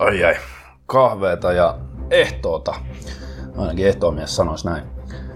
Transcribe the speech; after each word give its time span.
Ai 0.00 0.24
ai, 0.24 0.36
kahveeta 0.86 1.52
ja 1.52 1.74
ehtoota. 2.10 2.74
Ainakin 3.58 3.86
ehtoomies 3.86 4.36
sanoisi 4.36 4.66
näin. 4.66 4.82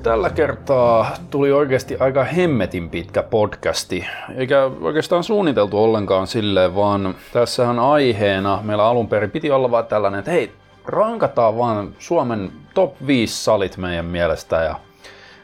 Tällä 0.02 0.30
kertaa 0.30 1.16
tuli 1.30 1.52
oikeasti 1.52 1.96
aika 2.00 2.24
hemmetin 2.24 2.90
pitkä 2.90 3.22
podcasti, 3.22 4.06
eikä 4.36 4.70
oikeastaan 4.80 5.24
suunniteltu 5.24 5.84
ollenkaan 5.84 6.26
silleen, 6.26 6.74
vaan 6.74 7.14
tässähän 7.32 7.78
aiheena 7.78 8.58
meillä 8.62 8.84
alun 8.84 9.08
perin 9.08 9.30
piti 9.30 9.50
olla 9.50 9.70
vaan 9.70 9.86
tällainen, 9.86 10.18
että 10.18 10.30
hei, 10.30 10.52
rankataan 10.84 11.58
vaan 11.58 11.94
Suomen 11.98 12.52
top 12.74 12.94
5 13.06 13.44
salit 13.44 13.76
meidän 13.76 14.06
mielestä 14.06 14.56
ja 14.62 14.80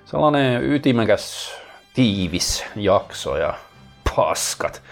sellainen 0.04 0.64
ytimekäs, 0.64 1.54
tiivis 1.94 2.64
jakso 2.76 3.36
ja 3.36 3.54
paskat 4.16 4.82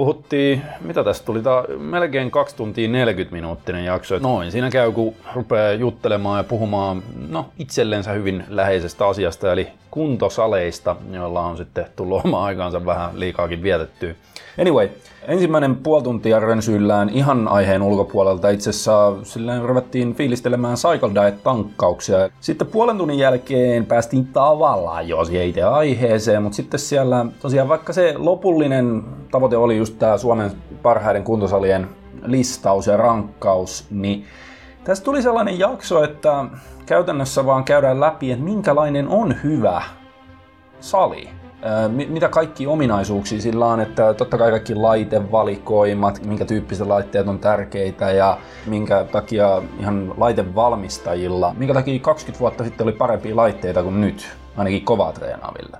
puhuttiin, 0.00 0.62
mitä 0.80 1.04
tästä 1.04 1.26
tuli, 1.26 1.42
tää 1.42 1.64
melkein 1.78 2.30
2 2.30 2.56
tuntia 2.56 2.88
40 2.88 3.32
minuuttinen 3.36 3.84
jakso. 3.84 4.18
Noin, 4.18 4.52
siinä 4.52 4.70
käy 4.70 4.92
kun 4.92 5.14
rupeaa 5.34 5.72
juttelemaan 5.72 6.38
ja 6.38 6.44
puhumaan 6.44 7.02
no, 7.28 7.46
itsellensä 7.58 8.12
hyvin 8.12 8.44
läheisestä 8.48 9.06
asiasta, 9.06 9.52
eli 9.52 9.68
kuntosaleista, 9.90 10.96
joilla 11.12 11.40
on 11.40 11.56
sitten 11.56 11.86
tullut 11.96 12.22
oma 12.24 12.44
aikaansa 12.44 12.86
vähän 12.86 13.10
liikaakin 13.14 13.62
vietettyä. 13.62 14.14
Anyway, 14.60 14.88
ensimmäinen 15.28 15.76
puoli 15.76 16.02
tuntia 16.02 16.40
rönsyillään 16.40 17.08
ihan 17.08 17.48
aiheen 17.48 17.82
ulkopuolelta. 17.82 18.48
Itse 18.48 18.70
asiassa 18.70 19.14
silleen 19.22 19.62
ruvettiin 19.62 20.14
fiilistelemään 20.14 20.76
Cycle 20.76 21.10
Diet-tankkauksia. 21.14 22.30
Sitten 22.40 22.66
puolen 22.66 22.98
tunnin 22.98 23.18
jälkeen 23.18 23.86
päästiin 23.86 24.26
tavallaan 24.26 25.08
jo 25.08 25.18
itse 25.44 25.62
aiheeseen, 25.62 26.42
mutta 26.42 26.56
sitten 26.56 26.80
siellä 26.80 27.26
tosiaan 27.42 27.68
vaikka 27.68 27.92
se 27.92 28.14
lopullinen 28.16 29.02
tavoite 29.30 29.56
oli 29.56 29.76
just 29.76 29.89
tämä 29.98 30.18
Suomen 30.18 30.50
parhaiden 30.82 31.24
kuntosalien 31.24 31.88
listaus 32.26 32.86
ja 32.86 32.96
rankkaus, 32.96 33.86
niin 33.90 34.24
Tästä 34.84 35.04
tuli 35.04 35.22
sellainen 35.22 35.58
jakso, 35.58 36.04
että 36.04 36.44
käytännössä 36.86 37.46
vaan 37.46 37.64
käydään 37.64 38.00
läpi, 38.00 38.32
että 38.32 38.44
minkälainen 38.44 39.08
on 39.08 39.34
hyvä 39.44 39.82
sali 40.80 41.28
mitä 42.08 42.28
kaikki 42.28 42.66
ominaisuuksia 42.66 43.40
sillä 43.40 43.66
on, 43.66 43.80
että 43.80 44.14
totta 44.14 44.38
kai 44.38 44.50
kaikki 44.50 44.74
laitevalikoimat, 44.74 46.26
minkä 46.26 46.44
tyyppiset 46.44 46.86
laitteet 46.86 47.28
on 47.28 47.38
tärkeitä 47.38 48.10
ja 48.10 48.38
minkä 48.66 49.04
takia 49.12 49.62
ihan 49.80 50.14
laitevalmistajilla, 50.16 51.54
minkä 51.58 51.74
takia 51.74 52.00
20 52.00 52.40
vuotta 52.40 52.64
sitten 52.64 52.84
oli 52.84 52.92
parempia 52.92 53.36
laitteita 53.36 53.82
kuin 53.82 54.00
nyt, 54.00 54.36
ainakin 54.56 54.84
kovaa 54.84 55.12
treenaaville. 55.12 55.78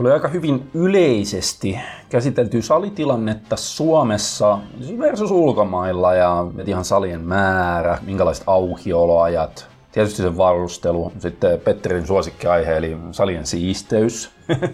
Tuli 0.00 0.12
aika 0.12 0.28
hyvin 0.28 0.70
yleisesti 0.74 1.80
käsitelty 2.08 2.62
salitilannetta 2.62 3.56
Suomessa 3.56 4.58
versus 4.98 5.30
ulkomailla 5.30 6.14
ja 6.14 6.46
ihan 6.66 6.84
salien 6.84 7.20
määrä, 7.20 7.98
minkälaiset 8.06 8.44
aukioloajat, 8.46 9.68
Tietysti 9.92 10.22
se 10.22 10.36
varustelu, 10.36 11.12
sitten 11.18 11.60
Petterin 11.60 12.06
suosikkiaihe 12.06 12.76
eli 12.76 12.96
salien 13.12 13.46
siisteys, 13.46 14.30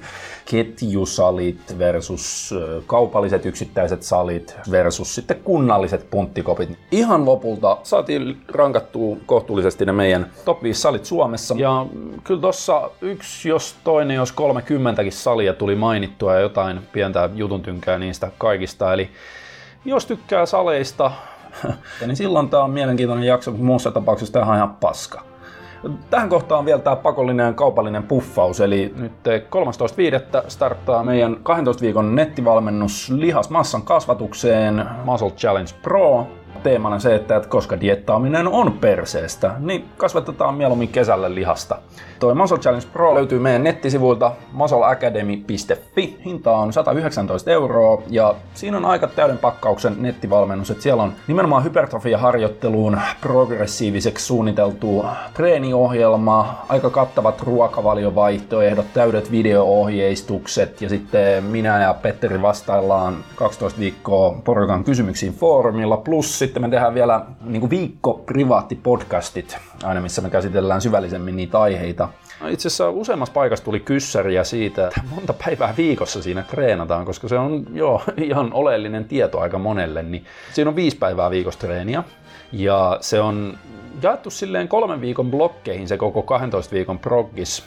ketjusalit 0.50 1.78
versus 1.78 2.54
kaupalliset 2.86 3.46
yksittäiset 3.46 4.02
salit 4.02 4.56
versus 4.70 5.14
sitten 5.14 5.40
kunnalliset 5.44 6.10
punttikopit. 6.10 6.78
Ihan 6.90 7.24
lopulta 7.24 7.78
saatiin 7.82 8.40
rankattua 8.48 9.16
kohtuullisesti 9.26 9.86
ne 9.86 9.92
meidän 9.92 10.30
top 10.44 10.62
5 10.62 10.80
salit 10.80 11.04
Suomessa. 11.04 11.54
Ja 11.58 11.86
kyllä 12.24 12.40
tossa 12.40 12.90
yksi, 13.00 13.48
jos 13.48 13.74
toinen, 13.84 14.14
jos 14.14 14.32
30 14.32 15.02
salia 15.10 15.52
tuli 15.52 15.74
mainittua 15.74 16.34
ja 16.34 16.40
jotain 16.40 16.80
pientä 16.92 17.30
jutun 17.34 17.62
tynkää 17.62 17.98
niistä 17.98 18.30
kaikista. 18.38 18.92
Eli 18.92 19.10
jos 19.84 20.06
tykkää 20.06 20.46
saleista, 20.46 21.12
niin 22.06 22.16
silloin 22.16 22.48
tämä 22.48 22.64
on 22.64 22.70
mielenkiintoinen 22.70 23.26
jakso, 23.26 23.50
mutta 23.50 23.66
muussa 23.66 23.90
tapauksessa 23.90 24.32
tämä 24.32 24.46
on 24.46 24.56
ihan 24.56 24.76
paska. 24.76 25.35
Tähän 26.10 26.28
kohtaan 26.28 26.64
vielä 26.64 26.78
tämä 26.78 26.96
pakollinen 26.96 27.54
kaupallinen 27.54 28.02
puffaus, 28.02 28.60
eli 28.60 28.92
nyt 28.96 29.12
13.5. 30.42 30.44
starttaa 30.48 31.04
meidän 31.04 31.36
12 31.42 31.82
viikon 31.82 32.14
nettivalmennus 32.14 33.10
lihasmassan 33.10 33.82
kasvatukseen 33.82 34.84
Muscle 35.04 35.30
Challenge 35.30 35.70
Pro 35.82 36.26
teemana 36.62 36.98
se, 36.98 37.14
että 37.14 37.42
koska 37.48 37.80
diettaaminen 37.80 38.48
on 38.48 38.72
perseestä, 38.72 39.54
niin 39.58 39.88
kasvatetaan 39.96 40.54
mieluummin 40.54 40.88
kesällä 40.88 41.34
lihasta. 41.34 41.78
Toi 42.18 42.34
Muscle 42.34 42.58
Challenge 42.58 42.86
Pro 42.92 43.14
löytyy 43.14 43.38
meidän 43.38 43.64
nettisivuilta 43.64 44.32
muscleacademy.fi. 44.52 46.18
Hinta 46.24 46.56
on 46.56 46.72
119 46.72 47.50
euroa 47.50 48.02
ja 48.08 48.34
siinä 48.54 48.76
on 48.76 48.84
aika 48.84 49.06
täyden 49.06 49.38
pakkauksen 49.38 49.96
nettivalmennus. 49.98 50.70
että 50.70 50.82
siellä 50.82 51.02
on 51.02 51.12
nimenomaan 51.26 51.64
hypertrofia-harjoitteluun 51.64 53.00
progressiiviseksi 53.20 54.26
suunniteltu 54.26 55.04
treeniohjelma, 55.34 56.64
aika 56.68 56.90
kattavat 56.90 57.40
ruokavaliovaihtoehdot, 57.40 58.86
täydet 58.94 59.30
video-ohjeistukset 59.30 60.82
ja 60.82 60.88
sitten 60.88 61.44
minä 61.44 61.82
ja 61.82 61.94
Petteri 61.94 62.42
vastaillaan 62.42 63.16
12 63.34 63.80
viikkoa 63.80 64.36
porukan 64.44 64.84
kysymyksiin 64.84 65.34
foorumilla. 65.34 65.96
Plus 65.96 66.38
sitten 66.38 66.62
me 66.62 66.68
tehdään 66.68 66.94
vielä 66.94 67.24
niin 67.44 67.70
viikko 67.70 68.22
privaattipodcastit 68.26 69.58
aina 69.84 70.00
missä 70.00 70.22
me 70.22 70.30
käsitellään 70.30 70.80
syvällisemmin 70.80 71.36
niitä 71.36 71.60
aiheita. 71.60 72.05
No, 72.40 72.48
itse 72.48 72.68
asiassa 72.68 72.90
useammassa 72.90 73.32
paikassa 73.32 73.64
tuli 73.64 73.80
kyssäriä 73.80 74.44
siitä, 74.44 74.86
että 74.86 75.00
monta 75.14 75.34
päivää 75.44 75.74
viikossa 75.76 76.22
siinä 76.22 76.42
treenataan, 76.42 77.04
koska 77.04 77.28
se 77.28 77.38
on 77.38 77.66
jo 77.72 78.02
ihan 78.16 78.52
oleellinen 78.52 79.04
tieto 79.04 79.40
aika 79.40 79.58
monelle. 79.58 80.02
Niin 80.02 80.24
siinä 80.52 80.68
on 80.68 80.76
viisi 80.76 80.96
päivää 80.96 81.30
viikossa 81.30 81.60
treeniä 81.60 82.02
ja 82.52 82.98
se 83.00 83.20
on 83.20 83.58
jaettu 84.02 84.30
silleen 84.30 84.68
kolmen 84.68 85.00
viikon 85.00 85.30
blokkeihin 85.30 85.88
se 85.88 85.96
koko 85.96 86.22
12 86.22 86.74
viikon 86.74 86.98
proggis, 86.98 87.64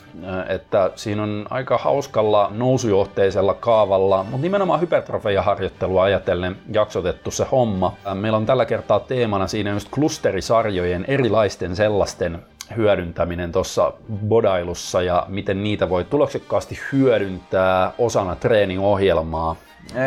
että 0.49 0.91
siinä 0.95 1.23
on 1.23 1.45
aika 1.49 1.77
hauskalla 1.77 2.51
nousujohteisella 2.53 3.53
kaavalla, 3.53 4.23
mutta 4.23 4.41
nimenomaan 4.41 4.81
hypertrofeja-harjoittelua 4.81 6.03
ajatellen 6.03 6.55
jaksotettu 6.71 7.31
se 7.31 7.45
homma. 7.51 7.93
Meillä 8.13 8.37
on 8.37 8.45
tällä 8.45 8.65
kertaa 8.65 8.99
teemana 8.99 9.47
siinä 9.47 9.71
just 9.71 9.89
klusterisarjojen 9.91 11.05
erilaisten 11.07 11.75
sellaisten 11.75 12.39
hyödyntäminen 12.77 13.51
tuossa 13.51 13.93
bodailussa 14.27 15.01
ja 15.01 15.25
miten 15.27 15.63
niitä 15.63 15.89
voi 15.89 16.03
tuloksekkaasti 16.03 16.79
hyödyntää 16.91 17.91
osana 17.97 18.35
treeniohjelmaa. 18.35 19.55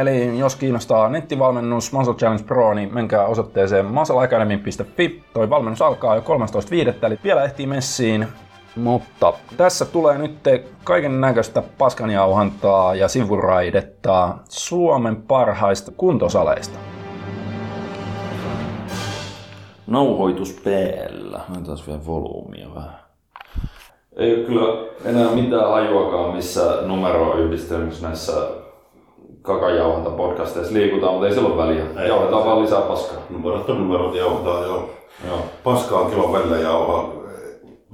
Eli 0.00 0.38
jos 0.38 0.56
kiinnostaa 0.56 1.08
nettivalmennus 1.08 1.92
Muscle 1.92 2.14
Challenge 2.14 2.44
Pro, 2.44 2.74
niin 2.74 2.94
menkää 2.94 3.26
osoitteeseen 3.26 3.86
muscleacademy.fi. 3.86 5.22
Toi 5.34 5.50
valmennus 5.50 5.82
alkaa 5.82 6.14
jo 6.14 6.20
13.5. 6.20 7.06
eli 7.06 7.18
vielä 7.24 7.44
ehtii 7.44 7.66
messiin. 7.66 8.28
Mutta 8.76 9.32
tässä 9.56 9.84
tulee 9.84 10.18
nyt 10.18 10.38
kaiken 10.84 11.20
näköistä 11.20 11.62
paskanjauhantaa 11.78 12.94
ja 12.94 13.08
sivuraidetta 13.08 14.34
Suomen 14.48 15.16
parhaista 15.16 15.92
kuntosaleista. 15.96 16.78
Nauhoitus 19.86 20.60
päällä. 20.64 21.40
Mä 21.48 21.60
taas 21.66 21.86
vielä 21.86 22.06
volyymia 22.06 22.74
vähän. 22.74 22.98
Ei 24.16 24.34
ole 24.34 24.44
kyllä 24.44 24.90
enää 25.04 25.30
mitään 25.30 25.70
hajuakaan, 25.70 26.36
missä 26.36 26.76
numero 26.86 27.36
yhdistelmissä 27.36 28.06
näissä 28.06 28.32
kakajauhanta 29.42 30.10
podcasteissa 30.10 30.74
liikutaan, 30.74 31.12
mutta 31.12 31.28
ei 31.28 31.34
sillä 31.34 31.48
ole 31.48 31.66
väliä. 31.66 31.84
Ei, 32.02 32.08
Jauhetaan 32.08 32.44
vaan 32.44 32.62
lisää 32.62 32.80
paskaa. 32.80 33.18
Numerot 33.30 33.70
on 33.70 33.78
numerot, 33.78 34.14
jauhetaan 34.14 34.62
joo. 34.62 34.90
joo. 35.28 35.38
Paskaa 35.64 36.00
on 36.00 36.10
kilon 36.10 36.32
välillä 36.32 36.56
jauhaa. 36.56 37.12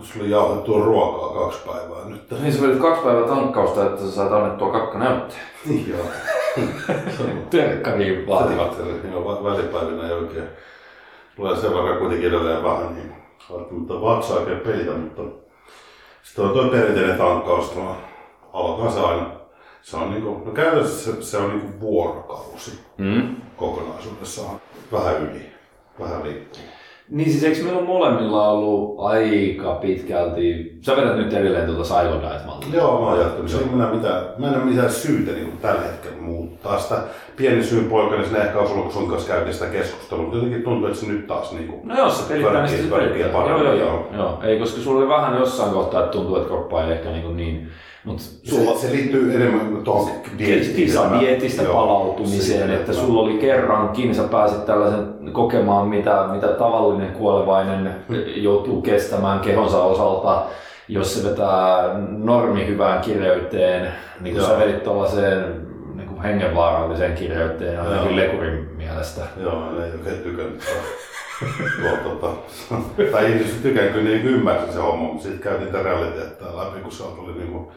Sulla 0.02 0.24
oli 0.24 0.30
jauhettua 0.30 0.84
ruokaa 0.84 1.44
kaksi 1.44 1.58
päivää 1.66 2.08
nyt. 2.08 2.42
Niin 2.42 2.52
sä 2.52 2.62
vedit 2.62 2.80
kaksi 2.80 3.02
päivää 3.02 3.28
tankkausta, 3.28 3.86
että 3.86 4.00
sä 4.02 4.10
saat 4.10 4.32
annettua 4.32 4.72
kakka 4.72 4.98
näytteen. 4.98 5.40
Niin 5.66 5.88
joo. 5.90 6.06
Terkkariin 7.50 8.26
vaativat. 8.28 8.76
Joo, 9.12 9.44
välipäivinä 9.44 10.08
ei 10.08 10.12
oikein. 10.12 10.44
Tulee 11.38 11.56
sen 11.56 11.74
verran 11.74 11.98
kuitenkin 11.98 12.28
edelleen 12.28 12.62
vähän, 12.62 12.94
niin 12.94 13.12
välttämättä 13.52 13.94
vatsa 13.94 14.34
oikein 14.34 14.60
peitä, 14.60 14.90
mutta 14.90 15.22
sitten 16.22 16.44
on 16.44 16.50
tuo 16.50 16.64
perinteinen 16.64 17.18
tankkaus, 17.18 17.74
aloitan 18.52 18.92
se 18.92 19.00
aina 19.00 19.38
se 19.82 19.96
on 19.96 20.10
niinku, 20.10 20.42
no 20.44 20.52
käytännössä 20.52 21.12
se, 21.12 21.22
se 21.22 21.36
on 21.36 21.50
niinku 21.50 21.80
vuorokausi 21.80 22.78
mm. 22.98 23.36
kokonaisuudessaan. 23.56 24.60
Vähän 24.92 25.16
yli, 25.16 25.50
vähän 26.00 26.22
liikkuu. 26.22 26.62
Niin 27.10 27.30
siis 27.30 27.44
eikö 27.44 27.64
meillä 27.64 27.82
molemmilla 27.82 28.48
ollut 28.48 28.94
aika 28.98 29.74
pitkälti, 29.74 30.78
sä 30.80 30.96
vedät 30.96 31.16
nyt 31.16 31.32
edelleen 31.32 31.66
tuota 31.66 31.84
Silent 31.84 32.22
Diet 32.22 32.74
Joo, 32.74 33.00
mä 33.00 33.06
oon 33.06 33.20
jatkanut. 33.20 33.50
Se 33.50 33.58
ei 33.58 33.64
mitään, 33.64 34.24
mä 34.38 34.48
en 34.48 34.54
ole 34.54 34.64
mitään 34.64 34.92
syytä 34.92 35.32
niin 35.32 35.58
tällä 35.62 35.82
hetkellä 35.82 36.16
muuttaa 36.20 36.78
sitä 36.78 37.02
pieni 37.38 37.64
syyn 37.64 37.84
poika, 37.84 38.14
niin 38.14 38.24
sinne 38.24 38.40
ehkä 38.40 38.58
olisi 38.58 38.72
ollut, 38.72 38.84
kun 38.84 38.94
sun 38.94 39.10
kanssa 39.10 39.32
käytiin 39.32 39.54
sitä 39.54 39.66
keskustelua, 39.66 40.22
mutta 40.22 40.36
jotenkin 40.36 40.62
tuntuu, 40.62 40.88
että 40.88 41.00
se 41.00 41.06
nyt 41.06 41.26
taas 41.26 41.52
niin 41.52 41.68
kuin, 41.68 41.80
No 41.88 41.98
jos 41.98 42.18
se 42.18 42.32
pelittää, 42.32 42.62
niin 42.62 42.68
sitten 42.68 42.88
se 42.88 42.96
pelittää. 42.96 43.48
Joo, 43.48 43.62
joo, 43.62 43.72
joo. 43.72 44.08
joo. 44.16 44.38
Ei, 44.42 44.58
koska 44.58 44.80
sulla 44.80 45.00
oli 45.00 45.08
vähän 45.08 45.38
jossain 45.38 45.72
kohtaa, 45.72 46.00
että 46.00 46.12
tuntuu, 46.12 46.36
että 46.36 46.48
kroppa 46.48 46.84
ei 46.84 46.92
ehkä 46.92 47.10
niin, 47.10 47.36
niin 47.36 47.68
mutta 48.04 48.22
sulla 48.44 48.74
se, 48.74 48.86
se, 48.86 48.92
liittyy 48.92 49.34
enemmän 49.34 49.84
tuohon 49.84 50.10
kisadietistä 50.76 51.62
Joo, 51.62 51.74
palautumiseen, 51.74 52.70
että 52.70 52.92
sulla 52.92 53.20
oli 53.20 53.38
kerrankin, 53.38 54.14
sä 54.14 54.22
pääsit 54.22 54.66
tällaisen 54.66 55.32
kokemaan, 55.32 55.88
mitä, 55.88 56.24
mitä 56.32 56.48
tavallinen 56.48 57.12
kuolevainen 57.12 57.94
joutuu 58.36 58.82
kestämään 58.82 59.40
kehonsa 59.40 59.82
osalta, 59.82 60.42
jos 60.88 61.14
se 61.14 61.30
vetää 61.30 61.94
normi 62.08 62.66
hyvään 62.66 63.00
kireyteen, 63.00 63.92
niin 64.20 64.34
kuin 64.34 64.44
Joo. 64.44 64.52
sä 64.52 64.58
vedit 64.58 64.82
tuollaiseen 64.82 65.67
kuin 65.67 65.67
hengenvaaralliseen 66.22 67.14
kireyteen, 67.14 67.80
ainakin 67.80 68.16
lekurin 68.16 68.68
mielestä. 68.76 69.20
Joo, 69.42 69.72
ne 69.72 69.84
ei 69.84 69.92
oikein 69.92 70.18
tykännyt. 70.22 70.62
Tuo, 71.80 71.96
tota, 72.12 72.30
tai 73.12 73.32
ihmiset 73.32 73.62
tykännyt, 73.62 73.92
kyllä 73.92 74.10
ne 74.10 74.16
ymmärsi 74.16 74.72
se 74.72 74.78
homma, 74.78 75.04
mutta 75.04 75.22
sitten 75.22 75.40
käytiin 75.42 75.72
tätä 75.72 75.82
realiteettia 75.84 76.56
läpi, 76.56 76.80
kun 76.80 76.92
sieltä 76.92 77.20
oli 77.20 77.32
niinku 77.32 77.72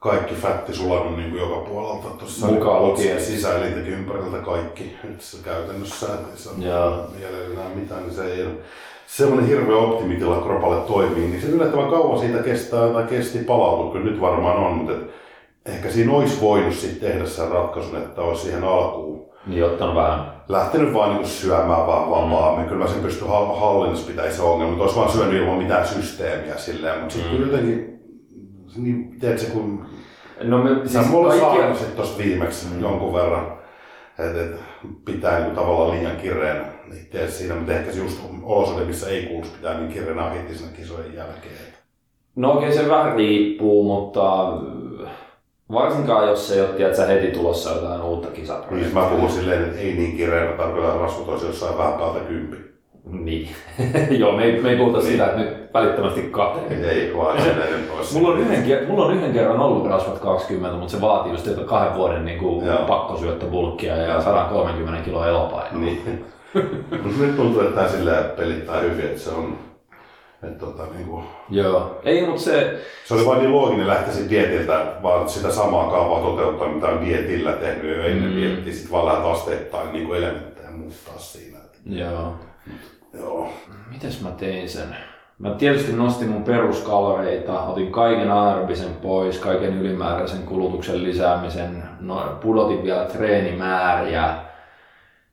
kaikki 0.00 0.34
fätti 0.34 0.72
sulanut 0.74 1.16
niinku 1.16 1.36
joka 1.36 1.56
puolelta 1.56 2.08
tuossa 2.08 2.46
Mukaan 2.46 2.82
lukien. 2.82 3.20
sisäelintäkin 3.20 3.92
ympäriltä 3.92 4.38
kaikki. 4.38 4.96
Se 5.18 5.36
käytännössä 5.44 6.06
ei 6.06 6.36
saa 6.38 6.52
Joo. 6.58 7.06
jäljellä 7.22 7.52
enää 7.52 7.74
mitään, 7.74 8.02
niin 8.02 8.14
se 8.14 8.24
ei 8.24 8.42
ole 8.42 8.52
semmoinen 9.06 9.46
hirveä 9.48 9.76
optimitila 9.76 10.40
kropalle 10.40 10.80
toimii, 10.80 11.28
niin 11.28 11.40
se 11.42 11.46
yllättävän 11.48 11.90
kauan 11.90 12.18
siitä 12.18 12.42
kestää 12.42 12.88
tai 12.88 13.04
kesti 13.04 13.38
palautua, 13.38 13.92
kyllä 13.92 14.10
nyt 14.10 14.20
varmaan 14.20 14.56
on, 14.56 14.72
mutta 14.72 14.92
et 14.92 15.10
ehkä 15.68 15.90
siinä 15.90 16.12
olisi 16.12 16.40
voinut 16.40 16.74
sitten 16.74 17.10
tehdä 17.10 17.26
sen 17.26 17.48
ratkaisun, 17.50 17.96
että 17.96 18.22
olisi 18.22 18.42
siihen 18.42 18.64
alkuun 18.64 19.26
Niin 19.46 19.64
ottanut 19.64 19.94
vähän. 19.94 20.32
lähtenyt 20.48 20.94
vaan 20.94 21.14
niin 21.14 21.26
syömään 21.26 21.86
vaan 21.86 22.10
vapaammin. 22.10 22.68
Kyllä 22.68 22.82
mä 22.84 22.90
sen 22.90 23.02
pystyn 23.02 23.28
hall- 23.28 23.60
hallinnassa 23.60 24.06
pitää 24.06 24.30
se 24.30 24.42
ongelma, 24.42 24.70
mutta 24.70 24.82
olisi 24.84 24.96
vaan 24.98 25.12
syönyt 25.12 25.42
ilman 25.42 25.58
mitään 25.58 25.86
systeemiä 25.88 26.56
silleen. 26.56 26.98
Mutta 27.00 27.14
sitten 27.14 27.36
kyllä 27.36 27.52
jotenkin, 27.52 27.98
niin, 28.76 29.20
tiedätkö, 29.20 29.46
kun 29.52 29.86
No 30.42 30.58
me, 30.64 30.70
sä 30.88 30.98
siis 31.00 31.10
mulla 31.12 31.28
kaikki, 31.28 31.58
kaikki... 31.58 31.78
sit 31.78 31.96
tossa 31.96 32.18
viimeksi 32.18 32.66
mm. 32.74 32.80
jonkun 32.80 33.12
verran, 33.12 33.46
että 34.18 34.40
et, 34.42 34.60
pitää 35.04 35.40
niin 35.40 35.54
tavallaan 35.54 35.90
liian 35.90 36.16
kireänä 36.16 36.64
itse 37.02 37.30
siinä, 37.30 37.54
mutta 37.54 37.72
ehkä 37.72 37.92
se 37.92 37.98
just 37.98 38.20
olosuhde, 38.42 38.84
missä 38.84 39.08
ei 39.08 39.26
kuuluisi 39.26 39.52
pitää 39.56 39.78
niin 39.80 39.92
kireänä 39.92 40.30
heti 40.30 40.54
siinä 40.54 40.72
kisojen 40.76 41.14
jälkeen. 41.14 41.52
No 42.36 42.52
okei, 42.52 42.72
se 42.72 42.88
vähän 42.88 43.16
riippuu, 43.16 43.84
mutta 43.84 44.52
varsinkaan 45.72 46.28
jos 46.28 46.50
ei 46.52 46.60
ole 46.60 46.68
tiedätkö, 46.68 47.06
heti 47.06 47.26
tulossa 47.26 47.70
jotain 47.70 48.02
uutta 48.02 48.28
Niin 48.28 48.40
kisaprojektia. 48.40 48.94
mä 49.02 49.08
puhun 49.08 49.30
silleen, 49.30 49.64
että 49.64 49.78
ei 49.78 49.94
niin 49.94 50.16
kireänä, 50.16 50.52
tarkoitan 50.56 51.00
rasvut 51.00 51.28
olisi 51.28 51.46
jossain 51.46 51.78
vähän 51.78 51.92
päältä 51.92 52.20
kympi. 52.20 52.56
Niin. 53.10 53.48
Joo, 54.20 54.32
me 54.32 54.44
ei, 54.44 54.60
me 54.60 54.70
ei 54.70 54.76
puhuta 54.76 55.00
sitä, 55.00 55.26
että 55.26 55.38
nyt 55.40 55.72
välittömästi 55.74 56.22
kahteen. 56.22 56.84
Ei 56.84 57.16
vaan 57.16 57.36
olisi. 57.96 58.14
Mulla 58.18 58.28
on, 58.28 58.38
yhden, 58.38 58.88
mulla 58.88 59.04
on 59.04 59.14
yhden 59.14 59.32
kerran 59.32 59.60
ollut 59.60 59.86
rasvat 59.86 60.18
20, 60.18 60.78
mutta 60.78 60.92
se 60.92 61.00
vaatii 61.00 61.32
just 61.32 61.46
että 61.46 61.62
kahden 61.62 61.94
vuoden 61.94 62.24
niin 62.24 62.38
kuin 62.38 62.66
Joo. 62.66 62.78
pakkosyöttöbulkkia 62.86 63.96
ja 63.96 64.20
130 64.22 65.04
kiloa 65.04 65.28
elopainoa. 65.28 65.80
Niin. 65.80 66.24
Mutta 67.02 67.18
nyt 67.20 67.36
tuntuu, 67.36 67.60
että 67.60 67.74
tämä 67.74 67.88
silleen 67.88 68.24
pelittää 68.36 68.80
hyvin, 68.80 69.04
että 69.04 69.20
se 69.20 69.30
on... 69.30 69.58
Että 70.42 70.58
tota, 70.66 70.82
niin 70.96 71.06
kuin, 71.06 71.24
Joo. 71.50 72.00
Ei, 72.04 72.26
mutta 72.26 72.42
se, 72.42 72.78
se 73.04 73.14
oli 73.14 73.26
vain 73.26 73.38
niin 73.38 73.52
looginen 73.52 73.86
lähteä 73.88 74.12
siitä 74.14 74.30
dietiltä, 74.30 74.86
vaan 75.02 75.28
sitä 75.28 75.50
samaa 75.50 75.90
kaavaa 75.90 76.20
toteuttaa, 76.20 76.68
mitä 76.68 76.86
on 76.86 77.06
dietillä 77.06 77.52
tehnyt 77.52 77.96
jo 77.96 78.02
ennen 78.02 78.30
Mm. 78.30 78.36
diettiä. 78.36 78.72
Sitten 78.72 78.92
vaan 78.92 79.06
lähdet 79.06 79.24
asteittain 79.26 79.92
niin 79.92 80.06
kuin 80.06 80.18
elementtejä 80.18 80.70
muuttaa 80.70 81.18
siinä. 81.18 81.58
joo. 81.86 82.34
Joo. 83.18 83.48
Mites 83.92 84.22
mä 84.22 84.30
tein 84.30 84.68
sen? 84.68 84.96
Mä 85.38 85.50
tietysti 85.50 85.92
nostin 85.92 86.28
mun 86.28 86.44
peruskaloreita, 86.44 87.60
otin 87.62 87.92
kaiken 87.92 88.30
aerobisen 88.30 88.94
pois, 89.02 89.38
kaiken 89.38 89.78
ylimääräisen 89.80 90.42
kulutuksen 90.42 91.04
lisäämisen, 91.04 91.82
no, 92.00 92.38
pudotin 92.42 92.82
vielä 92.84 93.04
treenimääriä. 93.04 94.34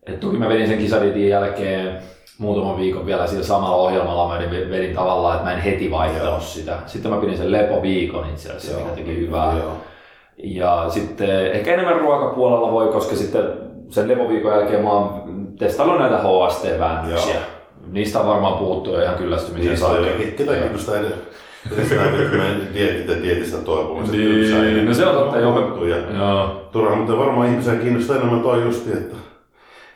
Et 0.06 0.20
toki 0.20 0.38
mä 0.38 0.50
vedin 0.50 0.68
sen 0.68 0.78
kisadietin 0.78 1.30
jälkeen 1.30 1.98
muutaman 2.38 2.78
viikon 2.78 3.06
vielä 3.06 3.28
sillä 3.28 3.44
samalla 3.44 3.76
ohjelmalla, 3.76 4.34
mä 4.34 4.40
vedin, 4.40 4.70
vedin 4.70 4.96
tavallaan, 4.96 5.36
että 5.36 5.50
mä 5.50 5.56
en 5.56 5.62
heti 5.62 5.92
vaihtanut 5.92 6.28
Joo. 6.28 6.40
sitä. 6.40 6.78
Sitten 6.86 7.12
mä 7.12 7.18
pidin 7.18 7.38
sen 7.38 7.52
lepoviikon 7.52 8.30
itse 8.30 8.50
asiassa, 8.50 8.80
mikä 8.80 8.96
teki 8.96 9.18
hyvää. 9.18 9.58
Joo. 9.58 9.72
Ja 10.38 10.86
sitten 10.90 11.52
ehkä 11.52 11.74
enemmän 11.74 12.00
ruokapuolella 12.02 12.72
voi, 12.72 12.88
koska 12.88 13.16
sitten 13.16 13.44
sen 13.90 14.08
lepoviikon 14.08 14.52
jälkeen 14.52 14.84
mä 14.84 14.90
oon 14.92 15.24
testaillut 15.60 16.00
näitä 16.00 16.18
HST-väännöksiä. 16.18 17.34
Joo. 17.34 17.44
Niistä 17.92 18.20
on 18.20 18.28
varmaan 18.28 18.58
puhuttu 18.58 18.92
jo 18.94 19.02
ihan 19.02 19.16
kyllästymisen 19.16 19.68
Niin 19.68 19.78
saakka. 19.78 20.08
ketä 20.38 20.54
kiinnostaa 20.54 20.96
edes. 20.98 21.14
Dietistä 23.24 23.58
toipumiset. 23.58 24.16
Niin, 24.16 24.86
no 24.86 24.94
se 24.94 25.06
on 25.06 25.16
totta, 25.16 25.40
joo. 25.40 25.60
joo. 25.60 25.98
Joo. 26.18 26.70
turha, 26.72 26.96
mutta 26.96 27.18
varmaan 27.18 27.48
ihmisiä 27.48 27.76
kiinnostaa 27.76 28.16
enemmän 28.16 28.42
toi 28.42 28.64
justi, 28.64 28.94
että 28.94 29.16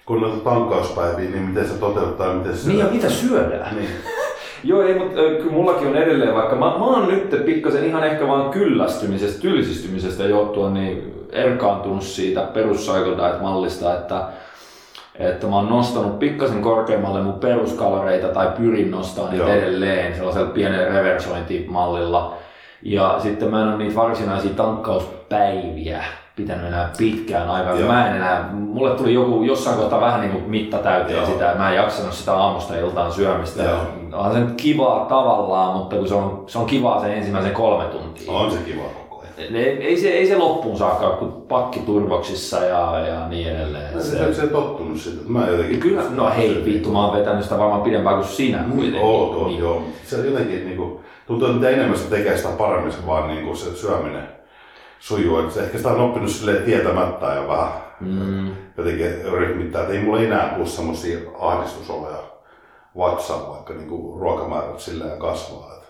kun 0.07 0.21
näitä 0.21 0.37
tankkauspäiviä, 0.37 1.29
niin 1.29 1.43
miten 1.43 1.67
se 1.67 1.73
toteuttaa, 1.73 2.33
miten 2.33 2.57
se... 2.57 2.69
Niin 2.69 2.79
ja 2.79 2.85
mitä 2.85 3.09
syödään? 3.09 3.75
Niin. 3.75 3.89
Joo, 4.63 4.81
ei, 4.81 4.99
mutta 4.99 5.15
kyllä 5.15 5.51
mullakin 5.51 5.87
on 5.87 5.95
edelleen, 5.95 6.35
vaikka 6.35 6.55
mä, 6.55 6.65
mä 6.65 6.85
oon 6.85 7.07
nyt 7.07 7.45
pikkasen 7.45 7.85
ihan 7.85 8.03
ehkä 8.03 8.27
vaan 8.27 8.49
kyllästymisestä, 8.49 9.41
tylsistymisestä 9.41 10.23
johtuen 10.23 10.73
niin 10.73 11.13
erkaantunut 11.31 12.03
siitä 12.03 12.41
perus 12.41 12.91
Diet-mallista, 13.17 13.93
että, 13.93 14.27
että 15.15 15.47
mä 15.47 15.55
oon 15.55 15.69
nostanut 15.69 16.19
pikkasen 16.19 16.61
korkeammalle 16.61 17.21
mun 17.21 17.39
peruskaloreita 17.39 18.27
tai 18.27 18.47
pyrin 18.57 18.91
nostamaan 18.91 19.33
niitä 19.33 19.53
edelleen 19.53 20.15
sellaisella 20.15 20.49
pienellä 20.49 20.89
reversointimallilla. 20.89 22.37
Ja 22.81 23.19
sitten 23.23 23.51
mä 23.51 23.61
en 23.61 23.67
ole 23.67 23.77
niitä 23.77 23.95
varsinaisia 23.95 24.51
tankkauspäiviä 24.51 26.03
pitänyt 26.37 26.67
enää 26.67 26.91
pitkään 26.97 27.49
aikaa. 27.49 27.75
Joo. 27.79 27.91
Mä 27.91 28.09
en 28.09 28.15
enää, 28.15 28.49
mulle 28.53 28.89
tuli 28.95 29.13
joku 29.13 29.43
jossain 29.43 29.77
kohtaa 29.77 30.01
vähän 30.01 30.21
niin 30.21 30.31
kuin 30.31 30.43
mitta 30.49 30.77
täyteen 30.77 31.17
Joo. 31.17 31.25
sitä, 31.25 31.55
mä 31.57 31.69
en 31.69 31.75
jaksanut 31.75 32.13
sitä 32.13 32.33
aamusta 32.33 32.75
iltaan 32.75 33.11
syömistä. 33.11 33.63
Joo. 33.63 33.79
On 34.13 34.33
se 34.33 34.39
nyt 34.39 34.53
kivaa 34.61 35.05
tavallaan, 35.05 35.77
mutta 35.77 35.95
kun 35.95 36.07
se 36.07 36.13
on, 36.15 36.43
se 36.47 36.57
on 36.57 36.65
kivaa 36.65 37.01
sen 37.01 37.13
ensimmäisen 37.13 37.51
kolme 37.51 37.83
tuntia. 37.85 38.31
On 38.31 38.51
se 38.51 38.57
kiva 38.65 38.81
koko 39.09 39.21
ajan. 39.21 39.55
Ei, 39.55 39.65
ei, 39.87 39.97
se, 39.97 40.07
ei 40.09 40.27
se 40.27 40.37
loppuun 40.37 40.77
saakka, 40.77 41.09
kun 41.09 41.31
pakki 41.47 41.79
turvoksissa 41.79 42.57
ja, 42.57 42.99
ja 43.07 43.27
niin 43.27 43.47
edelleen. 43.47 44.01
Se, 44.03 44.17
se, 44.17 44.33
se 44.33 44.47
tottunut 44.47 44.97
että 45.07 45.31
mä 45.31 45.47
jotenkin... 45.47 45.79
Kyllä, 45.79 46.01
no 46.15 46.31
hei 46.37 46.61
vittu, 46.65 46.91
mä 46.91 47.05
oon 47.05 47.17
vetänyt 47.17 47.43
sitä 47.43 47.57
varmaan 47.57 47.81
pidempään 47.81 48.15
kuin 48.15 48.27
sinä 48.27 48.63
kuitenkin. 48.71 49.01
Oot, 49.01 49.35
oot, 49.35 49.47
Niin. 49.47 49.59
joo. 49.59 49.81
Se 50.05 50.27
jotenkin 50.27 50.65
niinku, 50.65 51.01
tuntuu, 51.27 51.47
että 51.47 51.59
mitä 51.59 51.69
enemmän 51.69 51.97
se 51.97 52.09
tekee, 52.09 52.37
sitä 52.37 52.49
paremmin 52.49 52.91
se 52.91 53.07
vaan 53.07 53.27
niinku, 53.27 53.55
se 53.55 53.75
syöminen 53.75 54.36
sujuu. 54.99 55.39
Et 55.39 55.51
se, 55.51 55.59
ehkä 55.63 55.77
sitä 55.77 55.89
on 55.89 56.01
oppinut 56.01 56.29
silleen 56.29 56.63
tietämättä 56.63 57.25
ja 57.25 57.47
vähän 57.47 57.87
Mm. 57.99 58.51
jotenkin 58.77 59.31
ryhmittää. 59.31 59.83
Et 59.83 59.89
ei 59.89 59.99
mulla 59.99 60.21
enää 60.21 60.53
tule 60.55 60.65
semmosia 60.67 61.19
ahdistusoloja 61.39 62.17
vatsaan, 62.97 63.49
vaikka 63.49 63.73
niinku 63.73 64.17
ruokamäärät 64.19 64.79
silleen 64.79 65.19
kasvaa. 65.19 65.71
Et 65.77 65.83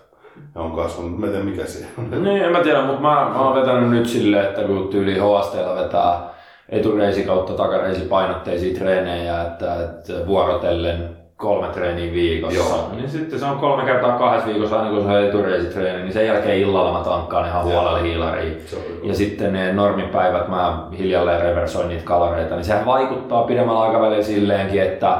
ne 0.54 0.60
on 0.60 0.72
kasvanut, 0.76 1.18
mä 1.18 1.26
en 1.26 1.32
tiedä 1.32 1.44
mikä 1.44 1.64
siinä 1.66 1.88
on. 1.98 2.22
Niin, 2.24 2.42
en 2.44 2.52
mä 2.52 2.60
tiedä, 2.62 2.82
mutta 2.82 3.00
mä, 3.00 3.08
mä 3.34 3.40
oon 3.40 3.54
vetänyt 3.60 3.90
nyt 3.90 4.06
silleen, 4.08 4.44
että 4.46 4.62
kun 4.62 4.88
tyyli 4.88 5.14
HSTlla 5.14 5.74
vetää 5.74 6.28
etureisi 6.68 7.22
kautta 7.22 7.52
takareisi 7.52 8.00
painotteisia 8.00 8.78
treenejä, 8.78 9.42
että, 9.42 9.74
että 9.84 10.26
vuorotellen 10.26 11.16
kolme 11.38 11.68
treeniä 11.68 12.12
viikossa, 12.12 12.58
Joo. 12.58 12.88
niin 12.96 13.10
sitten 13.10 13.38
se 13.38 13.44
on 13.46 13.58
kolme 13.58 13.84
kertaa 13.84 14.18
kahdessa 14.18 14.48
viikossa 14.48 14.76
aina 14.78 14.90
kun 14.90 15.02
se 15.02 15.08
on 15.08 15.22
etureisitreeni, 15.24 16.02
niin 16.02 16.12
sen 16.12 16.26
jälkeen 16.26 16.58
illalla 16.58 16.98
mä 16.98 17.04
tankkaan 17.04 17.48
ihan 17.48 17.64
huolella 17.64 17.98
hiilariin. 17.98 18.62
Ja 19.02 19.14
sitten 19.14 19.52
ne 19.52 19.72
normipäivät 19.72 20.48
mä 20.48 20.78
hiljalleen 20.98 21.42
reversoin 21.42 21.88
niitä 21.88 22.04
kaloreita, 22.04 22.54
niin 22.54 22.64
sehän 22.64 22.86
vaikuttaa 22.86 23.42
pidemmällä 23.42 23.80
aikavälillä 23.80 24.22
silleenkin, 24.22 24.82
että 24.82 25.18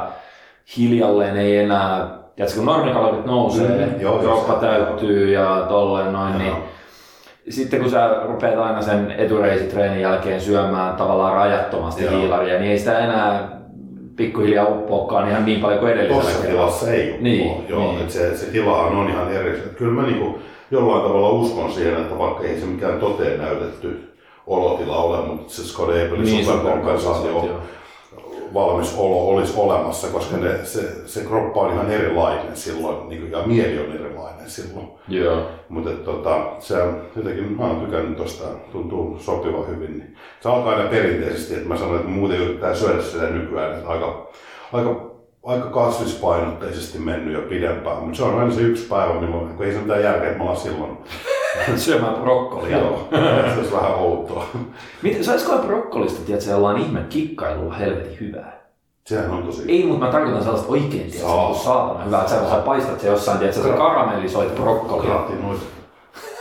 hiljalleen 0.77 1.37
ei 1.37 1.57
enää, 1.57 2.07
tiedätkö, 2.35 2.57
kun 2.57 2.65
normikalorit 2.65 3.25
nousee, 3.25 3.85
Mm, 3.85 4.01
joo, 4.01 4.19
kroppa 4.19 4.53
täyttyy 4.53 5.31
ja 5.33 5.65
tolleen 5.69 6.13
noin, 6.13 6.37
niin 6.37 6.47
Joo. 6.47 6.57
sitten 7.49 7.79
kun 7.81 7.89
sä 7.89 8.09
rupeat 8.25 8.57
aina 8.59 8.81
sen 8.81 9.11
etureisitreenin 9.17 10.01
jälkeen 10.01 10.41
syömään 10.41 10.95
tavallaan 10.95 11.33
rajattomasti 11.33 12.03
Joo. 12.05 12.13
hiilaria, 12.13 12.59
niin 12.59 12.71
ei 12.71 12.79
sitä 12.79 12.99
enää 12.99 13.58
pikkuhiljaa 14.19 14.67
uppoakaan 14.67 15.29
ihan 15.29 15.45
niin 15.45 15.59
paljon 15.59 15.79
kuin 15.79 15.91
edellisellä 15.91 16.23
Tossa 16.23 16.47
tilassa 16.47 16.91
ei 16.91 17.11
ole. 17.11 17.21
Niin, 17.21 17.69
joo, 17.69 17.91
niin. 17.91 18.01
Et 18.01 18.11
se, 18.11 18.37
se 18.37 18.45
tilahan 18.45 18.95
on 18.95 19.09
ihan 19.09 19.33
eri. 19.33 19.49
Et 19.49 19.75
Kyllä 19.77 20.01
mä 20.01 20.07
niinku 20.07 20.39
jollain 20.71 21.01
tavalla 21.01 21.29
uskon 21.29 21.71
siihen, 21.71 22.01
että 22.01 22.17
vaikka 22.17 22.43
ei 22.43 22.59
se 22.59 22.65
mikään 22.65 22.99
toteen 22.99 23.37
näytetty 23.37 24.13
olotila 24.47 24.97
ole, 24.97 25.25
mutta 25.25 25.53
se 25.53 25.63
Skode 25.63 26.05
Ebelin 26.05 26.23
Niin, 26.23 26.45
superkompensaatio 26.45 27.61
superkompensaatio. 28.53 28.53
valmis 28.53 28.95
olo 28.97 29.27
olisi 29.27 29.53
olemassa, 29.57 30.07
koska 30.07 30.37
ne, 30.37 30.65
se, 30.65 30.81
se 31.05 31.21
kroppa 31.21 31.59
on 31.59 31.73
ihan 31.73 31.91
erilainen 31.91 32.55
silloin 32.55 33.09
niin 33.09 33.21
kuin, 33.21 33.31
ja 33.31 33.43
mieli 33.45 33.79
on 33.79 33.95
erilainen 33.95 34.49
silloin. 34.49 34.87
Joo. 35.07 35.41
Mutta 35.69 35.89
tota, 35.89 36.51
se 36.59 36.81
on 36.81 37.01
jotenkin, 37.15 37.57
mä 37.57 37.67
oon 37.67 37.85
tykännyt 37.85 38.17
tosta, 38.17 38.47
tuntuu 38.71 39.19
sopiva 39.19 39.65
hyvin. 39.65 39.97
Niin. 39.97 40.15
Se 40.41 40.49
alkaa 40.49 40.75
aina 40.75 40.89
perinteisesti, 40.89 41.53
että 41.53 41.67
mä 41.67 41.77
sanoin, 41.77 41.99
että 41.99 42.09
muuten 42.09 42.39
yrittää 42.39 42.75
syödä 42.75 43.01
sitä 43.01 43.25
nykyään, 43.25 43.77
että 43.77 43.89
aika, 43.89 44.29
aika, 44.73 45.11
aika 45.43 45.69
kasvispainotteisesti 45.69 46.99
mennyt 46.99 47.33
jo 47.33 47.41
pidempään. 47.41 47.97
Mutta 47.97 48.17
se 48.17 48.23
on 48.23 48.39
aina 48.39 48.51
se 48.51 48.61
yksi 48.61 48.87
päivä, 48.87 49.21
milloin, 49.21 49.57
kun 49.57 49.65
ei 49.65 49.73
se 49.73 49.79
mitään 49.79 50.03
järkeä, 50.03 50.25
että 50.25 50.37
mä 50.37 50.43
ollaan 50.43 50.59
silloin. 50.59 50.97
Syömään 51.75 52.15
brokkolia. 52.15 52.77
Joo, 52.77 53.07
se 53.53 53.57
olisi 53.57 53.71
vähän 53.71 53.95
outoa. 53.95 54.45
Miten, 55.01 55.23
saisiko 55.23 55.57
brokkolista, 55.57 56.25
tiedätkö, 56.25 56.49
jollain 56.49 56.77
ihme 56.77 57.05
kikkailulla 57.09 57.73
helvetin 57.73 58.17
hyvää? 58.19 58.59
Sehän 59.05 59.31
on 59.31 59.43
tosi... 59.43 59.63
Ei, 59.67 59.85
mutta 59.85 60.05
mä 60.05 60.11
tarkoitan 60.11 60.43
sellaista 60.43 60.69
oikein, 60.69 60.91
tiedätkö, 60.91 61.19
Saa. 61.19 61.47
kuin 61.47 61.59
saatana 61.59 62.03
hyvää, 62.05 62.21
että 62.21 62.49
sä, 62.49 62.55
paistat 62.65 62.99
se 62.99 63.07
jossain, 63.07 63.37
tiedätkö, 63.37 63.63
sä 63.63 63.69
karamellisoit 63.69 64.55
brokkolia. 64.55 65.09
Gratinoit. 65.11 65.59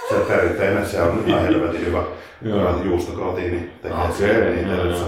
Se 0.09 0.15
perinteinen, 0.15 0.87
se 0.87 1.03
on 1.03 1.23
ihan 1.27 1.43
helvetin 1.43 1.87
hyvä. 1.87 2.03
Juustokratiini 2.85 3.71
tekee 3.83 3.99
joo, 3.99 4.09
itsellensä. 4.09 5.05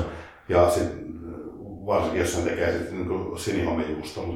joo. 0.49 0.65
Ja 0.65 0.71
sit, 0.71 0.89
varsinkin 1.87 2.21
jos 2.21 2.33
sen 2.35 2.45
tekee 2.45 2.73
sit 2.79 2.93
niin 2.93 3.39
sinihomijuustolla. 3.39 4.35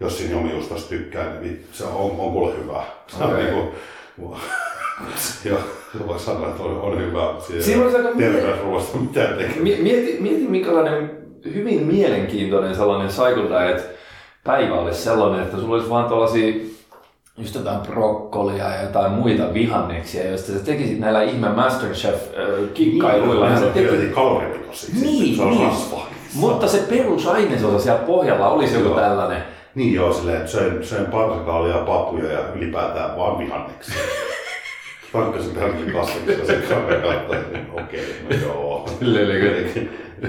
Jos 0.00 0.18
sinihomijuustosta 0.18 0.88
tykkää, 0.88 1.40
niin 1.40 1.66
se 1.72 1.84
on, 1.84 1.94
on 1.94 2.32
kuule 2.32 2.52
hyvä. 2.62 2.82
Se 3.06 3.24
on 3.24 3.30
Okei. 3.30 3.44
niinku, 3.44 3.72
joo, 5.44 5.58
voi 6.06 6.18
sanoa, 6.18 6.48
että 6.48 6.62
on, 6.62 6.80
on 6.80 6.98
hyvä. 6.98 7.20
Mie- 8.14 8.30
terveysruoasta 8.30 8.98
mitään. 8.98 9.34
Mi- 9.60 9.78
Mieti, 9.82 10.16
mieti 10.20 10.46
minkälainen 10.48 11.10
hyvin 11.54 11.86
mielenkiintoinen 11.86 12.74
sellainen 12.74 13.08
cycle 13.08 13.48
diet 13.66 13.90
päivä 14.44 14.74
olisi 14.74 15.02
sellainen, 15.02 15.42
että 15.42 15.56
sulla 15.56 15.74
olisi 15.74 15.90
vaan 15.90 16.08
tuollaisia 16.08 16.54
just 17.38 17.54
jotain 17.54 17.80
brokkolia 17.80 18.64
ja 18.74 18.82
jotain 18.82 19.12
muita 19.12 19.54
vihanneksia, 19.54 20.28
joista 20.30 20.52
sä 20.52 20.58
tekisit 20.58 20.98
näillä 20.98 21.22
ihme 21.22 21.48
Masterchef-kikkailuilla. 21.48 23.58
sä 23.58 23.72
helvetin 23.74 24.10
kaloripitoisia. 24.12 24.94
Niin, 25.00 25.36
se 25.36 25.42
on 25.42 25.50
niin. 25.50 25.68
rasva. 25.68 26.06
Mutta 26.34 26.68
se 26.68 26.78
perusaines 26.78 27.60
siellä 27.82 28.02
pohjalla 28.06 28.48
olisi 28.48 28.74
joku 28.74 28.88
tällainen. 28.88 29.42
Niin 29.74 29.94
joo, 29.94 30.12
silleen, 30.12 30.36
että 30.36 30.50
söin, 30.50 30.84
söin 30.84 31.06
parsakaalia, 31.06 31.78
papuja 31.78 32.32
ja 32.32 32.40
ylipäätään 32.54 33.16
vaan 33.16 33.38
vihanneksia. 33.38 33.94
Tankkasin 35.12 35.54
tähänkin 35.54 35.92
kasviksia 35.92 36.46
sen 36.46 36.62
kaverin 36.68 37.02
kautta, 37.02 37.36
niin 37.52 37.66
okei, 37.72 38.14
no 38.30 38.36
joo. 38.36 38.88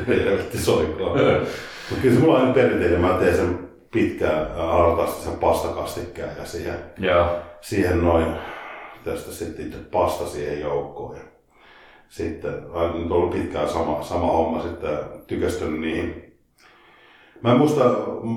Helvetti 0.08 0.58
soikaa. 0.58 1.10
Mutta 1.90 2.02
kyllä 2.02 2.16
se 2.16 2.22
mulla 2.22 2.36
on 2.36 2.42
aina 2.42 2.54
perinteinen, 2.54 3.02
mä 3.02 3.18
teen 3.20 3.36
sen 3.36 3.70
pitkään 3.92 4.56
hartaasti 4.56 5.24
sen 5.24 5.40
pastakastikkeen 5.40 6.30
ja 6.38 6.46
siihen, 6.46 6.76
Joo. 6.98 7.28
siihen 7.62 8.02
noin, 8.04 8.26
tästä 9.04 9.32
sitten 9.32 9.66
itse 9.66 9.78
pasta 9.92 10.26
siihen 10.26 10.60
joukkoon. 10.62 11.16
Ja 11.16 11.24
sitten 12.10 12.54
on 12.70 13.12
ollut 13.12 13.34
pitkään 13.34 13.70
sama, 13.70 14.04
sama 14.04 14.28
homma 14.28 14.62
sitten 14.62 14.98
tykästynyt 15.28 15.80
niihin 15.80 16.30
Mä 17.44 17.52
en 17.52 17.58
muista, 17.58 17.84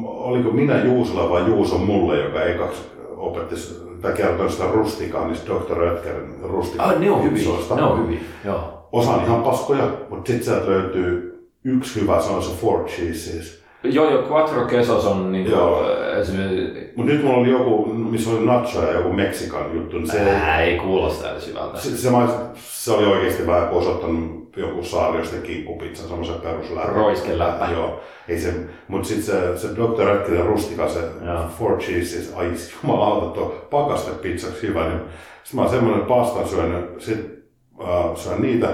oliko 0.02 0.50
minä 0.50 0.84
Juusolla 0.84 1.30
vai 1.30 1.46
Juuso 1.46 1.78
mulle, 1.78 2.18
joka 2.18 2.42
ekaksi 2.42 2.82
opetti 3.16 3.56
tai 4.02 4.12
kertoi 4.12 4.50
sitä 4.50 4.64
rustikaa, 4.72 5.26
niin 5.26 5.36
Dr. 5.46 5.76
Rötkerin 5.76 6.34
rustikaa. 6.42 6.88
Ah, 6.88 6.98
ne 6.98 7.10
on 7.10 7.22
hyviä. 7.22 7.48
Ne 7.76 7.82
on 7.82 8.02
hyviä. 8.06 8.20
Joo. 8.44 8.88
Osa 8.92 9.10
on 9.10 9.24
ihan 9.24 9.42
paskoja, 9.42 9.90
mutta 10.10 10.32
sitten 10.32 10.44
sieltä 10.44 10.70
löytyy 10.70 11.32
yksi 11.64 12.00
hyvä, 12.00 12.22
se 12.22 12.30
on 12.30 12.42
se 12.42 12.50
Four 12.60 12.84
Cheeses. 12.84 13.61
Joo, 13.84 14.10
joo, 14.10 14.22
Quattro 14.30 14.66
Quesos 14.72 15.06
on 15.06 15.32
niin 15.32 15.50
Joo. 15.50 15.84
esimerkiksi... 16.20 16.92
Mutta 16.96 17.12
nyt 17.12 17.24
mulla 17.24 17.38
oli 17.38 17.50
joku, 17.50 17.86
missä 17.86 18.30
oli 18.30 18.46
nacho 18.46 18.82
ja 18.82 18.92
joku 18.92 19.12
Meksikan 19.12 19.74
juttu, 19.74 19.96
niin 19.98 20.10
se, 20.10 20.20
Ää, 20.20 20.62
ei 20.62 20.78
kuulosta 20.78 21.30
edes 21.30 21.48
hyvältä. 21.48 21.78
se, 21.78 21.96
se, 21.96 22.08
se, 22.54 22.92
oli 22.92 23.06
oikeasti 23.06 23.46
vähän 23.46 23.68
kuin 23.68 23.78
osoittanut 23.78 24.52
joku 24.56 24.82
saari 24.82 25.18
jostain 25.18 25.42
kinkkupizzan, 25.42 26.08
semmoisen 26.08 26.40
perusläppän. 26.40 26.94
Roiskeläppä. 26.94 27.68
Joo. 27.72 28.00
Ei 28.28 28.38
se, 28.38 28.54
mutta 28.88 29.08
sitten 29.08 29.24
se, 29.24 29.58
se 29.58 29.68
Dr. 29.76 30.04
Rötkelin 30.04 30.46
rustika, 30.46 30.88
se 30.88 31.00
Joo. 31.24 31.44
Four 31.58 31.78
Cheeses, 31.78 32.32
ai 32.36 32.50
jumalauta, 32.82 33.26
tuo 33.26 33.66
pakastepizzaksi 33.70 34.66
hyvä, 34.66 34.88
niin 34.88 35.00
sitten 35.42 35.56
mä 35.56 35.62
oon 35.62 35.70
semmoinen 35.70 36.06
pastan 36.06 36.48
syönyt, 36.48 37.00
sit 37.00 37.44
äh, 37.82 38.16
syön 38.16 38.42
niitä 38.42 38.68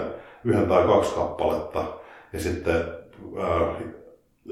yhden 0.44 0.66
tai 0.66 0.84
kaksi 0.86 1.14
kappaletta, 1.14 1.84
ja 2.32 2.40
sitten 2.40 2.76
äh, 3.42 3.68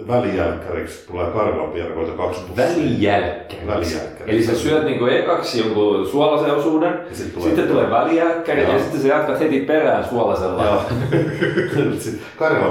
välijälkkäriksi 0.08 1.06
tulee 1.06 1.26
karvapiirakoita 1.26 2.12
kaksi 2.12 2.40
pussia. 2.40 2.66
Välijälkkäri. 2.66 3.66
Välijälkkäri. 3.66 4.30
Eli 4.32 4.42
sä 4.44 4.54
syöt 4.54 4.84
niinku 4.84 5.06
ekaksi 5.06 5.60
jonkun 5.60 6.06
suolaisen 6.06 6.54
osuuden, 6.54 7.00
Ja 7.10 7.16
sit 7.16 7.34
tulee- 7.34 7.46
sitten 7.48 7.68
tulee 7.68 7.90
välijälkkäri 7.90 8.62
ja 8.62 8.68
Joo. 8.68 8.78
sitten 8.78 9.00
sä 9.00 9.08
jatkat 9.08 9.40
heti 9.40 9.60
perään 9.60 10.04
suolasella. 10.04 10.62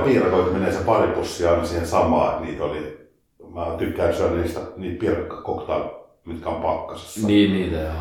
Piirakoita 0.05 0.51
menee 0.51 0.71
se 0.71 0.83
pari 0.85 1.07
pussia 1.07 1.51
aina 1.51 1.65
siihen 1.65 1.87
samaan, 1.87 2.33
että 2.33 2.45
niitä 2.45 2.63
oli, 2.63 2.97
mä 3.53 3.65
tykkään 3.77 4.13
syödä 4.13 4.35
niistä, 4.35 4.59
niitä 4.77 4.99
piirakkakoktail, 4.99 5.83
mitkä 6.25 6.49
on 6.49 6.61
pakkasessa. 6.61 7.27
Niin, 7.27 7.53
niitä 7.53 7.77
joo. 7.77 7.91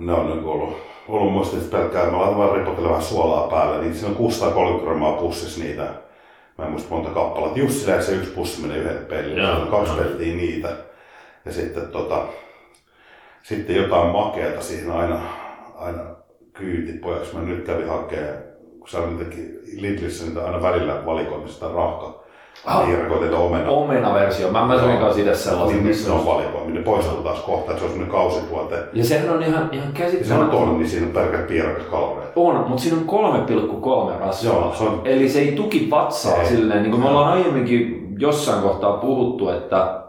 Ne 0.00 0.12
on 0.12 0.26
niin 0.26 0.44
ollut, 0.44 0.76
ollut 1.08 1.32
että 1.56 1.76
pelkkää, 1.76 2.10
mä 2.10 2.18
laitan 2.20 2.38
vaan 2.38 2.56
ripotella 2.58 2.88
vähän 2.88 3.02
suolaa 3.02 3.48
päälle, 3.48 3.80
niin 3.80 3.94
siinä 3.94 4.08
on 4.08 4.16
630 4.16 4.84
grammaa 4.84 5.12
pussissa 5.12 5.60
niitä. 5.64 6.05
Mä 6.58 6.64
en 6.64 6.70
muista 6.70 6.94
monta 6.94 7.10
kappaletta. 7.10 7.58
Just 7.58 7.74
silleen 7.74 8.02
se 8.02 8.12
yksi 8.12 8.30
pussi 8.30 8.62
menee 8.62 8.78
yhdelle 8.78 9.00
pellille. 9.00 9.70
Kaksi 9.70 9.92
peltiä 9.92 10.34
niitä. 10.36 10.76
Ja 11.44 11.52
sitten, 11.52 11.88
tota, 11.88 12.26
sitten 13.42 13.76
jotain 13.76 14.08
makeata 14.08 14.60
siihen 14.60 14.90
aina, 14.90 15.20
aina 15.74 16.04
kyytipojaksi. 16.52 17.34
Mä 17.36 17.42
nyt 17.42 17.66
kävin 17.66 17.88
hakemaan, 17.88 18.36
kun 18.78 18.88
sä 18.88 19.06
niitäkin 19.06 19.60
Lidlissä 19.76 20.24
niitä 20.24 20.44
aina 20.44 20.62
välillä 20.62 21.06
valikoimista 21.06 21.72
rahka. 21.72 22.25
Ah. 22.64 22.86
Piirakoita 22.86 23.38
omena. 23.38 23.70
Omena-versio. 23.70 24.50
Mä, 24.50 24.66
mä 24.66 24.78
söin 24.80 24.98
kanssa 24.98 25.20
itse 25.20 25.34
sellaisen. 25.34 25.84
Niin, 25.84 25.96
ne 26.06 26.12
on 26.12 26.26
valikoimia. 26.26 26.74
Ne 26.74 26.80
poistuu 26.80 27.22
taas 27.22 27.38
kohta, 27.38 27.70
että 27.70 27.78
se 27.78 27.84
on 27.84 27.90
semmoinen 27.90 28.12
kausituote. 28.16 28.78
Ja 28.92 29.04
sehän 29.04 29.30
on 29.30 29.42
ihan, 29.42 29.68
ihan 29.72 29.72
Ja 29.72 29.80
se 29.80 29.86
on 29.86 29.92
käsittämätön. 29.92 30.50
tonni, 30.50 30.78
niin 30.78 30.88
siinä 30.88 31.06
on 31.06 31.12
pelkät 31.12 31.46
piirakas 31.46 31.82
kaloreita. 31.90 32.32
On, 32.36 32.56
mutta 32.68 32.82
siinä 32.82 32.96
on 32.98 33.06
3,3 33.06 34.20
rasvaa. 34.20 34.54
Joo, 34.54 34.74
se 34.78 34.84
on- 34.84 35.00
Eli 35.04 35.28
se 35.28 35.38
ei 35.40 35.52
tuki 35.52 35.88
vatsaa 35.90 36.36
Ei. 36.36 36.46
silleen, 36.46 36.82
niin 36.82 36.90
kuin 36.90 37.02
me 37.02 37.08
ollaan 37.08 37.32
aiemminkin 37.32 38.06
jossain 38.18 38.62
kohtaa 38.62 38.92
puhuttu, 38.92 39.48
että, 39.48 40.00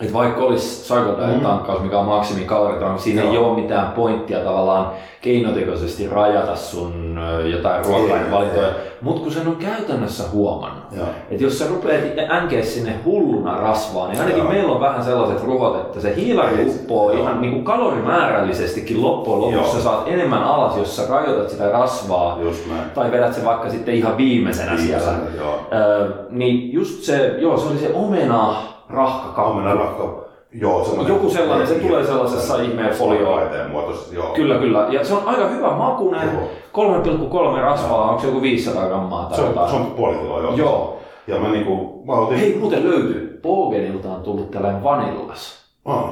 että 0.00 0.12
vaikka 0.14 0.44
olisi 0.44 0.84
Cycle 0.94 1.26
Diet 1.28 1.42
tankkaus, 1.42 1.80
mikä 1.82 1.98
on 1.98 2.06
maksimikalorit, 2.06 2.80
niin 2.80 2.98
siinä 2.98 3.22
ei 3.22 3.28
Mm. 3.28 3.34
Joo. 3.34 3.48
ole 3.52 3.60
mitään 3.60 3.92
pointtia 3.92 4.38
tavallaan 4.38 4.90
keinotekoisesti 5.20 6.08
rajata 6.08 6.56
sun 6.56 7.18
ö, 7.18 7.48
jotain 7.48 7.84
ruoka-ainevalintoja. 7.84 8.68
Mutta 9.00 9.22
kun 9.22 9.32
sen 9.32 9.48
on 9.48 9.56
käytännössä 9.56 10.24
huomannut, 10.32 10.84
Joo. 10.96 11.06
että 11.30 11.44
jos 11.44 11.58
sä 11.58 11.64
rupeat 11.68 12.02
änkeä 12.30 12.62
sinne 12.62 12.94
hulluna 13.04 13.56
rasvaa, 13.60 14.08
niin 14.08 14.20
ainakin 14.20 14.42
Joo. 14.42 14.52
meillä 14.52 14.72
on 14.72 14.80
vähän 14.80 15.04
sellaiset 15.04 15.44
ruhot, 15.44 15.76
että 15.76 16.00
se 16.00 16.16
hiilari 16.16 16.56
Ei, 16.58 16.66
uppoo 16.68 17.10
joo. 17.12 17.20
ihan 17.22 17.40
niin 17.40 17.52
kuin 17.52 17.64
kalorimäärällisestikin 17.64 19.02
loppujen 19.02 19.40
lopuksi. 19.40 19.58
Joo. 19.58 19.72
Sä 19.74 19.82
saat 19.82 20.08
enemmän 20.08 20.42
alas, 20.44 20.76
jos 20.76 20.96
sä 20.96 21.02
rajoitat 21.08 21.50
sitä 21.50 21.68
rasvaa. 21.72 22.38
Just 22.42 22.66
näin. 22.70 22.90
Tai 22.90 23.12
vedät 23.12 23.34
se 23.34 23.44
vaikka 23.44 23.70
sitten 23.70 23.94
ihan 23.94 24.16
viimeisenä 24.16 24.76
siellä. 24.76 25.06
Viimeisenä, 25.12 25.42
joo. 25.44 25.60
Öö, 25.72 26.08
niin 26.30 26.72
just 26.72 27.02
se, 27.02 27.34
joo, 27.38 27.56
se 27.58 27.66
oli 27.68 27.78
se 27.78 27.90
omena 27.94 28.54
rahkakappi. 28.88 29.50
Omena 29.50 29.74
rakka. 29.74 30.26
Joo, 30.52 30.84
semmoinen. 30.84 31.14
Joku 31.14 31.30
sellainen, 31.30 31.66
se 31.66 31.74
tulee 31.74 32.04
sellaisessa 32.04 32.62
ihmeen. 32.62 32.94
Folioaiteen 32.94 33.70
muotoisessa, 33.70 34.14
joo. 34.14 34.26
Kyllä, 34.34 34.58
kyllä. 34.58 34.86
Ja 34.90 35.04
se 35.04 35.14
on 35.14 35.22
aika 35.26 35.48
hyvä 35.48 35.70
makunen. 35.70 36.28
Joo. 36.72 36.86
3,3 37.54 37.60
rasvaa, 37.60 38.08
onko 38.10 38.20
se 38.20 38.26
joku 38.26 38.42
500 38.42 38.86
grammaa 38.86 39.24
tai 39.24 39.36
Se 39.36 39.42
on, 39.42 39.48
jotain? 39.48 39.70
se 39.70 39.76
on 39.76 39.86
puoli 39.86 40.16
kiloa, 40.16 40.40
joo. 40.42 40.54
Joo. 40.56 40.98
Ja 41.26 41.38
mä 41.38 41.48
niinku, 41.48 42.02
mä 42.06 42.12
otin... 42.12 42.38
Hei, 42.38 42.56
muuten 42.60 42.84
löytyy. 42.84 43.40
Bogenilta 43.42 44.08
on 44.08 44.22
tullut 44.22 44.50
tällainen 44.50 44.84
vanillas. 44.84 45.64
Ah, 45.84 46.04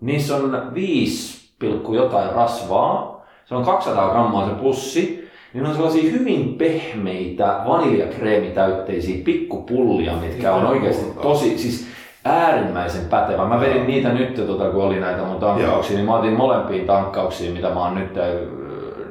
Niissä 0.00 0.36
on 0.36 0.62
5, 0.74 1.52
pilkku 1.58 1.94
jotain 1.94 2.32
rasvaa. 2.32 3.22
Se 3.44 3.54
on 3.54 3.64
200 3.64 4.10
grammaa 4.10 4.48
se 4.48 4.54
pussi. 4.54 5.28
Niin 5.54 5.66
on 5.66 5.74
sellaisia 5.74 6.10
hyvin 6.12 6.54
pehmeitä 6.54 7.60
vaniljakreemitäytteisiä 7.68 9.24
pikkupullia, 9.24 10.12
mitkä 10.12 10.54
on 10.54 10.66
oikeasti 10.66 11.04
tosi, 11.22 11.58
siis 11.58 11.86
äärimmäisen 12.24 13.04
pätevä. 13.10 13.46
Mä 13.46 13.60
vedin 13.60 13.86
niitä 13.86 14.08
nyt, 14.08 14.34
tota, 14.46 14.70
kun 14.70 14.84
oli 14.84 15.00
näitä 15.00 15.22
mun 15.22 15.40
tankkauksia, 15.40 15.96
niin 15.96 16.06
mä 16.06 16.16
otin 16.16 16.32
molempiin 16.32 16.86
tankkauksiin, 16.86 17.52
mitä 17.52 17.70
mä 17.70 17.80
oon 17.80 17.94
nyt 17.94 18.16
äh, 18.18 18.24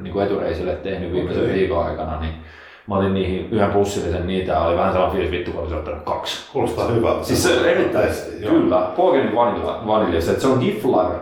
niin 0.00 0.12
kuin 0.12 0.26
etureisille 0.26 0.72
tehnyt 0.74 1.12
viimeisen 1.12 1.42
Okei. 1.42 1.54
viikon 1.54 1.86
aikana. 1.86 2.20
Niin 2.20 2.32
mä 2.86 2.96
otin 2.98 3.14
niihin 3.14 3.48
yhden 3.50 3.70
pussillisen 3.70 4.26
niitä 4.26 4.60
oli 4.60 4.76
vähän 4.76 4.92
sellainen 4.92 5.16
fiilis 5.16 5.30
vittu, 5.38 5.50
kun 5.50 5.60
olisi 5.60 5.74
ottanut 5.74 6.02
kaksi. 6.02 6.52
kuulostaa 6.52 6.88
hyvältä. 6.88 7.24
Siis 7.24 7.42
se 7.42 7.60
on 7.60 7.68
erittäin, 7.68 8.08
kyllä, 8.48 8.86
Bogenin 8.96 9.34
vanilla, 9.34 9.82
vaniljas, 9.86 10.28
että 10.28 10.42
se 10.42 10.48
on 10.48 10.58
Giflar 10.58 11.12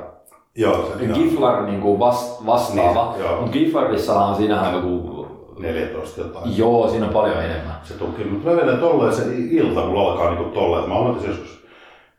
Joo, 0.54 0.92
se, 0.98 1.04
joo. 1.04 1.14
Giflar 1.14 1.66
niin 1.66 1.80
kuin 1.80 1.98
vast, 1.98 2.46
vastaava, 2.46 3.14
Niin, 3.18 3.30
mutta 3.36 3.52
Giflarissa 3.52 4.20
on 4.20 4.36
siinähän 4.36 4.74
joku 4.74 5.26
14 5.58 6.20
jotain. 6.20 6.58
Joo, 6.58 6.88
siinä 6.88 7.06
on 7.06 7.12
paljon 7.12 7.44
enemmän. 7.44 7.74
Se 7.82 7.94
tuki, 7.94 8.24
mutta 8.24 8.50
mä 8.50 8.56
vedän 8.56 8.78
tolleen 8.78 9.12
se 9.14 9.22
ilta, 9.50 9.80
mulla 9.80 10.12
alkaa 10.12 10.30
niinku 10.30 10.50
tolleen, 10.50 10.78
että 10.84 10.94
mä 10.94 11.00
aloitin 11.00 11.28
joskus 11.30 11.59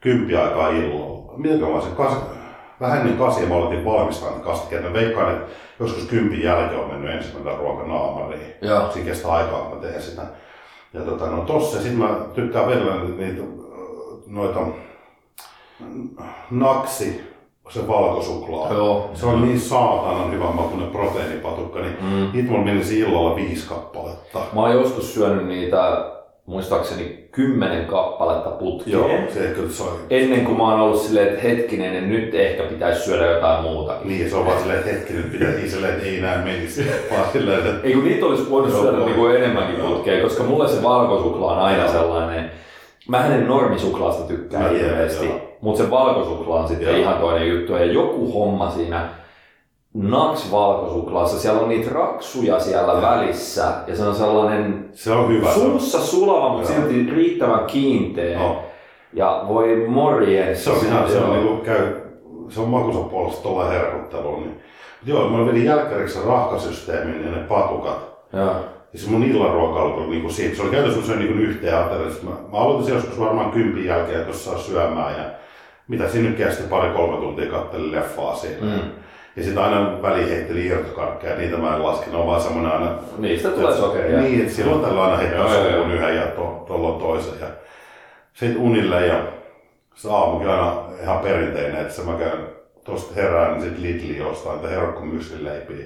kympi 0.02 0.36
aikaa 0.36 0.70
illalla. 0.70 1.34
Miten 1.38 1.60
mä 1.60 1.82
se 1.82 1.90
kas, 1.98 2.14
vähän 2.80 3.00
ennen 3.00 3.18
kasia 3.18 3.48
mä 3.48 3.56
aloitin 3.56 3.86
valmistaa 3.86 4.30
niitä 4.30 4.46
kastikkeita. 4.46 4.88
Mä 4.88 4.94
veikkaan, 4.94 5.32
että 5.32 5.52
joskus 5.80 6.04
kympin 6.04 6.44
jälkeen 6.44 6.82
on 6.82 6.88
mennyt 6.88 7.16
ensimmäinen 7.16 7.58
ruoka 7.58 7.88
naamariin. 7.88 8.54
Joo. 8.62 8.92
Siinä 8.92 9.10
kestää 9.10 9.32
aikaa, 9.32 9.62
kun 9.62 9.78
mä 9.78 9.82
teen 9.82 10.02
sitä. 10.02 10.22
Ja 10.94 11.02
tota, 11.02 11.26
no 11.26 11.42
tossa, 11.42 11.82
sit 11.82 11.98
mä 11.98 12.10
tykkään 12.34 12.68
vedellä 12.68 12.96
niitä, 13.18 13.44
noita 14.28 14.60
naksi, 16.52 17.32
se 17.70 17.88
valkosuklaa. 17.88 18.74
Joo. 18.74 19.12
Se 19.14 19.26
on 19.26 19.42
niin 19.42 19.60
saatanan 19.60 20.32
hyvä 20.32 20.46
makuinen 20.46 20.90
proteiinipatukka, 20.90 21.80
niin 21.80 21.98
mm. 22.02 22.30
niitä 22.34 22.52
mulla 22.52 22.66
menisi 22.66 23.00
illalla 23.00 23.36
viisi 23.36 23.68
kappaletta. 23.68 24.40
Mä 24.54 24.62
oon 24.62 24.72
joskus 24.72 25.14
syönyt 25.14 25.48
niitä, 25.48 26.12
muistaakseni 26.46 27.28
kymmenen 27.32 27.86
kappaletta 27.86 28.50
putkeen. 28.50 28.94
Joo, 28.98 29.10
se 29.34 29.40
kyllä 29.40 29.70
soi. 29.70 30.00
Ennen 30.10 30.46
kuin 30.46 30.58
mä 30.58 30.64
oon 30.64 30.80
ollut 30.80 31.02
silleen, 31.02 31.28
että 31.28 31.42
hetkinen, 31.42 31.96
että 31.96 32.08
nyt 32.10 32.36
ehkä 32.36 32.64
pitäisi 32.64 33.02
syödä 33.02 33.26
jotain 33.26 33.64
muuta. 33.64 33.94
Niin, 34.04 34.30
se 34.30 34.36
on 34.36 34.46
vaan 34.46 34.60
silleen, 34.60 34.80
että 34.80 34.92
hetki 34.92 35.14
nyt 35.14 35.32
pitää 35.32 35.50
niin 35.52 35.72
silleen, 35.72 35.94
että 35.94 36.06
ei 36.06 36.18
enää 36.18 36.38
menisi. 36.44 36.86
Vaan 37.12 37.32
silleen, 37.34 37.60
että 37.60 37.88
Ei 37.88 37.94
kun 37.94 38.04
niitä 38.06 38.26
olisi 38.26 38.50
voinut 38.50 38.72
syödä 38.72 38.98
joo. 38.98 39.06
niinku 39.06 39.26
enemmänkin 39.28 39.80
Joo. 39.80 39.88
putkeen, 39.90 40.24
koska 40.24 40.44
mulle 40.44 40.68
se 40.68 40.84
valkosuklaa 40.84 41.54
on 41.54 41.60
aina 41.60 41.84
Joo. 41.84 41.92
sellainen, 41.92 42.52
Mä 43.08 43.26
en 43.26 43.48
normisuklaasta 43.48 44.24
tykkää 44.24 44.70
hirveästi, 44.70 45.30
mutta 45.62 45.84
se 45.84 45.92
valkosuklaa 45.92 46.62
on 46.62 46.68
sitten 46.68 46.88
Joo. 46.88 46.98
ihan 46.98 47.18
toinen 47.18 47.50
juttu. 47.50 47.74
Ja 47.74 47.86
joku 47.86 48.32
homma 48.34 48.72
siinä 48.72 49.10
Naks 49.94 50.52
valkosuklaassa, 50.52 51.40
siellä 51.40 51.62
on 51.62 51.70
niitä 51.70 51.90
raksuja 51.94 52.60
siellä 52.60 53.02
välissä 53.02 53.64
ja 53.88 53.96
se 53.96 54.04
on 54.04 54.16
sellainen 54.16 54.90
se 54.94 55.12
on 55.12 55.30
hyvä. 55.30 55.52
se 55.54 55.60
on- 55.60 55.66
suussa 55.66 56.00
sulava, 56.00 56.50
mutta 56.54 56.72
Joo. 56.74 56.82
silti 56.82 57.12
riittävän 57.16 57.66
kiinteä. 57.66 58.40
No, 58.40 58.56
Ja 59.14 59.46
voi 59.48 59.86
morjens. 59.88 60.64
se 60.64 60.70
on 60.70 60.78
ihan, 60.86 61.10
se 61.12 61.18
on 61.18 61.34
niinku 61.34 61.56
käy, 61.64 61.88
se 62.50 62.60
on 62.62 62.70
makunsa 62.70 63.00
puolesta 63.00 63.44
tuolla 63.44 63.66
herkuttelu. 63.70 64.40
Niin. 64.40 64.60
Joo, 65.06 65.30
mä 65.30 65.46
vedin 65.46 65.66
jälkkäriksi 65.66 66.20
rahkasysteemin 66.28 67.26
ja 67.26 67.32
ne 67.32 67.38
patukat. 67.48 68.12
Joo. 68.34 68.56
Ja 68.94 69.00
se 69.00 69.10
mun 69.10 69.24
illaruokailu 69.24 69.92
tuli 69.92 70.08
niinku 70.08 70.30
siitä. 70.30 70.56
Se 70.56 70.62
oli 70.62 70.72
käytössä 70.72 71.02
se 71.08 71.16
niinku 71.16 71.34
yhteen 71.34 71.78
ateriassa. 71.78 72.24
Mä, 72.24 72.32
mä 72.52 72.58
aloitin 72.58 72.94
joskus 72.96 73.20
varmaan 73.20 73.52
kympin 73.52 73.86
jälkeen, 73.86 74.34
saa 74.34 74.58
syömään. 74.58 75.18
Ja 75.18 75.24
mitä 75.88 76.08
siinä 76.10 76.30
nyt 76.30 76.38
kesti 76.38 76.64
pari-kolme 76.70 77.18
tuntia 77.18 77.52
kattelin 77.52 77.92
leffaa 77.92 78.36
siinä. 78.36 78.66
Mm. 78.66 78.80
Ja 79.36 79.44
sitten 79.44 79.64
aina 79.64 80.02
väliin 80.02 80.30
heitteli 80.30 80.66
irtokarkkeja, 80.66 81.36
niitä 81.36 81.58
mä 81.58 81.76
en 81.76 81.84
laske, 81.84 82.12
ne 82.12 82.18
on 82.18 82.28
vaan 82.28 82.42
semmonen 82.42 82.72
aina... 82.72 82.92
Niistä 83.18 83.50
tulee 83.50 83.76
sokeria. 83.76 84.20
Niin, 84.20 84.42
että 84.42 84.54
silloin 84.54 84.82
tällä 84.82 85.04
aina 85.04 85.18
heittää 85.18 85.70
joo. 85.70 85.86
yhden 85.86 86.16
ja 86.16 86.28
to, 86.28 86.64
tuolla 86.68 87.00
toisen. 87.00 87.34
Ja 87.42 87.48
sitten 88.34 88.62
unille 88.62 89.06
ja 89.08 89.16
se 89.96 90.10
aamukin 90.12 90.50
aina 90.50 90.76
ihan 91.04 91.20
perinteinen, 91.20 91.82
että 91.82 91.94
se 91.94 92.02
mä 92.04 92.14
käyn 92.14 92.40
tuosta 92.86 93.14
herään, 93.16 93.52
niin 93.52 93.62
sitten 93.62 93.84
Lidli 93.84 94.22
ostaa 94.22 94.54
niitä 94.56 94.68
herkkumyyslileipiä. 94.68 95.86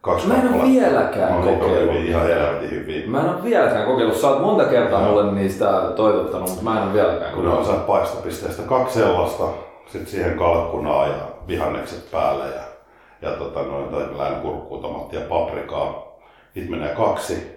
Kaksi 0.00 0.28
Mä 0.28 0.34
en 0.34 0.40
kappaletta. 0.40 0.70
vieläkään 0.70 1.40
niin 1.40 1.58
kokeillut. 1.58 1.94
hyviä, 1.94 2.10
ihan 2.10 2.26
helvetin 2.26 2.70
hyviä. 2.70 3.06
Mä 3.06 3.20
en 3.20 3.28
ole 3.28 3.44
vieläkään 3.44 3.86
kokeillut. 3.86 4.16
Sä 4.16 4.28
oot 4.28 4.40
monta 4.42 4.64
kertaa 4.64 5.00
Joo. 5.00 5.10
mulle 5.10 5.32
niistä 5.32 5.66
toivottanut, 5.96 6.48
mutta 6.48 6.64
mä 6.64 6.76
en 6.78 6.84
ole 6.84 6.92
vieläkään 6.92 7.34
Kun 7.34 7.44
ne 7.44 7.50
on 7.50 7.64
saat 7.64 7.86
paistopisteestä 7.86 8.62
kaksi 8.62 8.98
sellaista, 8.98 9.44
sitten 9.86 10.06
siihen 10.10 10.38
kalkkunaa 10.38 11.06
ja 11.06 11.14
vihannekset 11.48 12.10
päälle 12.10 12.44
ja, 12.44 12.62
ja 13.22 13.36
tota, 13.36 13.62
noin, 13.62 13.88
tai 13.88 14.18
lähinnä 14.18 14.40
kurkkuu, 14.40 14.78
tomattia, 14.78 15.20
paprikaa. 15.20 16.06
Niitä 16.54 16.70
menee 16.70 16.94
kaksi 16.94 17.56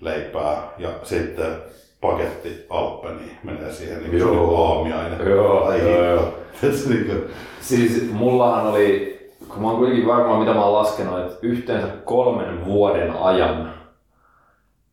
leipää 0.00 0.62
ja 0.78 0.88
sitten 1.02 1.56
paketti 2.00 2.66
Alppeni 2.70 3.38
menee 3.42 3.72
siihen 3.72 4.02
niin 4.02 4.18
Joo. 4.18 4.46
kuin 4.46 4.68
aamiainen. 4.68 5.28
Joo, 5.30 5.64
Ai 5.64 5.80
joo, 5.80 6.04
joo. 6.04 6.34
niin 6.88 7.06
kuin, 7.06 7.24
Siis 7.60 8.12
mullahan 8.12 8.66
oli, 8.66 9.18
kun 9.48 9.62
mä 9.62 9.68
oon 9.68 9.76
kuitenkin 9.76 10.06
varmaan 10.06 10.38
mitä 10.38 10.54
mä 10.54 10.64
oon 10.64 10.72
laskenut, 10.72 11.20
että 11.20 11.38
yhteensä 11.42 11.88
kolmen 12.04 12.64
vuoden 12.64 13.12
ajan, 13.20 13.74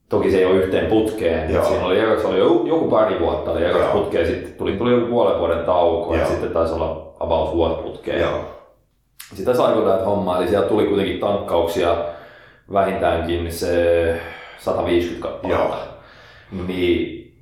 toki 0.10 0.32
se 0.32 0.38
ei 0.38 0.46
ole 0.46 0.56
yhteen 0.56 0.86
putkeen, 0.86 1.54
Joo. 1.54 1.66
siinä 1.66 1.86
oli, 1.86 2.06
oli 2.06 2.40
joku, 2.40 2.66
joku 2.68 2.90
pari 2.90 3.20
vuotta 3.20 3.52
oli 3.52 3.62
putkeen, 3.94 4.28
sitten 4.28 4.54
tuli, 4.54 4.78
tuli 4.78 4.92
joku 4.92 5.06
puolen 5.08 5.40
vuoden 5.40 5.66
tauko, 5.66 6.14
ja 6.14 6.20
Joo. 6.20 6.30
sitten 6.30 6.50
taisi 6.52 6.74
olla 6.74 7.11
about 7.24 7.56
vuosi 7.56 7.82
putkeen. 7.84 8.22
joo. 8.22 8.40
Sitä 9.34 9.52
hommaa, 10.06 10.38
eli 10.38 10.48
sieltä 10.48 10.68
tuli 10.70 10.86
kuitenkin 10.86 11.20
tankkauksia 11.20 11.96
vähintäänkin 12.74 13.52
se 13.52 14.16
150 14.58 15.28
kappaletta. 15.28 15.78
Niin 16.68 17.34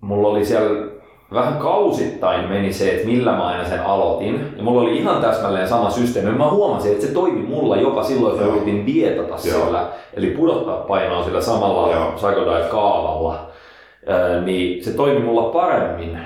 mulla 0.00 0.28
oli 0.28 0.44
siellä 0.44 0.86
vähän 1.32 1.58
kausittain 1.58 2.48
meni 2.48 2.72
se, 2.72 2.90
että 2.94 3.06
millä 3.06 3.32
mä 3.32 3.46
aina 3.46 3.64
sen 3.68 3.80
aloitin. 3.86 4.54
Ja 4.56 4.62
mulla 4.62 4.80
oli 4.82 4.96
ihan 4.98 5.22
täsmälleen 5.22 5.68
sama 5.68 5.90
systeemi. 5.90 6.30
Mä 6.30 6.50
huomasin, 6.50 6.92
että 6.92 7.06
se 7.06 7.12
toimi 7.12 7.40
mulla 7.40 7.76
jopa 7.76 8.02
silloin, 8.02 8.40
Joo. 8.40 8.48
yritin 8.54 8.86
dietata 8.86 9.28
Joo. 9.28 9.38
sillä. 9.64 9.88
Eli 10.14 10.26
pudottaa 10.26 10.76
painoa 10.76 11.24
sillä 11.24 11.40
samalla 11.40 11.88
Diet 12.44 12.70
kaavalla. 12.70 13.50
Ää, 14.06 14.40
niin 14.40 14.84
se 14.84 14.90
toimi 14.92 15.20
mulla 15.20 15.42
paremmin 15.42 16.18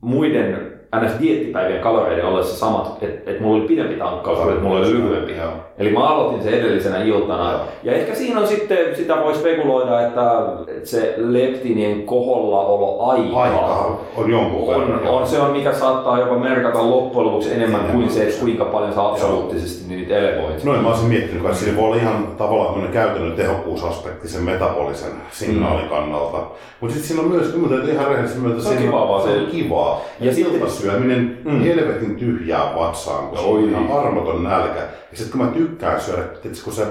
muiden 0.00 0.69
ns. 0.96 1.20
diettipäivien 1.20 1.80
kaloreiden 1.80 2.24
ollessa 2.24 2.56
samat, 2.56 2.98
että 3.02 3.30
et 3.30 3.40
mulla 3.40 3.56
oli 3.56 3.68
pidempi 3.68 3.94
tankkaus, 3.94 4.38
että 4.48 4.60
mulla 4.60 4.78
oli 4.78 4.92
lyhyempi. 4.92 5.36
Joo. 5.36 5.50
Eli 5.78 5.92
mä 5.92 6.08
aloitin 6.08 6.42
sen 6.42 6.54
edellisenä 6.54 7.02
iltana. 7.02 7.52
Joo. 7.52 7.60
Ja 7.82 7.92
ehkä 7.92 8.14
siinä 8.14 8.40
on 8.40 8.46
sitten, 8.46 8.96
sitä 8.96 9.16
voi 9.16 9.34
spekuloida, 9.34 10.06
että 10.06 10.42
se 10.84 11.14
leptinien 11.16 12.02
koholla 12.02 12.60
olo 12.60 13.10
aika, 13.10 13.42
Aika 13.42 13.98
on 14.16 14.30
jonkun 14.30 14.74
on, 14.74 14.80
verran, 14.80 15.08
on, 15.08 15.26
se 15.26 15.40
on, 15.40 15.50
mikä 15.50 15.72
saattaa 15.72 16.18
jopa 16.18 16.38
merkata 16.38 16.90
loppujen 16.90 17.26
lopuksi 17.26 17.54
enemmän 17.54 17.80
kuin 17.92 18.10
se, 18.10 18.22
että 18.22 18.40
kuinka 18.40 18.64
paljon 18.64 18.92
sä 18.92 19.08
absoluuttisesti 19.08 19.94
niitä 19.94 20.18
elevoit. 20.18 20.64
Noin 20.64 20.82
mä 20.82 20.88
olisin 20.88 21.08
miettinyt, 21.08 21.44
että 21.44 21.56
siinä 21.56 21.76
voi 21.76 21.84
olla 21.84 21.96
ihan 21.96 22.26
tavallaan 22.38 22.88
käytännön 22.92 23.32
tehokkuusaspekti 23.32 24.28
sen 24.28 24.42
metabolisen 24.42 25.12
signaalin 25.30 25.88
kannalta. 25.88 26.38
Mutta 26.80 26.94
sitten 26.94 27.08
siinä 27.08 27.22
on 27.22 27.28
myös, 27.28 27.54
täytyy 27.70 27.94
ihan 27.94 28.08
rehellisesti 28.08 28.40
myöntää, 28.40 28.62
Se 28.62 28.88
on 28.92 29.22
se 29.22 29.28
on 29.28 29.46
kivaa. 29.46 30.00
Ja 30.20 30.26
Ja 30.26 30.34
sitten- 30.34 30.60
iltasyöminen 30.84 31.38
Mm. 31.44 31.60
helvetin 31.60 32.16
tyhjää 32.16 32.72
vatsaan, 32.76 33.28
kun 33.28 33.38
se 33.38 33.44
Oi. 33.44 33.58
on 33.58 33.68
ihan 33.68 33.92
armoton 33.98 34.44
nälkä. 34.44 34.80
Ja 34.80 35.16
sitten 35.16 35.38
kun 35.38 35.46
mä 35.46 35.52
tykkään 35.52 36.00
syödä, 36.00 36.22
tietysti 36.22 36.64
kun 36.64 36.72
se, 36.72 36.86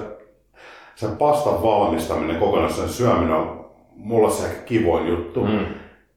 sen 0.96 1.10
pastan 1.12 1.64
valmistaminen 1.64 2.36
kokonaan, 2.36 2.74
sen 2.74 2.90
syöminen 2.90 3.36
on 3.36 3.66
mulla 3.96 4.30
se 4.30 4.46
ehkä 4.46 4.62
kivoin 4.66 5.08
juttu. 5.08 5.44
Mm. 5.46 5.60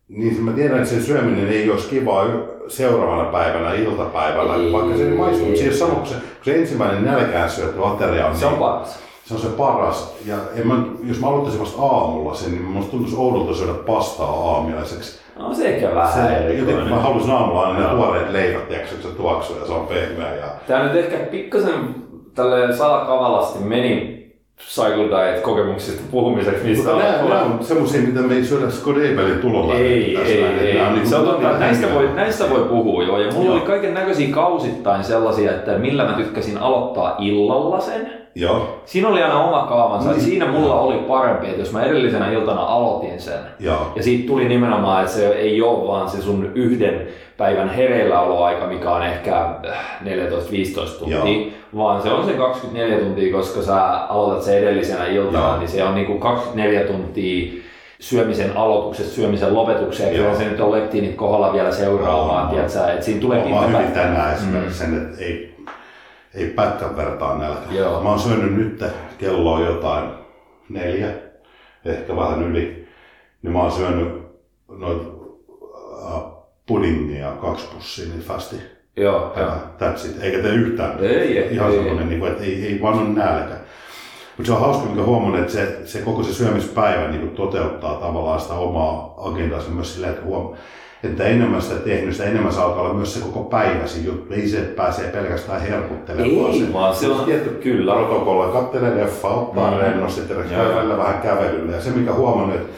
Niin 0.09 0.43
mä 0.43 0.53
tiedän, 0.53 0.77
että 0.79 0.89
sen 0.91 1.03
syöminen 1.03 1.49
ei 1.49 1.71
olisi 1.71 1.89
kivaa 1.89 2.27
seuraavana 2.69 3.25
päivänä 3.31 3.75
iltapäivällä, 3.75 4.55
Ei. 4.55 4.73
vaikka 4.73 4.97
se 4.97 5.09
ei 5.09 5.17
maistu. 5.17 5.45
Mutta 5.45 5.59
siinä 5.61 5.75
sama, 5.77 5.95
kun 5.95 6.07
se, 6.07 6.15
kun 6.15 6.45
se 6.45 6.55
ensimmäinen 6.59 7.05
nälkään 7.05 7.51
syöty 7.51 7.87
ateria 7.87 8.27
on 8.27 8.37
Se 8.37 8.47
on 8.47 8.53
niin- 8.53 8.61
paras. 8.61 8.99
se 9.25 9.35
on 9.35 9.41
se 9.41 9.47
paras. 9.49 10.15
Ja 10.27 10.37
en 10.57 10.67
mä, 10.67 10.75
jos 11.05 11.21
mä 11.21 11.27
aloittaisin 11.27 11.61
vasta 11.61 11.83
aamulla 11.83 12.35
sen, 12.35 12.51
niin 12.53 12.65
musta 12.65 12.91
tuntuisi 12.91 13.17
oudolta 13.17 13.55
syödä 13.55 13.73
pastaa 13.75 14.31
aamiaiseksi. 14.31 15.22
No 15.39 15.55
se 15.55 15.69
ehkä 15.69 15.95
vähän 15.95 16.13
Se, 16.29 16.37
erikoinen. 16.37 16.89
mä 16.89 16.97
haluaisin 16.97 17.31
aamulla 17.33 17.63
aina 17.67 17.81
ne 17.89 17.95
tuoreet 17.97 18.31
leivät, 18.33 18.69
tiedätkö, 18.69 18.95
se 19.03 19.09
tuoksuu 19.09 19.59
ja 19.59 19.67
se 19.67 19.73
on 19.73 19.87
pehmeä. 19.87 20.35
Ja... 20.35 20.47
Tämä 20.67 20.85
nyt 20.85 20.97
ehkä 20.97 21.17
pikkasen 21.17 21.95
tälle 22.35 22.73
salakavalasti 22.77 23.59
meni 23.65 24.23
Cycle 24.69 25.09
Diet-kokemuksista 25.09 26.03
puhumiseksi, 26.11 26.65
mistä 26.69 26.91
Mutta 26.91 27.05
nämä, 27.05 27.19
on- 27.23 27.29
nämä 27.29 27.43
on 27.43 27.59
semmoisia, 27.65 28.01
mitä 28.01 28.21
me 28.21 28.35
ei 28.35 28.45
syödä 28.45 28.71
Skodebelin 28.71 29.39
tulolla. 29.39 29.75
Ei, 29.75 30.15
tässä 30.19 30.33
ei, 30.35 30.43
näin. 30.43 30.59
ei. 30.59 30.75
Nämä 30.75 30.87
on 30.89 30.93
niinku 30.95 31.09
Se 31.11 31.17
on 31.17 31.25
totta, 31.27 31.59
näistä, 31.59 31.95
voi, 31.95 32.09
näistä 32.15 32.51
voi 32.51 32.61
puhua 32.61 33.03
joo. 33.03 33.19
Ja 33.21 33.33
mulla 33.33 33.45
Joo. 33.47 33.55
oli 33.55 33.61
kaiken 33.61 33.95
näköisiä 33.95 34.35
kausittain 34.35 35.05
sellaisia, 35.05 35.51
että 35.51 35.79
millä 35.79 36.05
mä 36.05 36.13
tykkäsin 36.13 36.59
aloittaa 36.59 37.17
illalla 37.19 37.81
sen. 37.81 38.22
Joo, 38.35 38.81
Siinä 38.85 39.09
oli 39.09 39.23
aina 39.23 39.45
oma 39.45 39.63
kaavansa. 39.67 40.11
Niin. 40.11 40.21
Siinä 40.21 40.47
mulla 40.47 40.81
oli 40.81 40.95
parempi, 40.99 41.47
että 41.47 41.61
jos 41.61 41.73
mä 41.73 41.83
edellisenä 41.83 42.31
iltana 42.31 42.61
aloitin 42.61 43.21
sen. 43.21 43.39
joo. 43.61 43.93
Ja 43.97 44.03
siitä 44.03 44.27
tuli 44.27 44.49
nimenomaan, 44.49 45.01
että 45.03 45.13
se 45.15 45.29
ei 45.29 45.63
ole 45.63 45.89
vaan 45.89 46.09
se 46.11 46.23
sun 46.23 46.51
yhden 46.55 47.07
päivän 47.37 47.69
hereilläoloaika, 47.69 48.67
mikä 48.67 48.91
on 48.91 49.03
ehkä 49.03 49.41
äh, 49.41 50.01
14-15 50.05 50.99
tuntia, 50.99 51.17
Joo. 51.19 51.47
vaan 51.77 52.03
se 52.03 52.11
on 52.11 52.25
se 52.27 52.33
24 52.33 52.99
tuntia, 52.99 53.33
koska 53.33 53.63
sä 53.63 53.85
aloitat 53.85 54.43
sen 54.43 54.59
edellisenä 54.59 55.07
iltana, 55.07 55.47
Joo. 55.49 55.59
niin 55.59 55.69
se 55.69 55.85
on 55.85 55.95
niinku 55.95 56.19
24 56.19 56.81
tuntia 56.81 57.53
syömisen 58.01 58.57
aloituksesta 58.57 59.15
syömisen 59.15 59.55
lopetukseen, 59.55 60.17
ja 60.17 60.23
kyllä 60.23 60.35
se 60.35 60.45
nyt 60.45 60.61
on 60.61 60.73
leptiinit 60.73 61.15
kohdalla 61.15 61.53
vielä 61.53 61.71
seuraavaan, 61.73 62.43
Joo. 62.43 62.51
tiedätkö, 62.51 62.93
että 62.93 63.05
siinä 63.05 63.21
tulee 63.21 63.39
oon 63.39 63.47
pitkä 63.49 63.61
hyvin 63.67 63.93
päivä. 63.93 64.09
tänään 64.09 64.35
esimerkiksi 64.35 64.79
sen, 64.79 64.97
että 64.97 65.25
ei, 65.25 65.52
ei 66.35 66.47
pätkän 66.47 66.97
vertaa 66.97 67.39
nälkä. 67.39 67.75
Joo. 67.75 68.03
Mä 68.03 68.09
oon 68.09 68.19
syönyt 68.19 68.55
nyt, 68.55 68.85
kello 69.19 69.53
on 69.53 69.67
jotain 69.67 70.11
neljä, 70.69 71.09
ehkä 71.85 72.17
vähän 72.17 72.43
yli, 72.43 72.89
niin 73.43 73.53
mä 73.53 73.63
oon 73.63 73.73
syönyt 73.73 74.23
noita 74.69 75.05
äh, 76.15 76.23
pudingia 76.67 77.31
kaksi 77.33 77.69
pussia 77.75 78.09
niin 78.09 78.21
fasti. 78.21 78.57
Joo, 78.97 79.33
joo. 79.37 79.47
Ja 79.49 79.57
that's 79.81 80.07
it. 80.07 80.23
Eikä 80.23 80.39
tee 80.39 80.53
yhtään. 80.55 80.99
Ei, 81.05 81.39
ei, 81.39 81.55
Ihan 81.55 81.71
ei. 81.71 81.77
semmoinen, 81.77 82.09
niin 82.09 82.21
kuin, 82.21 82.33
että 82.33 82.45
ei, 82.45 82.67
ei 82.67 82.83
vaan 82.83 82.99
ole 82.99 83.09
nälkä. 83.09 83.55
Mutta 84.37 84.47
se 84.47 84.53
on 84.53 84.61
hauska, 84.61 84.89
mikä 84.89 85.03
huomannut, 85.03 85.41
että 85.41 85.53
se, 85.53 85.81
se 85.85 85.99
koko 85.99 86.23
se 86.23 86.33
syömispäivä 86.33 87.09
niin 87.09 87.21
kuin 87.21 87.37
toteuttaa 87.37 87.95
tavallaan 87.95 88.41
sitä 88.41 88.55
omaa 88.55 89.15
agendaansa 89.17 89.71
myös 89.71 89.93
silleen, 89.95 90.13
että 90.13 90.25
huom- 90.25 90.57
että 91.03 91.25
enemmän 91.25 91.63
sitä 91.63 91.75
tehnyt, 91.75 92.13
sitä 92.13 92.29
enemmän 92.29 92.53
se 92.53 92.61
alkaa 92.61 92.83
olla 92.83 92.95
myös 92.95 93.15
se 93.15 93.21
koko 93.21 93.45
päiväsi 93.45 94.07
juttu. 94.07 94.35
Ei 94.35 94.49
se 94.49 94.61
pääsee 94.61 95.09
pelkästään 95.09 95.61
herkuttelemaan. 95.61 96.51
Ei, 96.51 96.69
vaan 96.73 96.95
se 96.95 97.09
on 97.09 97.25
tietty 97.25 97.51
kyllä. 97.51 97.95
protokolla. 97.95 98.53
Kattelee 98.53 98.97
leffa, 98.97 99.29
ottaa 99.29 99.71
mm. 99.71 99.77
rennosti, 99.77 100.21
käy 100.51 100.75
välillä 100.75 100.99
vähän 100.99 101.23
kävelyllä. 101.23 101.77
Ja 101.77 101.83
se 101.83 101.91
mikä 101.91 102.13
huomannut, 102.13 102.57
että 102.57 102.73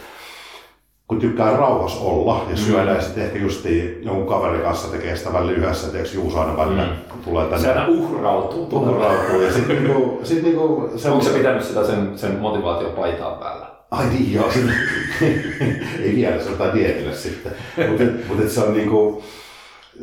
kun 1.09 1.21
tykkää 1.21 1.57
rauhassa 1.57 2.05
olla 2.05 2.45
ja 2.51 2.57
syödä 2.57 2.91
mm. 2.91 2.97
ja 2.97 3.03
sitten 3.03 3.25
ehkä 3.25 3.39
just 3.39 3.67
jonkun 4.03 4.27
kaverin 4.27 4.63
kanssa 4.63 4.93
tekee 4.93 5.17
sitä 5.17 5.33
välillä 5.33 5.53
yhdessä, 5.53 5.93
teekö 5.93 6.09
Juuso 6.15 6.41
aina 6.41 6.57
välillä, 6.57 6.83
mm. 6.83 6.91
kun 7.09 7.21
tulee 7.25 7.45
tänne. 7.45 7.59
Se 7.59 7.73
aina 7.73 7.89
uhrautuu. 7.89 8.69
Uhrautuu 8.73 9.41
ja 9.41 9.53
sitten 9.53 9.85
niinku, 9.85 10.21
sit 10.23 10.43
niinku 10.43 10.91
se 10.97 11.11
Onko 11.11 11.25
se 11.25 11.31
pitänyt 11.31 11.65
sitä 11.65 11.87
sen, 11.87 12.19
sen 12.19 12.39
motivaatiopaitaa 12.39 13.31
päällä? 13.31 13.74
Ai 13.95 14.07
niin 14.07 14.33
joo, 14.33 14.51
ei 16.03 16.17
vielä, 16.17 16.43
se 16.43 16.51
on 16.51 16.75
dietille 16.75 17.15
sitten. 17.15 17.53
Mutta 17.89 18.05
mut 18.29 18.49
se 18.49 18.61
on 18.61 18.75
niinku, 18.75 19.23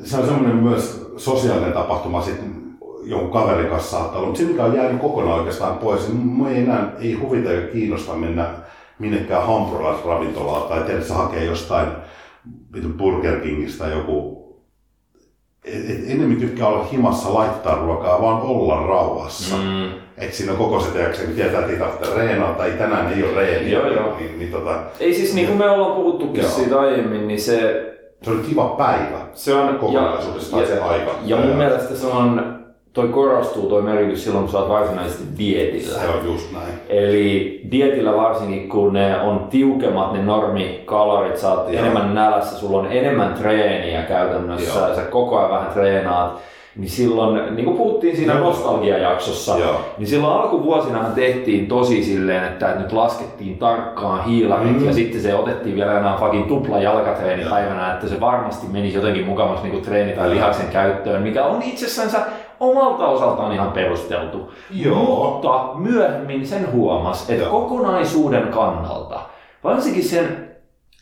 se 0.03 0.17
on 0.17 0.25
semmoinen 0.25 0.55
myös 0.55 1.11
sosiaalinen 1.17 1.73
tapahtuma 1.73 2.21
sitten 2.21 2.61
jonkun 3.03 3.31
kaverin 3.31 3.69
kanssa 3.69 3.91
saattaa 3.91 4.17
olla, 4.17 4.27
mutta 4.27 4.41
se 4.41 4.47
mikä 4.47 4.63
on 4.63 4.75
jäänyt 4.75 5.01
kokonaan 5.01 5.39
oikeastaan 5.39 5.77
pois, 5.77 6.07
niin 6.07 6.17
mua 6.17 6.49
ei 6.49 6.57
enää 6.57 6.91
ei 6.99 7.13
huvita 7.13 7.51
eikä 7.51 7.67
kiinnosta 7.67 8.13
mennä 8.13 8.49
minnekään 8.99 9.47
hampurilaisravintolaan 9.47 10.69
tai 10.69 10.83
tiedät, 10.83 11.07
sä 11.07 11.13
hakee 11.13 11.45
jostain 11.45 11.87
Burger 12.97 13.39
Kingistä 13.39 13.87
joku 13.87 14.41
et, 15.65 16.09
enemmän 16.09 16.37
tykkää 16.37 16.67
olla 16.67 16.83
himassa 16.83 17.33
laittaa 17.33 17.75
ruokaa, 17.75 18.21
vaan 18.21 18.41
olla 18.41 18.87
rauhassa. 18.87 19.55
Mm. 19.55 19.89
Että 20.17 20.35
siinä 20.35 20.51
on 20.51 20.57
koko 20.57 20.79
se 20.79 20.91
teokseen, 20.91 21.27
kun 21.27 21.35
tietää, 21.35 21.59
että 21.59 21.71
ei 21.71 21.79
tarvitse 21.79 22.15
reenaa 22.15 22.53
tai 22.53 22.71
tänään 22.71 23.13
ei 23.13 23.23
ole 23.23 23.33
reeniä. 23.35 23.79
Joo, 23.79 23.93
joo. 23.93 24.15
Niin, 24.17 24.39
niin, 24.39 24.51
tota, 24.51 24.79
ei 24.99 25.13
siis 25.13 25.33
niin 25.33 25.47
kuin 25.47 25.57
me 25.57 25.69
ollaan 25.69 25.95
puhuttukin 25.95 26.41
joo. 26.41 26.51
siitä 26.51 26.79
aiemmin, 26.79 27.27
niin 27.27 27.41
se... 27.41 27.87
Se 28.21 28.31
on 28.31 28.43
kiva 28.49 28.65
päivä 28.65 29.21
se 29.33 29.53
on, 29.53 29.77
kokonaisuudessaan 29.77 30.67
se 30.67 30.79
aika. 30.79 31.11
Ja 31.25 31.37
mun 31.37 31.55
mielestä 31.55 31.95
se 31.95 32.07
on 32.07 32.60
toi 32.93 33.07
korostuu 33.07 33.69
toi 33.69 33.81
merkitys 33.81 34.23
silloin, 34.23 34.43
kun 34.43 34.51
sä 34.51 34.59
oot 34.59 34.69
varsinaisesti 34.69 35.23
dietillä. 35.37 35.99
Se 35.99 36.07
on 36.07 36.25
just 36.25 36.51
näin. 36.51 36.73
Eli 36.89 37.61
dietillä 37.71 38.15
varsinkin, 38.15 38.69
kun 38.69 38.93
ne 38.93 39.21
on 39.21 39.47
tiukemmat 39.49 40.13
ne 40.13 40.23
normikalorit, 40.23 41.37
sä 41.37 41.53
oot 41.53 41.73
Joo. 41.73 41.79
enemmän 41.79 42.15
nälässä, 42.15 42.57
sulla 42.57 42.77
on 42.77 42.91
enemmän 42.91 43.33
treeniä 43.33 44.01
käytännössä, 44.01 44.79
Joo. 44.79 44.95
sä 44.95 45.01
koko 45.01 45.37
ajan 45.37 45.51
vähän 45.51 45.73
treenaat, 45.73 46.39
niin 46.75 46.89
silloin, 46.89 47.55
niin 47.55 47.65
kuin 47.65 47.77
puhuttiin 47.77 48.17
siinä 48.17 48.33
Joo. 48.33 48.43
nostalgiajaksossa, 48.43 49.57
Joo. 49.57 49.81
niin 49.97 50.07
silloin 50.07 50.33
alkuvuosinahan 50.33 51.13
tehtiin 51.13 51.67
tosi 51.67 52.03
silleen, 52.03 52.43
että 52.43 52.75
nyt 52.79 52.91
laskettiin 52.91 53.57
tarkkaan 53.57 54.25
hiilarit 54.25 54.79
mm. 54.79 54.85
ja 54.85 54.93
sitten 54.93 55.21
se 55.21 55.35
otettiin 55.35 55.75
vielä 55.75 55.99
enää 55.99 56.17
fucking 56.17 56.47
tupla 56.47 56.79
jalkatreenipäivänä, 56.79 57.93
että 57.93 58.07
se 58.07 58.19
varmasti 58.19 58.67
menisi 58.71 58.95
jotenkin 58.97 59.25
mukavasti 59.25 59.69
niin 59.69 59.81
treeni- 59.81 60.15
tai 60.15 60.29
lihaksen 60.29 60.67
käyttöön, 60.67 61.21
mikä 61.21 61.45
on 61.45 61.61
itsessänsä 61.61 62.17
omalta 62.61 63.07
osaltaan 63.07 63.53
ihan 63.53 63.71
perusteltu. 63.71 64.51
Joo. 64.71 65.31
Mutta 65.31 65.69
myöhemmin 65.75 66.47
sen 66.47 66.71
huomas, 66.71 67.29
että 67.29 67.43
Joo. 67.43 67.61
kokonaisuuden 67.61 68.47
kannalta, 68.47 69.19
varsinkin 69.63 70.03
sen 70.03 70.51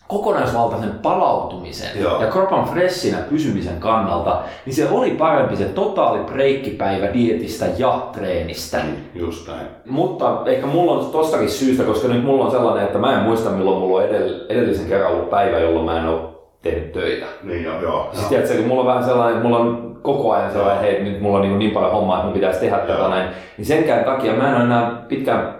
kokonaisvaltaisen 0.07 0.91
palautumisen 1.01 2.01
Joo. 2.01 2.21
ja 2.21 2.27
kropan 2.27 2.65
freshinä 2.65 3.17
pysymisen 3.17 3.79
kannalta, 3.79 4.41
niin 4.65 4.73
se 4.73 4.89
oli 4.89 5.11
parempi 5.11 5.55
se 5.55 5.65
totaali 5.65 6.19
breikkipäivä 6.19 7.13
dietistä 7.13 7.65
ja 7.77 8.07
treenistä. 8.11 8.81
Just 9.15 9.47
näin. 9.47 9.67
Mutta 9.85 10.41
ehkä 10.45 10.67
mulla 10.67 10.91
on 10.91 11.05
tostakin 11.05 11.49
syystä, 11.49 11.83
koska 11.83 12.07
nyt 12.07 12.23
mulla 12.23 12.45
on 12.45 12.51
sellainen, 12.51 12.83
että 12.83 12.97
mä 12.97 13.17
en 13.17 13.23
muista 13.23 13.49
milloin 13.49 13.79
mulla 13.79 13.97
on 13.97 14.09
edellisen 14.49 14.85
kerran 14.85 15.11
ollut 15.11 15.29
päivä, 15.29 15.59
jolloin 15.59 15.85
mä 15.85 15.99
en 15.99 16.07
ole 16.07 16.21
tehnyt 16.61 16.91
töitä. 16.91 17.25
Niin 17.43 17.63
joo, 17.63 17.81
joo. 17.81 18.09
Siis 18.13 18.27
tiedätkö, 18.27 18.57
kun 18.57 18.67
mulla 18.67 18.81
on 18.81 18.87
vähän 18.87 19.05
sellainen, 19.05 19.37
että 19.37 19.47
mulla 19.47 19.59
on 19.59 19.88
koko 20.01 20.31
ajan 20.31 20.51
sellainen, 20.51 20.81
hei 20.81 21.03
nyt 21.03 21.21
mulla 21.21 21.37
on 21.37 21.41
niin, 21.41 21.59
niin 21.59 21.71
paljon 21.71 21.91
hommaa, 21.91 22.17
että 22.17 22.25
mun 22.25 22.33
pitäisi 22.33 22.59
tehdä 22.59 22.77
tätä 22.77 23.09
näin. 23.09 23.29
Niin 23.57 23.65
senkään 23.65 24.03
takia 24.03 24.33
mä 24.33 24.49
en 24.49 24.55
ole 24.55 24.63
enää 24.63 24.91
pitkään 25.07 25.55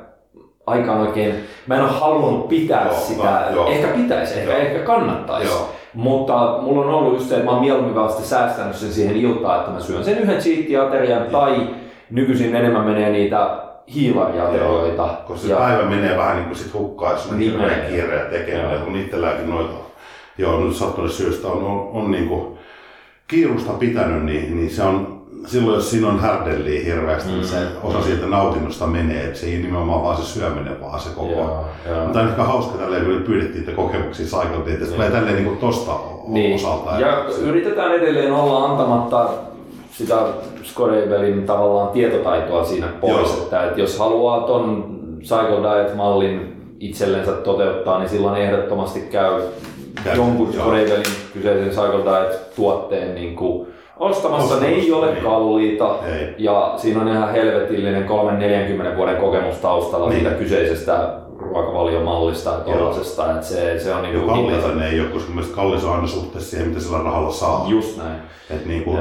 aikaan 0.68 1.00
oikein, 1.00 1.36
mä 1.68 1.76
en 1.76 1.82
ole 1.82 1.92
halunnut 1.92 2.50
pitää 2.50 2.86
joo, 2.86 2.94
sitä, 2.94 3.44
no, 3.56 3.68
ehkä 3.68 3.88
pitäisi, 3.88 4.40
ehkä, 4.40 4.58
ehkä 4.58 4.80
kannattaisi. 4.80 5.48
Joo. 5.48 5.70
Mutta 5.94 6.60
mulla 6.62 6.86
on 6.86 6.94
ollut 6.94 7.14
just 7.14 7.30
se, 7.30 7.36
että 7.36 7.46
mä 7.46 7.52
oon 7.52 7.62
mieluummin 7.62 7.96
vaan 7.96 8.12
säästänyt 8.12 8.76
sen 8.76 8.92
siihen 8.92 9.16
iltaan, 9.16 9.60
että 9.60 9.72
mä 9.72 9.80
syön 9.80 10.04
sen 10.04 10.18
yhden 10.18 10.38
cheat-aterian 10.38 11.32
tai 11.32 11.68
nykyisin 12.10 12.56
enemmän 12.56 12.86
menee 12.86 13.10
niitä 13.10 13.50
hiilariaterioita. 13.96 15.10
Koska 15.28 15.48
se 15.48 15.54
ja... 15.54 15.60
päivä 15.60 15.84
menee 15.84 16.18
vähän 16.18 16.36
niin 16.36 16.46
kuin 16.46 16.58
sit 16.58 16.74
hukkaan, 16.74 17.12
jos 17.12 17.32
on 17.32 17.40
hirveän 17.40 17.90
kiireä 17.90 18.26
tekemään. 18.26 18.82
Kun 18.82 18.96
itselläkin 18.96 19.50
noita, 19.50 19.74
joo, 20.38 20.60
nyt 20.60 20.76
sattuneesta 20.76 21.18
syystä 21.18 21.48
on, 21.48 21.64
on, 21.64 21.90
on 21.94 22.12
niin 22.12 22.28
kuin, 22.28 22.59
kiirusta 23.30 23.74
pitänyt, 23.74 24.24
niin, 24.24 24.56
niin 24.56 24.70
se 24.70 24.84
on, 24.84 25.22
silloin 25.46 25.76
jos 25.76 25.90
siinä 25.90 26.08
on 26.08 26.20
härdelliä 26.20 26.84
hirveästi, 26.84 27.30
niin 27.30 27.46
mm. 27.46 27.52
niin 27.52 27.68
se 27.68 27.68
osa 27.84 28.02
siitä 28.02 28.26
nautinnosta 28.26 28.88
menee, 28.88 29.24
että 29.24 29.40
se 29.40 29.46
ei 29.46 29.58
nimenomaan 29.58 30.04
vaan 30.04 30.18
se 30.18 30.24
syöminen, 30.24 30.82
vaan 30.82 31.00
se 31.00 31.10
koko. 31.16 31.32
Joo, 31.32 31.66
joo. 31.90 32.04
Mutta 32.04 32.20
on 32.20 32.28
ehkä 32.28 32.44
hauska 32.44 32.78
tälleen, 32.78 33.06
kun 33.06 33.24
pyydettiin 33.26 33.60
että 33.60 33.72
kokemuksia 33.72 34.26
Cycle 34.26 34.74
että 34.74 34.86
se 34.86 34.92
tulee 34.92 35.12
tälleen 35.12 35.36
niin 35.36 35.46
kuin 35.46 35.58
tosta 35.58 35.92
niin. 36.28 36.56
osalta. 36.56 37.00
Ja 37.00 37.26
se... 37.30 37.42
yritetään 37.42 37.92
edelleen 37.92 38.34
olla 38.34 38.66
antamatta 38.66 39.30
sitä 39.92 40.16
Scorebelin 40.64 41.46
tavallaan 41.46 41.90
tietotaitoa 41.90 42.64
siinä 42.64 42.88
pois, 42.88 43.34
että, 43.34 43.64
että 43.64 43.80
jos 43.80 44.00
haluaa 44.00 44.42
ton 44.42 45.00
Cycle 45.24 45.62
Diet-mallin 45.64 46.56
itsellensä 46.80 47.32
toteuttaa, 47.32 48.00
niin 48.00 48.10
silloin 48.10 48.42
ehdottomasti 48.42 49.00
käy 49.00 49.42
jonkun 50.16 50.54
Scorebelin 50.54 51.06
kyseisen 51.34 51.70
Cycle 51.70 52.04
Diet-tuotteen 52.04 53.16
niin 53.16 53.36
kuin 53.36 53.68
ostamassa. 53.98 54.44
Ostamassa. 54.44 54.60
Ne 54.60 54.68
ei 54.68 54.92
ole 54.92 55.12
niin. 55.12 55.24
kalliita 55.24 55.96
ei. 56.08 56.36
ja 56.38 56.74
siinä 56.78 57.02
on 57.02 57.08
ihan 57.08 57.32
helvetillinen 57.32 58.08
3-40 58.94 58.98
vuoden 58.98 59.18
kokemus 59.18 59.56
taustalla 59.56 60.10
niin. 60.10 60.22
siitä 60.22 60.36
kyseisestä 60.36 61.20
ruokavaliomallista 61.38 62.50
ja 62.50 62.58
tuollaisesta. 62.58 63.32
Että 63.32 63.46
se, 63.46 63.80
se 63.80 63.96
on 63.96 64.04
niin 64.04 64.16
kuin 64.16 64.28
kalliita 64.28 64.68
ne 64.68 64.90
ei 64.90 65.00
ole, 65.00 65.10
koska 65.10 65.30
mielestäni 65.30 65.56
kallis 65.56 65.84
on 65.84 65.96
aina 65.96 66.08
suhteessa 66.08 66.50
siihen, 66.50 66.68
mitä 66.68 66.80
sillä 66.80 66.98
rahalla 66.98 67.32
saa. 67.32 67.66
Just 67.68 67.98
näin. 67.98 68.20
Et 68.50 68.66
niin 68.66 68.84
kuin, 68.84 68.98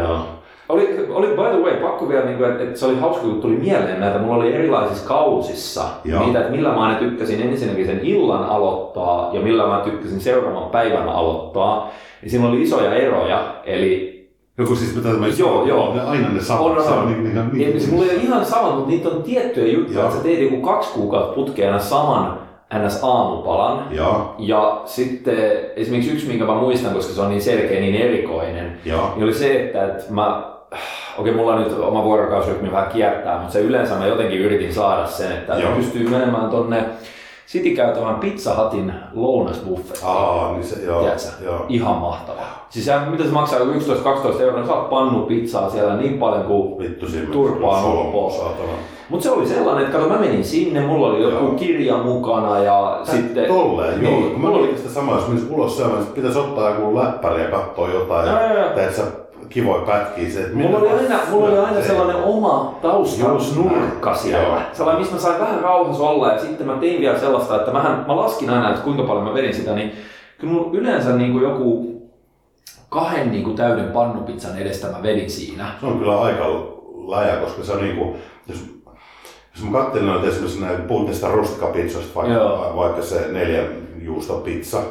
oli, 0.68 1.06
oli 1.10 1.26
by 1.26 1.56
the 1.56 1.62
way, 1.62 1.76
pakko 1.76 2.08
vielä, 2.08 2.24
niin 2.24 2.44
että, 2.44 2.62
että 2.62 2.78
se 2.78 2.86
oli 2.86 2.98
hauska, 2.98 3.22
kun 3.22 3.40
tuli 3.40 3.56
mieleen 3.56 4.00
näitä. 4.00 4.18
Mulla 4.18 4.36
oli 4.36 4.54
erilaisissa 4.54 5.08
kausissa 5.08 5.84
Joo. 6.04 6.24
niitä, 6.24 6.38
että 6.38 6.52
millä 6.52 6.68
mä 6.68 6.80
aina 6.80 6.98
tykkäsin 6.98 7.42
ensinnäkin 7.42 7.86
sen 7.86 8.00
illan 8.02 8.44
aloittaa 8.44 9.30
ja 9.32 9.40
millä 9.40 9.66
mä 9.66 9.80
tykkäsin 9.84 10.20
seuraavan 10.20 10.70
päivän 10.70 11.08
aloittaa. 11.08 11.90
Niin 12.22 12.30
siinä 12.30 12.48
oli 12.48 12.62
isoja 12.62 12.94
eroja. 12.94 13.54
Eli 13.64 14.18
joku 14.58 14.74
siis 14.74 14.96
mitä 14.96 15.08
tämä 15.08 15.26
joo, 15.38 15.66
joo. 15.66 15.94
Ne, 15.94 16.00
aina 16.00 16.28
ne 16.28 16.40
samat. 16.40 16.62
On, 16.62 16.78
on. 16.78 16.98
On 16.98 17.06
niin, 17.06 17.24
niin, 17.24 17.50
niin, 17.52 17.76
niin, 17.76 17.90
mulla 17.90 18.04
ei 18.04 18.16
ole 18.16 18.22
ihan 18.22 18.44
sama, 18.44 18.70
mutta 18.70 18.90
niitä 18.90 19.08
on 19.08 19.22
tiettyjä 19.22 19.72
juttuja, 19.72 20.04
että 20.04 20.16
sä 20.16 20.22
teet 20.22 20.40
joku 20.40 20.60
kaksi 20.60 20.92
kuukautta 20.92 21.34
putkeena 21.34 21.78
saman 21.78 22.38
ns. 22.74 23.00
aamupalan. 23.02 23.84
Ja. 23.90 24.34
ja 24.38 24.82
sitten 24.84 25.36
esimerkiksi 25.76 26.12
yksi, 26.12 26.28
minkä 26.28 26.44
mä 26.44 26.54
muistan, 26.54 26.94
koska 26.94 27.12
se 27.12 27.20
on 27.20 27.28
niin 27.28 27.42
selkeä, 27.42 27.80
niin 27.80 27.94
erikoinen, 27.94 28.78
ja. 28.84 29.12
niin 29.14 29.24
oli 29.24 29.34
se, 29.34 29.64
että, 29.64 29.86
että 29.86 30.04
mä 30.10 30.57
okei, 31.18 31.34
mulla 31.34 31.58
nyt 31.58 31.78
oma 31.78 32.04
vuorokausrytmi 32.04 32.72
vähän 32.72 32.90
kiertää, 32.92 33.38
mutta 33.38 33.52
se 33.52 33.60
yleensä 33.60 33.94
mä 33.94 34.06
jotenkin 34.06 34.40
yritin 34.40 34.74
saada 34.74 35.06
sen, 35.06 35.32
että 35.32 35.54
Joo. 35.54 35.72
pystyy 35.72 36.08
menemään 36.08 36.50
tonne 36.50 36.84
City-käytävän 37.48 38.14
Pizza 38.14 38.64
Hutin 38.64 38.92
lounasbuffet. 39.14 40.00
Aa, 40.04 40.52
niin 40.52 40.64
se, 40.64 40.84
joo, 40.84 41.08
joo. 41.44 41.66
Ihan 41.68 41.96
mahtava. 41.96 42.40
Siis 42.70 42.84
se, 42.84 42.92
mitä 43.10 43.24
se 43.24 43.30
maksaa, 43.30 43.58
11-12 43.58 43.62
euroa, 44.40 44.58
niin 44.58 44.66
saat 44.66 44.90
pannu 44.90 45.20
pizzaa 45.20 45.70
siellä 45.70 45.96
niin 45.96 46.18
paljon 46.18 46.44
kuin 46.44 46.78
Vittu, 46.78 47.06
turpaa. 47.32 47.82
Mutta 49.08 49.24
se 49.24 49.30
oli 49.30 49.46
sellainen, 49.46 49.84
että 49.84 49.98
kato, 49.98 50.08
mä 50.08 50.18
menin 50.18 50.44
sinne, 50.44 50.80
mulla 50.80 51.06
oli 51.06 51.22
joku 51.22 51.44
joo. 51.44 51.54
kirja 51.54 51.96
mukana 51.96 52.58
ja 52.58 53.00
Tän, 53.06 53.16
sitten... 53.16 53.48
Tolleen, 53.48 54.00
niin, 54.00 54.22
joo. 54.22 54.30
Kun 54.30 54.40
mä 54.40 54.48
olin 54.48 54.76
sitä 54.76 54.88
samaa, 54.88 55.14
jos 55.14 55.28
menisit 55.28 55.50
ulos 55.50 55.76
syömään, 55.76 56.06
pitäisi 56.06 56.38
ottaa 56.38 56.70
joku 56.70 56.94
läppäri 56.94 57.42
ja 57.42 57.48
katsoa 57.48 57.88
jotain. 57.88 58.28
Ja, 58.28 58.42
ja, 58.42 58.52
ja. 58.52 58.64
ja 58.64 59.27
kivoja 59.48 59.82
pätkiä. 59.82 60.30
Se, 60.30 60.50
mulla 60.54 60.78
oli 60.78 60.88
aina, 60.88 61.18
mulla 61.30 61.48
oli 61.48 61.58
aina 61.58 61.82
sellainen 61.82 62.16
oma 62.16 62.78
taustanurkka 62.82 64.14
siellä. 64.14 64.48
Joo. 64.48 64.58
Sellainen, 64.72 65.00
missä 65.00 65.14
mä 65.14 65.20
sain 65.20 65.40
vähän 65.40 65.60
rauhassa 65.60 66.02
olla. 66.02 66.32
Ja 66.32 66.38
sitten 66.38 66.66
mä 66.66 66.76
tein 66.80 67.00
vielä 67.00 67.18
sellaista, 67.18 67.56
että 67.56 67.72
mähän, 67.72 68.04
mä 68.06 68.16
laskin 68.16 68.50
aina, 68.50 68.70
että 68.70 68.82
kuinka 68.82 69.02
paljon 69.02 69.24
mä 69.24 69.34
vedin 69.34 69.54
sitä. 69.54 69.74
Niin 69.74 69.92
kyllä 70.38 70.52
mulla 70.52 70.70
yleensä 70.72 71.16
niin 71.16 71.32
kuin 71.32 71.44
joku 71.44 71.98
kahden 72.88 73.30
niin 73.30 73.44
kuin 73.44 73.56
täyden 73.56 73.92
pannupizzan 73.92 74.58
edestä 74.58 74.88
mä 74.88 75.02
vedin 75.02 75.30
siinä. 75.30 75.70
Se 75.80 75.86
on 75.86 75.98
kyllä 75.98 76.20
aika 76.20 76.44
läjä, 77.08 77.36
koska 77.36 77.64
se 77.64 77.72
on 77.72 77.82
niin 77.82 77.96
kuin, 77.96 78.16
jos, 78.48 78.58
jos 79.54 79.64
mä 79.64 79.78
katselin 79.78 80.06
noita 80.06 80.26
esimerkiksi 80.26 80.60
näitä 80.60 80.82
puhuttiin 80.82 81.14
sitä 81.14 81.28
rustikapizzoista, 81.28 82.14
vaikka, 82.14 82.72
vaikka 82.76 83.02
se 83.02 83.28
neljän 83.32 83.66
juustopizza, 84.02 84.82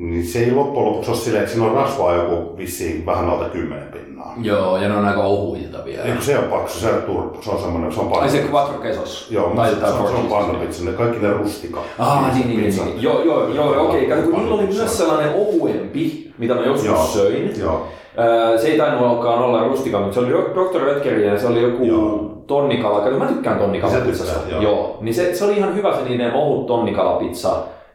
niin 0.00 0.26
se 0.26 0.38
ei 0.38 0.52
loppujen 0.52 0.88
lopuksi 0.88 1.10
ole 1.10 1.18
silleen, 1.18 1.44
että 1.44 1.54
siinä 1.54 1.70
on 1.70 1.76
rasvaa 1.76 2.14
joku 2.14 2.56
vissiin 2.56 3.06
vähän 3.06 3.30
alta 3.30 3.44
kymmenen 3.44 3.88
pinnaa. 3.88 4.34
Joo, 4.42 4.76
ja 4.76 4.88
ne 4.88 4.96
on 4.96 5.04
aika 5.04 5.22
ohuita 5.22 5.78
vielä. 5.84 6.02
Eikö 6.04 6.22
se 6.22 6.38
on 6.38 6.44
paksu, 6.44 6.78
se 6.80 6.92
on 6.92 7.02
turpo, 7.02 7.42
se 7.42 7.50
on 7.50 7.60
semmoinen, 7.60 7.92
se 7.92 8.00
on 8.00 8.22
Ai 8.22 8.28
se 8.28 8.44
quattro 8.52 8.80
quesos. 8.82 9.28
Joo, 9.30 9.50
tai, 9.56 9.70
se, 9.70 9.76
tai 9.76 9.90
se, 9.92 9.96
on- 9.96 10.06
se 10.08 10.14
on 10.14 10.20
cheese. 10.20 10.34
pannupizza, 10.34 10.84
ne 10.84 10.92
kaikki 10.92 11.18
ne 11.26 11.32
rustika. 11.32 11.80
Ah, 11.98 12.34
niin, 12.34 12.48
niin, 12.48 12.60
niin, 12.60 12.84
niin. 12.84 13.02
Joo, 13.02 13.22
joo, 13.22 13.48
joo, 13.48 13.88
okei. 13.88 14.06
Kato, 14.06 14.22
kun 14.22 14.32
niillä 14.32 14.54
oli 14.54 14.66
myös 14.66 14.98
sellainen 14.98 15.34
ohuempi, 15.34 16.32
mitä 16.38 16.54
mä 16.54 16.60
joskus 16.60 16.86
Joo, 16.86 17.06
söin. 17.06 17.52
Joo, 17.60 17.86
Öö, 18.18 18.58
se 18.58 18.68
ei 18.68 18.78
tainnutkaan 18.78 19.42
olla 19.42 19.68
rustika, 19.68 20.00
mutta 20.00 20.14
se 20.14 20.20
oli 20.20 20.30
Dr. 20.30 20.84
Oetkerin 20.88 21.26
ja 21.26 21.38
se 21.38 21.46
oli 21.46 21.62
joku 21.62 21.84
Joo. 21.84 22.42
tonnikala. 22.46 23.10
Mä 23.10 23.26
tykkään 23.26 23.58
tykkäät, 23.58 24.50
joo. 24.50 24.62
joo. 24.62 24.98
Niin 25.00 25.14
se, 25.14 25.34
se 25.34 25.44
oli 25.44 25.56
ihan 25.56 25.74
hyvä 25.74 25.96
se 25.96 26.04
niiden 26.08 26.34
ohut 26.34 26.66
tonnikalapizza, 26.66 27.50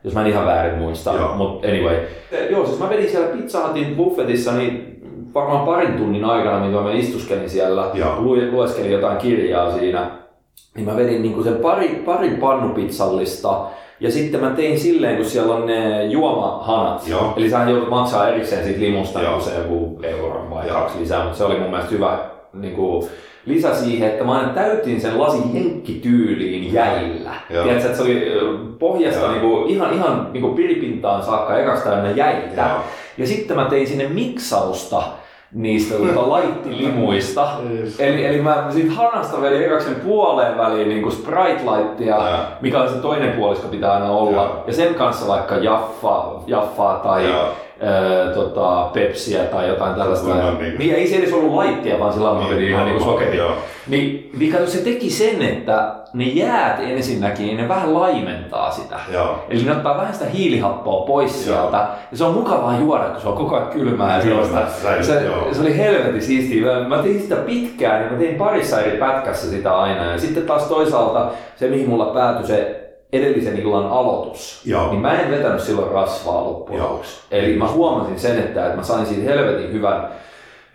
jos 0.06 0.13
mä 0.13 0.22
en 0.22 0.28
ihan 0.28 0.46
väärin 0.46 0.78
muista. 0.80 1.13
Mutta 1.36 1.68
anyway. 1.68 1.96
Eh, 2.32 2.52
Joo, 2.52 2.65
siis 2.65 2.80
mä 2.80 2.89
vedin 2.89 3.10
siellä 3.10 3.28
Pizza 3.28 3.68
Hutin 3.68 3.96
buffetissa 3.96 4.52
niin 4.52 5.00
varmaan 5.34 5.65
parin 5.65 5.94
tunnin 5.94 6.26
aikana, 6.26 6.65
mitä 6.65 6.82
mä 6.82 6.91
istuskelin 6.91 7.50
siellä, 7.50 7.91
lu- 8.20 8.52
lueskelin 8.52 8.91
jotain 8.91 9.18
kirjaa 9.18 9.72
siinä, 9.78 10.12
niin 10.76 10.86
mä 10.86 10.96
vedin 10.98 11.22
niinku 11.22 11.44
sen 11.44 11.56
pari, 11.56 12.02
pari 12.06 12.30
pannupizzallista 12.30 13.62
ja 14.00 14.12
sitten 14.12 14.41
mä 14.41 14.50
tein 14.50 14.80
silleen, 14.80 15.15
kun 15.15 15.26
siellä 15.26 15.54
on 15.56 15.65
ne 15.65 16.04
juomahanat. 16.06 17.08
Joo. 17.08 17.34
Eli 17.38 17.50
sähän 17.50 17.70
joudut 17.70 17.89
maksaa 17.89 18.28
erikseen 18.28 18.63
siitä 18.63 18.80
limusta 18.80 19.22
Joo. 19.22 19.32
niin 19.32 19.41
se 19.41 19.58
joku 19.58 20.00
euron 20.04 20.50
vai 20.50 20.68
Joo. 20.68 20.80
kaksi 20.80 21.00
lisää, 21.00 21.24
mutta 21.24 21.38
se 21.38 21.44
oli 21.44 21.60
mun 21.60 21.70
mielestä 21.70 21.91
hyvä 21.91 22.18
niin 22.54 22.76
kuin, 22.76 23.08
lisä 23.46 23.76
siihen, 23.76 24.10
että 24.10 24.24
mä 24.24 24.32
aina 24.32 24.54
täytin 24.54 25.02
sen 25.02 25.20
lasin 25.20 25.54
henkkityyliin 25.54 26.74
jäillä. 26.74 27.32
Joo. 27.50 27.64
Tiedätkö, 27.64 27.86
että 27.86 27.98
se 27.98 28.04
oli 28.04 28.32
pohjasta 28.80 29.22
Joo. 29.22 29.32
niin 29.32 29.42
kuin, 29.42 29.70
ihan, 29.70 29.94
ihan 29.94 30.30
niin 30.34 30.42
kuin 30.42 30.56
piripintaan 30.56 31.24
saakka 31.24 31.58
ekaksi 31.58 31.84
täynnä 31.84 32.12
jäitä. 32.12 32.62
Joo. 32.62 32.80
Ja 33.18 33.28
sitten 33.28 33.58
mä 33.58 33.66
tein 33.66 33.88
sinne 33.88 34.08
miksausta 34.08 35.04
niistä 35.52 35.96
tuota, 35.96 36.30
laittilimuista. 36.30 37.50
Eli, 38.00 38.26
eli 38.26 38.42
mä 38.42 38.66
siitä 38.70 38.94
hanasta 38.94 39.42
vedin 39.42 39.64
ekaksi 39.64 39.88
sen 39.88 39.96
puoleen 39.96 40.58
väliin 40.58 40.90
niin 40.90 41.12
Sprite 41.12 41.62
Lightia, 41.72 42.18
mikä 42.62 42.82
on 42.82 42.90
se 42.90 42.96
toinen 42.96 43.32
puolisko 43.32 43.68
pitää 43.68 43.94
aina 43.94 44.12
olla. 44.12 44.42
Joo. 44.42 44.64
Ja 44.68 44.74
sen 44.74 44.96
kanssa 44.96 45.28
vaikka 45.28 45.56
Jaffa, 45.56 46.34
Jaffaa 46.48 47.00
tai 47.00 47.30
Joo. 47.30 47.50
Tota, 48.34 48.90
Pepsiä 48.94 49.44
tai 49.44 49.68
jotain 49.68 49.96
tällaista. 49.96 50.32
Kyllä, 50.32 50.52
niin. 50.52 50.78
Niin 50.78 50.96
ei 50.96 51.08
se 51.08 51.16
edes 51.16 51.34
ollut 51.34 51.54
laittia, 51.56 52.00
vaan 52.00 52.14
sillä 52.14 52.34
mä 52.34 52.40
Niin, 52.40 52.50
vedin 52.56 52.70
ihan 52.70 52.86
niin. 52.86 53.42
Niin, 53.88 54.32
niin 54.38 54.52
kato, 54.52 54.68
se 54.68 54.78
teki 54.78 55.10
sen, 55.10 55.42
että 55.42 55.96
ne 56.14 56.24
jäät 56.24 56.80
ensinnäkin, 56.80 57.58
ne 57.58 57.68
vähän 57.68 57.94
laimentaa 57.94 58.72
sitä. 58.72 58.96
Joo. 59.14 59.46
Eli 59.50 59.64
ne 59.64 59.72
ottaa 59.72 59.98
vähän 59.98 60.14
sitä 60.14 60.26
hiilihappoa 60.26 61.06
pois 61.06 61.48
Joo. 61.48 61.58
sieltä. 61.58 61.78
Ja 62.12 62.18
se 62.18 62.24
on 62.24 62.34
mukavaa 62.34 62.80
juoda, 62.80 63.04
kun 63.04 63.22
se 63.22 63.28
on 63.28 63.38
koko 63.38 63.56
ajan 63.56 63.68
kylmää. 63.68 64.18
ja 64.18 64.24
Kylmää, 64.24 64.46
sellaista. 64.46 64.82
säilyy, 64.82 65.04
se, 65.04 65.24
joo. 65.26 65.54
se, 65.54 65.62
oli 65.62 65.78
helvetin 65.78 66.22
siistiä. 66.22 66.66
Mä, 66.66 66.88
mä 66.96 67.04
tein 67.04 67.22
sitä 67.22 67.36
pitkään, 67.36 68.02
niin 68.02 68.14
mä 68.14 68.20
tein 68.20 68.36
parissa 68.36 68.82
eri 68.82 68.98
pätkässä 68.98 69.50
sitä 69.50 69.78
aina. 69.78 70.12
Ja 70.12 70.20
sitten 70.20 70.44
taas 70.44 70.64
toisaalta 70.64 71.32
se, 71.56 71.68
mihin 71.68 71.90
mulla 71.90 72.06
päätyi 72.06 72.48
se 72.48 72.85
edellisen 73.13 73.60
illan 73.60 73.88
aloitus, 73.88 74.62
Joo. 74.65 74.89
niin 74.89 75.02
mä 75.02 75.22
en 75.22 75.32
vetänyt 75.32 75.62
silloin 75.62 75.91
rasvaa 75.91 76.44
loppujen 76.44 76.80
Joo. 76.80 76.91
lopuksi. 76.91 77.22
Eli 77.32 77.58
mä 77.58 77.68
huomasin 77.68 78.20
sen, 78.20 78.39
että, 78.39 78.65
että 78.65 78.78
mä 78.78 78.84
sain 78.84 79.06
siitä 79.06 79.24
helvetin 79.24 79.74
hyvän, 79.74 80.08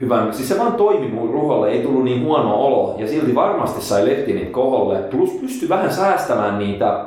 hyvän, 0.01 0.35
siis 0.35 0.49
se 0.49 0.59
vaan 0.59 0.73
toimi 0.73 1.09
mun 1.09 1.31
ruholle, 1.31 1.71
ei 1.71 1.83
tullut 1.83 2.05
niin 2.05 2.25
huono 2.25 2.55
olo 2.55 2.95
ja 2.99 3.09
silti 3.09 3.35
varmasti 3.35 3.83
sai 3.83 4.07
leptinit 4.07 4.51
koholle, 4.51 4.99
plus 4.99 5.31
pystyi 5.31 5.69
vähän 5.69 5.93
säästämään 5.93 6.59
niitä, 6.59 7.05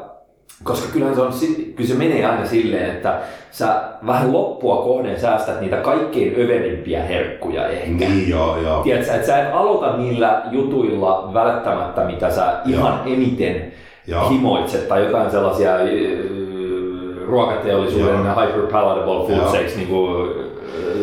koska 0.63 0.93
kyllähän 0.93 1.15
se, 1.15 1.21
on, 1.21 1.33
kyllä 1.75 1.89
se 1.89 1.95
menee 1.95 2.25
aina 2.25 2.45
silleen, 2.45 2.91
että 2.91 3.19
sä 3.51 3.83
vähän 4.07 4.33
loppua 4.33 4.83
kohden 4.83 5.19
säästät 5.19 5.61
niitä 5.61 5.77
kaikkein 5.77 6.33
överimpiä 6.33 7.03
herkkuja 7.03 7.67
ehkä. 7.67 8.05
Niin, 8.05 8.29
joo, 8.29 8.57
joo. 8.57 8.83
Tiedätkö, 8.83 9.13
että 9.13 9.27
sä 9.27 9.41
et 9.41 9.53
aloita 9.53 9.97
niillä 9.97 10.41
jutuilla 10.51 11.33
välttämättä, 11.33 12.03
mitä 12.03 12.31
sä 12.31 12.53
ihan 12.65 13.01
eniten 13.05 13.73
Joo. 14.07 14.29
himoitset 14.29 14.87
tai 14.87 15.05
jotain 15.05 15.31
sellaisia 15.31 15.75
äh, 15.75 15.81
ruokateollisuuden 17.27 18.25
Joo. 18.25 18.47
hyper 18.47 18.71
palatable 18.71 19.27
foodseiksi 19.27 19.77
niin 19.77 19.87
kuin, 19.87 20.29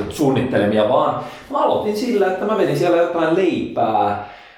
suunnittelemia, 0.09 0.89
vaan 0.89 1.25
mä 1.51 1.59
aloitin 1.59 1.97
sillä, 1.97 2.27
että 2.27 2.45
mä 2.45 2.59
vedin 2.59 2.77
siellä 2.79 2.97
jotain 2.97 3.37
leipää, 3.37 4.11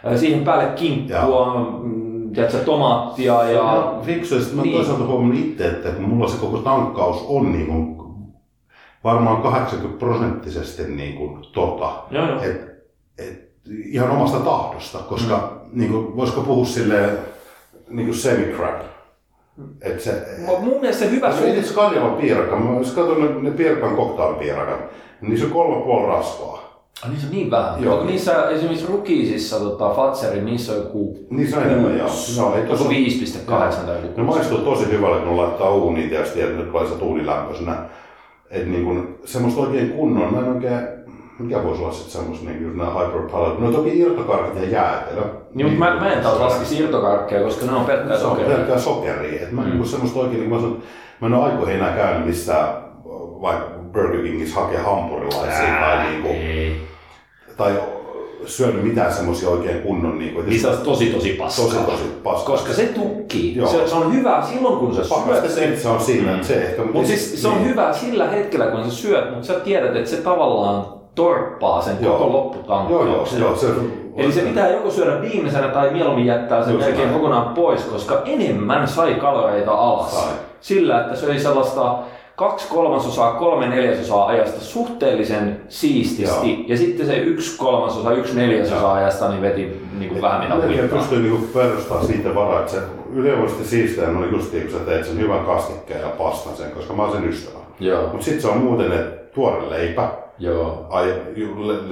äh, 0.06 0.16
siihen 0.16 0.44
päälle 0.44 0.66
kinkkua, 0.76 1.78
mm, 1.82 2.32
tiedätkö, 2.32 2.58
tomaattia 2.58 3.42
ja... 3.42 3.50
Ja 3.50 3.94
fiksu, 4.02 4.34
ja 4.34 4.40
sit 4.40 4.54
mä 4.54 4.62
Niin. 4.62 4.76
toisaalta 4.76 5.04
huomannut 5.04 5.38
itse, 5.38 5.66
että 5.66 5.88
kun 5.88 6.04
mulla 6.04 6.28
se 6.28 6.40
koko 6.40 6.58
tankkaus 6.58 7.24
on 7.28 7.52
niin 7.52 7.66
kuin, 7.66 7.96
varmaan 9.04 9.42
80 9.42 9.98
prosenttisesti 9.98 10.82
niin 10.82 11.14
kuin, 11.14 11.38
tota, 11.52 11.92
Joo, 12.10 12.26
joo. 12.26 12.42
et, 12.42 12.60
et, 13.18 13.52
ihan 13.86 14.10
omasta 14.10 14.38
tahdosta, 14.38 14.98
koska 14.98 15.36
mm. 15.64 15.80
niin 15.80 15.92
kuin, 15.92 16.16
voisiko 16.16 16.40
puhua 16.40 16.64
silleen 16.64 17.18
niin 17.88 18.06
kuin 18.06 18.18
semi-crap. 18.18 18.80
Et 19.80 20.00
se, 20.00 20.22
Mut 20.46 20.60
Mun 20.60 20.80
mielestä 20.80 21.04
se 21.04 21.10
hyvä 21.10 21.32
suhde... 21.32 21.58
itse 21.58 21.74
Karjalan 21.74 22.14
piirakka, 22.16 22.56
mä 22.56 22.78
jos 22.78 22.92
katson 22.92 23.20
ne, 23.20 23.50
ne 23.50 23.56
piirakan 23.56 23.96
koktailipiirakat, 23.96 24.80
niin 25.20 25.30
niissä 25.30 25.46
on 25.46 25.52
kolme 25.52 25.84
puoli 25.84 26.06
rasvaa. 26.06 26.62
Ah, 27.04 27.10
niissä 27.10 27.26
on 27.26 27.32
niin 27.34 27.50
vähän. 27.50 27.82
Joo. 27.82 27.94
Joo. 27.96 28.04
Niissä 28.04 28.50
esimerkiksi 28.50 28.86
Rukiisissa, 28.86 29.58
tota, 29.60 29.94
Fatserin, 29.94 30.44
niissä 30.44 30.72
on 30.72 30.78
joku... 30.78 31.18
Niissä 31.30 31.56
on 31.56 31.62
enemmän, 31.62 31.98
joo. 31.98 32.08
No, 32.38 32.54
ei 32.54 32.62
Joku 32.62 32.76
tossa- 32.76 32.90
5,8 33.50 33.86
tai 33.86 33.96
joku. 34.02 34.20
Ne 34.20 34.22
maistuu 34.22 34.58
tosi 34.58 34.90
hyvälle, 34.90 35.20
kun 35.20 35.36
laittaa 35.36 35.74
uuniin 35.74 36.08
tietysti, 36.08 36.40
että 36.42 36.56
nyt 36.56 36.72
laittaa 36.74 36.98
uunilämpöisenä. 37.08 37.76
Että 38.50 38.68
niin 38.68 38.84
kun, 38.84 39.18
semmoista 39.24 39.60
oikein 39.60 39.90
kunnon, 39.90 40.32
mä 40.34 40.38
en 40.38 40.48
oikein, 40.52 40.78
mikä 41.38 41.64
voisi 41.64 41.82
olla 41.82 41.92
sitten 41.92 42.12
semmoista 42.12 42.46
niin 42.50 42.62
just 42.62 42.76
nämä 42.76 42.90
hyperpalat. 43.06 43.58
No 43.58 43.72
toki 43.72 43.98
irtokarkit 43.98 44.62
ja 44.62 44.68
jäätelö. 44.68 45.22
Niin, 45.54 45.66
mutta 45.66 45.84
mä, 45.84 46.00
mä 46.00 46.12
en 46.12 46.22
taas 46.22 46.40
laskisi 46.40 46.78
irtokarkkeja, 46.82 47.42
koska 47.44 47.66
ne 47.66 47.72
on 47.72 47.84
pelkkää 47.84 48.18
Se 48.18 48.24
on 48.24 48.30
sokeria. 48.30 48.56
pelkkää 48.56 48.78
sokeria. 48.78 49.42
Et 49.42 49.52
mä, 49.52 49.62
Mm. 49.62 49.76
mm. 49.76 49.84
semmoista 49.84 50.20
oikein, 50.20 50.40
niin 50.40 50.50
mä, 50.50 50.56
sanon, 50.56 50.82
mä 51.20 51.26
en 51.26 51.34
ole 51.34 51.44
aikoihin 51.44 51.76
enää 51.76 51.96
käynyt 51.96 52.26
missään 52.26 52.68
vaikka 53.42 53.66
Burger 53.92 54.22
Kingissä 54.22 54.60
hakea 54.60 54.82
hampurilaisia 54.82 55.76
tai, 55.80 56.06
niin 56.10 56.22
kuin, 56.22 56.36
tai 57.56 57.72
syönyt 58.46 58.84
mitään 58.84 59.12
semmoisia 59.12 59.48
oikein 59.48 59.82
kunnon 59.82 60.18
niin 60.18 60.34
kuin, 60.34 60.46
Niistä 60.48 60.68
on 60.70 60.76
tosi 60.78 61.06
tosi 61.06 61.28
paskaa. 61.32 61.64
tosi 61.66 61.76
tosi 61.76 62.04
paskaa. 62.22 62.56
Koska 62.56 62.72
se 62.72 62.84
tukkii. 62.86 63.56
Joo. 63.56 63.66
Se, 63.68 63.88
se, 63.88 63.94
on 63.94 64.14
hyvä 64.14 64.42
silloin, 64.52 64.76
kun 64.78 64.94
sä 64.94 65.04
syöt 65.04 65.18
Pakasta 65.26 65.48
sen. 65.48 65.80
se 65.80 65.88
on 65.88 66.00
siinä, 66.00 66.34
että 66.34 66.46
se 66.46 66.54
ehkä... 66.62 66.82
Mutta 66.82 67.06
siis 67.08 67.42
se 67.42 67.48
on 67.48 67.54
niin. 67.56 67.68
hyvä 67.68 67.92
sillä 67.92 68.28
hetkellä, 68.28 68.66
kun 68.66 68.84
sä 68.84 68.90
syöt, 68.90 69.30
mutta 69.30 69.46
sä 69.46 69.60
tiedät, 69.60 69.96
että 69.96 70.10
se 70.10 70.16
tavallaan 70.16 71.01
torppaa 71.14 71.82
sen 71.82 71.96
Joo. 72.00 72.12
koko 72.12 72.24
Joo, 72.24 72.32
joo, 72.32 72.42
lopputankkauksen. 72.42 73.40
joo, 73.40 73.56
se 73.56 73.66
Eli 74.16 74.32
se 74.32 74.40
pitää 74.40 74.68
joko 74.70 74.90
syödä 74.90 75.20
viimeisenä 75.20 75.68
tai 75.68 75.90
mieluummin 75.90 76.26
jättää 76.26 76.64
sen 76.64 76.76
melkein 76.76 77.10
kokonaan 77.10 77.54
pois, 77.54 77.84
koska 77.84 78.22
enemmän 78.26 78.88
sai 78.88 79.14
kaloreita 79.14 79.72
alas. 79.72 80.14
Sai. 80.20 80.32
Sillä, 80.60 81.00
että 81.00 81.16
söi 81.16 81.38
sellaista 81.38 81.98
kaksi 82.36 82.68
kolmasosaa, 82.68 83.32
kolme 83.32 83.66
neljäsosaa 83.68 84.26
ajasta 84.26 84.60
suhteellisen 84.60 85.60
siististi. 85.68 86.52
Joo. 86.54 86.64
Ja 86.68 86.76
sitten 86.76 87.06
se 87.06 87.16
yksi 87.16 87.58
kolmasosa, 87.58 88.12
yksi 88.12 88.36
neljäsosa 88.36 88.80
Joo. 88.80 88.90
ajasta 88.92 89.28
niin 89.28 89.42
veti 89.42 89.82
niin 89.98 90.08
kuin 90.10 90.22
vähän 90.22 90.40
mitä 90.40 90.66
huikkaa. 90.66 90.98
pystyy 90.98 91.22
niinku 91.22 91.46
perustamaan 91.54 92.06
siitä 92.06 92.34
varaa, 92.34 92.60
että 92.60 92.72
se 92.72 92.78
ylivoimaisesti 93.14 93.64
siistiä 93.64 94.08
on 94.08 94.28
just 94.32 94.52
niin, 94.52 94.62
kun 94.68 94.72
sä 94.78 94.84
teet 94.84 95.04
sen 95.06 95.18
hyvän 95.18 95.44
kastikkeen 95.44 96.00
ja 96.00 96.08
pastan 96.08 96.56
sen, 96.56 96.70
koska 96.70 96.94
mä 96.94 97.02
oon 97.02 97.12
sen 97.12 97.28
ystävä. 97.28 97.58
Joo, 97.80 98.02
Mutta 98.02 98.24
sitten 98.24 98.42
se 98.42 98.48
on 98.48 98.58
muuten, 98.58 98.92
että 98.92 99.32
tuore 99.34 99.70
leipä, 99.70 100.08
joo. 100.38 100.86
ai, 100.90 101.14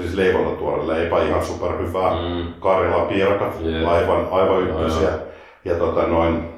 siis 0.00 0.14
leivolla 0.14 0.56
tuore 0.56 0.86
leipä, 0.86 1.22
ihan 1.22 1.44
superhyvää. 1.44 2.10
Mm. 2.12 2.52
Karjalan 2.60 3.06
piirakat, 3.08 3.54
Jep. 3.60 3.88
aivan, 3.88 4.26
aivan 4.30 4.62
ykkösiä. 4.62 5.08
Ja 5.64 5.74
tota 5.74 6.02
noin, 6.06 6.48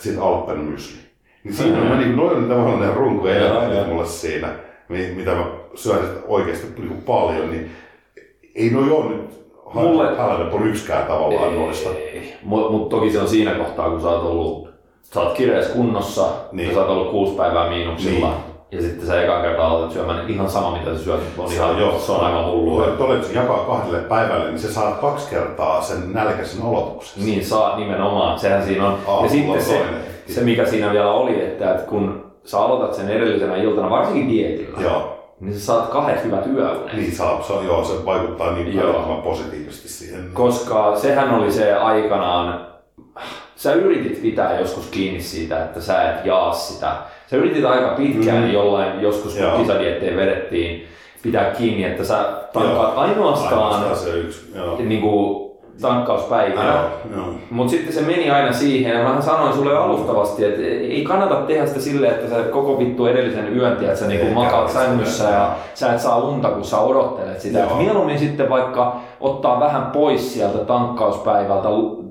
sit 0.00 0.18
Alpen 0.20 0.58
mysli. 0.58 1.00
Niin 1.44 1.54
siinä 1.54 1.78
Mm. 1.78 1.86
mä 1.86 1.96
niin, 1.96 2.16
noin 2.16 2.36
on 2.36 2.48
tavallaan 2.48 2.80
ne 2.80 2.86
joo. 3.74 3.84
mulle 3.86 4.06
siinä, 4.06 4.48
mi- 4.88 5.12
mitä 5.16 5.30
mä 5.34 5.46
syön 5.74 5.98
oikeasti 6.28 6.66
niin 6.82 7.02
paljon, 7.06 7.50
niin 7.50 7.70
ei 8.54 8.70
noi 8.70 8.90
ole 8.90 9.04
nyt 9.14 9.46
Mulle- 9.74 10.16
palatable 10.16 10.66
yksikään 10.68 11.06
tavallaan 11.06 11.54
noista. 11.54 11.90
Mutta 12.42 12.70
mut 12.72 12.88
toki 12.88 13.10
se 13.10 13.18
on 13.20 13.28
siinä 13.28 13.50
kohtaa, 13.54 13.90
kun 13.90 14.00
sä 14.00 14.08
oot 14.08 14.24
ollut, 14.24 14.68
sä 15.02 15.20
oot 15.20 15.32
kireessä 15.36 15.72
kunnossa. 15.72 16.28
Niin. 16.52 16.68
ja 16.68 16.74
sä 16.74 16.80
oot 16.80 16.90
ollut 16.90 17.10
kuusi 17.10 17.36
päivää 17.36 17.68
miinuksilla. 17.70 18.28
Niin. 18.28 18.38
Ja 18.70 18.82
sitten 18.82 19.06
sä 19.06 19.22
ekan 19.22 19.42
kertaa 19.42 19.66
aloitat 19.66 19.92
syömään 19.92 20.18
niin 20.18 20.30
ihan 20.34 20.50
sama 20.50 20.78
mitä 20.78 20.92
sä 20.98 21.04
syöt, 21.04 21.20
on 21.38 21.48
Se 21.48 21.54
ihan, 21.56 21.70
on, 21.70 21.78
joo. 21.78 21.98
se 21.98 22.12
on 22.12 22.20
aivan 22.24 22.46
hullua. 22.50 22.86
Että 22.86 23.04
olet 23.04 23.24
se 23.24 23.32
jakaa 23.32 23.58
kahdelle 23.58 23.98
päivälle, 23.98 24.46
niin 24.46 24.58
sä 24.58 24.72
saat 24.72 25.00
kaksi 25.00 25.30
kertaa 25.30 25.82
sen 25.82 26.12
nälkäisen 26.12 26.62
aloituksen. 26.62 27.24
Niin 27.24 27.44
saa 27.44 27.76
nimenomaan, 27.78 28.38
sehän 28.38 28.64
siinä 28.64 28.86
on. 28.86 28.98
Aamulla 29.06 29.22
ja 29.26 29.28
sitten 29.30 29.62
se, 29.64 29.80
se, 30.26 30.40
mikä 30.40 30.66
siinä 30.66 30.92
vielä 30.92 31.10
oli, 31.12 31.44
että, 31.44 31.70
että 31.70 31.82
kun 31.86 32.26
sä 32.44 32.58
aloitat 32.58 32.94
sen 32.94 33.08
edellisenä 33.08 33.56
iltana, 33.56 33.90
varsinkin 33.90 34.28
dietillä, 34.28 34.80
Joo, 34.82 35.16
niin 35.40 35.54
sä 35.54 35.66
saat 35.66 35.88
kahdet 35.88 36.24
hyvät 36.24 36.46
yöunet. 36.46 36.92
niin 36.92 37.12
saa, 37.16 37.42
se, 37.42 37.52
on- 37.52 37.66
joo, 37.66 37.84
se 37.84 38.04
vaikuttaa 38.06 38.52
niin 38.52 38.78
älyttömän 38.80 39.22
positiivisesti 39.22 39.88
siihen. 39.88 40.30
Koska 40.32 40.96
sehän 40.96 41.34
oli 41.34 41.52
se 41.52 41.74
aikanaan, 41.74 42.66
sä 43.56 43.72
yritit 43.72 44.22
pitää 44.22 44.60
joskus 44.60 44.86
kiinni 44.86 45.20
siitä, 45.20 45.64
että 45.64 45.80
sä 45.80 46.10
et 46.12 46.24
jaa 46.26 46.52
sitä 46.52 46.92
sä 47.26 47.36
yritit 47.36 47.64
aika 47.64 47.88
pitkään 47.88 48.44
Mm. 48.44 48.50
jollain, 48.52 49.00
joskus 49.00 49.34
kun 49.34 49.42
Joo. 49.42 49.58
kisadiettejä 49.58 50.16
vedettiin, 50.16 50.86
pitää 51.22 51.44
kiinni, 51.50 51.84
että 51.84 52.04
sä 52.04 52.16
tankkaat 52.52 52.92
Joo. 52.92 53.00
ainoastaan 53.00 53.62
Ainoastaan 53.62 53.96
se 53.96 54.10
yksi. 54.18 54.52
Joo. 54.54 54.76
niin 54.78 55.00
kuin, 55.00 55.46
tankkauspäivänä. 55.82 56.78
Mutta 57.50 57.70
sitten 57.70 57.92
se 57.94 58.00
meni 58.00 58.30
aina 58.30 58.52
siihen, 58.52 58.96
ja 58.98 59.04
mä 59.14 59.20
sanoin 59.20 59.52
sulle 59.54 59.76
alustavasti, 59.76 60.44
että 60.44 60.62
ei 60.62 61.04
kannata 61.08 61.34
tehdä 61.34 61.66
sitä 61.66 61.80
silleen, 61.80 62.14
että 62.14 62.28
sä 62.30 62.42
koko 62.42 62.78
vittu 62.78 63.06
edellisen 63.06 63.56
yön, 63.56 63.72
että 63.72 63.96
sä 63.96 64.06
niinku 64.06 64.34
makaat 64.34 64.70
sängyssä 64.70 65.24
ja 65.30 65.50
sä 65.74 65.92
et 65.92 66.00
saa 66.00 66.18
unta, 66.18 66.48
kun 66.48 66.64
sä 66.64 66.78
odottelet 66.78 67.40
sitä. 67.40 67.66
Mieluummin 67.78 68.18
sitten 68.18 68.48
vaikka 68.50 68.96
ottaa 69.20 69.60
vähän 69.60 69.86
pois 69.86 70.34
sieltä 70.34 70.58
tankkauspäivältä 70.58 71.68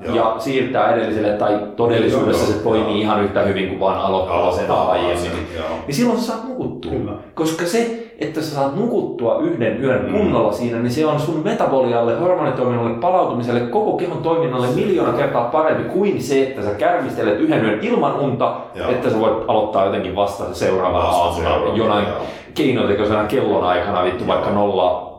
ja 0.07 0.15
Joo. 0.15 0.35
siirtää 0.39 0.93
edelliselle, 0.95 1.29
tai 1.33 1.59
todellisuudessa 1.75 2.45
Joo, 2.45 2.57
se 2.57 2.63
toimii 2.63 2.91
joo. 2.93 3.01
ihan 3.01 3.23
yhtä 3.23 3.41
hyvin 3.41 3.67
kuin 3.67 3.79
vaan 3.79 3.99
aloittaa 4.01 4.51
sen 4.51 4.71
aiemmin. 4.71 5.31
Niin 5.87 5.95
silloin 5.95 6.19
sä 6.19 6.25
saat 6.27 6.47
nukuttua. 6.47 6.91
Kyllä. 6.91 7.11
Koska 7.33 7.65
se, 7.65 8.07
että 8.19 8.41
sä 8.41 8.55
saat 8.55 8.75
nukuttua 8.75 9.39
yhden 9.39 9.83
yön 9.83 10.05
Mm. 10.05 10.11
kunnolla 10.17 10.51
siinä, 10.51 10.79
niin 10.79 10.91
se 10.91 11.05
on 11.05 11.19
sun 11.19 11.41
metabolialle, 11.43 12.15
hormonitoiminnalle, 12.15 12.97
palautumiselle, 12.99 13.59
koko 13.59 13.93
kehon 13.97 14.17
toiminnalle 14.17 14.67
miljoona 14.75 15.13
kertaa 15.13 15.43
parempi 15.43 15.83
kuin 15.89 16.21
se, 16.23 16.43
että 16.43 16.61
sä 16.61 16.71
kärvistelet 16.71 17.39
yhden 17.39 17.65
yön 17.65 17.79
ilman 17.81 18.19
unta, 18.19 18.55
Joo. 18.75 18.89
että 18.89 19.09
sä 19.09 19.19
voit 19.19 19.33
aloittaa 19.47 19.85
jotenkin 19.85 20.15
vasta 20.15 20.43
seuraavana 20.53 21.05
aamuna 21.05 21.49
jonain 21.75 22.05
keinotekoisena 22.53 23.23
kellon 23.23 23.63
aikana, 23.63 24.03
vittu 24.03 24.27
vaikka 24.27 24.49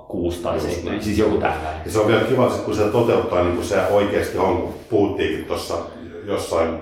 06 0.08 0.42
tai 0.42 0.54
Just 0.54 0.66
7, 0.66 0.92
näin. 0.92 1.04
siis 1.04 1.18
joku 1.18 1.36
tällainen. 1.36 1.82
Ja 1.84 1.90
se 1.90 1.98
on 1.98 2.06
vielä 2.06 2.24
kiva, 2.24 2.48
kun 2.64 2.74
se 2.74 2.84
toteuttaa 2.84 3.42
niin 3.42 3.54
kuin 3.54 3.66
se 3.66 3.86
oikeasti 3.90 4.38
on, 4.38 4.56
kun 4.56 4.74
puhuttiinkin 4.90 5.44
tuossa 5.44 5.74
jossain 6.26 6.80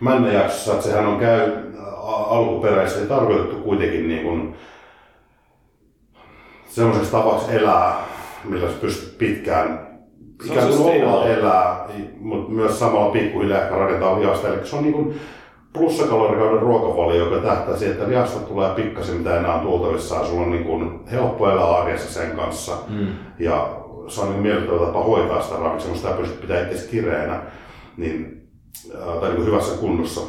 Männä-jaksossa, 0.00 0.72
että 0.72 0.84
sehän 0.84 1.06
on 1.06 1.20
käy 1.20 1.52
alkuperäisesti 2.02 3.06
tarkoitettu 3.06 3.56
kuitenkin 3.56 4.08
niin 4.08 4.22
kuin 4.22 4.56
semmoiseksi 6.68 7.10
tavaksi 7.10 7.56
elää, 7.56 8.04
millä 8.44 8.68
sä 8.68 8.76
pystyt 8.80 9.18
pitkään 9.18 9.86
ikään 10.44 10.68
kuin 10.68 11.04
olla 11.04 11.26
elää, 11.26 11.88
mutta 12.20 12.52
myös 12.52 12.78
samalla 12.78 13.12
pikkuhiljaa 13.12 13.62
ehkä 13.62 13.74
rakentaa 13.74 14.20
lihasta. 14.20 14.48
Eli 14.48 14.66
se 14.66 14.76
on 14.76 14.82
niin 14.82 14.94
kuin 14.94 15.20
plussakalorikauden 15.76 16.62
ruokavalio, 16.62 17.24
joka 17.24 17.48
tähtää 17.48 17.76
siihen, 17.76 17.96
että 17.96 18.08
lihasta 18.08 18.40
tulee 18.40 18.70
pikkasen 18.70 19.16
mitä 19.16 19.38
enää 19.38 19.54
on 19.54 19.60
tultavissa 19.60 20.14
ja 20.14 20.26
sulla 20.26 20.42
on 20.42 20.50
niin 20.50 20.64
kuin 20.64 21.00
helppo 21.10 21.50
elää 21.50 21.76
arjessa 21.76 22.12
sen 22.12 22.36
kanssa. 22.36 22.72
Mm. 22.88 23.06
Ja 23.38 23.76
se 24.08 24.20
on 24.20 24.30
niin 24.30 24.42
miellyttävä 24.42 24.86
tapa 24.86 25.02
hoitaa 25.02 25.42
sitä 25.42 25.56
ravitsemusta 25.56 26.08
ja 26.08 26.16
pystyt 26.16 26.40
pitää 26.40 26.70
itse 26.70 26.88
kireänä 26.90 27.42
niin, 27.96 28.42
ää, 29.00 29.16
tai 29.20 29.30
niin 29.30 29.46
hyvässä 29.46 29.80
kunnossa 29.80 30.20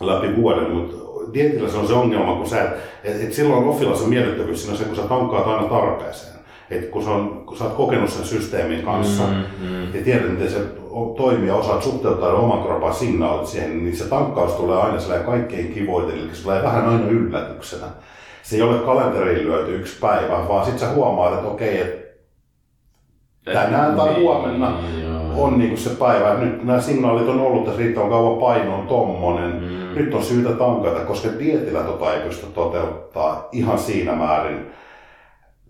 läpi 0.00 0.36
vuoden. 0.36 0.70
Mutta 0.70 0.96
dietillä 1.34 1.68
se 1.68 1.76
on 1.76 1.86
se 1.86 1.92
ongelma, 1.94 2.36
kun 2.36 2.46
sä, 2.48 2.62
et, 2.62 2.70
et, 3.04 3.22
et 3.22 3.32
silloin 3.32 3.68
offilla 3.68 3.96
se 3.96 4.06
miellyttävyys 4.06 4.62
siinä 4.62 4.72
on 4.72 4.78
se, 4.78 4.84
kun 4.84 4.96
sä 4.96 5.02
tankkaat 5.02 5.46
aina 5.46 5.68
tarpeeseen. 5.68 6.36
Et 6.70 6.88
kun, 6.88 7.02
se 7.02 7.10
on, 7.10 7.42
kun 7.46 7.56
sä 7.56 7.64
oot 7.64 7.74
kokenut 7.74 8.10
sen 8.10 8.24
systeemin 8.24 8.82
kanssa 8.82 9.22
Mm, 9.26 9.68
mm. 9.68 9.94
ja 9.94 10.04
tiedät, 10.04 10.30
miten 10.30 10.50
se 10.50 10.58
ja 11.46 11.54
osaat 11.54 11.82
suhteuttaa 11.82 12.32
oman 12.32 12.62
kropan 12.62 12.94
signaalit 12.94 13.46
siihen, 13.46 13.84
niin 13.84 13.96
se 13.96 14.04
tankkaus 14.04 14.52
tulee 14.52 14.76
aina 14.76 15.00
sellainen 15.00 15.26
kaikkein 15.26 15.72
kivoiten, 15.72 16.18
eli 16.18 16.34
se 16.34 16.42
tulee 16.42 16.62
vähän 16.62 16.88
aina 16.88 17.06
yllätyksenä. 17.06 17.86
Se 18.42 18.56
ei 18.56 18.62
ole 18.62 18.78
kalenteriin 18.78 19.46
lyöty 19.46 19.76
yksi 19.76 20.00
päivä, 20.00 20.48
vaan 20.48 20.64
sitten 20.64 20.88
sä 20.88 20.94
huomaat, 20.94 21.34
että 21.34 21.48
okei, 21.48 21.80
että 21.80 22.06
tänään 23.52 23.96
tai 23.96 24.14
huomenna 24.14 24.72
Joo. 25.02 25.44
on 25.44 25.58
niinku 25.58 25.76
se 25.76 25.90
päivä. 25.90 26.34
Nyt 26.34 26.64
nämä 26.64 26.80
signaalit 26.80 27.28
on 27.28 27.40
ollut, 27.40 27.68
että 27.68 27.78
riittävän 27.78 28.10
kauan 28.10 28.40
paino 28.40 28.74
on 28.74 28.86
tommonen. 28.86 29.50
Mm. 29.50 29.94
Nyt 29.94 30.14
on 30.14 30.22
syytä 30.22 30.50
tankata, 30.50 31.00
koska 31.00 31.28
dietillä 31.38 31.80
tota 31.80 32.14
ei 32.14 32.20
pysty 32.20 32.46
toteuttaa 32.46 33.48
ihan 33.52 33.78
siinä 33.78 34.12
määrin. 34.12 34.66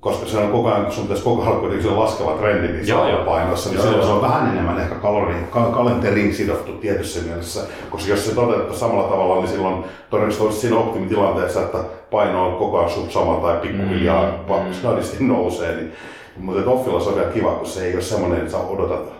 Koska 0.00 0.26
se 0.26 0.38
on 0.38 0.50
koko 0.52 0.68
ajan, 0.68 0.84
kun 0.84 0.94
sun 0.94 1.02
pitäisi 1.04 1.24
koko 1.24 1.42
ajan 1.42 1.60
kuitenkin 1.60 1.98
laskeva 1.98 2.32
trendi 2.32 2.68
niissä 2.72 2.92
Joo, 2.92 3.08
joo. 3.08 3.24
painoissa, 3.24 3.68
niin 3.70 3.76
Joo, 3.76 3.84
silloin 3.86 4.06
se 4.06 4.12
on 4.12 4.22
vähän 4.22 4.52
enemmän 4.52 4.78
ehkä 4.80 4.94
kalori, 4.94 5.34
ka- 5.50 5.70
kalenteriin 5.70 6.34
sidottu 6.34 6.72
tietyssä 6.72 7.20
mielessä. 7.26 7.60
Koska 7.90 8.10
jos 8.10 8.26
se 8.26 8.34
toteutettaisiin 8.34 8.80
samalla 8.88 9.08
tavalla, 9.08 9.36
niin 9.36 9.48
silloin 9.48 9.84
todennäköisesti 10.10 10.44
olisi 10.46 10.60
siinä 10.60 10.76
optimitilanteessa, 10.76 11.60
että 11.60 11.78
paino 12.10 12.46
on 12.46 12.56
koko 12.56 12.78
ajan 12.78 12.90
suht 12.90 13.12
sama 13.12 13.34
tai 13.40 13.56
pikkuhiljaa 13.56 14.22
Mm, 14.48 14.66
mm, 14.66 14.72
snadisti 14.72 15.24
nousee. 15.24 15.76
Niin, 15.76 15.92
mutta 16.36 16.70
offilla 16.70 17.00
se 17.00 17.08
on 17.08 17.16
vielä 17.16 17.30
kiva, 17.30 17.52
kun 17.54 17.66
se 17.66 17.84
ei 17.84 17.94
ole 17.94 18.02
semmoinen, 18.02 18.38
että 18.38 18.52
sä 18.52 18.58
odotat 18.58 19.12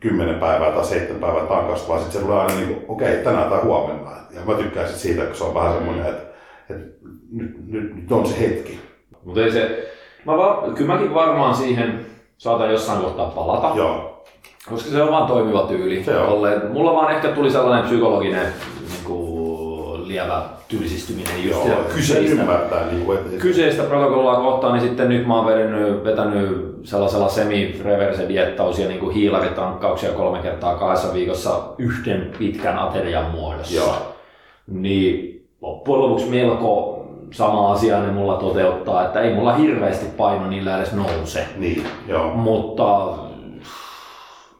10 0.00 0.34
päivää 0.34 0.70
tai 0.70 0.84
7 0.84 1.20
päivää 1.20 1.46
tankasta, 1.46 1.88
vaan 1.88 2.00
sitten 2.00 2.20
se 2.20 2.26
tulee 2.26 2.40
aina 2.40 2.54
niin 2.54 2.68
kuin, 2.68 2.84
okei, 2.88 3.10
okay, 3.12 3.24
tänään 3.24 3.50
tai 3.50 3.60
huomenna. 3.64 4.10
Ja 4.34 4.40
mä 4.46 4.54
tykkään 4.54 4.88
sit 4.88 4.96
siitä, 4.96 5.24
kun 5.24 5.34
se 5.34 5.44
on 5.44 5.54
vähän 5.54 5.74
semmoinen, 5.74 6.06
että, 6.06 6.22
että 6.70 6.86
nyt, 7.32 7.56
nyt, 7.66 7.94
nyt 7.96 8.12
on 8.12 8.26
se 8.26 8.40
hetki. 8.40 8.85
Mutta 9.26 9.40
ei 9.40 9.52
se, 9.52 9.92
mä 10.24 10.36
va, 10.36 10.64
kyllä 10.74 10.94
mäkin 10.94 11.14
varmaan 11.14 11.54
siihen 11.54 12.06
saatan 12.38 12.72
jossain 12.72 13.00
kohtaa 13.00 13.30
palata. 13.30 13.76
Joo, 13.76 14.24
Koska 14.70 14.90
se 14.90 15.02
on 15.02 15.10
vaan 15.10 15.26
toimiva 15.26 15.62
tyyli. 15.62 16.04
Se 16.04 16.18
on. 16.18 16.48
Mulla 16.72 16.94
vaan 16.94 17.14
ehkä 17.14 17.28
tuli 17.28 17.50
sellainen 17.50 17.84
psykologinen 17.84 18.46
niin 18.88 19.04
kuin, 19.04 20.08
lievä 20.08 20.42
tylsistyminen 20.68 21.44
just 21.44 21.66
joo. 21.66 21.76
kyseistä, 21.94 22.42
ymmärtää, 22.42 22.86
niin 22.86 23.06
kuin, 23.06 23.18
että, 23.18 23.36
kyseistä 23.36 23.82
protokollaa 23.82 24.40
kohtaan, 24.40 24.72
niin 24.72 24.88
sitten 24.88 25.08
nyt 25.08 25.26
mä 25.26 25.36
oon 25.36 25.46
vetänyt, 25.46 26.04
vetänyt 26.04 26.76
sellaisella 26.84 27.28
semi-reverse 27.28 28.28
diettaus 28.28 28.78
ja 28.78 28.88
niin 28.88 29.00
kuin 29.00 29.14
hiilaritankkauksia 29.14 30.12
kolme 30.12 30.38
kertaa 30.38 30.78
kahdessa 30.78 31.14
viikossa 31.14 31.62
yhden 31.78 32.32
pitkän 32.38 32.78
aterian 32.78 33.30
muodossa. 33.30 33.76
Joo. 33.76 33.96
Niin 34.66 35.46
loppujen 35.60 36.02
lopuksi 36.02 36.26
melko 36.26 36.95
sama 37.36 37.72
asia 37.72 38.00
ne 38.00 38.12
mulla 38.12 38.36
toteuttaa, 38.36 39.04
että 39.04 39.20
ei 39.20 39.34
mulla 39.34 39.52
hirveästi 39.52 40.06
paino 40.16 40.46
niillä 40.46 40.76
edes 40.76 40.92
nouse. 40.92 41.46
Niin, 41.56 41.86
joo. 42.06 42.34
Mutta 42.34 43.08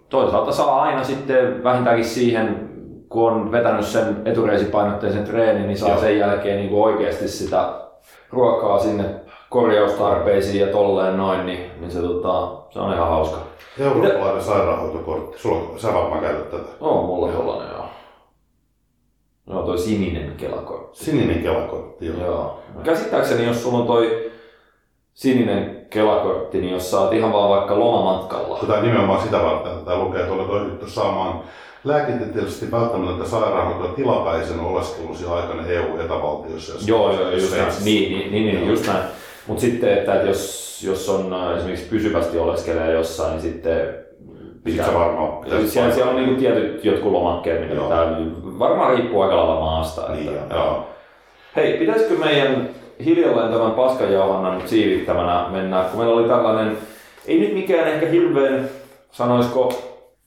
toisaalta 0.09 0.53
saa 0.53 0.83
aina 0.83 1.05
sitten 1.05 1.65
vähintäänkin 1.65 2.05
siihen, 2.05 2.71
kun 3.09 3.33
on 3.33 3.53
vetänyt 3.53 3.87
sen 3.87 4.23
etureisipainotteisen 4.25 5.25
treenin, 5.25 5.67
niin 5.67 5.79
saa 5.79 5.89
Joo. 5.89 6.01
sen 6.01 6.19
jälkeen 6.19 6.57
niin 6.57 6.75
oikeasti 6.75 7.29
sitä 7.29 7.69
ruokaa 8.31 8.79
sinne 8.79 9.05
korjaustarpeisiin 9.51 10.67
ja 10.67 10.73
tolleen 10.73 11.17
noin, 11.17 11.47
niin, 11.47 11.71
niin 11.81 11.91
se, 11.91 12.01
tota, 12.01 12.49
se 12.71 12.79
on 12.79 12.93
ihan 12.93 13.09
hauska. 13.09 13.39
Eurooppalainen 13.81 14.43
sairaanhoitokortti. 14.43 15.39
Sulla, 15.39 15.79
sä 15.79 15.95
varmaan 15.95 16.21
käytät 16.21 16.51
tätä. 16.51 16.69
On 16.81 17.05
mulla 17.05 17.33
tollanen 17.33 17.76
Joo, 19.51 19.63
toi 19.63 19.79
sininen 19.79 20.33
kelakortti. 20.37 21.05
Sininen 21.05 21.43
kelakortti. 21.43 22.07
Joo. 22.07 22.27
Joo. 22.27 22.63
Käsittääkseni, 22.85 23.47
jos 23.47 23.63
sulla 23.63 23.79
on 23.79 23.87
toi 23.87 24.31
sininen 25.15 25.87
kelakortti, 25.91 26.61
niin 26.61 26.73
jos 26.73 26.95
oot 26.95 27.13
ihan 27.13 27.33
vaan 27.33 27.51
vaikka 27.51 27.79
lomamatkalla, 27.79 28.59
Tätä 28.59 28.81
nimenomaan 28.81 29.23
sitä 29.23 29.43
varten, 29.43 29.73
että 29.73 29.85
tämä 29.85 29.99
lukee, 29.99 30.21
että 30.21 30.35
olet 30.35 30.51
oikeutettu 30.51 30.91
saamaan 30.91 31.41
lääketieteellisesti 31.85 32.71
välttämätöntä 32.71 33.29
sairaanhoitoa 33.29 33.95
tilapäisen 33.95 34.61
oleskelusi 34.61 35.27
aikana 35.27 35.67
EU-etävaltiossa. 35.67 36.73
ja 36.73 36.79
Joo, 36.87 37.13
joo, 37.13 37.31
just 37.31 37.57
näin. 37.57 37.73
Niin, 37.85 38.13
niin, 38.13 38.33
niin, 38.33 38.55
niin 38.55 38.69
just 38.69 38.87
näin. 38.87 39.05
Mutta 39.47 39.61
sitten, 39.61 39.99
että, 39.99 40.15
että 40.15 40.27
jos, 40.27 40.83
jos 40.87 41.09
on 41.09 41.33
äh, 41.33 41.57
esimerkiksi 41.57 41.87
pysyvästi 41.91 42.39
oleskelee 42.39 42.93
jossain, 42.93 43.31
niin 43.31 43.43
sitten 43.43 44.06
Sitten 44.67 44.85
se 44.87 44.95
varmaan 44.95 45.33
pitäisi 45.33 45.69
siellä, 45.69 45.95
siellä 45.95 46.11
on 46.11 46.17
niinku 46.17 46.41
tietyt 46.41 46.85
jotkut 46.85 47.13
lomakkeet, 47.13 47.61
mitä 47.61 47.75
Joo. 47.75 47.85
pitää, 47.85 48.17
varmaan 48.59 48.97
riippuu 48.97 49.23
aika 49.23 49.37
lailla 49.37 49.61
maasta. 49.61 50.03
Niin, 50.13 50.29
että, 50.29 50.55
joo. 50.55 50.65
joo. 50.65 50.87
Hei, 51.57 51.73
pitäisikö 51.73 52.15
meidän 52.15 52.69
hiljalleen 53.05 53.53
tämän 53.53 53.71
paskanjauhannan 53.71 54.63
siivittämänä 54.65 55.47
mennä, 55.51 55.85
kun 55.91 56.01
meillä 56.01 56.15
oli 56.15 56.29
tällainen, 56.29 56.79
ei 57.27 57.41
nyt 57.41 57.55
mikään 57.55 57.89
ehkä 57.89 58.07
hirveän, 58.07 58.69
sanoisiko, 59.11 59.73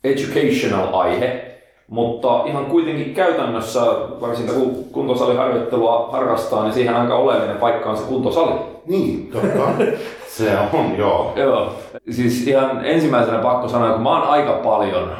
educational 0.04 0.94
aihe, 0.94 1.46
mutta 1.88 2.44
ihan 2.46 2.66
kuitenkin 2.66 3.14
käytännössä, 3.14 3.82
varsinkin 4.22 4.56
kun 4.56 4.86
kuntosaliharjoittelua 4.92 6.10
harrastaa, 6.12 6.64
niin 6.64 6.74
siihen 6.74 6.96
aika 6.96 7.16
oleellinen 7.16 7.58
paikka 7.58 7.90
on 7.90 7.98
se 7.98 8.04
kuntosali. 8.04 8.52
Niin, 8.86 9.32
totta. 9.32 9.70
se 10.38 10.58
on, 10.74 10.98
joo. 10.98 11.34
Joo. 11.36 11.74
Siis 12.10 12.48
ihan 12.48 12.86
ensimmäisenä 12.86 13.38
pakko 13.38 13.68
sanoa, 13.68 13.94
kun 13.94 14.02
mä 14.02 14.10
oon 14.10 14.28
aika 14.30 14.54
paljon, 14.54 15.12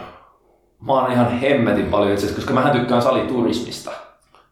mä 0.82 0.94
oon 0.94 1.12
ihan 1.12 1.40
hemmetin 1.40 1.86
paljon 1.86 2.12
itse 2.12 2.26
asiassa, 2.26 2.42
koska 2.42 2.54
mähän 2.54 2.72
tykkään 2.72 3.02
saliturismista. 3.02 3.92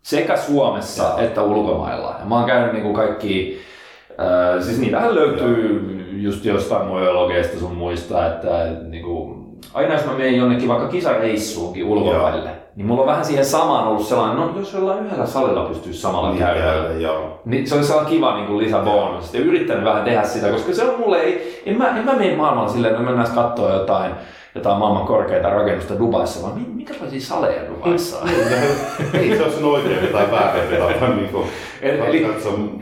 Sekä 0.02 0.38
Suomessa 0.38 1.04
Joo. 1.04 1.18
että 1.18 1.42
ulkomailla. 1.42 2.16
Ja 2.20 2.26
mä 2.26 2.36
oon 2.36 2.46
käynyt 2.46 2.74
niinku 2.74 2.94
kaikki, 2.94 3.62
äh, 4.10 4.64
siis 4.64 4.80
niitähän 4.80 5.16
löytyy 5.16 5.98
just 6.12 6.46
jostain 6.46 6.88
muologeista 6.88 7.60
sun 7.60 7.76
muista, 7.76 8.28
että 8.28 8.68
niinku, 8.90 9.36
aina 9.74 9.94
jos 9.94 10.06
mä 10.06 10.14
menen 10.14 10.38
jonnekin 10.38 10.70
vaikka 10.70 10.88
kisareissuunkin 10.88 11.86
ulkomaille, 11.86 12.50
niin 12.78 12.88
mulla 12.88 13.02
on 13.02 13.08
vähän 13.08 13.26
siihen 13.26 13.46
samaan 13.46 13.88
ollut 13.88 14.08
sellainen, 14.08 14.38
no 14.38 14.52
jos 14.60 14.74
jollain 14.74 15.06
yhdellä 15.06 15.26
salilla 15.26 15.66
pystyisi 15.66 16.00
samalla 16.02 16.30
Niin, 16.30 16.40
käydä. 16.40 16.92
joo. 17.00 17.40
Niin 17.46 17.68
se 17.68 17.76
olisi 17.76 17.88
sellainen 17.88 18.14
kiva 18.14 18.36
niin 18.36 18.48
kuin 18.48 18.58
lisäbonus. 18.58 19.34
Ja 19.34 19.40
yrittänyt 19.40 19.84
vähän 19.86 20.04
tehdä 20.04 20.24
sitä, 20.24 20.50
koska 20.50 20.74
se 20.74 20.84
on 20.84 21.00
mulle, 21.00 21.18
ei, 21.20 21.62
en, 21.66 21.78
mä, 21.78 21.88
en 21.98 22.06
mä 22.06 22.14
mene 22.14 22.36
maailmalla 22.36 22.70
silleen, 22.70 22.92
että 22.94 23.04
me 23.04 23.10
mennään 23.12 23.36
katsoa 23.36 23.74
jotain, 23.74 24.12
jotain 24.56 24.78
maailman 24.78 25.06
korkeita 25.08 25.50
rakennusta 25.50 26.00
Dubaissa, 26.00 26.42
vaan 26.48 26.60
mi- 26.60 26.66
minkälaisia 26.76 27.22
saleja 27.22 27.62
Dubaissa 27.76 28.18
on? 28.22 28.30
Ei 29.20 29.38
se 29.38 29.44
ole 29.44 29.52
sen 29.52 29.66
oikein 29.66 30.08
tai 30.12 30.32
väärin 30.32 30.78
tapa 31.00 31.14
niin 31.14 31.30
kuin, 31.30 31.48
Eli- 31.82 32.00
eli- 32.00 32.28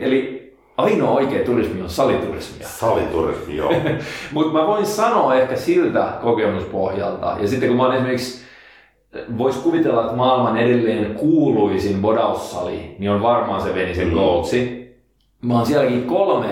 Eli 0.00 0.52
ainoa 0.76 1.10
oikea 1.10 1.44
turismi 1.44 1.82
on 1.82 1.90
saliturismia. 1.90 2.68
saliturismi, 2.68 3.56
joo. 3.56 3.72
Mutta 4.34 4.52
mä 4.52 4.66
voin 4.66 4.86
sanoa 4.86 5.34
ehkä 5.34 5.56
siltä 5.56 6.04
kokemuspohjalta, 6.22 7.36
ja 7.40 7.48
sitten 7.48 7.68
kun 7.68 7.76
mä 7.76 7.82
oon 7.82 7.94
esimerkiksi, 7.94 8.45
vois 9.38 9.56
kuvitella, 9.56 10.02
että 10.02 10.16
maailman 10.16 10.56
edelleen 10.56 11.14
kuuluisin 11.14 12.02
bodaussali, 12.02 12.96
niin 12.98 13.10
on 13.10 13.22
varmaan 13.22 13.60
se 13.60 13.74
Venisen 13.74 14.08
Mm. 14.08 14.14
Goldsi. 14.14 14.86
Mä 15.42 15.54
oon 15.54 15.66
sielläkin 15.66 16.04
kolme 16.04 16.48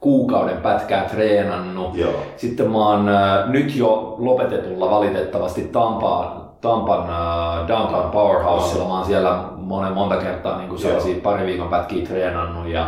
kuukauden 0.00 0.56
pätkää 0.56 1.04
treenannut. 1.04 1.96
Joo. 1.96 2.12
Sitten 2.36 2.70
mä 2.70 2.88
oon 2.88 3.08
äh, 3.08 3.48
nyt 3.48 3.76
jo 3.76 4.14
lopetetulla 4.18 4.90
valitettavasti 4.90 5.68
Tampaan, 5.72 6.42
Tampan 6.60 7.00
äh, 7.00 7.68
Downtown 7.68 8.10
Powerhousella. 8.10 8.88
Mä 8.88 8.96
oon 8.96 9.04
siellä 9.06 9.44
monen 9.56 9.92
monta 9.92 10.16
kertaa 10.16 10.58
niin 10.58 10.78
sellaisia 10.78 11.20
pari 11.22 11.46
viikon 11.46 11.68
pätkiä 11.68 12.06
treenannut 12.06 12.68
ja 12.68 12.86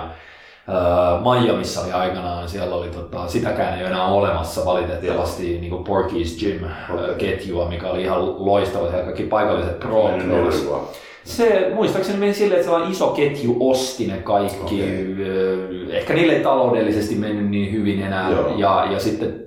Miamiissa 1.42 1.80
oli 1.80 1.92
aikanaan, 1.92 2.48
siellä 2.48 2.74
oli 2.74 2.88
tota, 2.88 3.28
sitäkään 3.28 3.78
ei 3.78 3.84
ole 3.84 3.90
enää 3.90 4.06
olemassa 4.06 4.64
valitettavasti 4.64 5.42
niin 5.42 5.70
kuin 5.70 5.86
Porky's 5.86 6.40
Gym 6.40 6.64
äh, 6.64 6.94
Okei. 6.94 7.14
ketjua, 7.14 7.68
mikä 7.68 7.90
oli 7.90 8.02
ihan 8.02 8.46
loistava, 8.46 8.88
siellä 8.88 9.04
kaikki 9.04 9.22
paikalliset 9.22 9.80
pro. 9.80 10.10
Se 11.24 11.70
muistaakseni 11.74 12.18
meni 12.18 12.34
silleen, 12.34 12.60
että 12.60 12.64
sellainen 12.64 12.92
iso 12.92 13.06
ketju 13.06 13.56
osti 13.60 14.06
ne 14.06 14.16
kaikki. 14.16 14.82
Okay. 14.82 15.86
Ehkä 15.90 16.14
niille 16.14 16.32
ei 16.32 16.42
taloudellisesti 16.42 17.14
mennyt 17.14 17.50
niin 17.50 17.72
hyvin 17.72 18.02
enää. 18.02 18.30
Joo. 18.30 18.54
Ja, 18.56 18.88
ja 18.90 19.00
sitten 19.00 19.44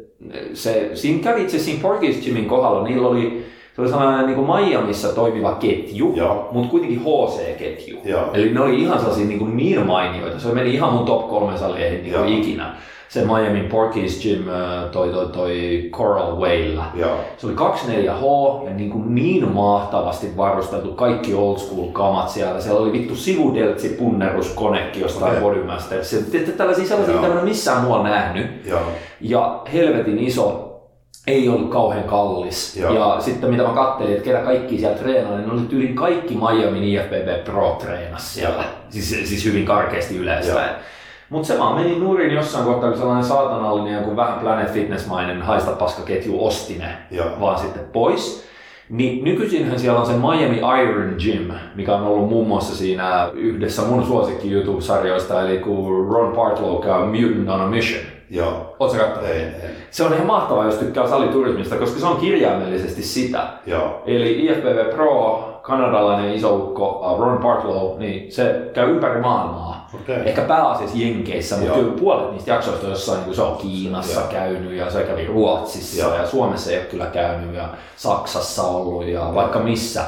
se, 0.54 0.90
siinä 0.94 1.24
kävi 1.24 1.42
itse 1.42 1.60
siinä 1.60 1.90
Porky's 1.90 2.26
Gymin 2.26 2.46
kohdalla, 2.46 2.84
niillä 2.84 3.08
oli, 3.08 3.46
se 3.78 3.82
oli 3.82 3.90
sellainen 3.90 4.26
niin 4.26 4.36
kuin 4.36 4.48
Miamiissa 4.48 5.08
toimiva 5.08 5.56
ketju, 5.56 6.14
Joo. 6.16 6.50
mutta 6.52 6.70
kuitenkin 6.70 7.02
HC-ketju. 7.02 7.98
Joo. 8.06 8.30
Eli 8.34 8.54
ne 8.54 8.62
oli 8.62 8.82
ihan 8.82 9.00
sellaisia 9.00 9.26
niin, 9.26 9.40
kuin 9.40 9.58
niin 9.58 9.86
mainioita. 9.86 10.40
Se 10.40 10.52
meni 10.52 10.74
ihan 10.74 10.94
mun 10.94 11.06
top 11.06 11.30
kolme 11.30 11.58
saleihin 11.58 12.04
niin 12.04 12.14
kuin 12.14 12.28
ikinä. 12.30 12.76
Se 13.10 13.26
Miamin 13.26 13.72
Porky's 13.72 14.24
Gym 14.24 14.50
äh, 14.50 14.90
toi, 14.92 15.10
toi, 15.10 15.26
toi 15.26 15.82
Coral. 15.92 16.38
Joo. 16.94 17.20
Se 17.38 17.48
oli 17.48 17.56
24H 17.56 18.66
ja 18.70 18.74
niin, 18.74 18.90
kuin 18.90 19.16
niin 19.16 19.52
mahtavasti 19.52 20.38
varusteltu 20.38 20.92
kaikki 20.92 21.34
old 21.34 21.58
school 21.58 21.88
kamat 21.88 22.30
siellä. 22.30 22.62
Siellä 22.62 22.82
oli 22.82 22.92
vittu 22.92 23.16
sivudeltsi 23.16 23.90
punneruskonekin 23.90 25.02
jostain 25.02 25.32
okay. 25.32 25.44
Bodymaster. 25.44 26.06
Se, 26.06 26.22
tällaisia 26.58 26.86
sellaisia, 26.86 27.16
mitä 27.16 27.40
en 27.40 27.46
missään 27.46 27.84
muualla 27.84 28.10
nähnyt. 28.10 28.66
Joo. 28.66 28.82
Ja 29.22 29.62
helvetin 29.74 30.20
iso, 30.20 30.67
ei 31.28 31.50
ollut 31.50 31.70
kauhean 31.70 32.04
kallis. 32.04 32.78
Joo. 32.78 32.94
Ja 32.94 33.22
sitten 33.22 33.50
mitä 33.50 33.64
mä 33.64 33.70
katselin, 33.70 34.12
että 34.12 34.24
ketä 34.24 34.40
kaikki 34.40 34.78
siellä 34.78 34.98
treenaa, 34.98 35.38
niin 35.38 35.52
oli 35.52 35.62
tyyliin 35.62 35.96
kaikki 35.96 36.36
Miami 36.36 36.94
IFBB 36.94 37.44
Pro 37.46 37.78
treenas 37.82 38.34
siellä. 38.34 38.64
Siis, 38.90 39.10
siis 39.10 39.46
hyvin 39.46 39.66
karkeasti 39.66 40.18
yleistäen. 40.18 40.76
Mutta 41.30 41.48
se 41.48 41.60
vaan 41.60 41.76
meni 41.76 42.00
nurin 42.00 42.36
jossain 42.36 42.66
kohtaa, 42.66 42.90
kun 42.90 43.00
sellainen 43.00 43.26
saatanallinen 43.26 43.94
joku 43.94 44.16
vähän 44.16 44.40
Planet 44.40 44.72
Fitness-mainen 44.72 45.42
haistapaskaketju 45.42 46.46
osti 46.46 46.78
ne 46.78 46.98
Joo. 47.12 47.28
vaan 47.40 47.60
sitten 47.60 47.86
pois. 47.94 48.48
Niin 48.90 49.24
nykyisinhän 49.24 49.80
siellä 49.80 50.00
on 50.00 50.06
se 50.06 50.14
Miami 50.14 50.58
Iron 50.84 51.16
Gym, 51.24 51.52
mikä 51.76 51.96
on 51.96 52.04
ollut 52.04 52.30
muun 52.30 52.48
muassa 52.48 52.76
siinä 52.76 53.30
yhdessä 53.34 53.82
mun 53.82 54.06
suosikki 54.06 54.52
YouTube-sarjoista, 54.52 55.42
eli 55.42 55.60
kun 55.60 56.08
Ron 56.12 56.36
Partlow 56.36 56.84
käy 56.84 57.06
Mutant 57.06 57.50
on 57.50 57.62
a 57.62 57.68
Mission. 57.68 58.17
Joo. 58.30 58.76
Oletko 58.80 59.04
katsonut? 59.04 59.30
Ei, 59.30 59.42
ei. 59.42 59.52
Se 59.92 60.04
on 60.04 60.14
ihan 60.14 60.28
mahtavaa, 60.28 60.66
jos 60.66 60.76
tykkää 60.76 61.08
saliturismista, 61.08 61.76
koska 61.76 62.00
se 62.00 62.06
on 62.06 62.18
kirjaimellisesti 62.18 63.04
sitä. 63.04 63.48
Joo. 63.66 64.02
Eli 64.06 64.46
IFBB 64.46 64.96
Pro, 64.96 65.60
kanadalainen 65.62 66.34
isoukko 66.34 67.14
uh, 67.14 67.20
Ron 67.20 67.38
Partlow, 67.38 68.00
niin 68.00 68.32
se 68.32 68.70
käy 68.74 68.90
ympäri 68.90 69.22
maailmaa. 69.22 69.90
Okei. 70.02 70.16
Ehkä 70.26 70.42
pääasiassa 70.42 70.98
Jenkeissä, 70.98 71.56
mutta 71.56 71.74
Joo. 71.74 71.84
kyllä 71.84 71.98
puolet 72.00 72.32
niistä 72.32 72.52
jaksoista 72.52 72.86
on 72.86 72.92
jossain, 72.92 73.18
niin 73.18 73.26
kuin 73.26 73.36
se 73.36 73.42
on 73.42 73.58
Kiinassa 73.58 74.20
Joo. 74.20 74.30
käynyt 74.30 74.72
ja 74.72 74.92
se 74.92 75.04
kävi 75.04 75.26
Ruotsissa 75.26 76.02
Joo. 76.02 76.16
ja 76.16 76.28
Suomessa 76.28 76.72
ei 76.72 76.78
ole 76.78 76.86
kyllä 76.86 77.06
käynyt 77.06 77.56
ja 77.56 77.70
Saksassa 77.96 78.64
ollut 78.64 79.06
ja 79.06 79.32
vaikka 79.36 79.60
missä. 79.60 80.02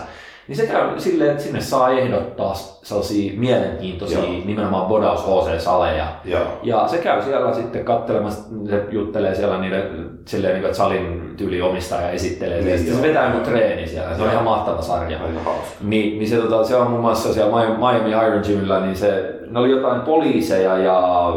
Niin 0.50 0.58
se 0.58 0.68
käy 0.68 1.00
silleen, 1.00 1.32
että 1.32 1.43
sinne 1.43 1.62
saa 1.62 1.89
ehdottaa 1.89 2.54
sellaisia 2.84 3.34
mielenkiintoisia 3.39 4.20
Joo. 4.20 4.28
nimenomaan 4.45 4.86
bodaus 4.86 5.26
HC-saleja. 5.26 6.06
Joo. 6.26 6.41
Ja 6.64 6.88
se 6.88 6.97
käy 6.97 7.22
siellä 7.22 7.54
sitten 7.54 7.86
katselemassa, 7.86 8.43
se 8.70 8.84
juttelee 8.91 9.36
siellä 9.36 9.58
niiden, 9.62 10.10
silleen, 10.26 10.54
niin 10.54 10.62
kuin, 10.62 10.70
että 10.70 10.78
salin 10.78 11.34
tyyli 11.38 11.62
omistaja 11.62 12.10
esittelee. 12.10 12.62
Niin, 12.62 12.78
Sitten 12.78 12.95
se 12.95 13.02
vetää 13.08 13.34
joku 13.34 13.50
treeni 13.50 13.88
siellä, 13.88 14.16
se 14.16 14.22
on 14.24 14.30
ihan 14.32 14.43
mahtava 14.43 14.82
sarja. 14.82 15.18
Aika 15.20 15.39
hauska. 15.45 15.76
Niin, 15.82 16.20
niin 16.20 16.30
se, 16.30 16.38
tota, 16.38 16.64
se 16.64 16.76
on 16.76 16.89
muun 16.89 17.02
muassa 17.02 17.34
siellä 17.34 17.68
Mi- 17.68 17.78
Miami 17.78 18.28
Iron 18.28 18.43
Gymillä, 18.47 18.80
niin 18.80 18.95
se, 18.95 19.34
ne 19.50 19.60
oli 19.60 19.72
jotain 19.72 20.02
poliiseja 20.02 20.78
ja 20.78 21.34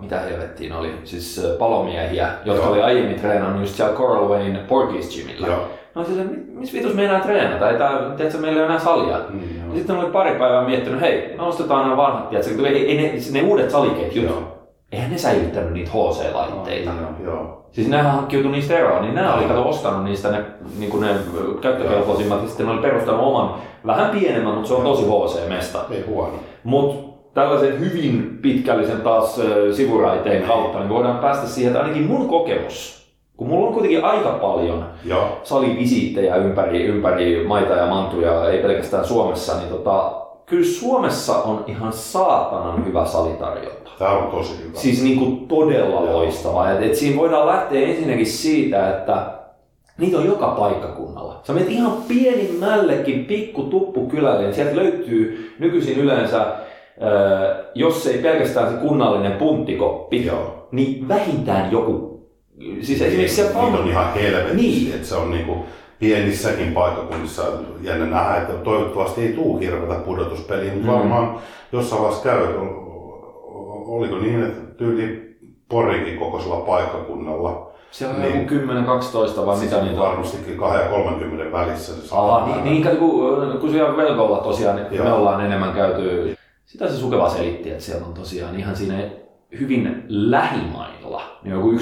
mitä 0.00 0.20
helvettiin 0.20 0.72
oli, 0.72 0.94
siis 1.04 1.44
äh, 1.44 1.58
palomiehiä, 1.58 2.28
jotka 2.44 2.62
Joo. 2.64 2.72
oli 2.72 2.82
aiemmin 2.82 3.20
treenannut 3.20 3.60
just 3.60 3.74
siellä 3.74 3.94
Coral 3.94 4.28
Wayn 4.28 4.58
Porky's 4.68 5.16
Gymillä. 5.18 5.46
Joo. 5.46 5.60
No 5.98 6.04
siis, 6.04 6.18
missä 6.52 6.78
vitus 6.78 6.94
me 6.94 7.04
enää 7.04 7.20
treenata, 7.20 7.70
ei 7.70 7.78
tää, 7.78 7.90
tiedätkö, 8.16 8.38
meillä 8.38 8.56
ei 8.56 8.64
ole 8.64 8.66
enää 8.66 8.84
salia. 8.84 9.16
Ja 9.18 9.18
joo. 9.18 9.74
sitten 9.74 9.96
oli 9.96 10.10
pari 10.10 10.30
päivää 10.30 10.66
miettinyt, 10.66 11.00
hei, 11.00 11.34
me 11.36 11.42
ostetaan 11.42 11.82
nämä 11.82 11.96
vanhat, 11.96 12.30
tiedätkö, 12.30 12.54
kun 12.54 12.66
ei, 12.66 12.90
ei 12.90 12.96
ne, 12.96 13.40
ne, 13.40 13.48
uudet 13.48 13.70
saliketjut, 13.70 14.24
Joo. 14.24 14.42
eihän 14.92 15.10
ne 15.10 15.18
säilyttänyt 15.18 15.72
niitä 15.72 15.90
HC-laitteita. 15.90 16.90
Joo. 17.00 17.32
Joo. 17.34 17.64
Siis 17.72 17.88
nehän 17.88 18.12
hankkiutui 18.12 18.50
niistä 18.50 18.78
eroon, 18.78 19.02
niin 19.02 19.14
nämä 19.14 19.34
oli 19.34 19.44
kato 19.44 19.68
ostanut 19.68 20.04
niistä 20.04 20.30
ne, 20.30 20.44
niin 20.78 20.90
kuin 20.90 21.00
ne 21.00 21.08
käyttökelpoisimmat, 21.60 22.42
ja 22.42 22.48
sitten 22.48 22.66
ne 22.66 22.72
oli 22.72 22.82
perustanut 22.82 23.20
oman, 23.20 23.54
vähän 23.86 24.10
pienemmän, 24.10 24.54
mutta 24.54 24.68
se 24.68 24.74
on 24.74 24.82
tosi 24.82 25.02
HC-mesta. 25.02 25.78
Ei 25.90 26.04
huono. 26.06 26.34
Mutta 26.64 27.08
tällaisen 27.34 27.80
hyvin 27.80 28.38
pitkällisen 28.42 29.00
taas 29.00 29.40
sivuraiteen 29.72 30.42
kautta, 30.42 30.78
niin 30.78 30.88
voidaan 30.88 31.18
päästä 31.18 31.46
siihen, 31.46 31.72
että 31.72 31.82
ainakin 31.82 32.06
mun 32.06 32.28
kokemus, 32.28 32.97
kun 33.38 33.48
mulla 33.48 33.66
on 33.66 33.72
kuitenkin 33.72 34.04
aika 34.04 34.28
paljon 34.28 34.84
Joo. 35.04 35.28
salivisiittejä 35.42 36.36
ympäri, 36.36 36.84
ympäri 36.84 37.44
maita 37.46 37.72
ja 37.72 37.86
mantuja, 37.86 38.50
ei 38.50 38.62
pelkästään 38.62 39.04
Suomessa, 39.04 39.58
niin 39.58 39.68
tota, 39.68 40.12
kyllä 40.46 40.66
Suomessa 40.66 41.42
on 41.42 41.64
ihan 41.66 41.92
saatanan 41.92 42.86
hyvä 42.86 43.04
salitarjonta. 43.04 43.90
Tää 43.98 44.10
on 44.10 44.30
tosi 44.30 44.64
hyvä. 44.64 44.78
Siis 44.78 45.02
niin 45.02 45.18
kuin 45.18 45.48
todella 45.48 46.00
Joo. 46.00 46.12
loistava. 46.12 46.70
Et, 46.70 46.82
et 46.82 46.94
siinä 46.94 47.16
voidaan 47.16 47.46
lähteä 47.46 47.88
ensinnäkin 47.88 48.26
siitä, 48.26 48.90
että 48.90 49.26
niitä 49.98 50.18
on 50.18 50.26
joka 50.26 50.46
paikkakunnalla. 50.46 51.40
Sä 51.42 51.52
menet 51.52 51.70
ihan 51.70 51.92
pienimmällekin 52.08 53.24
pikku 53.24 53.62
tuppukylälle, 53.62 54.42
niin 54.42 54.54
sieltä 54.54 54.76
löytyy 54.76 55.54
nykyisin 55.58 55.98
yleensä, 55.98 56.42
ö, 56.42 57.64
jos 57.74 58.06
ei 58.06 58.18
pelkästään 58.18 58.72
se 58.72 58.76
kunnallinen 58.76 59.32
punttikoppi, 59.32 60.26
Joo. 60.26 60.68
niin 60.72 61.08
vähintään 61.08 61.72
joku. 61.72 62.17
Siis 62.82 63.02
esimerkiksi 63.02 63.36
siellä 63.36 63.52
Niitä 63.52 63.66
on 63.66 63.72
Palmu- 63.74 63.88
ihan 63.90 64.14
helvetisti, 64.14 64.56
Niin. 64.56 64.94
että 64.94 65.06
se 65.08 65.14
on 65.14 65.30
niinku 65.30 65.56
pienissäkin 65.98 66.72
paikkakunnissa 66.72 67.42
jännä 67.82 68.06
nähdä, 68.06 68.36
että 68.36 68.52
toivottavasti 68.52 69.20
ei 69.22 69.32
tuu 69.32 69.58
hirveätä 69.58 69.94
pudotuspeliä, 70.04 70.72
mutta 70.72 70.86
Mm. 70.92 70.92
varmaan 70.98 71.38
jossain 71.72 72.02
vaiheessa 72.02 72.28
käy, 72.28 72.46
oliko 73.86 74.16
niin, 74.18 74.42
että 74.42 74.74
tyyli 74.76 75.28
Porikin 75.68 76.18
kokoisella 76.18 76.56
paikkakunnalla, 76.56 77.70
siellä 77.90 78.14
on 78.16 78.22
Niin. 78.22 78.34
joku 78.34 78.48
10-12 78.48 79.46
vai 79.46 79.56
siis 79.56 79.70
mitä 79.70 79.80
on 79.80 79.86
niitä 79.88 80.00
on. 80.02 80.08
varmastikin 80.08 80.56
2 80.58 80.78
ja 80.82 80.88
30 80.88 81.52
välissä 81.52 81.94
se 81.94 82.08
sama 82.08 82.46
niin, 82.46 82.64
niin 82.64 82.82
kato, 82.82 82.96
kun, 82.96 83.58
kun 83.60 83.70
siellä 83.70 83.96
Velkolla 83.96 84.38
tosiaan 84.38 84.76
niin 84.76 84.86
Joo. 84.94 85.04
me 85.04 85.12
ollaan 85.12 85.44
enemmän 85.46 85.72
käyty, 85.72 86.34
sitä 86.64 86.88
se 86.88 86.96
Sukeva 86.96 87.28
selitti, 87.30 87.70
että 87.70 87.82
siellä 87.84 88.06
on 88.06 88.14
tosiaan 88.14 88.58
ihan 88.60 88.76
siinä 88.76 89.02
hyvin 89.60 90.04
lähimailla, 90.08 91.22
niin 91.42 91.54
joku 91.54 91.72
11-12 91.72 91.78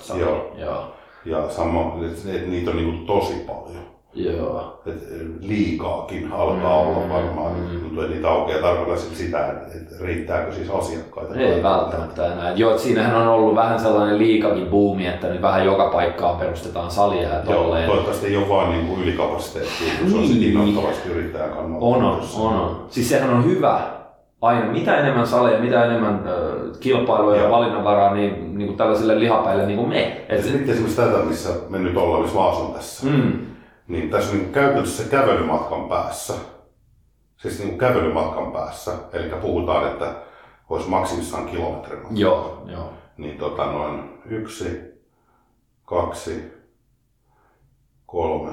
salia. 0.00 0.24
Joo. 0.24 0.52
Joo. 0.58 0.84
Ja 1.24 1.50
sama, 1.50 1.92
että 2.06 2.32
et 2.32 2.48
niitä 2.48 2.70
on 2.70 2.76
niinku 2.76 3.06
tosi 3.06 3.34
paljon. 3.46 3.82
Joo. 4.14 4.82
Et 4.86 5.02
liikaakin 5.40 6.32
alkaa 6.32 6.82
Mm, 6.82 6.88
olla 6.88 7.08
varmaan, 7.08 7.52
mm. 7.54 7.60
mm. 7.74 7.90
tulee 7.90 8.08
niitä 8.08 8.30
auki 8.30 8.52
ja 8.52 8.58
tarkoittaa 8.62 8.96
sit 8.96 9.16
sitä, 9.16 9.46
että 9.46 9.66
et 9.78 10.00
riittääkö 10.00 10.52
siis 10.52 10.70
asiakkaita. 10.70 11.34
Ei 11.34 11.62
välttämättä 11.62 12.32
enää. 12.32 12.50
Et 12.50 12.58
Joo, 12.58 12.72
et 12.72 12.78
siinähän 12.78 13.16
on 13.16 13.28
ollut 13.28 13.54
vähän 13.54 13.80
sellainen 13.80 14.18
liikakin 14.18 14.66
buumi, 14.66 15.06
että 15.06 15.28
nyt 15.28 15.42
vähän 15.42 15.64
joka 15.66 15.90
paikkaan 15.92 16.36
perustetaan 16.36 16.90
salia 16.90 17.28
ja 17.28 17.34
Joo, 17.48 17.62
tolleen. 17.62 17.86
toivottavasti 17.86 18.26
ei 18.26 18.36
ole 18.36 18.48
vaan 18.48 18.70
niin 18.70 18.86
kuin 18.86 19.02
ylikapasiteettia, 19.02 19.92
kun 20.00 20.10
se 20.10 20.14
on 20.16 20.20
Niin. 20.22 20.32
sitten 20.32 20.48
innoittavasti 20.52 21.08
yrittäjän 21.08 21.50
kannalta. 21.50 21.86
On, 21.86 22.04
on, 22.04 22.20
on, 22.38 22.52
on. 22.60 22.86
Siis 22.90 23.08
sehän 23.08 23.30
on 23.30 23.44
hyvä 23.44 23.80
aina. 24.42 24.72
Mitä 24.72 24.96
enemmän 24.96 25.26
saleja, 25.26 25.60
mitä 25.60 25.84
enemmän 25.84 26.14
äh, 26.14 26.78
kilpailuja 26.80 27.42
ja 27.42 27.50
valinnanvaraa, 27.50 28.14
niin, 28.14 28.58
niin 28.58 28.66
kuin 28.66 28.76
tällaisille 28.76 29.20
lihapäille 29.20 29.66
niin 29.66 29.78
kuin 29.78 29.88
me. 29.88 30.24
Et 30.28 30.42
sitten 30.42 30.70
esimerkiksi 30.70 30.96
tätä, 30.96 31.18
missä 31.18 31.50
me 31.68 31.78
nyt 31.78 31.96
ollaan, 31.96 32.22
missä 32.22 32.38
mä 32.38 32.48
asun 32.48 32.74
tässä, 32.74 33.06
mm, 33.06 33.46
niin 33.88 34.10
tässä 34.10 34.34
niin 34.34 34.52
käytännössä 34.52 35.10
kävelymatkan 35.10 35.88
päässä, 35.88 36.34
siis 37.36 37.58
niin 37.58 37.78
kävelymatkan 37.78 38.52
päässä, 38.52 38.92
eli 39.12 39.28
puhutaan, 39.28 39.86
että 39.86 40.14
olisi 40.70 40.88
maksimissaan 40.88 41.46
kilometrin 41.46 42.00
joo, 42.10 42.62
joo. 42.66 42.92
Niin 43.16 43.38
tota 43.38 43.66
noin 43.66 44.22
yksi, 44.26 44.80
kaksi, 45.84 46.52
kolme. 48.06 48.50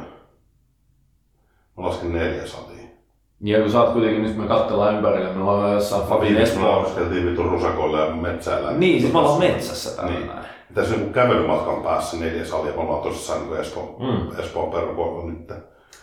Mä 1.78 1.86
lasken 1.86 2.14
neljä. 2.14 2.46
Ja 3.42 3.60
kun 3.62 3.72
sä 3.72 3.82
oot 3.82 3.94
kuitenkin, 3.94 4.24
nyt 4.24 4.38
me 4.38 4.48
katsellaan 4.48 4.96
ympärille, 4.96 5.34
me 5.34 5.44
ollaan 5.52 5.74
jossain 5.74 6.04
Fabin 6.08 6.34
Me 6.34 6.42
Espoo. 6.42 6.82
laskettiin 6.82 7.26
vitun 7.32 7.50
rusakoille 7.52 8.00
ja 8.06 8.12
metsäillä. 8.16 8.72
Niin, 8.72 9.02
siis 9.02 9.14
me 9.14 9.20
ollaan 9.20 9.40
metsässä 9.40 9.96
täällä 9.96 10.12
Niin. 10.14 10.28
näin. 10.28 10.40
Tässä 10.74 10.96
niin 10.96 11.14
kävelymatkan 11.14 11.84
päässä 11.84 12.18
neljä 12.18 12.46
salia, 12.46 12.74
me 12.76 12.82
ollaan 12.82 13.02
tosissaan 13.04 13.40
niin 13.50 13.60
Espoon, 13.62 13.96
Mm. 14.00 14.40
Espoon 14.40 14.72
perukoilla 14.72 15.32
nyt. 15.32 15.52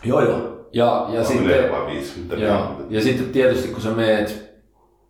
Joo, 0.03 0.21
joo. 0.21 0.37
Ja, 0.73 1.05
ja 1.09 1.15
Ja 1.15 1.23
sitten... 1.23 1.71
vai 1.71 1.85
viisi, 1.87 2.19
mitä 2.19 2.35
Joo. 2.35 2.57
ne- 2.57 2.63
Ja 2.89 3.01
sitten 3.01 3.29
tietysti 3.29 3.67
kun 3.67 3.81
sä 3.81 3.89
meet, 3.89 4.51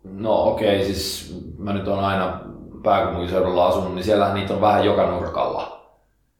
no 0.04 0.42
okei, 0.48 0.84
siis 0.84 1.34
mä 1.58 1.72
nyt 1.72 1.88
on 1.88 1.98
aina 1.98 2.40
pääkaupunkiseudulla 2.82 3.66
asunut, 3.66 3.94
niin 3.94 4.04
siellähän 4.04 4.34
niitä 4.34 4.54
on 4.54 4.60
vähän 4.60 4.84
joka 4.84 5.10
nurkalla. 5.10 5.78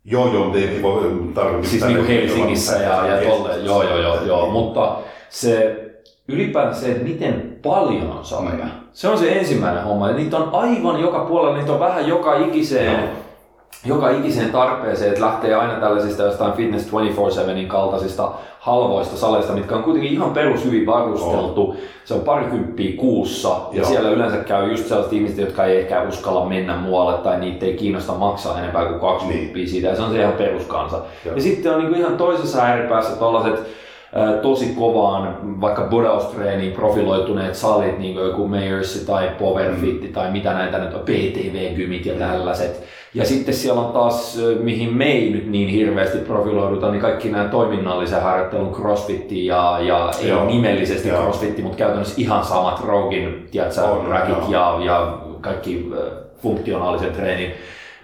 Joo, 0.04 0.32
joo, 0.32 0.44
mutta 0.44 0.58
ei 0.58 0.82
voi 0.82 1.20
tarvitse 1.34 1.70
Siis 1.70 1.84
niin 1.84 1.96
kuin 1.96 2.08
Helsingissä 2.08 2.76
ja, 2.76 3.06
ja 3.06 3.30
tolleen, 3.30 3.64
joo, 3.64 3.82
joo, 3.82 3.98
joo, 3.98 4.22
joo, 4.24 4.50
mutta 4.50 4.96
se 5.28 5.84
ylipäätään 6.28 6.74
se, 6.76 6.90
että 6.90 7.04
miten 7.04 7.56
paljon 7.62 8.10
on 8.18 8.24
saleja, 8.24 8.64
Mm. 8.64 8.70
se 8.92 9.08
on 9.08 9.18
se 9.18 9.32
ensimmäinen 9.38 9.84
homma. 9.84 10.08
Ja 10.10 10.16
niitä 10.16 10.36
on 10.36 10.50
aivan 10.52 11.00
joka 11.00 11.18
puolella, 11.18 11.56
niitä 11.56 11.72
on 11.72 11.80
vähän 11.80 12.08
joka 12.08 12.36
ikiseen, 12.36 12.92
Joo. 12.92 13.08
joka 13.84 14.10
ikiseen 14.10 14.50
tarpeeseen, 14.52 15.10
että 15.12 15.24
lähtee 15.24 15.54
aina 15.54 15.80
tällaisista 15.80 16.22
jostain 16.22 16.52
Fitness 16.52 16.86
24-7 16.92 17.66
kaltaisista 17.68 18.30
halvoista 18.60 19.16
saleista, 19.16 19.52
mitkä 19.52 19.76
on 19.76 19.82
kuitenkin 19.82 20.12
ihan 20.12 20.30
perus 20.30 20.64
hyvin 20.64 20.86
varusteltu. 20.86 21.76
Se 22.04 22.14
on 22.14 22.20
parikymppiä 22.20 22.96
kuussa 22.96 23.48
ja 23.48 23.78
Joo. 23.78 23.84
siellä 23.88 24.10
yleensä 24.10 24.36
käy 24.36 24.70
just 24.70 24.86
sellaiset 24.86 25.12
ihmiset, 25.12 25.38
jotka 25.38 25.64
ei 25.64 25.78
ehkä 25.80 26.02
uskalla 26.02 26.46
mennä 26.46 26.76
muualle 26.76 27.18
tai 27.18 27.40
niitä 27.40 27.66
ei 27.66 27.74
kiinnosta 27.74 28.12
maksaa 28.12 28.58
enempää 28.58 28.84
kuin 28.86 29.00
20 29.00 29.54
Niin. 29.54 29.68
siitä 29.68 29.88
ja 29.88 29.96
se 29.96 30.02
on 30.02 30.10
se 30.12 30.20
ihan 30.20 30.32
peruskansa. 30.32 31.00
Joo. 31.24 31.34
Ja 31.36 31.42
sitten 31.42 31.72
on 31.74 31.78
niinku 31.78 31.98
ihan 31.98 32.16
toisessa 32.16 32.62
ääripäässä 32.62 33.16
tollaset 33.16 33.54
ää, 33.54 33.64
tosi 34.42 34.66
kovaan 34.66 35.38
vaikka 35.60 35.82
bodaustreeniin 35.82 36.72
profiloituneet 36.72 37.54
salit, 37.54 37.98
niin 37.98 38.14
kuin 38.14 38.26
joku 38.26 38.48
Mayors 38.48 39.04
tai 39.06 39.30
Powerfit 39.38 40.12
tai 40.12 40.30
mitä 40.30 40.52
näitä 40.52 40.78
nyt 40.78 40.94
on, 40.94 41.00
PTV-gymit 41.00 42.06
ja 42.06 42.14
tällaiset. 42.14 42.84
Ja 43.14 43.24
sitten 43.24 43.54
siellä 43.54 43.80
on 43.80 43.92
taas, 43.92 44.38
mihin 44.60 44.96
me 44.96 45.04
ei 45.04 45.30
nyt 45.30 45.46
niin 45.50 45.68
hirveästi 45.68 46.18
profiloiduta, 46.18 46.90
niin 46.90 47.00
kaikki 47.00 47.30
nämä 47.30 47.44
toiminnallisen 47.44 48.22
harjoittelun 48.22 48.74
crossfitti 48.74 49.46
ja, 49.46 49.78
ja 49.80 50.10
ei 50.22 50.28
Joo. 50.28 50.46
nimellisesti 50.46 51.08
Joo. 51.08 51.22
crossfitti, 51.22 51.62
mutta 51.62 51.78
käytännössä 51.78 52.14
ihan 52.16 52.44
samat 52.44 52.84
rogin, 52.84 53.48
tiedätkö, 53.50 53.80
On, 53.80 54.06
rackit 54.06 54.48
joo. 54.48 54.50
ja, 54.50 54.84
ja 54.84 55.18
kaikki 55.40 55.90
ö, 55.96 56.10
funktionaalisen 56.42 57.12
treenin 57.12 57.52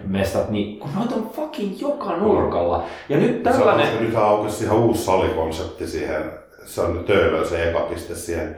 mestat, 0.03 0.49
niin 0.49 0.79
kun 0.79 0.89
noita 0.95 1.15
on 1.15 1.29
fucking 1.35 1.81
joka 1.81 2.17
nurkalla. 2.17 2.83
Ja 3.09 3.17
nyt 3.17 3.43
tällainen... 3.43 3.87
Se, 3.87 4.03
nyt 4.03 4.15
aukesi 4.15 4.63
ihan 4.63 4.77
uusi 4.77 5.05
salikonsepti 5.05 5.87
siihen. 5.87 6.31
Se 6.65 6.81
on 6.81 6.93
nyt 6.93 7.05
Töölön 7.05 7.47
se 7.47 7.69
eka 7.69 7.79
piste 7.79 8.15
siihen 8.15 8.57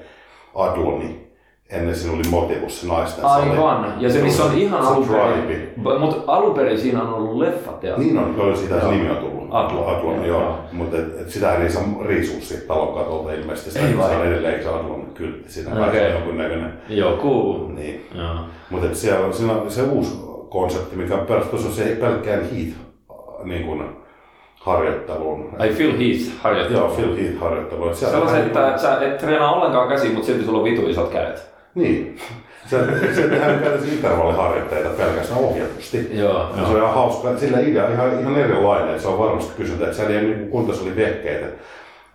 Adloni. 0.56 1.28
Ennen 1.70 1.96
siinä 1.96 2.16
oli 2.16 2.30
Motivus 2.30 2.82
se 2.82 2.88
naisten 2.88 3.22
sali. 3.22 3.50
Aivan, 3.50 3.94
ja 4.00 4.12
se 4.12 4.22
missä 4.22 4.44
on 4.44 4.58
ihan 4.58 4.84
Se 4.84 4.90
alun 4.90 5.08
perin, 5.08 5.48
Drive. 5.48 6.00
mutta 6.00 6.32
alun 6.32 6.54
perin 6.54 6.80
siinä 6.80 7.04
on 7.04 7.14
ollut 7.14 7.38
leffateatteri. 7.38 8.08
Niin 8.08 8.18
on, 8.18 8.36
kyllä 8.36 8.56
siitä 8.56 8.80
se 8.80 8.88
nimi 8.88 9.10
on 9.10 9.18
tullut. 9.18 9.48
Adlon. 9.52 9.96
Adlon, 9.96 10.26
Joo. 10.26 10.42
joo. 10.42 10.60
Mutta 10.72 10.98
sitä 11.28 11.56
ei 11.56 11.70
saa 11.70 11.84
riisua 12.06 12.42
siitä 12.42 12.68
talon 12.68 12.94
katolta 12.94 13.34
ilmeisesti. 13.34 13.72
Sitä 13.72 13.88
Ei 13.88 13.94
saa 13.94 14.24
edelleen 14.24 14.64
se 14.64 14.70
Adlon 14.70 15.12
kyltti 15.14 15.52
siinä 15.52 15.88
okay. 15.88 16.10
jonkunnäköinen. 16.12 16.74
Joku. 16.90 17.54
Niin. 17.76 18.08
Joo. 18.16 18.36
Mutta 18.70 18.96
siellä 18.96 19.26
on, 19.26 19.34
siinä 19.34 19.54
on 19.54 19.72
se 19.72 19.82
uusi 19.82 20.27
konsepti, 20.50 20.96
mikä 20.96 21.18
perustuu 21.18 21.60
se 21.60 21.98
pelkkään 22.00 22.40
heat 22.40 22.74
niin 23.44 23.66
kuin, 23.66 23.84
harjoitteluun. 24.68 25.50
I 25.66 25.70
feel 25.70 25.92
heat 25.92 26.42
harjoittelu. 26.42 26.80
Joo, 26.80 26.90
Phil 26.90 27.16
Heath 27.16 27.40
harjoittelu. 27.40 27.96
Sellaisen, 27.96 28.46
että 28.46 28.78
sä 28.78 29.02
et 29.02 29.18
treenaa 29.18 29.56
ollenkaan 29.56 29.90
käsiä, 29.90 30.12
mutta 30.12 30.26
silti 30.26 30.46
sulla 30.46 30.58
on 30.58 30.64
vitu 30.64 30.90
isot 30.90 31.10
kädet. 31.10 31.46
Niin. 31.76 32.18
Se, 32.66 32.78
se 33.16 33.22
tehdään 33.22 33.60
tällaisia 33.60 33.94
intervalliharjoitteita 33.94 34.90
pelkästään 34.90 35.40
ohjatusti. 35.40 36.10
Joo, 36.12 36.50
Ja 36.58 36.66
se 36.66 36.72
on 36.72 36.78
ihan 36.78 36.94
hauska. 36.94 37.38
Sillä 37.38 37.60
idea 37.60 37.90
ihan, 37.90 38.20
ihan 38.20 38.38
erilainen. 38.38 39.00
Se 39.00 39.08
on 39.08 39.20
varmasti 39.20 39.54
kysyntä, 39.58 39.86
että 39.86 39.98
siellä 39.98 40.14
ei 40.14 40.26
ole 40.26 40.36
niin 40.36 40.50
kuntosalivehkeitä 40.50 41.46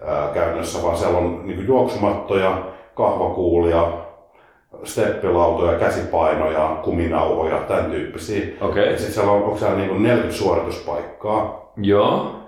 ää, 0.06 0.28
käynnössä, 0.34 0.82
vaan 0.82 0.96
siellä 0.96 1.18
on 1.18 1.40
niin 1.44 1.66
juoksumattoja, 1.66 2.62
kahvakuulia, 2.94 3.92
steppilautoja, 4.84 5.78
käsipainoja, 5.78 6.80
kuminauhoja, 6.84 7.58
tämän 7.58 7.90
tyyppisiä. 7.90 8.46
Okei. 8.60 8.92
Ja 8.92 8.96
sitten 8.96 9.14
siellä 9.14 9.32
on, 9.32 9.42
onko 9.42 9.58
siellä 9.58 9.76
niin 9.76 10.02
40 10.02 10.38
suorituspaikkaa 10.38 11.72
Joo. 11.76 12.40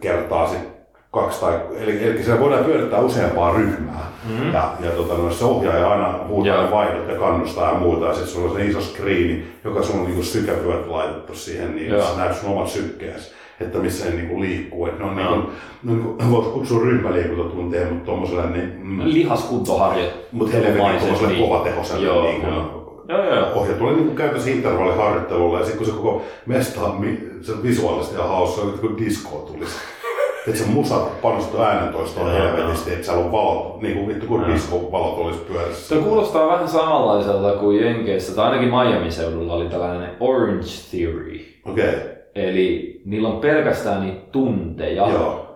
kertaa 0.00 0.46
sit 0.46 0.80
kaksi 1.10 1.40
tai, 1.40 1.60
eli, 1.76 2.08
eli 2.08 2.22
siellä 2.22 2.40
voidaan 2.40 2.64
pyörittää 2.64 3.00
useampaa 3.00 3.52
ryhmää. 3.52 4.10
Mm. 4.28 4.52
Ja, 4.52 4.72
ja 4.80 4.90
tota, 4.90 5.14
no, 5.14 5.30
se 5.30 5.44
ohjaaja 5.44 5.90
aina 5.90 6.18
huutaa 6.28 6.62
ne 6.62 6.70
vaihdot 6.70 7.08
ja 7.08 7.18
kannustaa 7.18 7.72
ja 7.72 7.78
muuta. 7.78 8.06
Ja 8.06 8.14
sitten 8.14 8.32
sulla 8.32 8.50
on 8.50 8.56
se 8.56 8.66
iso 8.66 8.80
screeni, 8.80 9.46
joka 9.64 9.82
sun 9.82 10.00
on 10.00 10.06
niinku 10.06 10.22
sykävyöt 10.22 10.86
laitettu 10.86 11.34
siihen, 11.34 11.76
niin 11.76 11.90
Joo. 11.90 12.02
sä 12.02 12.16
näet 12.16 12.36
sun 12.36 12.50
omat 12.50 12.68
sykkeesi, 12.68 13.32
että 13.60 13.78
missä 13.78 14.04
ne 14.04 14.16
niinku 14.16 14.40
liikkuu. 14.40 14.86
Et 14.86 14.98
ne 14.98 15.04
on 15.04 15.18
Joo. 15.18 15.36
niinku, 15.36 15.50
niinku, 15.82 16.30
voisi 16.30 16.50
kutsua 16.50 16.84
ryhmäliikuntatunteja, 16.84 17.88
mutta 17.90 18.04
tuommoiselle 18.04 18.50
niin, 18.50 18.72
mm, 18.82 19.00
Lihaskuntoharjoittelu. 19.04 20.24
mutta 20.32 20.56
helvetin 20.56 21.00
tuommoiselle 21.00 21.38
kovatehoiselle 21.46 22.06
Joo, 22.06 22.22
niinku, 22.22 22.46
joo. 22.46 22.80
Joo, 23.08 23.24
joo, 23.24 23.52
ohjatulle 23.54 23.92
niin 23.92 24.16
käytössä 24.16 24.50
intervalliharjoittelulla 24.50 25.58
ja 25.58 25.64
sitten 25.64 25.78
kun 25.78 25.86
se 25.86 25.92
koko 25.92 26.22
mesta 26.46 26.80
on 26.80 27.06
se 27.40 27.52
visuaalisesti 27.62 28.16
ihan 28.16 28.28
hauska, 28.28 28.62
että 28.62 28.80
kun 28.80 28.98
disco 28.98 29.36
tulisi. 29.52 29.74
Että 30.46 30.60
se 30.60 30.66
musa 30.70 30.96
panostuu 31.22 31.60
äänentoistoon 31.60 32.32
helvetisti, 32.32 32.92
että 32.92 33.06
siellä 33.06 33.24
on 33.24 33.32
valot, 33.32 33.82
niin 33.82 33.94
kuin 33.94 34.08
vittu 34.08 34.26
kun 34.26 34.40
Joo. 34.40 34.54
disco-valot 34.54 35.18
olisi 35.18 35.38
pyörissä. 35.38 35.96
Se 35.96 36.02
kuulostaa 36.02 36.48
vähän 36.48 36.68
samanlaiselta 36.68 37.52
kuin 37.52 37.84
Jenkeissä, 37.84 38.34
tai 38.34 38.44
ainakin 38.44 38.68
Miamin 38.68 39.12
seudulla 39.12 39.54
oli 39.54 39.68
tällainen 39.68 40.10
Orange 40.20 40.66
Theory. 40.90 41.40
Okei, 41.66 41.88
okay. 41.88 42.00
Eli 42.34 43.00
niillä 43.04 43.28
on 43.28 43.40
pelkästään 43.40 44.02
niitä 44.02 44.20
tunteja. 44.32 45.08
joo. 45.08 45.49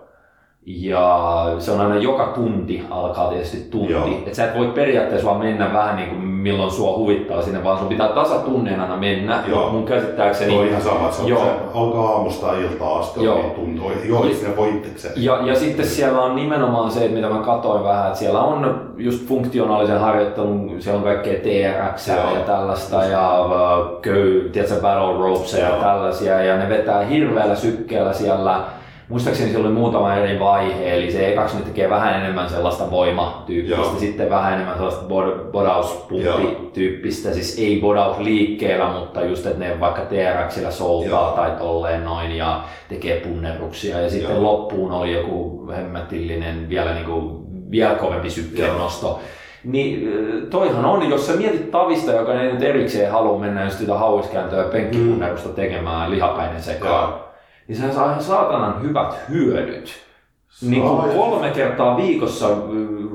Ja 0.65 1.45
se 1.59 1.71
on 1.71 1.81
aina 1.81 1.95
joka 1.95 2.31
tunti 2.35 2.83
alkaa 2.89 3.29
tietysti 3.29 3.67
tunti. 3.71 3.93
Joo. 3.93 4.07
Et 4.27 4.33
sä 4.33 4.45
et 4.45 4.57
voi 4.57 4.67
periaatteessa 4.67 5.27
vaan 5.27 5.39
mennä 5.39 5.73
vähän 5.73 5.95
niin 5.95 6.09
kuin 6.09 6.21
milloin 6.21 6.71
sua 6.71 6.97
huvittaa 6.97 7.41
sinne, 7.41 7.63
vaan 7.63 7.77
sun 7.77 7.87
pitää 7.87 8.07
tasatunneen 8.07 8.79
aina 8.79 8.97
mennä. 8.97 9.43
Joo. 9.47 9.69
Mun 9.69 9.85
käsittääkseni. 9.85 10.51
Se 10.51 10.57
on 10.57 10.67
ihan 10.67 10.81
sama, 10.81 11.05
että 11.05 11.15
se, 11.15 11.21
on, 11.21 11.29
Joo. 11.29 11.43
se 11.43 11.49
alkaa 11.73 12.09
aamusta 12.09 12.57
iltaa 12.57 12.99
asti, 12.99 13.23
Joo. 13.23 13.35
on 13.35 13.51
tuntuu. 13.51 13.91
Joo, 14.05 14.23
sinne 14.23 14.55
voi 14.55 14.69
itsekseen. 14.69 15.13
Ja, 15.17 15.39
ja 15.45 15.55
sitten 15.55 15.85
siellä 15.85 16.21
on 16.21 16.35
nimenomaan 16.35 16.91
se, 16.91 16.99
että 16.99 17.15
mitä 17.15 17.29
mä 17.29 17.39
katsoin 17.39 17.83
vähän, 17.83 18.07
että 18.07 18.19
siellä 18.19 18.39
on 18.39 18.91
just 18.97 19.27
funktionaalisen 19.27 19.99
harjoittelun, 19.99 20.75
siellä 20.79 20.97
on 20.97 21.03
kaikkea 21.03 21.33
TRX 21.33 22.07
ja 22.07 22.41
tällaista 22.45 23.03
ja 23.03 23.45
uh, 23.45 24.01
köy, 24.01 24.49
tiedätkö, 24.53 24.81
battle 24.81 25.17
ropes 25.17 25.53
ja 25.53 25.69
tällaisia 25.69 26.41
ja 26.41 26.57
ne 26.57 26.69
vetää 26.69 27.05
hirveällä 27.05 27.55
sykkeellä 27.55 28.13
siellä. 28.13 28.61
Muistaakseni 29.09 29.49
siellä 29.49 29.67
oli 29.67 29.75
muutama 29.75 30.15
eri 30.15 30.39
vaihe, 30.39 30.95
eli 30.95 31.11
se 31.11 31.31
ekaksi 31.31 31.57
ne 31.57 31.61
tekee 31.61 31.89
vähän 31.89 32.21
enemmän 32.21 32.49
sellaista 32.49 32.91
voimatyyppistä, 32.91 33.81
Joo. 33.81 33.95
sitten 33.99 34.29
vähän 34.29 34.53
enemmän 34.53 34.75
sellaista 34.75 35.05
bod- 35.05 35.51
bodauspumppityyppistä, 35.51 37.33
siis 37.33 37.59
ei 37.59 37.81
bodaus 37.81 38.17
liikkeellä, 38.19 38.87
mutta 38.87 39.21
just, 39.25 39.45
että 39.45 39.59
ne 39.59 39.79
vaikka 39.79 40.01
TRXillä 40.01 40.71
soltaa 40.71 41.27
Joo. 41.27 41.31
tai 41.35 41.51
tolleen 41.51 42.05
noin 42.05 42.31
ja 42.31 42.63
tekee 42.89 43.19
punnerruksia 43.19 43.99
ja 44.01 44.09
sitten 44.09 44.33
Joo. 44.33 44.43
loppuun 44.43 44.91
oli 44.91 45.13
joku 45.13 45.67
hemmetillinen 45.75 46.69
vielä, 46.69 46.93
niin 46.93 47.05
kuin, 47.05 47.45
vielä 47.71 47.95
kovempi 47.95 48.29
sykkeen 48.29 48.77
nosto. 48.77 49.19
Niin 49.63 50.09
toihan 50.49 50.85
on, 50.85 51.09
jos 51.09 51.27
sä 51.27 51.33
mietit 51.33 51.71
tavista, 51.71 52.11
joka 52.11 52.41
ei 52.41 52.51
nyt 52.51 52.63
erikseen 52.63 53.11
halua 53.11 53.39
mennä 53.39 53.63
just 53.63 53.77
sitä 53.77 53.93
hauiskääntöä 53.93 54.59
ja 54.59 54.69
penkkipunnerusta 54.69 55.49
tekemään 55.49 56.11
lihapäinen 56.11 56.63
sekaan, 56.63 57.09
Joo. 57.09 57.24
Niin 57.67 57.77
se 57.77 57.91
saa 57.93 58.09
ihan 58.09 58.23
saatanan 58.23 58.81
hyvät 58.83 59.15
hyödyt. 59.29 59.93
Niin 60.61 60.81
kuin 60.81 61.01
Saa, 61.01 61.07
kolme 61.15 61.49
kertaa 61.49 61.97
viikossa 61.97 62.47
äh, 62.47 62.53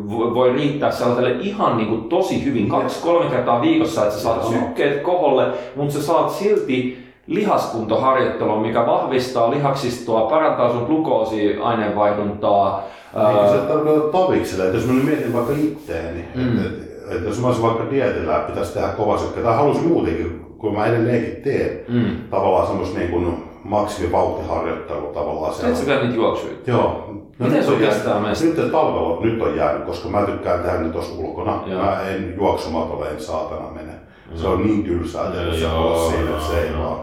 vo- 0.09 0.34
voi 0.34 0.53
riittää 0.53 0.90
sellaiselle 0.90 1.36
ihan 1.40 1.76
niin 1.76 1.88
kuin 1.88 2.05
tosi 2.05 2.44
hyvin, 2.44 2.68
kaksi-kolme 2.68 3.30
kertaa 3.30 3.61
viikossa, 3.61 4.03
että 4.03 4.14
sä 4.14 4.20
saat 4.22 4.44
sykkeet 4.46 5.03
koholle, 5.03 5.46
mutta 5.76 5.94
sä 5.94 6.03
saat 6.03 6.30
silti 6.30 6.98
lihaskuntoharjoittelua, 7.26 8.61
mikä 8.61 8.86
vahvistaa 8.86 9.51
lihaksistoa, 9.51 10.30
parantaa 10.30 10.72
sun 10.72 10.84
glukoosiaineenvaihduntaa. 10.84 12.84
Niin 13.14 13.26
ää, 13.26 13.53
se 13.53 13.59
tarkoittaa 13.59 14.20
tavikselle, 14.26 14.64
että 14.64 14.76
jos 14.76 14.86
mä 14.86 14.92
nyt 14.92 15.05
mietin 15.05 15.32
vaikka 15.32 15.53
itteeni, 15.59 16.24
Mm. 16.34 16.59
että, 16.59 16.68
että, 16.68 17.14
että 17.14 17.28
jos 17.28 17.40
mä 17.40 17.46
olisin 17.46 17.64
vaikka 17.64 17.84
dietillä 17.90 18.38
pitäisi 18.38 18.74
tehdä 18.74 18.88
kova 18.88 19.18
sykkä, 19.18 19.40
tai 19.40 19.57
haluaisin 19.57 19.88
muutenkin, 19.88 20.40
kun 20.59 20.74
mä 20.74 20.86
edelleenkin 20.86 21.36
teen, 21.42 21.80
Mm. 21.88 22.16
tavallaan 22.30 22.66
semmoista 22.66 22.98
niin 22.98 23.11
kuin 23.11 23.49
maksimivauhtiharjoittelua 23.64 25.12
tavallaan 25.12 25.54
siellä. 25.54 25.86
vielä 25.86 26.00
niitä 26.02 26.14
juoksuja? 26.16 26.52
Joo. 26.66 27.06
Miten 27.38 27.52
nyt 27.52 27.64
sun 27.64 27.74
on 27.74 27.80
jäänyt- 27.80 27.96
kestää 27.96 28.20
meistä? 28.20 28.44
Nyt 28.44 28.72
talvella 28.72 29.20
nyt 29.24 29.42
on 29.42 29.56
jäänyt, 29.56 29.84
koska 29.84 30.08
mä 30.08 30.22
tykkään 30.22 30.61
tehdä 30.61 30.78
ne 30.78 30.88
tuossa 30.88 31.14
ulkona. 31.18 31.62
Joo. 31.66 31.82
Mä 31.84 32.00
en 32.02 32.34
juoksumatolle, 32.36 33.08
en 33.11 33.20
saatana 33.20 33.70
mene. 33.74 33.92
Se 34.34 34.44
Joo. 34.44 34.52
on 34.52 34.66
niin 34.66 34.84
tylsää 34.84 35.30
tehdä 35.30 35.52
se 35.54 35.61
Joo, 35.61 35.86
olla 35.86 36.11
siinä, 36.11 36.30
että 36.30 36.46
se 36.46 36.62
ei 36.62 36.78
vaan. 36.78 36.98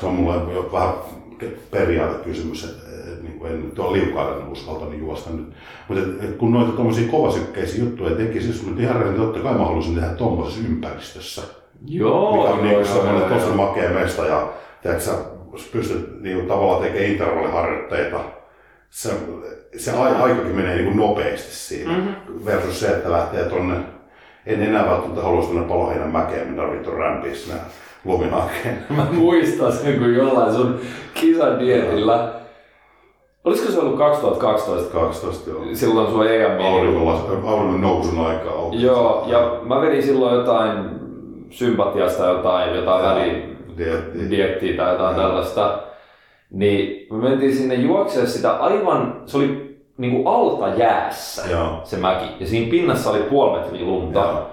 Se 0.00 0.06
on 0.06 0.14
mulle 0.14 0.54
jo 0.54 0.68
vähän 0.72 0.94
periaatekysymys, 1.70 2.64
että 2.64 2.82
kun 3.38 3.48
en 3.48 3.62
nyt 3.64 3.78
ole 3.78 3.98
liukailla 3.98 4.46
uskaltanut 4.52 4.98
juosta 4.98 5.30
nyt. 5.30 5.52
Mutta 5.88 6.04
kun 6.38 6.52
noita 6.52 6.72
tuommoisia 6.72 7.10
kovasykkeisiä 7.10 7.84
juttuja 7.84 8.16
tekisi, 8.16 8.48
jos 8.48 8.66
nyt 8.66 8.80
ihan 8.80 8.96
rehellisesti, 8.96 9.26
totta 9.26 9.48
kai 9.48 9.58
mä 9.58 9.64
haluaisin 9.64 9.94
tehdä 9.94 10.08
tuommoisessa 10.08 10.68
ympäristössä. 10.68 11.42
Joo, 11.86 12.36
mikä 12.36 12.48
on 12.48 12.56
joo, 12.56 12.62
niin 12.62 12.72
joo, 12.72 12.84
semmoinen 12.84 13.20
joo, 13.20 13.28
tosi 13.28 13.46
joo. 13.46 13.56
makea 13.56 13.90
mesta 13.90 14.26
ja 14.26 14.48
tiedätkö, 14.82 15.10
pystyt 15.72 16.22
niin 16.22 16.36
kuin, 16.36 16.48
tavallaan 16.48 16.82
tekemään 16.82 17.10
intervalliharjoitteita, 17.10 18.20
se, 18.90 19.10
se 19.76 19.90
ai- 19.90 20.22
aikakin 20.22 20.56
menee 20.56 20.74
niin 20.74 20.86
kuin 20.86 20.96
nopeasti 20.96 21.54
siinä. 21.54 21.92
Mm-hmm. 21.92 22.44
Versus 22.44 22.80
se, 22.80 22.86
että 22.88 23.10
lähtee 23.12 23.44
tonne, 23.44 23.76
en 24.46 24.62
enää 24.62 24.86
välttämättä 24.86 25.22
halua 25.22 25.42
tuonne 25.42 25.68
paloheinän 25.68 26.10
mäkeen, 26.10 26.48
mitä 26.48 26.62
vittu 26.70 26.90
rämpiä 26.90 27.32
luminakeen. 28.04 28.86
Mä 28.96 29.06
muistan 29.12 29.72
sen, 29.72 29.98
kun 29.98 30.14
jollain 30.14 30.54
sun 30.54 30.80
kisadietillä, 31.14 32.32
olisiko 33.44 33.72
se 33.72 33.78
ollut 33.78 33.98
2012, 33.98 34.92
12 34.92 35.50
joo. 35.50 35.64
silloin 35.72 36.10
sun 36.10 36.26
EM 36.26 36.60
Auringon, 36.60 37.08
auringon 37.46 37.80
nousun 37.80 38.26
aikaa 38.26 38.54
ollut. 38.54 38.80
Joo, 38.80 39.24
ja 39.26 39.60
mä 39.62 39.80
vedin 39.80 40.02
silloin 40.02 40.34
jotain 40.34 41.02
sympatiasta 41.50 42.26
jotain, 42.26 42.74
jotain 42.74 43.04
väliin 43.04 43.51
Dietti. 43.84 44.30
diettiä 44.30 44.76
tai 44.76 44.92
jotain 44.92 45.16
tällaista. 45.16 45.78
Niin 46.50 47.06
me 47.10 47.18
mentiin 47.28 47.56
sinne 47.56 47.74
juoksemaan 47.74 48.30
sitä 48.30 48.52
aivan, 48.52 49.22
se 49.26 49.36
oli 49.36 49.78
niinku 49.98 50.28
alta 50.28 50.68
jäässä 50.68 51.42
Joo. 51.50 51.80
se 51.84 51.96
mäki. 51.96 52.24
Ja 52.40 52.46
siinä 52.46 52.70
pinnassa 52.70 53.10
oli 53.10 53.22
puoli 53.22 53.60
metriä 53.60 53.84
lunta. 53.84 54.18
Joo. 54.18 54.50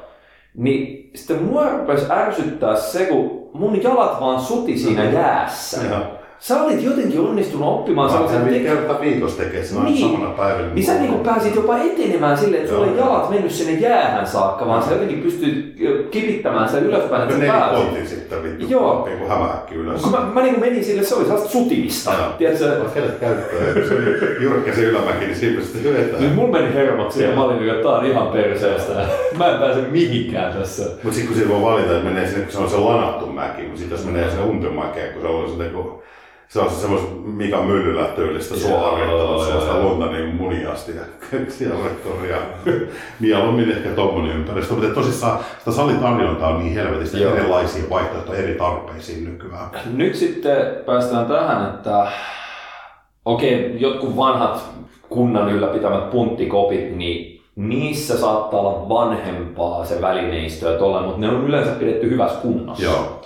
Niin 0.56 1.12
sitten 1.16 1.44
mua 1.44 1.70
rupesi 1.70 2.06
ärsyttää 2.12 2.76
se, 2.76 3.06
kun 3.06 3.50
mun 3.54 3.84
jalat 3.84 4.22
vaan 4.22 4.42
suti 4.42 4.78
siinä 4.78 5.04
jäässä. 5.04 5.82
Joo. 5.90 6.18
Sä 6.40 6.64
olit 6.64 6.84
jotenkin 6.84 7.20
onnistunut 7.20 7.68
oppimaan 7.68 8.12
Mä 8.12 8.18
sellaisen 8.18 8.48
tek- 8.48 8.64
kerta 8.64 9.02
viikossa 9.02 9.38
tekee 9.44 9.64
sen 9.64 9.84
Niin. 9.84 10.12
samana 10.12 10.32
päivänä. 10.32 10.74
niin 10.74 10.86
sä 10.86 10.94
niinku 10.94 11.18
pääsit 11.24 11.56
jopa 11.56 11.78
etenemään 11.78 12.38
silleen, 12.38 12.64
että 12.64 12.76
sulla 12.76 12.88
ei 12.88 12.98
Joo. 12.98 13.06
jalat 13.08 13.30
mennyt 13.30 13.52
sinne 13.52 13.74
jäähän 13.80 14.28
saakka, 14.28 14.68
vaan 14.68 14.84
sä 14.84 14.92
jotenkin 14.92 15.22
pystyt 15.22 15.76
kipittämään 16.12 16.70
sitä 16.70 16.82
ylöspäin, 16.82 17.22
että 17.24 17.46
sä 17.46 17.52
pääsit. 17.54 17.84
pointin 17.86 18.08
sitten 18.08 18.44
vittu. 18.44 18.66
Joo. 18.70 19.06
Niin 19.06 19.18
kuin 19.18 19.30
hämähäkki 19.30 19.76
ylös. 19.76 20.02
Kun 20.02 20.12
mä, 20.12 20.20
mä 20.34 20.42
niinku 20.42 20.60
menin 20.60 20.84
sille, 20.86 21.04
se 21.04 21.16
oli 21.16 21.24
sellaista 21.26 21.50
sutimista. 21.50 22.12
Joo. 22.14 22.30
Tiedätkö, 22.38 22.76
Kädet 22.94 23.20
käyttöön. 23.20 23.88
Se 23.88 23.94
oli 23.94 24.04
jyrkkä 24.44 24.76
se 24.76 24.82
ylämäki, 24.82 25.26
niin 25.26 25.36
siinä 25.36 25.60
pystyy 25.60 25.82
hyötämään. 25.84 26.24
nyt 26.24 26.36
mulla 26.36 26.52
meni 26.60 26.74
hermot 26.74 27.12
siihen, 27.12 27.36
mä 27.36 27.44
olin 27.44 27.70
että 27.70 27.84
tää 27.84 27.92
on 27.92 28.06
ihan 28.06 28.28
perseestä. 28.28 28.94
Mä 29.38 29.48
en 29.48 29.60
pääse 29.60 29.82
mihinkään 29.82 30.54
tässä. 30.54 30.84
Mutta 30.84 31.12
sitten 31.12 31.28
kun 31.28 31.36
siinä 31.38 31.54
voi 31.54 31.62
valita, 31.62 31.92
että 31.92 32.04
menee 32.10 32.28
sinne, 32.28 32.42
kun 32.44 32.52
se 32.52 32.58
on 32.60 32.70
se 32.70 32.78
lanattu 32.78 33.26
mäki, 33.26 33.62
mutta 33.62 33.80
sitten 33.80 33.98
jos 33.98 34.06
menee 34.06 34.30
sinne 34.30 34.44
umpimäkeen, 34.46 35.14
kun 35.14 35.22
se 35.22 35.28
on 35.28 35.50
se 35.52 35.64
niinku, 35.64 36.04
se 36.50 36.60
on 36.60 36.70
se 36.70 36.82
semmos 36.82 37.02
Mika 37.26 37.62
Myllylä 37.62 38.06
tyylistä 38.06 38.56
suoharjoittelua, 38.56 39.45
sellaista 39.45 39.80
lunta 39.80 40.06
niin 40.06 40.36
muniasti 40.36 40.91
ja 40.95 41.02
siellä 41.47 41.76
rektoria. 41.84 42.38
Mieluummin 43.20 43.72
ehkä 43.72 43.89
tommonen 43.89 44.36
ympäristö, 44.36 44.74
mutta 44.74 44.93
tosissaan 44.93 45.39
sitä 45.60 45.72
salitarjontaa 45.72 46.50
on 46.50 46.60
niin 46.60 46.74
helvetistä 46.74 47.18
Joo. 47.18 47.36
erilaisia 47.36 47.89
vaihtoehtoja 47.89 48.39
eri 48.39 48.56
tarpeisiin 48.56 49.26
nykyään. 49.26 49.70
Nyt 49.93 50.16
sitten 50.16 50.58
päästään 50.86 51.26
tähän, 51.26 51.70
että 51.70 52.08
okei, 53.26 53.76
jotkut 53.80 54.18
vanhat 54.18 54.64
kunnan 55.10 55.50
ylläpitämät 55.50 56.10
punttikopit, 56.10 56.95
niin 56.95 57.41
niissä 57.56 58.18
saattaa 58.18 58.60
olla 58.60 58.89
vanhempaa 58.89 59.86
se 59.86 60.02
välineistö 60.02 60.72
ja 60.72 60.80
tolle, 60.80 61.02
mutta 61.02 61.20
ne 61.20 61.30
on 61.30 61.47
yleensä 61.47 61.72
pidetty 61.72 62.10
hyvässä 62.10 62.39
kunnossa. 62.41 62.84
Joo. 62.84 63.22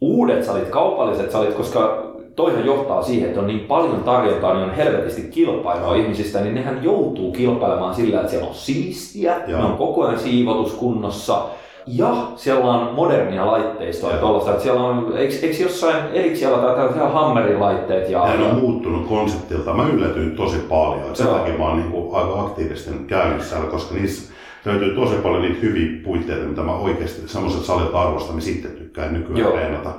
Uudet 0.00 0.44
salit, 0.44 0.68
kaupalliset 0.68 1.30
salit, 1.30 1.54
koska 1.54 2.11
toihan 2.36 2.66
johtaa 2.66 3.02
siihen, 3.02 3.28
että 3.28 3.40
on 3.40 3.46
niin 3.46 3.60
paljon 3.60 4.02
tarjontaa, 4.04 4.54
niin 4.54 4.64
on 4.64 4.74
helvetisti 4.74 5.22
kilpailua 5.22 5.94
ihmisistä, 5.96 6.40
niin 6.40 6.54
nehän 6.54 6.84
joutuu 6.84 7.32
kilpailemaan 7.32 7.94
sillä, 7.94 8.20
että 8.20 8.30
siellä 8.30 8.48
on 8.48 8.54
siistiä, 8.54 9.36
Joo. 9.46 9.60
ne 9.60 9.66
on 9.66 9.76
koko 9.76 10.06
ajan 10.06 10.20
siivotuskunnossa, 10.20 11.42
ja 11.86 12.14
siellä 12.36 12.64
on 12.72 12.94
modernia 12.94 13.46
laitteistoa 13.46 14.12
ja 14.12 14.18
tuollaista, 14.18 14.50
että 14.50 14.62
siellä 14.62 14.82
on, 14.82 15.12
eikö, 15.16 15.34
eikö 15.42 15.62
jossain 15.62 15.96
eriksellä 16.12 16.58
tai 16.58 16.74
tällaisia 16.74 17.08
hammerin 17.08 17.60
laitteet 17.60 18.10
ja, 18.10 18.24
Nehän 18.24 18.42
on 18.42 18.60
muuttunut 18.60 19.06
konseptilta. 19.06 19.74
Mä 19.74 19.88
yllätyin 19.88 20.36
tosi 20.36 20.58
paljon. 20.58 21.08
Et 21.08 21.16
Sen 21.16 21.26
takia 21.26 21.58
mä 21.58 21.68
oon 21.68 21.76
niinku 21.76 22.14
aika 22.14 22.40
aktiivisesti 22.40 23.04
käynyt 23.06 23.42
siellä, 23.42 23.66
koska 23.66 23.94
niissä 23.94 24.32
löytyy 24.64 24.94
tosi 24.94 25.14
paljon 25.14 25.42
niitä 25.42 25.60
hyviä 25.62 26.02
puitteita, 26.04 26.46
mitä 26.46 26.62
mä 26.62 26.74
oikeasti 26.74 27.28
semmoiset 27.28 27.64
salit 27.64 27.94
arvostan, 27.94 28.34
mä 28.34 28.40
sitten 28.40 28.70
tykkään 28.70 29.14
nykyään 29.14 29.40
Joo. 29.40 29.50
treenata. 29.50 29.90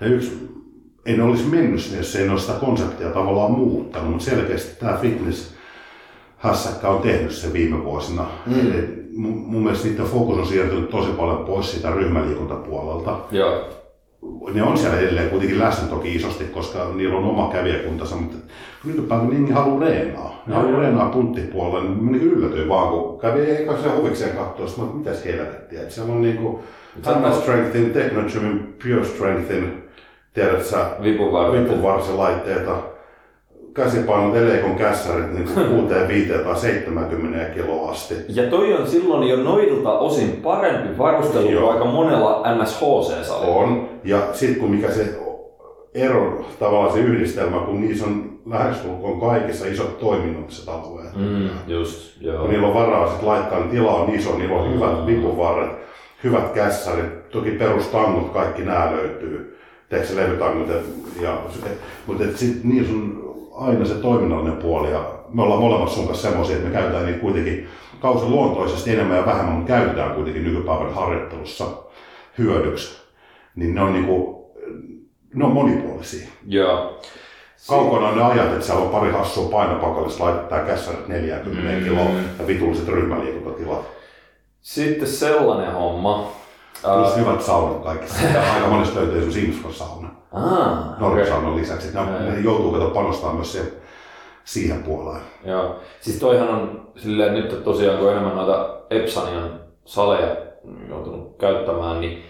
Ja 0.00 0.06
yksi, 0.06 0.48
en 1.08 1.20
olisi 1.20 1.44
mennyt 1.44 1.80
sinne, 1.80 1.98
jos 1.98 2.14
ne 2.14 2.30
ole 2.30 2.40
sitä 2.40 2.52
konseptia 2.52 3.08
tavallaan 3.08 3.52
muuttanut, 3.52 4.10
mutta 4.10 4.24
selkeästi 4.24 4.80
tämä 4.80 4.98
fitness 5.00 5.54
hässäkkä 6.36 6.88
on 6.88 7.02
tehnyt 7.02 7.32
sen 7.32 7.52
viime 7.52 7.84
vuosina. 7.84 8.26
Mm. 8.46 8.78
Et 8.78 8.98
mun, 9.16 9.62
mielestä 9.62 9.88
niiden 9.88 10.06
fokus 10.06 10.38
on 10.38 10.46
siirtynyt 10.46 10.90
tosi 10.90 11.10
paljon 11.10 11.44
pois 11.44 11.70
siitä 11.70 11.90
ryhmäliikuntapuolelta 11.90 13.18
Joo. 13.30 13.68
ne 14.54 14.62
on 14.62 14.78
siellä 14.78 14.98
edelleen 14.98 15.30
kuitenkin 15.30 15.58
läsnä 15.58 15.88
toki 15.88 16.14
isosti, 16.14 16.44
koska 16.44 16.90
niillä 16.94 17.18
on 17.18 17.24
oma 17.24 17.52
kävijäkuntansa, 17.52 18.16
mutta 18.16 18.36
nykypäivänä 18.84 19.30
niin 19.30 19.52
haluaa 19.52 19.80
reenaa. 19.80 20.42
Ne 20.46 20.54
haluaa 20.54 20.80
reenaa 20.80 21.08
punttipuolella, 21.08 21.88
niin 21.88 22.04
mä 22.04 22.10
niin 22.10 22.22
yllätyin 22.22 22.68
vaan, 22.68 22.88
kun 22.88 23.20
kävi 23.20 23.40
eikä 23.40 23.76
se 23.76 23.88
huvikseen 23.88 24.36
katsoa, 24.36 24.66
että 24.66 24.96
mitäs 24.96 25.24
helvettiä. 25.24 25.82
Että 25.82 25.94
siellä 25.94 26.12
on 26.12 26.22
niinku 26.22 26.64
Tata 27.02 27.32
Strengthin, 27.32 27.90
Technogymin, 27.90 28.76
Pure 28.82 29.04
Strengthin, 29.04 29.87
tiedät 30.34 30.64
sä, 30.64 30.86
vipuvarsilaitteita, 31.02 32.76
käsipainot, 33.74 34.36
eleikon 34.36 34.74
kässärit 34.74 35.32
niin 35.32 35.48
6, 35.48 36.08
5 36.08 36.32
tai 36.44 36.56
70 36.56 37.44
kiloa 37.54 37.90
asti. 37.90 38.14
Ja 38.28 38.42
toi 38.50 38.74
on 38.74 38.86
silloin 38.86 39.28
jo 39.28 39.36
noilta 39.36 39.98
osin 39.98 40.40
parempi 40.42 40.98
varustelu 40.98 41.50
Joo. 41.50 41.60
kuin 41.62 41.72
aika 41.72 41.84
monella 41.84 42.42
NSHC-salilla. 42.54 43.54
On. 43.54 43.88
Ja 44.04 44.18
sitten 44.32 44.60
kun 44.60 44.70
mikä 44.70 44.90
se 44.90 45.18
ero, 45.94 46.44
tavallaan 46.58 46.92
se 46.92 46.98
yhdistelmä, 46.98 47.58
kun 47.58 47.80
niissä 47.80 48.06
on 48.06 48.38
lähestulkoon 48.46 49.20
kaikissa 49.20 49.66
isot 49.66 49.98
toiminnalliset 49.98 50.68
alueet. 50.68 51.16
Mm, 51.16 51.48
just, 51.66 52.22
joo. 52.22 52.40
Kun 52.40 52.50
niillä 52.50 52.66
on 52.66 52.74
varaa 52.74 53.10
sit 53.12 53.22
laittaa, 53.22 53.58
niin 53.58 53.70
tila 53.70 53.94
on 53.94 54.14
iso, 54.14 54.38
niillä 54.38 54.56
on 54.56 54.74
hyvät 54.74 55.06
vipuvarret, 55.06 55.70
hyvät 56.24 56.52
kässärit, 56.52 57.28
toki 57.30 57.50
perustangut, 57.50 58.32
kaikki 58.32 58.62
nämä 58.62 58.92
löytyy. 58.92 59.57
Teekö 59.88 60.06
se 60.06 60.16
levytangut, 60.16 60.70
et, 60.70 60.84
ja, 61.20 61.38
mutta 62.06 62.24
et 62.24 62.36
sit 62.36 62.64
niissä 62.64 62.92
on 62.92 63.28
aina 63.54 63.84
se 63.84 63.94
toiminnallinen 63.94 64.56
puoli 64.56 64.90
ja 64.90 65.12
me 65.28 65.42
ollaan 65.42 65.60
molemmat 65.60 65.90
sun 65.90 66.06
kanssa 66.06 66.28
semmoisia, 66.28 66.56
että 66.56 66.68
me 66.68 66.74
käytetään 66.74 67.06
niitä 67.06 67.18
kuitenkin 67.20 67.68
kausiluontoisesti 68.00 68.90
enemmän 68.90 69.16
ja 69.16 69.26
vähemmän, 69.26 69.54
mutta 69.54 69.68
käytetään 69.72 70.14
kuitenkin 70.14 70.44
nykypäivän 70.44 70.94
harjoittelussa 70.94 71.64
hyödyksi. 72.38 72.98
Niin 73.56 73.74
ne 73.74 73.80
on 73.80 73.92
niinku, 73.92 74.46
ne 75.34 75.44
on 75.44 75.52
monipuolisia. 75.52 76.28
Joo. 76.46 77.00
Kaukana 77.68 78.08
on 78.08 78.16
ne 78.18 78.24
ajat, 78.24 78.52
että 78.52 78.66
siellä 78.66 78.82
on 78.84 78.90
pari 78.90 79.10
hassua 79.12 79.50
painopakallista, 79.50 80.24
laitetaan 80.24 80.66
kässärit 80.66 81.08
40 81.08 81.70
Mm. 81.70 81.78
mm. 81.78 81.84
kiloa 81.84 82.10
ja 82.38 82.46
vitulliset 82.46 82.88
ryhmäliikuntatilat. 82.88 83.86
Sitten 84.60 85.08
sellainen 85.08 85.72
homma. 85.72 86.32
Plus 86.82 87.10
Ää, 87.12 87.16
hyvät 87.16 87.42
saunat 87.42 87.84
kaikissa. 87.84 88.18
Aika 88.54 88.68
monesti 88.68 88.96
löytyy 88.96 89.16
esimerkiksi 89.18 89.44
infrasauna. 89.44 90.08
aa, 90.32 90.96
Norjasaunan 90.98 91.56
lisäksi. 91.56 91.88
Ne, 91.94 92.30
ne 92.30 92.40
joutuu 92.40 92.72
kato 92.72 92.90
panostaa 92.90 93.32
myös 93.32 93.52
siihen, 93.52 93.72
siihen 94.44 94.82
puoleen. 94.82 95.22
Joo. 95.44 95.76
Siis 96.00 96.18
toihan 96.18 96.48
on 96.48 96.88
silleen 96.96 97.34
nyt 97.34 97.64
tosiaan, 97.64 97.98
kun 97.98 98.10
enemmän 98.10 98.36
noita 98.36 98.78
Epsanian 98.90 99.60
saleja 99.84 100.36
joutunut 100.88 101.36
käyttämään, 101.38 102.00
niin 102.00 102.22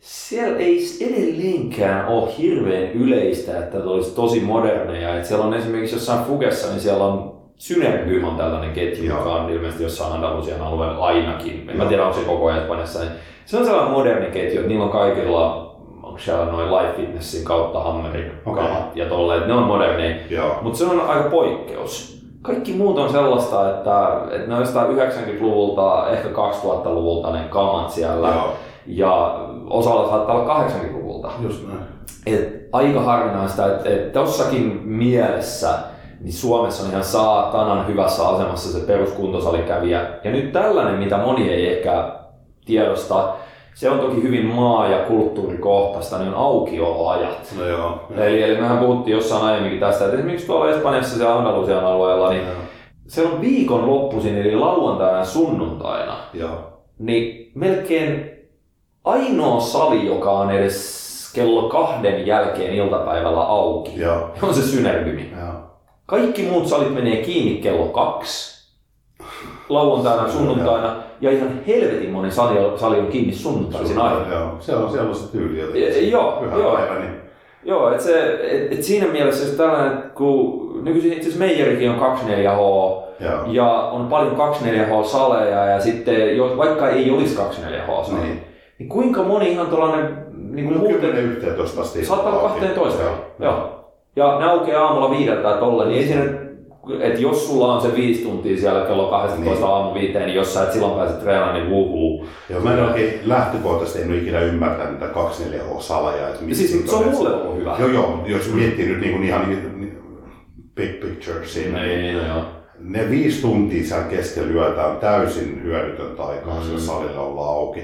siellä 0.00 0.58
ei 0.58 0.78
edelleenkään 1.00 2.08
ole 2.08 2.38
hirveän 2.38 2.92
yleistä, 2.92 3.58
että 3.58 3.78
olisi 3.78 4.14
tosi 4.14 4.40
moderneja. 4.40 5.18
Et 5.18 5.24
siellä 5.24 5.44
on 5.44 5.54
esimerkiksi 5.54 5.96
jossain 5.96 6.24
Fugessa, 6.24 6.68
niin 6.68 6.80
siellä 6.80 7.04
on 7.04 7.31
Synergym 7.62 8.24
on 8.24 8.36
tällainen 8.36 8.72
ketju, 8.72 9.04
Joo. 9.04 9.18
joka 9.18 9.34
on 9.34 9.50
ilmeisesti 9.50 9.82
jossain 9.82 10.12
Andalusian 10.12 10.60
alueella 10.60 11.06
ainakin. 11.06 11.70
En 11.70 11.76
mä 11.76 11.84
tiedä, 11.84 12.06
onko 12.06 12.18
se 12.18 12.24
koko 12.24 12.46
ajan 12.46 12.60
Espanjassa. 12.60 12.98
Niin 13.00 13.12
se 13.44 13.56
on 13.56 13.64
sellainen 13.64 13.92
moderni 13.92 14.30
ketju, 14.30 14.56
että 14.56 14.68
niillä 14.68 14.84
on 14.84 14.90
kaikilla 14.90 15.72
onko 16.02 16.18
siellä 16.18 16.44
noin 16.44 16.70
Life 16.70 16.92
Fitnessin 16.96 17.44
kautta 17.44 17.80
Hammerin 17.80 18.32
kamat 18.44 18.96
ja 18.96 19.06
tolleen. 19.06 19.48
Ne 19.48 19.54
on 19.54 19.62
moderneja. 19.62 20.16
Mutta 20.62 20.78
se 20.78 20.84
on 20.84 21.00
aika 21.00 21.30
poikkeus. 21.30 22.22
Kaikki 22.42 22.72
muut 22.72 22.98
on 22.98 23.10
sellaista, 23.10 23.70
että, 23.70 24.20
että 24.30 24.48
ne 24.48 24.54
on 24.54 24.60
jostain 24.60 24.96
90-luvulta, 24.96 26.08
ehkä 26.10 26.28
2000-luvulta 26.28 27.32
ne 27.32 27.40
kamat 27.50 27.90
siellä. 27.90 28.28
Joo. 28.28 28.52
Ja 28.86 29.40
osalla 29.70 30.10
saattaa 30.10 30.34
olla 30.34 30.64
80-luvulta. 30.64 31.30
Just 31.42 31.68
näin. 31.68 31.84
Et 32.26 32.68
aika 32.72 33.00
harvinaista, 33.00 33.66
että 33.66 33.88
et 33.88 34.12
tossakin 34.12 34.80
mielessä 34.84 35.91
niin 36.22 36.32
Suomessa 36.32 36.84
on 36.84 36.90
ihan 36.90 37.04
saatanan 37.04 37.86
hyvässä 37.86 38.28
asemassa 38.28 38.72
se 38.72 38.86
peruskuntosalikävijä. 38.86 40.06
Ja 40.24 40.30
nyt 40.30 40.52
tällainen, 40.52 40.94
mitä 40.98 41.16
moni 41.16 41.50
ei 41.50 41.76
ehkä 41.76 42.12
tiedosta, 42.64 43.28
se 43.74 43.90
on 43.90 43.98
toki 43.98 44.22
hyvin 44.22 44.46
maa- 44.46 44.88
ja 44.88 44.98
kulttuurikohtaista, 44.98 46.18
niin 46.18 46.34
on 46.34 46.44
aukioloajat. 46.44 47.54
No 47.58 47.66
joo. 47.66 48.00
Eli, 48.16 48.42
eli 48.42 48.60
mehän 48.60 48.78
puhuttiin 48.78 49.16
jossain 49.16 49.44
aiemminkin 49.44 49.80
tästä, 49.80 50.04
että 50.04 50.16
esimerkiksi 50.16 50.46
tuolla 50.46 50.70
Espanjassa 50.70 51.22
ja 51.22 51.38
Andalusian 51.38 51.84
alueella, 51.84 52.30
niin 52.30 52.42
Joo. 52.42 52.56
se 53.08 53.22
on 53.26 53.40
viikon 53.40 53.86
loppuisin, 53.86 54.38
eli 54.38 54.56
lauantaina 54.56 55.18
ja 55.18 55.24
sunnuntaina, 55.24 56.16
Joo. 56.34 56.82
niin 56.98 57.52
melkein 57.54 58.30
ainoa 59.04 59.60
sali, 59.60 60.06
joka 60.06 60.30
on 60.30 60.50
edes 60.50 61.02
kello 61.34 61.68
kahden 61.68 62.26
jälkeen 62.26 62.74
iltapäivällä 62.74 63.40
auki, 63.40 64.00
Joo. 64.00 64.30
on 64.42 64.54
se 64.54 64.62
Synergymi. 64.62 65.32
Joo. 65.40 65.71
Kaikki 66.06 66.42
muut 66.42 66.66
salit 66.68 66.94
menee 66.94 67.16
kiinni 67.16 67.60
kello 67.62 67.86
kaksi 67.86 68.62
lauantaina 69.68 70.28
sunnuntaina, 70.32 70.96
ja 71.20 71.30
ihan 71.30 71.48
helvetin 71.66 72.10
moni 72.10 72.30
sali, 72.30 72.58
sali 72.78 72.98
on 72.98 73.06
kiinni 73.06 73.32
sunnuntaisin 73.34 73.98
aina. 73.98 74.34
Joo. 74.34 74.56
Se 74.60 74.74
on, 74.76 74.90
siellä 74.90 75.08
on 75.08 75.14
se 75.14 75.32
tyyli 75.32 75.58
Ja- 75.58 75.64
jotenkin. 75.66 76.10
joo, 76.10 76.44
joo. 76.58 76.76
päivä, 76.76 76.98
niin 76.98 77.22
Joo, 77.64 77.90
että 77.90 78.02
se, 78.02 78.40
et, 78.50 78.72
et 78.72 78.82
siinä 78.82 79.06
mielessä 79.06 79.44
just 79.44 79.56
tällainen, 79.56 80.02
kun 80.14 80.80
nykyisin 80.84 81.12
itse 81.12 81.28
asiassa 81.28 81.38
Meijerikin 81.46 81.90
on 81.90 81.98
24H, 82.18 82.58
Joo. 83.24 83.42
ja 83.46 83.66
on 83.72 84.06
paljon 84.08 84.36
24H-saleja, 84.36 85.66
ja 85.66 85.80
sitten 85.80 86.36
jos, 86.36 86.56
vaikka 86.56 86.88
ei 86.88 87.10
olisi 87.10 87.36
24H-sali, 87.36 88.14
Niin. 88.14 88.22
niin. 88.22 88.40
niin 88.78 88.88
kuinka 88.88 89.22
moni 89.22 89.50
ihan 89.52 89.66
tuollainen 89.66 90.16
niin 90.50 90.64
kuin 90.66 90.74
No, 90.74 90.80
muuten, 90.80 91.00
10 91.00 91.24
yhteentoista 91.24 91.80
asti. 91.80 92.04
saattaa 92.04 92.32
olla 92.32 92.48
auki. 92.48 92.60
12. 92.60 93.02
Joo. 93.02 93.12
Joo. 93.38 93.81
Ja 94.16 94.38
ne 94.38 94.44
aukeaa 94.50 94.84
aamulla 94.86 95.10
viideltä 95.10 95.42
tai 95.42 95.58
tolle, 95.58 95.84
niin 95.86 95.98
ei 95.98 96.06
siinä, 96.06 96.24
että 97.00 97.20
jos 97.20 97.46
sulla 97.46 97.74
on 97.74 97.80
se 97.82 97.94
viisi 97.96 98.22
tuntia 98.24 98.56
siellä 98.56 98.80
kello 98.86 99.06
12 99.10 99.54
Niin. 99.54 99.64
aamu 99.64 99.94
viiteen, 99.94 100.26
niin 100.26 100.36
jos 100.36 100.54
sä 100.54 100.62
et 100.62 100.72
silloin 100.72 100.98
pääse 100.98 101.14
treenaamaan, 101.14 101.60
niin 101.60 101.70
wuhuu. 101.72 102.26
Joo, 102.50 102.60
mä 102.60 102.74
en 102.74 102.84
oikein 102.84 103.20
lähtökohtaisesti 103.24 104.02
en 104.02 104.08
ole 104.10 104.16
ikinä 104.18 104.40
ymmärtänyt 104.40 104.92
niitä 105.00 105.14
24H-saleja. 105.14 106.28
Että 106.28 106.40
Ja 106.40 106.46
miksi 106.46 106.68
siis 106.68 106.90
se 106.90 106.96
on 106.96 107.08
mulle 107.08 107.34
ollut 107.34 107.56
hyvä. 107.56 107.76
Joo, 107.78 107.88
joo, 107.88 108.18
jos 108.26 108.52
miettii 108.54 108.86
nyt 108.88 109.00
niin 109.00 109.12
kuin 109.12 109.24
ihan 109.24 109.48
niin, 109.48 109.80
niin, 109.80 109.98
big 110.74 111.00
picture 111.00 111.46
siinä, 111.46 111.78
niin 111.82 112.00
Niin, 112.00 112.16
joo. 112.16 112.42
ne 112.78 113.10
viisi 113.10 113.42
tuntia 113.42 113.84
siellä 113.84 114.04
keskellä 114.04 114.52
yötä 114.52 114.86
on 114.86 114.96
täysin 114.96 115.60
hyödytöntä 115.64 116.22
aikaa 116.22 116.54
mm. 116.54 116.62
sillä 116.62 116.80
salilla 116.80 117.20
olla 117.20 117.46
auki. 117.46 117.80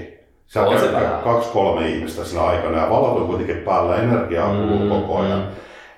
Sä 0.47 0.61
On 0.63 0.79
se 0.79 0.85
käy 0.85 0.93
vähän. 0.93 1.19
kaksi, 1.23 1.49
kolme 1.53 1.89
ihmistä 1.89 2.23
siinä 2.23 2.43
aikana 2.43 2.77
ja 2.77 2.89
valot 2.89 3.17
on 3.17 3.27
kuitenkin 3.27 3.57
päällä, 3.57 3.95
energiaa 3.95 4.49
kuluu 4.55 4.79
Mm, 4.79 4.89
koko 4.89 5.17
ajan. 5.17 5.39
mm. 5.39 5.45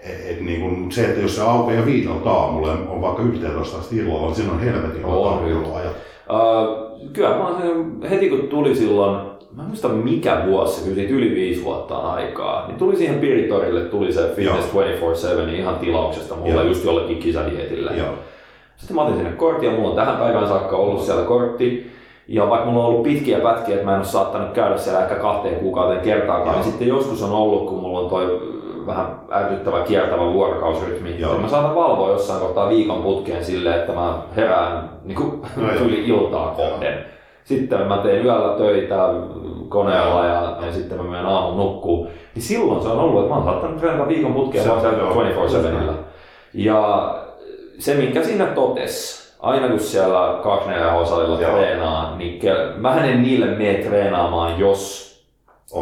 Et, 0.04 0.30
et 0.30 0.41
niin 0.41 0.62
kun 0.62 0.91
se, 0.91 1.06
että 1.06 1.22
jos 1.22 1.36
se 1.36 1.41
aukeaa 1.41 1.86
viideltä 1.86 2.30
aamulla 2.30 2.72
on 2.89 3.02
vaikka 3.02 3.24
11 3.24 3.78
asti 3.78 3.97
illalla, 3.97 4.26
niin 4.28 4.36
siinä 4.36 4.52
on 4.52 4.60
helvetin 4.60 5.06
On, 5.06 5.12
kyllä. 5.14 5.30
aukioloajat. 5.30 5.95
Uh, 6.30 7.10
kyllä 7.14 7.38
mä 7.38 7.56
sen, 7.62 8.02
heti 8.10 8.30
kun 8.30 8.39
tuli 8.39 8.76
silloin, 8.76 9.22
mä 9.56 9.62
en 9.62 9.68
muista 9.68 9.88
mikä 9.89 10.43
vuosi, 10.47 10.84
kyllä 10.84 10.95
siitä 10.95 11.14
yli 11.14 11.36
viisi 11.36 11.64
vuotta 11.64 11.97
on 11.97 12.12
aikaa, 12.12 12.68
niin 12.68 12.78
tuli 12.78 12.95
siihen 12.95 13.20
Piritorille, 13.20 13.82
tuli 13.82 14.14
se 14.14 14.32
Fitness 14.36 14.74
24-7 15.41 15.45
niin 15.45 15.60
ihan 15.60 15.76
tilauksesta 15.76 16.36
mulle 16.36 16.52
Joo. 16.52 16.64
just 16.64 16.86
jollekin 16.86 17.18
kisadietille. 17.18 17.91
Joo. 17.97 18.14
Sitten 18.78 18.95
mä 18.95 19.02
otin 19.02 19.16
sinne 19.16 19.32
kortin 19.32 19.70
ja 19.70 19.76
mulla 19.76 19.89
on 19.89 19.95
tähän 19.95 20.18
päivään 20.18 20.47
saakka 20.47 20.78
ollut 20.78 21.02
siellä 21.02 21.24
kortti. 21.24 21.91
Ja 22.28 22.49
vaikka 22.49 22.70
mulla 22.70 22.86
on 22.86 22.89
ollut 22.89 23.04
pitkiä 23.04 23.39
pätkiä, 23.39 23.76
että 23.76 23.86
mä 23.86 23.91
en 23.91 23.97
ole 23.97 24.06
saattanut 24.06 24.52
käydä 24.52 24.78
siellä 24.78 25.04
ehkä 25.04 25.16
kahteen 25.16 25.56
kuukauteen 25.56 26.02
kertaakaan, 26.02 26.47
Joo. 26.47 26.56
niin 26.56 26.64
sitten 26.72 26.88
joskus 26.88 27.24
on 27.24 27.32
ollut, 27.32 27.66
kun 27.66 27.80
mulla 27.80 27.99
on 27.99 28.10
toi 28.10 28.26
äh, 28.26 28.61
vähän 28.88 29.20
ärsyttävä 29.32 29.84
kiertävä 29.84 30.34
vuorokausrytmi. 30.34 31.20
Joo. 31.20 31.38
Mä 31.38 31.48
saatan 31.48 31.76
valvoa 31.76 32.12
jossain 32.12 32.40
kohtaa 32.40 32.70
viikon 32.70 33.04
putkeen 33.04 33.46
silleen, 33.46 33.80
että 33.80 33.94
mä 33.94 34.18
herään 34.36 34.90
niin 35.04 35.16
kuin, 35.16 35.42
No 35.56 35.74
yli 35.74 36.08
iltaa 36.08 36.54
kohden. 36.56 37.06
Sitten 37.44 37.88
mä 37.88 37.98
teen 37.98 38.26
yöllä 38.26 38.58
töitä 38.58 39.10
koneella 39.70 40.26
ja, 40.26 40.58
ja 40.66 40.74
sitten 40.74 40.98
mä 40.98 41.04
menen 41.04 41.26
aamun 41.26 41.58
nukkuu. 41.58 42.08
Niin 42.36 42.44
silloin 42.44 42.82
se 42.82 42.90
on 42.90 43.00
ollut, 43.00 43.22
että 43.22 43.30
mä 43.30 43.36
oon 43.36 43.46
saattanut 43.46 43.78
treenata 43.78 44.08
viikon 44.08 44.34
putkeen 44.34 44.64
Se 44.64 44.70
vaan 44.70 44.86
on, 44.86 44.94
siellä 44.96 45.58
joo. 45.58 45.92
24-7. 45.92 45.94
Ja 46.54 47.14
se, 47.80 47.94
minkä 47.94 48.24
siinä 48.24 48.46
totes, 48.46 49.22
aina 49.40 49.68
kun 49.68 49.80
siellä 49.80 50.40
24H-salilla 50.44 51.42
Joo. 51.42 51.52
treenaa, 51.52 52.16
niin 52.18 52.40
mä 52.78 53.06
en 53.06 53.24
niille 53.24 53.46
mene 53.46 53.74
treenaamaan, 53.74 54.60
jos 54.60 55.11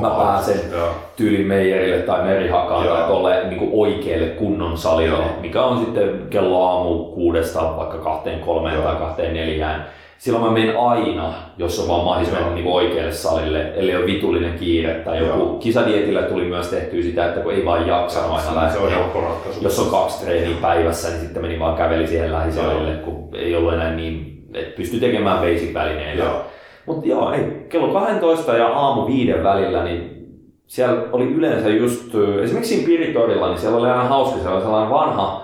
Mä 0.01 0.09
pääsen. 0.09 0.59
Joo. 0.71 0.89
tyyli 1.15 1.43
Meijerille 1.43 2.01
tai 2.01 2.23
Merihakaan 2.25 2.85
Joo. 2.85 2.95
tai 2.97 3.07
tolle 3.07 3.43
niin 3.49 3.69
oikealle 3.73 4.25
kunnon 4.27 4.77
salille, 4.77 5.09
Joo. 5.17 5.25
mikä 5.41 5.63
on 5.63 5.77
sitten 5.79 6.21
kello 6.29 6.67
aamu 6.69 7.05
kuudesta 7.05 7.73
vaikka 7.77 7.97
kahteen 7.97 8.39
kolmeen 8.39 8.75
Joo. 8.75 8.83
tai 8.83 8.95
kahteen 8.95 9.33
neljään. 9.33 9.85
Silloin 10.17 10.45
mä 10.45 10.51
menen 10.51 10.77
aina, 10.79 11.33
jos 11.57 11.79
on 11.79 11.87
vaan 12.05 12.23
Joo. 12.25 12.31
mennä 12.35 12.53
niin 12.55 12.67
oikealle 12.67 13.11
salille, 13.11 13.71
ellei 13.75 13.95
ole 13.95 14.05
vitullinen 14.05 14.53
kiire 14.59 14.93
tai 14.93 15.19
joku 15.19 15.39
Joo. 15.39 15.57
kisadietillä 15.59 16.21
tuli 16.21 16.43
myös 16.45 16.67
tehtyä 16.67 17.01
sitä, 17.01 17.25
että 17.25 17.39
kun 17.39 17.53
ei 17.53 17.65
vaan 17.65 17.87
jaksa 17.87 18.19
aina 18.25 18.41
Se 18.41 18.49
on 18.49 18.55
lähteä. 18.55 18.89
helppo 18.89 19.21
ratkaisu. 19.21 19.59
Jos 19.63 19.79
on 19.79 19.91
kaksi 19.91 20.25
treeniä 20.25 20.57
päivässä, 20.61 21.09
niin 21.09 21.19
sitten 21.19 21.41
meni 21.41 21.59
vaan 21.59 21.75
käveli 21.77 22.07
siihen 22.07 22.31
lähisalille, 22.31 22.91
kun 22.91 23.29
ei 23.35 23.55
ollut 23.55 23.73
enää 23.73 23.91
niin, 23.93 24.43
että 24.53 24.75
pystyi 24.77 24.99
tekemään 24.99 25.37
basic 25.39 25.73
välineillä. 25.73 26.23
Joo. 26.23 26.41
Mutta 26.89 27.07
joo, 27.07 27.31
ei, 27.31 27.65
kello 27.69 27.87
12 27.93 28.57
ja 28.57 28.67
aamu 28.67 29.07
viiden 29.07 29.43
välillä, 29.43 29.83
niin 29.83 30.27
siellä 30.67 31.01
oli 31.11 31.23
yleensä 31.23 31.69
just, 31.69 32.15
ö, 32.15 32.43
esimerkiksi 32.43 32.75
siinä 32.75 32.85
Piritorilla, 32.87 33.47
niin 33.47 33.57
siellä 33.57 33.77
oli 33.77 33.89
aina 33.89 34.03
hauska, 34.03 34.37
siellä 34.37 34.55
oli 34.55 34.61
sellainen 34.61 34.91
vanha 34.91 35.41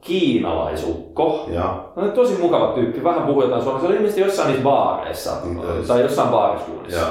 kiinalaisukko. 0.00 1.46
Joo. 1.54 1.92
No, 1.96 2.08
tosi 2.08 2.40
mukava 2.40 2.72
tyyppi, 2.72 3.04
vähän 3.04 3.22
puhui 3.22 3.44
jotain 3.44 3.62
suomea. 3.62 3.80
Se 3.80 3.86
oli 3.86 3.94
ilmeisesti 3.94 4.20
jossain 4.20 4.48
niissä 4.48 4.64
baareissa 4.64 5.30
Niin, 5.44 5.86
tai 5.88 6.00
jossain 6.00 6.28
baariskunnissa. 6.28 7.06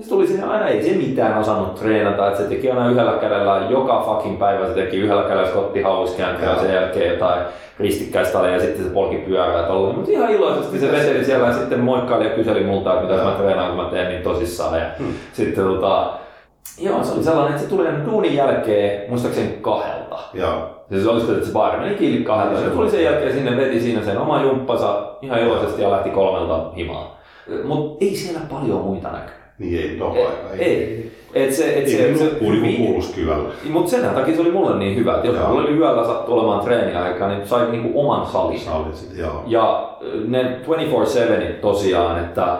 Se 0.00 0.08
tuli 0.08 0.26
sinne 0.26 0.46
aina, 0.46 0.68
ei 0.68 0.82
se 0.82 0.96
mitään 0.96 1.38
osannut 1.38 1.74
treenata, 1.74 2.26
että 2.28 2.42
se 2.42 2.48
teki 2.48 2.70
aina 2.70 2.90
yhdellä 2.90 3.12
kädellä, 3.12 3.60
joka 3.70 4.02
fucking 4.06 4.38
päivä 4.38 4.66
se 4.66 4.72
teki 4.74 4.96
yhdellä 4.96 5.22
kädellä 5.22 5.48
skottihauiskääntöä 5.48 6.44
ja 6.46 6.52
Joo. 6.52 6.62
sen 6.62 6.74
jälkeen 6.74 7.12
jotain 7.12 7.42
ristikkäistä 7.78 8.38
ja 8.38 8.60
sitten 8.60 8.84
se 8.84 8.90
polki 8.90 9.16
pyörää 9.16 9.62
tolle. 9.62 9.94
Mutta 9.94 10.10
ihan 10.10 10.30
iloisesti 10.30 10.78
se 10.78 10.92
veteli 10.92 11.24
siellä 11.24 11.46
ja 11.46 11.52
sitten 11.52 11.80
moikkaili 11.80 12.24
ja 12.24 12.30
kyseli 12.30 12.64
multa, 12.64 12.92
että 13.00 13.06
mitä 13.12 13.24
mä 13.24 13.30
treenaan, 13.30 13.74
kun 13.76 13.84
mä 13.84 13.90
teen 13.90 14.08
niin 14.08 14.22
tosissaan. 14.22 14.78
Ja 14.78 14.84
Hmm. 14.98 15.12
sitten 15.32 15.64
tota, 15.64 16.10
joo, 16.80 17.04
se 17.04 17.12
oli 17.14 17.22
sellainen, 17.24 17.50
että 17.50 17.62
se 17.62 17.68
tuli 17.68 17.86
aina 17.86 18.04
duunin 18.06 18.34
jälkeen, 18.34 19.10
muistaakseni 19.10 19.58
kahdelta. 19.60 20.18
Joo. 20.34 20.70
Siis 20.88 21.02
se 21.02 21.08
olisi, 21.10 21.32
että 21.32 21.46
se 21.46 21.52
baari 21.52 21.80
meni 21.80 21.94
kiinni 21.94 22.24
kahdelta. 22.24 22.60
Se 22.60 22.70
tuli 22.70 22.90
sen 22.90 23.04
jälkeen 23.04 23.32
sinne, 23.32 23.56
veti 23.56 23.80
siinä 23.80 24.02
sen 24.04 24.18
oma 24.18 24.42
jumppansa 24.42 25.02
ihan 25.22 25.38
iloisesti 25.40 25.82
ja 25.82 25.90
lähti 25.90 26.10
kolmelta 26.10 26.70
himaan. 26.76 27.06
Mutta 27.64 28.04
ei 28.04 28.14
siellä 28.16 28.40
paljon 28.50 28.80
muita 28.80 29.08
näkynyt. 29.12 29.37
Niin 29.58 29.82
ei 29.90 29.96
tohon 29.98 30.16
Ei, 30.16 30.26
aikaan. 30.26 30.58
ei. 30.58 31.12
Et 31.34 31.52
se, 31.52 31.68
et 31.78 31.84
Ei 31.84 31.90
se, 31.90 31.96
se 31.96 32.18
se, 32.18 32.24
nukkuu 32.24 32.50
niin 32.50 33.04
kylällä. 33.14 33.48
Mutta 33.70 33.90
sen 33.90 34.04
takia 34.14 34.34
se 34.34 34.40
oli 34.40 34.50
mulle 34.50 34.78
niin 34.78 34.96
hyvä, 34.96 35.14
että 35.14 35.26
jos 35.26 35.36
mulla 35.48 35.60
oli 35.62 35.76
yöllä 35.76 36.06
sattu 36.06 36.32
olemaan 36.32 36.64
treeniaikaa, 36.64 37.28
niin 37.28 37.46
sai 37.48 37.70
niinku 37.70 38.00
oman 38.00 38.26
salin. 38.26 38.60
Sä 38.60 38.72
olit 38.72 38.94
sit, 38.96 39.18
joo. 39.18 39.42
Ja 39.46 39.90
ne 40.26 40.58
24-7 41.52 41.52
tosiaan, 41.60 42.20
että 42.24 42.56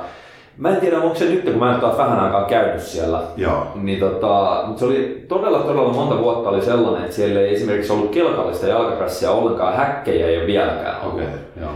mä 0.58 0.68
en 0.68 0.76
tiedä 0.80 1.00
onko 1.00 1.14
se 1.14 1.24
nyt, 1.24 1.44
kun 1.44 1.52
mä 1.58 1.74
en 1.74 1.84
ole 1.84 1.98
vähän 1.98 2.20
aikaa 2.20 2.44
käynyt 2.44 2.82
siellä, 2.82 3.20
Joo. 3.36 3.66
niin 3.74 4.00
tota, 4.00 4.62
mutta 4.66 4.80
se 4.80 4.86
oli 4.86 5.24
todella 5.28 5.58
todella 5.58 5.92
monta 5.92 6.18
vuotta 6.18 6.48
oli 6.50 6.62
sellainen, 6.62 7.02
että 7.02 7.16
siellä 7.16 7.40
ei 7.40 7.54
esimerkiksi 7.54 7.92
ollut 7.92 8.10
kelkallista 8.10 8.66
jalkapressia 8.66 9.30
ollenkaan, 9.30 9.76
häkkejä 9.76 10.26
ei 10.26 10.36
ole 10.38 10.46
vieläkään. 10.46 10.96
Okei. 11.06 11.26
Joo. 11.60 11.70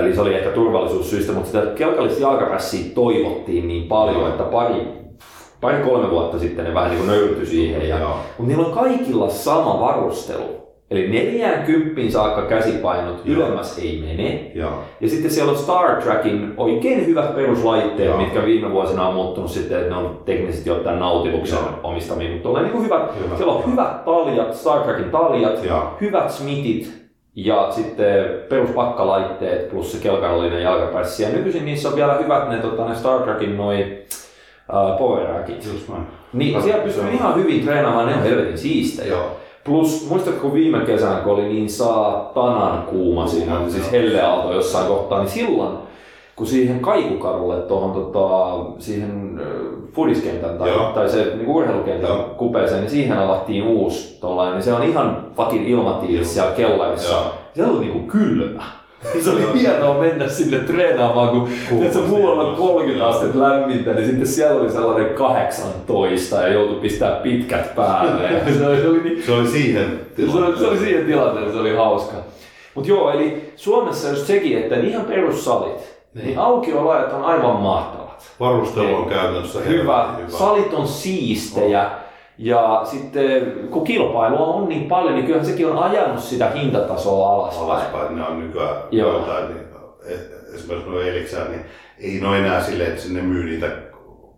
Eli 0.00 0.14
se 0.14 0.20
oli 0.20 0.34
ehkä 0.34 0.50
turvallisuussyistä, 0.50 1.32
mutta 1.32 1.46
sitä 1.50 1.66
kelkallista 1.74 2.20
jalkapressia 2.22 2.94
toivottiin 2.94 3.68
niin 3.68 3.82
paljon, 3.88 4.28
että 4.28 4.42
pari, 4.42 4.74
pari 5.60 5.76
kolme 5.84 6.10
vuotta 6.10 6.38
sitten 6.38 6.64
ne 6.64 6.74
vähän 6.74 6.90
niin 6.90 6.98
kuin 6.98 7.10
nöyrtyi 7.10 7.46
siihen. 7.46 7.88
Ja, 7.88 7.98
mutta 8.38 8.52
niillä 8.52 8.66
on 8.66 8.72
kaikilla 8.74 9.28
sama 9.28 9.80
varustelu. 9.80 10.58
Eli 10.90 11.08
neljään 11.08 11.62
kymppiin 11.64 12.12
saakka 12.12 12.42
käsipainot, 12.42 13.20
Joo. 13.24 13.36
ylemmäs 13.36 13.78
ei 13.78 14.04
mene. 14.06 14.50
Joo. 14.54 14.70
Ja 15.00 15.08
sitten 15.08 15.30
siellä 15.30 15.52
on 15.52 15.58
Star 15.58 16.02
Trekin 16.02 16.54
oikein 16.56 17.06
hyvät 17.06 17.34
peruslaitteet, 17.34 18.08
Joo. 18.08 18.18
mitkä 18.18 18.44
viime 18.44 18.72
vuosina 18.72 19.08
on 19.08 19.14
muuttunut 19.14 19.50
sitten, 19.50 19.78
että 19.78 19.90
ne 19.90 19.96
on 19.96 20.22
teknisesti 20.24 20.70
ottaen 20.70 20.98
Nautiluksen 20.98 21.58
Joo. 21.58 21.68
omistamia, 21.82 22.30
mutta 22.30 22.48
on 22.48 22.62
niin 22.62 22.82
hyvät, 22.84 23.24
Hyvä. 23.24 23.36
siellä 23.36 23.52
on 23.52 23.72
hyvät 23.72 24.04
taljat, 24.04 24.54
Star 24.54 24.80
Trekin 24.80 25.10
taljat, 25.10 25.64
Joo. 25.64 25.82
hyvät 26.00 26.30
smitit 26.30 26.97
ja 27.44 27.68
sitten 27.70 28.24
peruspakalaitteet 28.48 29.70
plus 29.70 29.92
se 29.92 29.98
kelkarallinen 29.98 30.62
jalkapässi. 30.62 31.22
Ja 31.22 31.28
nykyisin 31.28 31.64
niissä 31.64 31.88
on 31.88 31.96
vielä 31.96 32.14
hyvät 32.14 32.48
ne, 32.48 32.58
tota, 32.58 32.88
ne 32.88 32.94
Star 32.94 33.22
Trekin 33.22 33.56
noi 33.56 33.98
uh, 34.72 34.98
power 34.98 35.28
rackit. 35.28 35.64
Just 35.64 35.88
näin. 35.88 36.06
Niin 36.32 36.62
siellä 36.62 36.84
pystyy 36.84 37.10
ihan 37.10 37.36
hyvin 37.36 37.64
treenaamaan, 37.64 38.06
ne 38.06 38.14
on 38.14 38.22
helvetin 38.22 38.58
siistejä. 38.58 39.08
Joo. 39.08 39.36
Plus, 39.64 40.06
muistatko 40.10 40.54
viime 40.54 40.80
kesänä, 40.80 41.20
kun 41.20 41.32
oli 41.32 41.48
niin 41.48 41.70
saatanan 41.70 42.82
kuuma 42.82 43.26
siinä, 43.26 43.56
siis 43.68 43.92
helleaalto 43.92 44.52
jossain 44.52 44.86
kohtaa, 44.86 45.18
niin 45.18 45.30
silloin, 45.30 45.78
kun 46.38 46.46
siihen 46.46 46.80
kaikukadulle 46.80 47.56
tuohon 47.56 47.92
tota, 47.92 48.56
siihen 48.78 49.40
fudiskentän 49.92 50.58
tai, 50.58 50.68
Joo. 50.68 50.92
tai 50.92 51.08
se 51.08 51.32
niin 51.36 51.48
urheilukentän 51.48 52.10
Joo. 52.10 52.34
kupeeseen, 52.36 52.80
niin 52.80 52.90
siihen 52.90 53.18
avattiin 53.18 53.62
uusi 53.62 54.18
tollainen, 54.20 54.54
niin 54.54 54.64
se 54.64 54.72
on 54.72 54.82
ihan 54.82 55.26
fucking 55.36 55.68
ilmatiilis 55.68 56.34
siellä 56.34 56.52
kellarissa. 56.52 57.14
Joo. 57.14 57.34
Siellä 57.54 57.72
oli 57.72 57.80
niinku 57.80 58.06
kylmä. 58.06 58.62
Se 59.24 59.30
oli 59.30 59.60
hienoa 59.60 59.98
mennä 59.98 60.28
sinne 60.28 60.58
treenaamaan, 60.58 61.28
kun 61.28 61.48
tiedätkö, 61.68 61.98
muualla 61.98 62.42
on 62.42 62.56
30 62.56 63.06
astetta 63.06 63.38
lämmintä, 63.38 63.92
niin 63.92 64.06
sitten 64.06 64.26
siellä 64.26 64.60
oli 64.60 64.70
sellainen 64.70 65.14
18 65.14 66.36
ja 66.36 66.48
joutui 66.48 66.80
pistää 66.80 67.14
pitkät 67.14 67.74
päälle. 67.74 68.28
se, 68.58 68.66
oli, 68.66 68.80
se, 68.80 68.88
oli 68.88 69.00
niin, 69.02 69.22
Se 69.22 69.32
oli 69.32 69.46
siihen 69.48 70.00
se, 70.16 70.38
oli, 70.38 70.58
se 70.58 70.66
oli 70.66 70.78
siihen 70.78 71.06
tilanteeseen, 71.06 71.52
se 71.52 71.60
oli 71.60 71.74
hauska. 71.74 72.16
Mutta 72.74 72.90
joo, 72.90 73.10
eli 73.10 73.52
Suomessa 73.56 74.08
just 74.08 74.26
sekin, 74.26 74.58
että 74.58 74.76
ihan 74.76 75.04
perussalit, 75.04 75.97
niin 76.22 76.38
aukioloajat 76.38 77.12
on 77.12 77.24
aivan 77.24 77.56
mahtavat. 77.56 78.08
Varustelu 78.40 78.94
on 78.94 79.08
käytännössä 79.08 79.60
Hyvä. 79.60 80.08
hyvä. 80.18 80.28
Salit 80.28 80.74
on 80.74 80.88
siistejä. 80.88 81.90
Ja 82.38 82.80
sitten 82.84 83.52
kun 83.70 83.84
kilpailua 83.84 84.46
on 84.46 84.68
niin 84.68 84.88
paljon, 84.88 85.14
niin 85.14 85.26
kyllähän 85.26 85.46
sekin 85.46 85.66
on 85.70 85.78
ajanut 85.78 86.20
sitä 86.20 86.50
hintatasoa 86.50 87.34
alaspäin. 87.34 87.64
alaspäin. 87.70 88.16
Ne 88.16 88.24
on 88.24 88.40
nykyään 88.40 88.76
Joo. 88.90 89.12
joitain, 89.12 89.48
niin 89.48 89.66
e- 90.08 90.54
esimerkiksi 90.54 90.90
nuo 90.90 91.00
eliksään, 91.00 91.50
niin 91.50 91.64
ei 91.98 92.20
ne 92.20 92.28
ole 92.28 92.38
enää 92.38 92.62
silleen, 92.62 92.90
että 92.90 93.02
sinne 93.02 93.22
myy 93.22 93.44
niitä 93.44 93.70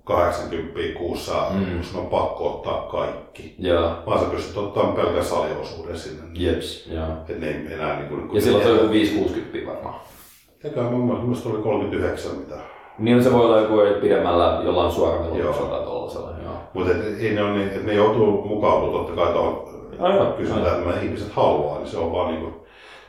80 0.05 0.99
kuussa, 0.99 1.33
mm. 1.51 1.83
sun 1.83 2.01
on 2.01 2.07
pakko 2.07 2.47
ottaa 2.55 2.83
kaikki. 2.91 3.55
Joo. 3.59 3.91
Vaan 4.07 4.21
sä 4.21 4.27
pystyt 4.27 4.57
ottamaan 4.57 4.95
pelkän 4.95 5.25
saliosuuden 5.25 5.99
sinne. 5.99 6.23
Jeps, 6.35 6.87
joo. 6.93 7.07
Et 7.29 7.41
ne 7.41 7.47
ei 7.49 7.75
enää 7.75 7.97
niin 7.97 8.09
kuin, 8.09 8.31
Ja 8.35 8.41
silloin 8.41 8.65
se 8.65 8.71
on 8.71 8.79
joku 8.79 8.95
5-60 9.65 9.67
varmaan. 9.67 9.95
Eikä 10.65 10.83
mun 10.83 11.23
mielestä 11.23 11.49
oli 11.49 11.63
39 11.63 12.33
mitä. 12.37 12.55
Niin 12.99 13.25
se 13.25 13.33
voi 13.33 13.45
olla 13.45 13.61
joku 13.61 14.01
pidemmällä 14.01 14.61
jollain 14.65 14.93
suoravelotuksella 14.93 15.71
tai 15.71 15.85
tollasella. 15.85 16.31
Joo. 16.45 16.55
Mutta 16.75 16.93
ei 17.21 17.35
ne, 17.35 17.43
on 17.43 17.55
niin, 17.55 17.69
et 17.69 17.85
ne 17.85 17.95
joutuu 17.95 18.45
mukautumaan 18.45 19.07
totta 19.07 19.25
kai 19.25 19.33
tuohon 19.33 19.71
Aivan, 19.99 20.33
kysyntään, 20.33 20.77
että 20.77 20.89
nämä 20.89 21.03
ihmiset 21.03 21.33
haluaa, 21.33 21.79
niin 21.79 21.89
se 21.89 21.99
on 21.99 22.13
vaan, 22.13 22.29
niin 22.29 22.41
kuin, 22.41 22.55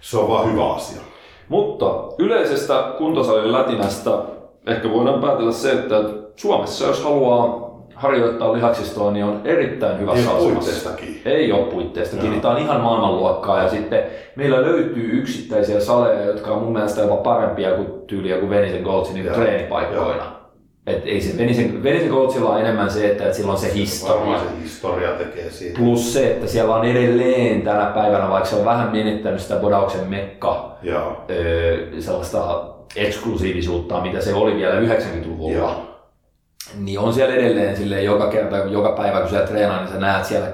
se 0.01 0.17
on 0.17 0.29
vaan 0.29 0.51
hyvä 0.51 0.73
asia. 0.73 1.01
Mutta 1.49 1.85
yleisestä 2.19 2.93
kuntosalin 2.97 3.51
lätinästä 3.51 4.11
ehkä 4.67 4.89
voidaan 4.89 5.21
päätellä 5.21 5.51
se, 5.51 5.71
että 5.71 5.95
Suomessa 6.35 6.85
jos 6.85 7.03
haluaa 7.03 7.60
harjoittaa 8.01 8.53
lihaksistoa, 8.53 9.11
niin 9.11 9.25
on 9.25 9.41
erittäin 9.45 9.99
hyvä 9.99 10.13
Ei 10.13 10.23
puitteestakin. 10.23 11.21
Ei 11.25 11.51
ole 11.51 11.65
puitteista 11.65 12.17
kiinni. 12.17 12.39
Tämä 12.39 12.53
on 12.53 12.61
ihan 12.61 12.81
maailmanluokkaa 12.81 13.63
ja 13.63 13.69
sitten 13.69 14.03
meillä 14.35 14.61
löytyy 14.61 15.09
yksittäisiä 15.13 15.79
saleja, 15.79 16.25
jotka 16.25 16.51
on 16.51 16.63
mun 16.63 16.73
mielestä 16.73 17.01
jopa 17.01 17.15
parempia 17.15 17.71
kuin 17.71 17.87
tyyliä 18.07 18.37
kuin 18.37 18.49
Venisen 18.49 18.81
Goldsin 18.81 19.13
niin 19.13 19.25
Joo. 19.25 19.35
treenipaikkoina. 19.35 20.41
Et 20.87 21.01
ei 21.05 21.21
se 21.21 21.37
Venisen, 21.37 21.83
Venisen 21.83 22.09
Goldsilla 22.09 22.49
on 22.49 22.59
enemmän 22.59 22.91
se, 22.91 23.11
että, 23.11 23.23
että 23.23 23.37
sillä 23.37 23.51
on 23.51 23.57
se 23.57 23.73
historia. 23.73 24.39
Se 24.39 24.63
historia 24.63 25.09
tekee 25.09 25.49
siitä. 25.49 25.79
Plus 25.79 26.13
se, 26.13 26.31
että 26.31 26.47
siellä 26.47 26.75
on 26.75 26.85
edelleen 26.85 27.61
tänä 27.61 27.85
päivänä, 27.85 28.29
vaikka 28.29 28.49
se 28.49 28.55
on 28.55 28.65
vähän 28.65 28.91
menettänyt 28.91 29.39
sitä 29.41 29.55
bodauksen 29.55 30.07
mekka, 30.09 30.77
Joo. 30.81 31.25
öö, 31.29 32.01
sellaista 32.01 32.63
eksklusiivisuutta, 32.95 34.01
mitä 34.01 34.21
se 34.21 34.33
oli 34.33 34.55
vielä 34.55 34.79
90-luvulla. 34.79 35.57
Joo. 35.57 35.90
Niin 36.79 36.99
on 36.99 37.13
siellä 37.13 37.35
edelleen 37.35 37.77
silleen 37.77 38.05
joka 38.05 38.27
kerta, 38.27 38.57
joka 38.57 38.91
päivä 38.91 39.19
kun 39.19 39.29
siellä 39.29 39.47
treenaa, 39.47 39.79
niin 39.79 39.93
sä 39.93 39.99
näet 39.99 40.25
siellä 40.25 40.47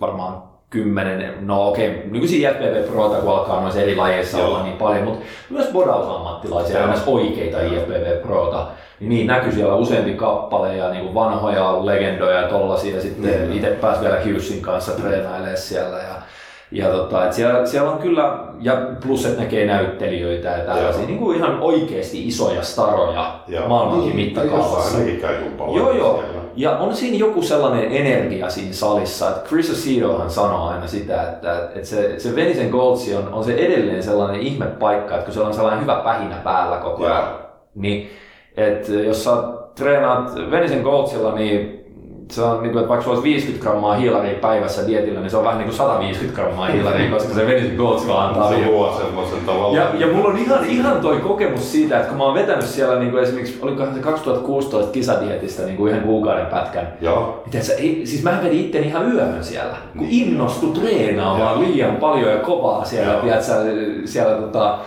varmaan 0.00 0.42
kymmenen, 0.70 1.46
no 1.46 1.68
okei, 1.68 1.90
okay, 1.90 2.02
nykyisiä 2.10 2.50
IFBB 2.50 2.92
Proita, 2.92 3.16
kun 3.16 3.30
alkaa 3.30 3.60
noissa 3.60 3.80
eri 3.80 3.96
lajeissa 3.96 4.38
Joo. 4.38 4.48
olla 4.48 4.62
niin 4.62 4.76
paljon, 4.76 5.04
mutta 5.04 5.24
myös 5.50 5.68
bodausammattilaisia, 5.72 6.80
ja 6.80 6.86
myös 6.86 7.02
oikeita 7.06 7.60
IFBB 7.60 8.22
Proita, 8.22 8.66
niin 9.00 9.08
niin 9.08 9.26
näkyy 9.26 9.52
siellä 9.52 9.74
useampi 9.74 10.14
kappale 10.14 10.76
ja 10.76 10.90
niin 10.90 11.14
vanhoja 11.14 11.86
legendoja 11.86 12.40
ja 12.40 12.48
tollasia, 12.48 13.00
sitten 13.00 13.48
Niin. 13.48 13.52
itse 13.52 13.70
pääsi 13.70 14.00
vielä 14.00 14.20
Hughesin 14.24 14.62
kanssa 14.62 14.92
treenailemaan 14.92 15.56
siellä 15.56 15.96
ja 15.96 16.14
ja 16.72 16.88
tota, 16.88 17.26
et 17.26 17.32
siellä, 17.32 17.66
siellä, 17.66 17.90
on 17.90 17.98
kyllä, 17.98 18.38
ja 18.60 18.86
plus 19.06 19.26
että 19.26 19.40
näkee 19.40 19.66
näyttelijöitä 19.66 20.48
ja 20.48 20.64
tällaisia, 20.64 21.06
niin 21.06 21.18
kuin 21.18 21.36
ihan 21.36 21.60
oikeasti 21.60 22.28
isoja 22.28 22.62
staroja 22.62 23.40
Joo. 23.48 23.68
maailmankin 23.68 24.16
Niin, 24.16 24.26
mittakaavassa. 24.26 24.98
Joo, 25.58 25.92
joo. 25.92 26.22
siellä. 26.22 26.40
Ja 26.56 26.70
on 26.78 26.96
siinä 26.96 27.16
joku 27.16 27.42
sellainen 27.42 27.92
energia 27.92 28.50
siinä 28.50 28.72
salissa, 28.72 29.28
että 29.28 29.48
Chris 29.48 29.70
Acedohan 29.70 30.30
sanoo 30.30 30.68
aina 30.68 30.86
sitä, 30.86 31.22
että, 31.22 31.70
että 31.74 31.88
se, 31.88 32.18
se 32.18 32.36
Venisen 32.36 32.70
Goldsi 32.70 33.16
on, 33.16 33.28
on 33.32 33.44
se 33.44 33.54
edelleen 33.54 34.02
sellainen 34.02 34.40
ihmepaikka, 34.40 35.14
että 35.14 35.24
kun 35.24 35.34
siellä 35.34 35.48
on 35.48 35.54
sellainen 35.54 35.82
hyvä 35.82 36.00
pähinä 36.04 36.36
päällä 36.44 36.76
koko 36.76 37.06
ajan, 37.06 37.24
niin 37.74 38.10
että 38.56 38.92
jos 38.92 39.24
sä 39.24 39.30
treenaat 39.74 40.50
Venisen 40.50 40.82
Goldsilla, 40.82 41.34
niin 41.34 41.79
se 42.30 42.42
on 42.42 42.62
niin 42.62 42.72
kuin, 42.72 42.80
että 42.80 42.88
vaikka 42.88 43.04
sulla 43.04 43.16
olisi 43.16 43.34
50 43.34 43.62
grammaa 43.62 43.94
hiilaria 43.94 44.38
päivässä 44.38 44.86
dietillä, 44.86 45.20
niin 45.20 45.30
se 45.30 45.36
on 45.36 45.44
vähän 45.44 45.58
niin 45.58 45.66
kuin 45.66 45.76
150 45.76 46.40
grammaa 46.40 46.66
hiilaria, 46.66 47.10
koska 47.14 47.34
se 47.34 47.72
Golds 47.76 48.08
vaan 48.08 48.28
antaa 48.28 48.48
Se 48.48 48.56
vielä 48.56 48.70
luo 48.70 48.98
semmoisen 48.98 49.38
tavallaan. 49.46 49.74
ja, 49.74 50.06
ja 50.06 50.12
mulla 50.14 50.28
on 50.28 50.38
ihan, 50.38 50.64
ihan 50.64 51.00
toi 51.00 51.16
kokemus 51.16 51.72
siitä, 51.72 51.96
että 51.96 52.08
kun 52.08 52.18
mä 52.18 52.24
oon 52.24 52.34
vetänyt 52.34 52.64
siellä 52.64 52.98
niin 52.98 53.10
kuin 53.10 53.22
esimerkiksi, 53.22 53.58
olikohan 53.62 53.94
se 53.94 54.00
2016 54.00 54.92
kisadietistä 54.92 55.62
niin 55.62 55.76
kuin 55.76 55.92
yhden 55.92 56.04
kuukauden 56.04 56.46
pätkän. 56.46 56.88
Joo. 57.00 57.42
Miten 57.46 57.64
sä, 57.64 57.72
ei, 57.72 58.02
siis 58.04 58.22
mä 58.22 58.40
vedin 58.44 58.60
itteni 58.60 58.86
ihan 58.86 59.12
yöhön 59.12 59.44
siellä, 59.44 59.76
kun 59.98 60.06
innostui 60.10 60.72
treenaamaan 60.72 61.60
liian 61.60 61.96
paljon 61.96 62.30
ja 62.30 62.38
kovaa 62.38 62.84
siellä, 62.84 63.12
Joo. 63.12 63.22
tiedät, 63.22 63.44
siellä 64.04 64.34
tota, 64.34 64.78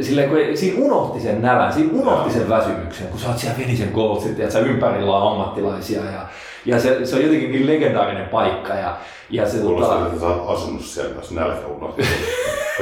Silleen, 0.00 0.28
kun 0.28 0.38
siinä 0.54 0.84
unohti 0.84 1.20
sen 1.20 1.42
nälän, 1.42 1.72
siinä 1.72 1.90
unohti 1.92 2.32
sen 2.32 2.48
väsymyksen, 2.48 3.06
kun 3.08 3.20
sä 3.20 3.28
oot 3.28 3.38
siellä 3.38 3.58
Venisen 3.58 3.90
Goldsit, 3.94 4.40
että 4.40 4.52
sä 4.52 4.58
ympärillä 4.58 5.16
on 5.16 5.32
ammattilaisia 5.32 6.04
ja, 6.04 6.26
ja 6.66 6.80
se, 6.80 7.06
se, 7.06 7.16
on 7.16 7.22
jotenkin 7.22 7.52
niin 7.52 7.66
legendaarinen 7.66 8.28
paikka 8.28 8.74
ja, 8.74 8.96
ja 9.30 9.48
se 9.48 9.56
tota, 9.58 9.68
Kuulostaa, 9.68 10.06
että 10.06 10.20
sä 10.20 10.26
oot 10.26 10.58
asunut 10.58 10.82
siellä, 10.82 11.14
jos 11.16 11.30
nälkä 11.30 11.66
unohtuu. 11.66 12.04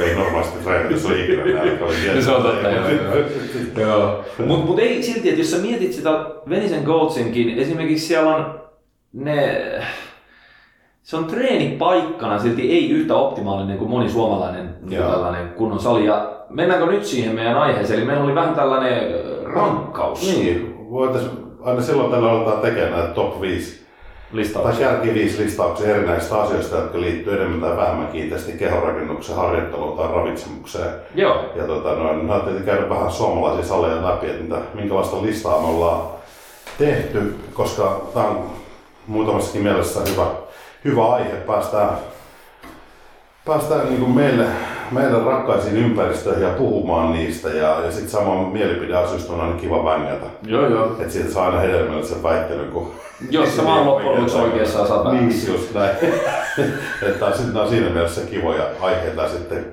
Ei 0.03 0.15
normaalisti 0.15 0.57
treenata, 0.63 0.99
se 0.99 1.07
on 1.07 1.19
ikinä 1.19 1.45
nälkä. 1.45 1.85
No 2.15 2.21
se 2.21 2.31
on 2.31 2.43
totta, 2.43 2.71
joo. 2.71 2.89
joo. 2.89 3.87
joo. 3.87 4.23
Mutta 4.45 4.65
mut 4.65 4.79
ei 4.79 5.03
silti, 5.03 5.29
että 5.29 5.41
jos 5.41 5.51
sä 5.51 5.57
mietit 5.57 5.93
sitä 5.93 6.09
Venisen 6.49 6.83
Goldsinkin, 6.83 7.59
esimerkiksi 7.59 8.07
siellä 8.07 8.35
on 8.35 8.59
ne... 9.13 9.61
Se 11.03 11.17
on 11.17 11.25
treenipaikkana 11.25 12.39
silti 12.39 12.71
ei 12.71 12.89
yhtä 12.89 13.15
optimaalinen 13.15 13.77
kuin 13.77 13.89
moni 13.89 14.09
suomalainen 14.09 14.75
Joo. 14.89 15.11
tällainen 15.11 15.49
kunnon 15.49 15.79
sali. 15.79 16.05
Ja 16.05 16.31
mennäänkö 16.49 16.85
nyt 16.85 17.05
siihen 17.05 17.35
meidän 17.35 17.57
aiheeseen? 17.57 17.99
Eli 17.99 18.07
meillä 18.07 18.23
oli 18.23 18.35
vähän 18.35 18.55
tällainen 18.55 19.13
ö, 19.13 19.43
rankkaus 19.43 20.27
Niin, 20.27 20.75
voitaisiin 20.89 21.44
aina 21.65 21.81
silloin 21.81 22.11
tällä 22.11 22.31
aletaan 22.31 22.61
tekemään 22.61 22.91
näitä 22.91 23.07
top 23.07 23.41
5 23.41 23.75
tai 23.75 23.85
listauksia. 24.31 24.87
kärki 24.87 25.13
5 25.13 25.43
listauksia 25.43 25.95
erinäisistä 25.95 26.41
asioista, 26.41 26.75
jotka 26.75 27.01
liittyy 27.01 27.33
enemmän 27.33 27.61
tai 27.61 27.77
vähemmän 27.77 28.07
kiinteästi 28.07 28.51
kehonrakennuksen 28.51 29.35
harjoitteluun 29.35 29.97
tai 29.97 30.07
ravitsemukseen. 30.07 30.93
Joo, 31.15 31.45
Ja 31.55 31.63
tota, 31.63 31.95
noin, 31.95 32.25
mä 32.25 32.33
ajattelin 32.33 32.63
käydä 32.63 32.89
vähän 32.89 33.11
suomalaisia 33.11 33.65
saleja 33.65 34.03
läpi, 34.03 34.29
että 34.29 34.43
mitä, 34.43 34.57
minkälaista 34.73 35.21
listaa 35.21 35.61
me 35.61 35.67
ollaan 35.67 36.01
tehty, 36.77 37.35
koska 37.53 38.01
tämä 38.13 38.27
on 38.27 38.49
muutamassakin 39.07 39.63
mielessä 39.63 39.99
hyvä, 40.11 40.25
hyvä 40.85 41.13
aihe. 41.13 41.35
Päästään, 41.35 41.89
päästään 43.45 43.85
niin 43.89 43.99
kuin 43.99 44.11
meille, 44.11 44.45
meidän 44.91 45.23
rakkaisiin 45.23 45.77
ympäristöihin 45.77 46.43
ja 46.43 46.49
puhumaan 46.49 47.13
niistä. 47.13 47.49
Ja, 47.49 47.79
ja 47.85 47.91
sitten 47.91 48.09
saman 48.09 48.37
mielipideasioista 48.37 49.33
on 49.33 49.41
aina 49.41 49.55
kiva 49.55 49.85
vängätä. 49.85 50.25
joo, 50.45 50.67
joo. 50.67 50.95
Että 50.99 51.13
siitä 51.13 51.31
saa 51.31 51.45
aina 51.45 51.59
hedelmällisen 51.59 52.23
väittelyn, 52.23 52.71
kun 52.71 52.91
Jos 53.29 53.55
sä 53.55 53.65
vaan 53.65 53.85
loppujen 53.85 54.15
lopuksi 54.15 54.37
oikeassa 54.43 54.79
ja 54.79 54.87
sä 54.87 54.93
oot 54.93 55.13
Niin, 55.13 55.47
just 55.47 55.73
näin. 55.73 55.95
että 57.09 57.25
nämä 57.47 57.61
on 57.61 57.69
siinä 57.69 57.89
mielessä 57.89 58.21
kivoja 58.21 58.63
aiheita 58.81 59.29
sitten. 59.29 59.65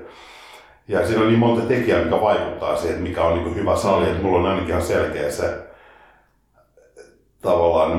Ja 0.87 1.07
siinä 1.07 1.21
on 1.21 1.27
niin 1.27 1.39
monta 1.39 1.67
tekijää, 1.67 2.03
mikä 2.03 2.21
vaikuttaa 2.21 2.77
siihen, 2.77 3.01
mikä 3.01 3.23
on 3.23 3.43
niin 3.43 3.55
hyvä 3.55 3.75
sali. 3.75 4.09
Että 4.09 4.23
mulla 4.23 4.39
on 4.39 4.45
ainakin 4.45 4.69
ihan 4.69 4.81
selkeä 4.81 5.31
se 5.31 5.73
tavallaan 7.43 7.91
ne 7.91 7.95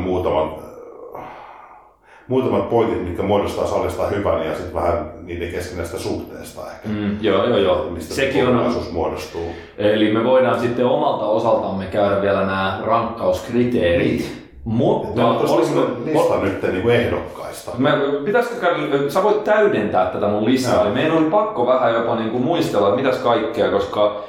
muutamat, 2.29 2.71
pointit, 2.71 3.05
mitkä 3.05 3.23
muodostaa 3.23 3.67
salista 3.67 4.07
hyvän 4.07 4.47
ja 4.47 4.55
sitten 4.55 4.75
vähän 4.75 5.11
niiden 5.23 5.51
keskinäistä 5.51 5.99
suhteesta 5.99 6.61
ehkä. 6.61 6.89
Mm, 6.89 7.17
joo, 7.21 7.47
joo, 7.47 7.59
joo. 7.59 7.91
Mistä 7.91 8.15
Sekin 8.15 8.47
on, 8.49 8.75
muodostuu. 8.93 9.47
Eli 9.79 10.13
me 10.13 10.25
voidaan 10.25 10.61
sitten 10.61 10.87
omalta 10.87 11.27
osaltamme 11.27 11.85
käydä 11.85 12.23
vielä 12.23 12.41
nämä 12.41 12.81
rankkauskriteerit. 12.85 14.45
Mutta 14.65 15.09
Meillä 15.09 15.31
on 15.31 15.37
tuossa 15.37 15.57
olisiko, 15.57 15.81
lista 16.05 16.39
nyt 16.39 16.63
niin 16.63 16.83
kuin 16.83 16.95
ehdokkaista. 16.95 17.71
Mä, 17.79 17.99
pitäisikö 18.25 18.61
käydä, 18.61 19.11
sä 19.11 19.23
voit 19.23 19.45
täydentää 19.45 20.07
tätä 20.07 20.29
mun 20.29 20.45
listaa, 20.45 20.91
meidän 20.91 21.17
oli 21.17 21.31
pakko 21.31 21.67
vähän 21.67 21.95
jopa 21.95 22.17
niin 22.17 22.31
kuin 22.31 22.45
muistella, 22.45 22.89
että 22.89 23.03
mitäs 23.03 23.19
kaikkea, 23.19 23.71
koska 23.71 24.25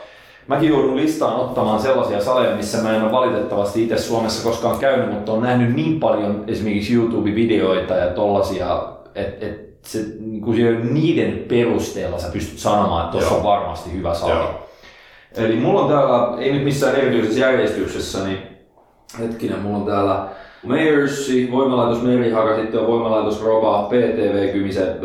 mäkin 0.47 0.69
joudun 0.69 0.97
listaan 0.97 1.35
ottamaan 1.35 1.81
sellaisia 1.81 2.21
saleja, 2.21 2.55
missä 2.55 2.77
mä 2.77 2.95
en 2.95 3.03
ole 3.03 3.11
valitettavasti 3.11 3.83
itse 3.83 3.97
Suomessa 3.97 4.49
koskaan 4.49 4.79
käynyt, 4.79 5.13
mutta 5.13 5.31
on 5.31 5.41
nähnyt 5.41 5.75
niin 5.75 5.99
paljon 5.99 6.43
esimerkiksi 6.47 6.93
YouTube-videoita 6.93 7.93
ja 7.93 8.07
tollasia, 8.07 8.87
että 9.15 9.45
et 9.45 9.65
se, 9.81 9.99
niin 10.19 10.41
kuin 10.41 10.55
siellä 10.55 10.79
niiden 10.79 11.45
perusteella 11.47 12.19
sä 12.19 12.31
pystyt 12.31 12.59
sanomaan, 12.59 13.05
että 13.05 13.11
tuossa 13.17 13.35
on 13.35 13.43
varmasti 13.43 13.93
hyvä 13.93 14.13
sali. 14.13 14.31
Joo. 14.31 14.67
Eli 15.37 15.55
mulla 15.55 15.81
on 15.81 15.89
täällä, 15.89 16.37
ei 16.39 16.53
nyt 16.53 16.63
missään 16.63 16.95
erityisessä 16.95 17.39
järjestyksessä, 17.39 18.23
niin 18.23 18.37
hetkinen, 19.19 19.59
mulla 19.59 19.77
on 19.77 19.85
täällä 19.85 20.27
Meiersi, 20.63 21.51
voimalaitos 21.51 22.03
Merihaga, 22.03 22.55
sitten 22.55 22.79
on 22.79 22.87
voimalaitos 22.87 23.43
Roba, 23.43 23.83
PTV 23.83 24.51
Kymise, 24.51 24.81
äh, 24.81 24.97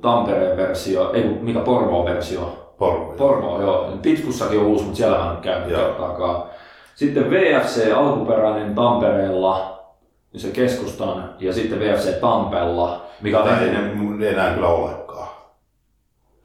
Tampereen 0.00 0.56
versio, 0.56 1.12
ei 1.12 1.22
kun 1.22 1.38
mikä 1.40 1.60
Porvoon 1.60 2.04
versio. 2.04 2.67
Porvo. 2.78 3.14
Porvo, 3.18 3.60
joo. 3.60 3.90
Pitkussakin 4.02 4.58
on 4.58 4.66
uusi, 4.66 4.84
mutta 4.84 4.96
siellä 4.96 5.18
mä 5.18 5.30
en 5.30 5.36
käynyt 5.36 5.68
kertaakaan. 5.68 6.42
Sitten 6.94 7.30
VFC 7.30 7.92
alkuperäinen 7.96 8.74
Tampereella, 8.74 9.84
se 10.36 10.50
keskustan, 10.50 11.34
ja 11.38 11.52
sitten 11.52 11.80
VFC 11.80 12.20
Tampella, 12.20 13.02
mikä 13.20 13.40
on 13.40 13.48
Ei, 13.48 13.68
ei 14.20 14.32
enää 14.32 14.54
kyllä 14.54 14.68
olekaan. 14.68 15.28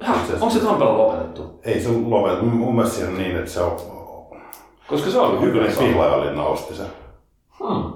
Häh, 0.02 0.18
onko 0.34 0.50
se 0.50 0.60
Tampella 0.60 0.98
lopetettu? 0.98 1.60
Ei 1.64 1.80
se 1.80 1.90
lopeta. 2.06 2.44
Mun 2.44 2.76
mielestä 2.76 2.96
siinä 2.98 3.12
on 3.12 3.18
niin, 3.18 3.38
että 3.38 3.52
se 3.52 3.62
on... 3.62 3.78
Koska 4.88 5.10
se 5.10 5.20
oli 5.20 5.42
Hyvä, 5.42 5.64
hyvä. 6.32 6.44
osti 6.44 6.76
sen. 6.76 6.86
Hmm. 7.60 7.94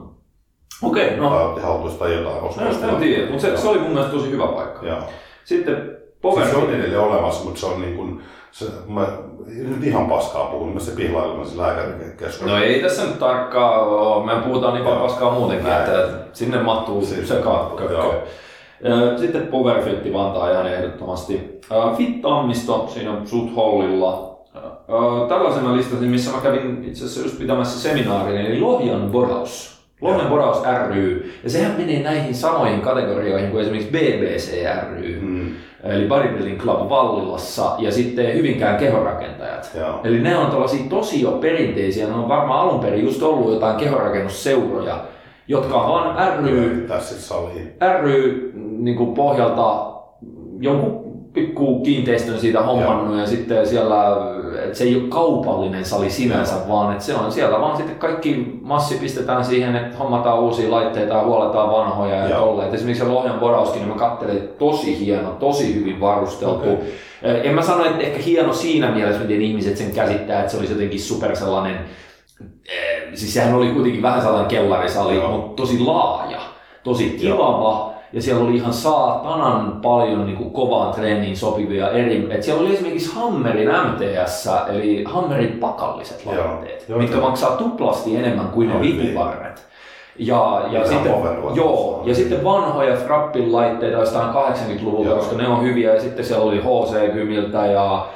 Okei, 0.83 1.05
okay, 1.05 1.17
no. 1.17 1.29
Tai 1.29 1.91
tai 1.99 2.13
jotain. 2.13 2.38
No, 2.41 2.47
osti- 2.47 2.89
en 2.89 2.95
tiedä, 2.95 3.29
mutta 3.31 3.41
se, 3.41 3.57
se, 3.57 3.67
oli 3.67 3.79
mun 3.79 3.91
mielestä 3.91 4.11
tosi 4.11 4.31
hyvä 4.31 4.47
paikka. 4.47 4.85
Joo. 4.85 4.99
Sitten 5.45 5.96
Power 6.22 6.38
Siis 6.43 6.51
se 6.51 6.57
on 6.57 6.70
edelleen 6.74 6.99
olemassa, 7.01 7.43
mutta 7.45 7.59
se 7.59 7.65
on 7.65 7.82
niin 7.82 7.95
kuin, 7.95 8.22
se, 8.51 8.65
mä 8.88 9.07
nyt 9.47 9.84
ihan 9.84 10.05
paskaa 10.07 10.45
puhun, 10.45 10.74
mä 10.74 10.80
se 10.80 10.91
pihlailma 10.91 11.45
se 11.45 11.57
lääkärikeskus. 11.57 12.47
No 12.47 12.57
ei 12.57 12.82
tässä 12.82 13.03
nyt 13.03 13.20
tarkkaa 13.20 13.80
ole. 13.82 14.26
Me 14.26 14.41
puhutaan 14.41 14.74
niin 14.74 14.84
paljon 14.84 15.01
paskaa 15.01 15.32
muutenkin, 15.32 15.68
Näin. 15.68 15.82
että 15.82 16.09
sinne 16.34 16.57
mahtuu 16.63 17.05
Siis- 17.05 17.28
sekaan 17.28 17.55
joo. 17.55 17.76
kökkö. 17.76 17.95
Ö, 18.86 19.18
Sitten 19.18 19.47
Powerfitti 19.47 20.13
Vantaa 20.13 20.51
ihan 20.51 20.68
ehdottomasti. 20.74 21.59
Fit 21.97 22.22
Tammisto, 22.22 22.88
siinä 22.93 23.11
on 23.11 23.28
sut 23.28 23.55
hollilla. 23.55 24.38
Ö, 24.55 25.28
Tällaisen 25.28 25.63
mä 25.63 25.76
listasin, 25.78 26.09
missä 26.09 26.32
mä 26.32 26.41
kävin 26.41 26.84
itse 26.88 27.05
asiassa 27.05 27.22
just 27.22 27.39
pitämässä 27.39 27.80
seminaarin, 27.89 28.38
eli 28.38 28.59
Lohjan 28.59 29.09
Boraus. 29.11 29.78
Lohjan. 30.01 30.28
Boraus 30.28 30.57
ry. 30.93 31.32
Ja 31.43 31.49
sehän 31.49 31.76
menee 31.78 32.03
näihin 32.03 32.36
samoihin 32.36 32.82
kategorioihin 32.82 33.51
kuin 33.51 33.61
esimerkiksi 33.61 33.91
BBC 33.91 34.51
ry. 34.91 35.20
Mm, 35.22 35.36
Eli 35.83 36.07
Bodybuilding 36.07 36.59
Club 36.59 36.89
Vallilassa 36.89 37.75
ja 37.79 37.91
sitten 37.91 38.33
Hyvinkään 38.33 38.77
kehorakentajat. 38.77 39.71
joo. 39.79 39.99
Eli 40.03 40.19
ne 40.19 40.37
on 40.37 40.51
tällaisia 40.51 40.89
tosi 40.89 41.21
jo 41.21 41.31
perinteisiä, 41.31 42.07
ne 42.07 42.13
on 42.13 42.29
varmaan 42.29 42.59
alun 42.59 42.79
perin 42.79 43.03
just 43.05 43.23
ollut 43.23 43.53
jotain 43.53 43.75
kehorakennusseuroja, 43.75 45.03
jotka 45.47 45.75
on 45.75 46.15
ry, 46.43 46.87
ry 48.01 48.51
niin 48.55 48.97
kuin 48.97 49.13
pohjalta 49.13 49.93
jonkun 50.59 51.07
pikku 51.33 51.79
kiinteistön 51.83 52.39
siitä 52.39 52.61
hommannut 52.61 53.19
ja 53.19 53.27
sitten 53.27 53.67
siellä, 53.67 54.17
että 54.63 54.77
se 54.77 54.83
ei 54.83 54.95
ole 54.95 55.03
kaupallinen 55.09 55.85
sali 55.85 56.09
sinänsä, 56.09 56.55
vaan 56.69 56.91
että 56.91 57.03
se 57.03 57.15
on 57.15 57.31
siellä 57.31 57.59
vaan 57.59 57.77
sitten 57.77 57.95
kaikki 57.95 58.59
massi 58.61 58.95
pistetään 58.95 59.45
siihen, 59.45 59.75
että 59.75 59.97
hommataan 59.97 60.39
uusia 60.39 60.71
laitteita 60.71 61.13
ja 61.13 61.23
huoletaan 61.23 61.71
vanhoja 61.71 62.15
ja 62.15 62.37
tolleen. 62.37 62.73
Esimerkiksi 62.73 63.03
se 63.03 63.09
Lohjan 63.09 63.39
porauskin, 63.39 63.79
niin 63.79 63.89
mä 63.89 63.95
katselin, 63.95 64.37
että 64.37 64.59
tosi 64.59 64.99
hieno, 64.99 65.29
tosi 65.29 65.75
hyvin 65.75 65.99
varusteltu. 65.99 66.69
Okei. 66.71 67.07
En 67.43 67.53
mä 67.53 67.61
sano, 67.61 67.85
että 67.85 68.01
ehkä 68.03 68.19
hieno 68.19 68.53
siinä 68.53 68.91
mielessä, 68.91 69.21
miten 69.21 69.41
ihmiset 69.41 69.77
sen 69.77 69.91
käsittää, 69.91 70.39
että 70.39 70.51
se 70.51 70.57
olisi 70.57 70.73
jotenkin 70.73 70.99
super 70.99 71.35
sellainen, 71.35 71.79
siis 73.13 73.33
sehän 73.33 73.55
oli 73.55 73.67
kuitenkin 73.67 74.01
vähän 74.01 74.21
sellainen 74.21 74.47
kellarisali, 74.47 75.15
Joo. 75.15 75.31
mutta 75.31 75.61
tosi 75.61 75.79
laaja, 75.79 76.39
tosi 76.83 77.09
tilava, 77.09 77.96
ja 78.13 78.21
siellä 78.21 78.43
oli 78.43 78.55
ihan 78.55 78.73
saatanan 78.73 79.79
paljon 79.81 80.25
niin 80.25 80.37
kuin 80.37 80.51
kovaan 80.51 80.93
treeniin 80.93 81.37
sopivia 81.37 81.89
eri, 81.89 82.27
että 82.29 82.45
siellä 82.45 82.61
oli 82.61 82.73
esimerkiksi 82.73 83.15
Hammerin 83.15 83.69
MTS, 83.69 84.49
eli 84.69 85.03
Hammerin 85.03 85.57
pakalliset 85.59 86.25
laitteet, 86.25 86.85
Joo, 86.89 86.99
mitkä 86.99 87.15
joo. 87.17 87.27
maksaa 87.27 87.57
tuplasti 87.57 88.15
enemmän 88.15 88.47
kuin 88.47 88.69
ne 88.69 88.81
vipuvarret. 88.81 89.67
Ja, 90.19 90.61
ja, 90.71 90.79
Ihan 90.79 90.87
sitten, 90.87 91.11
joo, 91.55 92.01
ja 92.05 92.15
sitten 92.15 92.43
vanhoja 92.43 92.95
Frappin 92.95 93.51
laitteita 93.51 93.97
jostain 93.97 94.29
80-luvulta, 94.29 95.09
Joo. 95.09 95.17
koska 95.17 95.35
ne 95.35 95.47
on 95.47 95.61
hyviä. 95.61 95.93
Ja 95.93 96.01
sitten 96.01 96.25
siellä 96.25 96.45
oli 96.45 96.59
HC 96.59 97.13
Kymiltä 97.13 97.65
ja 97.65 98.07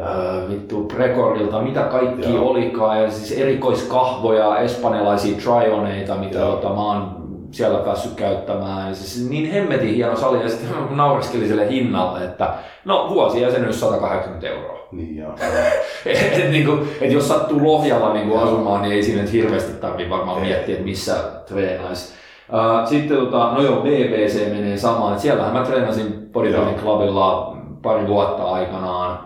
äh, 0.00 0.50
vittu 0.50 0.84
Precorilta, 0.84 1.60
mitä 1.60 1.80
kaikki 1.80 2.34
Joo. 2.34 2.48
olikaan. 2.50 3.02
Ja 3.02 3.10
siis 3.10 3.40
erikoiskahvoja, 3.40 4.58
espanjalaisia 4.58 5.36
trioneita, 5.36 6.14
mitä 6.14 6.38
tota, 6.38 6.68
mä 6.68 6.86
oon 6.86 7.21
siellä 7.52 7.78
päässyt 7.78 8.14
käyttämään. 8.14 8.88
Ja 8.88 8.94
siis 8.94 9.28
niin 9.28 9.50
hemmetin 9.50 9.94
hieno 9.94 10.16
sali. 10.16 10.42
Ja 10.42 10.48
sitten 10.48 10.70
mä 10.90 10.96
naureskelin 10.96 11.48
sille 11.48 11.70
hinnalle, 11.70 12.24
että 12.24 12.54
no 12.84 13.06
vuosijäsenyys 13.10 13.80
180 13.80 14.48
euroa. 14.48 14.78
Niin 14.92 15.16
joo. 15.16 15.34
et, 16.06 16.50
niin 16.50 16.66
kuin, 16.66 16.88
et 17.00 17.12
jos 17.12 17.28
sattuu 17.28 17.64
Lohjalla 17.64 18.12
niin 18.12 18.28
kuin 18.28 18.40
asumaan, 18.40 18.82
niin 18.82 18.94
ei 18.94 19.02
siinä 19.02 19.22
nyt 19.22 19.32
hirveästi 19.32 19.72
tarvitse 19.72 20.10
varmaan 20.10 20.38
Ei. 20.38 20.44
miettiä, 20.44 20.74
että 20.74 20.84
missä 20.84 21.14
treenaisi. 21.46 22.14
Uh, 22.52 22.88
sitten 22.88 23.16
tota, 23.16 23.52
no 23.52 23.62
joo, 23.62 23.80
BBC 23.80 24.50
menee 24.50 24.76
samaan. 24.76 25.12
Et 25.12 25.18
siellähän 25.18 25.52
mä 25.52 25.64
treenasin 25.64 26.28
Bodybuilding. 26.32 26.80
Clubilla 26.80 27.56
pari 27.82 28.06
vuotta 28.06 28.42
aikanaan. 28.42 29.18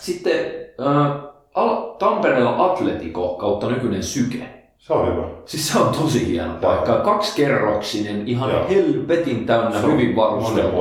Sitten 0.00 0.46
uh, 0.78 1.96
Tampereella 1.98 2.64
Atletico 2.64 3.28
kautta 3.28 3.68
nykyinen 3.68 4.02
Syke. 4.02 4.59
Se 4.80 4.92
on 4.92 5.06
hyvä. 5.16 5.22
Siis 5.44 5.68
se 5.68 5.78
on 5.78 5.88
tosi 6.02 6.26
hieno 6.32 6.52
paikka. 6.62 6.92
Kaksikerroksinen, 6.96 8.28
ihan 8.28 8.50
Joo. 8.50 8.60
helvetin 8.68 9.46
täynnä, 9.46 9.80
Se 9.80 9.86
on 9.86 9.92
hyvin 9.92 10.16
varusteltu. 10.16 10.80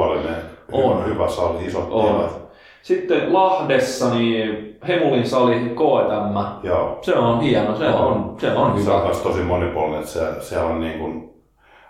On. 0.71 1.05
Hyvä, 1.05 1.27
sali, 1.27 1.65
isot 1.65 1.87
On. 1.91 2.05
tilat. 2.05 2.39
Sitten 2.81 3.33
Lahdessa 3.33 4.09
niin 4.13 4.77
Hemulin 4.87 5.27
sali 5.29 5.55
KTM. 5.55 6.67
Joo. 6.67 6.97
Se 7.01 7.15
on 7.15 7.41
hieno, 7.41 7.75
se 7.75 7.87
on, 7.89 8.35
se 8.37 8.51
on 8.51 8.79
Se 8.81 8.91
on 8.91 8.99
hyvä. 8.99 9.03
myös 9.03 9.17
tosi 9.17 9.39
monipuolinen, 9.41 9.99
että 9.99 10.11
se, 10.11 10.19
siellä 10.41 10.65
on 10.69 10.79
niin 10.79 10.99
kuin 10.99 11.29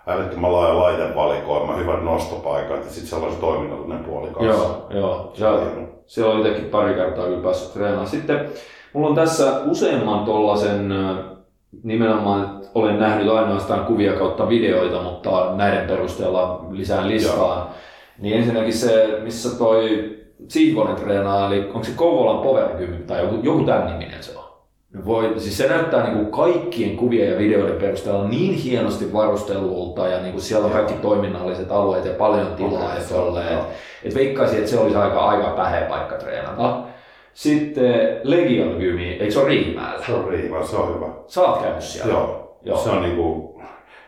älyttömän 0.06 0.52
laaja 0.52 0.78
laitevalikoima, 0.78 1.76
hyvät 1.76 2.04
nostopaikat 2.04 2.76
ja 2.84 2.90
sitten 2.90 3.06
siellä 3.06 3.26
on 3.26 3.32
se 3.32 3.38
toiminnallinen 3.40 4.04
puoli 4.04 4.28
kanssa. 4.28 4.64
Joo, 4.64 4.86
joo. 4.90 5.30
Se 5.34 5.46
on 5.48 5.54
Ja 5.58 5.64
hieno. 5.70 5.88
siellä 6.06 6.34
on 6.34 6.40
itsekin 6.40 6.64
pari 6.70 6.94
kertaa 6.94 7.24
kyllä 7.26 7.42
päässyt 7.42 7.72
treenaamaan. 7.72 8.08
Sitten 8.08 8.48
mulla 8.92 9.08
on 9.08 9.14
tässä 9.14 9.60
useamman 9.66 10.24
tollasen 10.24 10.92
ö, 10.92 11.14
nimenomaan, 11.82 12.44
että 12.44 12.68
olen 12.74 12.98
nähnyt 12.98 13.28
ainoastaan 13.28 13.84
kuvia 13.84 14.12
kautta 14.12 14.48
videoita, 14.48 15.02
mutta 15.02 15.52
näiden 15.56 15.88
perusteella 15.88 16.66
lisään 16.70 17.08
listaan. 17.08 17.68
Niin 18.18 18.36
ensinnäkin 18.36 18.72
se, 18.72 19.18
missä 19.22 19.58
toi 19.58 20.10
Siivonen 20.48 20.96
treenaa, 20.96 21.46
eli 21.46 21.64
onko 21.66 21.84
se 21.84 21.92
Kouvolan 21.96 22.42
Power 22.42 22.76
Gym 22.76 23.02
tai 23.06 23.20
joku, 23.20 23.38
joku 23.42 23.64
tämän 23.64 23.86
niminen 23.86 24.22
se 24.22 24.38
on. 24.38 24.44
Voi, 25.04 25.34
siis 25.36 25.58
se 25.58 25.68
näyttää 25.68 26.04
niin 26.04 26.14
kuin 26.16 26.26
kaikkien 26.26 26.96
kuvien 26.96 27.30
ja 27.32 27.38
videoiden 27.38 27.76
perusteella 27.76 28.28
niin 28.28 28.54
hienosti 28.54 29.12
varustellulta 29.12 30.08
ja 30.08 30.20
niin 30.20 30.32
kuin 30.32 30.42
siellä 30.42 30.64
on 30.66 30.70
Joo. 30.72 30.78
kaikki 30.80 31.02
toiminnalliset 31.02 31.72
alueet 31.72 32.04
ja 32.04 32.12
paljon 32.12 32.46
tilaa 32.56 32.84
Okei, 32.84 32.98
ja 32.98 33.04
tolleen. 33.08 33.52
joo. 33.52 33.64
Et 34.04 34.14
veikkaisin, 34.14 34.58
että 34.58 34.70
se 34.70 34.78
olisi 34.78 34.96
aika, 34.96 35.20
aika 35.20 35.50
päheä 35.50 35.88
paikka 35.88 36.14
treenata. 36.16 36.82
Sitten 37.34 38.20
Legion 38.24 38.76
Gymi, 38.76 39.08
eikö 39.12 39.30
se 39.30 39.38
ole 39.38 39.48
Riihimäellä? 39.48 40.06
Se 40.06 40.12
on 40.12 40.28
riivä, 40.28 40.66
se 40.66 40.76
on 40.76 40.94
hyvä. 40.94 41.06
Sä 41.26 41.40
oot 41.40 41.62
käynyt 41.62 41.82
siellä? 41.82 42.12
Joo. 42.12 42.58
Joo. 42.62 42.78
Se 42.78 42.90
on 42.90 43.02
niinku, 43.02 43.62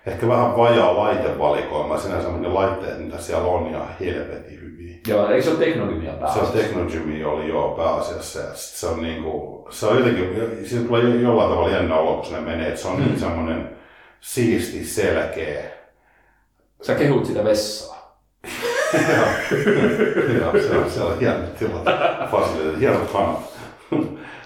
ehkä 0.07 0.29
vähän 0.29 0.57
vajaa 0.57 0.97
laitevalikoima 0.97 1.99
sinänsä, 1.99 2.29
mutta 2.29 2.49
ne 2.49 2.55
laitteet, 2.55 2.99
mitä 3.05 3.19
siellä 3.19 3.49
on, 3.49 3.67
ihan 3.67 3.89
helvetin 4.01 4.61
hyviä. 4.61 4.97
Joo, 5.09 5.29
eikö 5.29 5.43
se 5.43 5.51
ole 5.51 5.59
Teknogymia 5.59 6.13
Se 6.13 6.19
päässä? 6.19 6.41
on 6.41 6.47
Technogymi 6.53 7.25
oli 7.25 7.49
joo 7.49 7.75
pääasiassa 7.77 8.41
ja 8.41 8.55
sit 8.55 8.77
se 8.79 8.87
on 8.87 9.03
niinku, 9.03 9.67
se 9.71 9.87
on 9.87 9.99
jotenkin, 9.99 10.49
siitä 10.65 10.87
tulee 10.87 11.03
jo- 11.03 11.15
jollain 11.21 11.51
tavalla 11.51 11.71
jännä 11.71 11.97
olo, 11.97 12.15
kun 12.17 12.25
sinne 12.25 12.41
menee, 12.41 12.69
että 12.69 12.81
se 12.81 12.89
on 12.89 12.97
Mm. 12.97 13.05
niin 13.05 13.21
semmoinen 13.21 13.71
siisti, 14.21 14.85
selkeä. 14.85 15.63
Sä 16.83 16.95
kehut 16.95 17.27
sitä 17.27 17.45
vessaa. 17.45 18.23
Joo, 20.41 20.53
se 20.69 20.77
on, 20.77 20.91
se 20.91 21.03
on 21.03 21.19
hieno 21.21 21.39
tilat, 21.59 21.85
fasiliteetit, 22.31 22.81
hienot 22.81 23.13
hanat. 23.13 23.39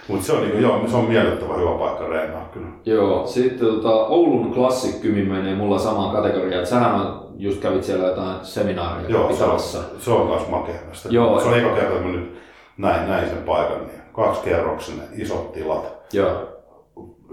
Mutta 0.09 0.27
se 0.27 0.33
on, 0.33 0.41
niinku, 0.41 0.59
joo, 0.59 0.81
se 0.89 0.97
on 0.97 1.05
miellyttävä 1.05 1.55
hyvä 1.55 1.71
paikka 1.79 2.07
reenaa 2.09 2.49
kyllä. 2.53 2.67
Joo, 2.85 3.27
sitten 3.27 3.69
tota, 3.69 3.89
Oulun 4.07 4.55
Classic 4.55 5.03
Gymi 5.03 5.23
menee 5.23 5.55
mulla 5.55 5.79
samaan 5.79 6.17
kategoriaan. 6.17 6.67
Sähän 6.67 6.95
on, 6.95 7.27
just 7.37 7.61
kävit 7.63 7.85
siellä 7.85 8.07
jotain 8.07 8.37
seminaaria 8.43 9.11
Joo, 9.11 9.23
se 9.23 9.27
on, 9.29 9.33
pitämässä. 9.35 9.79
se 9.99 10.11
on 10.11 10.27
myös 10.27 10.49
makea. 10.49 10.75
Joo. 11.11 11.41
Se 11.41 11.49
on 11.49 11.59
eka 11.59 11.75
kerta, 11.75 12.01
kun 12.03 12.13
nyt 12.13 12.39
näin, 12.79 13.09
näin 13.09 13.29
sen 13.29 13.39
paikan, 13.39 13.79
niin 13.79 14.01
kaksikerroksinen, 14.13 15.07
isot 15.15 15.53
tilat, 15.53 15.97
Joo. 16.13 16.31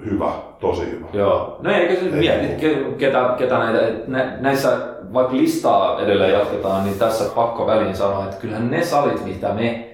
hyvä, 0.05 0.31
tosi 0.59 0.91
hyvä. 0.91 1.05
Joo. 1.13 1.57
No 1.61 1.71
eikö 1.71 1.95
se 1.95 2.01
mieti, 2.01 2.47
ke- 2.67 2.93
ketä, 2.97 3.35
ketä 3.37 3.57
näitä, 3.59 3.79
nä, 4.07 4.37
näissä, 4.39 4.77
vaikka 5.13 5.37
listaa 5.37 6.01
edelleen 6.01 6.33
jatketaan, 6.33 6.85
niin 6.85 6.99
tässä 6.99 7.23
pakko 7.35 7.67
väliin 7.67 7.95
sanoa, 7.95 8.23
että 8.23 8.37
kyllähän 8.37 8.71
ne 8.71 8.85
salit, 8.85 9.25
mitä 9.25 9.53
me 9.53 9.89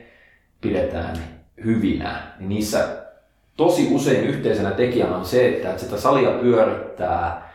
pidetään 0.61 1.15
hyvinä, 1.65 2.21
niin 2.39 2.49
niissä 2.49 2.87
tosi 3.57 3.87
usein 3.91 4.23
yhteisenä 4.23 4.71
tekijänä 4.71 5.15
on 5.15 5.25
se, 5.25 5.47
että, 5.47 5.77
sitä 5.77 5.97
salia 5.97 6.29
pyörittää 6.29 7.49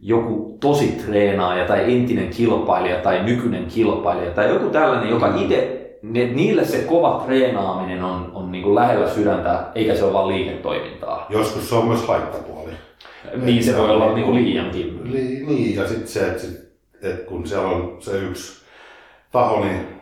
joku 0.00 0.56
tosi 0.60 1.02
treenaaja 1.06 1.64
tai 1.64 1.94
entinen 1.94 2.30
kilpailija 2.30 2.96
tai 2.96 3.22
nykyinen 3.22 3.66
kilpailija 3.66 4.30
tai 4.30 4.48
joku 4.48 4.70
tällainen, 4.70 5.10
joka 5.10 5.34
itse, 5.36 5.90
ne, 6.02 6.24
niille 6.26 6.64
se 6.64 6.78
kova 6.78 7.22
treenaaminen 7.26 8.04
on, 8.04 8.30
on 8.34 8.52
niin 8.52 8.64
kuin 8.64 8.74
lähellä 8.74 9.10
sydäntä, 9.10 9.64
eikä 9.74 9.94
se 9.94 10.04
ole 10.04 10.12
vaan 10.12 10.28
liiketoimintaa. 10.28 11.26
Joskus 11.28 11.68
se 11.68 11.74
on 11.74 11.88
myös 11.88 12.06
haittapuoli. 12.06 12.70
Niin 13.36 13.64
se 13.64 13.76
voi 13.76 13.90
olla 13.90 14.14
niin 14.14 14.24
kuin 14.24 14.36
liiankin. 14.36 15.00
Li, 15.04 15.44
niin, 15.46 15.76
ja 15.76 15.88
sitten 15.88 16.08
se, 16.08 16.26
että 16.26 16.42
sit, 16.42 16.67
et 17.02 17.24
kun 17.24 17.46
siellä 17.46 17.68
on 17.68 17.96
se 18.00 18.18
yksi 18.18 18.62
taho, 19.32 19.64
niin 19.64 19.98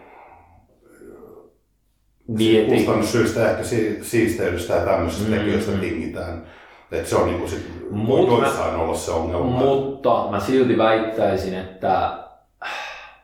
Niin, 2.29 2.67
kustannussyistä, 2.67 3.51
ehkä 3.51 3.63
si- 3.63 3.99
siisteydestä 4.03 4.75
ja 4.75 4.85
tämmöisistä 4.85 5.31
Mm, 5.31 5.37
tekijöistä 5.37 5.73
mm. 5.73 5.81
tingitään. 5.81 6.43
Että 6.93 7.09
se 7.11 7.17
on 7.17 7.27
niinku 7.27 7.49
sit, 7.49 7.73
Mut 7.91 8.31
voi 8.31 8.41
mä- 8.41 8.47
olla 8.77 8.95
se 8.95 9.11
ongelma. 9.11 9.45
Mutta 9.45 10.27
mä 10.31 10.41
silti 10.41 10.79
väittäisin, 10.79 11.55
että 11.55 12.19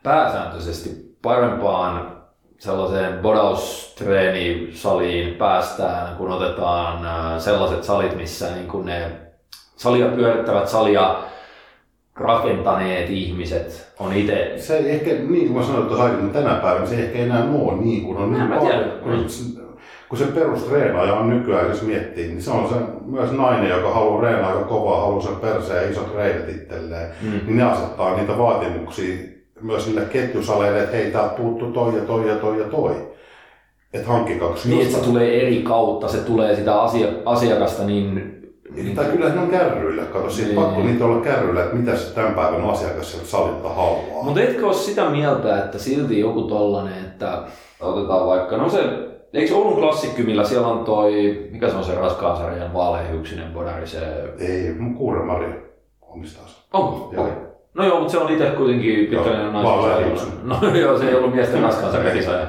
pääsääntöisesti 0.02 1.16
parempaan 1.22 2.16
sellaiseen 2.58 3.18
bodaustreeni-saliin 3.18 5.34
päästään, 5.34 6.16
kun 6.16 6.30
otetaan 6.30 7.06
äh, 7.06 7.40
sellaiset 7.40 7.84
salit, 7.84 8.16
missä 8.16 8.54
niin 8.54 8.68
kuin 8.68 8.86
ne 8.86 9.10
salia 9.76 10.06
pyörittävät 10.06 10.68
salia 10.68 11.16
rakentaneet 12.16 13.10
ihmiset 13.10 13.92
on 14.00 14.12
itse 14.12 14.54
Se 14.56 14.76
ei 14.76 14.90
ehkä, 14.90 15.10
niin 15.10 15.48
kuin 15.48 15.52
mä 15.52 15.62
sanoin 15.62 15.86
tuossa 15.86 16.04
aikaisemmin, 16.04 16.34
tänä 16.34 16.54
päivänä 16.54 16.86
se 16.86 16.96
ei 16.96 17.02
ehkä 17.02 17.18
enää 17.18 17.44
ole 17.44 17.82
niin 17.82 18.02
kuin 18.02 18.16
on 18.16 18.24
En 18.24 18.32
niin 18.32 18.48
mä 18.48 18.56
paljon. 18.56 18.90
Kun, 19.02 19.26
kun 20.08 20.18
se 20.18 20.24
perustreenaaja 20.24 21.14
on 21.14 21.30
nykyään, 21.30 21.68
jos 21.68 21.82
miettii, 21.82 22.26
niin 22.26 22.42
se 22.42 22.50
on 22.50 22.68
se 22.68 22.74
myös 23.06 23.32
nainen, 23.32 23.70
joka 23.70 23.94
haluaa 23.94 24.22
reenaa 24.22 24.52
aika 24.52 24.64
kovaa, 24.64 25.00
haluaa 25.00 25.22
sen 25.22 25.36
perseen 25.36 25.84
ja 25.84 25.90
isot 25.90 26.14
reidet 26.16 26.48
itselleen. 26.48 27.10
Mm. 27.22 27.30
Niin 27.30 27.56
ne 27.56 27.62
asettaa 27.62 28.16
niitä 28.16 28.38
vaatimuksia 28.38 29.16
myös 29.60 29.86
niille 29.86 30.04
ketjusaleille, 30.04 30.82
että 30.82 30.96
hei, 30.96 31.10
täältä 31.10 31.34
puuttuu 31.34 31.72
toi 31.72 31.96
ja 31.96 32.02
toi 32.02 32.28
ja 32.28 32.34
toi 32.34 32.58
ja 32.58 32.64
toi. 32.64 33.12
Että 33.92 34.08
hankkikaksi. 34.08 34.68
niin, 34.68 34.82
että 34.82 34.98
se 34.98 35.04
tulee 35.04 35.46
eri 35.46 35.62
kautta, 35.62 36.08
se 36.08 36.18
tulee 36.18 36.56
sitä 36.56 36.82
asia, 36.82 37.08
asiakasta 37.24 37.84
niin... 37.84 38.41
Tai 38.94 39.04
kyllä 39.04 39.28
ne 39.28 39.40
on 39.40 39.48
kärryillä, 39.48 40.02
kato, 40.02 40.30
siitä 40.30 40.52
Niin. 40.52 40.62
pakko 40.62 40.80
niitä 40.82 41.04
olla 41.04 41.20
kärryillä, 41.20 41.62
että 41.64 41.76
mitä 41.76 41.96
se 41.96 42.14
tämän 42.14 42.34
päivän 42.34 42.70
asiakas 42.70 43.12
sieltä 43.12 43.28
salilta 43.28 43.68
haluaa. 43.68 44.22
Mutta 44.22 44.40
etkö 44.42 44.66
ole 44.66 44.74
sitä 44.74 45.04
mieltä, 45.10 45.58
että 45.64 45.78
silti 45.78 46.20
joku 46.20 46.42
tollanen, 46.42 47.04
että 47.04 47.42
otetaan 47.80 48.26
vaikka, 48.26 48.56
no 48.56 48.68
se, 48.68 48.78
eikö 49.32 49.54
Oulun 49.54 49.76
klassikky, 49.78 50.22
millä 50.22 50.44
siellä 50.44 50.66
on 50.68 50.84
toi, 50.84 51.12
mikä 51.50 51.68
se 51.70 51.76
on 51.76 51.84
se 51.84 51.94
raskaan 51.94 52.36
sarjan 52.36 52.74
vaaleahyksinen 52.74 53.52
bodari, 53.52 53.86
se, 53.86 53.98
Ei, 54.38 54.74
mun 54.78 54.94
Kuuremari 54.94 55.72
omistaa 56.02 56.46
sen. 56.46 56.56
onko? 56.72 57.10
Joo. 57.12 57.24
Okei. 57.24 57.36
No 57.74 57.84
joo, 57.86 57.98
mutta 57.98 58.12
se 58.12 58.18
on 58.18 58.32
itse 58.32 58.46
kuitenkin 58.46 59.06
pitkälle 59.06 59.38
Joo, 59.42 59.52
naisen. 59.52 60.28
No 60.42 60.56
joo, 60.82 60.98
se 60.98 61.08
ei 61.08 61.14
ollut 61.14 61.34
miesten 61.34 61.62
raskaan 61.62 61.92
sarjan 61.92 62.48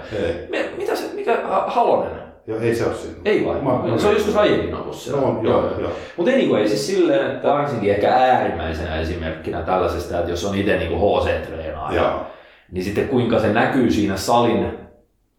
Mitä 0.78 0.96
se, 0.96 1.14
mikä, 1.16 1.38
Ha- 1.50 1.66
Halonen? 1.68 2.23
Joo, 2.48 2.60
ei 2.60 2.76
se 2.76 2.86
ole 2.86 2.94
siinä. 2.96 3.16
Ei 3.26 3.46
vai? 3.46 3.56
Mä- 3.62 3.98
se 3.98 4.08
on 4.08 4.14
joskus 4.14 4.36
aiemmin 4.36 4.76
ollut 4.76 4.96
siellä. 4.96 5.22
No, 5.22 5.40
joo, 5.44 5.80
joo. 5.80 5.92
Mutta 6.18 6.32
anyway, 6.32 6.68
siis 6.68 6.88
silleen, 6.88 7.32
että 7.32 7.48
varsinkin 7.48 7.92
ehkä 7.92 8.10
äärimmäisenä 8.14 9.00
esimerkkinä 9.00 9.62
tällaisesta, 9.62 10.20
että 10.20 10.32
jos 10.32 10.46
on 10.46 10.56
itse 10.58 10.78
niin 10.78 10.92
HC-treenaaja, 10.92 11.96
Joo. 12.02 12.22
niin 12.72 12.84
sitten 12.84 13.08
kuinka 13.08 13.40
se 13.40 13.54
näkyy 13.54 13.92
siinä 13.92 14.18
salin 14.18 14.68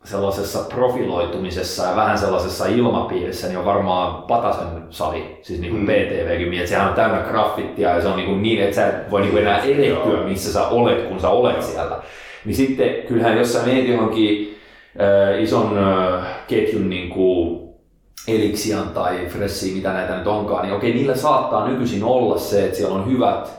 sellaisessa 0.04 0.58
profiloitumisessa 0.74 1.84
ja 1.84 1.96
vähän 1.96 2.18
sellaisessa 2.18 2.66
ilmapiirissä, 2.66 3.46
niin 3.48 3.58
on 3.58 3.64
varmaan 3.64 4.22
Patasen 4.22 4.66
sali, 4.90 5.38
siis 5.42 5.60
niin 5.60 5.70
kuin 5.72 5.80
Mm. 5.82 5.86
PTVkin, 5.86 6.54
että 6.54 6.66
sehän 6.68 6.88
on 6.88 6.94
täynnä 6.94 7.18
graffittia 7.30 7.90
ja 7.90 8.00
se 8.02 8.08
on 8.08 8.16
niin, 8.16 8.28
kuin 8.28 8.42
niin 8.42 8.62
että 8.62 8.76
sä 8.76 8.86
et 8.88 9.10
voi 9.10 9.20
niin 9.20 9.30
kuin 9.30 9.42
enää 9.42 9.58
erehtyä, 9.58 10.12
Joo. 10.12 10.24
missä 10.24 10.52
sä 10.52 10.68
olet, 10.68 11.02
kun 11.02 11.20
sä 11.20 11.28
olet 11.28 11.62
siellä. 11.62 11.96
Niin 12.44 12.54
sitten 12.56 12.90
kyllähän 13.08 13.38
jos 13.38 13.52
sä 13.52 13.58
meet 13.66 13.88
johonkin 13.88 14.53
äh, 15.00 15.42
ison 15.42 15.78
äh, 15.78 16.24
ketjun 16.48 16.90
niin 16.90 17.10
kuin 17.10 17.68
Elixian 18.28 18.88
tai 18.88 19.26
Fressiin, 19.28 19.76
mitä 19.76 19.92
näitä 19.92 20.18
nyt 20.18 20.26
onkaan, 20.26 20.62
niin 20.62 20.74
okei, 20.74 20.94
niillä 20.94 21.16
saattaa 21.16 21.68
nykyisin 21.68 22.04
olla 22.04 22.38
se, 22.38 22.64
että 22.64 22.76
siellä 22.76 22.94
on 22.94 23.10
hyvät 23.10 23.50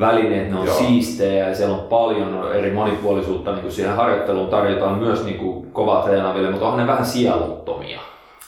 välineet, 0.00 0.50
ne 0.50 0.58
on 0.58 0.66
Joo. 0.66 0.78
siistejä 0.78 1.48
ja 1.48 1.54
siellä 1.54 1.76
on 1.76 1.88
paljon 1.88 2.52
eri 2.54 2.72
monipuolisuutta 2.72 3.52
niin 3.52 3.62
kuin 3.62 3.72
siihen 3.72 3.96
harjoitteluun 3.96 4.48
tarjotaan 4.48 4.98
myös 4.98 5.24
niin 5.24 5.38
kuin 5.38 5.72
kovaa 5.72 6.02
treenaaville, 6.02 6.50
mutta 6.50 6.66
onhan 6.66 6.80
ne 6.80 6.92
vähän 6.92 7.06
sieluttomia. 7.06 8.00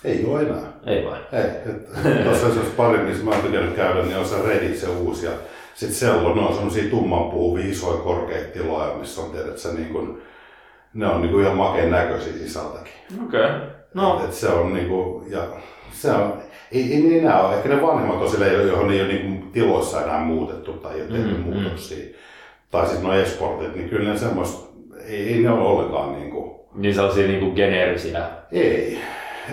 Ei 0.04 0.24
ole 0.24 0.40
enää. 0.40 0.72
Ei 0.86 1.04
vai? 1.04 1.18
Ei. 1.32 2.24
Tuossa 2.24 2.46
jos 2.46 2.74
pari, 2.76 2.98
missä 2.98 3.24
mä 3.24 3.30
oon 3.30 3.72
käydä, 3.76 4.02
niin 4.02 4.18
on 4.18 4.24
se 4.24 4.42
Reddit 4.46 4.76
se 4.76 4.88
uusi 4.88 5.26
ja 5.26 5.32
sitten 5.74 5.98
Sello, 5.98 6.34
ne 6.34 6.40
on 6.40 6.54
semmosia 6.54 6.90
tummanpuhuvia 6.90 7.70
isoja 7.70 7.98
korkeita 7.98 8.52
tiloja, 8.52 8.94
missä 8.94 9.20
on 9.20 9.30
tiedät, 9.30 9.58
se 9.58 9.72
niin 9.72 9.88
kuin, 9.88 10.22
ne 10.94 11.06
on 11.06 11.20
niin 11.22 11.32
kuin 11.32 11.44
ihan 11.44 11.56
makeen 11.56 11.90
näköisiä 11.90 12.32
sisältäkin. 12.32 12.92
Okei. 13.26 13.44
Okay. 13.44 13.60
No, 13.94 14.22
Et, 14.24 14.32
se 14.32 14.48
on 14.48 14.74
niinku, 14.74 15.24
ja 15.28 15.40
se 15.92 16.10
on, 16.10 16.32
ei, 16.72 16.94
ei 16.94 17.18
enää 17.18 17.42
ole, 17.42 17.56
ehkä 17.56 17.68
ne 17.68 17.82
vanhemmat 17.82 18.22
on 18.22 18.30
silleen, 18.30 18.68
johon 18.68 18.90
ei 18.92 19.00
ole 19.00 19.08
niinku 19.12 19.46
tiloissa 19.52 20.02
enää 20.04 20.20
muutettu 20.20 20.72
tai 20.72 20.94
ei 20.94 21.00
ole 21.02 21.10
tehty 21.10 21.28
Mm, 21.28 21.36
mm. 21.36 21.42
muutoksia. 21.54 22.16
Tai 22.70 22.86
sitten 22.86 23.04
nuo 23.04 23.12
esportit, 23.14 23.74
niin 23.74 23.88
kyllä 23.88 24.12
ne 24.12 24.18
semmoista, 24.18 24.68
ei, 25.06 25.34
ei 25.34 25.42
ne 25.42 25.50
ole 25.50 25.60
ollenkaan 25.68 26.12
niinku, 26.12 26.68
niin 26.74 26.94
sellaisia 26.94 27.26
niin 27.28 27.40
kuin 27.40 27.52
geneerisiä. 27.54 28.24
ei. 28.52 28.98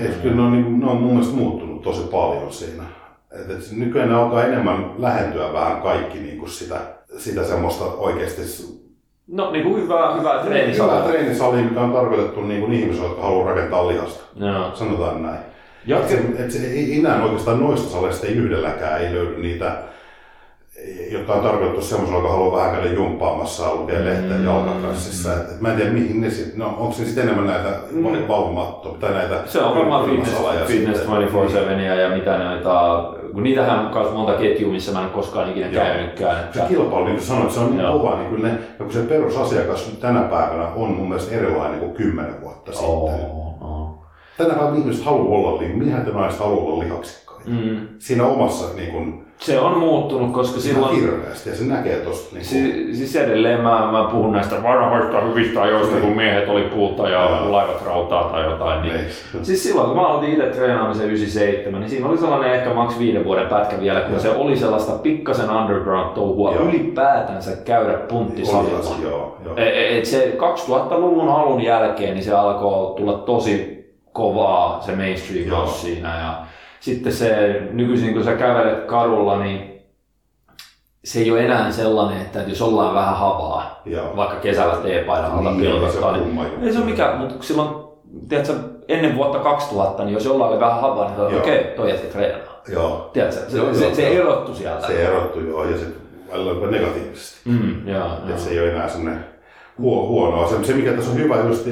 Et 0.06 0.16
kyllä 0.22 0.36
ne 0.36 0.42
on, 0.42 0.52
niinku, 0.52 0.70
ne 0.86 0.92
on 0.92 0.98
mun 0.98 1.12
mielestä 1.12 1.36
muuttunut 1.36 1.82
tosi 1.82 2.02
paljon 2.12 2.54
siinä. 2.54 2.84
Et, 3.32 3.50
et 3.50 3.72
nykyään 3.72 4.10
ne 4.10 4.16
alkaa 4.16 4.44
enemmän 4.46 4.92
lähentyä 4.98 5.54
vähän 5.54 5.82
kaikki 5.82 6.20
niinku 6.20 6.48
sitä, 6.48 6.78
sitä 7.18 7.44
semmoista 7.44 7.86
oikeasti 7.86 8.42
No 9.28 9.51
niin 9.51 9.63
kuin 9.63 9.84
hyvää, 9.84 10.13
hyvää 10.15 10.34
Hyvä 10.34 10.43
treenisalaa. 10.45 11.01
treenisali, 11.01 11.61
mikä 11.61 11.82
on 11.82 11.93
tarkoitettu 11.93 12.41
niinku 12.41 12.71
ihmisille, 12.71 13.07
jotka 13.07 13.21
haluaa 13.23 13.49
rakentaa 13.49 13.88
lihasta. 13.88 14.23
Joo. 14.36 14.71
Sanotaan 14.73 15.23
näin. 15.23 15.39
Ja 15.86 15.97
Et 15.99 16.09
se, 16.09 16.21
et 16.39 16.51
se 16.51 16.67
ei 16.67 16.99
enää 16.99 17.23
oikeastaan 17.23 17.59
noista 17.59 17.89
saleista 17.91 18.28
ei 18.28 18.34
yhdelläkään 18.34 19.01
ei 19.01 19.13
löydy 19.13 19.41
niitä, 19.41 19.71
jotka 21.11 21.34
on 21.34 21.43
tarkoitettu 21.43 21.82
semmoisella, 21.82 22.19
joka 22.19 22.32
haluaa 22.32 22.57
vähän 22.57 22.76
käydä 22.76 22.93
jumppaamassa 22.93 23.63
ja 23.63 23.76
lukea 23.76 24.05
lehteä 24.05 24.38
Mm. 24.38 24.45
jalkaklassissa. 24.45 25.34
Et, 25.34 25.39
et 25.51 25.61
mä 25.61 25.69
en 25.69 25.76
tiedä 25.76 25.91
mihin 25.91 26.21
ne 26.21 26.30
sitten, 26.30 26.59
no, 26.59 26.65
onko 26.67 26.95
ne 26.99 27.05
sitten 27.05 27.23
enemmän 27.23 27.47
näitä 27.47 27.69
Mm. 27.91 28.07
mm. 28.07 28.99
tai 28.99 29.13
näitä 29.13 29.39
Se 29.45 29.59
on 29.61 29.78
varmaan 29.78 30.05
fitness, 30.09 30.38
fitness 30.65 30.99
sitten. 30.99 31.17
24-7 31.17 31.99
ja 32.01 32.09
mitä 32.09 32.38
noita, 32.38 33.03
kun 33.36 33.44
niitähän 33.44 33.80
on 33.80 33.92
myös 33.94 34.14
monta 34.14 34.34
ketjua, 34.34 34.72
missä 34.72 34.92
mä 34.92 35.04
en 35.04 35.10
koskaan 35.10 35.50
ikinä 35.52 35.68
Joo. 35.68 35.84
käynytkään. 35.86 36.36
Se 36.54 36.60
Että, 36.60 36.70
kilpailu, 36.70 37.06
niin 37.06 37.16
kuin 37.16 37.26
sanoit, 37.28 37.52
se 37.52 37.60
on 37.60 37.70
niin 37.72 37.80
Joo. 37.82 38.00
kova, 38.00 38.16
niin 38.18 38.30
kyllä 38.30 38.48
ne, 38.48 38.54
ja 38.54 38.86
kun 38.86 38.92
se 38.94 39.00
perusasiakas 39.02 39.84
tänä 40.02 40.22
päivänä 40.22 40.68
on 40.76 40.90
mun 40.92 41.08
mielestä 41.10 41.36
erilainen 41.36 41.80
kuin 41.80 41.94
kymmenen 41.94 42.42
vuotta 42.42 42.72
sitten. 42.72 42.90
oh, 42.90 43.10
oh. 43.62 44.06
Tänä 44.38 44.54
päivänä 44.54 44.78
ihmiset 44.78 45.06
haluaa 45.06 45.40
olla, 45.50 45.62
li- 45.62 45.74
miehet 45.74 46.08
ja 46.08 46.14
naiset 46.14 46.40
haluaa 46.40 46.66
olla 46.66 46.84
lihaksikkaita. 46.84 47.24
Mm. 47.48 47.88
Siinä 48.00 48.26
omassa 48.26 48.76
niin 48.76 48.91
kuin, 48.91 49.26
Se 49.38 49.60
on 49.60 49.78
muuttunut, 49.78 50.34
koska 50.34 50.60
silloin... 50.60 50.96
hirveästi 50.96 51.50
ja 51.50 51.56
se 51.56 51.64
näkee 51.64 51.96
tosta. 51.96 52.36
Niin 52.36 52.46
kuin, 52.50 52.62
Si- 52.91 52.96
siis 52.96 53.16
edelleen 53.16 53.62
mä, 53.62 53.89
mä 53.91 54.08
puhun 54.12 54.32
näistä 54.32 54.64
vanhoista 54.64 55.22
hyvistä 55.22 55.62
ajoista, 55.62 55.96
kun 55.96 56.16
miehet 56.16 56.50
oli 56.50 56.62
puuta 56.62 57.10
ja 57.10 57.30
Joo. 57.30 57.52
laivat 57.52 57.86
rautaa 57.86 58.24
tai 58.24 58.46
jotain. 58.46 58.82
Niin. 58.82 58.93
Niin. 58.93 59.06
Siis 59.46 59.64
silloin 59.64 59.88
kun 59.88 59.96
mä 59.98 60.08
aloitin 60.08 60.30
itse 60.34 60.46
treenaamisen 60.46 61.06
97, 61.06 61.80
niin 61.82 61.89
siinä 61.89 62.08
oli 62.10 62.18
sellainen 62.18 62.54
ehkä 62.54 62.74
maks 62.74 63.00
viiden 63.00 63.26
vuoden 63.26 63.48
pätkä 63.48 63.80
vielä, 63.82 64.00
kun 64.02 64.12
Joo. 64.12 64.20
se 64.20 64.30
oli 64.30 64.58
sellaista 64.58 64.91
pikkasen 64.91 65.50
underground-touhua 65.50 66.56
ylipäätänsä 66.56 67.52
käydä 67.66 67.93
punttisalilla. 67.93 68.80
E- 69.58 69.64
e- 69.64 69.98
Et 69.98 70.06
se 70.06 70.36
2000-luvun 70.38 71.30
alun 71.30 71.62
jälkeen 71.62 72.14
niin 72.14 72.24
se 72.24 72.34
alkoi 72.34 72.96
tulla 72.96 73.14
tosi 73.14 73.76
kovaa 74.14 74.82
se 74.82 74.96
mainstream 74.96 75.68
siinä 75.68 76.18
ja 76.20 76.45
sitten 76.86 77.14
se 77.14 77.62
nykyisin 77.72 78.14
kun 78.14 78.24
sä 78.24 78.36
kävelet 78.36 78.84
kadulla 78.84 79.44
niin 79.44 79.82
se 81.04 81.20
ei 81.20 81.32
ole 81.32 81.46
enää 81.46 81.72
sellainen, 81.72 82.22
että 82.22 82.40
jos 82.48 82.62
ollaan 82.62 82.96
vähän 82.96 83.16
havaa, 83.18 83.82
Joo. 83.86 84.16
vaikka 84.16 84.36
kesällä 84.36 84.76
teepaidan 84.76 85.32
alta 85.32 85.52
Niin, 85.52 85.62
pilkottaa, 85.62 86.18
niin 86.18 86.40
ei 86.64 86.74
se 86.74 86.78
ole 86.80 86.86
mikään, 86.86 87.18
mutta 87.18 87.36
silloin, 87.40 87.70
tiedätkö, 88.30 88.54
ennen 88.88 89.16
vuotta 89.16 89.40
2000, 89.40 90.04
niin 90.04 90.14
jos 90.14 90.26
jollain 90.26 90.52
oli 90.52 90.60
vähän 90.60 90.82
havaa, 90.82 91.12
niin 91.12 91.40
okei, 91.40 91.60
okay, 91.60 91.72
toi 91.76 91.90
jätki 91.90 92.08
treenaa. 92.08 92.62
Joo. 92.68 93.10
Tiedätkö, 93.14 93.50
se, 93.50 93.58
Joo, 93.58 93.74
se, 93.74 93.86
joo, 93.86 93.96
se 93.96 94.14
joo. 94.14 94.24
erottu 94.24 94.56
sieltä. 94.56 94.88
Se 94.88 95.06
erottui 95.06 95.48
joo, 95.48 95.64
ja 95.66 95.78
se 95.78 95.86
välillä 96.32 96.52
jopa 96.52 96.68
negatiivisesti. 96.68 97.50
Mm, 97.50 97.88
joo, 97.88 98.06
Että 98.06 98.30
joo. 98.30 98.38
se 98.38 98.50
ei 98.50 98.60
ole 98.60 98.72
enää 98.72 98.90
semmoinen 98.90 99.26
huo, 99.78 100.08
huonoa. 100.08 100.48
Se, 100.48 100.64
se, 100.64 100.74
mikä 100.74 100.92
tässä 100.92 101.12
on 101.12 101.18
hyvä 101.18 101.36
just 101.36 101.68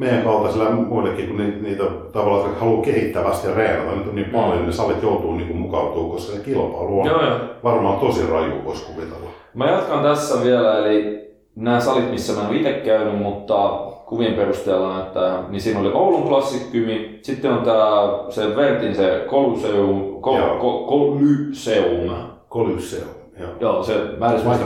meidän 0.00 0.22
kaltaisilla 0.22 0.64
ja 0.64 0.70
muillekin, 0.70 1.28
kun 1.28 1.36
niitä, 1.36 1.62
niitä 1.62 1.84
tavallaan 2.12 2.56
haluaa 2.56 2.82
kehittävästi 2.82 3.48
ja 3.48 3.54
reenata, 3.54 3.96
nyt 3.96 4.08
on 4.08 4.14
niin 4.14 4.30
paljon, 4.30 4.56
niin 4.56 4.66
ne 4.66 4.72
salit 4.72 5.02
joutuu 5.02 5.34
niin 5.34 5.56
mukautumaan, 5.56 6.10
koska 6.10 6.32
se 6.32 6.42
kilpailu 6.42 7.00
on 7.00 7.06
Joo, 7.06 7.26
joo. 7.26 7.38
varmaan 7.64 8.00
tosi 8.00 8.26
raju, 8.26 8.64
voisi 8.64 8.86
kuvitella. 8.86 9.30
Mä 9.54 9.70
jatkan 9.70 10.02
tässä 10.02 10.44
vielä, 10.44 10.78
eli 10.78 11.20
nämä 11.56 11.80
salit, 11.80 12.10
missä 12.10 12.32
mä 12.32 12.40
en 12.40 12.48
ole 12.48 12.56
itse 12.56 12.72
käynyt, 12.72 13.18
mutta 13.18 13.68
kuvien 14.06 14.34
perusteella 14.34 14.94
näyttää, 14.94 15.42
niin 15.48 15.60
siinä 15.60 15.80
oli 15.80 15.92
Oulun 15.92 16.22
klassikkymi, 16.22 17.18
sitten 17.22 17.52
on 17.52 17.64
tää 17.64 17.86
se 18.28 18.56
Vertin 18.56 18.94
se 18.94 19.24
Coliseum. 19.30 20.20
Kol, 20.20 20.40
Coliseum. 20.88 22.10
Kolysseo. 22.48 23.08
Joo. 23.40 23.50
Joo, 23.60 23.82
se, 23.82 23.94
mä 24.18 24.26
en 24.26 24.44
muista, 24.44 24.64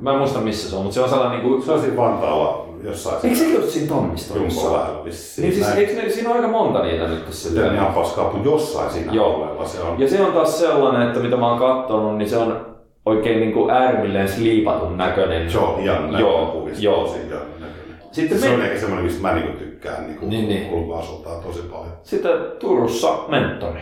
mä 0.00 0.12
en 0.12 0.18
muista 0.18 0.40
missä 0.40 0.70
se 0.70 0.76
on, 0.76 0.82
mutta 0.82 0.94
se 0.94 1.00
on 1.00 1.08
sellainen 1.08 1.40
niinku... 1.40 1.62
Se 1.62 1.72
on 1.72 1.80
siinä 1.80 1.96
Vantaalla 1.96 2.71
jossain 2.82 3.16
Eikö 3.24 3.36
sekin 3.36 3.56
ole 3.56 3.66
siinä 3.66 3.88
Tommistonissa? 3.88 4.60
Jumbo 4.60 4.78
lähellä 4.78 5.04
vissiin. 5.04 5.42
Niin 5.42 5.54
siis, 5.54 5.66
Näin. 5.66 5.78
eikö 5.78 6.02
ne, 6.02 6.08
siinä 6.10 6.28
ole 6.30 6.36
aika 6.38 6.48
monta 6.48 6.82
niitä 6.82 7.04
nyt 7.08 7.18
Sitten 7.18 7.28
on 7.28 7.32
silleen? 7.32 7.74
ihan 7.74 7.94
paskaa, 7.94 8.32
mutta 8.32 8.48
jossain 8.48 8.90
siinä 8.90 9.12
Joo. 9.12 9.34
alueella 9.34 9.64
se 9.66 9.80
on. 9.80 10.00
Ja 10.00 10.08
se 10.08 10.22
on 10.22 10.32
taas 10.32 10.60
sellainen, 10.60 11.08
että 11.08 11.20
mitä 11.20 11.36
mä 11.36 11.48
oon 11.48 11.58
kattonut, 11.58 12.18
niin 12.18 12.28
se 12.30 12.36
on 12.36 12.66
oikein 13.06 13.40
niinku 13.40 13.68
äärimmilleen 13.70 14.28
sliipatun 14.28 14.96
näköinen. 14.98 15.50
Se 15.50 15.58
on 15.58 15.80
ihan 15.80 15.96
Joo, 16.02 16.10
näköinen 16.12 16.46
kuvista, 16.60 16.84
joo. 16.84 17.04
tosi 17.04 17.16
ihan 17.18 17.30
näköinen. 17.60 17.96
sitten 18.12 18.38
Se 18.38 18.48
me... 18.48 18.54
on 18.54 18.62
ehkä 18.62 18.78
semmoinen, 18.80 19.04
mistä 19.04 19.22
mä 19.22 19.34
niinku 19.34 19.58
tykkään 19.58 20.06
niinku 20.06 20.26
Niin, 20.26 20.48
niin. 20.48 20.72
ulkoasultaan 20.72 21.42
tosi 21.42 21.62
paljon. 21.62 21.92
Sitten 22.02 22.32
Turussa 22.58 23.08
mentori. 23.28 23.80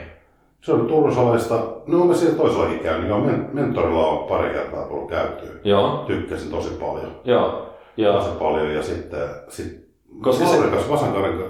Se 0.61 0.73
on 0.73 0.87
turussalaista. 0.87 1.55
No 1.87 2.05
mä 2.05 2.15
siellä 2.15 2.37
toisellakin 2.37 2.79
käynyt. 2.79 3.09
Joo, 3.09 3.19
men- 3.19 3.49
mentorilla 3.53 4.07
on 4.07 4.19
pari 4.29 4.51
kertaa 4.51 4.85
tullut 4.85 5.11
käytyä. 5.11 5.51
Joo, 5.65 6.05
Tykkäsin 6.07 6.51
tosi 6.51 6.71
paljon. 6.81 7.13
joo, 7.25 7.67
joo. 8.03 8.19
Tosi 8.19 8.31
paljon 8.39 8.71
ja 8.75 8.83
sitten... 8.83 9.29
sit 9.49 9.91
Koska 10.23 10.47
se- 10.47 10.57
Laurikas, 10.57 10.91
Vasankarin, 10.91 11.41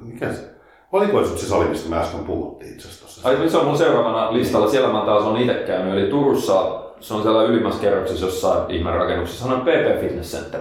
mikä 0.00 0.32
se? 0.32 0.50
Oliko 0.92 1.24
se 1.24 1.46
sali, 1.46 1.64
mistä 1.68 1.90
me 1.90 1.96
äsken 1.98 2.20
puhuttiin 2.24 2.72
itse 2.72 2.88
asiassa? 2.88 3.28
Ai 3.28 3.48
se 3.48 3.56
on 3.56 3.66
mun 3.66 3.78
seuraavana 3.78 4.32
listalla. 4.32 4.68
Siellä 4.68 4.92
mä 4.92 5.02
taas 5.06 5.24
on 5.24 5.36
itse 5.40 5.54
käynyt. 5.54 5.94
Eli 5.98 6.10
Turussa 6.10 6.80
se 7.00 7.14
on 7.14 7.22
siellä 7.22 7.42
ylimmässä 7.42 7.80
kerroksessa 7.80 8.26
jossain 8.26 8.70
ihmerakennuksessa. 8.70 9.44
Se 9.48 9.54
on 9.54 9.60
PP 9.60 10.00
Fitness 10.00 10.36
Center. 10.36 10.60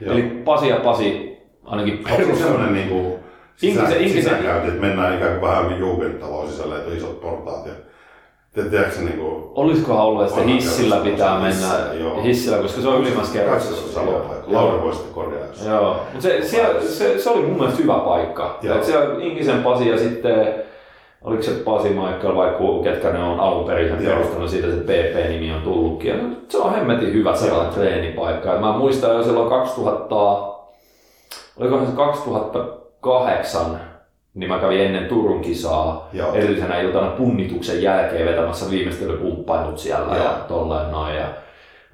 Joo. 0.00 0.12
Eli 0.14 0.22
Pasi 0.22 0.68
ja 0.68 0.76
Pasi 0.76 1.36
ainakin 1.64 2.02
se 2.10 2.16
perus... 2.16 2.38
semmoinen 2.38 2.72
niinku 2.72 3.18
sisä, 3.56 3.80
Inkisen- 3.82 3.96
inkisen- 4.00 4.22
sisäkäynti, 4.22 4.68
että 4.68 4.80
mennään 4.80 5.16
ikään 5.16 5.30
kuin 5.38 5.50
vähän 5.50 5.78
jugenditaloon 5.78 6.48
sisälle, 6.48 6.76
että 6.76 6.90
on 6.90 6.96
isot 6.96 7.20
portaat 7.20 7.66
ja 7.66 7.72
te, 8.54 8.62
tiedätkö 8.62 8.94
se 8.94 9.02
niinku... 9.02 9.52
Olisikohan 9.54 10.04
ollut, 10.04 10.28
että 10.28 10.40
hissillä 10.40 10.96
pitää 10.96 11.40
mennä 11.40 11.66
joo. 12.00 12.22
hissillä, 12.22 12.58
koska 12.58 12.80
se 12.80 12.88
on 12.88 13.00
ylimmässä 13.00 13.32
kerroksessa. 13.32 14.00
Joo. 14.02 14.34
Lauri 14.46 14.82
voi 14.82 14.92
sitten 14.94 15.14
korjaa. 15.14 15.46
Joo, 15.66 15.94
mutta 15.94 16.20
se, 16.20 16.42
siellä, 16.42 16.80
se, 16.80 17.18
se, 17.18 17.30
oli 17.30 17.42
mun 17.42 17.58
mielestä 17.58 17.82
hyvä 17.82 17.98
paikka. 17.98 18.58
Joo. 18.62 18.76
Et 18.76 18.84
siellä 18.84 19.24
Inkisen 19.24 19.62
Pasi 19.62 19.88
ja 19.88 19.98
sitten, 19.98 20.54
oliko 21.22 21.42
se 21.42 21.50
Pasi 21.50 21.88
Michael 21.88 22.36
vai 22.36 22.54
ketkä 22.82 23.10
ne 23.10 23.24
on 23.24 23.40
alun 23.40 23.64
perin 23.64 23.96
perustanut, 23.96 24.50
siitä 24.50 24.66
se 24.66 24.76
PP-nimi 24.76 25.52
on 25.52 25.62
tullutkin. 25.62 26.10
Ja 26.10 26.16
se 26.48 26.58
on 26.58 26.74
hemmetin 26.74 27.12
hyvä 27.12 27.36
sellainen 27.36 27.74
treenipaikka. 27.74 28.48
Ja 28.48 28.60
mä 28.60 28.72
muistan 28.72 29.16
jo 29.16 29.22
silloin 29.22 29.48
2000, 29.48 30.16
olikohan 31.56 31.86
se 31.86 31.92
2008, 31.92 33.89
niin 34.34 34.50
mä 34.50 34.58
kävin 34.58 34.80
ennen 34.80 35.06
Turun 35.06 35.40
kisaa 35.40 36.08
Joo. 36.12 36.34
edellisenä 36.34 36.80
iltana 36.80 37.10
punnituksen 37.10 37.82
jälkeen 37.82 38.26
vetämässä 38.26 38.70
viimeistelypumppailut 38.70 39.78
siellä 39.78 40.16
Joo. 40.16 40.24
ja 40.24 40.30
tolleen 40.48 40.90
noin. 40.90 41.16
Ja, 41.16 41.26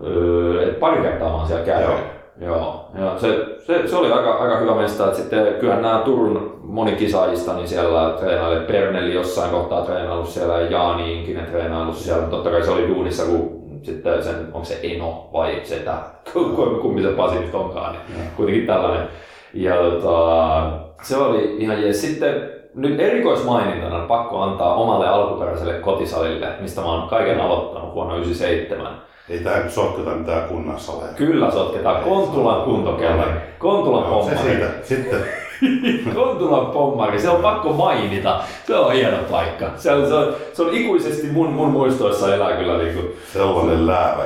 öö, 0.05 0.75
pari 0.75 1.03
kertaa 1.03 1.29
mä 1.29 1.37
oon 1.37 1.47
siellä 1.47 1.65
käynyt. 1.65 1.89
Joo. 1.91 2.17
Joo, 2.41 2.89
ja 2.95 3.19
se, 3.19 3.45
se, 3.67 3.89
se, 3.89 3.97
oli 3.97 4.13
aika, 4.13 4.35
aika 4.35 4.59
hyvä 4.59 4.75
mesta, 4.75 5.05
että 5.05 5.17
sitten 5.17 5.55
kyllähän 5.61 5.83
nämä 5.83 6.03
Turun 6.05 6.61
monikisaajista, 6.63 7.53
niin 7.53 7.69
siellä 7.69 8.17
treenaili 8.21 8.67
Pernelli 8.67 9.15
jossain 9.15 9.51
kohtaa 9.51 9.85
treenailut 9.85 10.29
siellä 10.29 10.61
ja 10.61 10.71
Jaani 10.71 11.19
Inkinen 11.19 11.47
treenailut 11.47 11.97
siellä. 11.97 12.27
Totta 12.27 12.51
kai 12.51 12.63
se 12.63 12.71
oli 12.71 12.89
duunissa, 12.89 13.23
kun 13.27 13.63
sitten 13.83 14.23
sen, 14.23 14.35
onko 14.53 14.65
se 14.65 14.81
Eno 14.83 15.29
vai 15.33 15.61
Setä, 15.65 15.95
kummin 16.83 17.05
se 17.05 17.11
Pasi 17.11 17.39
nyt 17.39 17.55
onkaan, 17.55 17.93
niin 17.93 18.31
kuitenkin 18.37 18.67
tällainen. 18.67 19.09
Ja 19.55 19.77
tota, 19.77 20.86
se 21.03 21.17
oli 21.17 21.57
ihan 21.59 21.83
jees. 21.83 22.01
Sitten 22.01 22.51
nyt 22.75 23.01
erikoismainintana 23.01 23.99
pakko 23.99 24.43
antaa 24.43 24.75
omalle 24.75 25.09
alkuperäiselle 25.09 25.73
kotisalille, 25.75 26.49
mistä 26.61 26.81
mä 26.81 26.87
oon 26.87 27.09
kaiken 27.09 27.41
aloittanut 27.41 27.95
vuonna 27.95 28.15
1997. 28.15 29.03
Ei 29.29 29.39
tähän 29.39 29.71
sotketa 29.71 30.11
mitään 30.11 30.49
kunnan 30.49 30.79
saleja. 30.79 31.13
Kyllä 31.17 31.51
sotketaan. 31.51 32.03
Kontulan 32.05 32.63
kuntokellari. 32.63 33.31
Kontulan 33.59 34.03
No, 34.03 34.23
se 34.23 34.31
pommari. 34.31 34.51
siitä. 34.51 34.71
Sitten 34.83 35.25
Kontulan 36.15 36.67
pommari. 36.67 37.19
Se 37.21 37.29
on 37.31 37.43
pakko 37.43 37.73
mainita. 37.73 38.41
Se 38.67 38.75
on 38.77 38.93
hieno 38.93 39.17
paikka. 39.31 39.71
Se 39.77 39.93
on, 39.93 40.09
se 40.09 40.15
on, 40.15 40.35
se 40.53 40.63
on 40.63 40.75
ikuisesti 40.75 41.27
mun, 41.27 41.53
mun 41.53 41.71
muistoissa 41.71 42.35
elää 42.35 42.53
kyllä 42.57 42.79
niin 42.79 42.95
kuin, 42.95 43.07
sellainen 43.33 43.87
läävä, 43.87 44.23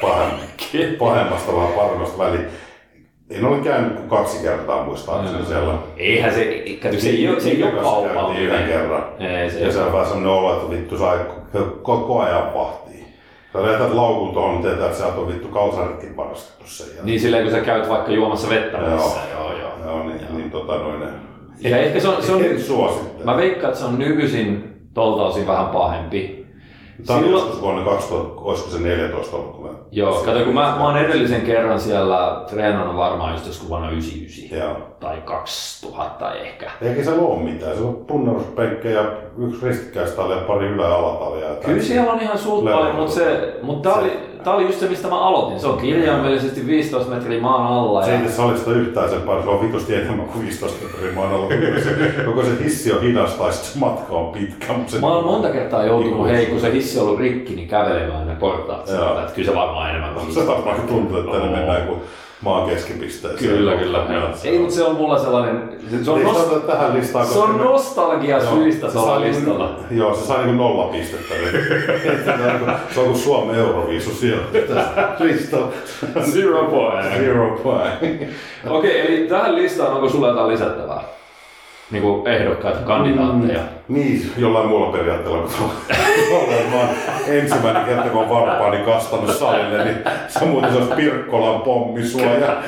pahemmasta 0.98 1.52
vaan 1.56 1.72
paremmasta 1.72 2.18
väliin. 2.18 2.46
En 3.30 3.44
ole 3.44 3.58
käynyt 3.58 3.92
kuin 3.96 4.08
kaksi 4.08 4.42
kertaa 4.42 4.84
muistaakseni 4.84 5.44
siellä. 5.46 5.74
Eihän 5.96 6.34
se, 6.34 6.64
kato, 6.82 6.94
se 6.94 6.96
ei 6.96 7.00
se 7.00 7.08
ei 7.08 7.28
ole 7.28 7.36
Viikossa 7.36 7.50
käytiin 7.50 7.82
kaupallinen. 7.82 8.42
yhden 8.42 8.64
kerran. 8.68 9.04
Ei, 9.18 9.50
se 9.50 9.60
Ja 9.60 9.72
se 9.72 9.78
on 9.82 9.92
vähän 9.92 10.06
semmoinen 10.06 10.32
olo, 10.32 10.54
että 10.56 10.70
vittu 10.70 10.98
sai 10.98 11.18
koko 11.82 12.20
ajan 12.20 12.54
vahtia. 12.54 13.04
Sä 13.52 13.62
lähetät 13.62 13.92
laukun 13.94 14.32
tuohon, 14.32 14.50
niin 14.52 14.62
tietää, 14.62 14.84
että 14.86 14.98
sieltä 14.98 15.20
on 15.20 15.28
vittu 15.28 15.48
kalsaritkin 15.48 16.16
varastettu 16.16 16.64
sen 16.66 16.86
jälkeen. 16.86 17.06
Niin 17.06 17.20
silleen, 17.20 17.42
kun 17.42 17.52
sä 17.52 17.60
käyt 17.60 17.88
vaikka 17.88 18.12
juomassa 18.12 18.48
vettä 18.50 18.78
messissä. 18.78 19.20
Joo, 19.34 19.52
joo. 19.52 19.70
Joo, 19.84 20.02
niin, 20.04 20.20
niin 20.36 20.50
tota 20.50 20.76
noin. 20.78 21.02
Ja 21.60 21.76
ehkä 21.76 22.00
se 22.00 22.08
on, 22.08 22.22
se 22.22 22.32
on, 22.32 22.44
En 22.44 22.60
suosittele. 22.60 23.24
mä 23.24 23.36
veikkaan, 23.36 23.68
että 23.68 23.80
se 23.80 23.86
on 23.86 23.98
nykyisin 23.98 24.76
tolta 24.94 25.22
osin 25.22 25.46
vähän 25.46 25.66
pahempi. 25.66 26.37
Tämä 27.06 27.18
Silloin- 27.20 27.42
joskus 27.44 27.62
vuonna 27.62 27.84
2000, 27.84 28.40
olisiko 28.40 28.70
se 28.70 28.78
14 28.78 29.36
ollut, 29.36 29.56
kun 29.56 29.66
mä... 29.66 29.72
Joo, 29.92 30.12
kato, 30.24 30.44
kun 30.44 30.54
mä, 30.54 30.60
mä 30.78 30.84
oon 30.84 30.96
edellisen 30.98 31.40
kerran 31.42 31.80
siellä 31.80 32.44
treenannut 32.50 32.96
varmaan 32.96 33.32
just 33.32 33.46
joskus 33.46 33.68
vuonna 33.68 33.90
99 33.90 34.58
Joo. 34.58 34.76
tai 35.00 35.16
2000 35.24 36.34
ehkä. 36.34 36.70
Eikä 36.82 37.04
se 37.04 37.10
ole 37.10 37.38
mitään. 37.42 37.76
Se 37.76 37.82
on 37.82 37.94
punneruspenkki 38.06 38.88
ja 38.92 39.04
yksi 39.38 39.66
ristikkäistali 39.66 40.34
ja 40.34 40.40
pari 40.40 40.66
ylä- 40.66 40.86
ja 40.88 40.94
alatalia. 40.94 41.48
Kyllä 41.64 41.82
siellä 41.82 42.12
on 42.12 42.20
ihan 42.20 42.38
suut 42.38 42.64
paljon, 42.64 42.96
mutta, 42.96 43.14
se, 43.14 43.54
mutta 43.62 43.90
tää, 43.90 43.98
oli, 43.98 44.12
tää 44.48 44.56
oli 44.56 44.66
just 44.66 44.80
se, 44.80 44.88
mistä 44.88 45.08
mä 45.08 45.20
aloitin. 45.20 45.60
Se 45.60 45.66
on 45.66 45.78
kirjaimellisesti 45.78 46.66
15 46.66 47.10
metriä 47.14 47.40
maan 47.40 47.66
alla. 47.66 48.04
Se 48.04 48.12
ei 48.12 48.18
tee 48.18 48.30
salista 48.30 48.70
yhtään 48.70 49.10
sen 49.10 49.20
paljon, 49.20 49.44
se 49.44 49.50
on 49.50 49.60
vitusti 49.60 49.94
enemmän 49.94 50.26
kuin 50.26 50.44
15 50.44 50.84
metriä 50.84 51.12
maan 51.12 51.32
alla. 51.32 51.48
Koko 52.24 52.42
se, 52.42 52.64
hissi 52.64 52.92
on 52.92 53.02
hidasta 53.02 53.46
ja 53.46 53.52
sit 53.52 53.64
se 53.64 53.78
matka 53.78 54.14
on 54.14 54.32
pitkä. 54.32 54.72
Mutta 54.72 54.92
se, 54.92 55.00
mä 55.00 55.06
oon 55.06 55.24
monta 55.24 55.50
kertaa 55.50 55.84
joutunut, 55.84 56.28
hei, 56.28 56.46
kun 56.46 56.60
se 56.60 56.72
hissi 56.72 56.98
on 56.98 57.06
ollut 57.06 57.20
rikki, 57.20 57.54
niin 57.54 57.68
kävelemään 57.68 58.26
ne 58.26 58.34
portaat. 58.34 58.88
Että 58.88 59.32
kyllä 59.34 59.50
se 59.50 59.54
varmaan 59.54 59.90
enemmän 59.90 60.14
kuin 60.14 60.34
se 60.34 60.46
vaikka 60.46 60.82
tuntuu, 60.88 61.18
että 61.18 61.38
ne 61.38 61.56
mennään 61.56 61.86
kuin 61.86 62.00
maan 62.42 62.68
keskipisteeseen. 62.68 63.50
Kyllä, 63.50 63.76
kyllä. 63.76 63.98
Joo. 64.10 64.28
Ei, 64.44 64.58
mutta 64.58 64.74
se 64.74 64.84
on 64.84 64.94
mulla 64.96 65.18
sellainen, 65.18 65.70
se, 65.90 66.04
se 66.04 66.10
on, 66.10 66.22
nost, 66.22 66.66
tähän 66.66 66.94
listaan, 66.94 67.26
se 67.26 67.38
on 67.38 67.58
nostalgia 67.58 68.38
Joo, 68.38 68.54
syistä 68.54 68.86
se 68.86 68.92
tuolla 68.92 69.18
niinku- 69.18 69.38
listalla. 69.38 69.78
Joo, 69.90 70.14
se 70.14 70.26
sai 70.26 70.44
niinku 70.44 70.62
nolla 70.62 70.84
pistettä. 70.84 71.34
se 72.94 73.00
on 73.00 73.06
kuin 73.06 73.18
Suomen 73.18 73.56
Euroviisu 73.58 74.10
siellä. 74.10 74.44
Listalla. 75.18 75.68
Zero 76.32 76.64
point. 76.64 77.14
Zero 77.18 77.60
point. 77.62 78.22
Okei, 78.68 79.00
eli 79.00 79.28
tähän 79.28 79.54
listaan 79.54 79.92
onko 79.92 80.08
sulla 80.08 80.28
jotain 80.28 80.48
lisättävää? 80.48 81.17
Niin 81.90 82.02
kuin 82.02 82.28
ehdokkaita, 82.28 82.78
kandidaatteja. 82.78 83.60
Niin, 83.88 84.32
jollain 84.38 84.68
muulla 84.68 84.92
periaatteella, 84.92 85.42
kun 85.42 85.70
mä 86.70 86.78
oon 86.80 86.88
ensimmäinen 87.28 87.84
kerta, 87.84 88.08
kun 88.08 88.28
varpaani 88.28 88.78
kastanut 88.78 89.30
salille, 89.36 89.84
niin 89.84 89.96
se 90.28 90.44
muuten 90.44 90.72
se 90.72 90.78
olisi 90.78 90.94
Pirkkolan 90.94 91.60
pommisuoja. 91.60 92.62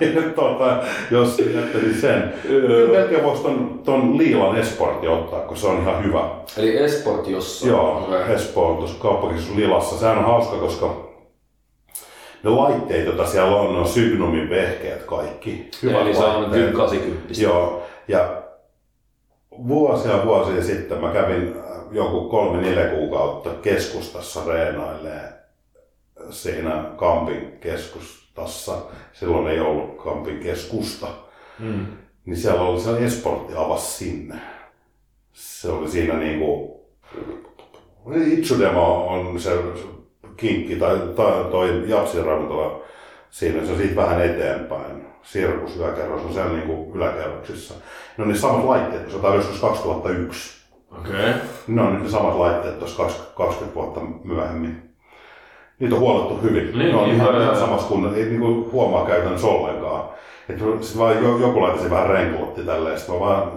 Ja 0.00 0.22
tota, 0.36 0.76
jos 1.10 1.38
jättelin 1.54 1.94
sen. 2.00 2.32
Kyllä 2.42 2.98
melkein 2.98 3.24
voisi 3.24 3.42
ton, 3.42 3.80
ton 3.84 4.18
Liilan 4.18 4.56
Esportin 4.56 5.10
ottaa, 5.10 5.40
kun 5.40 5.56
se 5.56 5.66
on 5.66 5.82
ihan 5.82 6.04
hyvä. 6.04 6.20
Eli 6.58 6.78
Esport 6.78 7.28
jossa. 7.28 7.68
Joo, 7.68 8.08
Espoo 8.28 8.70
on 8.70 8.76
tuossa 8.76 9.02
kauppakeskus 9.02 9.56
Lilassa. 9.56 9.98
Sehän 9.98 10.18
on 10.18 10.24
hauska, 10.24 10.56
koska 10.56 11.11
ne 12.42 12.50
laitteet, 12.50 13.06
joita 13.06 13.26
siellä 13.26 13.56
on, 13.56 13.76
on 13.76 13.88
Sygnumin 13.88 14.50
vehkeet 14.50 15.02
kaikki. 15.02 15.70
Eli 16.02 16.14
se 16.14 16.24
on 16.24 16.50
kyllä 16.50 16.72
80. 16.72 17.42
Joo, 17.42 17.82
ja 18.08 18.42
vuosia 19.68 20.24
vuosia 20.24 20.64
sitten 20.64 21.00
mä 21.00 21.12
kävin 21.12 21.54
äh, 21.58 21.76
joku 21.90 22.28
kolme 22.28 22.62
neljä 22.62 22.86
kuukautta 22.86 23.50
keskustassa 23.50 24.40
reenailee 24.46 25.42
siinä 26.30 26.84
Kampin 26.96 27.58
keskustassa. 27.60 28.78
Silloin 29.12 29.46
ei 29.46 29.60
ollut 29.60 29.96
Kampin 29.96 30.38
keskusta. 30.38 31.06
Mm. 31.58 31.86
Niin 32.24 32.36
siellä 32.36 32.62
oli 32.62 32.80
se 32.80 33.04
esportti 33.04 33.52
avasi 33.56 34.04
sinne. 34.04 34.34
Se 35.32 35.68
oli 35.68 35.90
siinä 35.90 36.14
niinku... 36.14 36.72
Itsudemo 38.26 39.06
on 39.06 39.40
se 39.40 39.50
kinkki 40.36 40.76
tai, 40.76 40.98
tai 41.16 41.44
toi 41.50 41.82
Japsin 41.86 42.24
ravintola 42.24 42.80
siinä, 43.30 43.66
se 43.66 43.72
on 43.72 43.78
siitä 43.78 43.96
vähän 43.96 44.22
eteenpäin. 44.22 45.06
Sirkus 45.22 45.76
yläkerros 45.76 46.22
on 46.22 46.32
siellä 46.32 46.52
niinku 46.52 46.92
yläkerroksissa. 46.94 47.74
Ne 48.16 48.24
on 48.24 48.28
ne 48.28 48.36
samat 48.36 48.64
laitteet, 48.64 49.10
se 49.10 49.16
on 49.16 49.34
joskus 49.34 49.60
2001. 49.60 50.62
Okei. 50.98 51.12
Okay. 51.12 51.32
Ne 51.68 51.82
on 51.82 51.94
nyt 51.94 52.02
ne 52.02 52.10
samat 52.10 52.36
laitteet 52.36 52.78
tuossa 52.78 53.02
20 53.36 53.74
vuotta 53.74 54.00
myöhemmin. 54.24 54.92
Niitä 55.78 55.94
on 55.94 56.00
huolettu 56.00 56.38
hyvin. 56.42 56.78
Niin, 56.78 56.92
ne 56.92 56.96
on 56.96 57.04
niin, 57.04 57.16
ihan, 57.16 57.42
ihan 57.42 57.56
samassa 57.56 57.88
kunnossa, 57.88 58.18
ei 58.18 58.24
niinku 58.24 58.68
huomaa 58.72 59.06
käytännössä 59.06 59.46
ollenkaan. 59.46 60.08
Sitten 60.46 60.98
vaan 60.98 61.22
jo- 61.24 61.38
joku 61.38 61.62
laittaisi 61.62 61.90
vähän 61.90 62.10
renkulotti 62.10 62.62
tälleen, 62.62 62.98
sitten 62.98 63.14
mä 63.14 63.20
vaan 63.20 63.52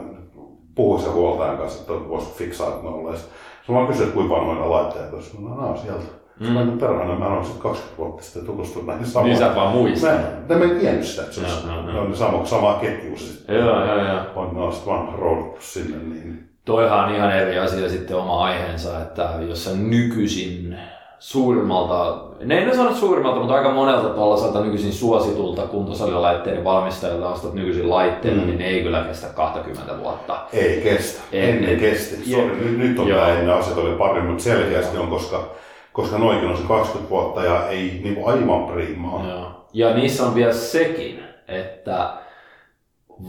puhuin 0.76 1.02
sen 1.02 1.14
huoltajan 1.14 1.58
kanssa, 1.58 1.82
että 1.82 2.10
voisi 2.10 2.34
fiksaa, 2.34 2.70
että 2.70 2.84
ne 2.84 2.90
olleet. 2.90 3.18
Sitten 3.18 3.32
mä 3.68 3.76
vaan 3.76 3.88
kysyin, 3.88 4.04
että 4.04 4.16
kuinka 4.16 4.36
vanhoja 4.36 4.60
ne 4.60 4.68
laitteet 4.68 5.14
olisi. 5.14 5.42
No, 5.42 5.50
nämä 5.50 5.68
on 5.68 5.78
sieltä. 5.78 6.25
Mm. 6.40 6.48
Mä 6.52 6.62
en 6.62 6.80
perhana, 6.80 7.20
mä 7.20 7.28
olen 7.28 7.46
sitten 7.46 7.62
20 7.62 7.98
vuotta 7.98 8.24
sitten 8.24 8.46
tutustunut 8.46 8.88
näihin 8.88 9.06
samoihin. 9.06 9.40
Niin 9.40 9.48
sä 9.50 9.56
vaan 9.56 9.72
muista. 9.72 10.08
Mä, 10.08 10.14
en- 10.14 10.58
mä 10.58 10.64
en 10.64 10.80
tiennyt 10.80 11.06
sitä, 11.06 11.22
että 11.22 11.36
se 11.36 11.42
joo, 11.42 11.76
joo. 11.76 11.92
ne 11.92 12.00
on 12.00 12.10
ne 12.10 12.16
sama, 12.16 12.46
samaa 12.46 12.80
ketjua 12.80 13.18
sitten. 13.18 13.56
Joo, 13.56 13.86
joo, 13.86 14.06
joo. 14.06 14.20
On, 14.36 14.56
ne 14.56 14.62
on 14.62 14.74
sitten 14.74 14.94
vaan 14.94 15.20
roudattu 15.20 15.62
sinne, 15.62 15.98
niin 15.98 16.50
Toihan 16.66 17.06
on 17.06 17.16
ihan 17.16 17.32
eri 17.32 17.60
asia 17.60 17.90
sitten 17.90 18.18
oma 18.18 18.46
aiheensa, 18.46 19.02
että 19.02 19.30
jos 19.50 19.64
sä 19.64 19.72
nykyisin 19.76 20.78
suurimmalta, 21.20 22.24
ne 22.44 22.58
en 22.64 22.76
sano 22.76 22.96
suurimmalta, 22.96 23.40
mutta 23.40 23.54
aika 23.54 23.72
monelta 23.72 24.10
tuollaiselta 24.10 24.62
nykyisin 24.62 24.94
suositulta 24.94 25.62
kuntosalilaitteiden 25.62 26.64
valmistajilta 26.64 27.30
ostat 27.30 27.54
nykyisin 27.54 27.90
laitteita, 27.90 28.42
mm. 28.42 28.48
niin 28.48 28.60
ne 28.60 28.66
ei 28.66 28.84
kyllä 28.84 29.02
kestä 29.02 29.28
20 29.28 29.98
vuotta. 30.00 30.38
Ei 30.54 30.82
kestä. 30.82 31.22
Ennen. 31.32 31.64
Ennen 31.64 31.80
kesti. 31.80 32.32
Sorry, 32.32 32.56
nyt, 32.56 32.78
nyt 32.78 33.00
on 33.00 33.08
tämä 33.08 33.28
ennen 33.28 33.56
asiat 33.56 33.78
oli 33.78 33.96
paremmin, 33.96 34.32
mutta 34.32 34.44
selkeästi 34.44 34.98
on, 34.98 35.08
koska, 35.08 35.50
koska 35.96 36.18
noikin 36.18 36.50
on 36.50 36.58
se 36.58 36.64
20 36.68 37.10
vuotta 37.10 37.44
ja 37.44 37.68
ei 37.70 38.00
niin 38.04 38.16
kuin 38.16 38.28
aivan 38.28 38.66
priimaa. 38.66 39.26
Joo. 39.30 39.52
Ja 39.74 39.94
niissä 39.94 40.26
on 40.26 40.36
vielä 40.36 40.54
sekin, 40.54 41.24
että 41.48 42.10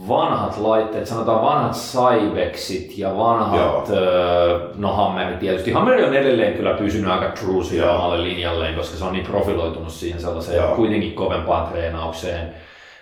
vanhat 0.07 0.57
laitteet, 0.57 1.07
sanotaan 1.07 1.41
vanhat 1.41 1.73
Cybexit 1.73 2.97
ja 2.97 3.17
vanhat, 3.17 3.89
öö, 3.89 4.59
no 4.75 4.93
Hammeri 4.93 5.37
tietysti. 5.37 5.71
Hammeri 5.71 6.03
on 6.03 6.13
edelleen 6.13 6.53
kyllä 6.53 6.73
pysynyt 6.73 7.11
aika 7.11 7.29
true 7.29 7.63
sille 7.63 7.89
omalle 7.89 8.23
linjalleen, 8.23 8.75
koska 8.75 8.97
se 8.97 9.05
on 9.05 9.13
niin 9.13 9.25
profiloitunut 9.25 9.91
siihen 9.91 10.21
sellaiseen 10.21 10.57
Joo. 10.57 10.75
kuitenkin 10.75 11.13
kovempaan 11.13 11.67
treenaukseen. 11.67 12.53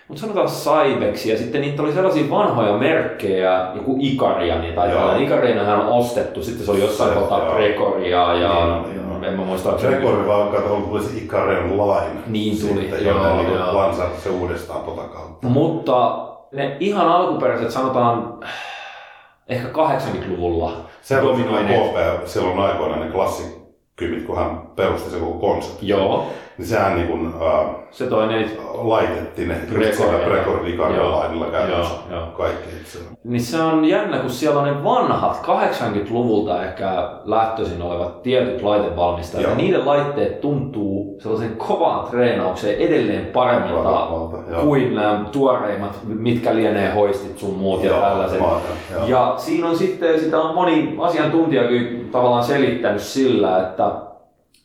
Mutta 0.08 0.20
sanotaan 0.20 0.48
Cybex 0.48 1.26
ja 1.26 1.38
sitten 1.38 1.60
niitä 1.60 1.82
oli 1.82 1.92
sellaisia 1.92 2.30
vanhoja 2.30 2.72
merkkejä, 2.72 3.70
joku 3.74 3.96
Ikaria, 4.00 4.58
niin 4.58 4.78
olla. 4.78 5.16
Ikarinahan 5.16 5.80
on 5.80 5.88
ostettu, 5.88 6.42
sitten 6.42 6.64
se 6.66 6.70
oli 6.70 6.80
jossain 6.80 7.14
kohtaa 7.14 7.44
joo. 7.44 7.54
Precoria 7.54 8.34
ja 8.34 8.82
Niin 8.86 8.96
joo. 8.96 9.05
En 9.26 9.32
mä 9.32 9.44
muista, 9.44 9.68
onko 9.68 9.82
Rekori 9.88 10.26
vaan 10.26 10.48
kato, 10.48 10.76
tuli 10.76 11.02
se 11.02 11.18
Icarian 11.18 11.70
Line. 11.70 12.20
Niin 12.26 12.60
tuli, 12.60 12.80
Sitten, 12.80 13.04
joo, 13.04 13.26
joo, 13.26 13.36
niin 13.36 13.54
joo. 13.54 13.76
lansattu 13.76 14.20
se 14.20 14.30
uudestaan 14.30 14.84
tota 14.84 15.02
kautta. 15.02 15.46
Mutta 15.46 16.26
ne 16.52 16.76
ihan 16.80 17.08
alkuperäiset, 17.08 17.70
sanotaan 17.70 18.38
ehkä 19.48 19.68
80-luvulla 19.68 20.72
Se 21.02 21.20
on. 21.20 21.36
KP 21.36 22.26
silloin 22.26 22.58
aikoina 22.58 22.96
ne 22.96 23.10
klassikymit, 23.10 24.26
kun 24.26 24.36
hän 24.36 24.58
perusti 24.76 25.10
se 25.10 25.16
koko 25.18 25.38
konsepti. 25.38 25.88
Joo, 25.88 26.26
Niin 26.58 26.66
sehän 26.68 26.94
niin 26.94 27.06
kuin, 27.08 27.26
äh, 27.26 27.66
se 27.90 28.06
toinen, 28.06 28.50
laitettiin 28.74 29.48
ne 29.48 29.54
just 29.54 29.68
Precoria. 29.74 29.94
siellä 30.10 30.18
Precorin 30.26 30.76
Joo, 30.76 30.86
Icarian 30.88 31.12
lainilla 31.12 31.46
käytännössä 31.46 31.94
joo, 32.10 32.18
joo. 32.20 32.26
kaikki. 32.26 32.68
Et 32.80 32.86
se- 32.86 32.98
niin 33.24 33.40
se 33.42 33.62
on 33.62 33.84
jännä, 33.84 34.18
kun 34.18 34.30
siellä 34.30 34.60
on 34.60 34.66
ne 34.68 34.84
vanhat 34.84 35.42
80-luvulta 35.42 36.64
ehkä 36.64 37.10
lähtöisin 37.24 37.82
olevat 37.82 38.22
tietyt 38.22 38.62
laitevalmistajat, 38.62 39.50
ja 39.50 39.56
niiden 39.56 39.86
laitteet 39.86 40.40
tuntuu 40.40 41.18
sellaisen 41.22 41.56
kovaan 41.56 42.10
treenaukseen 42.10 42.78
edelleen 42.78 43.26
paremmilta 43.26 43.82
Paremmalta, 43.82 44.36
kuin 44.62 44.94
nämä 44.94 45.24
tuoreimmat, 45.32 45.96
mitkä 46.04 46.54
lienee 46.54 46.94
hoistit 46.94 47.38
sun 47.38 47.54
muut 47.54 47.84
ja 47.84 47.90
Joo, 47.90 48.00
tällaiset. 48.00 48.40
joo. 48.40 48.60
Ja 49.06 49.34
siinä 49.36 49.68
on 49.68 49.76
sitten, 49.78 50.20
sitä 50.20 50.40
on 50.40 50.54
moni 50.54 50.96
asiantuntijakin 51.00 52.08
tavallaan 52.12 52.44
selittänyt 52.44 53.02
sillä, 53.02 53.58
että 53.60 53.90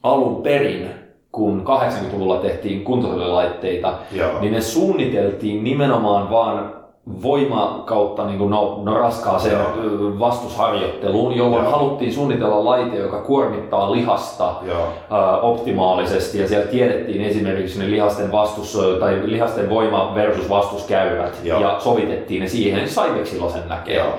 alun 0.04 0.44
perin, 0.44 1.01
kun 1.32 1.64
80-luvulla 1.66 2.38
tehtiin 2.38 2.84
kuntosalilaitteita, 2.84 3.94
Joo. 4.12 4.40
niin 4.40 4.54
ne 4.54 4.62
suunniteltiin 4.62 5.64
nimenomaan 5.64 6.30
vaan 6.30 6.82
voima 7.24 7.84
kautta 7.86 8.26
niin 8.26 8.38
kuin 8.38 8.50
no, 8.50 8.80
no 8.84 8.94
raskaaseen 8.94 9.54
Joo. 9.54 9.68
ö, 9.84 10.20
vastusharjoitteluun, 10.20 11.36
jolloin 11.38 11.64
Joo. 11.64 11.72
haluttiin 11.72 12.14
suunnitella 12.14 12.66
laite, 12.66 12.98
joka 12.98 13.22
kuormittaa 13.22 13.92
lihasta 13.92 14.54
Joo. 14.62 14.88
ää, 15.12 15.38
optimaalisesti 15.38 16.40
ja 16.40 16.48
siellä 16.48 16.68
tiedettiin 16.68 17.22
esimerkiksi 17.22 17.80
ne 17.80 17.92
lihasten 17.92 18.32
vastus 18.32 18.78
tai 19.00 19.22
lihasten 19.24 19.70
voima 19.70 20.16
versus 20.16 20.50
vastuskäyrät 20.50 21.40
Joo. 21.44 21.62
ja 21.62 21.76
sovitettiin 21.80 22.42
ne 22.42 22.48
siihen. 22.48 22.90
Saivexilla 22.90 23.50
sen 23.50 23.70
näkee. 23.70 23.98
Joo. 23.98 24.14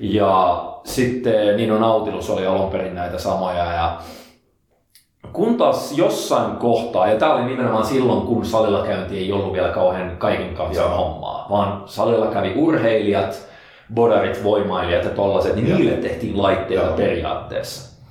Ja 0.00 0.64
sitten 0.84 1.56
Nino 1.56 1.78
Nautilus 1.78 2.30
oli 2.30 2.46
alun 2.46 2.70
perin 2.70 2.94
näitä 2.94 3.18
samoja 3.18 3.72
ja 3.72 3.96
kun 5.34 5.56
taas 5.56 5.98
jossain 5.98 6.56
kohtaa, 6.56 7.08
ja 7.08 7.18
tämä 7.18 7.34
oli 7.34 7.44
nimenomaan 7.44 7.86
silloin, 7.86 8.26
kun 8.26 8.44
salilla 8.44 8.86
käynti 8.86 9.18
ei 9.18 9.32
ollut 9.32 9.52
vielä 9.52 9.68
kauhean 9.68 10.16
kaiken 10.16 10.54
kansan 10.54 10.84
Joo. 10.84 10.96
hommaa, 10.96 11.46
vaan 11.50 11.82
salilla 11.86 12.26
kävi 12.26 12.52
urheilijat, 12.56 13.48
bodarit, 13.94 14.44
voimailijat 14.44 15.04
ja 15.04 15.10
tollaset, 15.10 15.54
niin 15.54 15.68
Joo. 15.68 15.78
niille 15.78 15.96
tehtiin 15.96 16.42
laitteita 16.42 16.84
Joo. 16.84 16.96
periaatteessa. 16.96 18.04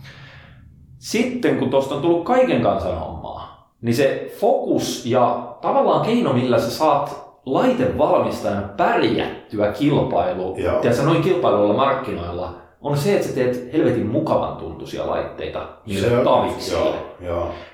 Sitten 0.97 1.57
kun 1.57 1.69
tuosta 1.69 1.95
on 1.95 2.01
tullut 2.01 2.25
kaiken 2.25 2.61
kansan 2.61 2.99
hommaa, 2.99 3.69
niin 3.81 3.95
se 3.95 4.31
fokus 4.39 5.05
ja 5.05 5.55
tavallaan 5.61 6.05
keino, 6.05 6.33
millä 6.33 6.59
sä 6.59 6.71
saat 6.71 7.23
laitevalmistajana 7.45 8.67
pärjättyä 8.77 9.71
kilpailu, 9.71 10.55
Joo. 10.57 10.79
tiedätkö, 10.79 11.03
noin 11.03 11.21
kilpailuilla 11.21 11.73
markkinoilla, 11.73 12.62
on 12.83 12.97
se, 12.97 13.15
että 13.15 13.27
sä 13.27 13.35
teet 13.35 13.73
helvetin 13.73 14.05
mukavan 14.05 14.57
tuntuisia 14.57 15.07
laitteita 15.07 15.67
niille 15.85 16.23
taviksille. 16.23 16.95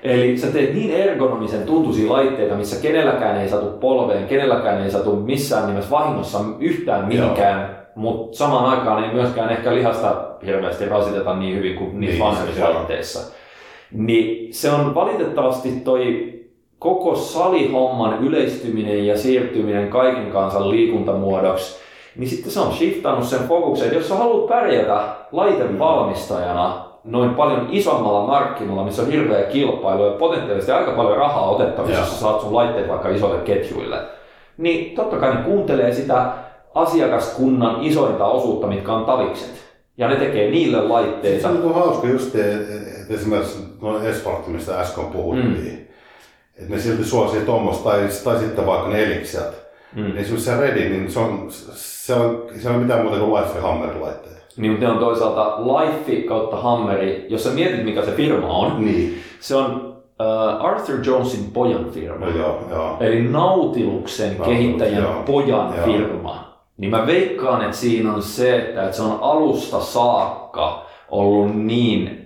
Eli 0.02 0.38
sä 0.38 0.46
teet 0.46 0.74
niin 0.74 0.90
ergonomisen 0.90 1.62
tuntuisia 1.62 2.12
laitteita, 2.12 2.54
missä 2.54 2.82
kenelläkään 2.82 3.40
ei 3.40 3.48
satu 3.48 3.66
polveen, 3.66 4.26
kenelläkään 4.26 4.82
ei 4.82 4.90
satu 4.90 5.16
missään 5.16 5.66
nimessä 5.66 5.90
vahingossa 5.90 6.38
yhtään 6.58 7.08
mihinkään, 7.08 7.86
mutta 7.94 8.36
samaan 8.36 8.78
aikaan 8.78 9.04
ei 9.04 9.14
myöskään 9.14 9.50
ehkä 9.50 9.74
lihasta 9.74 10.30
hirveästi 10.46 10.88
rasiteta 10.88 11.36
niin 11.36 11.56
hyvin 11.56 11.76
kuin 11.76 12.00
niissä 12.00 12.18
Niin, 12.18 12.24
vanhemmissa 12.24 12.74
laitteissa. 12.74 13.34
Niin 13.92 14.54
se 14.54 14.70
on 14.70 14.94
valitettavasti 14.94 15.70
toi 15.70 16.34
koko 16.78 17.16
salihomman 17.16 18.24
yleistyminen 18.24 19.06
ja 19.06 19.18
siirtyminen 19.18 19.88
kaiken 19.88 20.30
kansan 20.30 20.70
liikuntamuodoksi, 20.70 21.80
niin 22.16 22.28
sitten 22.30 22.52
se 22.52 22.60
on 22.60 22.72
shiftannut 22.72 23.24
sen 23.24 23.48
fokuksen, 23.48 23.86
että 23.86 23.98
jos 23.98 24.08
sä 24.08 24.14
haluat 24.14 24.48
pärjätä 24.48 25.02
laitevalmistajana 25.32 26.84
noin 27.04 27.34
paljon 27.34 27.68
isommalla 27.70 28.26
markkinoilla, 28.26 28.84
missä 28.84 29.02
on 29.02 29.10
hirveä 29.10 29.42
kilpailu 29.42 30.04
ja 30.06 30.12
potentiaalisesti 30.12 30.72
aika 30.72 30.90
paljon 30.92 31.16
rahaa 31.16 31.50
otettavissa, 31.50 32.00
jos 32.00 32.10
sä 32.12 32.20
saat 32.20 32.40
sun 32.40 32.54
laitteet 32.54 32.88
vaikka 32.88 33.08
isoille 33.08 33.40
ketjuille, 33.42 33.98
niin 34.58 34.96
totta 34.96 35.16
kai 35.16 35.34
ne 35.34 35.42
kuuntelee 35.42 35.92
sitä 35.92 36.32
asiakaskunnan 36.74 37.76
isointa 37.80 38.26
osuutta, 38.26 38.66
mitkä 38.66 38.92
on 38.92 39.04
tavikset. 39.04 39.70
Ja 39.96 40.08
ne 40.08 40.16
tekee 40.16 40.50
niille 40.50 40.76
Se 40.78 40.82
laitteita. 40.82 41.48
on 41.48 41.60
niin 41.60 41.74
hauska 41.74 42.06
just, 42.08 42.34
että 42.34 43.14
esimerkiksi 43.14 43.58
noin 43.82 44.06
Esportti, 44.06 44.50
mistä 44.50 44.80
äsken 44.80 45.04
puhuttiin, 45.04 45.54
mm. 45.54 46.62
että 46.62 46.74
ne 46.74 46.78
silti 46.78 47.04
suosii 47.04 47.40
tuommoista, 47.40 47.90
tai, 47.90 48.08
tai 48.24 48.38
sitten 48.38 48.66
vaikka 48.66 48.88
ne 48.88 49.04
eliksiat. 49.04 49.59
Mm. 49.96 50.06
Esimerkiksi 50.16 50.40
se 50.40 50.60
Redi, 50.60 50.88
niin 50.88 51.10
se 51.10 51.18
on, 51.20 51.46
se 51.74 52.14
on, 52.14 52.42
se 52.62 52.68
on 52.68 52.76
mitään 52.76 53.02
muuta 53.02 53.18
kuin 53.18 53.34
Life 53.34 53.60
Hammer-laitteita. 53.60 54.40
Niin, 54.56 54.72
mutta 54.72 54.86
ne 54.86 54.92
on 54.92 54.98
toisaalta 54.98 55.56
Life 55.60 56.28
kautta 56.28 56.56
Hammeri. 56.56 57.26
Jos 57.28 57.44
sä 57.44 57.50
mietit, 57.50 57.84
mikä 57.84 58.04
se 58.04 58.10
firma 58.12 58.46
on, 58.48 58.84
Niin. 58.84 59.18
se 59.40 59.56
on 59.56 59.94
uh, 60.20 60.64
Arthur 60.66 60.98
Jonesin 61.06 61.50
pojan 61.52 61.84
firma. 61.90 62.26
No 62.26 62.36
joo, 62.38 62.58
joo. 62.70 62.96
Eli 63.00 63.22
Nautiluksen 63.22 64.28
Nautilus, 64.38 64.48
kehittäjän 64.58 65.02
joo. 65.02 65.22
pojan 65.26 65.74
Joo. 65.76 65.84
firma. 65.86 66.50
Niin 66.76 66.90
mä 66.90 67.06
veikkaan, 67.06 67.62
että 67.64 67.76
siinä 67.76 68.14
on 68.14 68.22
se, 68.22 68.56
että 68.56 68.82
että 68.84 68.96
se 68.96 69.02
on 69.02 69.18
alusta 69.20 69.80
saakka 69.80 70.86
ollut 71.10 71.56
niin 71.56 72.19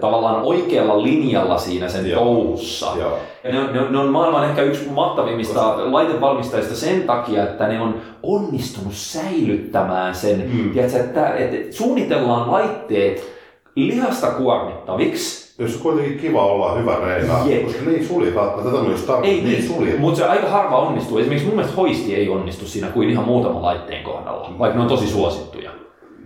tavallaan 0.00 0.42
oikealla 0.42 1.02
linjalla 1.02 1.58
siinä 1.58 1.88
sen 1.88 2.10
Joo. 2.10 2.24
touhussa. 2.24 2.86
joo. 3.00 3.18
Ja 3.44 3.52
ne, 3.52 3.60
on- 3.60 3.72
ne, 3.72 3.80
on- 3.80 3.92
ne 3.92 3.98
on 3.98 4.08
maailman 4.08 4.44
ehkä 4.50 4.62
yksi 4.62 4.88
mahtavimmista 4.90 5.92
laitevalmistajista 5.92 6.74
sen 6.74 7.02
takia, 7.02 7.42
että 7.42 7.68
ne 7.68 7.80
on 7.80 7.94
onnistunut 8.22 8.92
säilyttämään 8.94 10.14
sen. 10.14 10.50
Mm. 10.52 10.60
Mm. 10.62 10.70
Tiedätkö, 10.70 10.98
että, 11.00 11.34
että 11.34 11.76
suunnitellaan 11.76 12.52
laitteet 12.52 13.32
lihasta 13.74 14.26
kuormittaviksi, 14.26 15.46
Jos 15.58 15.74
on 15.76 15.80
kuitenkin 15.82 16.18
kiva 16.18 16.46
olla 16.46 16.74
hyvä 16.74 16.96
reinaa, 17.04 17.46
Jep. 17.48 17.64
koska 17.64 17.82
niin 17.90 18.06
suljetaan, 18.06 18.50
tätä 18.64 18.76
on 18.76 18.90
just 18.90 19.06
tarkoitus, 19.06 19.32
niin 19.42 19.44
niin, 19.48 19.62
suljetaan. 19.68 20.00
mutta 20.00 20.18
se 20.18 20.24
aika 20.26 20.48
harva 20.48 20.78
onnistuu. 20.78 21.18
Esimerkiksi 21.18 21.46
mun 21.46 21.56
mielestä 21.56 21.76
hoisti 21.76 22.14
ei 22.14 22.28
onnistu 22.28 22.66
siinä 22.66 22.86
kuin 22.88 23.10
ihan 23.10 23.24
muutaman 23.24 23.62
laitteen 23.62 24.04
kohdalla, 24.04 24.52
vaikka 24.58 24.76
ne 24.78 24.82
on 24.82 24.88
tosi 24.88 25.06
suosittuja. 25.06 25.70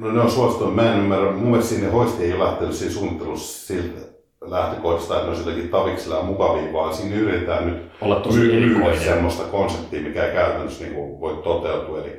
No 0.01 0.13
ne 0.13 0.21
on 0.21 0.31
suosittu, 0.31 0.71
mä 0.71 0.93
en 0.93 0.99
ymmärrä, 0.99 1.33
mun 1.33 1.51
mielestä 1.51 1.75
sinne 1.75 1.91
hoisti 1.91 2.25
ei 2.25 2.39
lähtenyt 2.39 2.75
siinä 2.75 2.95
suunnittelussa 2.95 3.67
siltä 3.67 4.01
lähtökohdista, 4.41 5.15
että 5.15 5.25
ne 5.25 5.29
olisi 5.29 5.49
jotenkin 5.49 5.71
taviksilla 5.71 6.17
ja 6.17 6.23
mukavia, 6.23 6.73
vaan 6.73 6.95
siinä 6.95 7.17
yritetään 7.17 7.67
nyt 7.67 7.91
Olla 8.01 8.17
tosi 8.21 8.39
myy- 8.39 8.79
myydä 8.79 8.97
semmoista 8.97 9.43
konseptia, 9.43 10.03
mikä 10.03 10.27
ei 10.27 10.33
käytännössä 10.33 10.85
niin 10.85 10.95
kuin 10.95 11.21
voi 11.21 11.41
toteutua. 11.45 11.99
Eli 11.99 12.19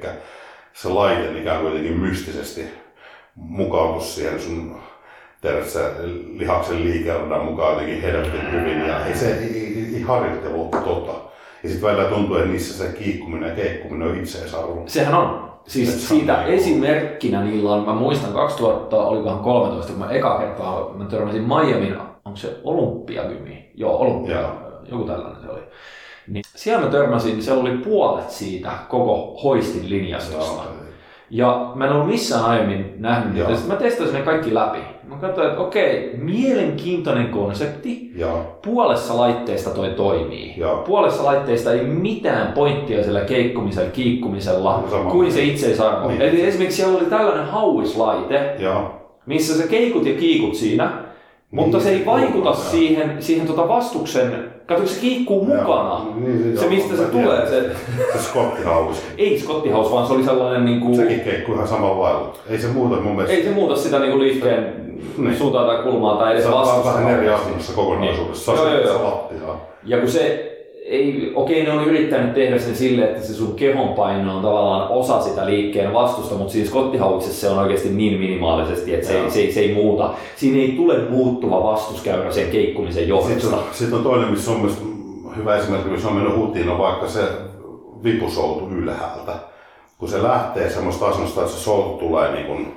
se 0.74 0.90
laite 0.90 1.40
ikään 1.40 1.62
kuin 1.62 1.74
jotenkin 1.74 2.00
mystisesti 2.00 2.66
mukautu 3.36 4.00
siihen 4.00 4.42
sun 4.42 4.76
terveessä 5.42 5.80
lihaksen 6.38 6.84
liikeradan 6.84 7.46
mukaan 7.46 7.74
jotenkin 7.74 8.02
helvetin 8.02 8.52
hyvin. 8.52 8.88
Ja 8.88 9.06
ei 9.06 9.16
se 9.16 9.38
ei, 9.38 9.94
ei, 9.96 10.02
harjoittelu 10.02 10.70
tota. 10.86 11.12
Ja 11.64 11.70
sitten 11.70 11.90
välillä 11.90 12.10
tuntuu, 12.10 12.36
että 12.36 12.50
niissä 12.50 12.86
se 12.86 12.94
kiikkuminen 12.94 13.50
ja 13.50 13.56
keikkuminen 13.56 14.08
on 14.08 14.20
itseisarvo. 14.20 14.84
Sehän 14.86 15.14
on. 15.14 15.51
Siis 15.68 16.08
siitä 16.08 16.46
esimerkkinä 16.46 17.44
niillä 17.44 17.72
on, 17.72 17.86
mä 17.86 17.94
muistan 17.94 18.34
2000, 18.34 18.98
olikohan 18.98 19.40
13, 19.40 19.92
kun 19.92 20.02
mä 20.02 20.12
eka 20.12 20.40
kertaa 20.40 20.94
mä 20.94 21.06
törmäsin 21.06 21.42
Miamin, 21.42 21.98
onko 22.26 22.38
se 22.38 22.60
Olympiagymi? 22.64 23.72
Joo, 23.76 23.98
Olympia, 23.98 24.42
Joo. 24.42 24.54
joku 24.92 25.04
tällainen 25.04 25.42
se 25.42 25.50
oli. 25.50 25.62
Niin 26.28 26.44
siellä 26.56 26.86
mä 26.86 26.92
törmäsin, 26.92 27.44
siellä 27.44 27.62
oli 27.62 27.78
puolet 27.78 28.32
siitä 28.32 28.72
koko 28.90 29.40
hoistin 29.44 29.90
linjastosta. 29.90 30.64
Ja 31.34 31.72
mä 31.76 31.86
en 31.86 31.92
ollut 31.92 32.08
missään 32.08 32.46
aiemmin 32.46 32.94
nähnyt 32.98 33.34
niitä. 33.34 33.56
Sitten 33.56 33.72
mä 33.72 33.80
testasin 33.80 34.14
ne 34.14 34.22
kaikki 34.22 34.54
läpi. 34.54 34.80
Mä 35.04 35.16
katsoin, 35.16 35.48
että 35.50 35.62
okei, 35.62 36.12
mielenkiintoinen 36.18 37.28
konsepti. 37.28 38.12
Joo. 38.16 38.60
Puolessa 38.66 39.18
laitteesta 39.18 39.70
toi 39.70 39.90
toimii. 39.90 40.54
Joo. 40.58 40.78
Puolessa 40.78 41.26
laitteesta 41.26 41.74
ei 41.74 41.84
mitään 41.84 42.52
pointtia 42.52 43.04
sillä 43.04 43.22
keikkumisella, 43.22 43.90
kiikkumisella, 43.90 44.84
Sama. 44.92 45.12
kuin 45.12 45.32
se 45.32 45.44
itseisarvo. 45.44 46.08
Niin. 46.08 46.22
Eli 46.22 46.46
esimerkiksi 46.46 46.78
siellä 46.78 46.98
oli 46.98 47.06
tällainen 47.06 47.46
hauislaite, 47.46 48.56
Joo. 48.60 48.94
missä 49.26 49.58
sä 49.58 49.68
keikut 49.68 50.06
ja 50.06 50.14
kiikut 50.14 50.56
siinä, 50.56 50.92
mutta 51.52 51.78
Niin, 51.78 51.84
se 51.84 51.90
ei 51.92 52.00
se 52.00 52.06
vaikuta 52.06 52.54
siihen, 52.54 53.16
siihen 53.20 53.48
tota 53.48 53.68
vastuksen, 53.68 54.52
katso 54.66 54.88
se 54.88 55.00
kiikkuu 55.02 55.48
Joo. 55.48 55.58
mukana. 55.58 56.06
Niin, 56.16 56.58
se 56.58 56.66
joo, 56.66 56.70
mistä 56.74 56.96
se 56.96 57.04
tulee, 57.04 57.50
se, 57.50 57.62
Se 58.14 58.20
skottihaus. 58.24 58.98
ei 59.18 59.40
skottihaus, 59.40 59.92
vaan 59.92 60.08
se 60.08 60.14
oli 60.14 60.24
sellainen 60.24 60.66
niinku, 60.66 60.96
Sekin 60.96 61.20
keikkuu 61.20 61.56
ihan 61.56 61.68
samalla 61.68 62.04
lailla. 62.04 62.34
Ei 62.50 62.58
se 62.60 62.68
muuta 62.68 62.96
mun 63.02 63.12
mielestä. 63.16 63.38
ei 63.38 63.44
se 63.44 63.50
muuta 63.52 63.76
sitä 63.76 64.00
niinku 64.00 64.20
liikkeen 64.20 64.74
Niin. 65.18 65.38
suuntaan 65.38 65.66
tai 65.66 65.84
kulmaa 65.84 66.18
tai 66.18 66.32
edes 66.34 66.44
se 66.44 66.50
on 66.50 66.56
vastusta. 66.60 66.94
vähän 67.00 67.14
eri 67.20 67.30
asemassa 67.30 67.74
kokonaisuudessa. 67.74 68.52
Se 68.52 68.58
Joo, 68.62 68.66
on 68.68 68.74
joo, 68.74 68.84
se 68.84 68.90
joo. 68.94 69.04
lattia. 69.04 69.56
Ja 69.84 69.98
kun 69.98 70.10
se 70.10 70.51
ei, 70.92 71.32
okei 71.36 71.64
ne 71.64 71.72
on 71.72 71.86
yrittänyt 71.86 72.34
tehdä 72.34 72.60
sen 72.60 72.76
silleen, 72.76 73.10
että 73.10 73.28
se 73.28 73.34
sun 73.34 73.56
kehonpaino 73.56 74.36
on 74.36 74.42
tavallaan 74.42 74.90
osa 74.90 75.22
sitä 75.22 75.46
liikkeen 75.46 75.94
vastusta, 75.94 76.36
mutta 76.36 76.54
siinä 76.54 76.68
skottihauiksessa 76.68 77.42
se 77.42 77.54
on 77.54 77.60
oikeasti 77.60 77.90
niin 77.90 78.20
minimaalisesti, 78.20 78.94
että 78.94 79.08
se, 79.08 79.20
ei, 79.20 79.32
se, 79.32 79.40
ei, 79.40 79.52
se 79.52 79.60
ei 79.60 79.74
muuta. 79.74 80.14
Siinä 80.36 80.58
ei 80.58 80.72
tule 80.72 81.10
muuttuva 81.10 81.64
vastuskäyrä 81.64 82.32
sen 82.32 82.52
keikkumisen 82.52 82.94
Sitten 82.94 83.10
johdosta. 83.10 83.56
on, 83.56 83.64
sit 83.72 83.94
on 83.94 84.04
toinen, 84.04 84.30
missä 84.30 84.52
on 84.52 84.62
myös 84.62 84.82
hyvä 85.38 85.58
esimerkki, 85.58 85.90
missä 85.90 86.08
on 86.08 86.16
mennyt 86.16 86.38
hutiin, 86.38 86.70
on 86.70 86.78
vaikka 86.78 87.08
se 87.08 87.22
vipusoutu 88.04 88.70
ylhäältä. 88.70 89.34
Kun 89.98 90.10
se 90.10 90.24
lähtee 90.24 90.70
semmoista 90.70 91.06
asennosta, 91.06 91.42
että 91.42 91.54
se 91.54 91.60
soutu 91.60 91.98
tulee 91.98 92.32
niin 92.32 92.46
kuin 92.46 92.74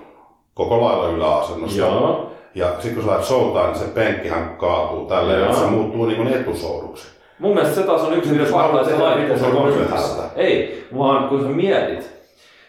koko 0.55 0.81
lailla 0.81 1.09
yläasennosta. 1.09 1.79
Joo. 1.79 2.31
Ja 2.55 2.67
sitten 2.73 2.95
kun 2.95 3.03
sä 3.03 3.11
lähdet 3.11 3.27
soutaan, 3.27 3.73
niin 3.73 3.79
se 3.79 3.85
penkkihän 3.95 4.57
kaatuu 4.59 5.07
tälleen, 5.07 5.45
että 5.45 5.59
se 5.59 5.67
muuttuu 5.67 6.07
niin 6.07 6.17
kuin 6.17 6.29
etusouduksi. 6.29 7.14
Mun 7.39 7.55
mielestä 7.55 7.75
se 7.75 7.83
taas 7.83 8.03
on 8.03 8.17
yksi 8.17 8.31
niitä 8.31 8.45
tehdä 8.45 9.05
laitteista 9.05 9.47
konseptissa. 9.47 10.23
Ei, 10.37 10.87
vaan 10.99 11.29
kun 11.29 11.43
sä 11.43 11.49
mietit, 11.49 12.11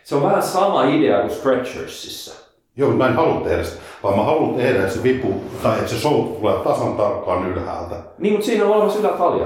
se 0.04 0.16
on 0.16 0.24
vähän 0.24 0.44
sama 0.44 0.84
idea 0.84 1.20
kuin 1.20 1.32
Stretchersissa. 1.32 2.46
Joo, 2.78 2.92
mä 2.92 3.08
en 3.08 3.16
halua 3.16 3.42
tehdä 3.42 3.64
sitä, 3.64 3.82
vaan 4.04 4.18
mä 4.18 4.24
haluan 4.24 4.56
tehdä, 4.56 4.80
että 4.80 4.94
se 4.94 5.04
vipu, 5.04 5.34
tai 5.64 5.78
että 5.78 5.92
se 5.92 6.00
soutu 6.00 6.36
tulee 6.36 6.56
tasan 6.64 6.94
tarkkaan 6.94 7.52
ylhäältä. 7.52 7.96
Niin, 8.18 8.34
mutta 8.34 8.46
siinä 8.46 8.66
on 8.66 8.72
olemassa 8.72 9.00
ylätalja. 9.00 9.46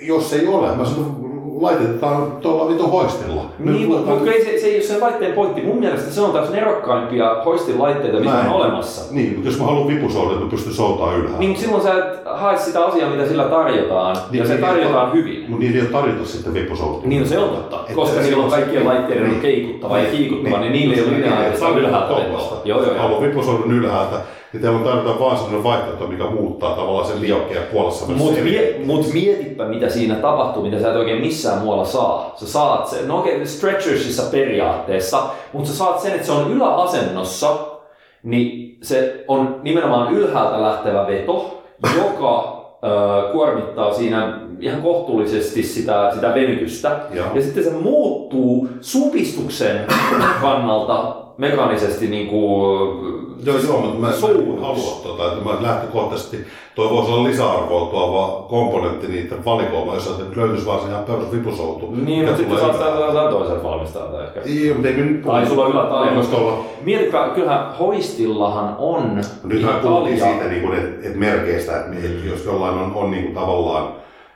Jos 0.00 0.32
ei 0.32 0.46
ole, 0.46 0.76
mä 0.76 0.84
sanon, 0.84 1.16
laitetaan 1.60 2.32
tuolla 2.32 2.68
vitun 2.68 2.90
hoistilla. 2.90 3.42
Nyt 3.58 3.74
Niin, 3.76 3.88
mutta 3.88 4.10
luetaan- 4.10 4.28
ei, 4.28 4.44
se, 4.44 4.58
se 4.58 4.66
ei 4.66 4.74
ole 4.74 4.82
sen 4.82 5.00
laitteen 5.00 5.32
pointti. 5.32 5.62
Mun 5.62 5.78
mielestä 5.78 6.10
se 6.10 6.20
on 6.20 6.30
taas 6.32 6.50
nerokkaimpia 6.50 7.36
hoistin 7.44 7.78
laitteita, 7.82 8.18
mitä 8.20 8.32
on 8.38 8.48
olemassa. 8.48 9.14
Niin, 9.14 9.32
mutta 9.34 9.48
jos 9.48 9.58
mä 9.58 9.64
haluan 9.66 9.88
vipusoutua, 9.88 10.32
että 10.32 10.44
mä 10.44 10.50
pystyn 10.50 10.72
soutaa 10.72 11.12
ylhäällä. 11.14 11.38
Niin, 11.38 11.56
silloin 11.56 11.82
sä 11.82 11.98
et 11.98 12.20
hae 12.34 12.58
sitä 12.58 12.84
asiaa, 12.84 13.10
mitä 13.10 13.26
sillä 13.28 13.44
tarjotaan, 13.44 14.16
Niin, 14.30 14.38
ja 14.40 14.46
se 14.46 14.54
niin, 14.54 14.64
tarjotaan 14.64 15.12
niin, 15.12 15.24
hyvin. 15.24 15.44
Mutta 15.48 15.64
niillä 15.64 15.76
ei 15.76 15.82
ole 15.82 15.90
tarjota 15.90 16.24
sitten 16.28 16.54
vipusoutua. 16.54 17.02
Niin, 17.08 17.22
no 17.22 17.28
se 17.28 17.38
on 17.38 17.48
totta. 17.48 17.76
Että 17.80 17.94
Koska 17.94 18.20
niillä 18.20 18.44
on 18.44 18.50
kaikkien 18.50 18.86
laitteiden 18.86 19.28
niin. 19.28 19.40
keikuttava 19.40 19.98
ja 19.98 20.10
kiikuttava, 20.10 20.60
niin 20.60 20.72
niillä 20.72 20.94
ei 20.94 21.00
ole 21.02 21.10
Niin, 21.10 21.20
mitään 21.20 21.46
että 21.46 21.60
sä 21.60 21.68
ylhäältä. 21.68 22.12
Joo, 22.12 22.48
joo, 22.64 22.82
joo. 22.84 22.94
Haluan 22.98 23.22
vipusoudun 23.22 23.72
ylhäältä, 23.72 24.16
niin 24.54 24.62
teillä 24.62 24.78
on 24.78 24.84
tarjota 24.84 25.20
vaan 25.20 25.36
sellainen 25.36 25.64
vaihtoehto, 25.64 26.06
mikä 26.06 26.24
muuttaa 26.24 26.76
tavallaan 26.76 27.06
sen 27.06 27.20
liikkeen 27.20 27.66
puolessa. 27.72 28.06
Mutta 28.06 28.40
mie, 28.40 28.80
mut 28.84 29.12
mietipä, 29.12 29.64
mitä 29.64 29.88
siinä 29.88 30.14
tapahtuu, 30.14 30.62
mitä 30.62 30.80
sä 30.80 30.90
et 30.90 30.96
oikein 30.96 31.20
missään 31.20 31.58
muualla 31.58 31.84
saa. 31.84 32.34
Sä 32.36 32.46
saat 32.46 32.88
sen, 32.88 33.08
no 33.08 33.18
okei, 33.18 33.46
stretchersissa 33.46 34.22
periaatteessa, 34.30 35.22
mutta 35.52 35.70
sä 35.70 35.76
saat 35.76 36.00
sen, 36.00 36.12
että 36.12 36.26
se 36.26 36.32
on 36.32 36.52
yläasennossa, 36.52 37.56
niin 38.22 38.78
se 38.82 39.24
on 39.28 39.60
nimenomaan 39.62 40.14
ylhäältä 40.14 40.62
lähtevä 40.62 41.06
veto, 41.06 41.62
joka 41.96 42.64
ö, 42.84 43.32
kuormittaa 43.32 43.94
siinä 43.94 44.38
ihan 44.60 44.82
kohtuullisesti 44.82 45.62
sitä, 45.62 46.10
sitä 46.14 46.34
venytystä. 46.34 47.00
Joo. 47.12 47.26
Ja 47.34 47.42
sitten 47.42 47.64
se 47.64 47.70
muuttuu 47.70 48.68
supistuksen 48.80 49.80
kannalta 50.40 51.23
mekaanisesti 51.38 52.06
niin 52.06 52.26
kuin, 52.26 53.24
Joo, 53.46 53.56
joo, 53.58 53.80
mutta 53.80 53.98
mä, 54.00 54.08
en 54.08 54.60
halua 54.60 55.00
tuota, 55.02 55.32
että 55.32 55.44
mä 55.44 55.62
lähtökohtaisesti 55.62 56.46
toi 56.74 56.90
voisi 56.90 57.12
olla 57.12 57.28
lisäarvoa 57.28 57.90
tuova 57.90 58.46
komponentti 58.48 59.06
niiden 59.08 59.44
valikoima, 59.44 59.94
jos 59.94 60.20
että 60.20 60.40
löytyisi 60.40 60.66
vaan 60.66 60.80
se 60.80 60.88
ihan 60.88 61.04
perus 61.04 61.32
vipusoutu. 61.32 61.90
Niin, 61.90 62.04
mikä 62.04 62.20
mutta 62.20 62.36
sitten 62.36 62.46
tulee 62.46 62.60
saat 62.60 62.72
sitä 62.72 62.84
ylhäältä. 62.84 63.06
jotain 63.06 63.34
toiselta 63.34 63.62
valmistajalta 63.62 64.24
ehkä. 64.24 64.40
Ei, 64.40 64.72
mutta 64.72 64.88
ei 64.88 64.96
nyt 64.96 65.22
Tai 65.22 65.46
sulla 65.46 65.66
on 65.66 66.14
musta 66.14 66.36
olla. 66.36 66.64
mietipä, 66.82 67.30
kyllähän 67.34 67.74
hoistillahan 67.78 68.76
on 68.78 69.20
Nyt 69.44 69.62
mä 69.62 69.78
puhuttiin 69.82 70.20
siitä, 70.20 70.44
niin 70.44 70.62
kuin, 70.62 70.78
että, 70.78 71.06
että 71.06 71.18
merkeistä, 71.18 71.76
että, 71.76 71.96
että 72.06 72.28
jos 72.28 72.44
jollain 72.44 72.78
on, 72.78 72.92
on 72.94 73.10
niin 73.10 73.22
kuin 73.22 73.34
tavallaan 73.34 73.88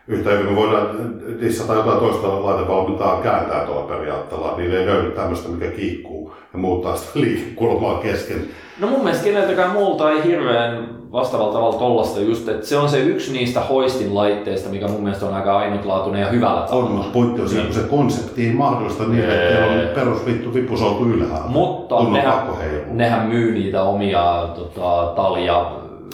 yhtä 0.08 0.30
hyvin 0.30 0.52
me 0.52 0.56
voidaan 0.56 0.88
dissata 1.40 1.74
jotain 1.74 1.98
toista 1.98 2.44
laitevalmentaa 2.44 3.20
kääntää 3.22 3.64
tuolla 3.66 3.88
periaatteella. 3.88 4.54
Niillä 4.56 4.78
ei 4.78 4.86
löydy 4.86 5.10
tämmöistä, 5.10 5.48
mikä 5.48 5.70
kiikkuu 5.70 6.17
ja 6.58 6.60
muuttaa 6.62 6.96
sitä 6.96 7.10
liikekulmaa 7.20 7.98
kesken. 7.98 8.40
No 8.80 8.86
mun 8.86 9.00
mielestä 9.04 9.24
keneltäkään 9.24 9.70
muulta 9.70 10.10
ei 10.12 10.24
hirveän 10.24 10.88
vastaavalla 11.12 11.52
tavalla 11.52 11.78
tollasta 11.78 12.20
just, 12.20 12.48
että 12.48 12.66
se 12.66 12.76
on 12.78 12.88
se 12.88 13.00
yksi 13.00 13.32
niistä 13.32 13.60
hoistin 13.60 14.14
laitteista, 14.14 14.68
mikä 14.68 14.88
mun 14.88 15.02
mielestä 15.02 15.26
on 15.26 15.34
aika 15.34 15.58
ainutlaatuinen 15.58 16.20
ja 16.22 16.28
hyvällä 16.28 16.60
On, 16.60 16.68
tavalla. 16.68 16.90
mutta 16.90 17.10
pointti 17.12 17.40
on 17.40 17.48
se, 17.48 17.60
kun 17.60 17.72
se 17.74 17.80
konsepti 17.80 18.46
ei 18.46 18.52
mahdollista 18.52 19.04
niin, 19.04 19.24
että 19.24 19.34
teillä 19.34 19.66
on 19.66 19.88
perusvittu 19.94 20.54
vipusoutu 20.54 21.04
ylhäällä. 21.04 21.48
Mutta 21.48 21.96
on 21.96 22.12
nehän, 22.12 22.42
nehän 22.90 23.28
myy 23.28 23.52
niitä 23.52 23.82
omia 23.82 24.48
tota, 24.54 25.12
talja 25.16 25.72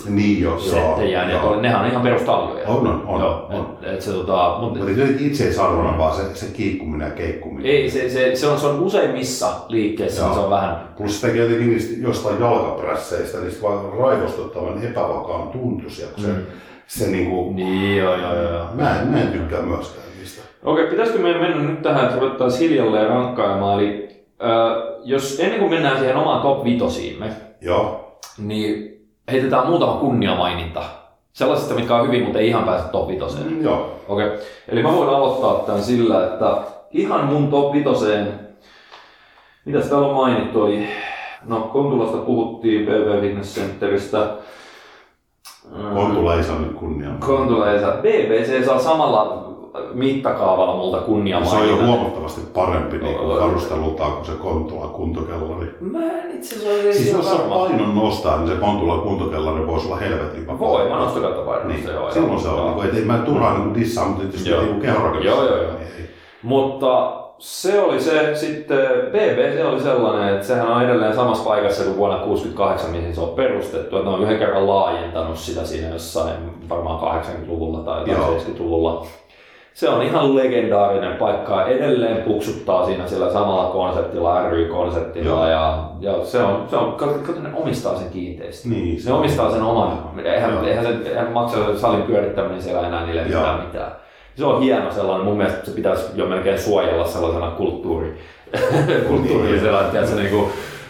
Niin 0.09 0.41
jo, 0.43 0.59
settejään, 0.59 1.29
ja 1.29 1.35
joo. 1.35 1.43
tuolle- 1.43 1.62
nehän 1.62 1.81
on 1.81 1.91
ihan 1.91 2.03
perustaljoja. 2.03 2.69
On, 2.69 2.87
on, 2.87 3.03
on, 3.07 3.21
Joo, 3.21 3.47
on. 3.51 3.79
Et, 3.83 3.93
et 3.95 4.01
se, 4.03 4.12
tota, 4.12 4.57
mut, 4.61 4.79
Mutta 4.79 4.91
jotenkin 4.91 5.27
itseisarvona 5.27 5.99
vaan 5.99 6.16
se, 6.16 6.23
se 6.35 6.47
kiikkuminen 6.53 7.09
ja 7.09 7.15
keikkuminen. 7.15 7.73
ei, 7.73 7.91
se, 7.91 8.11
se, 8.11 8.37
se, 8.37 8.47
on, 8.47 8.59
se 8.61 8.66
on 8.66 8.81
useimmissa 8.81 9.47
liikkeissä, 9.69 10.21
niin 10.23 10.27
Joo. 10.29 10.35
se 10.35 10.45
on 10.45 10.51
vähän 10.51 10.89
Plus 10.97 11.21
se 11.21 11.27
tekee 11.27 11.43
jotenkin 11.43 11.69
niistä 11.71 11.95
jostain 12.09 12.41
jalkapresseistä, 12.41 13.39
niistä 13.39 13.62
vaan 13.62 13.93
raivostuttavan 13.99 14.85
epävakaan 14.85 15.49
tuntuisia, 15.49 16.07
kun 16.15 16.25
se, 16.25 16.31
Mm. 16.31 16.43
se 16.87 17.07
niinku, 17.11 17.53
Niin, 17.53 17.97
joo, 17.97 18.16
joo, 18.16 18.35
joo. 18.35 18.53
joo. 18.53 18.65
mä, 18.75 19.01
en, 19.01 19.07
mä 19.09 19.21
en 19.21 19.29
tykkää 19.29 19.62
myöskään 19.62 20.07
niistä. 20.19 20.43
Okei, 20.65 20.87
pitäisikö 20.87 21.19
meidän 21.19 21.41
mennä 21.41 21.62
nyt 21.62 21.83
tähän, 21.83 22.05
että 22.05 22.16
ruvettaisiin 22.21 22.71
hiljalleen 22.71 23.09
rankkailemaan. 23.09 23.81
Eli 23.81 24.09
äh, 24.43 24.95
jos 25.05 25.41
ennen 25.41 25.59
kuin 25.59 25.71
mennään 25.71 25.99
siihen 25.99 26.16
omaan 26.16 26.43
top 26.43 26.65
vitosiimme, 26.65 27.27
Joo, 27.61 28.19
niin 28.39 28.94
heitetään 29.33 29.67
muutama 29.67 29.93
kunniamaininta. 29.93 30.83
Sellaisista, 31.33 31.75
mitkä 31.75 31.97
on 31.97 32.07
hyvin, 32.07 32.23
mutta 32.23 32.39
ei 32.39 32.49
ihan 32.49 32.65
pääse 32.65 32.89
top 32.89 33.09
vitoseen. 33.09 33.47
mm, 33.53 33.63
joo. 33.65 33.91
Okei, 34.09 34.39
eli 34.69 34.83
mä 34.83 34.93
voin 34.93 35.09
aloittaa 35.09 35.55
tämän 35.55 35.83
sillä, 35.83 36.25
että 36.27 36.57
ihan 36.91 37.25
mun 37.25 37.49
top 37.49 37.73
vitoseen, 37.73 38.41
mitäs 39.65 39.87
täällä 39.87 40.09
on 40.09 40.15
mainittu, 40.15 40.63
oli, 40.63 40.89
no 41.45 41.61
Kontulasta 41.61 42.17
puhuttiin, 42.17 42.87
PV 42.87 43.21
Fitness 43.21 43.55
Centeristä. 43.55 44.27
Kontula 45.95 46.35
ei 46.35 46.45
saa 46.45 46.59
nyt 46.59 46.73
kunniaa. 46.73 47.17
Kontula 47.27 47.71
ei 47.71 47.81
saa. 47.81 47.93
BBC 47.93 48.65
saa 48.65 48.79
samalla 48.79 49.53
mittakaavalla 49.93 50.77
multa 50.77 50.99
Se 51.45 51.57
on 51.57 51.69
jo 51.69 51.87
huomattavasti 51.87 52.41
parempi 52.55 52.99
niin 52.99 53.19
varustelultaan 53.19 54.13
kuin 54.13 54.27
se 54.27 54.33
Kontula 54.33 54.87
kuntokellari. 54.87 55.77
Mä 55.81 55.99
en 55.99 56.31
itse 56.31 56.57
asiassa 56.57 56.93
Siis 57.03 57.13
jos 57.13 57.31
sä 57.31 57.39
varma. 57.39 57.55
painon 57.55 57.95
nostaa, 57.95 58.37
niin 58.39 58.49
se 58.49 58.55
Kontula 58.55 58.99
kuntokellari 58.99 59.67
voisi 59.67 59.87
olla 59.87 59.97
helvetin 59.97 60.47
vapaa. 60.47 60.69
Voi, 60.69 60.89
mä 60.89 60.97
nostan 60.97 61.23
kattopainosta, 61.23 61.69
Niin, 61.69 61.95
joo, 61.95 62.11
silloin 62.11 62.41
se 62.41 62.49
on, 62.49 62.65
niin 62.65 62.75
kuin, 62.75 62.89
et 62.89 62.95
ei 62.95 63.05
mä 63.05 63.19
turhaan 63.19 63.61
niin 63.61 63.75
dissaa, 63.75 64.07
mutta 64.07 64.23
tietysti 64.23 64.51
Joo. 64.51 64.63
niin 64.63 64.81
kehorakennus. 64.81 65.25
Joo, 65.25 65.45
joo, 65.45 65.57
joo. 65.57 65.73
Niin 65.73 65.89
ei. 65.99 66.11
Mutta 66.43 67.13
se 67.39 67.81
oli 67.83 68.01
se 68.01 68.35
sitten, 68.35 68.79
BBC 69.11 69.65
oli 69.67 69.81
sellainen, 69.81 70.35
että 70.35 70.47
sehän 70.47 70.69
on 70.69 70.83
edelleen 70.83 71.15
samassa 71.15 71.45
paikassa 71.45 71.85
kuin 71.85 71.97
vuonna 71.97 72.19
68, 72.19 72.91
mihin 72.91 73.15
se 73.15 73.21
on 73.21 73.29
perustettu. 73.29 73.97
Että 73.97 74.09
ne 74.11 74.17
on 74.17 74.23
yhden 74.23 74.39
kerran 74.39 74.67
laajentanut 74.69 75.39
sitä 75.39 75.65
siinä 75.65 75.89
jossain 75.89 76.35
varmaan 76.69 77.21
80-luvulla 77.23 77.79
tai, 77.79 78.05
tai 78.05 78.15
Joo. 78.15 78.37
70-luvulla. 78.39 79.07
Se 79.75 79.89
on 79.89 80.03
ihan 80.03 80.37
legendaarinen 80.37 81.17
paikka. 81.17 81.67
Edelleen 81.67 82.17
puksuttaa 82.23 82.87
siinä 82.87 83.07
sillä 83.07 83.33
samalla 83.33 83.71
konseptilla, 83.73 84.49
ry-konseptilla. 84.51 85.31
Joo. 85.31 85.47
Ja, 85.49 85.79
ja, 86.01 86.25
se 86.25 86.43
on, 86.43 86.67
se 86.71 86.77
on 86.77 86.93
kato, 86.93 87.13
kato, 87.27 87.41
ne 87.41 87.49
omistaa 87.55 87.97
sen 87.99 88.11
kiinteistön. 88.11 88.71
Niin, 88.73 89.01
Se 89.01 89.13
omistaa 89.13 89.51
sen 89.51 89.63
oman. 89.63 89.99
Eihän, 90.25 90.53
Joo. 90.53 90.65
eihän, 90.65 90.85
se, 90.87 91.09
eihän 91.11 91.33
maksa 91.33 91.79
salin 91.79 92.03
pyörittäminen 92.03 92.63
siellä 92.63 92.87
enää 92.87 93.07
niille 93.07 93.23
Joo. 93.23 93.41
mitään 93.41 93.61
mitään. 93.67 93.93
Se 94.37 94.45
on 94.45 94.63
hieno 94.63 94.93
sellainen, 94.93 95.25
mun 95.27 95.37
mielestä 95.37 95.67
se 95.67 95.71
pitäisi 95.71 96.05
jo 96.15 96.27
melkein 96.27 96.59
suojella 96.59 97.07
sellaisena 97.07 97.51
kulttuuri, 97.51 98.19
kulttuurillisena, 99.09 99.79
Niin. 99.83 99.87
että 99.97 100.07
se 100.07 100.15
niinku 100.17 100.49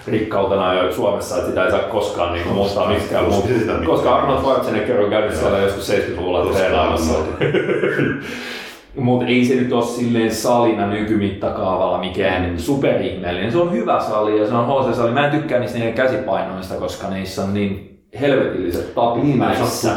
rikkautena 0.08 0.74
jo 0.74 0.92
Suomessa, 0.92 1.36
että 1.36 1.48
sitä 1.48 1.64
ei 1.64 1.70
saa 1.70 1.80
koskaan 1.80 2.32
niinku 2.32 2.48
muuttaa 2.54 2.88
miksikään 2.88 3.24
muuta. 3.24 3.48
Koska 3.86 4.14
Arnold 4.16 4.38
Schwarzenegger 4.38 5.00
on 5.00 5.10
käynyt 5.10 5.34
siellä 5.34 5.58
joskus 5.58 5.90
70-luvulla 5.90 6.42
Koska 6.42 6.58
treenaamassa. 6.58 7.14
Mutta 8.96 9.26
ei 9.26 9.44
se 9.44 9.54
nyt 9.54 9.72
ole 9.72 9.84
silleen 9.84 10.34
salina 10.34 10.86
nykymittakaavalla 10.86 11.98
mikään 11.98 12.58
superihmeellinen. 12.58 13.52
Se 13.52 13.58
on 13.58 13.72
hyvä 13.72 14.00
sali 14.00 14.40
ja 14.40 14.46
se 14.46 14.54
on 14.54 14.66
HC-sali. 14.66 15.10
Mä 15.10 15.26
en 15.26 15.30
tykkää 15.30 15.60
niistä 15.60 15.78
niiden 15.78 15.94
käsipainoista, 15.94 16.74
koska 16.74 17.08
niissä 17.08 17.44
on 17.44 17.54
niin 17.54 18.00
helvetilliset 18.20 18.94
tapit 18.94 19.24
Niin, 19.24 19.38
sattuu, 19.38 19.90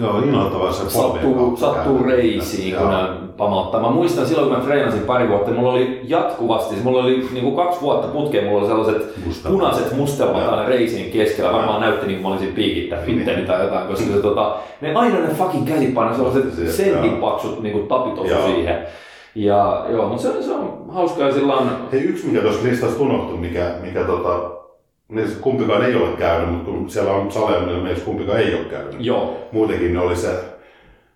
joo, 0.00 0.18
innoittavaa 0.18 0.72
se 0.72 0.90
Sattuu, 0.90 1.56
sattuu 1.56 2.02
reisiin, 2.02 2.76
kun 2.76 2.88
ne 2.88 3.23
pamauttaa. 3.36 3.80
Mä 3.80 3.90
muistan 3.90 4.26
silloin, 4.26 4.48
kun 4.48 4.58
mä 4.58 4.64
treenasin 4.64 5.00
pari 5.02 5.28
vuotta, 5.28 5.50
mulla 5.50 5.72
oli 5.72 6.00
jatkuvasti, 6.04 6.74
mulla 6.82 7.02
oli 7.02 7.28
niin 7.32 7.44
kuin 7.44 7.56
kaksi 7.56 7.80
vuotta 7.80 8.08
putkeen, 8.08 8.44
mulla 8.44 8.58
oli 8.60 8.68
sellaiset 8.68 9.26
Mustelmat. 9.26 9.58
punaiset 9.60 9.96
mustelmat 9.96 10.48
aina 10.48 10.66
reisien 10.68 11.10
keskellä. 11.10 11.52
Varmaan 11.52 11.80
näytti 11.80 12.06
niin 12.06 12.16
kuin 12.20 12.30
mä 12.30 12.36
olisin 12.36 12.54
piikittänyt 12.54 13.08
itteni 13.08 13.46
tai 13.46 13.64
jotain, 13.64 13.86
koska 13.88 14.06
se, 14.06 14.22
tota, 14.22 14.56
ne 14.80 14.94
aina 14.94 15.20
ne 15.20 15.28
fucking 15.28 15.68
käsipaino, 15.68 16.14
sellaiset 16.16 16.54
Se- 16.54 16.72
sentipaksut 16.72 17.62
niin 17.62 17.72
kuin 17.72 17.86
tapit 17.88 18.14
siihen. 18.46 18.78
Ja 19.34 19.86
joo, 19.90 20.08
mutta 20.08 20.22
se, 20.22 20.42
se 20.42 20.52
on 20.52 20.84
hauskaa 20.88 21.32
sillä 21.32 21.54
on 21.54 21.70
Hei, 21.92 22.00
yksi 22.00 22.26
mikä 22.26 22.40
tuossa 22.42 22.68
listasta 22.68 23.02
unohtui, 23.02 23.38
mikä, 23.38 23.74
mikä 23.82 24.04
tota, 24.04 24.50
niin 25.08 25.28
se 25.28 25.34
kumpikaan 25.40 25.84
ei 25.84 25.94
ole 25.96 26.08
käynyt, 26.18 26.50
mutta 26.50 26.70
kun 26.70 26.90
siellä 26.90 27.12
on 27.12 27.32
saleja, 27.32 27.60
millä 27.60 27.82
meistä 27.82 28.04
kumpikaan 28.04 28.38
ei 28.38 28.54
ole 28.54 28.64
käynyt. 28.64 28.94
joo, 28.98 29.36
Muutenkin 29.52 29.94
ne 29.94 30.00
oli 30.00 30.16
se, 30.16 30.28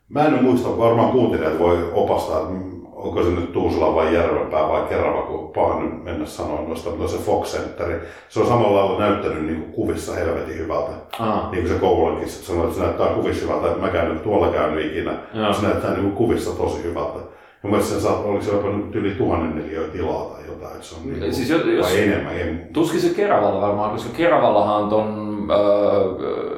mä 0.09 0.25
en 0.25 0.45
muista, 0.45 0.79
varmaan 0.79 1.11
kuuntelijat 1.13 1.59
voi 1.59 1.91
opastaa, 1.95 2.39
että 2.41 2.53
onko 2.93 3.23
se 3.23 3.29
nyt 3.31 3.53
Tuusula 3.53 3.95
vai 3.95 4.15
Järvenpää 4.15 4.69
vai 4.69 4.83
Kerava, 4.89 5.23
kun 5.23 5.49
paha 5.55 5.81
nyt 5.81 6.05
mennä 6.05 6.27
sanoa 6.27 6.61
noista, 6.69 6.91
mutta 6.91 7.09
se 7.09 7.19
Fox 7.19 7.57
Centeri, 7.57 8.01
se 8.29 8.41
on 8.41 8.47
samalla 8.47 8.81
lailla 8.81 8.99
näyttänyt 8.99 9.45
niin 9.47 9.63
kuin 9.63 9.73
kuvissa 9.73 10.15
helvetin 10.15 10.59
hyvältä. 10.59 10.91
ah, 11.19 11.51
Niin 11.53 11.63
kuin 11.65 11.75
se 11.75 11.81
Kouvolankin 11.81 12.29
sanoi, 12.29 12.65
että 12.65 12.77
se 12.77 12.83
näyttää 12.85 13.07
kuvissa 13.09 13.45
hyvältä, 13.47 13.67
että 13.69 13.81
mäkään 13.81 14.09
nyt 14.09 14.23
tuolla 14.23 14.49
käynyt 14.49 14.87
ikinä. 14.87 15.13
Joo. 15.35 15.53
Se 15.53 15.63
näyttää 15.63 15.91
niin 15.91 16.03
kuin 16.03 16.17
kuvissa 16.17 16.57
tosi 16.57 16.83
hyvältä. 16.83 17.19
Mun 17.63 17.71
mielestä 17.73 18.11
oliko 18.11 18.43
se 18.45 18.53
jopa 18.53 18.69
nyt 18.69 18.95
yli 18.95 19.11
tuhannen 19.11 19.57
neliöä 19.57 19.89
tilaa 19.89 20.25
tai 20.25 20.41
jotain, 20.49 20.73
että 20.75 20.87
se 20.87 20.97
on 20.97 21.07
niin 21.07 21.19
kuin, 21.21 21.35
Siis 21.35 21.51
jos- 21.51 21.63
vai 21.83 22.03
enemmän, 22.03 22.41
en, 22.41 22.69
Tuskin 22.73 23.01
se 23.01 23.15
Keravalla 23.15 23.61
varmaan, 23.61 23.91
koska 23.91 24.11
Keravallahan 24.17 24.83
on 24.83 24.89
ton, 24.89 25.39
öö, 25.51 26.58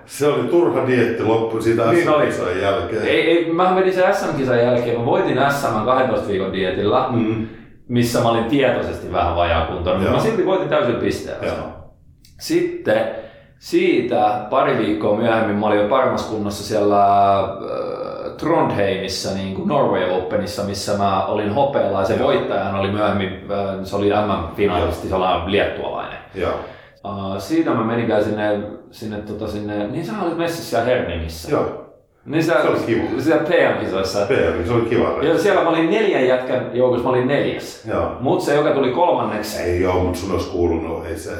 Se 0.06 0.26
oli 0.28 0.48
turha 0.48 0.86
dietti 0.86 1.22
loppu 1.22 1.60
siitä 1.62 1.84
Niin 1.90 2.08
oli. 2.08 2.32
SM-kisan 2.32 2.60
jälkeen. 2.62 3.02
Ei, 3.02 3.20
ei, 3.30 3.52
mä 3.52 3.76
vedin 3.76 3.92
sen 3.94 4.14
SM-kisan 4.14 4.58
jälkeen, 4.58 4.98
mä 5.00 5.06
voitin 5.06 5.38
SM 5.50 5.84
12 5.84 6.28
viikon 6.28 6.52
dietillä, 6.52 7.06
Mm. 7.10 7.46
missä 7.88 8.20
mä 8.20 8.28
olin 8.28 8.44
tietoisesti 8.44 9.12
vähän 9.12 9.36
vajaakuntoinen, 9.36 10.02
mutta 10.02 10.16
mä 10.16 10.22
silti 10.22 10.46
voitin 10.46 10.68
täysin 10.68 10.94
pisteellä. 10.96 11.52
Sitten 12.40 13.08
siitä 13.58 14.46
pari 14.50 14.78
viikkoa 14.78 15.16
myöhemmin 15.16 15.56
mä 15.56 15.66
olin 15.66 15.80
jo 15.80 15.88
paremmassa 15.88 16.30
kunnossa 16.32 16.64
siellä 16.64 17.04
äh, 17.40 17.46
Trondheimissa, 18.38 19.34
niin 19.34 19.54
kuin 19.54 19.68
Norway 19.68 20.10
Openissa, 20.10 20.62
missä 20.62 20.98
mä 20.98 21.24
olin 21.26 21.54
hopealla 21.54 21.98
ja 22.00 22.04
se 22.06 22.18
voittajahan 22.18 22.74
oli 22.80 22.90
myöhemmin, 22.90 23.28
äh, 23.28 23.74
se 23.84 23.96
oli 23.96 24.08
MM-finaalisti, 24.10 25.08
sellainen 25.08 25.52
liettualainen. 25.52 26.18
Joo. 26.34 26.54
Uh, 27.04 27.38
siitä 27.40 27.70
mä 27.70 27.84
menikään 27.84 28.24
sinne, 28.24 28.60
sinne, 28.90 29.16
tota, 29.16 29.48
sinne 29.48 29.86
niin 29.86 30.06
sä 30.06 30.12
olit 30.22 30.38
messissä 30.38 30.70
siellä 30.70 30.84
Hernimissä. 30.84 31.50
Joo. 31.50 31.80
Niin 32.26 32.44
siellä, 32.44 32.62
Se 32.62 32.68
oli 32.68 32.78
kiva. 32.86 33.02
siellä 33.20 33.42
PM-kisoissa. 33.42 34.26
PM, 34.26 34.66
se 34.66 34.72
oli 34.72 34.84
kiva. 34.88 35.08
Ja 35.22 35.38
siellä 35.38 35.62
mä 35.62 35.68
olin 35.68 35.90
neljän 35.90 36.26
jätkän 36.28 36.70
joukossa, 36.72 37.04
mä 37.04 37.10
olin 37.10 37.28
neljäs. 37.28 37.84
Joo. 37.88 38.10
Mut 38.20 38.40
se, 38.40 38.54
joka 38.54 38.70
tuli 38.70 38.90
kolmanneksi, 38.90 39.62
Ei 39.62 39.86
oo, 39.86 40.00
mutta 40.04 40.18
sun 40.18 40.32
olisi 40.32 40.50
kuulunut, 40.50 41.06
ei 41.06 41.16
se... 41.18 41.30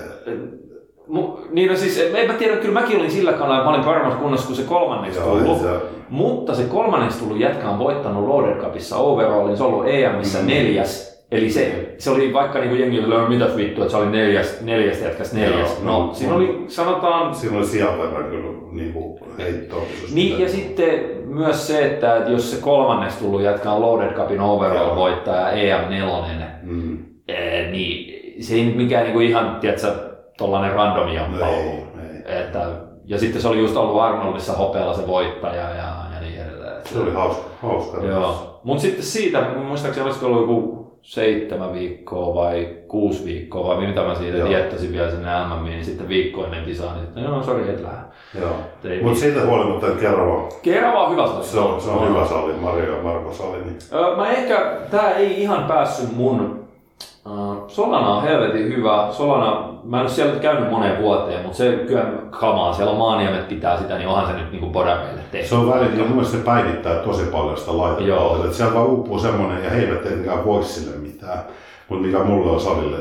Mu, 1.09 1.36
niin 1.51 1.70
no 1.70 1.77
siis, 1.77 2.01
en 2.15 2.27
mä 2.27 2.32
tiedä, 2.35 2.57
kyllä 2.57 2.81
mäkin 2.81 2.99
olin 2.99 3.11
sillä 3.11 3.32
kannalla, 3.32 3.57
että 3.57 3.65
mä 3.70 3.74
olin 3.74 3.85
paremmassa 3.85 4.19
kunnossa 4.20 4.47
kuin 4.47 4.57
se 4.57 4.62
kolmanneksi 4.62 5.19
Joo, 5.20 5.36
tullut. 5.39 5.61
se, 5.61 5.69
Mutta 6.09 6.55
se 6.55 6.62
kolmanneksi 6.65 7.19
tullut 7.19 7.41
jätkä 7.41 7.69
on 7.70 7.78
voittanut 7.78 8.27
Roder 8.28 8.57
Cupissa 8.57 8.97
overallin, 8.97 9.57
se 9.57 9.62
on 9.65 9.73
ollut 9.74 9.89
EMissä 9.89 10.39
Mm. 10.39 10.47
neljäs. 10.47 11.14
Eli 11.35 11.51
se, 11.51 11.94
se 11.98 12.11
oli 12.11 12.32
vaikka 12.32 12.59
niinku 12.59 12.74
jengi 12.77 13.01
oli 13.01 13.28
mitäs 13.28 13.56
vittu, 13.56 13.81
että 13.82 13.90
se 13.90 13.97
oli 13.97 14.06
neljäs, 14.11 14.61
neljästä 14.61 15.05
jätkästä 15.05 15.36
neljäs. 15.36 15.77
Joo, 15.85 15.93
no, 15.93 16.06
no, 16.06 16.15
siinä 16.15 16.32
no. 16.32 16.39
oli, 16.39 16.65
sanotaan, 16.69 17.35
siinä 17.35 17.56
oli 17.59 17.66
sijan 17.66 17.98
verran 17.98 18.24
kyllä 18.24 18.51
niin 18.73 18.93
kuin 18.93 19.20
heittoa. 19.39 19.82
Niin 20.15 20.40
ja 20.40 20.48
sitten 20.48 21.01
myös 21.27 21.66
se, 21.66 21.86
että 21.86 22.23
jos 22.28 22.51
se 22.51 22.62
kolmanneksi 22.62 23.19
tullut 23.19 23.43
jätkä 23.43 23.70
on 23.73 23.81
Loaded 23.81 24.12
Cupin 24.15 24.40
overall 24.40 24.86
Joo. 24.86 24.97
voittaja 24.97 25.51
EM4, 25.51 26.44
Mm. 26.62 26.98
eh, 27.28 27.70
niin 27.70 28.15
se 28.43 28.55
ei 28.55 28.65
nyt 28.65 28.77
mikään 28.77 29.05
niinku 29.05 29.20
ihan, 29.20 29.56
tiedätkö, 29.61 29.93
tollanen 30.39 30.73
randomi 30.73 31.15
No 31.16 31.47
ei, 31.47 31.55
ollut. 31.55 31.85
ei. 32.28 32.40
Että, 32.40 32.66
ja 33.05 33.19
sitten 33.19 33.43
se 33.43 33.48
oli 33.48 33.59
just 33.59 33.77
ollut 33.77 34.01
Arnoldissa 34.01 34.52
hopealla 34.52 34.94
se 34.94 35.06
voittaja 35.06 35.62
ja, 35.62 35.74
ja 36.15 36.20
niin 36.20 36.40
edelleen. 36.43 36.82
Se 36.85 36.98
oli 36.98 37.11
hauska. 37.12 37.44
hauska. 37.62 38.05
Joo. 38.06 38.61
Mutta 38.65 38.82
sitten 38.82 39.05
siitä, 39.05 39.40
muistaakseni 39.66 40.06
olisiko 40.06 40.27
ollut 40.27 40.40
joku 40.40 40.84
seitsemän 41.05 41.72
viikkoa 41.74 42.35
vai 42.35 42.68
kuusi 42.89 43.24
viikkoa 43.24 43.66
vai 43.66 43.86
mitä 43.86 44.02
mä 44.02 44.14
siitä 44.14 44.39
Joo. 44.39 44.48
diettasin 44.48 44.93
vielä 44.93 45.10
sinne 45.10 45.31
MM, 45.47 45.64
niin 45.64 45.85
sitten 45.85 46.09
viikko 46.09 46.44
ennen 46.44 46.64
kisaa, 46.64 46.94
niin 46.94 47.05
sitten 47.05 47.24
joo, 47.24 47.43
sori, 47.43 47.68
et 47.68 47.81
lähde. 47.82 47.98
Mutta 49.02 49.20
siitä 49.20 49.47
huolimatta 49.47 49.86
Kerava, 50.01 50.48
Kerran 50.62 50.94
vaan 50.94 51.12
hyvä 51.12 51.26
sali. 51.26 51.44
se 51.44 51.59
on, 51.59 51.81
se 51.81 51.90
on 51.90 52.09
hyvä 52.09 52.26
sali, 52.26 52.52
Mario 52.52 52.97
ja 52.97 53.02
Marko 53.02 53.32
sali. 53.32 53.59
Niin. 53.64 53.78
Öö, 53.93 54.16
Mä 54.16 54.31
ehkä, 54.31 54.76
tää 54.90 55.10
ei 55.10 55.43
ihan 55.43 55.64
päässyt 55.64 56.16
mun 56.16 56.64
Solana 57.69 58.15
on 58.17 58.23
helvetin 58.23 58.69
hyvä. 58.69 59.09
Solana, 59.11 59.69
mä 59.85 59.97
en 59.97 60.01
ole 60.03 60.11
siellä 60.11 60.33
nyt 60.33 60.43
käynyt 60.43 60.71
moneen 60.71 61.03
vuoteen, 61.03 61.43
mutta 61.43 61.57
se 61.59 61.85
kyllä 61.87 62.05
kamaa. 62.31 62.73
Siellä 62.73 62.93
on 62.93 62.99
maaniemet 62.99 63.49
pitää 63.49 63.79
sitä, 63.79 63.99
niin 63.99 64.09
onhan 64.09 64.27
se 64.27 64.33
nyt 64.33 64.51
niinku 64.53 64.67
bodareille 64.71 65.21
tehty. 65.33 65.49
Se 65.49 65.55
on 65.55 65.71
välillä, 65.71 65.97
ja 65.97 66.05
mun 66.05 66.13
mielestä 66.13 66.37
se 66.39 66.45
päivittää 66.45 66.95
tosi 66.95 67.25
paljon 67.25 67.57
sitä 67.57 67.73
Joo. 68.07 68.37
Että 68.45 68.57
siellä 68.57 68.75
vaan 68.75 68.87
uupuu 68.87 69.19
semmonen, 69.19 69.65
ja 69.65 69.71
he 69.71 69.81
eivät 69.81 70.03
tietenkään 70.03 70.45
voi 70.45 70.63
sille 70.63 70.97
mitään. 70.97 71.39
Mutta 71.89 72.07
mikä 72.07 72.19
mulle 72.25 72.51
on 72.51 72.61
salille, 72.61 72.99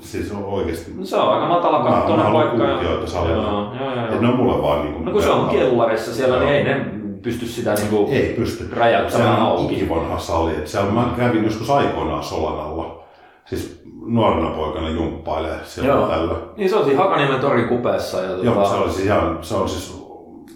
siis 0.00 0.32
on 0.32 0.44
oikeesti... 0.44 0.92
No 0.98 1.04
se 1.04 1.16
on 1.16 1.28
aika 1.32 1.46
matala 1.48 1.78
Mä- 1.78 1.84
mä 1.90 1.96
kattoinen 1.96 2.24
haluan 2.26 2.48
paikka. 2.48 2.66
kuutioita 2.68 3.06
salille. 3.06 3.42
Joo, 3.42 3.72
joo, 3.80 3.94
joo. 3.94 4.04
Et 4.14 4.20
ne 4.20 4.28
on 4.28 4.36
mulle 4.36 4.62
vaan 4.62 4.82
niinku... 4.82 5.02
No 5.02 5.12
kun 5.12 5.22
se 5.22 5.30
on 5.30 5.48
kellarissa 5.48 6.14
siellä, 6.14 6.36
niin 6.38 6.48
Joo. 6.48 6.56
ei 6.58 6.64
ne 6.64 6.84
pysty 7.22 7.46
sitä 7.46 7.74
niinku... 7.74 8.08
Ei 8.12 8.34
pysty. 8.38 8.68
Räjäyttämään 8.76 9.36
Se 9.36 9.42
on 9.42 9.46
auki. 9.48 9.74
ikivanha 9.74 10.18
sali. 10.18 10.52
Siellä 10.64 10.90
mä 10.90 11.04
kävin 11.16 11.44
joskus 11.44 11.70
aikoinaan 11.70 12.22
Solanalla. 12.22 13.03
Siis 13.46 13.82
nuorena 14.06 14.50
poikana 14.50 14.88
jumppailee 14.88 15.58
siellä 15.64 15.92
Joo. 15.92 16.08
tällä. 16.08 16.34
Niin 16.56 16.70
se 16.70 16.76
on 16.76 16.84
siinä 16.84 17.02
Hakaniemen 17.02 17.40
torin 17.40 17.68
kupeessa. 17.68 18.20
Ja 18.20 18.30
Joo, 18.30 18.54
tota, 18.54 18.68
se 18.68 18.74
oli 18.74 18.92
siis 18.92 19.06
ihan, 19.06 19.38
se 19.42 19.54
on 19.54 19.68
siis 19.68 20.04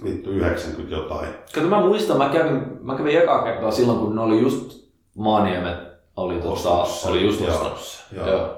vittu 0.05 0.31
90 0.31 0.95
jotain. 0.95 1.29
Kato, 1.55 1.67
mä 1.67 1.81
muistan, 1.81 2.19
mä 2.19 2.29
kävin, 2.29 2.63
mä 2.81 2.97
kävin 2.97 3.19
eka 3.19 3.43
kertaa 3.43 3.71
silloin, 3.71 3.99
kun 3.99 4.17
ne 4.17 4.23
oli 4.23 4.41
just 4.41 4.89
Maaniemet 5.15 5.79
oli, 6.17 6.35
tota, 6.35 6.85
sen. 6.85 7.11
oli 7.11 7.25
just 7.25 7.39
sen. 7.39 7.49
Joo. 8.17 8.29
Joo. 8.29 8.55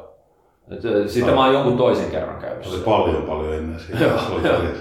Sitten 1.07 1.35
mä 1.35 1.45
oon 1.45 1.55
jonkun 1.55 1.77
toisen 1.77 2.11
kerran 2.11 2.41
käynyt 2.41 2.65
Se 2.65 2.71
oli 2.71 2.83
paljon 2.83 3.23
paljon 3.23 3.55
ennen 3.55 3.81
siitä. 3.81 4.05
Joo, 4.05 4.19
se 4.19 4.33
oli 4.33 4.49
joo. 4.49 4.57
eri, 4.57 4.79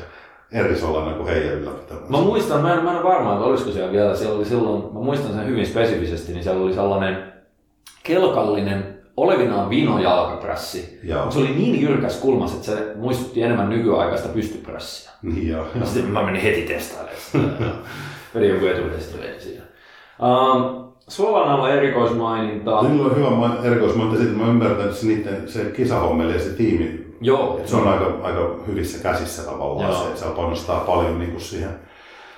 eri 0.52 0.76
sellainen 0.76 1.14
kuin 1.14 1.28
heidän 1.28 1.54
ylläpitämä. 1.54 2.00
Mä 2.10 2.18
muistan, 2.18 2.62
mä 2.62 2.74
en, 2.74 2.84
mä 2.84 2.92
en 2.92 2.98
ole 2.98 3.14
varma, 3.14 3.34
että 3.34 3.46
olisiko 3.46 3.72
siellä 3.72 3.92
vielä, 3.92 4.16
siellä 4.16 4.36
oli 4.36 4.46
silloin, 4.46 4.94
mä 4.94 5.00
muistan 5.00 5.34
sen 5.34 5.48
hyvin 5.48 5.68
spesifisesti, 5.68 6.32
niin 6.34 6.44
siellä 6.44 6.64
oli 6.64 6.74
sellainen 6.74 7.34
kelkallinen 8.04 8.99
olevinaan 9.24 9.70
vinojalkaprässi. 9.70 11.00
Joo. 11.04 11.20
Mutta 11.22 11.34
se 11.34 11.40
oli 11.40 11.56
niin 11.56 11.82
jyrkäs 11.82 12.18
kulmas, 12.18 12.54
että 12.54 12.66
se 12.66 12.94
muistutti 12.96 13.42
enemmän 13.42 13.70
nykyaikaista 13.70 14.30
pystyprässiä. 14.30 15.12
Niin 15.22 15.48
joo. 15.48 15.66
Ja 15.80 15.86
sitten 15.86 16.12
mä 16.12 16.24
menin 16.24 16.42
heti 16.42 16.62
testailemaan 16.62 17.18
sitä. 17.22 17.38
ja 17.68 17.72
Vedin 18.36 18.50
joku 18.50 18.90
siinä. 19.38 19.64
Um, 20.20 20.90
Solanalla 21.08 21.70
erikoismaininta. 21.70 22.82
Niillä 22.82 23.06
on 23.06 23.16
hyvä 23.16 23.30
main- 23.30 23.66
erikoismainta 23.66 24.18
siitä, 24.18 24.34
mä 24.34 24.48
ymmärrän, 24.48 24.82
että 24.82 24.96
se, 24.96 25.06
niiden, 25.08 25.50
se 25.50 25.66
kisahommeli 25.66 26.34
ja 26.34 26.40
se 26.40 26.50
tiimi, 26.50 27.06
Joo. 27.22 27.58
että 27.58 27.70
se 27.70 27.76
on 27.76 27.88
aika, 27.88 28.14
aika 28.24 28.56
hyvissä 28.68 29.04
käsissä 29.04 29.44
tavallaan. 29.44 29.92
Joo. 29.92 30.02
Se, 30.02 30.08
että 30.08 30.20
siellä 30.20 30.36
panostaa 30.36 30.80
paljon 30.80 31.20
niin 31.20 31.32
kuin 31.32 31.42
siihen, 31.42 31.80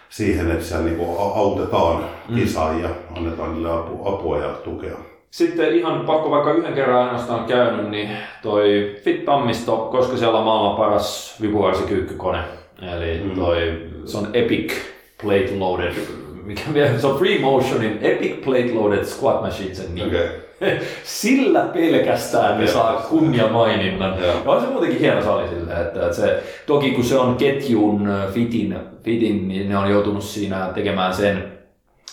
siihen, 0.10 0.52
että 0.52 0.66
siellä 0.66 0.86
niin 0.86 0.98
kuin 0.98 1.10
autetaan 1.36 2.04
kisaajia, 2.36 2.90
annetaan 3.18 3.54
niille 3.54 3.72
apu, 3.72 4.08
apua 4.10 4.38
ja 4.38 4.50
tukea. 4.50 4.98
Sitten 5.32 5.76
ihan 5.76 6.00
pakko 6.06 6.32
vaikka 6.32 6.52
yhden 6.54 6.74
kerran 6.74 7.04
ainoastaan 7.06 7.46
käynyt, 7.46 7.90
niin 7.90 8.10
toi 8.44 8.96
Fit 9.04 9.26
Tammisto, 9.26 9.78
koska 9.78 10.18
siellä 10.18 10.38
on 10.40 10.46
maailman 10.46 10.78
paras 10.78 11.36
vipuvarsikyykkykone. 11.42 12.40
Eli 12.82 13.22
Mm. 13.24 13.36
toi, 13.36 13.82
se 14.06 14.18
on 14.18 14.28
Epic 14.34 14.74
Plate 15.22 15.50
Loaded, 15.58 15.94
mikä 16.44 16.62
vielä, 16.74 17.00
se 17.00 17.08
on 17.08 17.18
Free 17.20 17.40
Motionin 17.40 18.00
Epic 18.02 18.44
Plate 18.46 18.74
Loaded 18.74 19.04
Squat 19.06 19.42
Machine 19.42 19.76
sen 19.76 19.96
nimi. 19.96 20.08
Okei. 20.08 20.28
Sillä 21.04 21.60
pelkästään 21.60 22.60
ne 22.60 22.68
saa 22.68 22.94
kunniamaininnan. 23.10 24.20
Joo. 24.20 24.28
Ja 24.46 24.52
on 24.52 24.62
se 24.62 24.68
muutenkin 24.68 25.00
hieno 25.00 25.22
sali 25.24 25.48
sillä, 25.50 25.80
että, 25.80 26.02
että 26.02 26.14
se, 26.16 26.44
toki 26.66 26.92
kun 26.92 27.04
se 27.04 27.18
on 27.18 27.36
ketjun 27.36 28.08
äh, 28.08 28.34
fitin, 28.34 28.76
fitin, 29.04 29.48
niin 29.48 29.70
ne 29.70 29.78
on 29.78 29.92
joutunut 29.92 30.24
siinä 30.24 30.70
tekemään 30.76 31.14
sen 31.14 31.52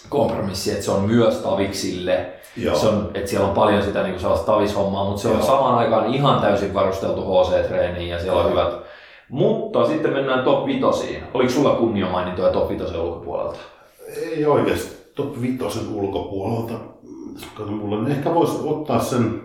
kompromissi, 0.09 0.71
että 0.71 0.85
se 0.85 0.91
on 0.91 1.03
myös 1.03 1.35
taviksille. 1.37 2.27
Joo. 2.59 2.77
Se 2.77 2.87
on, 2.87 3.11
että 3.15 3.31
siellä 3.31 3.49
on 3.49 3.55
paljon 3.55 3.83
sitä 3.83 4.03
niin 4.03 4.13
kuin 4.13 4.21
sellaista 4.21 4.53
tavishommaa, 4.53 5.05
mutta 5.05 5.23
se 5.23 5.29
on 5.29 5.35
Joo. 5.35 5.47
samaan 5.47 5.79
aikaan 5.79 6.15
ihan 6.15 6.41
täysin 6.41 6.75
varusteltu 6.75 7.23
HC-treeniin 7.23 8.09
ja 8.09 8.19
siellä 8.19 8.43
on 8.43 8.51
hyvät. 8.51 8.75
Mutta 9.29 9.87
sitten 9.87 10.13
mennään 10.13 10.45
top 10.45 10.67
vitosiin. 10.67 11.23
Oliko 11.35 11.51
sulla 11.51 11.71
kunniamainintoja 11.75 12.53
top 12.53 12.69
vitosen 12.69 13.01
ulkopuolelta? 13.01 13.59
Ei 14.17 14.47
oikeasti 14.47 15.13
top 15.15 15.41
vitosen 15.41 15.95
ulkopuolelta. 15.95 16.75
Kato, 17.55 17.71
mulla 17.71 18.09
ehkä 18.09 18.35
voisi 18.35 18.59
ottaa 18.65 18.99
sen, 18.99 19.43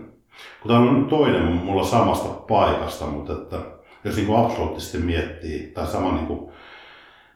kun 0.61 0.72
tämä 0.72 0.80
on 0.80 1.06
toinen 1.10 1.44
mulla 1.44 1.84
samasta 1.84 2.30
paikasta, 2.30 3.06
mutta 3.06 3.34
että 3.34 3.57
jos 4.03 4.15
niin 4.15 4.35
absoluuttisesti 4.35 4.98
miettii, 4.98 5.72
tai 5.73 5.88
sama, 5.88 6.11
niin 6.11 6.27
kuin, 6.27 6.49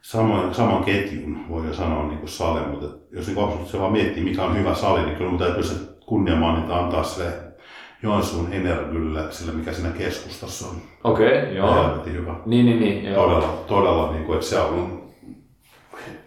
saman, 0.02 0.53
saman 0.53 0.84
ketjun 0.84 1.49
voi 1.49 1.68
jo 1.68 1.74
sanoa 1.74 2.07
niin 2.07 2.19
kuin 2.19 2.30
sale, 2.30 2.61
mutta 2.61 2.86
jos 3.11 3.28
niin 3.28 3.38
absoluuttisesti 3.38 3.80
vaan 3.80 3.91
miettii, 3.91 4.24
mikä 4.24 4.44
on 4.44 4.57
hyvä 4.57 4.76
sali, 4.76 5.02
niin 5.02 5.15
kyllä 5.15 5.30
mun 5.30 5.40
täytyy 5.40 5.64
se 5.64 5.76
kunniamaininta 6.06 6.78
antaa 6.80 7.03
sille 7.03 7.34
Joensuun 8.03 8.53
Energylle, 8.53 9.32
sille 9.32 9.52
mikä 9.52 9.74
siinä 9.74 9.90
keskustassa 9.90 10.68
on. 10.68 10.76
Okei, 11.03 11.44
okay, 11.44 11.53
joo. 11.53 11.74
Helvetin 11.74 12.14
hyvä. 12.14 12.36
Niin, 12.45 12.65
niin, 12.65 12.80
niin. 12.80 13.06
Joo. 13.06 13.24
Todella, 13.24 13.64
todella, 13.68 14.11
niin 14.11 14.26
kuin, 14.26 14.36
että 14.36 14.48
se 14.48 14.60
on 14.60 15.03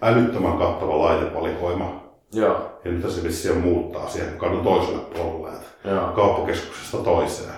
älyttömän 0.03 0.59
kattava 0.59 0.99
laitevalikoima. 0.99 2.03
Joo. 2.33 2.81
Ja 2.85 2.91
nyt 2.91 3.11
se 3.11 3.23
vissiin 3.23 3.61
muuttaa 3.61 4.09
siihen 4.09 4.39
kadun 4.39 4.65
toiselle 4.65 4.99
puolelle, 4.99 5.59
kauppakeskuksesta 6.15 6.99
toiseen. 6.99 7.55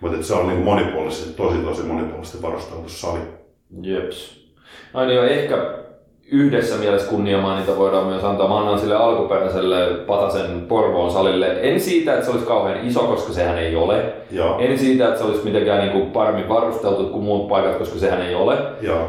Mutta 0.00 0.22
se 0.22 0.34
on 0.34 0.48
niin 0.48 0.62
monipuolisesti, 0.62 1.34
tosi 1.34 1.58
tosi 1.58 1.82
monipuolisesti 1.82 2.42
varusteltu 2.42 2.88
sali. 2.88 3.20
Jeps. 3.82 4.43
No 4.94 5.04
niin, 5.04 5.16
jo 5.16 5.24
ehkä 5.24 5.56
yhdessä 6.32 6.76
mielessä 6.76 7.10
kunniamaininta 7.10 7.76
voidaan 7.76 8.06
myös 8.06 8.24
antaa. 8.24 8.48
Mä 8.48 8.58
annan 8.58 8.78
sille 8.78 8.96
alkuperäiselle 8.96 9.86
Patasen 10.06 10.60
Porvoon 10.68 11.10
salille. 11.10 11.60
En 11.62 11.80
siitä, 11.80 12.12
että 12.12 12.24
se 12.24 12.30
olisi 12.30 12.46
kauhean 12.46 12.86
iso, 12.86 13.00
koska 13.00 13.32
sehän 13.32 13.58
ei 13.58 13.76
ole. 13.76 14.02
Joo, 14.30 14.58
En 14.58 14.78
siitä, 14.78 15.08
että 15.08 15.18
se 15.18 15.24
olisi 15.24 15.44
mitenkään 15.44 15.80
niin 15.80 15.92
kuin 15.92 16.10
paremmin 16.10 16.48
varusteltu 16.48 17.04
kuin 17.04 17.24
muut 17.24 17.48
paikat, 17.48 17.76
koska 17.76 17.98
sehän 17.98 18.22
ei 18.22 18.34
ole. 18.34 18.58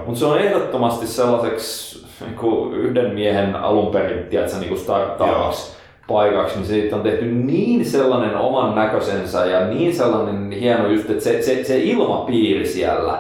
Mutta 0.05 0.19
se 0.19 0.25
on 0.25 0.39
ehdottomasti 0.39 1.07
sellaiseksi 1.07 2.05
niin 2.25 2.35
kuin 2.35 2.73
yhden 2.73 3.13
miehen 3.13 3.55
alun 3.55 3.87
perin, 3.87 4.23
tiedätkö, 4.23 4.57
niin 4.57 4.77
starttaavaksi 4.77 5.75
paikaksi, 6.07 6.55
niin 6.55 6.67
siitä 6.67 6.95
on 6.95 7.01
tehty 7.01 7.25
niin 7.25 7.85
sellainen 7.85 8.35
oman 8.37 8.75
näköisensä 8.75 9.45
ja 9.45 9.67
niin 9.67 9.95
sellainen 9.95 10.51
hieno 10.51 10.87
just, 10.87 11.09
että 11.09 11.23
se, 11.23 11.41
se, 11.41 11.63
se 11.63 11.79
ilmapiiri 11.79 12.65
siellä, 12.65 13.19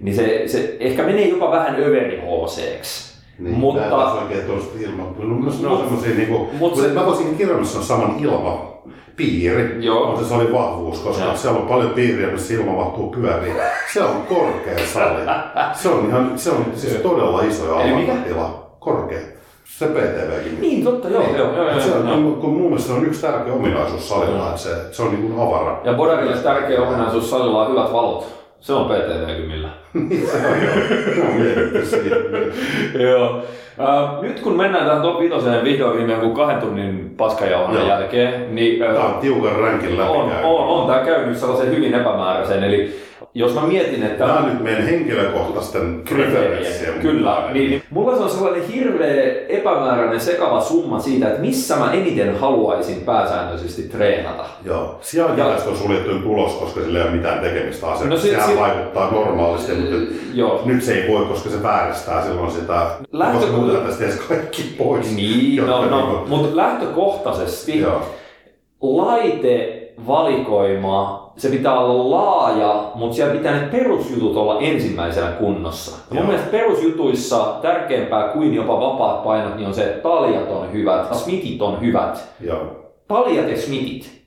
niin 0.00 0.16
se, 0.16 0.42
se 0.46 0.76
ehkä 0.80 1.02
menee 1.02 1.28
jopa 1.28 1.50
vähän 1.50 1.76
överi 1.82 2.16
HCksi. 2.20 3.08
Niin, 3.38 3.54
Mutta- 3.54 3.80
Tää 3.80 3.90
taas 3.90 4.18
oikein 4.22 4.44
tuosta 4.46 4.78
ilman. 4.80 5.06
No, 5.18 5.24
ne 5.24 5.32
on 5.34 5.42
Mut- 5.44 5.52
semmosia 5.84 6.14
niinku, 6.14 6.38
mut 6.38 6.52
mutta 6.58 6.80
se- 6.82 6.88
mä 6.88 7.06
voisin 7.06 7.36
kirjoittaa 7.36 7.64
sen 7.72 7.82
saman 7.82 8.16
ilmapiiri. 8.20 9.76
Joo. 9.84 10.02
On 10.02 10.18
se 10.24 10.28
salin 10.28 10.52
vahvuus, 10.52 10.98
koska 10.98 11.24
Joo. 11.24 11.36
siellä 11.36 11.60
on 11.60 11.66
paljon 11.68 11.90
piiriä, 11.90 12.28
missä 12.28 12.54
ilma 12.54 12.72
mahtuu 12.72 13.10
pyöriin. 13.10 13.56
Se 13.92 14.02
on 14.02 14.22
korkea 14.28 14.86
sali. 14.94 15.20
Se 15.72 15.88
on 15.88 16.06
ihan, 16.08 16.32
se 16.38 16.50
on 16.50 16.64
siis 16.74 16.94
todella 16.94 17.42
iso 17.42 17.64
ja 17.66 17.74
alatila. 17.74 18.68
Korkea. 18.80 19.18
Se 19.64 19.86
PTVkin. 19.86 20.60
Niin, 20.60 20.84
totta, 20.84 21.08
joo, 21.08 21.22
joo, 21.36 21.56
joo, 21.56 21.70
joo, 21.70 21.80
se 21.80 21.92
on, 21.92 22.08
joo. 22.08 22.32
kun 22.32 22.50
mun 22.50 22.62
mielestä 22.62 22.88
se 22.92 22.98
on 22.98 23.06
yksi 23.06 23.20
tärkeä 23.22 23.52
ominaisuus 23.52 24.08
salilla, 24.08 24.48
että 24.48 24.60
se, 24.60 24.70
se 24.92 25.02
on 25.02 25.10
niin 25.10 25.22
kuin 25.32 25.48
avara. 25.48 25.80
Ja 25.84 25.92
Bodarille 25.94 26.36
tärkeä 26.36 26.82
ominaisuus 26.82 27.30
salilla 27.30 27.64
on 27.66 27.70
hyvät 27.70 27.92
valot. 27.92 28.37
Se 28.60 28.72
on 28.72 28.86
PTV-kymillä. 28.86 29.68
se 31.90 32.00
on 32.94 33.02
joo. 33.02 33.42
Nyt 34.22 34.40
kun 34.40 34.56
mennään 34.56 34.86
tähän 34.86 35.02
top 35.02 35.20
5 35.20 35.34
vihdoin 35.64 35.98
viimein 35.98 36.20
kuin 36.20 36.34
kahden 36.34 36.60
tunnin 36.60 37.14
paskajauhan 37.16 37.86
jälkeen, 37.86 38.54
niin 38.54 38.78
Tää 38.78 39.04
on 39.04 39.20
tiukan 39.20 39.56
ränkin 39.56 39.98
läpi 39.98 40.10
on, 40.10 40.32
on, 40.42 40.66
on 40.66 40.86
tämä 40.86 41.04
käynyt 41.04 41.38
sellaisen 41.38 41.70
hyvin 41.70 41.94
epämääräisen. 41.94 42.64
Eli 42.64 43.07
jos 43.38 43.54
mä 43.54 43.60
mietin, 43.60 44.02
että... 44.02 44.26
Nämä 44.26 44.38
on 44.38 44.48
nyt 44.48 44.62
meidän 44.62 44.84
henkilökohtaisten 44.86 46.02
preferenssien 46.08 46.94
Kyllä, 47.00 47.48
niin, 47.52 47.70
niin 47.70 47.82
mulla 47.90 48.16
se 48.16 48.22
on 48.22 48.30
sellainen 48.30 48.68
hirveä 48.68 49.32
epämääräinen 49.48 50.20
sekava 50.20 50.60
summa 50.60 51.00
siitä, 51.00 51.28
että 51.28 51.40
missä 51.40 51.76
mä 51.76 51.92
eniten 51.92 52.38
haluaisin 52.38 53.00
pääsäännöllisesti 53.00 53.82
treenata. 53.82 54.44
Joo, 54.64 54.98
sijaintilaista 55.00 55.70
on 55.70 55.76
suljettu 55.76 56.18
tulos, 56.18 56.52
koska 56.52 56.80
sillä 56.80 56.98
ei 56.98 57.04
ole 57.04 57.12
mitään 57.16 57.40
tekemistä 57.40 57.86
asiassa. 57.86 58.08
No 58.08 58.16
se- 58.16 58.22
se, 58.22 58.28
Sehän 58.30 58.50
se- 58.50 58.58
vaikuttaa 58.58 59.10
normaalisti, 59.10 59.72
mutta 59.74 59.96
Joo. 60.34 60.62
nyt 60.64 60.82
se 60.82 60.94
ei 60.94 61.12
voi, 61.12 61.26
koska 61.26 61.50
se 61.50 61.62
vääristää 61.62 62.24
silloin 62.26 62.50
sitä. 62.50 62.86
Lähtö- 63.12 63.38
Koska 63.38 63.52
muutetaan 63.52 63.86
tästä 63.86 64.04
edes 64.04 64.16
kaikki 64.20 64.62
pois. 64.78 65.16
Niin, 65.16 65.66
no, 65.66 65.84
no, 65.86 66.06
niinku- 66.06 66.26
mutta 66.36 66.56
lähtökohtaisesti 66.56 67.80
Joo, 67.80 68.02
laitevalikoima, 68.80 71.27
se 71.38 71.48
pitää 71.48 71.78
olla 71.80 72.10
laaja, 72.16 72.82
mutta 72.94 73.16
siellä 73.16 73.34
pitää 73.34 73.52
ne 73.60 73.66
perusjutut 73.66 74.36
olla 74.36 74.60
ensimmäisenä 74.60 75.26
kunnossa. 75.26 75.96
Ja 76.10 76.14
mun 76.16 76.26
mielestä 76.26 76.50
perusjutuissa 76.50 77.54
tärkeämpää 77.62 78.28
kuin 78.28 78.54
jopa 78.54 78.80
vapaat 78.80 79.24
painot, 79.24 79.56
niin 79.56 79.66
on 79.68 79.74
se, 79.74 79.82
että 79.84 80.08
taljat 80.08 80.50
on 80.50 80.72
hyvät, 80.72 81.14
smitit 81.14 81.62
on 81.62 81.80
hyvät, 81.80 82.28
joo, 82.40 82.62
taljat 83.08 83.48
ja 83.48 83.56
smitit. 83.56 84.18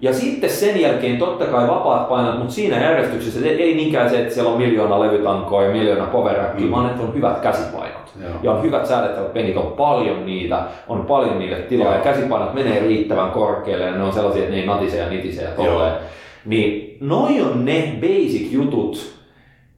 Ja 0.00 0.14
sitten 0.14 0.50
sen 0.50 0.80
jälkeen 0.80 1.18
totta 1.18 1.44
kai 1.44 1.68
vapaat 1.68 2.08
painot, 2.08 2.38
mutta 2.38 2.54
siinä 2.54 2.82
järjestyksessä 2.82 3.40
ei- 3.48 3.62
ei 3.62 3.74
niinkään 3.74 4.10
se, 4.10 4.20
että 4.20 4.34
siellä 4.34 4.50
on 4.52 4.58
miljoona 4.58 5.00
levytankoa 5.00 5.62
ja 5.62 5.70
miljoona 5.72 6.06
powerrackia, 6.06 6.66
Mm. 6.66 6.72
vaan 6.72 6.86
että 6.90 7.02
on 7.02 7.14
hyvät 7.14 7.40
käsipainot. 7.40 7.96
Joo. 8.22 8.30
Ja 8.42 8.52
on 8.52 8.62
hyvät 8.62 8.86
säädettävät 8.86 9.32
penkit, 9.34 9.56
on 9.56 9.72
paljon 9.76 10.26
niitä, 10.26 10.62
on 10.88 11.06
paljon 11.06 11.38
niille 11.38 11.56
tilaa 11.56 11.88
ja 11.88 11.94
Joo. 11.94 12.04
käsipainot 12.04 12.54
menee 12.54 12.80
riittävän 12.80 13.30
korkealle 13.30 13.84
ja 13.84 13.90
ne 13.90 14.02
on 14.02 14.12
sellaisia, 14.12 14.42
että 14.42 14.54
ne 14.54 14.60
ei 14.60 14.66
natise 14.66 14.96
ja 14.96 15.08
nitise 15.10 15.42
ja 15.42 15.48
tolleen. 15.50 15.92
Joo. 15.92 16.00
Niin 16.46 16.96
noi 17.00 17.40
on 17.40 17.64
ne 17.64 17.98
basic 18.00 18.52
jutut, 18.52 19.16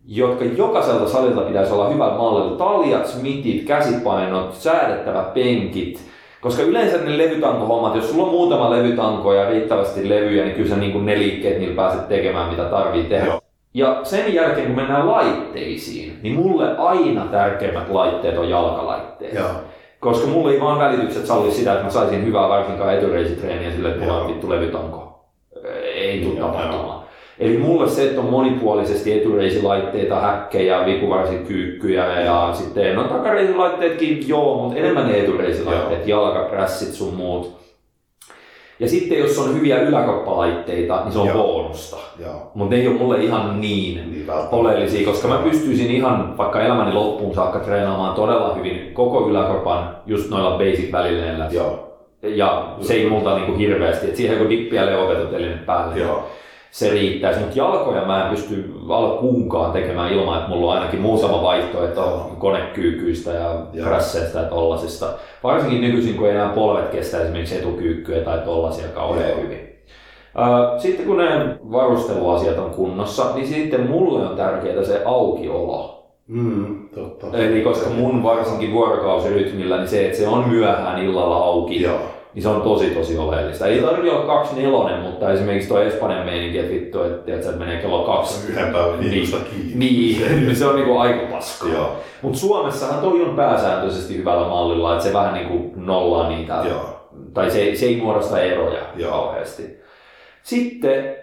jotka 0.07 0.45
jokaiselta 0.45 1.09
salilta 1.09 1.40
pitäisi 1.40 1.73
olla 1.73 1.89
hyvällä 1.89 2.16
mallilla. 2.16 2.57
Taljat, 2.57 3.07
smitit, 3.07 3.65
käsipainot, 3.65 4.55
säädettävät 4.55 5.35
penkit. 5.35 6.01
Koska 6.40 6.62
yleensä 6.62 6.99
ne 6.99 7.19
levytankohommat, 7.19 7.95
jos 7.95 8.11
sulla 8.11 8.24
on 8.24 8.31
muutama 8.31 8.70
levytanko 8.70 9.32
ja 9.32 9.51
riittävästi 9.51 10.09
levyjä, 10.09 10.45
niin 10.45 10.57
kyllä 10.57 10.69
sä 10.69 10.77
niin 10.77 11.07
ne 11.07 11.19
liikkeet 11.19 11.59
niillä 11.59 11.77
pääset 11.77 12.09
tekemään, 12.09 12.51
mitä 12.51 12.65
tarvii 12.65 13.05
tehdä. 13.05 13.27
Joo. 13.27 13.40
Ja 13.74 14.01
sen 14.03 14.35
jälkeen, 14.35 14.66
kun 14.66 14.77
mennään 14.77 15.09
laitteisiin, 15.09 16.19
niin 16.23 16.35
mulle 16.35 16.77
aina 16.77 17.24
tärkeimmät 17.24 17.89
laitteet 17.90 18.39
on 18.39 18.51
jalkalaitteet. 18.51 19.35
joo. 19.35 19.49
Koska 20.01 20.27
mulle 20.27 20.53
ei 20.53 20.61
vaan 20.61 20.78
välitykset 20.78 21.27
salli 21.27 21.51
sitä, 21.51 21.73
että 21.73 21.85
mä 21.85 21.90
saisin 21.90 22.27
hyvää 22.27 22.49
varsinkaan 22.49 22.95
etureisitreeniä 22.95 23.70
sille, 23.70 23.89
että 23.89 24.01
mulla 24.01 24.20
on 24.20 24.28
vittu 24.28 24.51
levytanko. 24.51 25.07
Ei 26.19 26.24
tule 26.24 26.39
Joo, 26.39 26.49
tapahtumaan. 26.49 26.99
Eli 27.39 27.59
mulle 27.59 27.89
se, 27.89 28.09
että 28.09 28.20
on 28.20 28.31
monipuolisesti 28.31 29.12
etureisilaitteita, 29.12 30.20
häkkejä, 30.20 30.86
vipuvarsikyykkyjä 30.86 32.20
ja 32.20 32.51
sitten 32.53 32.97
no 32.97 33.05
takareisilaitteetkin 33.05 34.28
joo, 34.28 34.62
mutta 34.62 34.78
enemmän 34.78 35.09
ne 35.09 35.19
etureisilaitteet, 35.19 36.09
jalkaprässit 36.09 36.95
sun 36.95 37.15
muut. 37.15 37.59
Ja 38.81 38.89
sitten 38.89 39.19
jos 39.19 39.39
on 39.39 39.55
hyviä 39.55 39.81
yläkroppalaitteita, 39.81 41.01
niin 41.05 41.12
se 41.12 41.19
on 41.19 41.27
Joo. 41.27 41.36
bonusta. 41.36 41.97
Joo. 42.19 42.51
Mutta 42.55 42.74
ne 42.74 42.81
ei 42.81 42.89
ole 42.89 42.97
mulle 42.97 43.19
ihan 43.19 43.61
niin 43.61 44.11
Niin 44.11 44.27
oleellisia, 44.53 45.07
koska 45.07 45.28
mä 45.28 45.39
pystyisin 45.39 45.90
ihan 45.90 46.39
vaikka 46.39 46.62
elämäni 46.62 46.93
loppuun 46.93 47.35
saakka 47.35 47.59
treenaamaan 47.59 48.15
todella 48.15 48.55
hyvin 48.55 48.95
koko 48.95 49.28
yläkropan 49.28 49.97
just 50.07 50.31
noilla 50.31 50.59
basic 50.59 50.93
välineillä. 50.93 51.49
Joo. 51.51 51.88
Ja 52.23 52.77
se 52.81 52.95
ei 52.95 53.09
multa 53.11 53.35
niinku 53.35 53.59
hirveästi, 53.59 54.07
että 54.07 54.16
siihen 54.16 54.39
kun 54.39 54.51
dippi 54.51 54.77
ja 54.77 54.86
leovetotelineet 54.86 55.66
päälle, 55.66 55.99
Joo. 55.99 56.23
se 56.70 56.90
riittäisi. 56.90 57.40
Mutta 57.40 57.59
jalkoja 57.59 58.05
mä 58.05 58.24
en 58.24 58.31
pysty 58.31 58.74
alkuunkaan 58.89 59.73
tekemään 59.73 60.12
ilman, 60.12 60.39
että 60.39 60.51
mulla 60.51 60.73
on 60.73 60.78
ainakin 60.78 61.01
muutama 61.01 61.43
vaihtoehto 61.43 62.31
konekyykyistä 62.39 63.31
ja 63.31 63.66
Joo. 63.73 63.89
prässeistä 63.89 64.39
ja 64.39 64.45
tollasista. 64.45 65.07
Varsinkin 65.45 65.81
nykyisin, 65.81 66.15
kun 66.15 66.27
ei 66.27 66.35
enää 66.35 66.49
polvet 66.49 66.89
kestä 66.89 67.20
esimerkiksi 67.23 67.59
etukyykkyjä 67.59 68.24
tai 68.24 68.39
tollasia 68.39 68.89
kauhean 68.89 69.31
Joo. 69.31 69.39
hyvin. 69.40 69.69
Sitten 70.78 71.07
kun 71.07 71.16
ne 71.16 71.59
varusteluasiat 71.73 72.59
on 72.59 72.70
kunnossa, 72.70 73.35
niin 73.35 73.47
sitten 73.47 73.90
mulle 73.90 74.28
on 74.28 74.36
tärkeää 74.36 74.85
se 74.85 75.03
aukiolo. 75.05 75.97
Mm, 76.28 76.88
totta. 76.88 77.26
Eli 77.36 77.60
koska 77.60 77.90
mun 77.90 78.22
varsinkin 78.22 78.72
vuorokausirytmillä, 78.72 79.76
niin 79.76 79.88
se, 79.88 80.05
että 80.06 80.18
se 80.18 80.28
on 80.28 80.48
myöhään 80.48 81.02
illalla 81.05 81.36
auki, 81.36 81.82
Joo. 81.82 81.98
niin 82.34 82.42
se 82.42 82.48
on 82.48 82.62
tosi 82.62 82.90
tosi 82.90 83.18
oleellista. 83.18 83.66
Ei 83.66 83.80
tarvitse 83.80 84.12
olla 84.16 84.26
kaksi 84.26 84.62
nelonen, 84.62 85.00
mutta 85.00 85.32
esimerkiksi 85.32 85.68
tuo 85.68 85.80
Espanjan 85.80 86.26
meininki, 86.26 86.59
että 86.59 86.74
vittu, 86.74 87.02
että, 87.02 87.34
että 87.34 87.52
menee 87.52 87.80
kello 87.82 88.02
kaksi. 88.05 88.52
Yhden 88.52 88.72
päivän 88.72 89.00
Niin, 89.00 89.10
kiinni. 89.10 89.74
niin, 89.74 90.22
niin 90.46 90.56
se 90.56 90.66
on 90.66 90.76
niinku 90.76 90.98
aika 90.98 91.26
paskaa. 91.32 91.68
Joo. 91.68 91.96
Mutta 92.22 92.38
Suomessahan 92.38 93.00
toi 93.00 93.22
on 93.22 93.36
pääsääntöisesti 93.36 94.16
hyvällä 94.16 94.48
mallilla, 94.48 94.92
että 94.92 95.05
se 95.05 95.12
vähän 95.12 95.34
niinku 95.34 95.72
nollaa 95.76 96.28
niitä, 96.28 96.62
Joo. 96.68 97.09
tai 97.34 97.50
se, 97.50 97.59
ei- 97.60 97.76
se 97.76 97.86
ei 97.86 97.96
muodosta 97.96 98.40
eroja 98.40 98.82
Joo. 98.96 99.10
kauheasti. 99.10 99.78
Sitten 100.42 101.16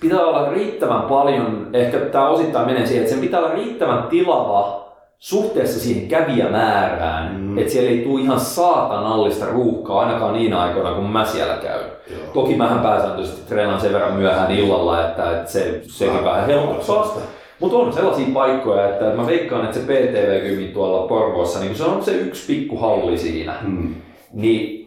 pitää 0.00 0.20
olla 0.20 0.50
riittävän 0.50 1.02
paljon, 1.02 1.68
ehkä 1.72 1.98
tämä 1.98 2.28
osittain 2.28 2.66
menee 2.66 2.86
siihen, 2.86 3.02
että 3.02 3.14
sen 3.14 3.24
pitää 3.24 3.40
olla 3.40 3.54
riittävän 3.54 4.02
tilava 4.02 4.82
suhteessa 5.18 5.80
siihen 5.80 6.08
kävijämäärään, 6.08 7.34
Mm. 7.40 7.58
että 7.58 7.72
siellä 7.72 7.90
ei 7.90 7.98
tule 7.98 8.20
ihan 8.20 8.40
saatanallista 8.40 9.46
ruuhkaa 9.46 10.00
ainakaan 10.00 10.32
niin 10.32 10.54
aikoina, 10.54 10.94
kun 10.94 11.10
mä 11.10 11.24
siellä 11.24 11.54
käyn. 11.54 11.84
Joo. 12.10 12.20
Toki 12.34 12.54
mähän 12.56 12.78
pääsääntöisesti 12.80 13.48
treenaan 13.48 13.80
sen 13.80 13.92
verran 13.92 14.12
myöhään 14.14 14.50
illalla, 14.52 15.08
että, 15.08 15.30
että 15.30 15.50
se, 15.50 15.80
sekin 15.82 16.24
vähän 16.24 16.46
helpottaa. 16.46 17.16
Mutta 17.60 17.76
on 17.76 17.92
sellaisia 17.92 18.26
paikkoja, 18.34 18.88
että 18.88 19.04
mä 19.04 19.26
veikkaan, 19.26 19.64
että 19.64 19.76
se 19.78 19.82
PTV-kymi 19.84 20.68
tuolla 20.74 21.06
Porvoossa, 21.08 21.58
niin 21.58 21.68
kun 21.68 21.78
se 21.78 21.84
on 21.84 22.04
se 22.04 22.12
yksi 22.12 22.46
pikku 22.54 22.76
halli 22.76 23.18
siinä, 23.18 23.54
Mm. 23.62 23.94
niin 24.32 24.81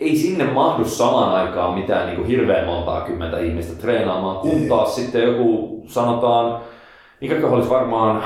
ei 0.00 0.16
sinne 0.16 0.44
mahdu 0.44 0.84
samaan 0.84 1.34
aikaan 1.34 1.74
mitään 1.78 2.06
niin 2.06 2.16
kuin 2.16 2.28
hirveän 2.28 2.66
montaa 2.66 3.00
kymmentä 3.00 3.38
ihmistä 3.38 3.80
treenaamaan, 3.82 4.36
kun 4.36 4.50
Ei. 4.50 4.68
taas 4.68 4.94
sitten 4.96 5.22
joku 5.22 5.82
sanotaan, 5.86 6.60
mikä 7.20 7.46
olisi 7.46 7.70
varmaan, 7.70 8.24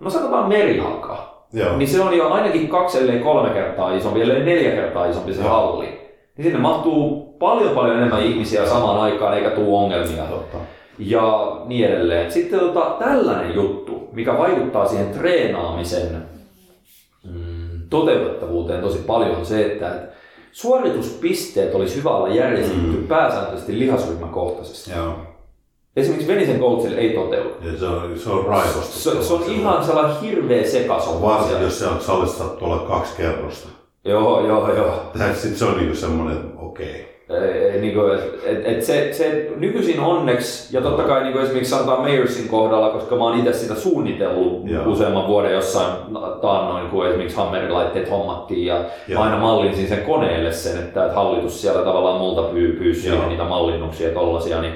no 0.00 0.10
sanotaan 0.10 0.48
merihaka, 0.48 1.44
Joo. 1.52 1.76
niin 1.76 1.88
se 1.88 2.00
on 2.00 2.16
jo 2.16 2.28
ainakin 2.28 2.68
kaksi 2.68 2.98
ellei 2.98 3.18
kolme 3.18 3.50
kertaa 3.50 3.94
isompi, 3.94 4.22
ellei 4.22 4.44
neljä 4.44 4.70
kertaa 4.70 5.06
isompi 5.06 5.34
se 5.34 5.40
Joo. 5.42 5.50
halli. 5.50 6.02
Niin 6.36 6.44
sinne 6.44 6.58
mahtuu 6.58 7.36
paljon 7.38 7.74
paljon 7.74 7.96
enemmän 7.96 8.22
ihmisiä 8.22 8.66
samaan 8.66 9.00
aikaan 9.00 9.36
eikä 9.36 9.50
tule 9.50 9.78
ongelmia 9.78 10.24
Totta. 10.24 10.58
ja 10.98 11.56
niin 11.66 11.86
edelleen. 11.86 12.32
Sitten 12.32 12.60
tota, 12.60 12.96
tällainen 12.98 13.54
juttu, 13.54 14.08
mikä 14.12 14.38
vaikuttaa 14.38 14.86
siihen 14.86 15.10
treenaamisen 15.12 16.22
mm, 17.24 17.80
toteutettavuuteen 17.90 18.80
tosi 18.80 18.98
paljon, 18.98 19.36
on 19.36 19.46
se, 19.46 19.66
että 19.66 19.88
et 19.94 20.00
suorituspisteet 20.52 21.74
olisi 21.74 21.96
hyvä 21.96 22.10
olla 22.10 22.28
järjestetty 22.34 22.96
Mm. 22.96 23.06
pääsääntöisesti 23.06 23.78
lihasryhmäkohtaisesti. 23.78 24.90
Joo. 24.90 25.14
Esimerkiksi 25.96 26.28
Venisen 26.32 26.60
coachilla 26.60 26.96
ei 26.96 27.10
toteudu. 27.10 27.48
Ja 27.62 27.78
se 27.78 27.86
on, 27.86 28.18
se 28.18 28.30
on 28.30 28.46
raivosta. 28.46 28.98
Se, 28.98 29.22
se 29.22 29.32
on 29.32 29.42
ihan 29.44 29.84
sellainen 29.84 30.20
hirveä 30.20 30.66
sekaso. 30.66 31.22
Varsinkin, 31.22 31.62
jos 31.64 31.78
siellä 31.78 32.00
salissa 32.00 32.38
sattuu 32.38 32.68
olla 32.68 32.78
kaksi 32.78 33.16
kerrosta. 33.16 33.68
Joo, 34.04 34.46
joo, 34.46 34.74
joo. 34.76 34.94
Sitten 35.34 35.58
se 35.58 35.64
on 35.64 35.76
niinku 35.76 35.96
semmoinen, 35.96 36.36
että 36.36 36.58
okei. 36.58 36.86
Ei, 36.86 37.11
niin 37.80 37.94
kuin, 37.94 38.18
et, 38.44 38.62
et, 38.64 38.82
se, 38.82 39.12
se 39.12 39.50
nykyisin 39.56 40.00
onneksi, 40.00 40.76
ja 40.76 40.82
totta 40.82 41.02
kai 41.02 41.22
niin 41.22 41.32
kuin 41.32 41.44
esimeriksi 41.44 41.70
sanotaan 41.70 42.00
Mayersin 42.00 42.48
kohdalla, 42.48 42.90
koska 42.90 43.16
mä 43.16 43.24
oon 43.24 43.38
itse 43.38 43.52
sitä 43.52 43.74
suunnitellut 43.74 44.70
Joo. 44.70 44.84
useamman 44.86 45.28
vuoden 45.28 45.52
jossain 45.52 45.92
taannoin, 46.40 46.88
kun 46.88 47.06
esimeriksi 47.06 47.36
hammerilaitteet 47.36 48.10
hommattiin, 48.10 48.66
ja 48.66 48.84
Joo. 49.08 49.20
mä 49.20 49.24
aina 49.24 49.38
mallinsin 49.38 49.88
sen 49.88 50.02
koneelle 50.02 50.52
sen, 50.52 50.78
että, 50.78 51.04
että 51.04 51.16
hallitus 51.16 51.62
siellä 51.62 51.82
tavallaan 51.82 52.20
multa 52.20 52.42
pyy, 52.42 52.72
pyysi 52.72 53.10
niitä 53.28 53.44
mallinnuksia 53.44 54.08
ja 54.08 54.14
tollasia, 54.14 54.60
niin, 54.60 54.74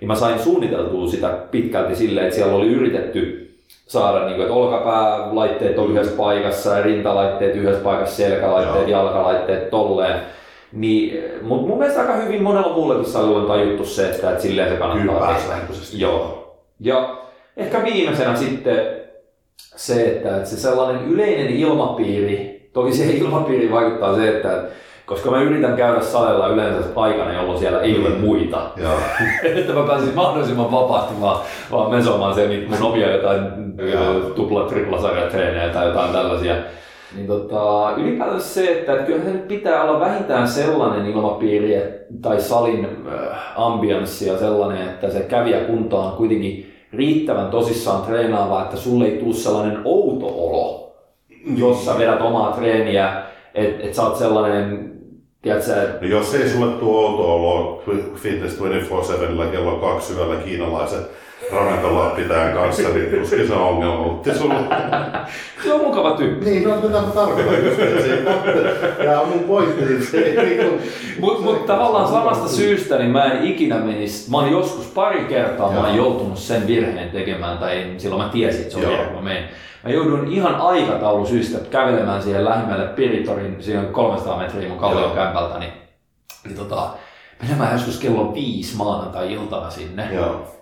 niin 0.00 0.08
mä 0.08 0.14
sain 0.14 0.38
suunniteltua 0.38 1.08
sitä 1.08 1.28
pitkälti 1.50 1.96
silleen, 1.96 2.26
että 2.26 2.36
siellä 2.36 2.54
oli 2.54 2.66
yritetty 2.66 3.48
saada, 3.86 4.24
niin 4.24 4.34
kuin, 4.34 4.42
että 4.42 4.54
olkapäälaitteet 4.54 5.78
on 5.78 5.90
yhdessä 5.90 6.16
paikassa 6.16 6.76
ja 6.76 6.82
rintalaitteet 6.82 7.56
yhdessä 7.56 7.84
paikassa, 7.84 8.16
selkälaitteet, 8.16 8.88
Joo. 8.88 9.00
jalkalaitteet 9.00 9.70
tolleen. 9.70 10.20
Niin, 10.72 11.22
mutta 11.42 11.68
mun 11.68 11.78
mielestä 11.78 12.00
aika 12.00 12.14
hyvin 12.14 12.42
monella 12.42 12.74
muullakin 12.74 13.04
salilla 13.04 13.38
on 13.38 13.46
tajuttu 13.46 13.84
se, 13.84 14.10
että, 14.10 14.30
että 14.30 14.42
silleen 14.42 14.70
se 14.70 14.76
kannattaa 14.76 15.34
tehdä. 15.34 15.56
Joo. 15.92 16.54
Ja 16.80 17.18
ehkä 17.56 17.84
viimeisenä 17.84 18.36
sitten 18.36 18.80
se, 19.54 20.06
että, 20.06 20.36
että 20.36 20.48
se 20.48 20.56
sellainen 20.56 21.04
yleinen 21.04 21.48
ilmapiiri, 21.48 22.70
toki 22.72 22.92
se 22.92 23.06
ilmapiiri 23.06 23.72
vaikuttaa 23.72 24.16
se, 24.16 24.28
että 24.36 24.64
koska 25.06 25.30
mä 25.30 25.42
yritän 25.42 25.76
käydä 25.76 26.00
salilla 26.00 26.48
yleensä 26.48 26.88
aikana, 26.96 27.32
jolloin 27.32 27.58
siellä 27.58 27.80
ei 27.80 27.98
ole 27.98 28.08
muita, 28.08 28.70
Joo. 28.76 28.98
että 29.58 29.72
mä 29.72 29.86
pääsin 29.86 30.14
mahdollisimman 30.14 30.72
vapaasti 30.72 31.20
vaan, 31.20 31.40
vaan 31.72 31.90
mesomaan 31.90 32.34
se 32.34 32.48
niitä 32.48 32.70
mun 32.70 32.92
omia 32.92 33.10
jotain 33.10 33.40
Joo. 33.92 34.20
tupla, 34.20 34.68
triplasarjatreenejä 34.68 35.68
tai 35.68 35.86
jotain 35.86 36.12
tällaisia. 36.12 36.54
Niin 37.14 37.26
tota, 37.26 37.92
ylipäätään 37.96 38.40
se, 38.40 38.72
että, 38.78 38.96
kyllähän 38.96 39.26
se 39.26 39.32
nyt 39.32 39.48
pitää 39.48 39.82
olla 39.84 40.00
vähintään 40.00 40.48
sellainen 40.48 41.06
ilmapiiri 41.06 41.74
et- 41.74 42.06
tai 42.22 42.40
salin 42.40 42.84
äh, 42.84 43.38
ambianssi 43.56 44.28
ja 44.28 44.38
sellainen, 44.38 44.88
että 44.88 45.10
se 45.10 45.20
kävijäkunta 45.20 45.96
on 45.98 46.12
kuitenkin 46.16 46.72
riittävän 46.92 47.50
tosissaan 47.50 48.02
treenaava, 48.02 48.62
että 48.62 48.76
sulle 48.76 49.04
ei 49.04 49.18
tule 49.18 49.34
sellainen 49.34 49.80
outo 49.84 50.26
olo, 50.26 50.92
jos 51.56 51.84
sä 51.84 51.98
vedät 51.98 52.20
omaa 52.20 52.52
treeniä, 52.52 53.22
että 53.54 53.86
et 53.86 53.94
sä 53.94 54.02
oot 54.02 54.16
sellainen, 54.16 54.92
tiedätkö, 55.42 55.72
No 56.00 56.06
jos 56.08 56.34
ei 56.34 56.48
sulle 56.48 56.72
tuo 56.72 57.06
outo 57.06 57.34
olo 57.34 57.82
Fitness 58.14 58.60
24-7 58.60 58.62
kello 59.50 59.76
kaksi 59.76 60.14
yöllä 60.14 60.36
kiinalaiset 60.36 61.10
ravintola 61.52 62.10
pitäjän 62.10 62.52
kanssa, 62.52 62.88
niin 62.88 63.20
tuskin 63.20 63.46
se 63.46 63.52
on 63.54 63.62
ongelma. 63.62 64.02
Mutta 64.02 64.34
sulla... 64.34 64.54
se 65.64 65.72
on 65.72 65.80
mukava 65.80 66.10
tyyppi. 66.10 66.44
Niin, 66.44 66.64
no 66.64 66.76
tätä 66.76 67.00
mä 67.00 67.10
tarkoitan 67.10 67.64
just, 67.64 67.78
että 67.78 68.02
se 68.02 68.14
ei 68.14 69.06
Ja 69.06 69.24
mun 69.24 69.44
pointti, 69.44 69.84
niin 69.84 70.06
se 70.06 70.18
ei 70.18 70.46
niinku... 70.46 70.84
Mutta 71.20 71.42
mut 71.42 71.66
tavallaan 71.66 72.08
samasta 72.08 72.48
syystä 72.48 72.98
niin 72.98 73.10
mä 73.10 73.24
en 73.24 73.44
ikinä 73.44 73.78
menisi, 73.78 74.30
mä 74.30 74.36
oon 74.36 74.52
joskus 74.52 74.86
pari 74.86 75.24
kertaa 75.24 75.72
mä 75.72 75.80
oon 75.80 75.96
joutunut 75.96 76.38
sen 76.38 76.66
virheen 76.66 77.10
tekemään, 77.10 77.58
tai 77.58 77.82
en, 77.82 78.00
silloin 78.00 78.22
mä 78.22 78.28
tiesin, 78.28 78.60
että 78.60 78.72
se 78.72 78.78
on 78.78 78.82
Joo. 78.82 78.92
virhe, 78.92 79.06
kun 79.06 79.16
mä 79.16 79.22
menen. 79.22 79.44
Mä 79.84 79.90
jouduin 79.90 80.32
ihan 80.32 80.54
aikataulu 80.54 81.26
syystä 81.26 81.58
kävelemään 81.70 82.22
siihen 82.22 82.44
lähimmälle 82.44 82.86
Piritorin, 82.86 83.56
siihen 83.60 83.86
on 83.86 83.92
300 83.92 84.38
metriä 84.38 84.68
mun 84.68 84.78
kallion 84.78 85.02
Joo. 85.02 85.14
kämpältä, 85.14 85.58
niin, 85.58 85.72
niin 86.44 86.56
tota, 86.56 86.90
menemään 87.42 87.72
joskus 87.72 87.98
kello 87.98 88.34
viisi 88.34 88.76
maanantai-iltana 88.76 89.70
sinne. 89.70 90.08
Joo. 90.12 90.57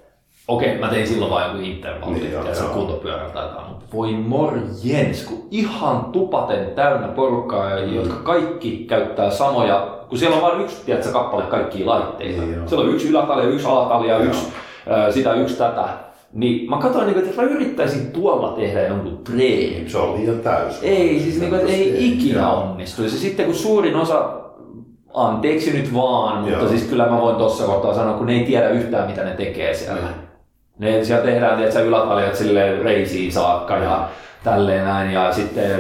Okei, 0.49 0.79
mä 0.79 0.89
tein 0.89 1.07
silloin 1.07 1.31
vain 1.31 1.51
joku 1.51 1.63
intervalli, 1.65 2.15
Niin, 2.15 2.31
niin, 2.35 2.47
ja 2.49 2.55
se 2.55 2.65
kuntopyörä 2.75 3.31
tai 3.31 3.45
jotain, 3.47 3.69
mutta 3.69 3.85
voi 3.95 4.13
morjens, 4.13 5.25
kun 5.29 5.49
ihan 5.51 6.05
tupaten 6.05 6.71
täynnä 6.75 7.09
porukkaa, 7.09 7.71
Mm. 7.87 7.95
jotka 7.95 8.15
kaikki 8.15 8.85
käyttää 8.89 9.31
samoja, 9.31 9.89
kun 10.09 10.19
siellä 10.19 10.37
on 10.37 10.43
vain 10.43 10.61
yksi, 10.61 10.85
tiedätkö, 10.87 11.13
kappale 11.13 11.43
kaikkia 11.43 11.87
laitteita. 11.87 12.43
Niin, 12.43 12.69
siellä 12.69 12.85
on 12.89 12.95
yksi 12.95 13.09
ylätalja, 13.09 13.45
yksi 13.49 13.67
alatalja, 13.67 14.15
Joo. 14.15 14.23
yksi 14.23 14.49
ää, 14.89 15.11
sitä, 15.13 15.35
yksi 15.35 15.57
tätä. 15.59 15.85
Niin 16.33 16.71
mä 16.71 16.77
katsoin, 16.79 17.07
niin, 17.07 17.17
että 17.19 17.31
jos 17.31 17.37
mä 17.37 17.43
yrittäisin 17.43 18.11
tuolla 18.13 18.49
tehdä 18.53 18.87
jonkun 18.87 19.19
treenin, 19.25 19.91
Se 19.91 19.99
on 19.99 20.15
liian 20.21 20.39
täys. 20.41 20.79
ei, 20.83 21.21
siis 21.21 21.39
niin 21.41 21.51
kuin, 21.51 21.61
että 21.61 21.73
ei 21.73 22.13
ikinä 22.13 22.51
onnistuisi. 22.53 23.19
Sitten 23.19 23.47
kun 23.47 23.55
suurin 23.55 23.97
osa, 23.97 24.31
anteeksi 25.15 25.73
nyt 25.73 25.95
vaan, 25.95 26.37
mutta 26.41 26.59
Joo. 26.59 26.69
siis 26.69 26.83
kyllä 26.85 27.07
mä 27.09 27.21
voin 27.21 27.37
tuossa 27.37 27.65
kohtaa 27.65 27.95
sanoa, 27.95 28.15
kun 28.19 28.27
ne 28.27 28.33
ei 28.35 28.45
tiedä 28.45 28.69
yhtään 28.71 29.07
mitä 29.11 29.25
ne 29.25 29.31
tekee 29.31 29.75
siellä. 29.75 30.01
Ne 30.79 31.05
siellä 31.05 31.25
tehdään 31.25 31.57
tiedätkö, 31.57 31.81
ylätaljat 31.81 32.35
silleen 32.35 32.83
reisiin 32.83 33.33
saakka 33.33 33.77
ja 33.77 34.09
tälleen 34.45 34.85
näin 34.85 35.11
ja 35.11 35.33
sitten 35.33 35.71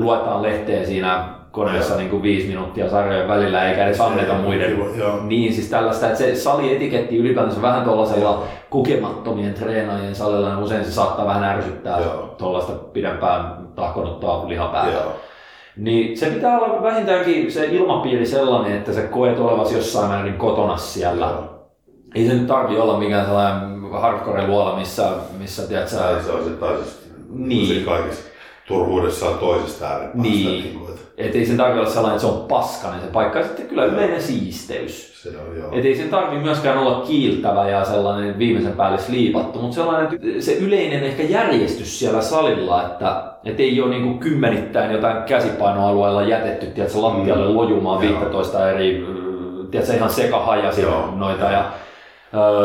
luetaan 0.00 0.42
lehteen 0.42 0.86
siinä 0.86 1.24
koneessa 1.50 1.96
niin 1.96 2.10
kuin 2.10 2.22
viisi 2.22 2.48
minuuttia 2.48 2.90
sarjojen 2.90 3.28
välillä 3.28 3.68
eikä 3.68 3.86
edes 3.86 4.00
anneta 4.00 4.34
muiden. 4.34 4.78
Joo. 4.96 5.20
Niin 5.22 5.52
siis 5.52 5.70
tällaista, 5.70 6.06
että 6.06 6.18
se 6.18 6.34
salietiketti 6.34 7.16
ylipäätänsä 7.16 7.62
vähän 7.62 7.84
tuollaisella 7.84 8.42
kokemattomien 8.70 9.54
treenaajien 9.54 10.14
salilla, 10.14 10.48
niin 10.48 10.64
usein 10.64 10.84
se 10.84 10.92
saattaa 10.92 11.26
vähän 11.26 11.44
ärsyttää 11.44 11.98
tuollaista 12.38 12.72
pidempään 12.72 13.68
tahkonutta 13.74 14.48
lihapäätä. 14.48 14.92
Joo. 14.92 15.12
Niin 15.76 16.18
se 16.18 16.26
pitää 16.26 16.58
olla 16.58 16.82
vähintäänkin 16.82 17.52
se 17.52 17.64
ilmapiiri 17.64 18.26
sellainen, 18.26 18.76
että 18.76 18.92
sä 18.92 19.02
koet 19.02 19.38
olevasi 19.38 19.76
jossain 19.76 20.08
määrin 20.08 20.34
kotona 20.34 20.76
siellä. 20.76 21.26
Joo. 21.26 21.44
Ei 22.14 22.26
se 22.26 22.34
nyt 22.34 22.46
tarvi 22.46 22.78
olla 22.78 22.98
mikään 22.98 23.24
sellainen 23.24 23.79
hardcore 23.98 24.46
luola, 24.46 24.76
missä, 24.78 25.08
missä 25.38 25.62
tiedät 25.68 25.88
sä, 25.88 26.22
se 26.24 26.30
on 26.32 26.38
sitten 26.44 26.58
taas 26.58 26.78
Niin. 27.34 27.68
niin. 27.68 27.84
kaikissa 27.84 28.22
turhuudessaan 28.68 29.38
toisesta 29.38 29.86
ääripäästä. 29.86 30.22
Niin. 30.22 30.46
Niin 30.64 30.80
et 31.18 31.34
ei 31.36 31.46
sen 31.46 31.56
tarvitse 31.56 31.80
olla 31.80 31.90
sellainen, 31.90 32.16
että 32.16 32.28
se 32.28 32.34
on 32.34 32.46
paskainen 32.48 33.00
se 33.00 33.06
paikka. 33.06 33.42
Sitten 33.42 33.66
kyllä 33.66 33.84
yleinen 33.84 34.22
siisteys. 34.22 35.22
se 35.22 35.28
on 35.28 35.56
joo. 35.58 35.68
Et 35.72 35.84
ei 35.84 35.96
sen 35.96 36.08
tarvi 36.08 36.38
myöskään 36.38 36.78
olla 36.78 37.04
kiiltävä 37.06 37.68
ja 37.68 37.84
sellainen 37.84 38.38
viimeisen 38.38 38.72
päälle 38.72 38.98
sliipattu, 38.98 39.58
mutta 39.58 39.74
sellainen 39.74 40.20
se 40.42 40.52
yleinen 40.54 41.02
ehkä 41.02 41.22
järjestys 41.22 41.98
siellä 41.98 42.20
salilla, 42.22 42.82
että 42.86 43.22
et 43.44 43.60
ei 43.60 43.80
ole 43.80 43.90
niinku 43.90 44.18
kymmenittäin 44.18 44.92
jotain 44.92 45.22
käsipainoalueella 45.22 46.22
jätetty 46.22 46.66
tiedätkö, 46.66 47.02
lattialle 47.02 47.48
Mm. 47.48 47.56
lojumaan 47.56 48.04
Joo. 48.04 48.20
15 48.20 48.70
eri 48.70 49.06
tiedätkö, 49.70 49.94
ihan 49.94 50.10
sekahajasi 50.10 50.82
Joo. 50.82 51.06
noita. 51.16 51.44
Ja, 51.44 51.64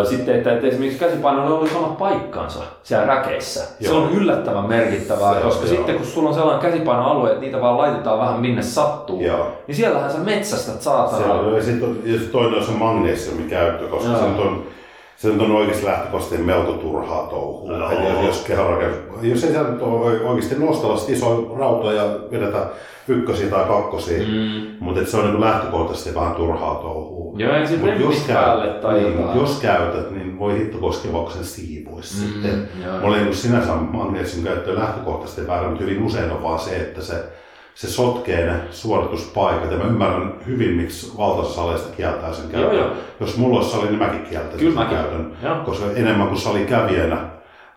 sitten, 0.09 0.35
että, 0.35 0.53
että 0.53 0.67
esimerkiksi 0.67 0.99
käsipainoilla 0.99 1.59
olisi 1.59 1.75
omat 1.77 1.97
paikkansa 1.97 2.59
siellä 2.83 3.05
räkeissä. 3.05 3.59
Se 3.59 3.89
Joo. 3.89 3.97
on 3.97 4.11
yllättävän 4.11 4.65
merkittävää, 4.69 5.33
Se 5.33 5.39
koska 5.41 5.65
joo. 5.65 5.75
sitten 5.75 5.95
kun 5.95 6.05
sulla 6.05 6.29
on 6.29 6.35
sellainen 6.35 6.71
käsipainoalue, 6.71 7.29
että 7.29 7.41
niitä 7.41 7.61
vaan 7.61 7.77
laitetaan 7.77 8.19
vähän 8.19 8.39
minne 8.41 8.61
sattuu, 8.61 9.21
Joo. 9.21 9.47
niin 9.67 9.75
siellähän 9.75 10.11
sä 10.11 10.17
metsästät 10.17 10.75
Se 10.75 10.83
saatana. 10.83 11.33
on, 11.33 11.55
ja 11.55 11.63
sitten 11.63 12.29
toinen 12.31 12.59
on 12.59 12.65
se 12.65 12.71
magnesiumin 12.71 13.49
käyttö, 13.49 13.87
koska 13.87 14.09
Joo. 14.11 14.19
se 14.19 14.25
on, 14.25 14.63
se 15.17 15.29
on 15.29 15.51
oikeasti 15.51 15.85
lähtökohtaisesti 15.85 16.43
melko 16.45 16.71
turhaa 16.73 17.27
touhua. 17.27 17.91
Et 17.91 17.99
jos, 18.01 18.25
jos, 18.25 18.45
jos 19.21 19.43
ei 19.43 19.51
siellä 19.51 19.69
ole 19.81 20.19
oikeasti 20.21 20.55
nostella 20.65 20.97
sit 20.97 21.09
isoja 21.09 21.57
rautoja 21.59 22.03
ja 22.03 22.09
vedetä 22.31 22.67
ykkösiä 23.07 23.49
tai 23.49 23.63
kakkosia, 23.65 24.19
Mm. 24.27 24.67
mutta 24.79 25.05
se 25.05 25.17
on 25.17 25.23
niin 25.25 25.41
lähtökohtaisesti 25.41 26.15
vähän 26.15 26.35
turhaa 26.35 26.75
touhua. 26.75 27.14
Joo, 27.35 27.53
Mut 27.79 27.99
jos, 27.99 28.25
päälle 28.27 28.67
tai 28.73 28.93
niin, 28.99 29.17
jotain. 29.19 29.39
jos 29.39 29.59
käytät, 29.59 30.11
niin 30.11 30.39
voi 30.39 30.57
hitto 30.59 30.77
koskevaksen 30.77 31.43
siivuisi 31.43 32.25
Mm, 32.25 32.31
sitten. 32.33 32.69
joo. 32.85 32.99
Mulla 33.01 33.17
ei 33.17 33.23
niin 33.23 33.35
sinänsä 33.35 33.71
magnesium 33.75 34.43
käyttö 34.45 34.75
lähtökohtaisesti 34.75 35.47
väärä, 35.47 35.67
mutta 35.69 35.83
hyvin 35.83 36.03
usein 36.03 36.31
on 36.31 36.43
vaan 36.43 36.59
se, 36.59 36.75
että 36.75 37.01
se, 37.01 37.23
se 37.75 37.87
sotkee 37.87 38.45
ne 38.45 38.53
suorituspaikat. 38.71 39.71
Ja 39.71 39.77
mä 39.77 39.83
ymmärrän 39.83 40.33
hyvin, 40.47 40.71
miksi 40.75 41.17
valtaosa 41.17 41.53
saleista 41.55 41.95
kieltää 41.95 42.33
sen 42.33 42.49
käytön. 42.49 42.75
Joo, 42.75 42.85
joo. 42.87 42.95
Jos 43.19 43.37
mulla 43.37 43.57
olisi 43.57 43.71
sali, 43.71 43.85
niin 43.87 43.99
mäkin 43.99 44.21
kieltäisin 44.21 44.59
Kyllä 44.59 44.71
sen 44.71 44.83
mäkin. 44.83 44.97
käytön. 44.97 45.37
Joo. 45.43 45.55
Koska 45.65 45.85
enemmän 45.95 46.27
kuin 46.27 46.39
salikävijänä, 46.39 47.17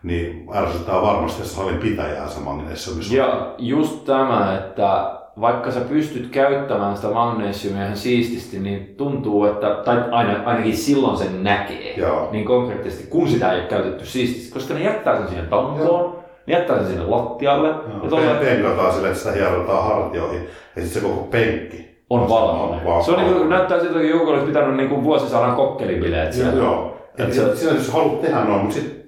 niin 0.02 0.46
ärsyttää 0.54 1.02
varmasti 1.02 1.48
salin 1.48 1.78
pitäjää 1.78 2.28
se 2.28 2.40
magnesium. 2.40 2.96
Ja 3.10 3.54
just 3.58 4.04
tämä, 4.04 4.58
että 4.58 5.17
vaikka 5.40 5.70
sä 5.70 5.80
pystyt 5.80 6.28
käyttämään 6.30 6.96
sitä 6.96 7.08
magnesiumia 7.08 7.84
ihan 7.84 7.96
siististi, 7.96 8.58
niin 8.58 8.94
tuntuu, 8.96 9.44
että, 9.44 9.74
tai 9.84 10.04
aina, 10.10 10.42
ainakin 10.44 10.76
silloin 10.76 11.16
sen 11.16 11.44
näkee, 11.44 11.94
Joo. 11.96 12.28
niin 12.32 12.44
konkreettisesti, 12.44 13.06
kun 13.10 13.28
sitä 13.28 13.52
ei 13.52 13.60
ole 13.60 13.68
käytetty 13.68 14.06
siististi, 14.06 14.52
koska 14.52 14.74
ne 14.74 14.82
jättää 14.82 15.18
sen 15.18 15.28
siihen 15.28 15.46
tankoon, 15.46 16.16
ne 16.46 16.54
jättää 16.54 16.76
sen 16.78 16.86
sinne 16.86 17.04
lattialle, 17.04 17.68
ja 17.68 17.74
Ja 18.02 18.08
tuolla 18.08 18.34
penkataan 18.34 18.92
sille, 18.94 19.08
että 19.08 19.18
sitä 19.20 19.32
hierotaan 19.32 19.84
hartioihin. 19.84 20.42
Ja 20.76 20.82
sitten 20.82 21.02
se 21.02 21.08
koko 21.08 21.22
penkki 21.30 21.88
on 22.10 22.28
valkoinen. 22.28 23.04
Se 23.04 23.10
on 23.10 23.18
niin 23.24 23.34
kuin, 23.34 23.48
näyttää 23.48 23.80
siltä, 23.80 24.00
että 24.00 24.10
joku 24.10 24.30
olisi 24.30 24.46
pitänyt 24.46 24.76
niin 24.76 24.88
kuin 24.88 25.04
vuosisadan 25.04 25.56
kokkelibileet 25.56 26.24
Joo, 26.36 26.44
siellä. 26.44 26.62
joo. 26.64 26.96
Et 27.18 27.26
Et 27.28 27.32
se- 27.32 27.56
se, 27.56 27.74
jos 27.74 27.92
haluat 27.92 28.20
tehdä 28.20 28.44
noin, 28.44 28.60
mutta 28.60 28.74
sitten 28.74 29.02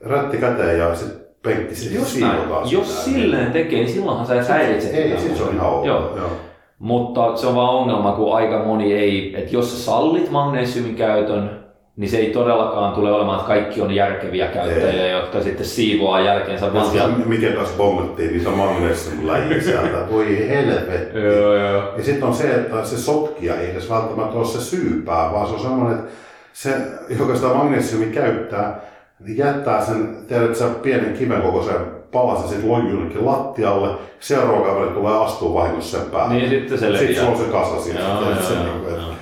rätti 0.00 0.36
käteen 0.36 0.78
ja 0.78 0.94
sitten 0.94 1.21
penkki 1.42 1.74
sitten 1.74 1.98
Just 1.98 2.10
siivotaan 2.10 2.70
Jos 2.70 3.04
sitä. 3.04 3.16
silleen 3.18 3.52
tekee, 3.52 3.78
niin 3.78 3.92
silloinhan 3.92 4.26
sä 4.26 4.40
et 4.40 4.48
häiritse 4.48 4.88
Ei, 4.88 5.18
sitten 5.18 5.36
se 5.36 5.42
on 5.42 5.54
ihan 5.54 5.68
ok. 5.70 5.86
Joo. 5.86 6.12
Joo. 6.16 6.30
Mutta 6.78 7.36
se 7.36 7.46
on 7.46 7.54
vaan 7.54 7.68
ongelma, 7.74 8.12
kun 8.12 8.36
aika 8.36 8.58
moni 8.64 8.92
ei, 8.92 9.34
että 9.38 9.56
jos 9.56 9.72
sä 9.78 9.84
sallit 9.84 10.30
magnesiumin 10.30 10.94
käytön, 10.96 11.62
niin 11.96 12.10
se 12.10 12.16
ei 12.16 12.30
todellakaan 12.30 12.92
tule 12.94 13.12
olemaan, 13.12 13.38
että 13.40 13.48
kaikki 13.48 13.80
on 13.82 13.90
järkeviä 13.94 14.46
käyttäjiä, 14.46 15.08
jotka 15.08 15.40
sitten 15.42 15.66
siivoaa 15.66 16.20
jälkeensä 16.20 16.66
Ja 16.74 16.84
sieltä. 16.84 17.14
miten 17.26 17.52
kanssa 17.52 17.76
bongattiin 17.76 18.32
niitä 18.32 18.50
magnesium 18.50 19.26
läjiä 19.26 19.60
sieltä. 19.62 19.98
Voi 20.12 20.48
helvetti. 20.48 21.18
Joo, 21.38 21.54
joo. 21.56 21.82
Ja 21.96 22.04
sitten 22.04 22.28
on 22.28 22.34
se, 22.34 22.54
että 22.54 22.84
se 22.84 22.98
sotkija 22.98 23.54
ei 23.60 23.70
edes 23.70 23.90
välttämättä 23.90 24.36
ole 24.38 24.44
se 24.46 24.60
syypää, 24.60 25.32
vaan 25.32 25.46
se 25.46 25.54
on 25.54 25.60
semmoinen, 25.60 25.98
että 25.98 26.10
se, 26.52 26.70
joka 27.18 27.34
sitä 27.34 27.48
magnesiumia 27.48 28.12
käyttää, 28.14 28.80
niin 29.24 29.38
jättää 29.38 29.84
sen, 29.84 30.16
tiedät 30.28 30.56
sä, 30.56 30.68
pienen 30.68 31.12
kiven 31.18 31.42
kokoisen 31.42 31.76
palasen 32.12 32.48
sitten 32.48 32.70
lojuu 32.70 32.90
jonnekin 32.90 33.26
lattialle, 33.26 33.88
seuraava 34.20 34.66
kaveri 34.66 34.90
tulee 34.90 35.16
astuu 35.16 35.54
vahingossa 35.54 35.98
sen 35.98 36.10
päälle. 36.10 36.34
Niin 36.34 36.48
sitten 36.50 36.78
se 36.78 36.86
Sitten 36.86 37.06
leviää. 37.06 37.24
se 37.24 37.30
on 37.30 37.38
se 37.38 37.44
kasa 37.44 37.80
siinä. 37.80 38.00
Joo, 38.00 38.30
joo, 38.30 38.42
sä, 38.42 38.54
joo, 38.54 38.62
niin 38.64 38.80
kuin, 38.80 38.94
joo. 38.94 39.12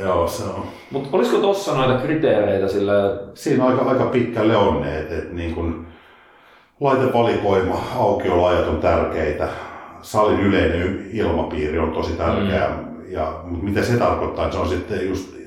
Joo, 0.00 0.28
se 0.28 0.44
on. 0.44 0.62
Mutta 0.90 1.08
olisiko 1.12 1.38
tuossa 1.38 1.74
noita 1.74 2.02
kriteereitä 2.02 2.68
sillä, 2.68 2.92
Siinä 3.34 3.66
aika, 3.66 3.82
aika 3.82 4.04
pitkälle 4.04 4.56
on 4.56 4.80
ne, 4.80 4.98
että, 4.98 5.14
että 5.14 5.34
niin 5.34 5.54
kuin 5.54 5.86
laitevalikoima, 6.80 7.84
aukioloajat 7.98 8.68
on 8.68 8.76
tärkeitä, 8.76 9.48
salin 10.02 10.40
yleinen 10.40 11.06
ilmapiiri 11.12 11.78
on 11.78 11.92
tosi 11.92 12.12
tärkeä. 12.12 12.68
Mm. 12.68 13.12
Ja, 13.12 13.32
mutta 13.44 13.64
mitä 13.64 13.82
se 13.82 13.96
tarkoittaa, 13.96 14.44
että 14.44 14.56
se 14.56 14.62
on 14.62 14.68
sitten 14.68 15.08
just, 15.08 15.39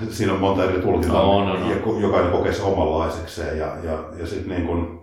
siinä 0.10 0.32
on 0.32 0.40
monta 0.40 0.64
eri 0.64 0.78
tulkintaa, 0.82 1.22
No, 1.22 1.44
no, 1.44 1.54
no. 1.54 1.70
ja 1.70 1.76
jokainen 2.00 2.32
kokee 2.32 2.52
se 2.52 2.62
omanlaisekseen. 2.62 3.58
Ja, 3.58 3.66
ja, 3.82 3.98
ja 4.18 4.26
sitten 4.26 4.48
niin 4.56 4.66
kuin, 4.66 5.00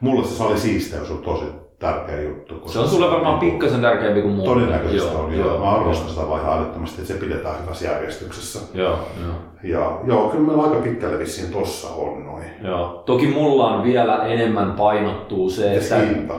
mulle 0.00 0.26
se 0.26 0.34
salin 0.34 0.58
siisteys 0.58 1.10
on 1.10 1.18
tosi 1.18 1.44
tärkeä 1.78 2.20
juttu. 2.22 2.54
koska 2.54 2.72
se 2.72 2.78
on 2.78 2.88
sulle 2.88 3.10
varmaan 3.10 3.38
niin 3.38 3.50
pikkasen 3.50 3.80
tärkeämpi 3.80 4.22
kuin 4.22 4.34
muuta. 4.34 4.50
Todennäköisesti 4.50 5.16
on, 5.16 5.38
joo. 5.38 5.58
Mä 5.58 5.70
arvostan 5.70 6.10
sitä 6.10 6.28
vaan 6.28 6.40
ihan 6.42 6.58
älyttömästi, 6.58 7.00
että 7.02 7.14
se 7.14 7.20
pidetään 7.20 7.62
hyvässä 7.62 7.84
järjestyksessä. 7.84 8.58
Joo, 8.74 8.98
joo. 9.24 9.34
Ja 9.62 9.98
joo, 10.04 10.28
kyllä 10.28 10.46
meillä 10.46 10.62
aika 10.62 10.76
pitkälle 10.82 11.18
vissiin 11.18 11.52
tossa 11.52 11.88
on 11.88 12.24
noin. 12.26 12.44
Joo. 12.62 13.02
Toki 13.06 13.26
mulla 13.26 13.74
on 13.74 13.84
vielä 13.84 14.24
enemmän 14.26 14.72
painottuu 14.72 15.50
se, 15.50 15.74
Entäs 15.74 15.92
että... 15.92 16.04
hinta? 16.04 16.34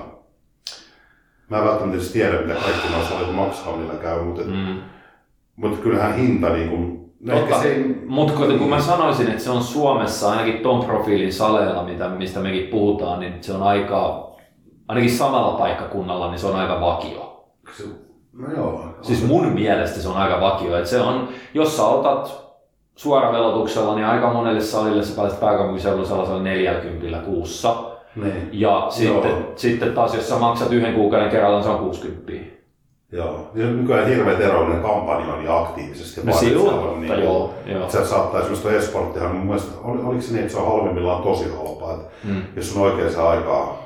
Mä 1.50 1.58
en 1.58 1.66
välttämättä 1.66 2.14
tiedä, 2.14 2.42
mitä 2.42 2.54
kaikki 2.54 2.88
salit 3.10 3.36
maksaa, 3.36 3.78
millä 3.78 3.94
käy, 3.94 4.22
mutta. 4.24 4.42
Mm. 4.46 4.78
mutta 5.56 5.78
kyllähän 5.84 6.16
hinta 6.16 6.50
niin 6.50 6.70
kuin, 6.70 7.05
no 7.26 7.40
Totta, 7.40 7.62
se 7.62 7.74
ei, 7.74 7.96
mutta 8.08 8.34
kun 8.34 8.70
mä 8.70 8.82
sanoisin, 8.82 9.28
että 9.28 9.44
se 9.44 9.50
on 9.50 9.64
Suomessa 9.64 10.32
ainakin 10.32 10.58
ton 10.60 10.86
profiilin 10.86 11.34
saleella, 11.34 11.84
mitä, 11.84 12.10
mistä 12.10 12.40
mekin 12.40 12.68
puhutaan, 12.68 13.20
niin 13.20 13.34
se 13.42 13.54
on 13.54 13.64
aika, 13.64 14.32
ainakin 14.88 15.12
samalla 15.12 15.58
paikkakunnalla, 15.58 16.30
niin 16.30 16.40
se 16.40 16.48
on 16.48 16.56
aika 16.56 16.82
vakio. 16.82 17.46
se, 17.78 17.84
no 18.34 18.52
joo. 18.56 18.86
Siis 19.02 19.28
mun 19.28 19.48
mielestä 19.48 20.02
se 20.02 20.08
on 20.08 20.18
aika 20.18 20.42
vakio. 20.42 20.78
Että 20.78 20.90
se 20.90 21.02
on, 21.02 21.30
jos 21.54 21.78
sä 21.78 21.84
otat 21.84 22.46
suoravelotuksella, 22.96 23.96
niin 23.96 24.06
aika 24.06 24.34
monelle 24.34 24.62
salille 24.62 25.04
sä 25.04 25.16
pääset 25.16 25.40
pääkaupunkiseudulla 25.40 26.08
sellaisella 26.08 26.42
40 26.42 27.20
kuussa. 27.26 27.76
Niin, 28.16 28.50
Ja 28.52 28.88
sitten, 28.90 29.32
Joo. 29.32 29.54
sitten 29.56 29.94
taas, 29.94 30.16
jos 30.16 30.30
sä 30.30 30.36
maksat 30.36 30.72
yhden 30.72 30.94
kuukauden 30.94 31.30
kerrallaan, 31.30 31.64
se 31.64 31.70
on 31.70 31.80
60. 31.80 32.55
joo. 33.12 33.52
Ja 33.56 33.66
nykyään 33.66 34.08
hirveän 34.08 34.42
eroinen 34.42 34.82
kampanja 34.82 35.36
niin 35.36 35.52
aktiivisesti. 35.52 36.22
No 36.24 36.34
siellä 36.34 36.72
on 36.72 36.80
mutta 36.80 37.00
niinku- 37.00 37.22
joo, 37.22 37.54
joo. 37.66 37.90
Se 37.90 38.06
saattaa 38.06 38.40
esimerkiksi 38.40 38.68
tuo 38.68 38.72
esporttihan, 38.78 39.36
mun 39.36 39.46
mielestä, 39.46 39.72
ol, 39.84 39.98
oliko 40.06 40.22
se 40.22 40.32
niin, 40.34 40.42
että 40.42 40.54
se 40.54 40.60
on 40.60 40.68
halvimmillaan 40.72 41.24
tosi 41.24 41.46
halpaa. 41.58 41.94
Että 41.94 42.06
Mm. 42.24 42.42
jos 42.56 42.76
on 42.76 42.82
oikeaan 42.82 43.28
aikaa 43.30 43.85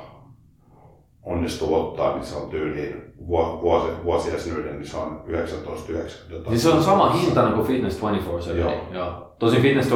onnistuu 1.22 1.74
ottaa, 1.74 2.14
niin 2.14 2.24
se 2.24 2.36
on 2.36 2.50
tyyliin 2.50 3.12
vuo- 3.28 3.58
vuosi, 3.62 3.88
vuosijäsenyyden, 4.04 4.76
niin 4.78 4.86
se 4.86 4.96
on 4.96 5.22
19,90. 5.26 6.48
Siis 6.48 6.62
se 6.62 6.68
on 6.68 6.82
sama 6.82 7.10
hinta 7.10 7.42
kuin 7.42 7.66
Fitness 7.66 8.00
24-7. 8.02 8.56
Joo. 8.56 8.72
Joo. 8.92 9.30
Tosin 9.38 9.62
Fitness 9.62 9.90
24-7 9.90 9.94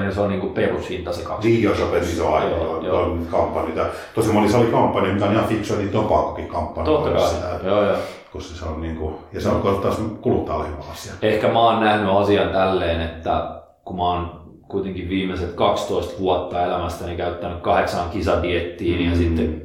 niin 0.00 0.12
se 0.12 0.20
on 0.20 0.28
niinku 0.28 0.48
perushinta 0.48 1.12
se 1.12 1.22
20. 1.22 1.48
Niin, 1.48 1.62
jos 1.62 1.80
on 1.80 2.02
iso 2.02 2.32
aika, 2.32 2.56
Joo, 2.56 2.82
joo, 2.82 3.16
kampanjoita. 3.30 3.86
Tosi 4.14 4.32
moni 4.32 4.54
oli 4.54 4.66
kampanja, 4.66 5.12
mikä 5.14 5.26
on 5.26 5.32
ihan 5.32 5.44
fiksu, 5.44 5.76
niin 5.76 5.88
topakokin 5.88 6.46
kampanja. 6.46 6.84
Totta 6.84 7.10
kai. 7.10 7.28
Sitä, 7.28 7.60
Joo, 7.64 7.84
joo. 7.84 7.96
koska 8.32 8.58
se 8.58 8.64
on 8.64 8.80
niinku, 8.80 9.18
ja 9.32 9.40
se 9.40 9.48
on 9.48 9.78
taas 9.82 10.00
kuluttajalle 10.20 10.68
hyvä 10.68 10.92
asia. 10.92 11.12
Ehkä 11.22 11.48
mä 11.48 11.60
oon 11.60 11.80
nähnyt 11.80 12.10
asian 12.10 12.48
tälleen, 12.48 13.00
että 13.00 13.60
kun 13.84 13.96
mä 13.96 14.02
oon 14.02 14.38
kuitenkin 14.68 15.08
viimeiset 15.08 15.52
12 15.52 16.20
vuotta 16.20 16.64
elämästäni 16.64 17.16
käyttänyt 17.16 17.60
kahdeksan 17.60 18.10
kisadiettiin 18.10 19.00
mm. 19.00 19.10
ja 19.10 19.16
sitten 19.16 19.62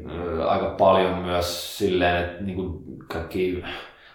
aika 0.64 0.76
paljon 0.76 1.18
myös 1.18 1.78
silleen, 1.78 2.24
että 2.24 2.44
niin 2.44 2.56
kuin 2.56 2.84
kaikki 3.08 3.64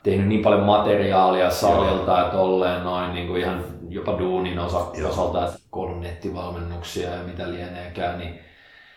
tehnyt 0.02 0.26
niin 0.26 0.42
paljon 0.42 0.62
materiaalia 0.62 1.50
salilta 1.50 2.18
ja 2.18 2.24
tolleen 2.24 2.84
noin 2.84 3.14
niin 3.14 3.26
kuin 3.26 3.40
ihan 3.40 3.64
jopa 3.88 4.18
duunin 4.18 4.58
osa, 4.58 4.86
Joo. 4.94 5.10
osalta, 5.10 5.46
että 5.46 5.58
koulun 5.70 6.00
nettivalmennuksia 6.00 7.10
ja 7.10 7.22
mitä 7.26 7.50
lieneekään, 7.50 8.18
niin 8.18 8.38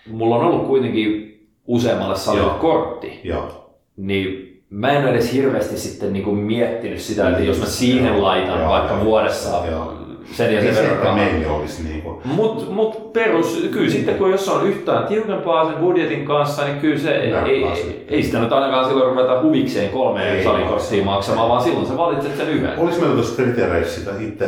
mulla 0.09 0.35
on 0.35 0.45
ollut 0.45 0.67
kuitenkin 0.67 1.31
useammalle 1.67 2.15
salille 2.15 2.47
Joo. 2.47 2.57
kortti, 2.57 3.21
Joo. 3.23 3.75
niin 3.97 4.51
mä 4.69 4.91
en 4.91 5.03
ole 5.03 5.11
edes 5.11 5.33
hirveästi 5.33 5.77
sitten 5.77 6.13
niinku 6.13 6.31
miettinyt 6.31 6.99
sitä, 6.99 7.29
että 7.29 7.43
jos 7.43 7.59
mä 7.59 7.65
siihen 7.65 8.21
laitan 8.21 8.59
Joo, 8.59 8.69
vaikka 8.69 9.03
vuodessa 9.03 9.65
joo. 9.65 10.00
Sen 10.31 10.53
ja 10.53 10.59
sen 10.61 10.69
Ei 10.69 10.75
se, 10.75 10.81
verran 10.81 10.99
rahaa. 10.99 11.15
meille 11.15 11.47
olisi 11.47 11.83
niin 11.83 12.01
kuin, 12.01 12.15
Mut, 12.25 12.69
mut 12.71 13.13
perus, 13.13 13.67
kyllä 13.71 13.89
sitten 13.91 14.15
kun 14.15 14.31
jos 14.31 14.49
on 14.49 14.67
yhtään 14.67 15.07
tiukempaa 15.07 15.65
sen 15.65 15.75
budjetin 15.79 16.25
kanssa, 16.25 16.65
niin 16.65 16.79
kyllä 16.79 16.99
se 16.99 17.11
ei, 17.15 17.33
ei, 17.33 18.05
ei 18.07 18.23
sitä 18.23 18.39
nyt 18.39 18.51
ainakaan 18.51 18.85
silloin 18.85 19.09
ruveta 19.15 19.41
huvikseen 19.41 19.89
kolmeen 19.89 20.43
salikorttiin 20.43 21.05
maksamaan, 21.05 21.49
vaan 21.49 21.63
silloin 21.63 21.85
sä 21.87 21.97
valitset 21.97 22.37
sen 22.37 22.49
yhden. 22.49 22.79
Olisi 22.79 22.99
meillä 22.99 23.15
tuossa 23.15 23.43
kriteereissä 23.43 23.99
sitä 23.99 24.11
itse, 24.19 24.45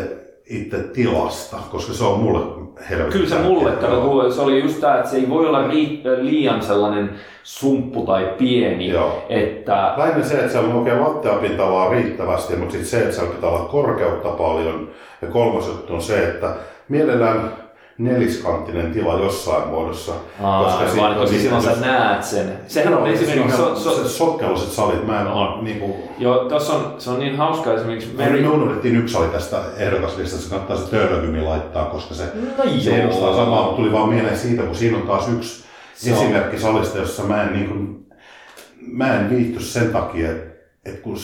itse 0.49 0.77
tilasta, 0.77 1.57
koska 1.71 1.93
se 1.93 2.03
on 2.03 2.19
mulle 2.19 2.63
helvetin 2.89 3.11
Kyllä 3.11 3.29
se 3.29 3.39
mulle 3.39 3.71
kun 3.71 4.33
se 4.33 4.41
oli 4.41 4.61
just 4.61 4.79
tämä, 4.79 4.97
että 4.97 5.09
se 5.09 5.17
ei 5.17 5.29
voi 5.29 5.47
olla 5.47 5.67
ri- 5.67 6.01
liian 6.21 6.61
sellainen 6.61 7.09
sumppu 7.43 8.05
tai 8.05 8.33
pieni, 8.37 8.89
Joo. 8.89 9.25
että 9.29 9.93
Lähinnä 9.97 10.23
se, 10.23 10.33
että 10.33 10.51
siellä 10.51 10.69
on 10.69 10.75
oikein 10.75 11.01
lattiapinta-alaa 11.01 11.89
riittävästi, 11.89 12.55
mutta 12.55 12.71
sitten 12.71 12.89
se, 12.89 13.01
että 13.01 13.15
siellä 13.15 13.33
pitää 13.33 13.49
olla 13.49 13.65
korkeutta 13.65 14.29
paljon. 14.29 14.89
Ja 15.21 15.27
kolmas 15.27 15.67
juttu 15.67 15.93
on 15.93 16.01
se, 16.01 16.23
että 16.23 16.55
mielellään 16.89 17.62
neliskanttinen 17.97 18.91
tila 18.93 19.19
jossain 19.19 19.67
muodossa. 19.69 20.11
Aa, 20.43 20.87
sit 20.89 20.99
vaan 21.01 21.11
on 21.11 21.17
koska 21.19 21.37
silloin 21.37 21.63
sä 21.63 21.75
näet 21.81 22.23
sen. 22.23 22.53
Sehän 22.67 22.93
on 22.93 23.07
esimerkiksi... 23.07 23.55
se, 23.57 23.61
on, 23.63 23.77
So, 23.77 24.03
se 24.03 24.09
sokkeluiset 24.09 24.71
salit, 24.71 25.07
mä 25.07 25.21
en 25.21 25.27
On. 25.27 25.63
niinku... 25.63 25.95
joo, 26.17 26.45
tossa 26.49 26.73
on, 26.73 26.95
se 26.97 27.09
on 27.09 27.19
niin 27.19 27.37
hauskaa 27.37 27.73
esimerkiksi... 27.73 28.09
Me, 28.17 28.29
me 28.29 28.49
unohdettiin 28.49 28.95
yksi 28.95 29.13
sali 29.13 29.27
tästä 29.27 29.61
ehdokaslistasta, 29.77 30.43
se 30.43 30.49
kannattaa 30.49 30.77
se 30.77 30.91
Törlökymi 30.91 31.41
laittaa, 31.41 31.85
koska 31.85 32.13
se, 32.13 32.23
No 32.23 32.63
se 32.79 33.01
edustaa 33.03 33.35
samaa, 33.35 33.61
mutta 33.61 33.75
tuli 33.77 33.91
vaan 33.91 34.09
mieleen 34.09 34.37
siitä, 34.37 34.63
kun 34.63 34.75
siinä 34.75 34.97
on 34.97 35.07
taas 35.07 35.29
yksi 35.29 35.63
Se 35.95 36.11
on- 36.13 36.17
esimerkki 36.17 36.59
salista, 36.59 36.97
jossa 36.97 37.23
mä 37.23 37.43
en, 37.43 37.53
niin 37.53 37.67
kuin, 37.67 38.05
mä 38.91 39.19
en 39.19 39.29
viihty 39.29 39.63
sen 39.63 39.89
takia, 39.91 40.29
että, 40.85 41.01
kun 41.01 41.17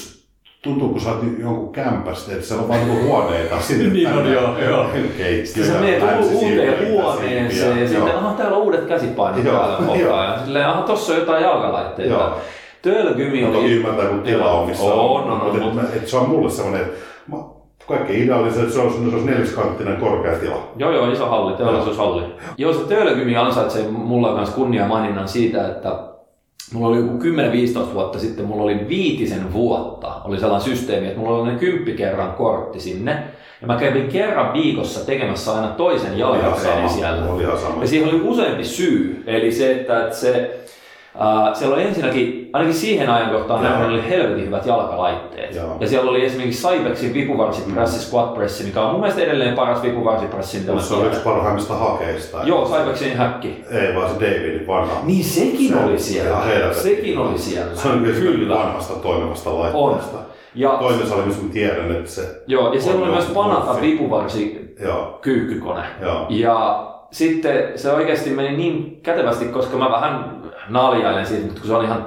tuntuu, 0.64 0.90
kun 0.90 1.02
sä 1.02 1.10
oot 1.10 1.20
jonkun 1.40 1.72
kämpästä, 1.72 2.32
että 2.32 2.46
siellä 2.46 2.62
on 2.64 2.70
vaan 2.70 2.80
niinku 2.88 3.08
huoneita 3.08 3.60
sinne 3.62 3.94
Niin 3.94 4.08
on, 4.08 4.14
tänne. 4.14 4.34
joo, 4.34 4.58
joo. 4.60 4.86
Keittiö 5.18 5.46
Sitten 5.46 5.66
sä 5.66 5.74
ja 5.74 5.80
meet 5.82 6.04
uuteen 6.34 6.92
huoneeseen 6.92 7.82
ja 7.82 7.88
sitten, 7.88 8.16
aha, 8.18 8.34
täällä 8.34 8.58
on 8.58 8.64
uudet 8.64 8.86
käsipainot 8.86 9.44
Joo, 9.46 9.60
täällä 9.60 9.96
joo. 9.96 10.16
ajan. 10.16 10.40
Silleen, 10.46 10.68
aha, 10.68 10.82
tossa 10.82 11.14
on 11.14 11.20
jotain 11.20 11.44
jalkalaitteita. 11.44 12.14
Joo. 12.14 12.38
Tölkymi 12.82 13.42
Toki 13.46 13.58
oli... 13.58 13.72
ymmärtää, 13.72 14.06
kun 14.06 14.22
tila 14.22 14.52
on 14.52 14.68
missä 14.70 14.84
On, 14.84 15.24
on, 15.24 15.32
on, 15.32 15.38
mutta 15.46 15.64
on. 15.64 15.70
et 15.70 15.76
mä- 15.76 15.82
et 15.96 16.08
se 16.08 16.18
on 16.18 16.30
mulle 16.30 16.50
semmoinen, 16.50 16.82
että 16.82 16.98
kaikki 17.88 18.24
ideaalista, 18.24 18.62
että 18.62 18.74
se 18.74 18.80
olisi, 18.82 18.98
se 19.10 19.16
olisi 19.16 19.26
neliskanttinen 19.30 19.98
korkea 19.98 20.36
tila. 20.36 20.68
Joo, 20.78 20.92
joo, 20.92 21.12
iso 21.12 21.26
halli, 21.30 21.54
teollisuushalli. 21.58 22.24
Joo, 22.58 22.74
se 22.74 22.80
Tölkymi 22.80 23.38
ansaitsee 23.38 23.88
mulla 23.88 24.34
kanssa 24.36 24.56
kunnia 24.56 24.88
maininnan 24.88 25.28
siitä, 25.28 25.68
että 25.68 25.92
mulla 26.74 26.88
oli 26.88 26.98
joku 26.98 27.18
10-15 27.90 27.94
vuotta 27.94 28.20
sitten, 28.20 28.46
mulla 28.46 28.64
oli 28.64 28.86
viitisen 28.90 29.54
vuotta, 29.54 30.22
oli 30.24 30.40
sellainen 30.40 30.70
systeemi, 30.70 31.08
että 31.08 31.20
mulla 31.20 31.38
oli 31.38 31.52
kymppi 31.52 31.94
kerran 31.94 32.34
kortti 32.34 32.80
sinne. 32.80 33.24
Ja 33.62 33.68
mä 33.68 33.76
kävin 33.76 34.08
kerran 34.08 34.54
viikossa 34.54 35.06
tekemässä 35.06 35.54
aina 35.54 35.68
toisen 35.68 36.18
jalkatreenin 36.20 36.90
sama. 36.90 37.00
siellä. 37.00 37.32
Oli. 37.32 37.44
Ja 37.82 37.88
siihen 37.88 38.10
oli 38.10 38.22
useampi 38.22 38.64
syy. 38.64 39.24
Eli 39.28 39.52
se, 39.52 39.72
että, 39.72 40.04
että 40.04 40.16
se, 40.16 40.60
äh, 41.16 41.56
siellä 41.56 41.76
oli 41.76 41.84
ensinnäkin, 41.84 42.50
ainakin 42.54 42.76
siihen 42.76 43.10
ajankohtaan 43.10 43.64
nähdä 43.64 43.86
oli 43.88 44.10
helvetin 44.10 44.46
hyvät 44.46 44.66
jalkalaitteet. 44.66 45.56
Joo. 45.56 45.78
Ja 45.80 45.88
siellä 45.88 46.12
oli 46.12 46.26
esimerkiksi 46.26 46.68
Cybexin 46.68 47.14
vipuvarsipressi 47.14 48.00
squat 48.00 48.34
pressi, 48.34 48.64
mikä 48.64 48.82
on 48.82 48.92
mun 48.92 49.00
mielestä 49.00 49.22
edelleen 49.22 49.56
paras 49.56 49.84
vipuvarsipressi, 49.84 50.60
mitä 50.60 50.82
Se 50.82 50.94
on 50.94 51.06
yksi 51.06 51.22
parhaimmista 51.22 51.74
hakeista. 51.74 52.38
Joo, 52.44 52.70
Cybexin 52.70 53.18
häkki. 53.18 53.64
Ei 53.72 53.96
vaan 53.96 54.10
se 54.10 54.16
Davidin 54.16 54.68
vanha. 54.68 55.00
Niin 55.04 55.24
sekin 55.24 55.70
Se 55.70 55.76
on 55.76 55.84
oli 55.84 56.00
siellä. 56.00 56.74
Sekin 56.74 57.18
oli 57.18 57.38
siellä. 57.38 57.76
Se 57.76 57.88
on 57.88 58.04
kyllä, 58.04 58.56
vanhasta 58.56 58.94
toimivasta 58.94 59.50
On. 59.50 59.60
laitteesta. 59.60 60.18
Ja, 60.56 60.70
Toinen 60.70 61.08
sali, 61.08 61.22
missä 61.22 61.42
tiedän, 61.54 61.92
että 61.92 62.10
se... 62.12 62.42
joo, 62.48 62.74
ja 62.74 62.82
siellä 62.82 62.98
on 62.98 63.04
oli 63.08 63.12
myös 63.16 63.26
Panata 63.26 63.82
vipuvarsi 63.82 64.76
Joo, 64.84 65.20
kyykkykone. 65.22 65.84
joo. 66.02 66.26
Ja 66.30 66.88
sitten 67.12 67.72
se 67.76 67.92
oikeasti 67.92 68.30
meni 68.30 68.58
niin 68.58 69.00
kätevästi, 69.04 69.46
koska 69.46 69.78
mä 69.78 69.92
vähän 69.92 70.42
naljailen 70.70 71.26
siitä, 71.26 71.46
mutta 71.46 71.60
kun 71.62 71.68
se 71.70 71.76
on 71.76 71.84
ihan 71.86 72.06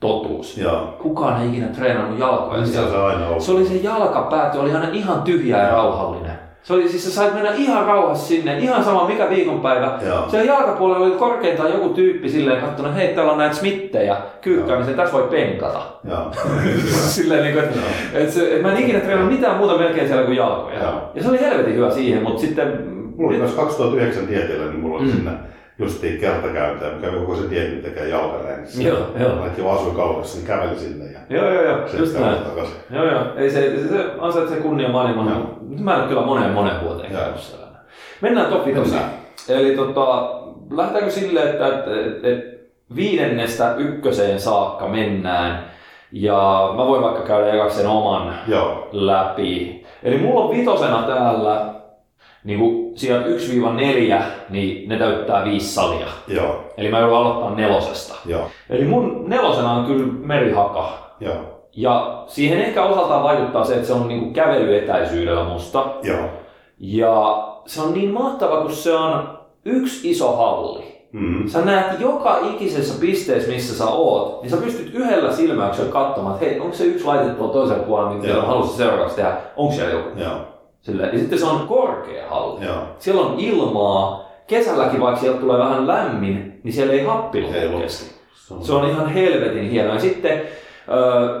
totuus. 0.00 0.58
Joo. 0.58 0.94
Kukaan 1.02 1.42
ei 1.42 1.48
ikinä 1.48 1.66
treenannut 1.66 2.18
jalkoja 2.18 2.60
Missä 2.60 2.74
siellä. 2.74 2.90
se 2.90 2.96
aina 2.98 3.28
ollut? 3.28 3.42
Se 3.42 3.52
oli 3.52 3.64
se 3.66 3.74
jalkapäätö, 3.74 4.60
oli 4.60 4.72
aina 4.74 4.88
ihan 4.92 5.22
tyhjä 5.22 5.58
ja 5.58 5.68
rauhallinen. 5.70 6.44
Se 6.62 6.72
oli, 6.72 6.88
siis 6.88 7.04
sä 7.04 7.10
sait 7.10 7.34
mennä 7.34 7.50
ihan 7.56 7.86
rauhassa 7.86 8.26
sinne, 8.26 8.58
ihan 8.58 8.84
sama 8.84 9.06
mikä 9.08 9.30
viikonpäivä. 9.30 9.98
Joo. 10.06 10.28
Siellä 10.28 10.52
jalkapuolella 10.52 11.06
oli 11.06 11.14
korkeintaan 11.14 11.72
joku 11.72 11.88
tyyppi 11.88 12.28
silleen 12.28 12.60
katsonut, 12.60 12.94
hei 12.94 13.14
täällä 13.14 13.32
on 13.32 13.38
näitä 13.38 13.54
smittejä, 13.54 14.16
kyykkäämisen, 14.40 14.94
tässä 14.94 15.12
voi 15.12 15.22
penkata. 15.30 15.82
Joo. 16.08 16.30
silleen 17.16 17.42
niin 17.42 17.54
kuin, 17.54 17.64
että, 17.64 17.78
että, 18.14 18.32
se, 18.32 18.48
että 18.54 18.62
mä 18.68 18.72
en 18.74 18.82
ikinä 18.82 19.00
treenannut 19.00 19.34
mitään 19.34 19.56
muuta 19.56 19.78
melkein 19.78 20.06
siellä 20.08 20.24
kuin 20.24 20.36
jalkoja. 20.36 20.82
Joo. 20.82 21.10
Ja 21.14 21.22
se 21.22 21.28
oli 21.28 21.40
helvetin 21.40 21.74
hyvä 21.76 21.90
siihen, 21.90 22.22
mutta 22.22 22.40
sitten... 22.40 22.94
Mulla 23.16 23.28
oli 23.30 23.38
myös 23.38 23.52
2009 23.54 24.28
dietillä, 24.28 24.64
niin 24.66 24.80
mulla 24.80 24.96
oli 24.98 25.04
Mm. 25.06 25.12
sinne 25.12 25.30
justiin 25.78 26.20
kertakäyntiä. 26.20 26.90
Mä 26.90 27.00
kävin 27.00 27.20
koko 27.20 27.36
sen 27.36 27.50
dietin 27.50 27.82
tekemään 27.82 28.10
jalkareenissä. 28.10 28.82
Joo, 28.82 28.98
joo. 29.20 29.36
Mä 29.36 29.50
jo 29.58 29.68
asuin 29.70 29.96
kaupungissa, 29.96 30.38
niin 30.38 30.46
kävelin 30.46 30.78
sinne 30.78 31.04
ja 31.12 31.18
Joo, 31.30 31.52
joo, 31.52 31.62
joo, 31.62 31.78
just 31.98 32.18
näin. 32.20 32.38
takaisin. 32.38 32.74
Joo, 32.90 33.04
joo. 33.10 33.22
Ei 33.36 33.50
se, 33.50 33.76
se, 33.82 33.88
se 33.88 34.04
ansaitsee 34.18 34.60
kunnia 34.60 34.88
maailman. 34.88 35.28
Joo. 35.28 35.58
Mä 35.78 35.94
en 35.94 36.00
ole 36.00 36.08
kyllä 36.08 36.22
moneen 36.26 36.50
moneen 36.52 36.80
vuoteen 36.84 37.12
käynyt 37.12 37.40
siellä. 37.40 37.66
Mennään 38.20 38.46
top. 38.46 38.66
Eli 39.48 39.76
tota, 39.76 40.30
lähdetäänkö 40.70 41.10
silleen, 41.10 41.48
että 41.48 41.66
et, 41.66 41.84
et, 41.86 42.24
et 42.24 42.54
viidennestä 42.96 43.74
ykköseen 43.78 44.40
saakka 44.40 44.88
mennään. 44.88 45.64
Ja 46.12 46.70
mä 46.76 46.86
voin 46.86 47.02
vaikka 47.02 47.22
käydä 47.22 47.52
ekaksi 47.52 47.76
sen 47.76 47.86
oman 47.86 48.34
Joo, 48.48 48.88
läpi. 48.92 49.84
Eli 50.02 50.18
mulla 50.18 50.44
on 50.44 50.56
vitosena 50.56 51.02
täällä 51.02 51.74
niin 52.44 52.58
kuin 52.58 52.83
siellä 52.94 53.26
1-4, 54.18 54.22
niin 54.50 54.88
ne 54.88 54.96
täyttää 54.98 55.44
viisi 55.44 55.74
salia. 55.74 56.06
joo, 56.28 56.64
Eli 56.76 56.88
mä 56.90 56.98
joudun 56.98 57.16
aloittaa 57.18 57.54
nelosesta. 57.54 58.14
joo, 58.26 58.46
Eli 58.70 58.84
mun 58.84 59.24
nelosena 59.28 59.72
on 59.72 59.84
kyllä 59.84 60.06
merihaka. 60.22 60.88
joo, 61.20 61.34
Ja 61.76 62.22
siihen 62.26 62.60
ehkä 62.60 62.82
osaltaan 62.82 63.22
vaikuttaa 63.22 63.64
se, 63.64 63.74
että 63.74 63.86
se 63.86 63.92
on 63.92 64.08
niinku 64.08 64.30
kävelyetäisyydellä 64.32 65.44
musta. 65.44 65.84
joo. 66.02 66.24
Ja 66.78 67.44
se 67.66 67.82
on 67.82 67.92
niin 67.94 68.10
mahtava, 68.10 68.60
kun 68.60 68.72
se 68.72 68.94
on 68.94 69.38
yksi 69.64 70.10
iso 70.10 70.36
halli. 70.36 70.94
Mm. 71.12 71.48
Sä 71.48 71.60
näet 71.64 72.00
joka 72.00 72.38
ikisessä 72.50 73.00
pisteessä, 73.00 73.50
missä 73.50 73.78
sä 73.78 73.86
oot, 73.86 74.42
niin 74.42 74.50
sä 74.50 74.56
pystyt 74.56 74.94
yhdellä 74.94 75.32
silmäyksellä 75.32 75.90
katsomaan, 75.92 76.34
että 76.34 76.46
hei, 76.46 76.60
onko 76.60 76.74
se 76.74 76.84
yksi 76.84 77.04
laite 77.04 77.30
tuolla 77.30 77.52
toisella 77.52 77.82
puolella, 77.82 78.10
mitä 78.10 78.42
haluaisin 78.42 78.76
seuraavaksi 78.76 79.16
tehdä, 79.16 79.36
onko 79.56 79.74
siellä 79.74 79.92
joku. 79.92 80.08
Joo, 80.20 80.30
Silleen. 80.84 81.10
Ja 81.12 81.18
sitten 81.18 81.38
se 81.38 81.44
on 81.46 81.66
korkea 81.68 82.28
halli. 82.30 82.64
joo. 82.64 82.76
Siellä 82.98 83.20
on 83.22 83.34
ilmaa. 83.38 84.24
Kesälläkin, 84.46 85.00
vaikka 85.00 85.20
sieltä 85.20 85.40
tulee 85.40 85.58
vähän 85.58 85.86
lämmin, 85.86 86.60
niin 86.64 86.72
siellä 86.72 86.92
ei 86.92 87.04
happi 87.04 87.42
kesken. 87.82 88.08
Se 88.34 88.54
on, 88.54 88.64
Se 88.64 88.72
on 88.72 88.88
ihan 88.90 89.08
helvetin 89.08 89.70
hieno. 89.70 89.94
Ja 89.94 90.00
sitten 90.00 90.40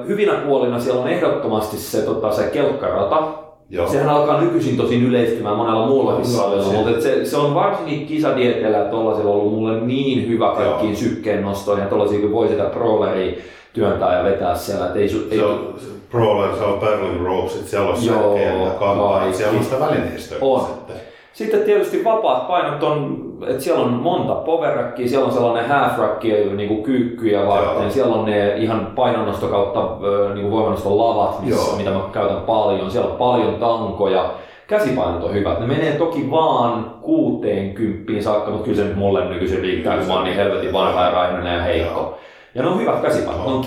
hyvinä 0.08 0.32
puolina 0.34 0.80
siellä 0.80 1.02
on 1.02 1.08
ehdottomasti 1.08 1.76
se, 1.76 2.02
tota, 2.02 2.32
se 2.32 2.42
kelkkarata. 2.52 3.22
joo. 3.70 3.86
Sehän 3.88 4.08
alkaa 4.08 4.40
nykyisin 4.40 4.76
tosin 4.76 5.06
yleistymään 5.06 5.56
monella 5.56 5.86
muullakin 5.86 6.24
salilla, 6.26 6.62
se- 6.64 6.76
mutta 6.76 7.00
se, 7.00 7.24
se 7.24 7.36
on 7.36 7.54
varsinkin 7.54 8.06
kisadieteillä 8.06 8.78
ja 8.78 8.84
tuollaisilla 8.84 9.30
ollut 9.30 9.52
mulle 9.52 9.80
niin 9.80 10.28
hyvä 10.28 10.52
kaikkiin 10.56 10.96
sykkeen 10.96 11.42
nostoihin 11.42 11.82
ja 11.82 11.88
tuollaisia, 11.88 12.20
kun 12.20 12.32
voi 12.32 12.48
sitä 12.48 12.64
proleria 12.64 13.32
työntää 13.72 14.18
ja 14.18 14.24
vetää 14.24 14.54
siellä. 14.56 14.86
Et 14.86 14.96
ei, 14.96 15.08
su, 15.08 15.18
ei, 15.30 15.38
Se 15.38 15.44
on 15.44 15.74
se 15.76 15.86
Brawler, 16.14 16.56
se 16.56 16.64
on 16.64 16.80
Berlin 16.80 17.20
Ropesit, 17.20 17.68
siellä 17.68 17.90
on 17.90 18.04
Joo, 18.04 18.38
kantaa, 18.78 19.18
kaikki. 19.18 19.36
siellä 19.36 19.58
on 19.58 19.64
sitä 19.64 19.80
välineistöä. 19.80 20.38
On. 20.40 20.60
Sitten. 20.60 20.96
Sitten 21.32 21.60
tietysti 21.60 22.04
vapaat 22.04 22.48
painot 22.48 22.82
on, 22.82 23.24
että 23.46 23.62
siellä 23.62 23.84
on 23.84 23.92
monta 23.92 24.34
powerrackia, 24.34 25.08
siellä 25.08 25.26
on 25.26 25.32
sellainen 25.32 25.68
half 25.68 25.98
rackia 25.98 26.54
niin 26.56 26.82
kyykkyjä 26.82 27.46
varten, 27.46 27.82
Joo. 27.82 27.90
siellä 27.90 28.14
on 28.14 28.24
ne 28.24 28.56
ihan 28.56 28.92
painonnosto 28.96 29.46
kautta 29.46 29.88
niin 30.34 30.50
voimannoston 30.50 30.98
lavat, 30.98 31.40
missä, 31.42 31.68
Joo. 31.68 31.76
mitä 31.76 31.90
mä 31.90 32.00
käytän 32.12 32.40
paljon, 32.40 32.90
siellä 32.90 33.10
on 33.10 33.16
paljon 33.16 33.54
tankoja, 33.54 34.30
käsipainot 34.66 35.24
on 35.24 35.34
hyvät. 35.34 35.60
Ne 35.60 35.66
menee 35.66 35.92
toki 35.92 36.30
vaan 36.30 36.90
60 37.02 38.12
saakka, 38.20 38.50
mutta 38.50 38.64
kyllä 38.64 38.76
se 38.76 38.84
nyt 38.84 38.96
mulle 38.96 39.24
nykyisin 39.24 39.60
riittää, 39.60 39.96
kun 39.96 40.06
mä 40.06 40.14
oon 40.14 40.24
niin 40.24 40.36
helvetin 40.36 40.72
vanha 40.72 41.02
ja 41.02 41.10
raihoinen 41.10 41.54
ja 41.54 41.62
heikko. 41.62 42.18
Ja 42.54 42.62
ne 42.62 42.68
on 42.68 42.80
hyvät 42.80 43.02
käsipainot, 43.02 43.46
ne 43.46 43.52
on 43.52 43.64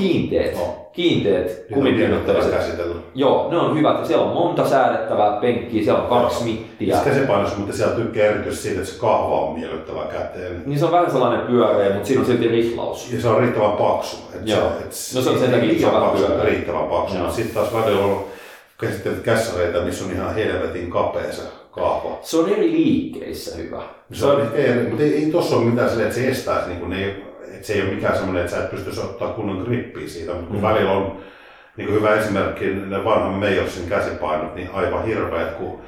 Niitä 0.98 1.40
on 1.40 1.74
kumipinnottelaiset. 1.74 2.52
käsitellä. 2.54 2.96
Joo, 3.16 3.52
ne 3.52 3.58
on 3.58 3.78
hyvät 3.78 4.06
siellä 4.06 4.26
on 4.26 4.34
monta 4.34 4.70
säädettävää 4.70 5.42
penkkiä, 5.42 5.84
siellä 5.84 6.04
on 6.04 6.10
kaksi 6.10 6.44
mittiä. 6.44 6.96
Siis 6.96 7.08
käsipainossa, 7.08 7.58
mutta 7.58 7.74
siellä 7.76 7.96
tykkää 7.96 8.26
erityisesti 8.26 8.64
siitä, 8.68 8.82
että 8.82 8.94
se 8.94 9.00
kahva 9.00 9.42
on 9.42 9.60
miellyttävä 9.60 10.02
käteen. 10.12 10.64
Niin 10.66 10.80
se 10.80 10.86
on 10.86 10.92
vähän 10.92 11.12
sellainen 11.12 11.48
pyöreä, 11.48 11.94
mutta 11.94 12.08
siinä 12.08 12.22
on 12.22 12.26
silti 12.26 12.48
rihlaus. 12.48 13.14
Ja 13.14 13.22
se 13.22 13.28
on 13.28 13.40
riittävän 13.40 13.72
paksu. 13.72 14.18
Et 14.36 14.48
Joo. 14.48 14.72
Se, 14.90 15.12
et 15.12 15.16
No 15.16 15.22
se 15.22 15.30
on 15.30 15.40
sen 15.40 15.52
takia, 15.52 15.72
että 15.72 15.82
se 15.82 15.88
on 15.88 16.02
paksu, 16.02 16.26
riittävän 16.44 16.88
paksu. 16.88 17.16
Mutta 17.18 17.34
sitten 17.34 17.56
taas 17.56 17.74
välillä 17.74 18.06
on 18.06 18.24
käsitellyt 18.80 19.24
kässäreitä, 19.24 19.80
missä 19.80 20.06
on 20.06 20.12
ihan 20.12 20.36
helvetin 20.36 20.90
kapea 20.90 21.32
se 21.32 21.42
kahva. 21.72 22.18
Se 22.22 22.38
on 22.38 22.50
eri 22.50 22.72
liikkeissä 22.72 23.58
hyvä. 23.58 23.82
Se 24.14 24.26
on 24.26 24.42
ehkä 24.42 24.58
eri, 24.58 24.88
mutta 24.90 25.04
ei, 25.04 25.16
ei 25.26 25.32
tossa 25.32 25.56
ole 25.56 25.66
mitään 25.66 25.90
silleen, 25.90 26.08
että 26.10 26.22
se 26.22 26.28
estäisi, 26.28 26.68
niin 26.70 26.80
kuin 26.80 26.90
ne, 26.90 27.08
että 27.08 27.27
se 27.68 27.74
ei 27.74 27.82
ole 27.82 27.90
mikään 27.90 28.16
semmoinen, 28.16 28.44
että 28.44 28.56
sä 28.58 28.64
et 28.64 28.72
pystyisi 28.72 29.00
ottaa 29.02 29.28
kunnon 29.30 29.58
grippiä 29.66 30.08
siitä, 30.08 30.32
mutta 30.34 30.48
kun 30.48 30.56
Mm. 30.56 30.62
välillä 30.62 30.92
on 30.92 31.18
niin 31.78 31.88
kuin 31.88 32.00
hyvä 32.00 32.16
esimerkki, 32.16 32.66
ne 32.66 33.04
vanhan 33.04 33.34
Meijersin 33.34 33.90
käsipainot, 33.90 34.56
niin 34.56 34.70
aivan 34.74 35.06
hirveät, 35.06 35.52
kun 35.52 35.80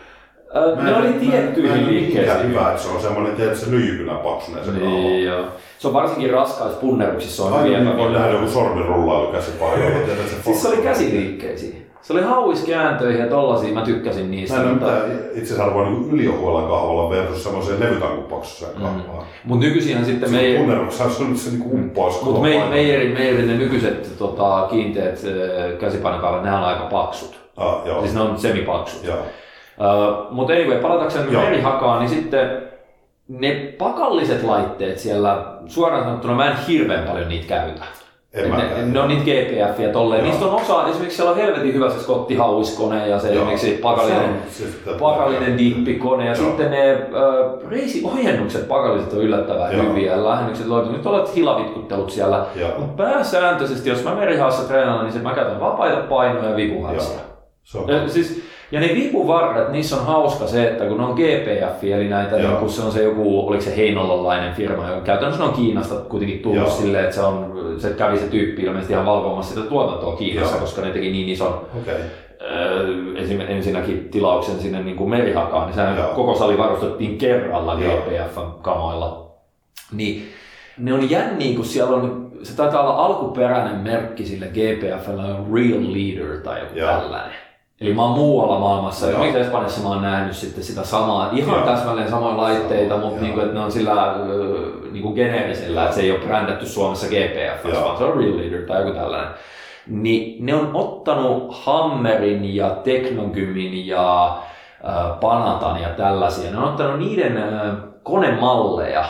Ö, 0.55 0.75
ne 0.83 0.95
oli 0.95 1.07
tiettyihin 1.13 1.87
liikkeisiin. 1.87 2.49
hyvä, 2.49 2.69
että 2.69 2.81
se 2.81 2.89
on 2.89 3.01
semmoinen, 3.01 3.55
se 3.57 3.71
lyijykynä 3.71 4.13
paksunen 4.13 4.65
se 4.65 4.71
Niin, 4.71 5.25
joo. 5.25 5.45
Se 5.79 5.87
on 5.87 5.93
varsinkin 5.93 6.29
raskaissa 6.33 6.79
punneruksissa 6.79 7.43
on 7.43 7.53
Ai, 7.53 7.59
hyvin 7.59 7.73
niin 7.73 7.87
epävirallinen. 7.87 8.31
joku 8.31 8.47
sormenrullailu 8.47 9.27
käsipainoilla, 9.31 9.99
tiedätkö, 10.05 10.29
se 10.29 10.43
Siis 10.43 10.61
se 10.61 10.67
oli 10.67 10.77
käsiliikkeisiin. 10.77 11.88
Se 12.01 12.13
oli 12.13 12.21
hauiskääntöihin 12.21 13.21
ja 13.21 13.27
tollasia, 13.27 13.73
mä 13.73 13.81
tykkäsin 13.81 14.31
niistä. 14.31 14.57
Mä 14.57 14.63
en 14.63 14.69
mutta- 14.69 14.85
mitään 14.85 15.11
itse 15.11 15.41
asiassa 15.53 15.63
arvoa 15.63 15.89
niin 15.89 16.09
yliohuolan 16.11 16.63
kahvalla 16.69 17.09
versus 17.09 17.43
semmoiseen 17.43 17.79
levytankupaksuiseen 17.79 18.71
kahvaan. 18.81 19.25
Mut 19.43 19.59
nykyisinhän 19.59 20.05
sitten 20.05 20.29
Se 20.29 20.35
me, 20.35 20.57
punneruksessa 20.57 21.09
se 21.09 21.23
on 21.23 21.29
nyt 21.29 21.39
se 21.39 21.49
niinku 21.49 21.75
uppoaisi. 21.75 22.23
mut 22.25 22.41
me, 22.41 22.63
meijerin, 22.69 23.11
meijerin 23.13 23.47
ne 23.47 23.57
nykyiset 23.57 24.17
tota, 24.17 24.67
kiinteät 24.69 25.19
käsipainokaavat, 25.79 26.43
ne 26.43 26.53
on 26.53 26.63
aika 26.63 26.83
paksut. 26.83 27.39
Ah, 27.57 27.75
joo. 27.85 28.01
Siis 28.01 28.13
ne 28.13 28.21
on 28.21 28.39
semipaksut. 28.39 29.03
Joo. 29.03 29.17
Uh, 29.17 30.31
mutta 30.31 30.53
anyway, 30.53 30.79
palatakseni 30.79 31.33
Joo. 31.33 31.43
merihakaan, 31.43 31.99
niin 31.99 32.09
sitten 32.09 32.61
ne 33.27 33.73
pakalliset 33.77 34.43
laitteet 34.43 34.99
siellä, 34.99 35.45
suoraan 35.67 36.03
sanottuna 36.03 36.35
mä 36.35 36.51
en 36.51 36.57
hirveän 36.67 37.07
paljon 37.07 37.29
niitä 37.29 37.47
käytä. 37.47 37.81
En 38.33 38.51
ne, 38.51 38.85
ne 38.85 38.99
on 38.99 39.07
niitä 39.07 39.23
GPF 39.23 39.79
ja 39.79 39.89
tolleen. 39.89 40.21
Joo. 40.21 40.29
Niistä 40.29 40.45
on 40.45 40.61
osa, 40.61 40.87
esimerkiksi 40.87 41.15
siellä 41.15 41.31
on 41.31 41.37
helvetin 41.37 41.73
hyvä 41.73 41.89
se 41.89 41.99
skottihauiskone 41.99 43.07
ja 43.07 43.19
se 43.19 43.27
Joo. 43.27 43.35
esimerkiksi 43.35 43.79
pakallinen, 43.81 44.35
Se 44.49 44.57
siis 44.57 44.75
pakallinen 44.99 45.57
dippikone 45.57 46.25
ja 46.25 46.33
Joo. 46.35 46.45
sitten 46.45 46.71
ne 46.71 46.91
äh, 46.91 47.69
reisiojennukset 47.69 48.67
pakalliset 48.67 49.13
on 49.13 49.19
yllättävän 49.19 49.77
Joo. 49.77 49.83
hyviä 49.85 50.23
lähennykset 50.23 50.67
löytyy. 50.67 50.91
Nyt 50.91 51.05
olet 51.05 51.35
hilavitkuttelut 51.35 52.09
siellä. 52.11 52.45
Mutta 52.77 53.03
pääsääntöisesti, 53.03 53.89
jos 53.89 54.03
mä 54.03 54.15
merihaassa 54.15 54.67
treenaan, 54.67 55.03
niin 55.05 55.13
sit 55.13 55.23
mä 55.23 55.33
käytän 55.35 55.59
vapaita 55.59 55.97
painoja 55.97 56.49
ja 56.49 56.55
vipuvarsia. 56.55 57.13
Joo. 57.13 57.29
Se 57.63 57.77
on 57.77 57.89
Ja, 57.89 58.09
siis, 58.09 58.43
ja 58.71 58.79
ne 58.79 58.89
vipuvarret, 58.95 59.71
niissä 59.71 59.95
on 59.95 60.05
hauska 60.05 60.47
se, 60.47 60.67
että 60.67 60.85
kun 60.85 61.01
on 61.01 61.13
GPF, 61.15 61.83
eli 61.83 62.07
näitä, 62.09 62.37
Joo. 62.37 62.49
niin 62.49 62.59
kun 62.59 62.69
se 62.69 62.81
on 62.81 62.91
se 62.91 63.03
joku, 63.03 63.47
oliko 63.47 63.63
se 63.63 63.77
heinolalainen 63.77 64.53
firma, 64.53 64.89
joka 64.89 65.01
käytännössä 65.01 65.43
on 65.43 65.53
Kiinasta 65.53 65.95
kuitenkin 65.95 66.39
tullut 66.39 66.57
Joo. 66.57 66.69
silleen, 66.69 67.03
että 67.03 67.15
se, 67.15 67.21
on, 67.21 67.55
se 67.77 67.89
kävi 67.89 68.17
se 68.17 68.27
tyyppi 68.27 68.61
ilmeisesti 68.61 68.93
ihan 68.93 69.05
valvomassa 69.05 69.53
sitä 69.55 69.69
tuotantoa 69.69 70.15
Kiinassa, 70.15 70.55
Joo. 70.55 70.61
koska 70.61 70.81
ne 70.81 70.91
teki 70.91 71.11
niin 71.11 71.29
ison 71.29 71.61
Okei. 71.81 71.95
öö, 72.41 72.87
esim, 73.17 73.41
ensinnäkin 73.41 74.09
tilauksen 74.11 74.59
sinne 74.59 74.83
niin 74.83 74.97
kuin 74.97 75.09
merihakaan, 75.09 75.65
niin 75.65 75.75
sehän 75.75 75.97
Joo. 75.97 76.13
koko 76.13 76.35
sali 76.35 76.57
varustettiin 76.57 77.17
kerralla 77.17 77.73
Joo. 77.73 77.97
GPF-kamoilla. 77.97 79.29
Niin 79.93 80.29
ne 80.77 80.93
on 80.93 81.09
jänniä, 81.09 81.55
kun 81.55 81.65
siellä 81.65 81.95
on, 81.95 82.31
se 82.43 82.55
taitaa 82.55 82.81
olla 82.81 83.05
alkuperäinen 83.05 83.75
merkki 83.75 84.25
sille 84.25 84.45
GPFllä 84.45 85.21
on 85.23 85.47
Real 85.53 85.83
Leader 85.93 86.37
tai 86.43 86.59
joku 86.59 86.75
Joo. 86.75 86.91
tällainen. 86.91 87.48
Eli 87.81 87.93
mä 87.93 88.03
oon 88.03 88.17
muualla 88.17 88.59
maailmassa, 88.59 89.05
Joo. 89.05 89.11
esimerkiksi 89.11 89.39
Espanjassa 89.39 89.81
mä 89.81 89.89
oon 89.89 90.01
nähnyt 90.01 90.35
sitten 90.35 90.63
sitä 90.63 90.83
samaa, 90.83 91.29
ihan 91.33 91.57
Joo. 91.57 91.65
täsmälleen 91.65 92.09
samoja 92.09 92.37
laitteita, 92.37 92.97
mutta 92.97 93.21
niinku, 93.21 93.39
että 93.39 93.53
ne 93.53 93.59
on 93.59 93.71
sillä 93.71 94.15
niinku 94.91 95.13
geneerisellä, 95.13 95.83
että 95.83 95.95
se 95.95 96.01
ei 96.01 96.11
ole 96.11 96.19
brändätty 96.19 96.65
Suomessa 96.65 97.07
GPF, 97.07 97.65
Joo. 97.65 97.83
vaan 97.83 97.97
se 97.97 98.03
on 98.03 98.17
Real 98.17 98.37
Leader 98.37 98.61
tai 98.61 98.81
joku 98.81 98.93
tällainen. 98.93 99.33
Niin 99.87 100.45
ne 100.45 100.55
on 100.55 100.69
ottanut 100.73 101.47
Hammerin 101.49 102.55
ja 102.55 102.69
Teknogymin 102.69 103.87
ja 103.87 104.25
äh, 104.87 105.19
Panatan 105.19 105.81
ja 105.81 105.89
tällaisia, 105.89 106.51
ne 106.51 106.57
on 106.57 106.63
ottanut 106.63 106.99
niiden 106.99 107.37
äh, 107.37 107.75
konemalleja, 108.03 109.05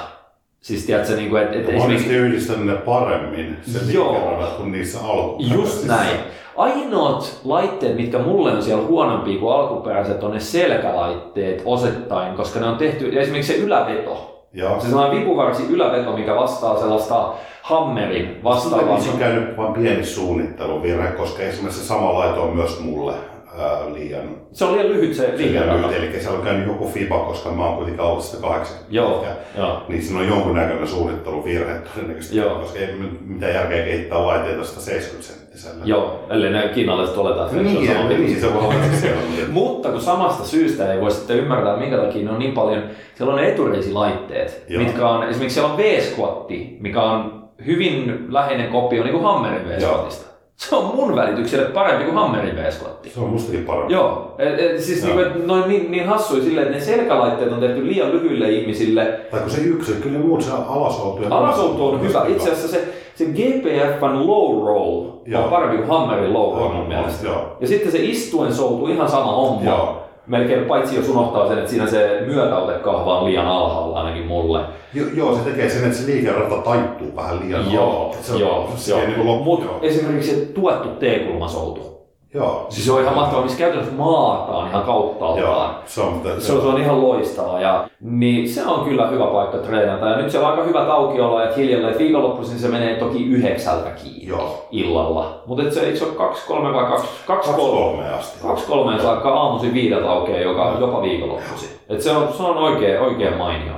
Siis 0.61 0.85
tiedätkö, 0.85 1.15
niin 1.15 1.29
kuin, 1.29 1.43
että, 1.43 1.57
että 1.57 1.71
Monesti 1.71 1.93
esimerkiksi, 1.93 2.15
yhdistänyt 2.15 2.65
ne 2.65 2.75
paremmin 2.75 3.57
sen 3.61 3.93
Joo. 3.93 4.51
kuin 4.57 4.71
niissä 4.71 4.99
alkuperäisissä. 4.99 5.55
just 5.55 5.87
näin. 5.87 6.19
Ainoat 6.59 7.39
laitteet, 7.45 7.95
mitkä 7.95 8.19
mulle 8.19 8.51
on 8.51 8.63
siellä 8.63 8.87
huonompia 8.87 9.39
kuin 9.39 9.53
alkuperäiset, 9.53 10.23
on 10.23 10.31
ne 10.31 10.39
selkälaitteet 10.39 11.61
osittain, 11.65 12.35
koska 12.35 12.59
ne 12.59 12.65
on 12.67 12.77
tehty, 12.77 13.19
esimerkiksi 13.19 13.53
se 13.53 13.59
yläveto. 13.59 14.45
Joo. 14.53 14.79
Se 14.79 14.87
sellainen 14.87 15.19
vipuvarsi 15.19 15.63
yläveto, 15.69 16.13
mikä 16.13 16.35
vastaa 16.35 16.79
sellaista 16.79 17.33
hammerin 17.61 18.43
vastaavaa. 18.43 18.99
Se 18.99 19.11
on 19.11 19.19
käynyt 19.19 19.57
vain 19.57 19.73
pieni 19.73 20.05
suunnitteluvirhe, 20.05 21.07
koska 21.07 21.43
esimerkiksi 21.43 21.81
se 21.81 21.87
sama 21.87 22.13
laito 22.13 22.43
on 22.43 22.55
myös 22.55 22.79
mulle 22.79 23.13
ää, 23.59 23.93
liian 23.93 24.29
Se 24.51 24.65
on 24.65 24.73
liian 24.73 24.89
lyhyt 24.89 25.13
se 25.15 25.23
liian 25.23 25.37
liikerata. 25.37 25.87
lyhyt. 25.87 25.97
Eli 26.13 26.19
siellä 26.21 26.39
on 26.39 26.45
käynyt 26.45 26.67
joku 26.67 26.87
FIBA, 26.87 27.19
koska 27.19 27.49
mä 27.51 27.65
oon 27.65 27.75
kuitenkin 27.75 28.01
ollut 28.05 28.23
sitä 28.23 28.41
80. 28.47 28.95
Joo, 28.95 29.25
joo. 29.57 29.83
Niin 29.87 30.01
siinä 30.03 30.19
on 30.19 30.27
jonkunnäköinen 30.27 30.87
suunnitteluvirhe 30.87 31.73
todennäköisesti, 31.93 32.37
Joo. 32.37 32.55
koska 32.55 32.79
ei 32.79 32.87
mitään 33.27 33.53
järkeä 33.53 33.85
kehittää 33.85 34.25
laitteita 34.25 34.63
sitä 34.63 34.81
70 34.81 35.33
senttisellä. 35.33 35.81
Joo, 35.85 36.19
ellei 36.29 36.51
ne 36.51 36.67
kiinalaiset 36.73 37.17
oleta, 37.17 37.45
että 37.45 37.57
Niin, 37.57 37.85
se 37.87 37.91
on 37.91 37.97
sama 37.97 38.09
niin, 38.09 38.41
se 38.41 38.53
voi 38.53 38.63
olla, 38.63 38.73
se. 39.01 39.13
Mutta 39.51 39.89
kun 39.89 40.01
samasta 40.01 40.43
syystä 40.43 40.93
ei 40.93 41.01
voi 41.01 41.11
sitten 41.11 41.37
ymmärtää, 41.37 41.77
minkä 41.77 41.97
takia 41.97 42.23
ne 42.25 42.31
on 42.31 42.39
niin 42.39 42.51
paljon, 42.53 42.83
siellä 43.15 43.33
on 43.33 43.39
ne 43.41 43.47
etureisilaitteet, 43.49 44.63
Joo. 44.69 44.83
mitkä 44.83 45.07
on, 45.07 45.23
esimerkiksi 45.29 45.53
siellä 45.53 45.71
on 45.73 45.77
V-squatti, 45.77 46.77
mikä 46.79 47.01
on 47.01 47.49
hyvin 47.65 48.25
läheinen 48.29 48.71
kopio 48.71 49.03
niin 49.03 49.13
kuin 49.13 49.23
Hammerin 49.23 49.67
V-squatista. 49.67 50.28
Se 50.59 50.75
on 50.75 50.95
mun 50.95 51.15
välitykselle 51.15 51.65
parempi 51.65 52.03
kuin 52.03 52.15
Hammerin 52.15 52.55
V-squatti. 52.55 53.09
Se 53.09 53.19
on 53.19 53.29
mustakin 53.29 53.65
parempi. 53.65 53.93
Joo, 53.93 54.35
et, 54.37 54.59
et, 54.59 54.79
siis 54.83 55.03
Joo. 55.07 55.15
niin, 55.17 55.47
ne 55.47 55.53
on 55.53 55.69
niin, 55.69 55.91
niin 55.91 56.07
hassuja 56.07 56.43
silleen, 56.43 56.67
että 56.67 56.79
ne 56.79 56.85
selkälaitteet 56.85 57.51
on 57.51 57.59
tehty 57.59 57.87
liian 57.87 58.11
lyhyille 58.11 58.49
ihmisille. 58.49 59.19
Tai 59.31 59.39
kun 59.39 59.49
se 59.49 59.61
yksi, 59.61 59.91
kyllä 59.93 60.17
ne 60.19 60.25
muut 60.25 60.41
se 60.41 60.51
alasoutu. 60.51 61.23
Alasoutu 61.29 61.85
on 61.87 62.01
hyvä. 62.01 62.25
Itse 62.27 62.51
asiassa 62.51 62.67
se, 62.67 62.87
se 63.15 63.25
GPFn 63.25 64.27
low 64.27 64.67
roll 64.67 65.05
Joo. 65.25 65.43
on 65.43 65.49
parempi 65.49 65.77
kuin 65.77 65.87
Hammerin 65.89 66.33
low 66.33 66.55
roll 66.57 66.65
On, 66.65 66.71
mun 66.71 66.81
on, 66.81 66.87
mielestä. 66.87 67.27
joo. 67.27 67.57
Ja 67.59 67.67
sitten 67.67 67.91
se 67.91 67.97
istuen 68.01 68.53
soutu 68.53 68.87
ihan 68.87 69.09
sama 69.09 69.31
homma. 69.31 69.69
Joo. 69.69 70.03
Melkein 70.29 70.65
paitsi 70.65 70.95
jos 70.95 71.09
unohtaa 71.09 71.47
sen, 71.47 71.57
että 71.57 71.69
siinä 71.69 71.87
se 71.87 72.23
myötäotekahva 72.25 73.19
on 73.19 73.25
liian 73.25 73.47
alhaalla 73.47 73.99
ainakin 73.99 74.25
mulle. 74.25 74.59
Jo, 74.93 75.03
joo, 75.13 75.35
se 75.35 75.41
tekee 75.43 75.69
sen, 75.69 75.83
että 75.85 75.97
se 75.97 76.11
liikerata 76.11 76.55
taittuu 76.57 77.15
vähän 77.15 77.39
liian 77.39 77.73
Joo. 77.73 78.15
Se 78.21 78.33
on- 78.33 78.39
joo, 78.39 78.69
se 78.75 78.91
joo. 78.91 79.01
niinku 79.01 79.25
loppu. 79.25 79.43
Mutta 79.43 79.65
joo. 79.65 79.79
esimerkiksi 79.81 80.35
se 80.35 80.45
tuettu 80.45 80.89
T-kulmasoutu. 80.89 81.98
Joo. 82.33 82.65
Siis 82.69 82.85
se 82.85 82.91
on 82.91 83.01
ihan 83.01 83.15
mahtavaa, 83.15 83.43
missä 83.43 83.57
käytännössä 83.57 83.93
maataan 83.95 84.67
ihan 84.69 84.83
kauttaaltaan. 84.83 85.73
Joo, 85.75 85.83
se 85.85 86.01
on, 86.01 86.13
mitä, 86.13 86.29
Se 86.39 86.53
on, 86.53 86.61
se 86.61 86.67
on 86.67 86.81
ihan 86.81 87.01
loistavaa 87.01 87.61
ja 87.61 87.87
niin 88.01 88.49
se 88.49 88.65
on 88.65 88.85
kyllä 88.85 89.07
hyvä 89.07 89.25
paikka 89.25 89.57
treenata. 89.57 90.05
Ja 90.09 90.17
nyt 90.17 90.31
siellä 90.31 90.47
on 90.47 90.53
aika 90.53 90.65
hyvät 90.67 90.89
aukiolo 90.89 91.43
että 91.43 91.55
hiljalleen, 91.55 91.91
että 91.91 92.03
viikonloppuisin 92.03 92.59
se 92.59 92.67
menee 92.67 92.95
toki 92.95 93.25
yhdeksältä 93.25 93.89
kiinni 93.89 94.27
Joo. 94.27 94.67
illalla. 94.71 95.41
Mutta 95.45 95.71
se 95.71 95.79
eikö 95.81 95.97
se 95.97 96.05
ole 96.05 96.13
kaksi, 96.13 96.47
kolme 96.47 96.73
vai 96.73 96.85
kaksi, 96.85 97.07
kaksi, 97.07 97.25
Kaksi 97.27 97.51
kolme? 97.53 97.81
kolmeen 97.81 98.13
asti. 98.13 98.47
Kaksi 98.47 98.65
kolmeen 98.67 99.01
saakka 99.01 99.29
aamuisin 99.29 99.73
viideltä 99.73 100.11
aukeaa 100.11 100.39
joka, 100.39 100.77
jopa 100.79 101.01
viikonloppuisin. 101.01 101.69
Et 101.89 102.01
se 102.01 102.11
on, 102.11 102.33
se 102.33 102.43
on 102.43 102.57
oikein, 102.57 103.01
oikein 103.01 103.37
mainio. 103.37 103.73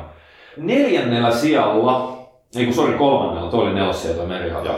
Neljännellä 0.57 1.31
sijalla, 1.31 2.11
ei 2.55 2.65
kun 2.65 2.73
sori 2.73 2.93
kolmannella, 2.93 3.51
toi 3.51 3.61
oli 3.61 4.25
merihaka. 4.27 4.65
Joo. 4.67 4.75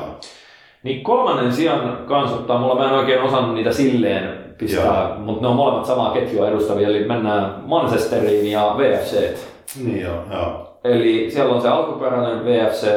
Niin 0.84 1.03
kolmannen 1.03 1.53
sijan 1.53 1.97
kanssa 2.07 2.35
ottaa, 2.35 2.60
mulla 2.60 2.76
mä 2.76 2.89
en 2.89 2.95
oikein 2.95 3.22
osannut 3.22 3.55
niitä 3.55 3.72
silleen 3.72 4.55
pistää, 4.57 5.15
mutta 5.18 5.41
ne 5.41 5.47
on 5.47 5.55
molemmat 5.55 5.85
samaa 5.85 6.11
ketjua 6.11 6.47
edustavia, 6.47 6.88
eli 6.88 7.05
mennään 7.05 7.55
Manchesteriin 7.65 8.51
ja 8.51 8.76
VFC. 8.77 9.38
Niin 9.85 10.01
joo, 10.01 10.15
joo. 10.31 10.80
Eli 10.84 11.31
siellä 11.31 11.55
on 11.55 11.61
se 11.61 11.69
alkuperäinen 11.69 12.45
VFC 12.45 12.88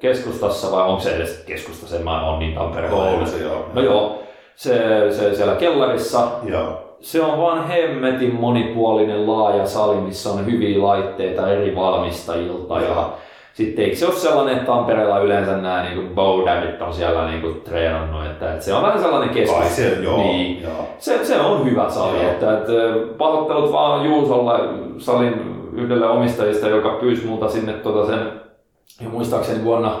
keskustassa, 0.00 0.76
vai 0.76 0.88
onko 0.88 1.00
se 1.00 1.16
edes 1.16 1.44
keskustassa, 1.46 1.96
en 1.96 2.04
mä 2.04 2.30
ole 2.30 2.38
niin 2.38 2.54
Tampereella. 2.54 3.04
Oulu 3.04 3.26
se 3.26 3.42
joo. 3.42 3.64
No 3.74 3.80
joo, 3.82 4.22
se, 4.56 5.06
se 5.10 5.34
siellä 5.34 5.54
kellarissa. 5.54 6.28
Joo. 6.44 6.96
Se 7.00 7.22
on 7.22 7.38
vaan 7.38 7.68
hemmetin 7.68 8.34
monipuolinen 8.34 9.26
laaja 9.26 9.66
sali, 9.66 9.96
missä 9.96 10.30
on 10.30 10.46
hyviä 10.46 10.82
laitteita 10.82 11.52
eri 11.52 11.76
valmistajilta. 11.76 12.80
Ja 12.80 13.10
sitten 13.64 13.84
eikö 13.84 13.96
se 13.96 14.06
ole 14.06 14.14
sellainen, 14.14 14.54
että 14.54 14.66
Tampereella 14.66 15.18
yleensä 15.18 15.56
nämä 15.56 15.82
niin 15.82 16.08
Bowdadit 16.08 16.82
on 16.82 16.94
siellä 16.94 17.30
niin 17.30 17.40
kuin 17.40 17.60
treenannut, 17.60 18.26
että, 18.26 18.52
että 18.52 18.64
se 18.64 18.74
on 18.74 18.82
vähän 18.82 19.00
sellainen 19.00 19.34
keskus. 19.34 19.76
Se, 19.76 19.98
joo. 20.02 20.16
Niin. 20.16 20.62
joo. 20.62 20.88
Se, 20.98 21.24
se 21.24 21.40
on 21.40 21.64
hyvä 21.64 21.90
sali, 21.90 22.22
Joo. 22.22 22.30
että, 22.30 22.58
että 22.58 22.72
pahoittelut 23.18 23.72
vaan 23.72 24.04
Juusolle, 24.04 24.52
salin 24.98 25.34
yhdelle 25.74 26.06
omistajista, 26.06 26.68
joka 26.68 26.88
pyysi 26.88 27.26
multa 27.26 27.48
sinne 27.48 27.72
tota 27.72 28.06
sen, 28.06 28.32
ja 29.00 29.08
muistaakseni 29.08 29.64
vuonna 29.64 29.96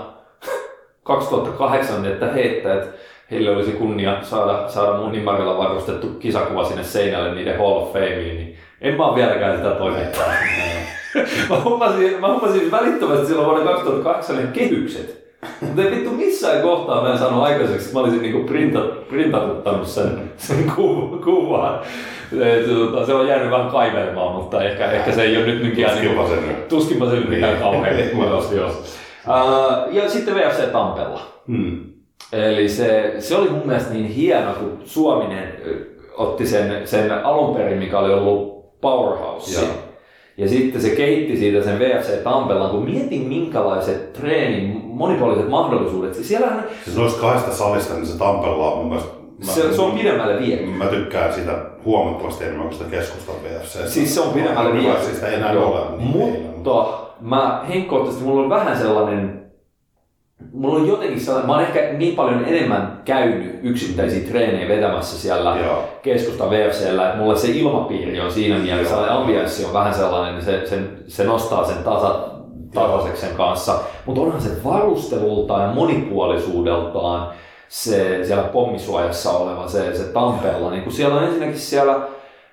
2008, 1.02 2.06
että 2.06 2.26
heittää, 2.26 2.74
että 2.74 2.98
heille 3.30 3.50
olisi 3.50 3.72
kunnia 3.72 4.16
saada, 4.22 4.68
saada 4.68 4.98
mun 4.98 5.12
nimarilla 5.12 5.58
varustettu 5.58 6.06
kisakuva 6.06 6.64
sinne 6.64 6.82
seinälle 6.84 7.34
niiden 7.34 7.58
Hall 7.58 7.76
of 7.76 7.92
Fameen, 7.92 8.36
niin 8.36 8.56
en 8.80 8.94
mä 8.94 9.06
ole 9.06 9.16
vieläkään 9.16 9.56
sitä 9.56 9.70
toimittaa. 9.70 10.24
mä, 11.50 11.56
hommasin, 11.56 12.20
mä 12.20 12.28
hommasin 12.28 12.70
välittömästi 12.70 13.26
silloin 13.26 13.46
vuonna 13.48 13.72
2008 13.72 14.36
ne 14.36 14.42
kehykset. 14.52 15.20
Mutta 15.60 15.82
ei 15.82 15.90
vittu 15.90 16.10
missään 16.10 16.62
kohtaa 16.62 17.02
mä 17.02 17.12
en 17.12 17.18
saanut 17.18 17.42
aikaiseksi, 17.44 17.86
että 17.86 17.98
mä 17.98 18.00
olisin 18.00 18.22
niinku 18.22 18.48
printa, 18.48 18.80
printatuttanut 18.80 19.86
sen, 19.86 20.32
sen 20.36 20.72
ku, 20.76 21.18
kuvan. 21.24 21.80
Se, 22.30 22.64
tota, 22.74 23.06
se 23.06 23.14
on 23.14 23.28
jäänyt 23.28 23.50
vähän 23.50 23.70
kaivelemaan, 23.70 24.34
mutta 24.34 24.62
ehkä, 24.64 24.90
ehkä 24.90 25.12
se 25.12 25.22
ei 25.22 25.36
ole 25.36 25.46
nyt 25.46 25.62
mikään... 25.62 25.90
Tuskinpa 25.92 26.28
se 26.28 26.34
nyt. 26.36 26.68
Tuskinpa 26.68 27.10
se 27.10 27.16
nyt 27.16 27.28
mikään 27.28 27.52
Niin. 27.52 27.62
kauhean. 27.62 27.96
Uh, 29.26 29.94
ja 29.94 30.10
sitten 30.10 30.34
VFC 30.34 30.72
Tampella. 30.72 31.20
Hmm. 31.46 31.80
Eli 32.32 32.68
se, 32.68 33.14
se 33.18 33.36
oli 33.36 33.50
mun 33.50 33.66
mielestä 33.66 33.92
niin 33.92 34.06
hieno, 34.06 34.52
kun 34.52 34.78
Suominen 34.84 35.52
otti 36.16 36.46
sen, 36.46 36.86
sen 36.86 37.24
alun 37.24 37.56
perin, 37.56 37.78
mikä 37.78 37.98
oli 37.98 38.12
ollut 38.14 38.70
powerhouse. 38.80 39.60
Joo. 39.60 39.89
Ja 40.40 40.48
sitten 40.48 40.82
se 40.82 40.90
kehitti 40.90 41.36
siitä 41.36 41.64
sen 41.64 41.78
VFC 41.78 42.22
Tampelan, 42.22 42.70
kun 42.70 42.84
mietin 42.84 43.22
minkälaiset 43.28 44.12
treenin 44.12 44.80
monipuoliset 44.84 45.48
mahdollisuudet. 45.48 46.14
Siellähän 46.14 46.64
Siis 46.84 46.96
noista 46.96 47.20
kahdesta 47.20 47.52
salista, 47.52 47.94
niin 47.94 48.06
se 48.06 48.18
Tampella 48.18 48.70
on 48.72 48.78
mun 48.78 48.86
mielestä... 48.88 49.10
mä- 49.46 49.52
se, 49.52 49.74
se 49.74 49.82
on 49.82 49.92
pidemmälle 49.92 50.38
viety. 50.40 50.66
Mä 50.66 50.86
tykkään 50.86 51.32
sitä 51.32 51.52
huomattavasti 51.84 52.44
enemmän 52.44 52.66
kuin 52.68 52.78
sitä 52.78 52.90
keskustan 52.90 53.34
VFC. 53.44 53.88
Siis 53.88 54.14
se 54.14 54.20
on 54.20 54.28
pidemmälle 54.34 54.72
viety. 54.72 55.04
Siis 55.04 55.22
ei 55.22 55.34
enää 55.34 55.52
ole. 55.52 55.80
Niin 55.98 56.46
Mutta 56.56 56.86
mä 57.20 57.64
henkkohtaisesti, 57.68 58.24
mulla 58.24 58.42
on 58.42 58.50
vähän 58.50 58.78
sellainen, 58.78 59.39
mulla 60.52 60.80
on 60.80 60.88
jotenkin 60.88 61.20
sellainen, 61.20 61.46
mä 61.46 61.52
oon 61.52 61.62
ehkä 61.62 61.92
niin 61.92 62.16
paljon 62.16 62.44
enemmän 62.44 63.02
käynyt 63.04 63.60
yksittäisiä 63.62 64.28
treenejä 64.28 64.68
vetämässä 64.68 65.18
siellä 65.18 65.56
Joo. 65.64 65.84
keskusta 66.02 66.50
VFCllä, 66.50 67.06
että 67.06 67.18
mulle 67.18 67.36
se 67.36 67.48
ilmapiiri 67.48 68.20
on 68.20 68.32
siinä 68.32 68.58
mielessä, 68.58 68.94
se 68.94 69.10
ambianssi 69.10 69.64
on 69.64 69.72
vähän 69.72 69.94
sellainen, 69.94 70.34
niin 70.34 70.44
se, 70.44 70.66
sen, 70.66 70.98
se 71.06 71.24
nostaa 71.24 71.64
sen 71.64 71.84
tasa, 71.84 72.28
tasaiseksi 72.74 73.26
sen 73.26 73.36
kanssa. 73.36 73.78
Mutta 74.06 74.20
onhan 74.20 74.40
se 74.40 74.64
varustelultaan 74.64 75.62
ja 75.62 75.74
monipuolisuudeltaan 75.74 77.28
se 77.68 78.24
siellä 78.24 78.44
pommisuojassa 78.44 79.30
oleva 79.30 79.68
se, 79.68 79.96
se 79.96 80.04
Tampeella, 80.04 80.70
niin 80.70 80.82
kun 80.82 80.92
siellä 80.92 81.16
on 81.16 81.24
ensinnäkin 81.24 81.58
siellä 81.58 82.00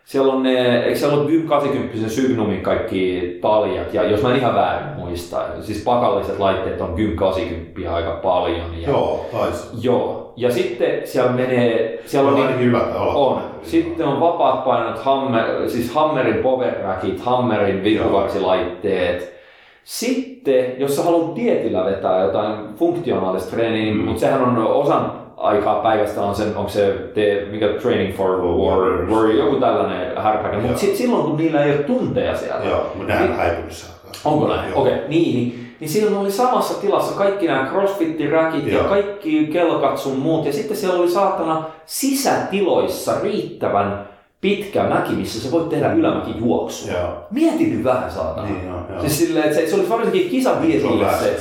siellä 0.07 0.33
on 0.33 0.43
ne, 0.43 0.83
eikö 0.83 0.99
siellä 0.99 1.17
ole 1.17 1.31
Gym 1.31 1.47
80 1.47 2.09
Sygnumin 2.09 2.61
kaikki 2.61 3.37
taljat, 3.41 3.93
ja 3.93 4.03
jos 4.03 4.21
mä 4.21 4.29
en 4.29 4.37
ihan 4.37 4.55
väärin 4.55 4.95
muista, 4.95 5.41
siis 5.61 5.83
pakalliset 5.83 6.39
laitteet 6.39 6.81
on 6.81 6.93
Gym 6.95 7.15
80 7.15 7.93
aika 7.93 8.11
paljon. 8.11 8.81
Ja, 8.81 8.89
Joo, 8.89 9.25
taisi. 9.31 9.67
Joo. 9.81 10.33
Ja 10.35 10.51
sitten 10.51 11.07
siellä 11.07 11.31
menee, 11.31 12.01
siellä 12.05 12.31
On 12.31 12.61
ylä- 12.61 12.87
ja 12.93 12.99
on. 12.99 13.41
Sitten 13.61 14.07
on 14.07 14.19
vapaat 14.19 14.63
painot, 14.63 14.99
hammer, 14.99 15.69
siis 15.69 15.93
Hammerin 15.93 16.43
power 16.43 16.73
rackit, 16.83 17.19
Hammerin 17.19 17.83
vipuvarsilaitteet. 17.83 19.37
Sitten, 19.83 20.65
jos 20.77 20.95
sä 20.95 21.03
haluat 21.03 21.35
dietillä 21.35 21.85
vetää 21.85 22.23
jotain 22.23 22.53
funktionaalista 22.75 23.55
treeniä, 23.55 23.93
mm. 23.93 23.99
mutta 23.99 24.19
sehän 24.19 24.41
on 24.41 24.57
osan 24.67 25.26
aikaa 25.37 25.81
päivästä 25.81 26.21
on 26.21 26.35
sen, 26.35 26.57
onko 26.57 26.69
se 26.69 26.93
te, 27.13 27.47
mikä 27.51 27.67
training 27.67 28.17
for 28.17 28.29
war, 28.29 28.79
Warriors. 28.79 29.11
war 29.11 29.29
joku 29.29 29.55
tällainen 29.55 30.17
härpäkä, 30.17 30.57
mutta 30.57 30.77
sit, 30.77 30.95
silloin 30.95 31.23
kun 31.23 31.37
niillä 31.37 31.63
ei 31.63 31.71
ole 31.71 31.83
tunteja 31.83 32.37
siellä, 32.37 32.65
Joo, 32.65 32.91
mutta 32.95 33.13
nehän 33.13 33.31
on 33.31 33.37
häipynyt 33.37 33.85
Onko 34.25 34.47
näin? 34.47 34.73
Okei, 34.73 34.93
okay, 34.93 35.07
niin, 35.07 35.35
niin. 35.35 35.67
Niin 35.79 35.89
silloin 35.89 36.17
oli 36.17 36.31
samassa 36.31 36.81
tilassa 36.81 37.17
kaikki 37.17 37.47
nämä 37.47 37.71
crossfit-räkit 37.71 38.67
ja 38.67 38.83
kaikki 38.83 39.47
kelkat 39.53 39.97
sun 39.97 40.19
muut. 40.19 40.45
Ja 40.45 40.53
sitten 40.53 40.77
siellä 40.77 40.99
oli 40.99 41.09
saatana 41.09 41.65
sisätiloissa 41.85 43.13
riittävän 43.23 44.07
pitkä 44.41 44.83
mäki, 44.83 45.13
missä 45.13 45.41
sä 45.41 45.51
voit 45.51 45.69
tehdä 45.69 45.93
ylämäkijuoksua. 45.93 46.91
Joo. 46.97 47.13
Mieti 47.31 47.67
nyt 47.67 47.83
vähän 47.83 48.11
saatana. 48.11 48.47
Niin, 48.47 48.67
joo, 48.67 48.79
joo. 48.89 48.99
Siis 49.01 49.17
silleen, 49.17 49.45
että 49.45 49.57
se, 49.57 49.67
se 49.67 49.75
olisi 49.75 49.89
varsinkin 49.89 50.21
Se 50.21 50.25
on 50.27 50.31
kisadietille 50.31 51.07
se. 51.19 51.37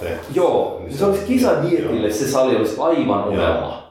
tehty. 0.00 0.26
Joo, 0.34 0.80
Niin 0.84 0.94
se 0.98 1.04
olisi 1.04 1.24
kisadietille 1.26 2.10
se 2.10 2.28
sali 2.30 2.56
olisi 2.56 2.80
aivan 2.80 3.28
unelma. 3.28 3.84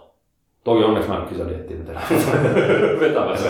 Toki 0.64 0.84
onneksi 0.84 1.10
mä 1.10 1.16
en 1.18 1.26
kisadiettiin 1.28 1.86
enää 1.90 2.02
vetämässä. 3.00 3.50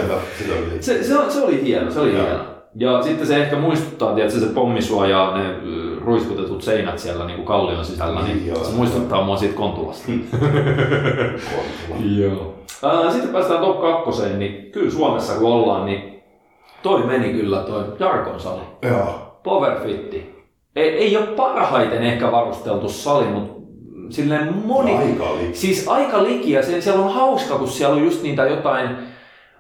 Se, 0.80 1.04
se, 1.04 1.14
se 1.30 1.42
oli 1.44 1.64
hieno, 1.64 1.92
se 1.92 2.00
oli 2.00 2.14
Joo. 2.16 2.26
hieno. 2.26 2.44
Ja 2.76 3.02
sitten 3.02 3.28
se 3.28 3.44
ehkä 3.44 3.56
muistuttaa, 3.56 4.16
tiedätkö, 4.16 4.40
se 4.40 4.46
pommisuoja, 4.46 5.32
ne 5.38 5.50
ö, 5.50 6.00
ruiskutetut 6.06 6.62
seinät 6.62 7.00
siellä 7.00 7.26
niin 7.26 7.36
kuin 7.36 7.46
kallion 7.46 7.86
sisällä, 7.86 8.22
niin, 8.22 8.38
Niin, 8.38 8.48
joo. 8.48 8.64
se 8.64 8.72
muistuttaa 8.76 9.24
mua 9.24 9.38
siitä 9.38 9.56
Kontulasta. 9.56 10.04
kontula. 10.12 12.02
Joo. 12.18 12.54
Sitten 13.12 13.32
päästään 13.32 13.60
top 13.60 13.82
kakkoseen, 13.82 14.40
niin 14.40 14.72
kyllä 14.72 14.92
Suomessa 14.92 15.34
kun 15.34 15.52
ollaan, 15.52 15.86
niin 15.86 16.24
toi 16.84 17.04
meni 17.04 17.34
kyllä 17.34 17.58
toi 17.58 17.84
Jarkon 18.00 18.40
sali. 18.40 18.62
Joo. 18.82 19.40
Powerfitti. 19.44 20.46
Ei, 20.76 20.90
ei 20.90 21.18
ole 21.18 21.26
parhaiten 21.26 22.04
ehkä 22.04 22.32
varusteltu 22.32 22.90
sali, 22.90 23.26
mutta 23.26 23.54
silleen 24.10 24.54
moni... 24.66 24.98
Aika 24.98 25.24
oli. 25.24 25.50
Siis 25.54 25.88
aika 25.88 26.24
liki 26.24 26.52
ja 26.52 26.64
se, 26.64 26.82
siellä 26.82 27.06
on 27.06 27.14
hauska, 27.14 27.58
kun 27.58 27.68
siellä 27.68 27.96
on 27.96 28.04
just 28.04 28.24
niitä 28.24 28.46
jotain, 28.46 28.90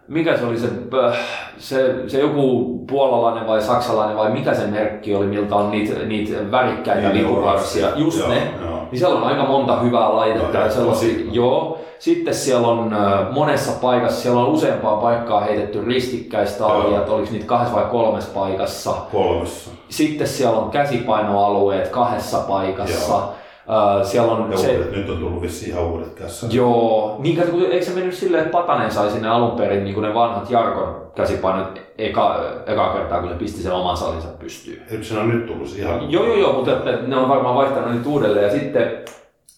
mikä 0.07 0.37
se 0.37 0.45
oli 0.45 0.57
se, 0.57 0.67
äh, 1.07 1.17
se, 1.57 1.95
se 2.07 2.19
joku 2.19 2.77
puolalainen 2.89 3.47
vai 3.47 3.61
saksalainen 3.61 4.17
vai 4.17 4.31
mikä 4.31 4.53
se 4.53 4.67
merkki 4.67 5.15
oli, 5.15 5.25
miltä 5.25 5.55
on 5.55 5.71
niitä, 5.71 5.99
niitä 5.99 6.51
värikkäitä 6.51 7.09
Niin, 7.09 7.27
lipuvarsia, 7.27 7.87
just 7.95 8.19
joo, 8.19 8.29
ne. 8.29 8.53
joo. 8.61 8.87
Niin 8.91 8.99
siellä 8.99 9.15
on 9.19 9.23
aika 9.23 9.43
monta 9.43 9.79
hyvää 9.79 10.15
laitetta 10.15 10.57
ja 10.57 10.69
sellaisia, 10.69 11.25
joo. 11.31 11.79
Sitten 12.03 12.35
siellä 12.35 12.67
on 12.67 12.93
äh, 12.93 13.31
monessa 13.31 13.71
paikassa, 13.81 14.21
siellä 14.21 14.41
on 14.41 14.47
useampaan 14.47 14.99
paikkaan 14.99 15.43
heitetty 15.43 15.85
ristikkäistaljat, 15.85 17.09
oliko 17.09 17.31
niitä 17.31 17.45
kahdessa 17.45 17.75
vai 17.75 17.85
kolmessa 17.91 18.31
paikassa. 18.33 18.93
Kolmessa. 19.11 19.71
Sitten 19.89 20.27
siellä 20.27 20.59
on 20.59 20.71
käsipainoalueet 20.71 21.87
kahdessa 21.87 22.37
paikassa. 22.37 23.17
Äh, 23.17 24.05
siellä 24.05 24.31
on 24.31 24.51
Ja 24.51 24.57
se, 24.57 24.71
uudet, 24.71 24.91
nyt 24.91 25.09
on 25.09 25.17
tullut 25.17 25.41
vissiin 25.41 25.71
ihan 25.71 25.83
uudet 25.83 26.13
kässä. 26.13 26.47
Joo, 26.49 27.15
niin 27.19 27.37
kato, 27.37 27.57
eikö 27.71 27.85
se 27.85 27.91
mennyt 27.93 28.15
silleen, 28.15 28.43
että 28.43 28.57
Patanen 28.57 28.91
sai 28.91 29.11
sinne 29.11 29.29
alun 29.29 29.51
perin 29.51 29.83
niin 29.83 29.93
kuin 29.93 30.07
ne 30.07 30.13
vanhat 30.13 30.49
Jarkon 30.49 30.95
käsipainot 31.15 31.81
eka, 31.97 32.43
eka 32.67 32.93
kertaa, 32.93 33.19
kun 33.19 33.29
se 33.29 33.35
pisti 33.35 33.61
sen 33.61 33.71
oman 33.71 33.97
salinsa 33.97 34.27
pystyyn. 34.39 34.81
Eikö 34.91 35.03
siinä 35.03 35.23
ole 35.23 35.33
nyt 35.33 35.45
tullut 35.45 35.67
se 35.67 35.77
ihan... 35.79 36.11
Joo, 36.11 36.25
joo, 36.25 36.35
joo, 36.35 36.53
mutta 36.53 36.71
että 36.71 37.07
ne 37.07 37.17
on 37.17 37.29
varmaan 37.29 37.55
vaihtanut 37.55 37.91
niitä 37.91 38.09
uudelleen. 38.09 38.45
Ja 38.45 38.51
sitten, 38.51 38.91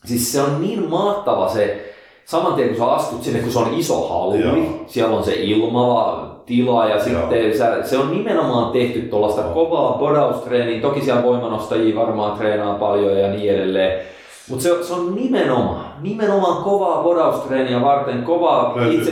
siis 0.05 0.31
se 0.31 0.41
on 0.41 0.61
niin 0.61 0.89
mahtava 0.89 1.49
se, 1.49 1.91
saman 2.25 2.53
tien 2.53 2.69
kun 2.69 2.77
sä 2.77 2.85
astut 2.85 3.23
sinne, 3.23 3.39
kun 3.39 3.51
se 3.51 3.59
on 3.59 3.73
iso 3.73 4.07
halli, 4.07 4.41
Joo. 4.41 4.55
siellä 4.87 5.17
on 5.17 5.23
se 5.23 5.33
ilmava 5.33 6.35
tila 6.45 6.85
ja 6.85 7.03
sitten 7.03 7.57
sä, 7.57 7.83
se 7.83 7.97
on 7.97 8.11
nimenomaan 8.11 8.71
tehty 8.71 9.01
tuollaista 9.01 9.41
kovaa 9.41 9.93
podaustreeniä. 9.93 10.81
Toki 10.81 11.01
siellä 11.01 11.23
voimanostajia 11.23 11.95
varmaan 11.95 12.37
treenaa 12.37 12.73
paljon 12.73 13.19
ja 13.19 13.27
niin 13.27 13.53
edelleen. 13.53 14.01
Mutta 14.49 14.63
se, 14.63 14.83
se 14.83 14.93
on 14.93 15.15
nimenomaan, 15.15 15.85
nimenomaan 16.01 16.63
kovaa 16.63 17.03
podaustreeniä 17.03 17.81
varten, 17.81 18.23
kovaa 18.23 18.75
itse. 18.91 19.11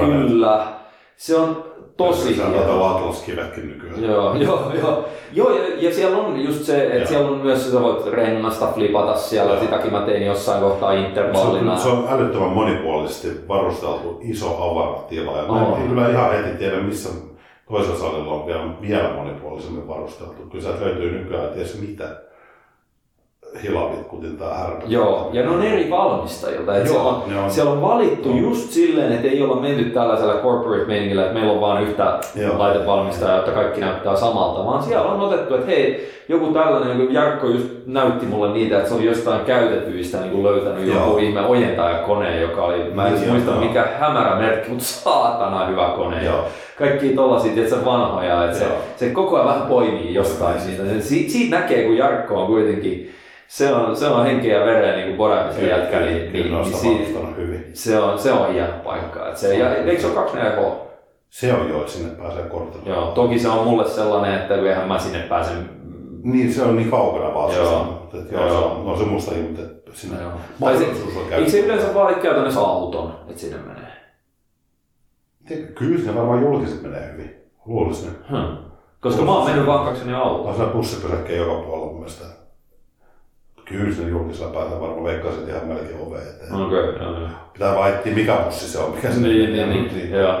Kyllä. 0.00 0.66
Se 1.16 1.36
on 1.36 1.64
tosi 1.96 2.34
Se 2.34 2.42
on 2.42 2.50
hieno. 2.52 2.66
tuota 2.66 2.90
Atlas-kivetkin 2.90 3.68
nykyään. 3.68 4.02
Joo, 4.02 4.34
joo, 4.44 4.72
joo. 4.80 5.04
joo 5.32 5.50
ja, 5.50 5.62
ja, 5.78 5.94
siellä 5.94 6.16
on 6.18 6.40
just 6.40 6.64
se, 6.64 6.82
että 6.84 6.96
Joo. 6.96 7.06
siellä 7.06 7.28
on 7.30 7.38
myös, 7.38 7.72
sä 7.72 7.82
voit 7.82 8.06
rengasta 8.06 8.66
flipata 8.74 9.16
siellä, 9.16 9.52
Joo. 9.52 9.60
sitäkin 9.62 9.92
mä 9.92 10.00
tein 10.00 10.26
jossain 10.26 10.60
kohtaa 10.60 10.92
Se 10.92 10.98
intervallina. 10.98 11.72
on, 11.72 11.78
se 11.78 11.88
on 11.88 12.06
älyttömän 12.10 12.48
monipuolisesti 12.50 13.48
varusteltu 13.48 14.18
iso 14.22 14.70
avaratila. 14.70 15.36
Ja 15.36 15.42
mä 15.46 15.52
On. 15.52 15.80
en 15.82 15.88
kyllä 15.88 16.08
ihan 16.10 16.32
heti 16.32 16.58
tiedä, 16.58 16.76
missä 16.80 17.08
toisella 17.70 17.98
salilla 17.98 18.32
on 18.32 18.46
vielä, 18.46 18.64
vielä 18.80 19.12
monipuolisemmin 19.14 19.88
varusteltu. 19.88 20.42
Kyllä 20.50 20.64
sieltä 20.64 20.84
löytyy 20.84 21.10
nykyään 21.18 21.48
ties 21.54 21.80
mitä 21.80 22.25
hilavit, 23.62 24.06
kuten 24.06 24.36
tää 24.36 24.54
härpä. 24.54 24.82
Joo, 24.86 25.30
ja 25.32 25.42
ne 25.42 25.48
on 25.50 25.62
eri 25.62 25.90
valmistajilta. 25.90 26.76
Joo, 26.76 26.86
siellä, 26.86 27.02
on, 27.08 27.22
on. 27.44 27.50
siellä 27.50 27.70
on 27.72 27.82
valittu 27.82 28.28
Joo. 28.28 28.38
just 28.38 28.70
silleen, 28.70 29.12
että 29.12 29.28
ei 29.28 29.42
olla 29.42 29.56
menty 29.60 29.84
tällaisella 29.84 30.34
corporate 30.34 30.84
meiningillä, 30.86 31.22
että 31.22 31.34
meillä 31.34 31.52
on 31.52 31.60
vain 31.60 31.84
yhtä 31.84 32.18
Joo. 32.34 32.58
laitevalmistajaa, 32.58 33.38
että 33.38 33.50
kaikki 33.50 33.80
näyttää 33.80 34.16
samalta, 34.16 34.64
vaan 34.66 34.82
siellä 34.82 35.10
on 35.10 35.20
otettu, 35.20 35.54
että 35.54 35.66
hei, 35.66 36.08
joku 36.28 36.46
tällainen, 36.46 37.00
joku 37.00 37.12
Jarkko 37.12 37.46
just 37.46 37.66
näytti 37.86 38.26
mulle 38.26 38.52
niitä, 38.52 38.76
että 38.76 38.88
se 38.88 38.94
oli 38.94 39.04
jostain 39.04 39.44
käytetyistä 39.44 40.18
niin 40.20 40.30
kuin 40.30 40.44
löytänyt 40.44 40.86
Joo. 40.86 40.96
joku 41.06 41.18
ihme 41.18 41.46
ojentajakone, 41.46 42.40
joka 42.40 42.64
oli, 42.64 42.90
mä 42.94 43.06
en 43.08 43.14
Niin, 43.14 43.30
muista 43.30 43.50
joo. 43.50 43.60
mikä 43.60 43.88
hämärä 44.00 44.36
merkki, 44.36 44.68
mutta 44.68 44.84
saatana 44.84 45.66
hyvä 45.66 45.92
kone. 45.96 46.24
Joo. 46.24 46.44
Kaikki 46.78 47.08
tollasia, 47.08 47.52
tiedätkö, 47.52 47.84
vanhoja, 47.84 48.44
että 48.44 48.58
se, 48.58 48.66
se 48.96 49.10
koko 49.10 49.36
ajan 49.36 49.48
vähän 49.48 49.66
poimii 49.66 50.14
jostain 50.14 50.60
siitä. 50.60 50.82
Se, 50.82 51.00
siitä, 51.00 51.32
siitä 51.32 51.56
näkee, 51.56 51.84
kun 51.84 51.96
Jarkko 51.96 52.40
on 52.40 52.46
kuitenkin, 52.46 53.10
se 53.48 53.74
on, 53.74 53.96
se 53.96 54.06
on 54.08 54.24
henkeä 54.24 54.58
ja 54.58 54.66
vereen 54.66 54.96
niin 54.96 55.06
kuin 55.06 55.16
Boravisen 55.16 55.68
jätkä, 55.68 56.00
niin, 56.00 56.32
niin, 56.32 56.50
niin 56.52 56.64
sitä 56.64 56.78
siitä, 56.78 57.18
hyvin. 57.36 57.70
se 57.74 57.98
on, 57.98 58.18
se 58.18 58.32
on 58.32 58.52
hieno 58.52 58.72
paikka. 58.84 59.28
Et 59.28 59.36
se, 59.36 59.56
ja, 59.58 59.74
eikö 59.76 60.00
se 60.00 60.06
ole 60.06 60.26
24H? 60.26 60.72
Se 61.30 61.52
on 61.54 61.68
jo, 61.68 61.80
että 61.80 61.92
sinne 61.92 62.14
pääsee 62.14 62.42
kortilla. 62.42 62.88
Joo, 62.88 63.06
toki 63.10 63.38
se 63.38 63.48
on 63.48 63.66
mulle 63.66 63.88
sellainen, 63.88 64.34
että 64.34 64.54
eihän 64.54 64.88
mä 64.88 64.98
sinne 64.98 65.18
pääsen. 65.18 65.70
Niin, 66.22 66.52
se 66.54 66.62
on 66.62 66.76
niin 66.76 66.90
kaukana 66.90 67.34
Vaasasta. 67.34 67.62
Joo. 67.64 67.84
Mutta 67.84 68.16
että 68.18 68.34
joo, 68.34 68.46
Joo. 68.46 68.60
se 68.60 68.66
on, 68.66 68.86
no 68.86 68.96
se 68.96 69.04
musta 69.04 69.34
ihme, 69.34 69.48
että 69.62 69.90
sinne 69.92 70.22
Joo. 70.22 70.32
Mahdollisuus 70.58 71.16
on 71.16 71.22
eikö 71.32 71.50
se 71.50 71.56
käyttää. 71.56 71.74
yleensä 71.74 71.94
vaadi 71.94 72.14
käytännössä 72.14 72.60
auton, 72.60 73.14
että 73.28 73.40
sinne 73.40 73.56
menee? 73.66 73.92
Tiedätkö, 75.48 75.72
Kyllä 75.72 75.98
sinne 75.98 76.14
varmaan 76.14 76.42
julkiset 76.42 76.82
menee 76.82 77.12
hyvin. 77.12 77.34
Luulisin. 77.66 78.10
Hmm. 78.30 78.56
Koska 79.00 79.22
mä 79.22 79.32
oon 79.32 79.46
mennyt 79.46 79.66
vaan 79.66 79.84
kakseni 79.86 80.14
autoon. 80.14 80.48
On 80.48 80.54
siellä 80.54 80.72
bussipysäkkejä 80.72 81.38
joka 81.38 81.62
puolella 81.62 81.86
mun 81.86 81.94
mielestä. 81.96 82.24
Kyllä 83.68 83.94
sinne 83.94 84.10
julkisella 84.10 84.52
pääsee 84.52 84.80
varmaan 84.80 85.04
veikkaisin 85.04 85.48
ihan 85.48 85.66
melkein 85.66 86.00
oveen 86.06 86.22
eteen. 86.22 86.54
Okei, 86.54 86.80
okay, 86.80 87.02
joo, 87.02 87.20
joo. 87.20 87.28
Pitää 87.52 87.74
vaan 87.74 87.90
etsiä 87.90 88.14
mikä 88.14 88.36
bussi 88.44 88.68
se 88.68 88.78
on, 88.78 88.90
mikä 88.90 89.10
se 89.10 89.20
Niin, 89.20 89.52
niin, 89.52 89.70
niin, 89.70 90.10
joo. 90.10 90.40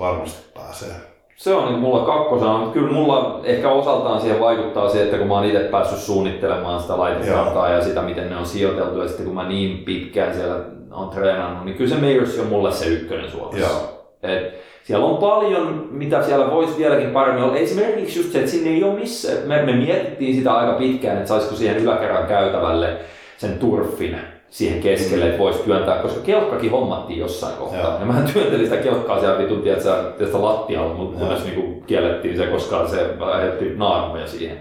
Varmasti 0.00 0.52
pääsee. 0.54 0.94
Se 1.36 1.54
on 1.54 1.68
niin 1.68 1.78
mulla 1.78 2.06
kakkosena, 2.06 2.58
mutta 2.58 2.72
kyllä 2.72 2.92
mulla 2.92 3.40
ehkä 3.44 3.70
osaltaan 3.70 4.20
siihen 4.20 4.40
vaikuttaa 4.40 4.88
se, 4.88 5.02
että 5.02 5.18
kun 5.18 5.26
mä 5.26 5.34
oon 5.34 5.44
itse 5.44 5.58
päässyt 5.58 5.98
suunnittelemaan 5.98 6.80
sitä 6.80 6.98
laitekantaa 6.98 7.68
ja 7.68 7.84
sitä, 7.84 8.02
miten 8.02 8.30
ne 8.30 8.36
on 8.36 8.46
sijoiteltu, 8.46 9.02
ja 9.02 9.08
sitten 9.08 9.26
kun 9.26 9.34
mä 9.34 9.48
niin 9.48 9.78
pitkään 9.78 10.34
siellä 10.34 10.60
on 10.92 11.10
treenannut, 11.10 11.64
niin 11.64 11.76
kyllä 11.76 11.90
se 11.90 12.00
Mayors 12.00 12.38
on 12.38 12.46
mulle 12.46 12.72
se 12.72 12.86
ykkönen 12.86 13.30
Suomessa. 13.30 13.68
Joo. 13.68 14.06
Et 14.22 14.63
Siellä 14.84 15.06
on 15.06 15.16
paljon, 15.16 15.88
mitä 15.90 16.22
siellä 16.22 16.50
voisi 16.50 16.78
vieläkin 16.78 17.10
paremmin 17.10 17.44
olla. 17.44 17.56
Esimerkiksi 17.56 18.18
just 18.18 18.32
se, 18.32 18.38
että 18.38 18.50
sinne 18.50 18.70
ei 18.70 18.84
ole 18.84 18.94
missä. 18.94 19.32
Me, 19.46 19.62
me 19.62 19.72
mietittiin 19.72 20.34
sitä 20.36 20.54
aika 20.54 20.72
pitkään, 20.72 21.16
että 21.16 21.28
saisiko 21.28 21.54
siihen 21.54 21.76
yläkerran 21.76 22.26
käytävälle 22.26 22.96
sen 23.36 23.58
turfin 23.58 24.16
siihen 24.50 24.80
keskelle, 24.82 25.24
että 25.26 25.38
voisi 25.38 25.58
työntää, 25.58 25.96
koska 25.98 26.20
kelkkakin 26.20 26.70
hommattiin 26.70 27.18
jossain 27.18 27.56
kohtaa. 27.56 27.80
Joo. 27.80 28.00
Ja 28.00 28.06
mä 28.06 28.22
työntelin 28.32 28.64
sitä 28.66 28.76
kelkkaa 28.82 29.20
siellä 29.20 29.38
vitun, 29.38 29.62
tiedätkö, 29.62 30.12
tästä 30.18 30.42
lattialla, 30.42 30.94
mutta 30.94 31.18
kunnes 31.18 31.44
niinku 31.44 31.82
kiellettiin 31.86 32.36
se, 32.36 32.46
koska 32.46 32.88
se 32.88 33.10
aiheutti 33.20 33.72
naarmuja 33.76 34.26
siihen. 34.26 34.58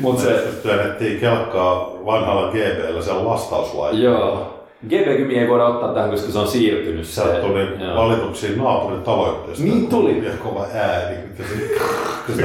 Mut 0.00 0.18
Se 0.18 0.44
työnnettiin 0.62 1.20
kelkkaa 1.20 1.92
vanhalla 2.06 2.50
GBllä 2.50 3.02
siellä 3.02 3.28
lastauslaitteella. 3.28 4.18
joo. 4.18 4.57
GB-kymi 4.86 5.38
ei 5.38 5.48
voida 5.48 5.66
ottaa 5.66 5.94
tähän, 5.94 6.10
koska 6.10 6.32
se 6.32 6.38
on 6.38 6.48
siirtynyt. 6.48 7.06
Se, 7.06 7.12
Sieltä 7.22 7.40
tuli 7.40 7.60
joo. 7.60 7.96
valituksiin 7.96 8.58
naapurin 8.58 9.02
taloyhtiöstä. 9.02 9.64
Niin 9.64 9.86
tuli. 9.86 10.24
Ja 10.24 10.32
kova 10.44 10.66
ääni, 10.74 11.16
kun 12.26 12.36
se, 12.36 12.42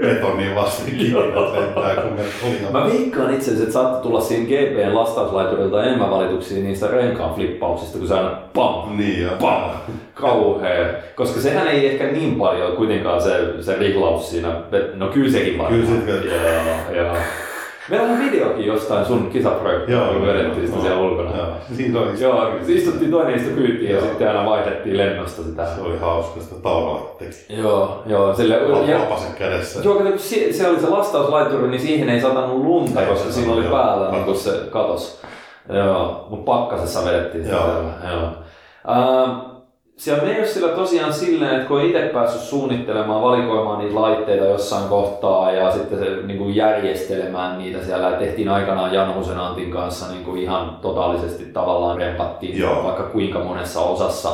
betoniin 0.00 0.54
vasten 0.54 0.94
kiinni 0.94 1.18
lentää, 1.18 2.02
kun 2.02 2.12
me 2.12 2.22
oli. 2.42 2.72
Mä 2.72 2.84
veikkaan 2.84 3.34
itse 3.34 3.44
asiassa, 3.44 3.62
että 3.62 3.72
saattoi 3.72 4.02
tulla 4.02 4.20
siinä 4.20 4.44
GPn 4.44 4.94
lastauslaiturilta 4.94 5.84
enemmän 5.84 6.10
valituksia 6.10 6.62
niistä 6.62 6.86
renkaan 6.86 7.34
flippauksista, 7.34 7.98
kun 7.98 8.08
se 8.08 8.14
aina 8.14 8.30
pam, 8.54 8.96
Niin 8.96 9.22
ja 9.22 9.30
pam, 9.40 9.70
kauhea. 10.14 10.86
Koska 11.14 11.40
sehän 11.40 11.68
ei 11.68 11.86
ehkä 11.86 12.06
niin 12.06 12.34
paljon 12.34 12.76
kuitenkaan 12.76 13.22
se, 13.22 13.62
se 13.62 13.76
rihlaus 13.78 14.30
siinä, 14.30 14.48
no 14.94 15.06
kyllä 15.08 15.32
sekin 15.32 15.58
varmaan. 15.58 15.82
Kyllä 15.82 16.00
sekin. 16.00 16.30
Joo, 16.30 17.04
joo. 17.04 17.16
Meillä 17.90 18.12
on 18.12 18.18
videokin 18.18 18.66
jostain 18.66 19.06
sun 19.06 19.30
kisaprojektista, 19.30 20.06
kun 20.12 20.26
vedettiin 20.26 20.66
sitä 20.66 20.80
siellä 20.80 21.00
ulkona. 21.00 21.36
Joo, 21.36 21.46
siinä 21.76 22.00
oli, 22.00 22.20
Joo, 22.20 22.52
istuttiin 22.66 23.10
toinen 23.10 23.34
istu 23.34 23.54
kyytiin 23.54 23.90
ja 23.90 24.00
sitten 24.00 24.28
aina 24.28 24.50
vaihdettiin 24.50 24.96
lennosta 24.96 25.42
sitä. 25.42 25.66
se 25.74 25.80
oli 25.80 25.98
hauska, 25.98 26.40
sitä 26.40 26.54
tauralla 26.62 27.16
teki. 27.18 27.62
Joo, 27.62 28.02
joo. 28.06 28.34
Sille, 28.34 28.58
Lapasen 28.98 29.32
kädessä. 29.38 29.80
Joo, 29.84 29.94
kato, 29.94 30.10
kun 30.10 30.18
se, 30.20 30.52
se 30.52 30.68
oli 30.68 30.80
se 30.80 30.88
lastauslaituri, 30.88 31.68
niin 31.68 31.80
siihen 31.80 32.08
ei 32.08 32.20
satanut 32.20 32.64
lunta, 32.64 33.00
Ei 33.00 33.06
koska 33.06 33.32
siinä 33.32 33.52
oli 33.52 33.64
joo, 33.64 33.72
päällä 33.72 34.10
niin 34.10 34.24
kun 34.24 34.36
se 34.36 34.50
katos. 34.70 35.20
Joo, 35.72 36.26
mutta 36.30 36.44
pakkasessa 36.52 37.04
vedettiin 37.04 37.44
sitä. 37.44 37.56
Joo. 37.56 37.82
Joo. 38.10 38.28
Ähm, 38.88 39.57
siellä 39.98 40.22
Meyersillä 40.22 40.68
tosiaan 40.68 41.12
silleen, 41.12 41.54
että 41.54 41.68
kun 41.68 41.80
ei 41.80 41.86
itse 41.86 42.10
päässyt 42.12 42.42
suunnittelemaan, 42.42 43.22
valikoimaan 43.22 43.78
niitä 43.78 44.00
laitteita 44.00 44.44
jossain 44.44 44.88
kohtaa 44.88 45.52
ja 45.52 45.72
sitten 45.72 45.98
se, 45.98 46.04
niin 46.26 46.38
kuin 46.38 46.56
järjestelemään 46.56 47.58
niitä 47.58 47.84
siellä, 47.84 48.12
tehtiin 48.12 48.48
aikanaan 48.48 48.94
Janhusen 48.94 49.38
Antin 49.38 49.70
kanssa 49.70 50.12
niin 50.12 50.24
kuin 50.24 50.42
ihan 50.42 50.78
totaalisesti 50.82 51.44
tavallaan 51.44 51.98
rempattiin 51.98 52.58
Joo. 52.58 52.84
vaikka 52.84 53.02
kuinka 53.02 53.38
monessa 53.38 53.80
osassa 53.80 54.32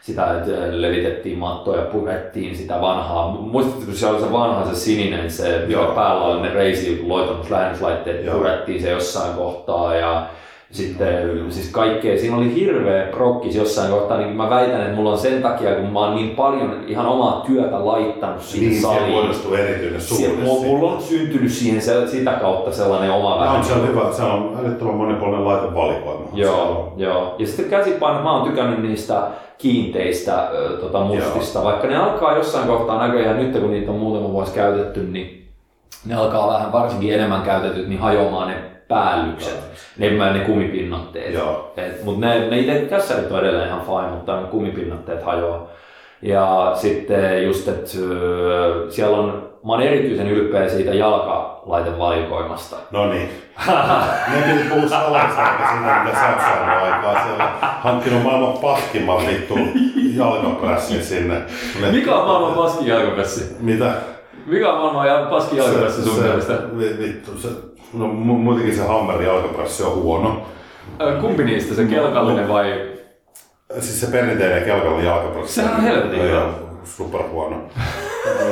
sitä, 0.00 0.38
että 0.38 0.52
levitettiin 0.70 1.38
mattoja, 1.38 1.82
purettiin 1.82 2.56
sitä 2.56 2.80
vanhaa. 2.80 3.28
Muistatko, 3.30 3.84
kun 3.84 3.94
se 3.94 4.06
oli 4.06 4.20
se 4.20 4.32
vanha, 4.32 4.66
se 4.66 4.74
sininen, 4.74 5.30
se 5.30 5.64
Joo. 5.68 5.94
päällä 5.94 6.24
oli 6.24 6.40
ne 6.40 6.54
reisi 6.54 7.04
loitannut 7.06 7.50
lähennyslaitteet, 7.50 8.24
Joo. 8.24 8.36
purettiin 8.36 8.82
se 8.82 8.90
jossain 8.90 9.34
kohtaa 9.34 9.94
ja 9.94 10.26
sitten 10.70 11.44
siis 11.52 11.70
kaikkea, 11.70 12.18
siinä 12.18 12.36
oli 12.36 12.54
hirveä 12.54 13.06
prokkis 13.06 13.56
jossain 13.56 13.90
kohtaa, 13.90 14.18
niin 14.18 14.36
mä 14.36 14.50
väitän, 14.50 14.80
että 14.80 14.94
mulla 14.96 15.10
on 15.12 15.18
sen 15.18 15.42
takia, 15.42 15.74
kun 15.74 15.92
mä 15.92 15.98
oon 16.00 16.14
niin 16.16 16.30
paljon 16.30 16.84
ihan 16.86 17.06
omaa 17.06 17.42
työtä 17.46 17.86
laittanut 17.86 18.42
siihen 18.42 18.70
Niin, 18.70 18.82
saliin. 18.82 19.10
muodostuu 19.10 19.54
erityinen 19.54 20.00
suhde. 20.00 20.28
mulla, 20.44 20.62
mulla 20.66 20.92
on 20.92 21.02
syntynyt 21.02 21.52
siihen 21.52 21.82
se, 21.82 22.06
sitä 22.06 22.32
kautta 22.32 22.72
sellainen 22.72 23.10
oma 23.10 23.38
vähän. 23.40 23.56
on 23.56 23.64
siellä 23.64 23.86
hyvä, 23.86 24.12
se 24.12 24.22
on 24.22 24.56
älyttömän 24.64 24.94
monipuolinen 24.94 25.44
laitevalikoima. 25.44 26.28
Joo, 26.34 26.92
joo. 26.96 27.34
Ja 27.38 27.46
sitten 27.46 27.70
käsipainot, 27.70 28.22
mä 28.22 28.32
oon 28.36 28.48
tykännyt 28.48 28.82
niistä 28.82 29.22
kiinteistä 29.58 30.48
ö, 30.52 30.76
tota, 30.80 31.00
mustista, 31.00 31.64
vaikka 31.64 31.86
ne 31.86 31.96
alkaa 31.96 32.36
jossain 32.36 32.66
kohtaa 32.68 33.06
näköjään 33.06 33.36
nyt, 33.36 33.60
kun 33.60 33.70
niitä 33.70 33.90
on 33.90 33.98
muutama 33.98 34.32
vuosi 34.32 34.52
käytetty, 34.52 35.00
niin 35.02 35.48
ne 36.06 36.14
alkaa 36.14 36.48
vähän 36.52 36.72
varsinkin 36.72 37.14
enemmän 37.14 37.42
käytetyt, 37.42 37.88
niin 37.88 38.00
hajoamaan 38.00 38.48
ne 38.48 38.54
päällykset, 38.88 39.60
ne, 39.98 40.10
ne 40.32 40.38
kumipinnotteet. 40.38 41.34
Joo. 41.34 41.72
Et, 41.76 42.04
mut 42.04 42.18
ne, 42.20 42.50
ne 42.50 42.58
itse 42.58 42.78
kässärit 42.90 43.30
on 43.32 43.38
edelleen 43.40 43.68
ihan 43.68 43.80
fine, 43.80 44.10
mutta 44.14 44.40
ne 44.40 44.46
kumipinnotteet 44.48 45.24
hajoaa. 45.24 45.66
Ja 46.22 46.72
sitten 46.74 47.44
just, 47.44 47.68
että 47.68 47.90
siellä 48.90 49.16
on, 49.16 49.48
mä 49.66 49.72
oon 49.72 49.82
erityisen 49.82 50.28
ylpeä 50.28 50.68
siitä 50.68 50.94
jalkalaitevalikoimasta. 50.94 52.76
No 52.90 53.06
niin. 53.12 53.28
Ne 54.34 54.42
piti 54.52 54.68
puhua 54.68 54.88
salaisesta 54.88 55.42
sitä, 55.78 56.00
mitä 56.04 56.16
sä 56.18 56.34
saanut 56.40 56.84
aikaa 56.84 57.24
siellä. 57.26 57.48
Hankkinut 57.60 58.22
maailman 58.22 58.58
paskimman 58.58 59.26
vittu 59.26 59.54
jalkaprässin 60.16 61.02
sinne. 61.04 61.34
Ne- 61.80 61.92
Mikä 61.92 62.14
on 62.14 62.26
maailman 62.26 62.54
paskin 62.54 62.86
jalkapressi? 62.86 63.56
Mitä? 63.60 63.92
Mikä 64.46 64.72
on 64.72 64.94
maailman 64.94 65.26
paskin 65.30 65.58
jalkapressi 65.58 66.02
sun 66.02 66.22
mielestä? 66.22 66.52
vi- 66.78 66.98
Vittu, 66.98 67.38
se, 67.38 67.48
no 67.92 68.06
mu- 68.06 68.38
muutenkin 68.38 68.76
se 68.76 68.82
Hammerin 68.82 69.26
jalkapressi 69.26 69.82
on 69.82 69.94
huono. 69.94 70.42
Kumpi 71.20 71.44
niistä, 71.44 71.74
se 71.74 71.84
kelkallinen 71.84 72.48
vai? 72.48 72.82
Siis 73.80 74.00
se 74.00 74.06
perinteinen 74.06 74.62
kelkallinen 74.64 75.06
jalkapressi. 75.06 75.54
Sehän 75.54 75.74
on 75.74 75.82
helvetin 75.82 76.22
hyvä. 76.22 76.46
Super 76.84 77.22
huono. 77.30 77.56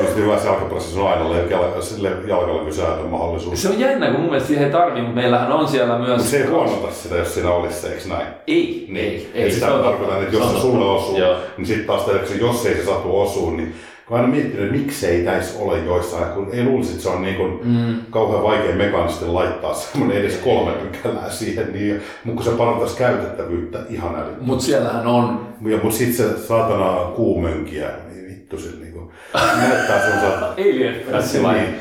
Olisi 0.01 0.17
hyvä 0.23 0.39
se 0.39 0.49
se 0.79 1.01
on 1.01 1.09
aina 1.13 1.25
kel- 1.25 1.83
sille 1.83 2.13
jalkalle 2.27 2.73
säätön 2.73 3.07
mahdollisuus. 3.07 3.63
Se 3.63 3.69
on 3.69 3.81
jännä, 3.81 4.07
kun 4.11 4.21
mun 4.21 4.25
mielestä 4.31 4.47
siihen 4.47 4.65
ei 4.67 4.73
tarvi, 4.73 5.01
mutta 5.01 5.15
meillähän 5.21 5.53
on 5.53 5.69
siellä 5.69 5.99
myös... 5.99 6.09
Mutta 6.09 6.25
se 6.31 6.37
ei 6.37 6.47
huonota 6.47 6.93
sitä, 6.93 7.17
jos 7.17 7.35
siinä 7.35 7.51
olisi 7.51 7.81
se, 7.81 7.89
eikö 7.89 8.09
näin? 8.09 8.27
Ei, 8.47 8.87
Niin, 8.89 8.99
ei, 8.99 9.31
ei, 9.35 9.43
ei. 9.43 9.51
sitä 9.53 9.67
se 9.67 9.73
on 9.73 9.83
tarkoitan, 9.85 10.23
että 10.23 10.37
jos 10.37 10.53
se 10.55 10.61
sulle 10.61 10.85
osuu, 10.85 11.19
niin 11.57 11.67
sitten 11.67 11.87
taas 11.87 12.03
tietysti, 12.03 12.41
jos 12.41 12.67
ei 12.67 12.75
se 12.75 12.85
satu 12.85 13.21
osuu, 13.21 13.51
niin 13.51 13.75
kun 14.09 14.17
aina 14.17 14.29
miettinyt, 14.29 14.61
että 14.65 14.77
miksei 14.79 15.23
näissä 15.23 15.63
ole 15.63 15.79
joissain, 15.79 16.33
kun 16.33 16.49
ei 16.53 16.65
luulisi, 16.65 16.91
että 16.91 17.03
se 17.03 17.09
on 17.09 17.23
niin 17.23 17.35
kuin 17.37 17.61
mm. 17.65 17.95
kauhean 18.11 18.43
vaikea 18.43 18.75
mekaanisesti 18.75 19.27
laittaa 19.27 19.75
semmoinen 19.75 20.19
edes 20.19 20.37
kolme 20.37 20.73
pykälää 20.73 21.31
siihen, 21.31 21.73
niin, 21.73 22.01
mutta 22.25 22.43
kun 22.43 22.53
se 22.53 22.59
parantaisi 22.59 22.97
käytettävyyttä 22.97 23.79
ihan 23.91 24.15
älyttömästi. 24.15 24.47
Mut 24.47 24.61
siellähän 24.61 25.07
on... 25.07 25.47
Ja, 25.69 25.79
mutta 25.83 25.99
sitten 25.99 26.17
se 26.31 26.39
saatana 26.47 26.97
kuumönkiä, 27.17 27.89
niin 28.15 28.29
vittu 28.29 28.59
se 28.59 28.69
niinku, 28.81 29.13
näyttää 29.61 30.01
semmoiselta. 30.01 30.47
Alien? 30.47 30.95
Niin. 31.55 31.75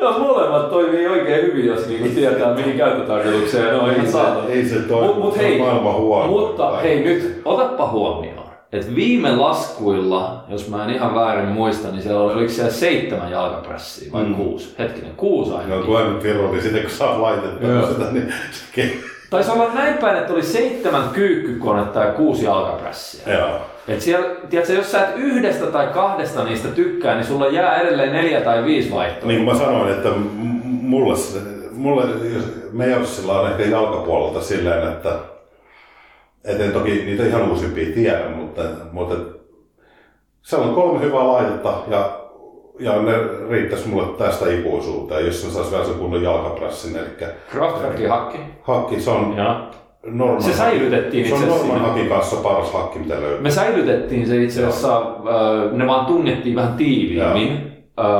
No 0.00 0.18
molemmat 0.18 0.70
toimii 0.70 1.06
oikein 1.06 1.42
hyvin, 1.46 1.66
jos 1.66 1.88
niinku 1.88 2.08
tietää 2.14 2.54
mihin 2.54 2.76
käyttötarkoitukseen. 2.76 3.72
No 3.74 3.78
ihan 3.90 4.00
Ei 4.00 4.06
se- 4.06 4.12
saatana. 4.12 4.48
ei 4.48 4.64
se 4.68 4.74
toimi. 4.78 5.06
Mut, 5.06 5.18
mut 5.18 5.34
Se 5.34 5.40
on 5.40 5.44
hei, 5.46 5.58
maailman 5.58 5.94
huono. 5.94 6.26
mutta 6.26 6.76
hei 6.76 7.04
nyt, 7.04 7.40
otappa 7.44 7.88
huomioon. 7.90 8.45
Et 8.72 8.94
viime 8.94 9.36
laskuilla, 9.36 10.44
jos 10.48 10.68
mä 10.68 10.84
en 10.84 10.90
ihan 10.94 11.14
väärin 11.14 11.48
muista, 11.48 11.88
niin 11.88 12.02
siellä 12.02 12.20
oli, 12.20 12.34
oliko 12.34 12.48
siellä 12.52 12.72
seitsemän 12.72 13.30
jalkapressiä 13.30 14.12
vai 14.12 14.24
Mm. 14.24 14.34
kuusi? 14.34 14.74
Hetkinen, 14.78 15.12
kuusi 15.16 15.50
No 15.50 15.56
ainakin. 15.56 15.84
tulee 15.84 16.08
nyt 16.08 16.22
Viru, 16.22 16.52
niin 16.52 16.62
sitten 16.62 16.82
kun 16.82 16.90
sä 16.90 17.06
oot 17.10 17.20
laitettu 17.20 17.66
sitä, 17.88 18.10
niin 18.12 18.32
Taisi 19.30 19.50
olla 19.50 19.74
näin 19.74 19.98
päin, 19.98 20.16
että 20.18 20.32
oli 20.32 20.42
seitsemän 20.42 21.08
kyykkykonetta 21.12 22.00
ja 22.00 22.12
kuusi 22.12 22.44
jalkapressiä. 22.44 23.34
Joo. 23.34 23.50
Et 23.88 24.00
siellä, 24.00 24.26
tiedätkö, 24.50 24.72
jos 24.72 24.92
sä 24.92 25.00
et 25.08 25.14
yhdestä 25.16 25.66
tai 25.66 25.86
kahdesta 25.86 26.44
niistä 26.44 26.68
tykkää, 26.68 27.14
niin 27.14 27.26
sulla 27.26 27.46
jää 27.48 27.76
edelleen 27.76 28.12
neljä 28.12 28.40
tai 28.40 28.64
viisi 28.64 28.90
vaihtoehtoa. 28.90 29.28
Niin 29.28 29.44
kuin 29.44 29.56
mä 29.58 29.64
sanoin, 29.64 29.92
että 29.92 30.08
mulle, 30.82 31.14
mulle 31.72 32.02
Meijersillä 32.72 33.40
on 33.40 33.50
ehkä 33.50 33.62
jalkapuolelta 33.62 34.40
silleen, 34.40 34.88
että 34.88 35.12
et 36.46 36.60
en 36.60 36.72
toki 36.72 36.90
niitä 36.90 37.26
ihan 37.26 37.50
uusimpia 37.50 37.94
tiedä, 37.94 38.28
mutta, 38.28 38.62
mutta 38.92 39.14
se 40.42 40.56
on 40.56 40.74
kolme 40.74 41.00
hyvää 41.00 41.26
laitetta 41.26 41.74
ja, 41.88 42.20
ja 42.80 43.02
ne 43.02 43.12
riittäisi 43.50 43.88
mulle 43.88 44.18
tästä 44.18 44.50
ikuisuuteen, 44.50 45.26
jos 45.26 45.44
ne 45.44 45.50
saisi 45.50 45.70
vielä 45.70 45.84
sen 45.84 45.94
kunnon 45.94 46.22
jalkapressin. 46.22 46.96
Eli 46.96 47.06
Kraftwerkin 47.50 48.08
hakki. 48.08 48.38
hakki, 48.62 49.00
se 49.00 49.10
on 49.10 49.34
Joo. 49.36 49.54
Norman, 50.06 50.42
Se 50.42 50.52
säilytettiin 50.52 51.28
se 51.28 51.34
on 51.34 51.40
itse 51.40 51.52
asiassa 51.52 51.72
Norman 51.72 51.90
hakin 51.90 52.08
kanssa 52.08 52.36
paras 52.36 52.72
hakki, 52.72 52.98
mitä 52.98 53.20
löytyy. 53.20 53.40
Me 53.40 53.50
säilytettiin 53.50 54.26
se 54.26 54.42
itse 54.42 54.66
asiassa, 54.66 55.02
ne 55.72 55.86
vaan 55.86 56.06
tunnettiin 56.06 56.56
vähän 56.56 56.74
tiiviimmin. 56.74 57.52
Äh, 57.52 57.75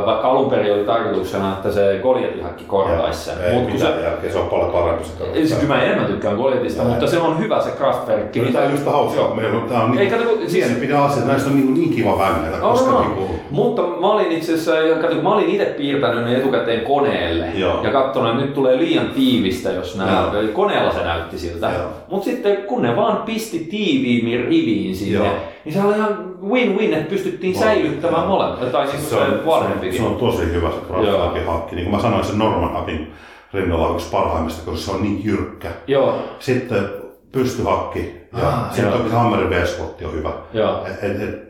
vaikka 0.06 0.28
alun 0.28 0.50
perin 0.50 0.74
oli 0.74 0.84
tarkoituksena, 0.84 1.52
että 1.52 1.72
se 1.72 1.98
Goljatin 2.02 2.42
hakki 2.42 2.64
korvaisi 2.64 3.24
sen. 3.24 3.34
Ei 3.44 3.52
Mut 3.54 3.62
kun 3.62 3.72
mitään 3.72 3.94
se, 3.94 4.04
jälkeen, 4.04 4.32
se 4.32 4.38
on 4.38 4.48
paljon 4.48 4.70
parempi 4.70 5.04
se 5.04 5.12
Siis 5.34 5.54
kyllä 5.54 5.74
mä 5.74 5.82
enemmän 5.82 6.06
tykkään 6.06 6.36
Goljatista, 6.36 6.82
Joo. 6.82 6.90
mutta 6.90 7.06
se 7.06 7.18
on 7.18 7.38
hyvä 7.38 7.62
se 7.62 7.70
Kraftwerk. 7.70 8.32
Kyllä 8.32 8.52
tämä 8.52 8.64
on 8.64 8.70
just 8.70 8.86
hauskaa, 8.86 9.24
Joo. 9.24 9.34
meillä 9.34 9.58
on, 9.58 9.68
tää 9.68 9.82
on 9.82 9.98
Ei, 9.98 9.98
niin, 9.98 10.10
kato, 10.10 10.24
siihen 10.24 10.50
siihen, 10.50 10.76
pitää 10.76 11.04
asiat, 11.04 11.26
näistä 11.26 11.50
on 11.50 11.56
niin, 11.56 11.74
niin 11.74 11.90
kiva 11.90 12.18
vängätä, 12.18 12.66
On, 12.66 12.72
koska 12.72 12.90
on. 12.90 13.04
niin 13.04 13.14
kuin, 13.16 13.40
Mutta 13.50 13.82
mä 13.82 14.06
olin 14.06 14.32
itse 14.32 14.54
asiassa, 14.54 14.72
kato, 15.00 15.14
mä 15.14 15.34
olin 15.34 15.48
itse 15.48 15.64
piirtänyt 15.64 16.24
ne 16.24 16.36
etukäteen 16.36 16.80
koneelle 16.80 17.46
Joo. 17.54 17.84
ja 17.84 17.90
katsonut, 17.90 18.30
että 18.30 18.42
nyt 18.42 18.54
tulee 18.54 18.78
liian 18.78 19.06
tiivistä, 19.14 19.72
jos 19.72 19.96
nämä, 19.96 20.32
koneella 20.52 20.92
se 20.92 21.04
näytti 21.04 21.38
siltä. 21.38 21.70
Mutta 22.08 22.24
sitten 22.24 22.56
kun 22.56 22.82
ne 22.82 22.96
vaan 22.96 23.16
pisti 23.16 23.58
tiiviimmin 23.58 24.44
riviin 24.44 24.96
sinne, 24.96 25.18
Joo. 25.18 25.34
Niin 25.66 25.74
se 25.74 25.82
oli 25.82 25.96
ihan 25.96 26.34
win-win, 26.42 26.94
että 26.94 27.10
pystyttiin 27.10 27.52
Joo. 27.52 27.62
säilyttämään 27.62 28.22
Joo. 28.22 28.30
molemmat. 28.30 28.72
Tai 28.72 28.88
siis 28.88 29.02
se, 29.02 29.08
se, 29.08 29.16
on, 29.16 29.60
se 29.82 29.96
se 29.96 30.02
on 30.02 30.16
tosi 30.16 30.52
hyvä 30.52 30.70
se. 30.70 30.76
Kraftwerkin 30.86 31.46
hakki. 31.46 31.76
Niin 31.76 31.84
kuin 31.84 31.96
mä 31.96 32.02
sanoin, 32.02 32.24
se 32.24 32.36
Norman 32.36 32.72
hakin 32.72 33.12
rinnalla 33.54 33.88
on 33.88 33.94
yksi 33.94 34.10
parhaimmista, 34.10 34.70
koska 34.70 34.84
se 34.86 34.96
on 34.96 35.02
niin 35.02 35.24
jyrkkä. 35.24 35.68
Joo. 35.86 36.18
Sitten 36.38 36.88
pystyhakki 37.32 38.14
ja 38.36 38.48
Ah, 38.48 38.72
sitten 38.74 38.92
toki 38.92 39.08
se 39.08 39.16
Hammerin 39.16 39.50
v 39.50 39.64
on 40.04 40.12
hyvä. 40.12 40.32
Joo. 40.52 40.86
Et, 40.86 41.04
et, 41.04 41.22
et, 41.22 41.46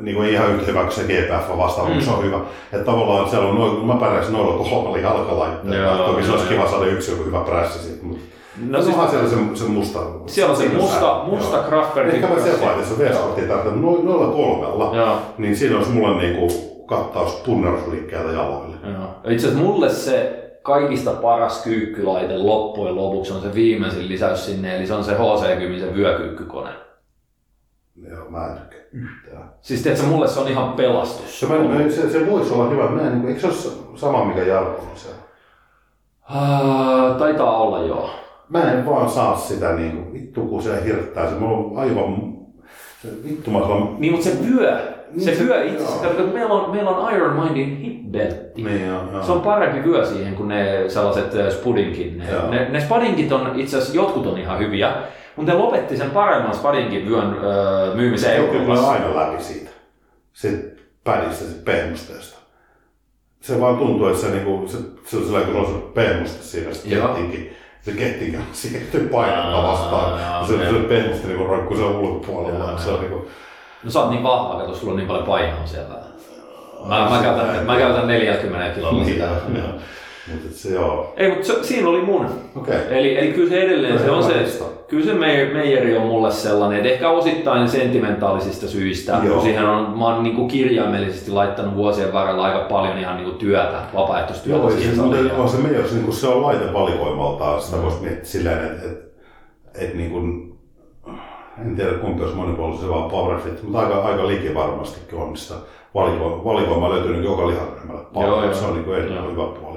niin 0.00 0.16
kuin 0.16 0.28
ihan 0.28 0.50
yhtä 0.50 0.66
hyvä 0.66 0.82
kuin 0.82 0.92
se 0.92 1.02
GPF 1.02 1.56
vastaava, 1.56 1.94
mm. 1.94 2.00
se 2.00 2.10
on 2.10 2.24
hyvä. 2.24 2.40
Että 2.72 2.84
tavallaan 2.84 3.30
siellä 3.30 3.48
on 3.48 3.54
noin, 3.54 3.86
mä 3.86 3.94
pärjäsin 3.94 4.32
noilla 4.32 4.70
kolmella 4.70 4.98
jalkalaitteella. 4.98 6.06
Toki 6.06 6.22
se 6.22 6.32
olisi 6.32 6.48
kiva 6.48 6.68
saada 6.68 6.86
yksi 6.86 7.10
joku 7.10 7.24
hyvä 7.24 7.40
prässi 7.40 7.78
siitä, 7.78 8.06
mutta 8.06 8.24
No 8.60 8.78
no, 8.78 8.82
siis- 8.84 8.94
onhan 8.94 9.10
siellä 9.10 9.28
se, 9.28 9.36
se 9.54 9.64
musta. 9.64 9.98
Siellä 10.26 10.50
on 10.50 10.56
se 10.56 10.68
musta, 10.68 11.22
musta. 11.26 11.62
Kraftwerkin 11.62 12.14
Ehkä 12.14 12.34
mä 12.34 12.40
sen 12.42 12.60
vaiheessa 12.60 12.98
V-sporttia 12.98 13.48
tarkoitan 13.48 13.82
noin- 13.82 14.04
noilla 14.04 14.32
kolmella, 14.32 14.96
Joo. 14.96 15.16
niin 15.38 15.56
siinä 15.56 15.76
olisi 15.76 15.90
mulle 15.90 16.22
niinku 16.22 16.48
kattaus 16.86 17.32
punnerusliikkeeltä 17.34 18.32
jaloille. 18.32 18.76
Joo. 18.92 19.32
Itse 19.32 19.46
asiassa 19.46 19.64
mulle 19.66 19.88
se 19.90 20.44
kaikista 20.62 21.10
paras 21.10 21.62
kyykkylaite 21.62 22.38
loppujen 22.38 22.96
lopuksi 22.96 23.32
on 23.32 23.40
se 23.42 23.54
viimeisin 23.54 24.08
lisäys 24.08 24.46
sinne, 24.46 24.76
eli 24.76 24.86
se 24.86 24.94
on 24.94 25.04
se 25.04 25.12
HC10 25.14 25.80
se 25.80 25.94
vyökyykkykone. 25.94 26.70
Joo, 28.10 28.30
mä 28.30 28.46
en 28.46 28.58
tykkää 28.58 28.78
yhtään. 28.92 29.52
Siis 29.60 29.82
tiedätkö, 29.82 30.06
mulle 30.06 30.28
se 30.28 30.40
on 30.40 30.48
ihan 30.48 30.72
pelastus. 30.72 31.40
Se, 31.40 31.46
mä, 31.46 31.54
mä, 31.58 31.90
se, 31.90 32.10
se 32.10 32.30
voisi 32.30 32.54
olla 32.54 32.68
hyvä. 32.70 32.88
Mä 32.88 33.00
en, 33.02 33.08
niin 33.08 33.20
kuin, 33.20 33.28
eikö 33.28 33.40
se 33.40 33.46
ole 33.46 33.76
sama 33.96 34.24
mikä 34.24 34.42
Jarkko 34.42 34.82
on 34.82 34.88
siellä? 34.96 35.18
Ah, 36.22 37.16
taitaa 37.18 37.56
olla 37.58 37.82
joo. 37.82 38.10
Mä 38.48 38.72
en 38.72 38.86
vaan 38.86 39.10
saa 39.10 39.36
sitä 39.36 39.72
niin 39.72 39.92
kuin, 39.92 40.12
vittu 40.12 40.40
kun 40.40 40.62
se 40.62 40.84
hirttää. 40.84 41.28
Se 41.28 41.34
mulla 41.34 41.56
on 41.56 41.72
aivan... 41.76 42.38
Se, 43.02 43.08
vittu 43.28 43.50
mä 43.50 43.60
sanon... 43.60 43.96
Niin, 43.98 44.12
mutta 44.12 44.28
se 44.28 44.36
vyö, 44.46 44.78
se 45.18 45.30
Niin, 45.30 45.38
vyö 45.46 45.64
itse 45.64 45.84
asiassa, 45.84 46.22
meillä 46.32 46.54
on, 46.54 46.70
meillä 46.70 46.90
on 46.90 47.14
Iron 47.14 47.44
Mindin 47.44 47.76
hip-beltti. 47.76 48.64
Niin, 48.64 48.86
joo, 48.86 49.02
joo. 49.12 49.22
Se 49.22 49.32
on 49.32 49.40
parempi 49.40 49.90
vyö 49.90 50.06
siihen 50.06 50.34
kuin 50.34 50.48
ne 50.48 50.84
sellaiset 50.88 51.34
äh, 51.34 51.52
spudinkin. 51.52 52.18
Ne, 52.18 52.30
Joo. 52.30 52.50
ne, 52.50 52.68
ne 52.68 52.80
spadinkit 52.80 53.32
on 53.32 53.60
itse 53.60 53.76
asiassa, 53.76 53.96
jotkut 53.96 54.26
on 54.26 54.38
ihan 54.38 54.58
hyviä, 54.58 54.92
mutta 55.36 55.52
ne 55.52 55.58
lopetti 55.58 55.96
sen 55.96 56.10
paremman 56.10 56.54
spadinkin 56.54 57.08
vyön 57.08 57.36
öö, 57.44 57.94
myymisen 57.94 58.30
se 58.30 58.36
Euroopassa. 58.36 58.90
aina 58.90 59.16
läpi 59.16 59.42
siitä. 59.42 59.70
Se 60.32 60.72
pädistä, 61.04 61.44
se 61.44 61.56
pehmusteesta. 61.64 62.38
Se 63.40 63.60
vaan 63.60 63.76
tuntuu, 63.76 64.06
että 64.06 64.20
se, 64.20 64.30
niinku, 64.30 64.62
se, 64.66 64.78
se 65.04 65.16
on 65.16 65.22
sellainen, 65.24 65.52
kun 65.52 65.60
on 65.60 65.66
se 65.66 65.72
pehmuste 65.94 66.42
siinä, 66.42 66.74
se 66.74 66.88
kettinkin. 66.88 67.50
Se 67.82 67.92
kettinkin 67.92 68.42
siirtyy 68.52 69.08
painetta 69.08 69.62
vastaan. 69.62 70.24
Aa, 70.24 70.46
Se, 70.46 70.52
joo. 70.54 70.72
se 70.72 70.78
pehmuste 70.78 71.26
niinku 71.26 71.44
roikkuu 71.44 71.76
sen 71.76 71.86
ulkopuolella. 71.86 72.78
Se 72.78 72.90
on 72.90 73.00
niinku, 73.00 73.28
No 73.84 73.90
sä 73.90 74.00
oot 74.00 74.10
niin 74.10 74.22
vahva, 74.22 74.60
kato, 74.60 74.74
sulla 74.74 74.92
on 74.92 74.96
niin 74.96 75.08
paljon 75.08 75.26
painoa 75.26 75.66
siellä. 75.66 75.94
Mä, 76.84 77.10
mä, 77.10 77.22
käytän, 77.22 77.66
mä 77.66 77.76
käytän 77.76 78.06
40 78.06 78.74
kilolla 78.74 79.02
niin, 79.02 79.14
sitä. 79.14 79.28
Mutta 80.32 80.58
se 80.58 80.74
joo. 80.74 81.14
Ei, 81.16 81.28
mutta 81.28 81.46
se, 81.46 81.62
siinä 81.62 81.88
oli 81.88 82.02
mun. 82.02 82.26
Okei. 82.56 82.76
Eli, 82.90 83.18
eli 83.18 83.32
kyllä 83.32 83.50
se 83.50 83.62
edelleen, 83.62 83.98
se 83.98 84.10
on 84.10 84.22
se, 84.22 84.32
kyllä 84.88 85.04
se 85.04 85.12
Meijer- 85.12 85.52
Meijeri 85.52 85.96
on 85.96 86.06
mulle 86.06 86.30
sellainen, 86.30 86.78
että 86.78 86.88
ehkä 86.92 87.10
osittain 87.10 87.68
sentimentaalisista 87.68 88.68
syistä, 88.68 89.20
Joo. 89.24 89.34
kun 89.34 89.42
siihen 89.42 89.64
on, 89.64 89.98
mä 89.98 90.04
oon 90.04 90.22
niin 90.22 90.36
kuin 90.36 90.48
kirjaimellisesti 90.48 91.30
laittanut 91.30 91.74
vuosien 91.74 92.12
varrella 92.12 92.44
aika 92.44 92.58
paljon 92.58 92.98
ihan 92.98 93.16
niin 93.16 93.24
kuin 93.24 93.38
työtä, 93.38 93.78
vapaaehtoistyötä 93.94 94.60
Joo, 94.60 94.70
siis, 94.70 94.96
mutta 94.96 95.34
on 95.36 95.48
se 95.48 95.56
meidän, 95.56 95.84
niin 95.92 96.12
se 96.12 96.28
on 96.28 96.42
laite 96.42 96.72
valikoimaltaan, 96.72 97.62
sitä 97.62 97.82
voisi 97.82 98.00
miettiä 98.00 98.24
silleen, 98.24 98.64
että 98.64 98.86
et, 98.86 98.98
et, 99.74 99.94
niin 99.94 100.10
kuin, 100.10 100.58
en 101.66 101.76
tiedä 101.76 101.92
kumpi 101.92 102.22
olisi 102.22 102.36
monipuolisesti 102.36 102.90
vaan 102.90 103.10
powerfit, 103.10 103.62
mutta 103.62 103.78
aika, 103.78 104.02
aika 104.02 104.26
liki 104.26 104.54
varmastikin 104.54 105.18
on 105.18 105.36
sitä 105.36 105.54
valikoimaa, 105.94 106.44
valikoimaa 106.44 106.90
löytyy 106.90 107.12
niin 107.12 107.24
joka 107.24 107.48
liharyhmällä 107.48 108.02
paljon, 108.14 108.44
Joo, 108.44 108.54
se 108.54 108.64
on 108.64 108.74
niin 108.74 108.84
kuin 108.84 108.98
erittäin 108.98 109.30
hyvä 109.30 109.42
puoli. 109.42 109.67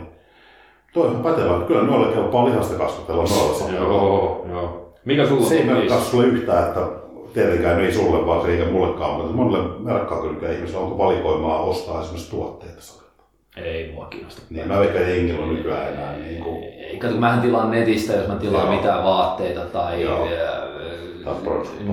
Toi 0.94 1.08
on 1.08 1.16
pätevä, 1.24 1.66
kyllä 1.68 1.84
noilla 1.84 2.14
kelpaa 2.14 2.46
lihasta 2.46 2.76
kasvatella 2.76 3.24
noilla 3.24 3.60
sanoilla. 3.60 3.94
Joo, 3.94 4.46
joo. 4.50 4.94
Mikä 5.06 5.28
sulla 5.28 5.46
Se 5.46 5.56
ei 5.56 5.62
on 5.62 5.68
merkkaa 5.68 6.02
sulle 6.02 6.26
yhtään, 6.26 6.68
että 6.68 6.82
tietenkään 7.34 7.82
ei 7.82 7.94
sulle 7.94 8.26
vaan 8.26 8.42
se 8.42 8.52
eikä 8.52 8.72
mullekaan, 8.72 9.16
mutta 9.16 9.34
monelle 9.34 9.70
merkkaa 9.80 10.22
kyllä 10.22 10.54
ihmisellä 10.54 10.86
onko 10.86 10.98
valikoimaa 10.98 11.62
ostaa 11.62 12.02
esimerkiksi 12.02 12.32
tuotteita. 12.32 12.82
Ei 13.58 13.92
mua 13.94 14.06
kiinnosta. 14.06 14.42
Niin 14.50 14.68
mä 14.68 14.80
veikkaan, 14.80 15.04
että 15.04 15.16
jengillä 15.16 15.46
nykyään 15.46 15.94
enää 15.94 16.18
niin 16.18 16.44
kuin, 16.44 16.64
Ei, 16.64 16.98
kato, 16.98 17.16
mähän 17.16 17.42
tilaan 17.42 17.72
netistä, 17.72 18.14
jos 18.14 18.28
mä 18.28 18.36
tilaan 18.36 18.66
Joo. 18.68 18.76
mitään 18.76 19.04
vaatteita 19.04 19.62
tai... 19.62 20.02
Joo. 20.02 20.28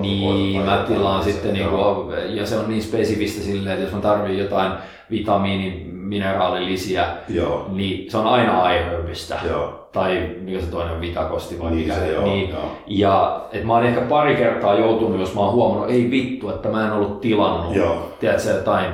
Niin, 0.01 0.61
mä 0.61 0.83
tilaan 0.87 1.23
sitten, 1.23 1.55
joo. 1.55 2.05
niinku, 2.07 2.11
ja 2.39 2.45
se 2.45 2.57
on 2.57 2.69
niin 2.69 2.81
spesifistä 2.83 3.41
silleen, 3.41 3.73
että 3.73 3.85
jos 3.85 3.93
mä 3.93 4.01
tarviin 4.01 4.39
jotain 4.39 4.71
vitamiini, 5.11 5.89
mineraalilisiä, 5.93 7.05
Joo, 7.29 7.65
niin 7.69 8.11
se 8.11 8.17
on 8.17 8.27
aina 8.27 8.71
iHerbistä. 8.71 9.35
joo. 9.49 9.89
Tai 9.91 10.29
mikä 10.41 10.59
se 10.61 10.67
toinen 10.71 11.01
vitakosti 11.01 11.59
vai 11.59 11.71
Niin 11.71 11.87
mikä. 11.87 11.99
se, 11.99 12.11
joo, 12.11 12.23
niin. 12.25 12.49
joo. 12.49 12.71
Ja 12.87 13.41
et 13.51 13.63
mä 13.63 13.73
oon 13.73 13.85
ehkä 13.85 14.01
pari 14.01 14.35
kertaa 14.35 14.75
joutunut, 14.79 15.19
jos 15.19 15.35
mä 15.35 15.41
oon 15.41 15.53
huomannut, 15.53 15.89
ei 15.91 16.11
vittu, 16.11 16.49
että 16.49 16.69
mä 16.69 16.85
en 16.87 16.91
ollut 16.93 17.21
tilannut, 17.21 17.75
Joo. 17.75 18.11
tiedätkö, 18.19 18.49
jotain 18.49 18.85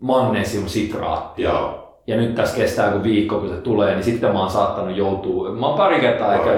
magnesiumsitraattia. 0.00 1.48
Joo. 1.50 1.74
Ja 2.06 2.16
nyt 2.16 2.34
tässä 2.34 2.56
kestää 2.56 2.86
joku 2.92 3.02
viikko, 3.04 3.38
kun 3.38 3.48
se 3.48 3.54
tulee, 3.56 3.94
niin 3.94 4.04
sitten 4.04 4.32
mä 4.32 4.38
oon 4.40 4.50
saattanut 4.50 4.96
joutua, 4.96 5.50
mä 5.52 5.66
oon 5.66 5.76
pari 5.78 6.00
kertaa 6.00 6.34
ehkä 6.34 6.50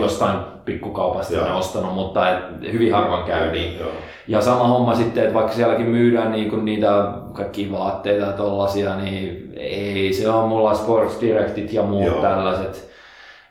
jostain 0.00 0.38
pikkukaupasta 0.68 1.34
Joo. 1.34 1.44
ne 1.44 1.52
ostanut, 1.52 1.94
mutta 1.94 2.30
et 2.30 2.38
hyvin 2.72 2.92
harvoin 2.92 3.24
käy 3.24 3.52
niin. 3.52 3.78
Joo. 3.78 3.88
Ja 4.28 4.40
sama 4.40 4.68
homma 4.68 4.94
sitten, 4.94 5.22
että 5.22 5.34
vaikka 5.34 5.52
sielläkin 5.52 5.86
myydään 5.86 6.32
niinku 6.32 6.56
niitä 6.56 7.12
kaikkia 7.32 7.72
vaatteita 7.72 8.26
ja 8.26 8.32
tollasia, 8.32 8.96
niin 8.96 9.52
ei 9.56 10.12
se 10.12 10.28
on 10.28 10.48
mulla 10.48 10.74
Sports 10.74 11.20
Directit 11.20 11.72
ja 11.72 11.82
muut 11.82 12.06
Joo. 12.06 12.22
tällaiset. 12.22 12.88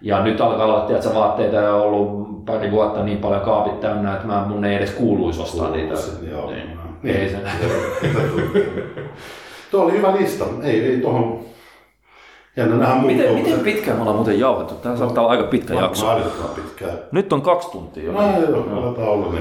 Ja 0.02 0.24
nyt 0.24 0.42
alkaa 0.42 0.66
olla, 0.66 0.80
tiedätkö, 0.80 1.14
vaatteita 1.14 1.56
ja 1.56 1.76
on 1.76 1.82
ollut 1.82 2.46
pari 2.46 2.72
vuotta 2.72 3.04
niin 3.04 3.18
paljon 3.18 3.42
kaapit 3.42 3.80
täynnä, 3.80 4.14
että 4.14 4.28
mä, 4.28 4.46
mun 4.48 4.66
ei 4.66 4.76
edes 4.76 4.92
kuuluisi 4.92 5.42
ostaa 5.42 5.70
niitä. 5.70 5.94
Joo. 6.32 6.52
Niin. 6.52 6.80
Niin. 7.04 7.16
Ei 7.16 7.30
se. 7.30 7.38
Tuo 9.72 9.84
oli 9.84 9.92
hyvä 9.92 10.16
lista. 10.16 10.46
Ei, 10.64 10.86
ei 10.86 11.02
tuohon... 11.02 11.40
Jännä 12.58 12.76
nähdä 12.76 12.96
muuttuu. 12.96 13.18
Miten, 13.18 13.34
miten 13.34 13.60
pitkään 13.60 13.98
me 13.98 14.02
ollaan 14.02 14.16
muuten 14.16 14.40
jauhettu? 14.40 14.74
Tämä 14.76 14.98
saattaa 14.98 15.24
olla 15.24 15.32
aika 15.32 15.44
pitkä 15.44 15.74
Mä- 15.74 15.80
jakso. 15.82 16.08
Pitkään. 16.56 16.94
Nyt 17.12 17.34
on 17.34 17.42
kaksi 17.42 17.72
tuntia 17.72 18.04
jo. 18.04 18.12
No 18.12 18.20
joo, 18.22 18.84
aletaan 18.86 19.08
olla 19.10 19.34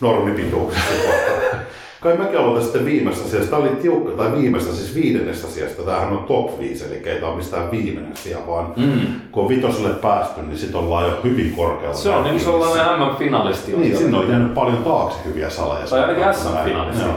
normipituuksista 0.00 0.92
kohta. 1.06 1.56
Kai 2.00 2.16
mäkin 2.16 2.38
aloitan 2.38 2.62
sitten 2.62 2.84
viimeistä 2.84 3.28
sijasta. 3.28 3.50
Tämä 3.50 3.62
oli 3.62 3.76
tiukka, 3.82 4.12
tai 4.12 4.32
viimeistä, 4.32 4.72
siis 4.72 4.94
viidennestä 4.94 5.46
sijasta. 5.46 5.82
Tämähän 5.82 6.12
on 6.12 6.24
top 6.24 6.58
5, 6.58 6.84
eli 6.84 6.94
ei 7.08 7.14
tämä 7.16 7.26
ole 7.28 7.36
mistään 7.36 7.70
viimeinen 7.70 8.16
sija, 8.16 8.38
vaan 8.46 8.72
Mm. 8.76 9.00
kun 9.32 9.42
on 9.42 9.48
vitoselle 9.48 9.88
päästy, 9.94 10.42
niin 10.42 10.58
sitten 10.58 10.80
ollaan 10.80 11.04
jo 11.06 11.12
hyvin 11.24 11.52
korkealla. 11.56 11.96
Se 11.96 12.08
on 12.10 12.24
niin 12.24 12.40
sellainen 12.40 13.00
MM-finalisti. 13.00 13.74
on 13.74 13.80
Niin, 13.80 13.96
sinne 13.96 14.18
on 14.18 14.28
jäänyt 14.28 14.54
paljon 14.54 14.76
taakse 14.76 15.18
hyviä 15.24 15.50
saleja. 15.50 15.86
Tai 15.86 16.00
ainakin 16.00 16.24
Näin. 16.24 17.14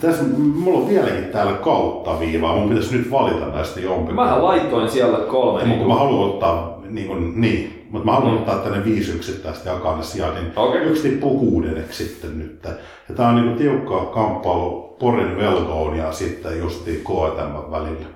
Tässä, 0.00 0.24
mulla 0.54 0.78
on 0.78 0.88
vieläkin 0.88 1.24
täällä 1.24 1.52
kautta 1.52 2.20
viivaa. 2.20 2.56
Mun 2.56 2.68
pitäisi 2.68 2.96
nyt 2.96 3.10
valita 3.10 3.46
näistä 3.54 3.80
jompi. 3.80 4.12
Mähän 4.12 4.44
laitoin 4.44 4.88
siellä 4.88 5.18
kolme. 5.18 5.60
Ei, 5.60 5.66
Niin 5.66 5.78
mutta 5.78 5.94
mä 5.94 5.98
haluan 6.00 6.30
ottaa, 6.30 6.80
niin, 6.88 7.06
kuin, 7.06 7.40
niin. 7.40 7.86
mutta 7.90 8.06
mä 8.06 8.12
haluan 8.12 8.34
ottaa 8.34 8.58
tänne 8.58 8.84
viisi 8.84 9.12
yksittäistä 9.12 9.68
ja 9.68 9.74
jakaa 9.74 9.96
ne 9.96 10.02
sijaan, 10.02 10.34
niin 10.34 10.46
Okei. 10.56 10.80
yksi 10.82 11.08
tippuu 11.08 11.38
kuudenneksi 11.38 12.04
sitten 12.04 12.38
nyt. 12.38 12.58
Ja 13.08 13.14
tää 13.16 13.28
on 13.28 13.34
niin 13.34 13.44
kuin 13.44 13.56
tiukka 13.58 14.04
kamppailu 14.04 14.96
Porin 15.00 15.36
Velgoon 15.36 15.96
ja 15.96 16.12
sitten 16.12 16.58
justiin 16.58 17.00
KTM 17.00 17.70
välillä. 17.70 18.06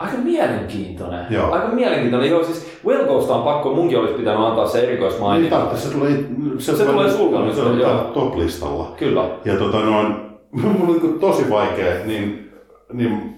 Aika 0.00 0.16
mielenkiintoinen. 0.24 1.26
Joo. 1.30 1.52
Aika 1.52 1.68
mielenkiintoinen. 1.68 2.30
Joo, 2.30 2.44
siis 2.44 2.66
Wellcoasta 2.86 3.34
on 3.34 3.42
pakko, 3.42 3.74
munkin 3.74 3.98
olisi 3.98 4.14
pitänyt 4.14 4.40
antaa 4.40 4.66
se 4.66 4.78
Niin 4.78 4.88
erikoismaininta. 4.90 5.56
tarvitse, 5.56 5.88
se 5.88 5.94
tulee, 5.94 6.24
Se 6.58 6.84
tulee 6.84 7.10
sulta 7.10 7.40
nyt, 7.40 7.54
Se 7.54 7.60
on 7.62 7.80
joo. 7.80 8.00
top-listalla. 8.14 8.92
Kyllä. 8.98 9.24
Ja 9.44 9.56
tota 9.56 9.78
noin, 9.80 10.25
mulla 10.62 10.92
on 10.94 11.00
niin 11.02 11.18
tosi 11.20 11.50
vaikea, 11.50 11.94
niin, 12.04 12.52
niin 12.92 13.34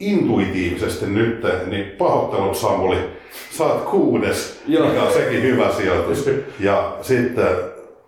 intuitiivisesti 0.00 1.06
nyt, 1.06 1.42
niin 1.66 1.84
pahoittelut 1.98 2.56
Samuli, 2.56 2.96
sä 3.50 3.64
oot 3.64 3.82
kuudes, 3.82 4.62
Joo. 4.66 4.86
mikä 4.86 5.02
on 5.02 5.12
sekin 5.12 5.42
hyvä 5.42 5.72
sijoitus. 5.72 6.30
Ja 6.60 6.92
sitten 7.02 7.46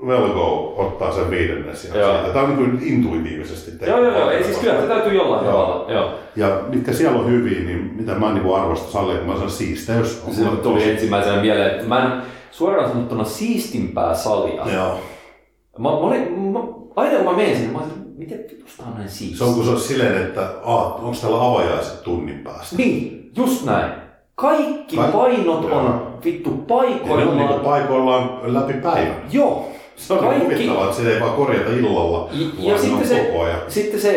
Velgo 0.06 0.74
ottaa 0.78 1.12
sen 1.12 1.30
sijoituksen. 1.74 2.32
Tämä 2.32 2.46
on 2.46 2.56
niin 2.56 2.82
intuitiivisesti 2.82 3.70
tehty. 3.70 3.86
Joo, 3.86 4.04
joo, 4.04 4.18
joo. 4.18 4.30
Ei 4.30 4.44
siis 4.44 4.58
kyllä, 4.58 4.80
se 4.80 4.86
täytyy 4.86 5.12
jollain 5.14 5.44
Joo. 5.44 5.52
tavalla. 5.52 5.92
Joo. 5.92 6.10
Ja 6.36 6.60
mitkä 6.68 6.92
siellä 6.92 7.18
on 7.18 7.30
hyviä, 7.30 7.60
niin 7.60 7.92
mitä 7.96 8.14
mä 8.14 8.32
niin 8.32 8.54
arvostan 8.56 8.90
sallia, 8.92 9.18
kun 9.18 9.26
mä 9.28 9.34
sanon 9.34 9.50
siisteys. 9.50 10.22
on 10.28 10.34
Se 10.34 10.44
tuli 10.44 10.56
tosi- 10.80 10.90
ensimmäisenä 10.90 11.40
mieleen, 11.42 11.70
että 11.70 11.86
mä 11.88 12.04
en 12.14 12.22
suoraan 12.50 12.90
sanottuna 12.90 13.24
siistimpää 13.24 14.14
salia. 14.14 14.72
Joo. 14.74 15.00
Mä, 15.78 15.88
mä, 15.88 15.88
olin, 15.90 16.32
mä, 16.38 16.58
aina 16.96 17.16
kun 17.16 17.24
mä 17.24 17.32
menen 17.36 17.56
sinne, 17.56 17.72
mä 17.72 17.78
olin, 17.78 17.92
miten 18.22 18.38
vitusta 18.50 18.82
on 18.86 18.94
näin 18.98 19.08
siistiä? 19.08 19.38
Se 19.38 19.44
on 19.44 19.54
kun 19.54 19.64
se 19.64 19.70
on 19.70 19.80
silleen, 19.80 20.22
että 20.22 20.48
onko 20.64 21.16
täällä 21.20 21.44
avajaiset 21.44 22.02
tunnin 22.02 22.38
päästä. 22.38 22.76
Niin, 22.76 23.30
just 23.36 23.64
näin. 23.64 23.92
Kaikki 24.34 24.96
Ka- 24.96 25.02
painot 25.02 25.62
Joo. 25.68 25.78
on 25.78 26.18
vittu 26.24 26.50
Ja 26.50 26.66
ne 26.66 26.72
on 26.86 27.36
niin 27.36 27.48
paikoillaan. 27.48 27.60
paikoillaan 27.60 28.54
läpi 28.54 28.72
päivän. 28.72 29.16
Joo. 29.32 29.68
Se 29.96 30.12
on 30.12 30.18
Kaikki... 30.18 30.44
huvittavaa, 30.44 30.84
että 30.84 30.96
sitä 30.96 31.10
ei 31.10 31.20
vaan 31.20 31.32
korjata 31.32 31.70
illalla, 31.70 32.28
Ja, 32.58 32.72
ja 32.72 32.78
sitten 32.78 33.08
se, 33.08 33.18
koko 33.18 33.42
ajan. 33.44 33.60
sitten 33.68 34.00
se 34.00 34.10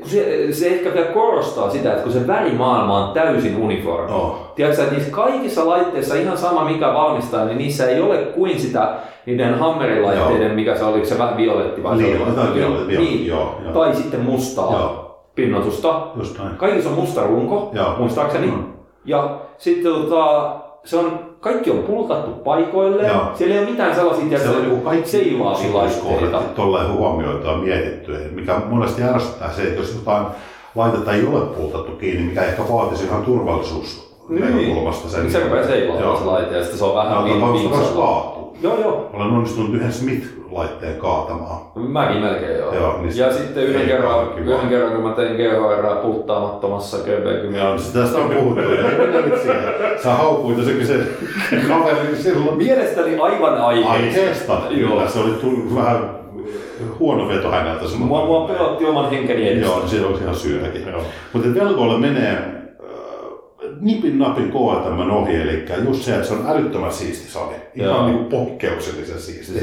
kun 0.00 0.10
se, 0.10 0.52
se 0.52 0.66
ehkä 0.66 0.94
vielä 0.94 1.06
korostaa 1.06 1.70
sitä, 1.70 1.90
että 1.90 2.02
kun 2.02 2.12
se 2.12 2.26
värimaailma 2.26 3.06
on 3.06 3.14
täysin 3.14 3.56
uniformi. 3.56 4.12
Oh. 4.12 4.36
Tiedätkö, 4.54 4.82
että 4.82 4.94
niissä 4.94 5.10
kaikissa 5.12 5.66
laitteissa, 5.66 6.14
ihan 6.14 6.38
sama 6.38 6.64
mikä 6.64 6.94
valmistaa, 6.94 7.44
niin 7.44 7.58
niissä 7.58 7.86
ei 7.88 8.00
ole 8.00 8.16
kuin 8.16 8.60
sitä 8.60 8.94
niiden 9.26 9.58
hammerilaitteiden, 9.58 10.46
Joo. 10.46 10.54
mikä 10.54 10.76
se 10.76 10.84
oli, 10.84 11.06
se 11.06 11.18
vähän 11.18 11.36
violetti 11.36 11.82
vai 11.82 11.96
Niin, 11.96 12.16
se 12.16 12.22
oli? 12.22 12.30
jotain 12.30 12.54
violetti, 12.54 12.94
joo, 12.94 13.02
niin. 13.02 13.26
joo, 13.26 13.54
joo. 13.64 13.72
Tai 13.72 13.94
sitten 13.94 14.20
mustaa 14.20 14.72
Joo. 14.72 15.20
pinnotusta. 15.34 16.00
Just 16.16 16.38
näin. 16.38 16.56
Kaikissa 16.56 16.90
on 16.90 16.96
musta 16.96 17.22
runko, 17.22 17.70
Joo. 17.74 17.94
muistaakseni. 17.98 18.46
Mm. 18.46 18.64
Ja 19.04 19.38
sitten 19.58 19.92
tota, 19.92 20.54
se 20.84 20.96
on, 20.96 21.29
kaikki 21.40 21.70
on 21.70 21.78
pultattu 21.78 22.30
paikoille. 22.30 23.06
Joo. 23.06 23.22
Siellä 23.34 23.54
ei 23.54 23.60
ole 23.60 23.70
mitään 23.70 23.94
sellaisia 23.94 24.38
Se 24.38 24.48
on 24.48 24.62
niinku 24.62 24.76
kaikki 24.84 25.08
seilaavia 25.10 25.74
laitteita. 25.74 25.84
yksityiskohdat 25.86 26.54
tolleen 26.54 26.92
huomioitu 26.92 27.46
ja 27.46 27.56
mietitty, 27.56 28.12
mikä 28.34 28.60
monesti 28.68 29.02
ärsyttää 29.02 29.52
se, 29.52 29.62
että 29.62 29.80
jos 29.80 29.94
jotain 29.94 30.26
laitetta 30.74 31.12
ei 31.12 31.26
ole 31.26 31.40
pultattu 31.46 31.92
kiinni, 31.92 32.22
mikä 32.22 32.42
ehkä 32.42 32.62
vaatisi 32.72 33.04
ihan 33.04 33.22
turvallisuus 33.24 34.10
näkökulmasta 34.28 35.08
sen. 35.08 35.20
Niin 35.22 35.32
se 35.32 35.40
rupeaa 35.40 35.66
seilaamaan 35.66 36.18
se 36.18 36.24
laite 36.24 36.54
ja 36.54 36.60
sitten 36.62 36.78
se 36.78 36.84
on 36.84 36.94
vähän 36.94 37.12
Ja 37.28 37.34
vin- 37.34 37.40
Joo, 38.62 38.80
joo. 38.80 39.10
Olen 39.12 39.26
onnistunut 39.30 39.74
yhden 39.74 39.92
Smith-laitteen 39.92 40.96
kaatamaan. 40.98 41.60
Mäkin 41.74 42.22
melkein 42.22 42.58
joo. 42.58 42.74
Joo, 42.74 43.02
niin 43.02 43.16
ja 43.16 43.32
sitten 43.32 43.64
yhden 43.64 43.86
kerran, 43.86 44.38
yhden 44.38 44.68
kerran, 44.68 44.92
kun 44.92 45.02
mä 45.02 45.12
tein 45.14 45.36
GHR 45.36 45.96
pulttaamattomassa 46.02 46.96
GB10. 46.96 47.56
Ja 47.56 47.76
tästä 47.92 48.18
on 48.18 48.30
puhuttu. 48.30 48.60
ja. 48.72 48.84
Sä 50.02 50.14
haukuit 50.14 50.58
jo 50.58 50.64
se, 50.64 50.84
se 51.50 51.56
kaveri 51.68 52.16
silloin. 52.16 52.56
Mielestäni 52.58 53.18
aivan 53.18 53.60
aiheesta. 53.60 53.92
Aiheesta, 53.92 54.58
Joo. 54.70 55.08
Se 55.08 55.18
oli 55.18 55.30
tullut 55.30 55.74
vähän 55.74 56.10
huono 56.98 57.28
veto 57.28 57.50
häneltä. 57.50 57.84
Mua, 57.98 58.24
mua 58.26 58.48
pelotti 58.48 58.84
oman 58.84 59.10
henkeni 59.10 59.48
edestä. 59.48 59.66
Joo, 59.66 59.86
se 59.86 60.06
olisi 60.06 60.22
ihan 60.22 60.34
syytäkin. 60.34 60.86
Mutta 61.32 61.48
velkoille 61.54 61.98
menee 61.98 62.59
nipin 63.80 64.18
napin 64.18 64.48
KTM 64.50 65.10
ohi, 65.10 65.36
eli 65.36 65.64
just 65.84 66.02
se, 66.02 66.14
että 66.14 66.26
se 66.26 66.34
on 66.34 66.44
älyttömän 66.48 66.92
siisti 66.92 67.32
sali. 67.32 67.54
Ihan 67.74 67.90
Joo. 67.90 68.06
niin 68.06 68.24
poikkeuksellisen 68.24 69.18
siisti. 69.20 69.60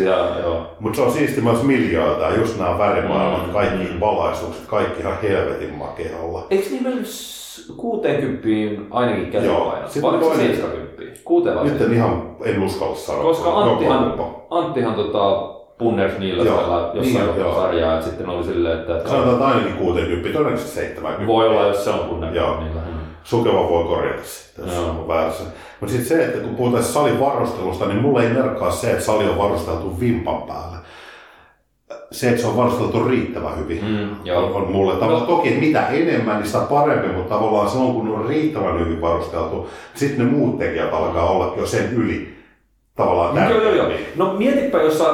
Mutta 0.79 0.95
se 0.97 1.01
on 1.01 1.11
siisti 1.11 1.41
myös 1.41 1.63
miljoilta, 1.63 2.29
just 2.37 2.59
nämä 2.59 2.77
värimaailmat, 2.77 3.47
Mm, 3.47 3.53
kaikki 3.53 3.93
mm. 3.93 3.99
valaistukset, 3.99 4.65
kaikki 4.67 4.99
ihan 5.01 5.13
helvetin 5.23 5.73
makealla. 5.73 6.47
Eikö 6.49 6.69
niin 6.69 6.83
mennyt 6.83 7.07
s- 7.07 7.73
60 7.77 8.47
ainakin 8.91 9.33
Joo. 9.33 9.55
käsipaino? 9.65 9.87
Sitten 9.87 10.09
oliko 10.09 10.25
toinen- 10.25 10.47
70? 10.47 10.97
Kuuteen 11.25 11.55
vai 11.55 11.63
Nyt 11.63 11.81
en 11.81 11.93
ihan, 11.93 12.21
en 12.45 12.63
uskalla 12.63 12.95
sanoa. 12.95 13.23
Koska 13.23 13.49
Anttihan. 13.49 14.13
Anttihan 14.49 14.93
tota, 14.95 15.53
punners 15.77 16.19
niillä 16.19 16.43
Joo. 16.43 16.57
siellä 16.57 16.91
jossain 16.93 17.25
Niin, 17.35 17.55
sarjaa, 17.55 17.93
että 17.93 18.05
sitten 18.05 18.29
oli 18.29 18.43
silleen, 18.43 18.79
että 18.79 19.09
Sanotaan, 19.09 19.33
että 19.33 19.45
ainakin 19.45 19.73
60, 19.73 20.29
todennäköisesti 20.33 20.75
70. 20.75 21.27
voi 21.27 21.47
olla, 21.47 21.67
jos 21.67 21.83
se 21.83 21.89
on 21.89 21.99
punners 21.99 22.33
niillä. 22.33 22.81
Sukeva 23.27 23.69
voi 23.69 23.83
korjata 23.83 24.23
sitten, 24.23 24.65
jos 24.65 24.75
Joo. 24.75 24.89
on 24.89 25.07
väärässä. 25.07 25.43
Mutta 25.79 25.95
sitten 25.95 26.17
se, 26.17 26.25
että 26.25 26.39
kun 26.39 26.55
puhutaan 26.55 26.83
salin 26.83 27.19
varustelusta, 27.19 27.85
niin 27.85 28.01
mulle 28.01 28.23
ei 28.23 28.29
merkkaa 28.33 28.71
se, 28.71 28.91
että 28.91 29.03
sali 29.03 29.29
on 29.29 29.37
varusteltu 29.37 29.99
vimpan 29.99 30.41
päälle. 30.43 30.77
Se, 32.11 32.29
että 32.29 32.41
se 32.41 32.47
on 32.47 32.57
varusteltu 32.57 33.03
riittävän 33.07 33.57
hyvin, 33.59 33.83
Mm, 33.85 34.25
joo. 34.25 34.45
on, 34.45 34.51
on 34.53 34.71
mulle. 34.71 34.93
Tavallaan 34.93 35.21
No. 35.21 35.35
toki 35.35 35.49
mitä 35.49 35.87
enemmän, 35.87 36.37
niin 36.37 36.45
sitä 36.47 36.59
parempi, 36.59 37.07
mutta 37.07 37.35
tavallaan 37.35 37.69
silloin 37.69 37.93
kun 37.93 38.09
on 38.09 38.25
riittävän 38.25 38.79
hyvin 38.79 39.01
varusteltu, 39.01 39.69
sitten 39.95 40.25
ne 40.25 40.31
muut 40.31 40.59
tekijät 40.59 40.93
alkaa 40.93 41.29
olla 41.29 41.53
jo 41.57 41.65
sen 41.65 41.93
yli 41.93 42.33
tavallaan 42.95 43.35
Joo, 43.35 43.61
joo, 43.61 43.73
joo. 43.73 43.85
tärkeämpiä. 43.85 44.07
No 44.15 44.33
mietipä, 44.33 44.77
jos, 44.81 44.97
sä, 44.97 45.05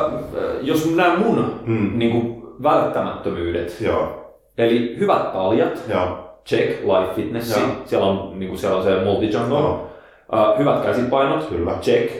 jos 0.61 0.95
nämä 0.95 1.15
mun 1.17 1.61
Mm. 1.65 1.91
niin 1.99 2.11
kuin, 2.11 2.43
välttämättömyydet, 2.63 3.81
Joo, 3.81 4.33
eli 4.57 4.95
hyvät 4.99 5.33
taljat, 5.33 5.79
joo, 5.89 6.22
check, 6.47 6.81
life 6.83 7.13
fitness, 7.15 7.59
siellä 7.85 8.05
on, 8.07 8.39
niin 8.39 8.49
kuin 8.49 8.59
siellä 8.59 8.77
on 8.77 8.83
se 8.83 9.03
multi-jungle, 9.03 9.59
joo, 9.59 9.87
uh, 10.33 10.57
hyvät 10.59 10.83
käsipainot, 10.83 11.43
kyllä. 11.43 11.71
check, 11.81 12.13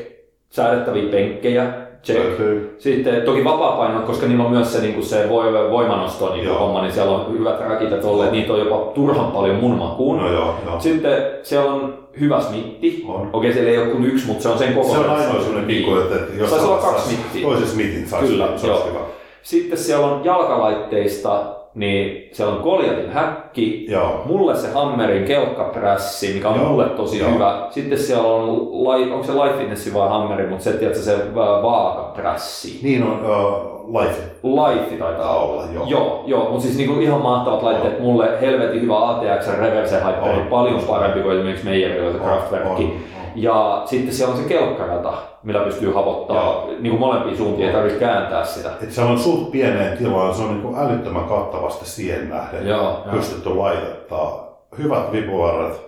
säädettäviä 0.49 1.11
penkkejä, 1.11 1.73
check. 2.03 2.19
Löytyy. 2.19 2.75
Sitten 2.79 3.21
toki 3.21 3.43
vapaa-painot, 3.43 4.05
koska 4.05 4.27
niillä 4.27 4.43
on 4.43 4.51
myös 4.51 4.73
se, 4.73 4.81
niin 4.81 4.93
kuin 4.93 5.05
se 5.05 5.29
voi, 5.29 5.53
voimanosto 5.71 6.33
niin 6.33 6.47
kuin 6.47 6.57
homma, 6.59 6.81
niin 6.81 6.93
siellä 6.93 7.11
on 7.11 7.33
hyvät 7.39 7.59
rakitet 7.59 8.05
olleet, 8.05 8.31
niitä 8.31 8.53
on 8.53 8.59
jopa 8.59 8.91
turhan 8.95 9.31
paljon 9.31 9.55
mun 9.55 9.77
makuun. 9.77 10.17
No 10.17 10.31
joo, 10.31 10.55
joo. 10.65 10.79
Sitten 10.79 11.23
siellä 11.43 11.71
on 11.73 12.03
hyvä 12.19 12.41
smitti. 12.41 13.05
On. 13.07 13.29
Okei, 13.33 13.53
siellä 13.53 13.71
ei 13.71 13.77
ole 13.77 13.87
kuin 13.87 14.05
yksi, 14.05 14.27
mutta 14.27 14.43
se 14.43 14.49
on 14.49 14.57
sen 14.57 14.67
Se 14.67 14.73
koko. 14.73 14.91
on 14.91 15.09
ainoa 15.09 15.33
sellainen 15.33 15.65
pikku, 15.65 15.95
että 15.95 16.15
että 16.15 16.33
jos 16.37 16.49
Saisi 16.49 16.65
olla 16.65 16.77
kaksi 16.77 17.15
mittiä. 17.15 17.41
Toisen 17.41 17.67
smitin 17.67 18.07
saisi, 18.07 18.27
Kyllä, 18.27 18.47
se 18.55 18.71
olisi 18.71 18.89
hyvä. 18.89 18.99
Sitten 19.43 19.77
siellä 19.77 20.07
on 20.07 20.25
jalkalaitteista, 20.25 21.43
niin 21.75 22.29
siellä 22.31 22.55
on 22.55 22.61
Koljatin 22.61 23.09
häkki, 23.11 23.85
Joo. 23.89 24.21
mulle 24.25 24.55
se 24.55 24.71
Hammerin 24.71 25.25
kelkkaprässi, 25.25 26.33
mikä 26.33 26.49
on 26.49 26.59
Joo, 26.59 26.69
mulle 26.69 26.85
tosi 26.85 27.19
joo. 27.19 27.31
hyvä. 27.31 27.67
Sitten 27.69 27.97
siellä 27.97 28.27
on, 28.27 28.49
onko 29.13 29.23
se 29.23 29.33
Life 29.33 29.57
Fitness 29.57 29.93
vai 29.93 30.09
Hammeri, 30.09 30.47
mutta 30.47 30.63
se, 30.63 30.73
tiedätkö, 30.73 31.01
se 31.01 31.11
ää, 31.13 31.63
vaakaprässi. 31.63 32.79
Niin 32.83 33.03
on 33.03 33.19
uh, 33.25 34.01
life. 34.01 34.21
Life 34.43 34.95
taitaa 34.95 35.37
olla. 35.39 35.63
Joo. 35.73 35.85
Joo, 35.87 36.23
joo 36.27 36.49
mutta 36.49 36.61
siis 36.61 36.77
niinku 36.77 36.99
ihan 37.01 37.21
mahtavat 37.21 37.63
laitteet. 37.63 37.99
Mulle 37.99 38.41
helvetin 38.41 38.81
hyvä 38.81 39.09
ATX 39.09 39.47
Reverse 39.59 39.95
Hyperi, 39.95 40.39
On. 40.41 40.47
paljon 40.49 40.81
parempi 40.87 41.19
kuin 41.19 41.35
esimerkiksi 41.35 41.65
Meijerillä 41.65 42.11
se 42.11 42.19
Kraftwerkki. 42.19 42.83
on, 42.83 42.89
on. 42.89 43.22
Ja 43.35 43.81
sitten 43.85 44.13
siellä 44.13 44.33
on 44.35 44.41
se 44.41 44.47
kelkkarata, 44.47 45.13
millä 45.43 45.59
pystyy 45.59 45.91
havottaa 45.93 46.35
Joo. 46.43 46.67
niin 46.79 46.89
kuin 46.89 46.99
molempiin 46.99 47.37
suuntiin, 47.37 47.67
ei 47.67 47.73
tarvitse 47.73 47.99
kääntää 47.99 48.45
sitä. 48.45 48.69
Et 48.83 48.91
se 48.91 49.01
on 49.01 49.19
suht 49.19 49.51
pieneen 49.51 49.97
tilaan, 49.97 50.35
se 50.35 50.41
on 50.43 50.61
niin 50.63 50.75
älyttömän 50.77 51.25
kattavasti 51.25 51.85
siihen 51.85 52.29
nähden 52.29 52.67
Joo, 52.67 52.97
pystytty 53.11 53.49
laittaa. 53.49 54.43
Hyvät 54.77 55.11
vipuvarret. 55.11 55.81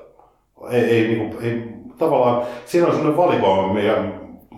Ei, 0.72 0.82
ei, 0.84 1.08
niinku, 1.08 1.38
ei, 1.42 1.64
tavallaan, 1.98 2.42
siinä 2.66 2.88
on 2.88 2.94
sellainen 2.94 3.18
valikoima, 3.18 3.74
mikä 3.74 3.98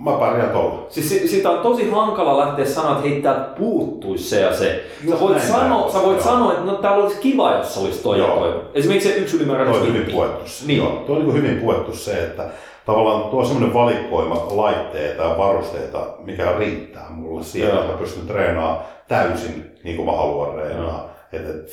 mä 0.03 0.11
pärjään 0.11 0.49
tuolla. 0.49 0.85
Siis 0.89 1.09
si- 1.09 1.27
sitä 1.27 1.49
on 1.49 1.59
tosi 1.59 1.89
hankala 1.89 2.37
lähteä 2.37 2.65
sanoa, 2.65 2.91
että 2.91 3.09
hei, 3.09 3.21
täältä 3.21 3.41
puuttuisi 3.57 4.23
se 4.29 4.41
ja 4.41 4.53
se. 4.55 4.83
Just 5.03 5.17
Sä 5.17 5.23
voit, 5.25 5.35
näin 5.37 5.47
sanoa, 5.47 5.79
päin. 5.81 5.91
sä 5.93 5.99
voit 6.03 6.17
Joo. 6.17 6.25
sanoa, 6.25 6.51
että 6.51 6.65
no 6.65 6.75
täällä 6.75 7.03
olisi 7.03 7.19
kiva, 7.19 7.51
jos 7.51 7.77
olisi 7.77 8.03
toi 8.03 8.19
ja 8.19 8.27
Joo. 8.27 8.37
toi. 8.37 8.61
Esimerkiksi 8.73 9.09
se 9.09 9.15
yksi 9.15 9.37
ylimääräinen 9.37 9.73
Tuo 9.75 9.83
on 9.87 9.93
hyvin 9.93 10.11
puettu. 10.11 10.41
se. 10.45 10.67
Niin. 10.67 10.77
Joo, 10.77 11.03
tuo 11.07 11.15
on 11.15 11.21
niin 11.23 11.33
hyvin 11.33 11.57
puettu 11.57 11.93
se, 11.93 12.11
että 12.23 12.43
tavallaan 12.87 13.29
tuo 13.29 13.45
semmoinen 13.45 13.73
valikoima 13.73 14.47
laitteita 14.49 15.23
ja 15.23 15.37
varusteita, 15.37 16.07
mikä 16.23 16.53
riittää 16.59 17.05
mulle 17.09 17.43
siihen, 17.43 17.69
Joo. 17.69 17.79
että 17.79 17.91
mä 17.91 17.99
pystyn 17.99 18.27
treenaamaan 18.27 18.85
täysin 19.07 19.71
niin 19.83 19.95
kuin 19.95 20.05
mä 20.05 20.11
haluan 20.11 20.55
treenaa. 20.55 21.09
Et, 21.33 21.49
et, 21.49 21.67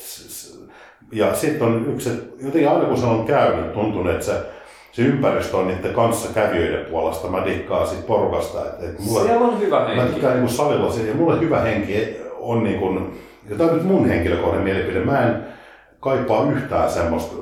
ja 1.11 1.33
sitten 1.35 1.67
on 1.67 1.85
yksi, 1.93 2.09
että 2.09 2.45
jotenkin 2.45 2.69
aina 2.69 2.85
kun 2.85 2.97
se 2.97 3.05
on 3.05 3.25
käynyt, 3.25 3.73
tuntuu, 3.73 4.07
että 4.09 4.25
se, 4.25 4.33
se 4.91 5.01
ympäristö 5.01 5.57
on 5.57 5.67
niiden 5.67 5.93
kanssa 5.93 6.33
kävijöiden 6.33 6.85
puolesta. 6.85 7.27
Mä 7.27 7.45
dikkaan 7.45 7.87
siitä 7.87 8.07
porukasta. 8.07 8.65
Että, 8.65 8.85
että 8.85 9.01
mulle, 9.03 9.23
Siellä 9.23 9.47
on 9.47 9.59
hyvä 9.59 9.79
Mä 9.79 9.87
henki. 9.87 10.13
tykkään 10.13 10.39
niin 10.39 10.49
salilla 10.49 10.91
se, 10.91 11.07
ja 11.07 11.15
mulle 11.15 11.39
hyvä 11.39 11.59
henki 11.59 12.17
on 12.39 12.63
niin 12.63 12.79
kuin, 12.79 13.19
ja 13.49 13.57
tämä 13.57 13.69
on 13.69 13.77
nyt 13.77 13.85
mun 13.85 14.07
henkilökohtainen 14.07 14.63
mielipide, 14.63 14.99
mä 14.99 15.27
en 15.27 15.43
kaipaa 15.99 16.51
yhtään 16.51 16.89
semmoista 16.89 17.35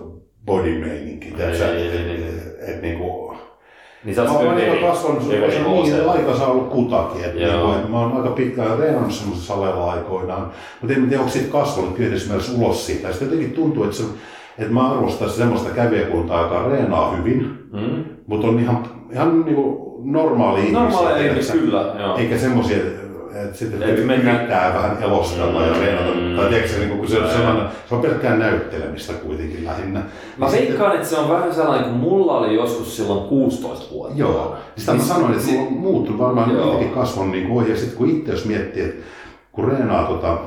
bodymeininkiä, 0.45 1.49
että 1.49 1.67
ei, 1.71 1.87
ei. 1.89 2.23
et, 2.23 2.69
et, 2.69 2.81
niinku, 2.81 3.22
Niin 4.05 4.15
sä 4.15 4.23
mä 4.23 4.31
oon 4.31 4.55
niin 4.55 4.77
kasvanut, 4.85 5.23
se 5.23 5.43
on 5.65 5.83
niin 5.83 5.93
HC. 6.03 6.07
aikansa 6.09 6.47
ollut 6.47 6.69
kutakin, 6.69 7.23
että 7.25 7.39
et 7.83 7.89
mä 7.89 7.99
oon 7.99 8.17
aika 8.17 8.29
pitkään 8.29 8.77
treenannut 8.77 9.11
semmoisessa 9.13 9.53
salella 9.53 9.91
aikoinaan, 9.91 10.51
mutta 10.81 10.95
en 10.95 11.01
tiedä, 11.07 11.19
onko 11.19 11.31
siitä 11.33 11.51
kasvanut 11.51 11.95
tietysti 11.95 12.29
mielessä 12.29 12.53
ulos 12.57 12.85
siitä, 12.85 13.07
ja 13.07 13.13
sitten 13.13 13.29
jotenkin 13.29 13.55
tuntuu, 13.55 13.83
että, 13.83 13.95
se, 13.95 14.03
että 14.59 14.73
mä 14.73 14.91
arvostaisin 14.91 15.37
semmoista 15.37 15.69
kävijäkuntaa, 15.69 16.41
joka 16.41 16.67
reenaa 16.69 17.11
hyvin, 17.15 17.59
Mm. 17.73 18.03
mutta 18.27 18.47
on 18.47 18.59
ihan, 18.59 18.83
ihan 19.13 19.45
niinku 19.45 19.93
normaali 20.03 20.59
ihmisiä. 20.59 20.79
Normaali 20.81 21.07
tiedätkö? 21.19 21.31
ihmis, 21.31 21.51
kyllä. 21.51 21.95
Joo. 21.99 22.17
Eikä 22.17 22.37
semmoisia, 22.37 22.77
että 23.35 23.57
sitten 23.57 23.83
että 23.83 24.01
mennään- 24.01 24.35
yrittää 24.37 24.73
vähän 24.73 25.03
elostella 25.03 25.61
ja 25.65 25.73
Mm. 25.73 25.79
reenata. 25.79 26.41
Tai 26.41 26.49
tiedätkö, 26.49 26.77
niin 26.77 26.97
kun 26.97 27.07
se, 27.07 27.19
on 27.19 27.29
sellainen, 27.31 27.67
se 27.89 27.95
on 27.95 28.01
pelkkää 28.01 28.37
näyttelemistä 28.37 29.13
kuitenkin 29.13 29.65
lähinnä. 29.65 29.99
Mä 30.37 30.45
Ja 30.45 30.51
sitten- 30.51 30.67
veikkaan, 30.67 30.95
että 30.95 31.07
se 31.07 31.17
on 31.17 31.29
vähän 31.29 31.55
sellainen 31.55 31.83
kuin 31.89 31.97
mulla 31.97 32.37
oli 32.37 32.55
joskus 32.55 32.95
silloin 32.97 33.27
16 33.29 33.93
vuotta. 33.93 34.17
Joo, 34.17 34.55
sitä 34.77 34.93
mä 34.93 35.03
sanoin, 35.03 35.33
että 35.33 35.45
se 35.45 35.59
on 35.59 35.73
muuttunut 35.73 36.19
varmaan 36.21 36.51
jotenkin 36.55 36.89
kasvanut 36.89 37.31
niin 37.31 37.47
kuin 37.47 37.63
ohi. 37.63 37.71
Ja 37.71 37.77
sitten 37.77 37.97
kun 37.97 38.09
itse 38.09 38.31
jos 38.31 38.45
miettii, 38.45 38.83
että 38.83 39.03
kun 39.51 39.65
reenaa 39.71 40.07
tota, 40.07 40.37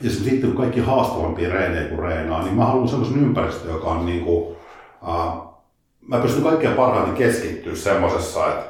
ja 0.00 0.10
sitten 0.10 0.40
kun 0.50 0.56
kaikki 0.56 0.80
haastavampia 0.80 1.52
reenejä 1.52 1.88
kun 1.88 1.98
reenaa, 1.98 2.42
niin 2.42 2.54
mä 2.54 2.64
haluan 2.64 2.88
semmoisen 2.88 3.18
ympäristön, 3.22 3.70
joka 3.72 3.88
on 3.90 4.06
niin 4.06 4.24
kuin, 4.24 4.56
uh, 5.02 5.48
mä 6.08 6.18
pystyn 6.18 6.42
kaikkein 6.42 6.74
parhaiten 6.74 7.14
keskittyä 7.14 7.74
semmoisessa, 7.74 8.46
että, 8.48 8.64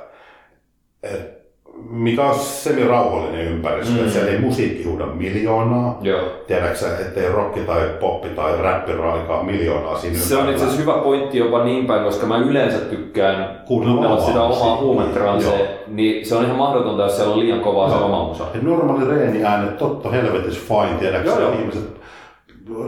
että 1.03 1.38
mikä 1.91 2.23
on 2.25 2.35
semi-rauhallinen 2.35 3.47
ympäristö, 3.47 3.93
Mm. 3.95 4.01
että 4.01 4.13
siellä 4.13 4.31
ei 4.31 4.39
musiikki 4.41 4.85
huuda 4.85 5.07
miljoonaa, 5.07 5.99
Joo. 6.03 6.21
tiedätkö 6.47 6.87
ettei 7.01 7.29
rokki 7.33 7.61
tai 7.61 7.81
poppi 8.01 8.29
tai 8.29 8.53
räppi 8.63 8.93
raikaa 8.93 9.43
miljoonaa 9.43 9.99
siinä 9.99 10.19
Se 10.19 10.37
on 10.37 10.49
itse 10.51 10.63
asiassa 10.65 10.81
hyvä 10.81 10.93
pointti 10.93 11.39
jopa 11.39 11.65
niin 11.65 11.87
päin, 11.87 12.05
koska 12.05 12.27
mä 12.27 12.39
yleensä 12.39 12.79
tykkään 12.79 13.61
Kuunnella 13.67 14.21
sitä 14.21 14.43
omaa 14.43 14.77
huumetransea, 14.77 15.53
niin 15.87 16.27
se 16.27 16.35
on 16.35 16.45
ihan 16.45 16.57
mahdotonta, 16.57 17.03
jos 17.03 17.17
siellä 17.17 17.33
on 17.35 17.41
liian 17.41 17.61
kovaa 17.61 17.91
se 17.91 17.97
oma 17.97 18.25
musa. 18.25 18.45
Normaali 18.63 19.05
reeni 19.11 19.45
äänet, 19.45 19.79
totta 19.79 20.11
helvetis 20.11 20.59
fine, 20.69 20.99
tiedätkö 20.99 21.29
Joo, 21.29 21.41
joo. 21.41 21.53
ihmiset 21.53 21.99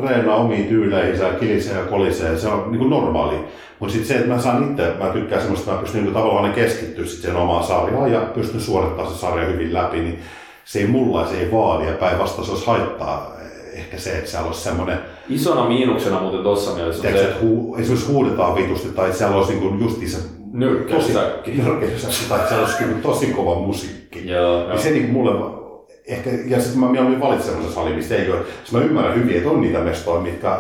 reenaa 0.03 0.37
omiin 0.37 0.69
tyyleihinsä 0.69 1.25
ja 1.25 1.33
kilisee 1.33 1.79
ja 1.79 1.85
kolisee, 1.85 2.39
se 2.39 2.49
on 2.49 2.73
niin 2.73 2.91
normaali. 2.91 3.37
Mutta 3.79 3.93
sitten 3.93 4.09
se, 4.09 4.15
että 4.15 4.35
mä 4.35 4.41
saan 4.41 4.71
itse, 4.71 4.93
mä 4.99 5.11
tykkään 5.11 5.41
semmoista, 5.41 5.71
että 5.71 5.77
mä 5.77 5.83
pystyn 5.83 6.05
niin 6.05 6.15
tavallaan 6.15 6.53
keskittyä 6.53 7.07
sit 7.07 7.21
siihen 7.21 7.37
omaan 7.37 7.65
sarjaan 7.65 8.13
ja 8.13 8.21
pystyn 8.21 8.61
suorittamaan 8.61 9.15
se 9.15 9.21
sarja 9.21 9.47
hyvin 9.47 9.75
läpi, 9.75 9.97
niin 9.97 10.19
se 10.65 10.79
ei 10.79 10.87
mulla 10.87 11.27
se 11.27 11.41
ei 11.41 11.53
vaadi 11.53 11.87
ja 11.87 11.93
päinvastoin 11.93 12.47
se 12.47 12.53
olisi 12.53 12.67
haittaa 12.67 13.33
ehkä 13.73 13.99
se, 13.99 14.19
että 14.19 14.31
siellä 14.31 14.47
olisi 14.47 14.61
semmoinen... 14.61 14.99
Isona 15.29 15.69
miinuksena 15.69 16.21
muuten 16.21 16.43
tuossa 16.43 16.75
mielessä 16.75 17.09
on 17.09 17.15
se, 17.15 17.25
että 17.25 17.41
hu, 17.43 17.77
esimerkiksi 17.77 18.13
huudetaan 18.13 18.55
vitusti 18.55 18.89
tai 18.89 19.13
siellä 19.13 19.37
olisi 19.37 19.55
niin 19.55 19.81
justiinsa 19.81 20.19
Nyrkkeilysäkki. 20.53 21.51
Nyrkkeilysäkki, 21.51 22.25
tai 22.29 22.49
se 22.49 22.55
olisi 22.55 22.85
niin 22.85 23.03
tosi 23.03 23.27
kova 23.27 23.55
musiikki. 23.55 24.29
Joo, 24.29 24.69
niin 24.69 24.79
se 24.79 24.91
niin 24.91 25.11
mulle 25.11 25.60
ehkä, 26.11 26.31
ja 26.47 26.61
sitten 26.61 26.81
mä 26.81 26.89
mieluummin 26.89 27.21
valitsen 27.21 27.47
semmoisen 27.47 27.75
salin, 27.75 27.95
mistä 27.95 28.15
ei 28.15 28.31
ole, 28.31 28.41
siis 28.65 28.73
mä 28.73 28.81
ymmärrän 28.81 29.15
hyvin, 29.15 29.37
että 29.37 29.51
on 29.51 29.61
niitä 29.61 29.79
mestoja, 29.79 30.21
mitkä, 30.21 30.59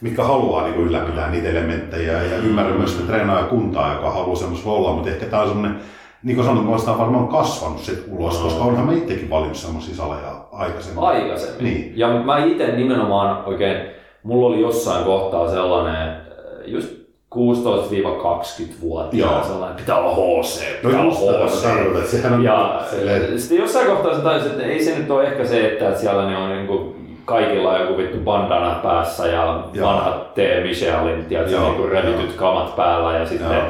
mitkä 0.00 0.24
haluaa 0.24 0.62
niin 0.62 0.80
ylläpitää 0.80 1.30
niitä 1.30 1.48
elementtejä, 1.48 2.22
ja 2.22 2.36
ymmärrän 2.36 2.76
myös 2.76 2.92
sitä 2.92 3.12
treenaaja 3.12 3.46
kuntaa, 3.46 3.94
joka 3.94 4.10
haluaa 4.10 4.36
semmoista 4.36 4.70
olla, 4.70 4.92
mutta 4.92 5.10
ehkä 5.10 5.26
tämä 5.26 5.42
on 5.42 5.48
semmoinen, 5.48 5.80
niin 6.22 6.36
kuin 6.36 6.46
sanoin, 6.46 6.66
mä 6.66 6.98
varmaan 6.98 7.28
kasvanut 7.28 7.80
sit 7.80 8.04
ulos, 8.08 8.38
no. 8.38 8.44
koska 8.44 8.64
onhan 8.64 8.86
mä 8.86 8.92
itsekin 8.92 9.30
valinnut 9.30 9.56
semmoisia 9.56 9.94
saleja 9.94 10.44
aikaisemmin. 10.52 11.04
Aikaisemmin. 11.04 11.64
Niin. 11.64 11.92
Ja 11.96 12.22
mä 12.22 12.44
itse 12.44 12.76
nimenomaan 12.76 13.44
oikein, 13.44 13.76
mulla 14.22 14.46
oli 14.46 14.60
jossain 14.60 15.04
kohtaa 15.04 15.50
sellainen, 15.50 16.16
just 16.66 16.99
16-20-vuotiaana 17.34 19.44
sellainen, 19.44 19.76
pitää 19.76 19.98
olla 19.98 20.14
HC, 20.14 20.62
no 20.82 20.90
pitää 20.90 21.04
no 21.04 21.10
olla 21.10 21.46
HC. 21.46 21.62
Tarkoitan, 21.62 22.08
sehän 22.08 22.32
on 22.32 22.44
ja 22.44 22.82
sitten 23.36 23.58
jossain 23.58 23.86
kohtaa 23.86 24.14
se 24.14 24.22
taisi, 24.22 24.46
että 24.46 24.62
ei 24.62 24.84
se 24.84 24.98
nyt 24.98 25.10
ole 25.10 25.24
ehkä 25.24 25.46
se, 25.46 25.72
että 25.72 25.94
siellä 25.94 26.30
ne 26.30 26.36
on 26.36 26.48
niin 26.48 26.66
kuin 26.66 26.94
kaikilla 27.24 27.78
joku 27.78 27.96
vittu 27.96 28.18
bandana 28.18 28.74
päässä 28.74 29.26
ja, 29.26 29.64
ja. 29.74 29.84
vanhat 29.84 30.34
T. 30.34 30.38
Michelin, 30.62 31.24
tiedätkö, 31.24 31.60
niin 31.60 31.74
kuin 31.74 31.88
revityt 31.88 32.32
kamat 32.32 32.76
päällä 32.76 33.18
ja 33.18 33.26
sitten 33.26 33.52
Joo 33.52 33.62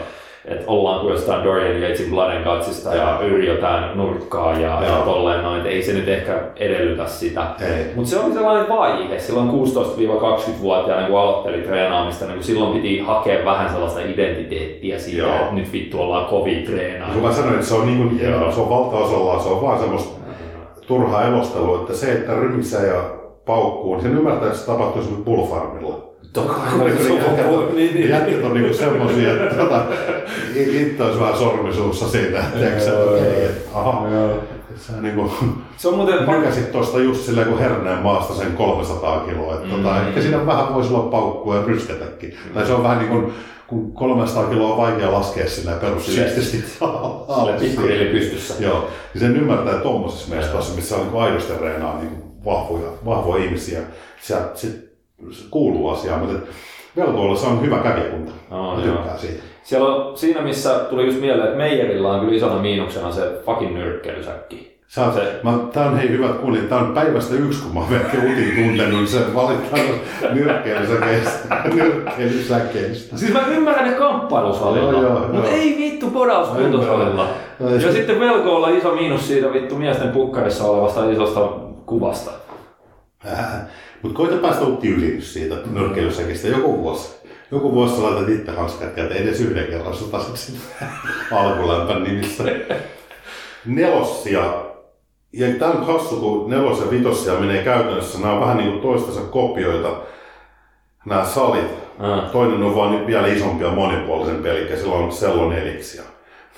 että 0.45 0.65
ollaan 0.67 1.01
kuin 1.01 1.12
jostain 1.12 1.45
Dorian 1.45 1.83
Yatesin 1.83 2.11
Blood 2.11 2.45
katsista 2.45 2.95
ja, 2.95 3.21
yrjötään 3.21 3.99
nurkkaa 3.99 4.53
ja, 4.53 4.85
ja 4.85 5.03
tolleen 5.05 5.43
noin, 5.43 5.67
ei 5.67 5.83
se 5.83 5.93
nyt 5.93 6.09
ehkä 6.09 6.41
edellytä 6.57 7.07
sitä. 7.07 7.47
Mutta 7.95 8.11
se 8.11 8.19
oli 8.19 8.35
sellainen 8.35 8.69
vaihe, 8.69 9.19
silloin 9.19 9.51
16-20-vuotiaana 9.51 11.07
kun 11.09 11.19
aloitteli 11.19 11.62
treenaamista, 11.62 12.27
niin 12.27 12.43
silloin 12.43 12.73
piti 12.73 12.99
hakea 12.99 13.45
vähän 13.45 13.71
sellaista 13.71 14.01
identiteettiä 14.01 14.99
siitä, 14.99 15.23
Joo. 15.23 15.35
että 15.35 15.55
nyt 15.55 15.73
vittu 15.73 16.01
ollaan 16.01 16.27
kovin 16.27 16.65
treenaa. 16.65 17.11
Kun 17.12 17.23
mä 17.23 17.33
sanoin, 17.33 17.55
että 17.55 17.67
se 17.67 17.75
on, 17.75 17.87
niin 17.87 17.99
kuin, 17.99 18.21
se 18.55 18.61
on 18.61 18.71
valtaosalla, 18.71 19.43
se 19.43 19.49
on 19.49 19.62
vaan 19.62 19.79
semmoista 19.79 20.21
turhaa 20.87 21.25
elostelua, 21.25 21.81
että 21.81 21.95
se, 21.95 22.12
että 22.12 22.35
rymisee 22.35 22.87
ja 22.87 23.03
paukkuu, 23.47 23.95
niin 23.95 24.03
sen 24.03 24.19
ymmärtää, 24.19 24.47
että 24.47 24.59
se 24.59 24.67
tapahtuu 24.67 25.01
esimerkiksi 25.01 25.25
bullfarmilla. 25.25 26.10
Niin, 27.74 27.94
niin. 27.94 28.09
Jätkät 28.09 28.44
on 28.44 28.55
niinku 28.55 28.74
semmosia, 28.74 29.32
että 29.32 29.55
tota, 29.55 29.85
itse 30.57 31.02
olisi 31.02 31.20
vähän 31.20 31.39
sormisuussa 31.39 32.09
siitä, 32.09 32.44
okei, 32.55 33.48
aha. 33.74 34.07
Se 34.77 34.93
on, 34.93 35.02
niinku, 35.02 35.32
se 35.77 35.89
on 35.89 35.94
muuten... 35.94 36.27
Makasit 36.27 36.73
tuosta 36.73 36.98
just 36.98 37.24
silleen 37.27 37.48
kuin 37.48 37.59
herneen 37.59 37.98
maasta 37.98 38.35
sen 38.35 38.52
300 38.52 39.20
kiloa. 39.20 39.55
Että 39.55 39.69
tota, 39.69 39.77
mm. 39.77 39.82
tota, 39.82 40.09
ehkä 40.09 40.23
siinä 40.23 40.47
vähän 40.47 40.74
voisi 40.74 40.94
olla 40.94 41.11
paukkua 41.11 41.57
ja 41.57 41.62
rysketäkin. 41.62 42.35
Mm. 42.48 42.55
Tai 42.55 42.66
se 42.66 42.73
on 42.73 42.82
vähän 42.82 42.98
niin 42.98 43.09
kuin, 43.09 43.32
kun 43.66 43.93
300 43.93 44.44
kiloa 44.44 44.70
on 44.73 44.77
vaikea 44.77 45.12
laskea 45.12 45.48
sillä 45.48 45.73
perussillisesti. 45.73 46.57
Sille 47.35 47.59
pikkurille 47.61 48.05
pystyssä. 48.05 48.55
Joo. 48.59 48.89
Ja 49.15 49.20
sen 49.20 49.36
ymmärtää 49.36 49.78
tuommoisessa 49.78 50.35
mestossa, 50.35 50.74
missä 50.74 50.97
on 50.97 51.07
niin 51.07 51.23
aidosti 51.23 51.52
reenaa 51.61 51.98
niin 51.98 52.23
vahvoja, 52.44 52.90
vahvoja 53.05 53.44
ihmisiä. 53.44 53.81
Sitten 55.31 55.51
kuuluu 55.51 55.89
asiaan, 55.89 56.21
mutta 56.21 56.47
Velkoilla 56.97 57.37
se 57.37 57.47
on 57.47 57.63
hyvä 57.63 57.79
kävijäkunta. 57.79 58.33
No, 58.51 58.77
Mä 58.77 58.83
tykkään 58.83 59.19
siitä. 59.19 59.43
Siellä 59.63 59.95
on, 59.95 60.17
siinä 60.17 60.43
missä 60.43 60.75
tuli 60.75 61.07
just 61.07 61.21
mieleen, 61.21 61.45
että 61.45 61.59
Meijerillä 61.59 62.09
on 62.09 62.21
kyllä 62.21 62.37
isona 62.37 62.59
miinuksena 62.63 63.13
se 63.13 63.43
fucking 63.47 63.75
nyrkkeilysäkki. 63.75 64.81
Sä 64.89 65.05
oot, 65.05 65.15
se... 65.15 65.41
mä, 65.43 65.59
tää 65.73 65.87
on 65.87 65.97
hei 65.97 66.09
hyvät 66.09 66.37
kuulijat, 66.37 66.69
tää 66.69 66.79
on 66.79 66.95
päivästä 66.95 67.35
yksi, 67.35 67.63
kun 67.63 67.75
mä 67.75 67.81
oon 67.81 67.91
Verkki 67.91 68.17
Utin 68.17 68.53
tuntenut 68.57 68.95
niin 68.95 69.07
se 69.07 69.35
valitaan 69.35 69.81
nyrkkeilysäkeistä. 70.33 71.57
nyrkkeilysäkeistä. 71.75 73.17
Siis 73.17 73.33
mä 73.33 73.47
ymmärrän 73.47 73.91
ne 73.91 73.97
kamppailusalilla, 73.97 75.29
mutta 75.33 75.51
ei 75.51 75.77
vittu 75.79 76.11
podauskuntosalilla. 76.11 77.29
Ja 77.61 77.93
sitten 77.93 78.21
velko 78.21 78.69
iso 78.69 78.95
miinus 78.95 79.29
siitä 79.29 79.53
vittu 79.53 79.77
miesten 79.77 80.09
pukkarissa 80.09 80.65
olevasta 80.65 81.11
isosta 81.11 81.41
kuvasta. 81.87 82.31
Mutta 84.03 84.17
koita 84.17 84.37
päästä 84.37 84.65
tyyliin 84.81 85.23
siitä 85.23 85.55
nyrkkeilysäkistä 85.71 86.49
joku 86.49 86.83
vuosi. 86.83 87.21
Joku 87.51 87.73
vuosi 87.73 87.97
sä 87.97 88.03
laitat 88.03 88.29
itse 88.29 88.53
hanskat 88.53 88.95
käteen 88.95 89.23
edes 89.23 89.41
yhden 89.41 89.67
kerran, 89.67 89.97
sä 89.97 90.05
tasit 90.11 90.37
sitä 90.37 90.59
alkulämpän 91.33 92.03
nimissä. 92.03 92.45
Nelossia. 93.67 94.55
Ja 95.33 95.47
tämä 95.59 95.71
on 95.71 95.87
hassu, 95.87 96.17
kun 96.17 96.51
nelos 96.51 96.81
ja 96.81 96.91
vitossia 96.91 97.35
menee 97.35 97.65
käytännössä. 97.65 98.19
Nämä 98.19 98.33
on 98.33 98.41
vähän 98.41 98.57
niin 98.57 98.71
kuin 98.71 98.83
toistensa 98.83 99.21
kopioita, 99.21 99.97
nämä 101.07 101.25
salit. 101.25 101.71
Mm. 101.99 102.31
Toinen 102.33 102.63
on 102.63 102.77
vaan 102.77 103.07
vielä 103.07 103.27
isompi 103.27 103.65
ja 103.65 103.71
monipuolisempi, 103.71 104.49
eli 104.49 104.77
sillä 104.77 104.95
on 104.95 105.13
selloneliksi. 105.13 106.01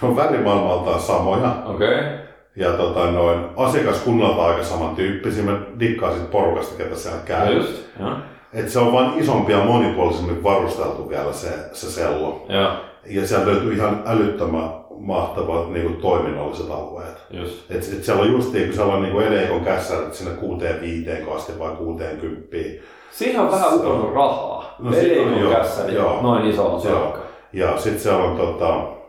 Ne 0.02 0.08
on 0.08 0.16
värimaailmaltaan 0.16 1.00
samoja. 1.00 1.62
Okay 1.66 2.21
ja 2.56 2.72
tota, 2.72 3.10
noin, 3.10 3.38
asiakaskunnalta 3.56 4.46
aika 4.46 4.64
samantyyppisiä. 4.64 5.44
Mä 5.44 5.60
dikkaan 5.80 6.12
siitä 6.12 6.30
porukasta, 6.30 6.76
ketä 6.76 6.96
siellä 6.96 7.20
käy. 7.24 7.56
Just, 7.56 7.82
ja. 8.00 8.16
Et 8.52 8.68
se 8.68 8.78
on 8.78 8.92
vain 8.92 9.18
isompi 9.18 9.52
ja 9.52 9.64
monipuolisemmin 9.64 10.42
varusteltu 10.42 11.08
vielä 11.08 11.32
se, 11.32 11.48
se 11.72 11.90
sello. 11.90 12.46
Ja. 12.48 12.80
ja 13.06 13.26
sieltä 13.26 13.46
löytyy 13.46 13.74
ihan 13.74 14.02
älyttömän 14.06 14.70
mahtavat 14.98 15.72
niin 15.72 15.86
kuin, 15.86 15.96
toiminnalliset 15.96 16.70
alueet. 16.70 17.24
Just. 17.30 17.70
Et, 17.70 17.76
et 17.76 18.04
siellä 18.04 18.22
on 18.22 18.32
just 18.32 18.52
niin 18.52 18.74
siellä 18.74 18.94
on 18.94 19.02
niin 19.02 19.22
Eleikon 19.22 19.64
kässärit 19.64 20.14
sinne 20.14 20.34
kuuteen 20.34 20.80
viiteen 20.80 21.26
asti 21.36 21.58
vai 21.58 21.70
kuuteen 21.70 22.16
kymppiin. 22.16 22.82
Siihen 23.10 23.40
on 23.40 23.50
vähän 23.50 23.74
uponnut 23.74 24.14
rahaa. 24.14 24.74
No, 24.78 24.96
Eleikon 24.96 25.52
kässärit, 25.52 25.98
noin 26.22 26.50
iso 26.50 26.74
on 26.74 27.12
Ja 27.52 27.78
sitten 27.78 28.00
siellä 28.00 28.24
on 28.24 28.36
tota, 28.36 29.01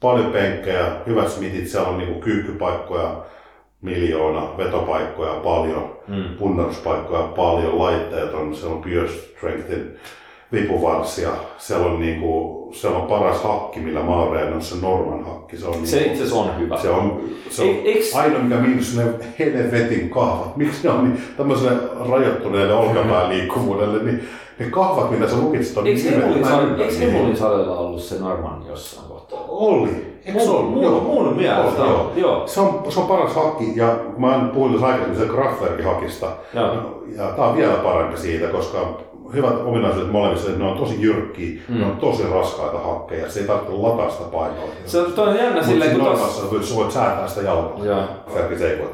paljon 0.00 0.32
penkkejä, 0.32 0.96
hyvät 1.06 1.28
smitit, 1.28 1.68
siellä 1.68 1.88
on 1.88 1.98
niinku 1.98 2.20
kyykkypaikkoja 2.20 3.24
miljoona, 3.82 4.56
vetopaikkoja 4.56 5.32
paljon, 5.32 5.96
mm. 6.08 6.24
punneruspaikkoja 6.38 7.22
paljon, 7.22 7.78
laitteet 7.78 8.34
on, 8.34 8.54
siellä 8.54 8.74
on 8.76 8.82
Pure 8.82 9.08
Strengthin 9.08 9.96
vipuvarsia, 10.52 11.30
siellä 11.58 11.86
on, 11.86 12.00
niinku, 12.00 12.56
siellä 12.74 12.98
on 12.98 13.06
paras 13.06 13.42
hakki, 13.42 13.80
millä 13.80 14.02
mä 14.02 14.16
oon 14.16 14.62
se 14.62 14.74
Norman 14.82 15.24
hakki. 15.24 15.56
Se, 15.56 15.66
on 15.66 15.86
se 15.86 15.96
niinku, 15.96 16.22
itse 16.22 16.34
on 16.34 16.58
hyvä. 16.58 16.78
Se 16.78 16.90
on, 16.90 17.20
se 17.50 17.62
on 17.62 17.68
Eks... 17.84 18.16
ainoa, 18.16 18.42
mikä 18.42 18.56
miinus 18.56 18.96
ne 18.96 19.04
helvetin 19.38 20.10
kahvat. 20.10 20.56
Miksi 20.56 20.82
ne 20.82 20.90
on 20.90 21.04
niin, 21.04 21.22
tämmöiselle 21.36 21.78
rajoittuneelle 22.10 22.74
olkapään 22.74 23.28
liikkuvuudelle, 23.28 24.02
niin 24.02 24.28
ne 24.58 24.70
kahvat, 24.70 25.10
mitä 25.10 25.28
sä 25.28 25.36
lukitsit, 25.36 25.76
on 25.76 25.86
Eikö 25.86 26.10
Hemulin 27.00 27.36
salilla 27.36 27.78
ollut 27.78 28.02
se 28.02 28.18
Norman 28.18 28.64
jossain 28.68 29.05
Oli. 29.48 30.16
Eikö 30.26 30.40
se 30.40 30.50
ollut? 30.50 30.70
Mun, 30.70 31.02
mun 31.02 31.36
mielestä 31.36 31.82
oli, 31.82 31.90
joo. 31.90 32.12
joo. 32.16 32.46
Se, 32.46 32.60
on, 32.60 32.82
se 32.88 33.00
on 33.00 33.06
paras 33.06 33.34
hakki, 33.34 33.72
ja 33.76 33.96
mä 34.16 34.48
puhuin 34.54 34.70
tuossa 34.70 34.86
aikaisemmin 34.86 35.34
Kraftwerkin 35.34 35.84
hakista. 35.84 36.26
Ja. 36.54 36.74
ja 37.16 37.24
tää 37.36 37.44
on 37.46 37.56
vielä 37.56 37.74
parempi 37.74 38.16
siitä, 38.16 38.46
koska 38.46 38.78
hyvät 39.34 39.54
ominaisuudet 39.64 40.12
molemmissa, 40.12 40.48
että 40.48 40.62
ne 40.62 40.70
on 40.70 40.78
tosi 40.78 41.02
jyrkkiä, 41.02 41.60
mm. 41.68 41.78
ne 41.78 41.86
on 41.86 41.96
tosi 41.96 42.22
raskaita 42.32 42.78
hakkeja, 42.78 43.30
se 43.30 43.40
ei 43.40 43.46
tarvitse 43.46 43.72
lataa 43.72 44.10
sitä 44.10 44.24
painoa. 44.24 44.68
Se 44.84 45.00
on, 45.00 45.12
on 45.16 45.36
jännä 45.36 45.62
silleen, 45.62 45.96
kun 45.96 46.04
tos... 46.04 46.68
sä 46.68 46.74
voit 46.76 46.90
säätää 46.90 47.28
sitä 47.28 47.42
jalkaa. 47.42 47.84
Joo. 47.84 48.02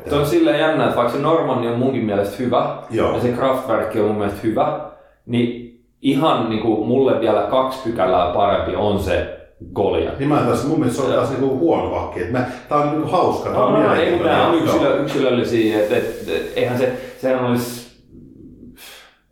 Se 0.09 0.15
on 0.15 0.27
silleen 0.27 0.61
jännä, 0.61 0.85
että 0.85 0.97
vaikka 0.97 1.13
se 1.13 1.19
Normanni 1.19 1.69
on 1.69 1.79
munkin 1.79 2.05
mielestä 2.05 2.37
hyvä, 2.39 2.77
Joo. 2.91 3.15
ja 3.15 3.21
se 3.21 3.29
Kraftwerk 3.29 3.97
on 3.97 4.05
mun 4.05 4.17
mielestä 4.17 4.41
hyvä, 4.43 4.81
niin 5.27 5.81
ihan 6.03 6.51
niin 6.51 6.63
kuin 6.63 6.89
mulle 6.89 7.21
vielä 7.21 7.43
kaksi 7.43 7.79
pykälää 7.85 8.35
parempi 8.35 8.77
on 8.77 9.01
se 9.01 9.42
Goliath. 9.73 10.19
Niin 10.19 10.29
mä 10.29 10.37
tässä, 10.37 10.69
mun 10.69 10.79
mielestä 10.79 11.03
se 11.03 11.09
on 11.09 11.15
taas 11.15 11.31
niinku 11.31 11.59
huono 11.59 11.91
vakki. 11.91 12.21
Tää 12.69 12.79
on 12.79 12.91
niinku 12.91 13.09
hauska, 13.09 13.51
tää 13.51 13.65
on 13.65 13.73
no, 13.73 13.83
no, 13.83 13.95
ei, 13.95 14.19
nämä 14.19 14.47
on 14.47 14.59
yksilö, 14.59 15.03
yksilöllisiä, 15.03 15.81
että 15.81 15.97
et, 15.97 16.29
et, 16.29 16.53
eihän 16.57 16.79
se, 16.79 16.93
sehän 17.21 17.45
olisi 17.45 17.93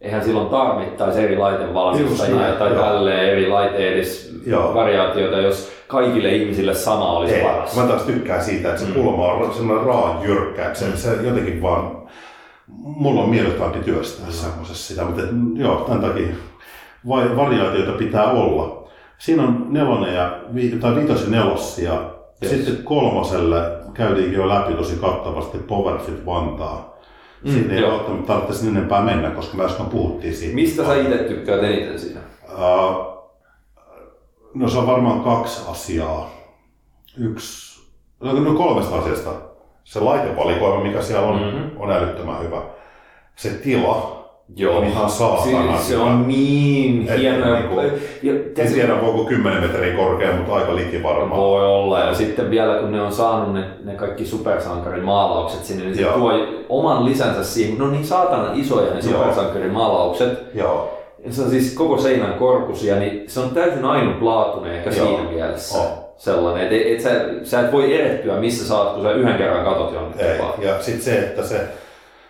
eihän 0.00 0.24
silloin 0.24 0.48
tarvittaisi 0.48 1.20
eri 1.20 1.36
laitevalmistajia 1.36 2.46
Just, 2.46 2.58
tai 2.58 2.72
joo. 2.72 2.82
tälleen 2.82 3.28
eri 3.28 3.48
laite 3.48 3.88
edes 3.88 4.34
joo. 4.46 4.74
variaatioita, 4.74 5.38
jos 5.38 5.72
kaikille 5.86 6.34
ihmisille 6.34 6.74
sama 6.74 7.12
olisi 7.12 7.34
Ei, 7.34 7.42
paras. 7.42 7.76
Mä 7.76 7.82
taas 7.82 8.02
tykkään 8.02 8.44
siitä, 8.44 8.68
että 8.68 8.80
se 8.80 8.86
mm. 8.86 8.94
kulma 8.94 9.32
on 9.32 9.54
sellainen 9.54 9.86
raan 9.86 10.22
jyrkkä, 10.22 10.66
että 10.66 10.78
se, 10.78 10.86
mm. 10.86 10.96
se 10.96 11.16
jotenkin 11.22 11.62
vaan, 11.62 12.02
mulla 12.76 13.22
on 13.22 13.30
miellyttävämpi 13.30 13.78
työstää 13.78 14.26
mm. 14.26 14.32
semmoisessa 14.32 14.88
sitä, 14.88 15.04
mutta 15.04 15.22
et, 15.22 15.28
joo, 15.54 15.76
tämän 15.76 16.00
takia 16.00 16.26
vai, 17.08 17.36
variaatioita 17.36 17.92
pitää 17.92 18.30
olla. 18.30 18.79
Siinä 19.20 19.42
on 19.42 19.66
nelonen 19.68 20.14
ja, 20.14 20.40
tai 20.80 20.96
vitos 20.96 21.22
ja 21.24 21.30
nelossia. 21.30 21.92
Yes. 22.42 22.50
Sitten 22.52 22.84
kolmoselle 22.84 23.62
käytiinkin 23.94 24.38
jo 24.38 24.48
läpi 24.48 24.74
tosi 24.74 24.96
kattavasti 24.96 25.58
Powerfit 25.58 26.26
Vantaa 26.26 26.90
Mm, 27.44 27.50
Sinne 27.52 27.74
ei 27.76 27.82
välttämättä 27.82 28.26
tarvitse 28.26 28.68
enempää 28.68 29.02
mennä, 29.02 29.30
koska 29.30 29.56
me 29.56 29.64
äsken 29.64 29.86
puhuttiin 29.86 30.34
siitä. 30.36 30.54
Mistä 30.54 30.84
sä 30.84 30.94
itse 30.96 31.16
tykkäät 31.18 31.62
eniten 31.64 31.98
siinä? 31.98 32.20
Uh, 32.52 33.30
no 34.54 34.68
se 34.68 34.78
on 34.78 34.86
varmaan 34.86 35.20
kaksi 35.20 35.62
asiaa. 35.70 36.30
Yksi, 37.18 37.82
no 38.20 38.32
no 38.32 38.54
kolmesta 38.54 38.96
asiasta. 38.98 39.30
Se 39.84 40.00
laitevalikoima, 40.00 40.82
mikä 40.84 41.02
siellä 41.02 41.26
on, 41.26 41.36
Mhm. 41.36 41.44
mm-hmm. 41.56 41.80
on 41.80 41.90
älyttömän 41.92 42.42
hyvä. 42.42 42.62
Se 43.36 43.48
tila 43.50 44.19
Joo. 44.56 44.76
on 44.78 44.84
ihan 44.84 45.10
saatana 45.10 45.78
Se, 45.78 45.84
se 45.88 45.96
on 45.98 46.28
niin 46.28 47.08
hieno. 47.18 47.48
ja- 47.48 47.58
niinku- 47.60 47.80
ja, 48.22 48.32
En 48.64 48.72
tiedä, 48.72 49.00
voiko 49.02 49.24
10 49.24 49.62
metriä 49.62 49.96
korkea, 49.96 50.32
mutta 50.36 50.54
aika 50.54 50.76
liki 50.76 51.02
varmaan. 51.02 51.40
Voi 51.40 51.66
olla. 51.66 52.00
Ja 52.00 52.14
sitten 52.14 52.50
vielä 52.50 52.74
kun 52.78 52.92
ne 52.92 53.02
on 53.02 53.12
saanut 53.12 53.54
ne, 53.54 53.64
ne 53.84 53.94
kaikki 53.94 54.24
supersankarimaalaukset 54.26 55.64
sinne, 55.64 55.84
niin 55.84 55.94
se 55.96 56.02
Joo. 56.02 56.12
tuo 56.12 56.32
oman 56.68 57.04
lisänsä 57.04 57.44
siihen. 57.44 57.78
Ne 57.78 57.84
on 57.84 57.92
niin 57.92 58.06
saatanan 58.06 58.60
isoja 58.60 58.94
ne 58.94 59.02
supersankarimaalaukset. 59.02 60.38
Joo. 60.54 60.96
Ja 61.26 61.32
se 61.32 61.42
on 61.42 61.50
siis 61.50 61.74
koko 61.74 61.98
seinän 61.98 62.34
korkusia, 62.34 62.96
niin 62.96 63.24
se 63.26 63.40
on 63.40 63.50
täysin 63.50 63.84
ainutlaatuinen 63.84 64.74
ehkä 64.74 64.90
Joo. 64.90 65.06
siinä 65.06 65.30
mielessä. 65.30 65.78
On. 65.78 65.86
Sellainen, 66.16 66.62
että 66.62 66.74
et, 66.76 66.86
et 66.94 67.00
sä, 67.00 67.10
sä 67.42 67.60
et 67.60 67.72
voi 67.72 67.94
erehtyä 67.94 68.40
missä 68.40 68.68
sä 68.68 68.78
oot, 68.78 68.92
kun 68.94 69.02
sä 69.02 69.12
yhden 69.12 69.34
kerran 69.38 69.64
katot 69.64 69.92
jonnekin. 69.92 70.26
Ja 70.58 70.82
sitten 70.82 71.02
se, 71.04 71.18
että 71.18 71.42
se, 71.42 71.60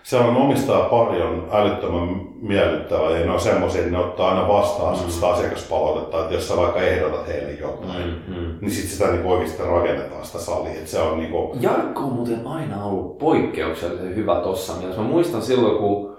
se 0.02 0.16
on 0.16 0.36
omistaa 0.36 0.88
pari 0.88 1.22
on 1.22 1.48
älyttömän 1.52 2.30
miellyttävä 2.42 3.10
ja 3.10 3.26
ne 3.26 3.32
on 3.32 3.40
semmoisia, 3.40 3.80
että 3.80 3.92
ne 3.92 3.98
ottaa 3.98 4.28
aina 4.28 4.48
vastaan 4.48 4.98
mm. 4.98 5.10
sitä 5.10 5.28
asiakaspalautetta, 5.28 6.20
että 6.20 6.34
jos 6.34 6.48
sä 6.48 6.56
vaikka 6.56 6.80
ehdotat 6.80 7.28
heille 7.28 7.52
jotain, 7.52 8.22
Mm, 8.28 8.34
mm. 8.34 8.54
niin 8.60 8.70
sitten 8.70 8.90
sitä 8.90 9.12
niin 9.12 9.26
oikeasti 9.26 9.62
rakennetaan 9.62 10.26
sitä 10.26 10.38
salia. 10.38 10.72
Että 10.72 10.90
se 10.90 11.00
on 11.00 11.18
niin 11.18 11.30
kuin, 11.30 11.62
Jarkko 11.62 12.00
on 12.00 12.12
muuten 12.12 12.46
aina 12.46 12.84
ollut 12.84 13.18
poikkeuksellisen 13.18 14.16
hyvä 14.16 14.34
tossa 14.40 14.72
mielessä. 14.72 15.02
Mä 15.02 15.08
muistan 15.08 15.42
silloin, 15.42 15.78
kun, 15.78 16.16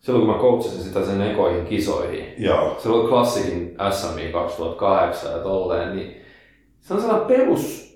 silloin 0.00 0.26
kun 0.26 0.34
mä 0.34 0.40
coachasin 0.42 0.82
sitä 0.82 1.04
sen 1.04 1.20
ekoihin 1.22 1.66
kisoihin. 1.66 2.24
joo, 2.38 2.76
Se 2.78 2.88
oli 2.88 3.08
klassikin 3.08 3.76
SMI 3.90 4.32
2008 4.32 5.32
ja 5.32 5.38
tolleen, 5.38 5.96
niin 5.96 6.16
se 6.80 6.94
on 6.94 7.00
sellainen 7.00 7.26
perus... 7.26 7.86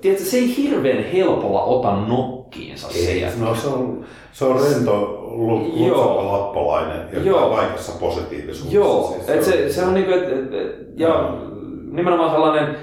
Tiedätkö, 0.00 0.24
se 0.24 0.36
ei 0.36 0.56
hirveän 0.56 1.04
helpolla 1.04 1.62
ota 1.62 1.96
nokkiinsa 2.50 2.88
se 2.92 3.14
jätkä. 3.16 3.44
no 3.44 3.54
se 3.54 3.68
on, 3.68 4.04
se 4.32 4.44
on 4.44 4.60
rento, 4.62 5.00
lu- 5.30 5.72
Joo. 5.76 5.88
lutsakka 5.88 6.32
lappalainen 6.32 7.00
ja 7.12 7.22
Joo. 7.22 7.56
kaikessa 7.56 7.92
positiivisuudessa. 8.00 8.74
Joo, 8.76 9.14
Siis 9.16 9.28
et 9.28 9.44
se, 9.44 9.72
se 9.72 9.84
on 9.84 9.94
niinku, 9.94 10.12
et, 10.12 10.22
et, 10.22 10.54
et, 10.54 10.76
ja 10.96 11.34
nimenomaan 11.92 12.30
sellainen 12.30 12.76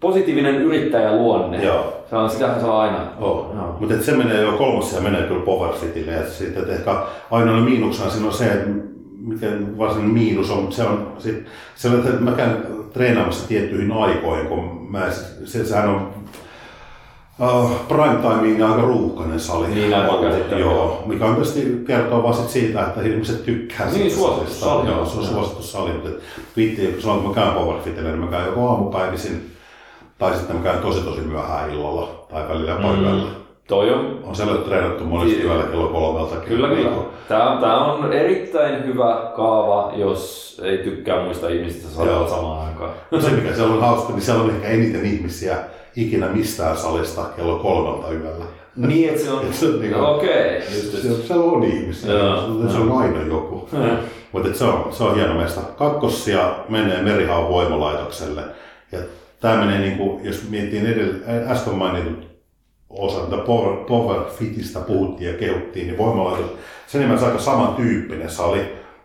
positiivinen 0.00 0.54
yrittäjäluonne. 0.54 1.64
Joo. 1.64 2.04
Se 2.10 2.16
on, 2.16 2.30
sitähän 2.30 2.60
se 2.60 2.66
on 2.66 2.80
aina. 2.80 2.98
Oh. 3.20 3.46
Joo. 3.54 3.76
Mutta 3.80 3.94
se 4.02 4.12
menee 4.16 4.42
jo 4.42 4.52
kolmas 4.52 4.92
ja 4.92 5.00
menee 5.00 5.22
kyllä 5.22 5.44
Powerfitille. 5.44 6.12
Ja 6.12 6.26
sitten 6.30 6.62
että 6.62 6.74
ehkä 6.74 6.96
ainoa 7.30 7.60
miinuksena 7.60 8.10
siinä 8.10 8.26
on 8.26 8.32
se, 8.32 8.44
että 8.44 8.68
miten 9.18 9.78
varsinainen 9.78 10.14
miinus 10.14 10.50
on, 10.50 10.72
se 10.72 10.82
on 10.82 11.12
sit, 11.18 11.44
se, 11.74 11.88
että 11.88 12.10
mä 12.20 12.32
käyn 12.32 12.56
treenaamassa 12.92 13.48
tiettyihin 13.48 13.92
aikoihin, 13.92 14.46
kun 14.46 14.86
mä, 14.90 15.10
se, 15.44 15.64
sehän 15.64 15.88
on 15.88 16.12
uh, 17.40 17.70
prime 17.88 18.58
ja 18.58 18.68
aika 18.68 18.82
ruuhkainen 18.82 19.40
sali. 19.40 19.66
Niin, 19.68 19.90
näin 19.90 20.12
mä 20.12 20.28
käsittelen, 20.30 20.60
joo. 20.60 21.02
Mikä 21.06 21.24
on 21.26 21.34
tietysti 21.34 21.82
kertoo 21.86 22.22
vaan 22.22 22.34
sit 22.34 22.48
siitä, 22.48 22.80
että 22.82 23.02
ihmiset 23.02 23.44
tykkää 23.44 23.86
Niin, 23.86 23.94
siitä 23.94 24.14
suosittu 24.16 24.44
salista. 24.54 24.66
sali, 24.66 24.88
Joo, 24.90 25.06
se 25.06 25.18
on 25.18 25.24
suosittu 25.26 25.62
sali, 25.62 25.92
mutta 25.92 26.08
viitti, 26.56 26.96
silloin 27.00 27.20
kun 27.20 27.28
mä 27.28 27.34
käyn 27.34 27.52
Powerfitille, 27.52 28.08
niin 28.08 28.20
mä 28.24 28.26
käyn 28.30 28.46
joko 28.46 28.68
aamupäivisin 28.68 29.50
tai 30.18 30.34
sitten 30.34 30.56
mä 30.56 30.62
käyn 30.62 30.78
tosi 30.78 31.00
tosi 31.00 31.20
myöhään 31.20 31.70
illalla 31.70 32.26
tai 32.30 32.48
välillä 32.48 32.74
päivällä. 32.74 33.22
Mm. 33.24 33.30
Toi 33.68 33.90
on 33.92 34.18
On 34.24 34.36
siellä 34.36 34.54
treenattu 34.56 35.04
monesti 35.04 35.42
yöllä 35.42 35.62
kello 35.64 35.88
kolmeltakin. 35.88 36.48
Kyllä, 36.48 36.68
kyllä. 36.68 36.90
Niin 36.90 37.02
Tämä, 37.28 37.58
tämä 37.60 37.84
on 37.92 38.12
erittäin 38.12 38.84
hyvä 38.86 39.32
kaava, 39.36 39.92
jos 39.96 40.44
ei 40.64 40.78
tykkää 40.78 41.24
muista 41.24 41.48
ihmisistä 41.48 41.88
salilla 41.88 42.16
Joo. 42.16 42.28
samaan 42.28 42.66
aikaan. 42.68 42.90
kuin- 43.10 43.22
Se 43.22 43.30
mikä 43.30 43.54
siellä 43.54 43.74
on 43.74 43.80
hauska, 43.88 44.12
niin 44.12 44.22
siellä 44.22 44.42
on 44.42 44.50
ehkä 44.50 44.68
eniten 44.68 45.06
ihmisiä 45.06 45.56
ikinä 45.96 46.28
mistään 46.28 46.76
salista 46.76 47.22
kello 47.36 47.58
kolmelta 47.58 48.12
yöllä. 48.12 48.44
niin, 48.76 49.08
että 49.08 49.22
se 49.22 49.30
on... 49.30 49.40
Se 49.52 49.66
on 49.66 49.80
niinku- 49.80 50.00
Okei, 50.04 50.56
just. 50.58 51.00
Siellä, 51.02 51.18
siellä 51.26 51.44
on 51.44 51.64
ihmisiä, 51.64 52.12
Joo. 52.12 52.36
se, 52.66 52.72
se 52.72 52.78
on 52.78 52.98
aina 52.98 53.22
joku. 53.22 53.68
Mutta 54.32 54.54
se 54.54 54.64
on, 54.64 54.86
se 54.92 55.04
on 55.04 55.14
hieno 55.14 55.34
mesta. 55.34 55.60
Kakkossia 55.60 56.54
menee 56.68 57.02
Merihaan 57.02 57.48
voimalaitokselle. 57.48 58.42
Ja 58.92 58.98
tämä 59.40 59.56
menee, 59.64 59.78
niin 59.78 59.96
kuin, 59.98 60.24
jos 60.24 60.48
miettii 60.50 60.80
edellä, 60.80 61.50
äsken 61.50 61.74
mainitut 61.74 62.26
osa, 62.90 63.20
mitä 63.24 63.36
Power, 63.36 63.76
Power 63.76 64.20
Fitistä 64.38 64.80
puhuttiin 64.80 65.30
ja 65.32 65.38
kehuttiin, 65.38 65.86
niin 65.86 65.98
voimalaitos, 65.98 66.50
se 66.86 66.98
nimensä 66.98 67.26
aika 67.26 67.38
samantyyppinen 67.38 68.30
sali. 68.30 68.60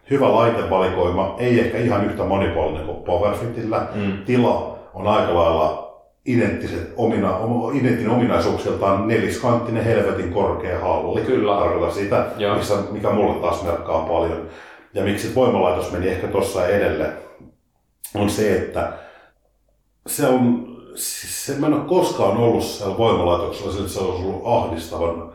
Hyvä 0.10 0.32
laitevalikoima, 0.36 1.36
ei 1.40 1.60
ehkä 1.60 1.78
ihan 1.78 2.06
yhtä 2.06 2.24
monipuolinen 2.24 2.86
kuin 2.86 2.98
Powerfitillä. 2.98 3.88
Mm. 3.96 4.12
Tila 4.26 4.80
on 4.94 5.08
aika 5.08 5.36
lailla 5.36 5.89
identtiset, 6.26 6.94
omina, 6.98 7.38
om- 7.38 7.76
identtinen 7.76 8.12
ominaisuuksiltaan 8.12 9.08
neliskanttinen 9.08 9.84
helvetin 9.84 10.34
korkea 10.34 10.80
halli. 10.80 11.22
Kyllä. 11.22 11.56
Tarkoitan 11.60 11.92
sitä, 11.92 12.26
Joo. 12.38 12.56
missä, 12.56 12.74
mikä 12.92 13.10
mulle 13.10 13.42
taas 13.42 13.64
merkkaa 13.64 14.02
paljon. 14.08 14.48
Ja 14.94 15.04
miksi 15.04 15.36
voimalaitos 15.36 15.92
meni 15.92 16.08
ehkä 16.08 16.28
tuossa 16.28 16.68
edelle, 16.68 17.14
on 18.16 18.30
se, 18.30 18.56
että 18.56 18.94
se 20.08 20.28
on, 20.28 20.68
siis 20.96 21.46
se, 21.46 21.56
mä 21.56 21.68
en 21.68 21.74
ole 21.74 21.84
koskaan 21.86 22.38
ollut 22.38 22.64
siellä 22.64 22.98
voimalaitoksella, 22.98 23.72
sillä 23.72 23.88
se 23.88 24.00
olisi 24.00 24.24
ollut 24.24 24.42
ahdistavan, 24.46 25.32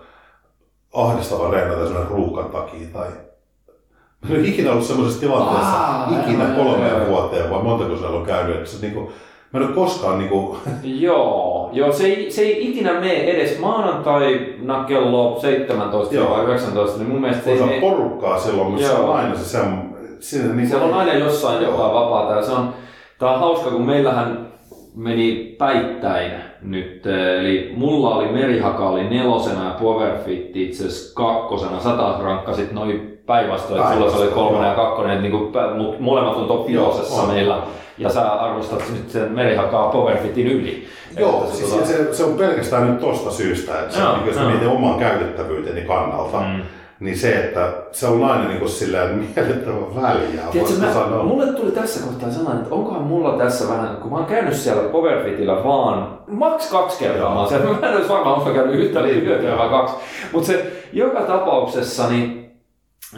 ahdistavan 0.95 1.53
reenata 1.53 1.87
sellainen 1.87 2.11
ruuhkan 2.11 2.51
takia. 2.51 2.89
Tai... 2.93 3.09
Mä 4.23 4.31
en 4.31 4.41
ole 4.41 4.49
ikinä 4.49 4.73
ollut 4.73 4.87
sellaisessa 4.87 5.21
tilanteessa, 5.21 5.77
Aa, 5.77 6.21
ikinä 6.21 6.45
kolmeen 6.45 7.07
vuoteen, 7.09 7.51
vai 7.51 7.63
montako 7.63 7.97
siellä 7.97 8.19
on 8.19 8.27
käynyt. 8.27 8.57
Että 8.57 8.71
se, 8.71 8.81
niin 8.81 8.95
kuin, 8.95 9.13
mä 9.55 9.61
en 9.61 9.67
ole 9.67 9.75
koskaan 9.75 10.19
niin 10.19 10.29
kuin, 10.29 10.57
Joo, 10.83 11.71
joo 11.73 11.93
se, 11.93 12.07
ei, 12.07 12.31
se 12.31 12.43
ei 12.43 12.71
ikinä 12.71 12.93
mene 12.93 13.13
edes 13.15 13.59
maanantaina 13.59 14.85
kello 14.85 15.39
17 15.41 16.15
Joo. 16.15 16.31
vai 16.31 16.45
19, 16.45 16.99
niin 16.99 17.09
mun 17.09 17.21
mielestä 17.21 17.45
se 17.45 17.53
ei 17.53 17.61
osa 17.61 17.73
porukkaa 17.81 18.39
silloin, 18.39 18.71
mutta 18.71 18.87
se 18.87 18.93
on 18.95 19.17
aina 19.17 19.35
se 19.35 19.45
sem, 19.45 19.67
siinä, 20.21 20.55
niin 20.55 20.69
Siellä 20.69 20.87
on 20.87 20.95
aina 20.95 21.15
jossain 21.15 21.63
Joo. 21.63 21.71
jotain 21.73 21.95
vapaata 21.95 22.35
ja 22.35 22.43
se 22.43 22.53
on, 22.53 22.75
tää 23.19 23.31
on 23.31 23.41
hauska, 23.41 23.71
kun 23.71 23.87
meillähän 23.87 24.49
meni 24.95 25.57
päittäin 25.59 26.33
nyt, 26.63 27.07
eh, 27.07 27.41
eli 27.41 27.73
mulla 27.77 28.15
oli 28.15 28.29
Merihaka 28.29 28.89
oli 28.89 29.05
nelosena 29.05 29.65
ja 29.65 29.75
Powerfit 29.81 30.57
itse 30.57 30.87
asiassa 30.87 31.15
kakkosena, 31.15 31.81
sata 31.81 32.19
rankkasit 32.23 32.73
noin 32.73 33.19
päinvastoin, 33.27 33.81
että 33.81 33.95
sulla 33.95 34.11
se 34.11 34.17
oli 34.17 34.31
kolmonen 34.31 34.69
ja 34.69 34.75
kakkonen, 34.75 35.11
että 35.13 35.23
niinku, 35.23 35.51
pä- 35.53 35.75
mut 35.75 36.01
molemmat 36.01 36.37
on 36.37 36.47
top 36.47 36.71
Joo, 36.71 37.01
meillä, 37.33 37.57
on. 37.57 37.63
Ja 37.99 38.11
sä 38.11 38.33
arvostat 38.33 38.83
nyt 38.93 39.11
sen 39.11 39.33
Merihakaa 39.33 39.89
Powerfitin 39.89 40.47
yli. 40.47 40.87
Joo, 41.19 41.45
Että 41.45 41.57
siis 41.57 41.73
tota- 41.73 41.87
se, 41.87 42.15
se, 42.15 42.25
on 42.25 42.35
pelkästään 42.35 42.91
nyt 42.91 43.01
tosta 43.01 43.31
syystä, 43.31 43.81
että 43.81 43.95
se, 43.95 44.01
Joo, 44.01 44.17
niin, 44.17 44.27
jos 44.27 44.37
joo. 44.37 44.49
mietin 44.49 44.69
oman 44.69 44.99
käytettävyyteni 44.99 45.81
kannalta, 45.83 46.41
Mm. 46.41 46.63
niin 47.01 47.19
se, 47.19 47.33
että 47.45 47.73
se 47.93 48.07
on 48.07 48.25
aina 48.25 48.49
niin 48.49 48.69
silleen 48.69 49.15
miellyttävän 49.37 50.03
väliä. 50.03 50.43
Tiedätkö, 50.53 50.75
mä, 50.81 50.93
sanoa. 50.93 51.23
mulle 51.25 51.47
tuli 51.53 51.71
tässä 51.71 52.07
kohtaa 52.07 52.31
sellainen, 52.31 52.63
että 52.63 52.75
onkohan 52.75 53.03
mulla 53.03 53.39
tässä 53.39 53.69
vähän, 53.69 53.97
kun 53.97 54.11
mä 54.11 54.17
oon 54.17 54.27
käynyt 54.27 54.55
siellä 54.55 54.89
Powerfitillä 54.89 55.65
vaan 55.65 56.19
maks 56.29 56.71
kaksi 56.71 56.99
kertaa, 56.99 57.35
mä, 57.43 57.49
siellä, 57.49 57.67
mä 57.81 57.87
en 57.89 57.97
olisi 57.97 58.09
varmaan 58.09 58.37
osaa 58.41 58.53
käynyt 58.55 58.75
yhtä 58.75 59.03
Niin, 59.03 59.27
joo. 59.27 59.59
vaan 59.59 59.71
kaksi, 59.71 59.95
mutta 60.33 60.47
se 60.47 60.73
joka 60.93 61.21
tapauksessa, 61.21 62.09
niin, 62.09 62.51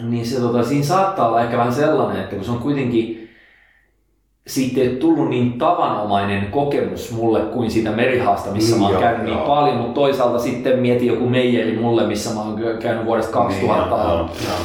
niin 0.03 0.27
se, 0.27 0.41
tota, 0.41 0.63
siinä 0.63 0.85
saattaa 0.85 1.29
olla 1.29 1.43
ehkä 1.43 1.59
vähän 1.59 1.73
sellainen, 1.73 2.23
että 2.23 2.37
kun 2.37 2.45
se 2.45 2.51
on 2.51 2.59
kuitenkin 2.59 3.16
siitä 4.47 4.81
ei 4.81 4.89
tullut 4.97 5.28
niin 5.28 5.58
tavanomainen 5.58 6.47
kokemus 6.50 7.12
mulle 7.12 7.41
kuin 7.41 7.70
siitä 7.70 7.91
merihaasta, 7.91 8.50
missä 8.50 8.70
Niin, 8.70 8.81
mä 8.81 8.84
oon 8.86 8.92
joo, 8.92 9.02
käynyt 9.02 9.25
niin 9.25 9.36
joo. 9.36 9.47
paljon, 9.47 9.76
mutta 9.76 9.94
toisaalta 9.94 10.39
sitten 10.39 10.78
mietin 10.78 11.08
joku 11.08 11.28
meijeri 11.28 11.78
mulle, 11.78 12.07
missä 12.07 12.31
mä 12.34 12.41
oon 12.41 12.60
käynyt 12.81 13.05
vuodesta 13.07 13.33
2003 13.33 14.23
Niin, 14.23 14.31
lähtien 14.31 14.49
joo, 14.49 14.58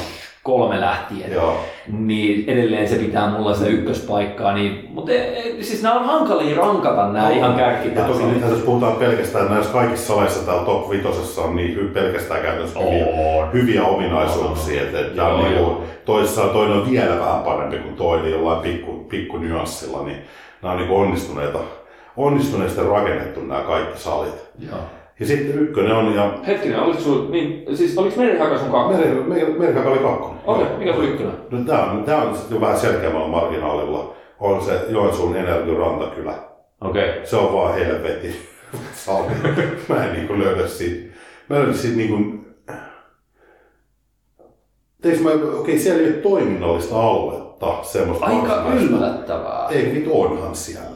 joo. 1.33 1.57
niin 1.87 2.49
edelleen 2.49 2.87
se 2.87 2.95
pitää 2.95 3.29
mulla 3.29 3.53
se 3.53 3.67
ykköspaikkaa. 3.67 4.53
Niin, 4.53 4.89
mutta 4.89 5.11
e, 5.11 5.17
e, 5.17 5.63
siis 5.63 5.83
nämä 5.83 5.99
on 5.99 6.05
hankalia 6.05 6.57
rankata 6.57 7.07
nämä 7.07 7.29
Joo. 7.29 7.37
ihan 7.37 7.59
Ja 7.95 8.03
toki 8.03 8.23
nyt 8.23 8.41
jos 8.49 8.59
puhutaan 8.59 8.93
pelkästään 8.93 9.51
näissä 9.51 9.73
kaikissa 9.73 10.13
saleissa 10.13 10.45
täällä 10.45 10.65
top 10.65 10.89
vitosessa 10.89 11.41
on 11.41 11.55
niin 11.55 11.91
pelkästään 11.93 12.41
käytännössä 12.41 12.79
hyviä, 12.79 13.05
On. 13.05 13.53
hyviä 13.53 13.83
ominaisuuksia. 13.83 14.81
Että, 14.81 14.99
että 14.99 15.21
Joo, 15.21 15.37
niin 15.37 15.57
joo. 15.57 15.65
kuin, 15.65 15.87
toisessa 16.05 16.41
toinen 16.41 16.77
on 16.77 16.91
vielä 16.91 17.19
vähän 17.19 17.41
parempi 17.41 17.77
kuin 17.77 17.95
toinen 17.95 18.31
jollain 18.31 18.61
pikku, 18.61 18.91
pikku 19.09 19.37
nyanssilla, 19.37 20.03
niin 20.03 20.17
nämä 20.61 20.73
on 20.73 20.79
niin 20.79 20.91
onnistuneita, 20.91 21.59
onnistuneesti 22.17 22.81
rakennettu 22.81 23.41
nämä 23.41 23.61
kaikki 23.61 23.99
salit. 23.99 24.51
Joo. 24.69 24.79
Ja 25.21 25.27
sitten 25.27 25.59
ykkönen 25.59 25.91
on, 25.91 26.15
ja 26.15 26.33
Hetkinen, 26.47 26.79
oliko 26.79 26.99
sun, 26.99 27.31
niin, 27.31 27.77
siis 27.77 27.97
oliko 27.97 28.21
Merihaka 28.21 28.57
sun 28.57 28.71
kakkonen? 28.71 28.99
Meri, 28.99 29.21
Meri, 29.23 29.59
Merikaka 29.59 29.89
oli 29.89 29.99
kakkonen. 29.99 30.37
Okei, 30.45 30.65
Joo. 30.65 30.77
mikä 30.77 30.93
sun 30.93 31.03
ykkönen? 31.03 31.33
No, 31.51 31.59
tämä 31.65 31.91
on, 31.91 32.03
tämä 32.03 32.21
on 32.21 32.35
sitten 32.37 32.55
jo 32.55 32.61
vähän 32.61 32.79
selkeämmällä 32.79 33.27
marginaalilla. 33.27 34.13
On 34.39 34.61
se 34.65 34.79
Joensuun 34.89 35.35
Energin 35.35 35.77
rantakylä. 35.77 36.33
Okei. 36.81 37.09
Okay. 37.09 37.25
Se 37.25 37.35
on 37.35 37.53
vaan 37.53 37.73
helvetin 37.73 38.35
sali. 39.05 39.27
Mä 39.89 40.05
en 40.05 40.13
niinku 40.13 40.39
löydä 40.39 40.67
siitä. 40.67 41.13
Mä 41.49 41.55
löydän 41.55 41.75
siitä 41.75 41.97
niinku... 41.97 42.41
Teekö 45.01 45.23
mä, 45.23 45.29
okei, 45.59 45.79
siellä 45.79 46.01
ei 46.01 46.07
ole 46.07 46.15
toiminnallista 46.15 47.01
aluetta, 47.01 47.83
semmoista 47.83 48.25
Aika 48.25 48.63
varsinaista. 48.65 48.97
yllättävää. 48.97 49.67
Ei, 49.69 49.91
vittu 49.95 50.21
onhan 50.21 50.55
siellä. 50.55 50.90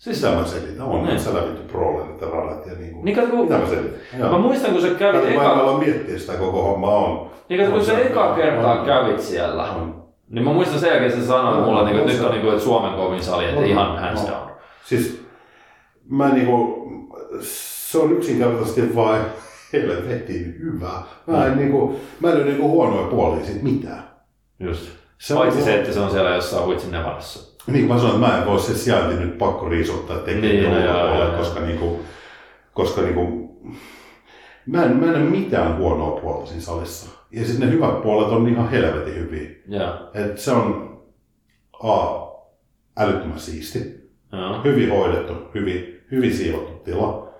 Siis, 0.00 0.16
Sitä 0.20 0.32
mä 0.32 0.44
selitän. 0.44 0.86
On 0.86 1.04
Niin. 1.04 1.20
siellä 1.20 1.42
vittu 1.42 1.62
prolerit 1.72 2.20
ja 2.20 2.28
radat 2.28 2.66
ja 2.66 2.72
niinku. 2.74 3.02
Niin 3.02 3.16
kato, 3.16 3.28
kun- 3.28 3.40
Mitä 3.44 3.58
mä 3.58 3.66
selitän? 3.66 4.30
mä 4.30 4.38
muistan, 4.38 4.72
kun 4.72 4.80
sä 4.82 4.88
kävit 4.88 5.20
Mä 5.22 5.28
en 5.28 5.32
eka, 5.34 5.50
ala 5.50 5.78
miettiä 5.78 6.18
sitä 6.18 6.32
koko 6.32 6.62
hommaa 6.62 6.94
on. 6.96 7.30
niin 7.48 7.60
kato, 7.60 7.72
kun 7.72 7.84
sä 7.84 7.98
eka 7.98 8.34
kertaa 8.34 8.80
on- 8.80 8.86
kävit 8.86 9.20
siellä, 9.20 9.62
on. 9.72 10.04
niin 10.30 10.44
mä 10.44 10.52
muistan 10.52 10.78
sen 10.78 10.88
jälkeen, 10.88 11.10
että 11.10 11.20
sä 11.22 11.26
sanoit 11.28 11.64
mulle, 11.64 11.84
niin 11.84 11.90
kuin, 11.96 12.00
että 12.00 12.12
nyt 12.12 12.22
on 12.26 12.30
niin 12.30 12.40
kuin, 12.42 12.52
että 12.52 12.64
Suomen 12.64 12.92
kovin 12.94 13.22
sali, 13.22 13.44
että 13.44 13.64
ihan 13.64 13.98
hands 13.98 14.26
down. 14.26 14.50
Siis 14.84 15.22
mä 16.10 16.28
niinku, 16.28 16.86
se 17.40 17.98
on 17.98 18.12
yksinkertaisesti 18.12 18.96
vain 18.96 19.22
helvetin 19.72 20.56
hyvä. 20.62 20.92
Mä 21.26 21.46
en 21.46 21.56
niinku, 21.56 21.96
mä 22.20 22.28
en 22.30 22.36
ole 22.36 22.44
niinku 22.44 22.68
huonoja 22.68 23.06
puolia 23.06 23.44
siitä 23.44 23.64
mitään. 23.64 24.04
Just. 24.60 24.88
Se 25.18 25.34
Paitsi 25.34 25.58
on- 25.58 25.64
se, 25.64 25.74
että 25.80 25.92
se 25.92 26.00
on 26.00 26.10
siellä 26.10 26.30
jossain 26.34 26.64
Huitsin 26.64 26.90
Nevadassa. 26.90 27.49
Niin 27.66 27.86
kuin 27.86 27.96
mä 27.96 28.02
sanoin, 28.02 28.22
että 28.24 28.26
mä 28.32 28.38
en 28.40 28.46
voi 28.46 28.60
se 28.60 28.74
sijainti 28.74 29.14
nyt 29.24 29.38
pakko 29.38 29.68
riisuttaa 29.68 30.18
tekemään 30.18 30.42
Niin, 30.54 30.70
niin, 30.70 30.84
no 30.86 31.18
joo. 31.18 31.38
koska, 31.38 31.60
niinku, 31.60 32.00
koska 32.74 33.00
niinku, 33.00 33.50
mä, 34.66 34.84
en, 34.84 34.96
mä 34.96 35.06
en 35.06 35.12
näe 35.12 35.22
mitään 35.22 35.76
huonoa 35.76 36.20
puolta 36.20 36.46
siinä 36.46 36.60
salissa. 36.62 37.10
Ja 37.30 37.44
sitten 37.44 37.68
ne 37.68 37.74
hyvät 37.74 38.02
puolet 38.02 38.28
on 38.28 38.48
ihan 38.48 38.70
helvetin 38.70 39.14
hyviä. 39.14 39.50
Joo. 39.68 39.94
Et 40.14 40.38
se 40.38 40.52
on 40.52 40.90
A, 41.82 41.96
älyttömän 42.98 43.38
siisti, 43.38 44.10
Joo. 44.32 44.60
hyvin 44.64 44.90
hoidettu, 44.90 45.32
hyvin, 45.54 46.00
hyvin 46.10 46.34
siivottu 46.34 46.72
tila. 46.72 47.30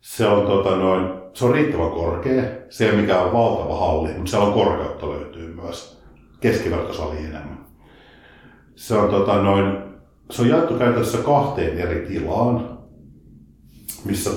Se 0.00 0.26
on, 0.26 0.46
tota, 0.46 0.76
noin, 0.76 1.06
se 1.32 1.44
on 1.44 1.54
riittävän 1.54 1.90
korkea. 1.90 2.42
Se 2.68 2.84
ei 2.84 2.90
ole 2.92 3.00
mikään 3.00 3.32
valtava 3.32 3.76
halli, 3.76 4.08
mutta 4.12 4.30
siellä 4.30 4.46
on 4.46 4.52
korkeutta 4.52 5.10
löytyy 5.10 5.54
myös. 5.54 6.02
Keskivertosali 6.40 7.16
enemmän. 7.18 7.53
Se 8.74 8.94
on, 8.94 9.10
tota, 9.10 9.42
noin, 9.42 9.76
se 10.30 10.42
on 10.42 10.48
jaettu 10.48 10.74
käytännössä 10.74 11.18
kahteen 11.18 11.78
eri 11.78 12.06
tilaan, 12.06 12.78
missä 14.04 14.30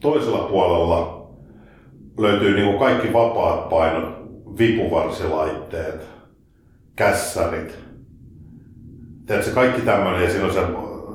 toisella 0.00 0.48
puolella 0.48 1.30
löytyy 2.18 2.54
niin 2.54 2.66
kuin 2.66 2.78
kaikki 2.78 3.12
vapaat 3.12 3.68
painot, 3.68 4.14
vipuvarsilaitteet, 4.58 6.06
kässärit, 6.96 7.78
Tiedätkö, 9.30 9.54
kaikki 9.54 9.82
tämmöinen, 9.82 10.22
ja 10.22 10.30
siinä 10.30 10.46
on, 10.46 10.52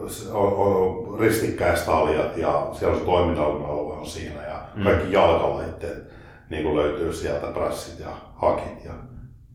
se, 0.09 0.31
on, 0.31 0.53
on 0.53 1.19
ristikkäistaljat 1.19 2.37
ja 2.37 2.67
siellä 2.73 2.93
on 2.93 2.99
se 2.99 3.05
toiminnallinen 3.05 3.69
alue 3.69 3.93
on 3.93 4.05
siinä 4.05 4.41
ja 4.41 4.59
mm. 4.75 4.83
kaikki 4.83 5.11
jalkalaitteet 5.11 6.03
niin 6.49 6.63
kuin 6.63 6.75
löytyy 6.75 7.13
sieltä, 7.13 7.47
prässit 7.47 7.99
ja 7.99 8.09
hakit 8.35 8.85
ja 8.85 8.91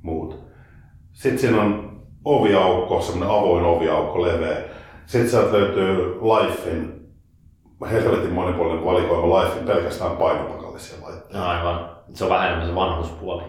muut. 0.03 0.45
Sitten 1.13 1.39
siinä 1.39 1.63
on 1.63 1.90
oviaukko, 2.25 3.01
semmoinen 3.01 3.37
avoin 3.39 3.65
oviaukko, 3.65 4.23
leveä. 4.23 4.57
Sitten 5.07 5.31
sieltä 5.31 5.53
löytyy 5.53 6.19
Lifein, 6.21 6.93
helvetin 7.93 8.33
monipuolinen 8.33 8.85
valikoima 8.85 9.41
Lifein 9.41 9.65
pelkästään 9.67 10.11
painopakallisia 10.17 11.05
laitteita. 11.07 11.51
Aivan. 11.51 11.91
Se 12.15 12.25
on 12.25 12.31
vähän 12.31 12.47
enemmän 12.47 12.69
se 12.69 12.75
vanhuspuoli. 12.75 13.43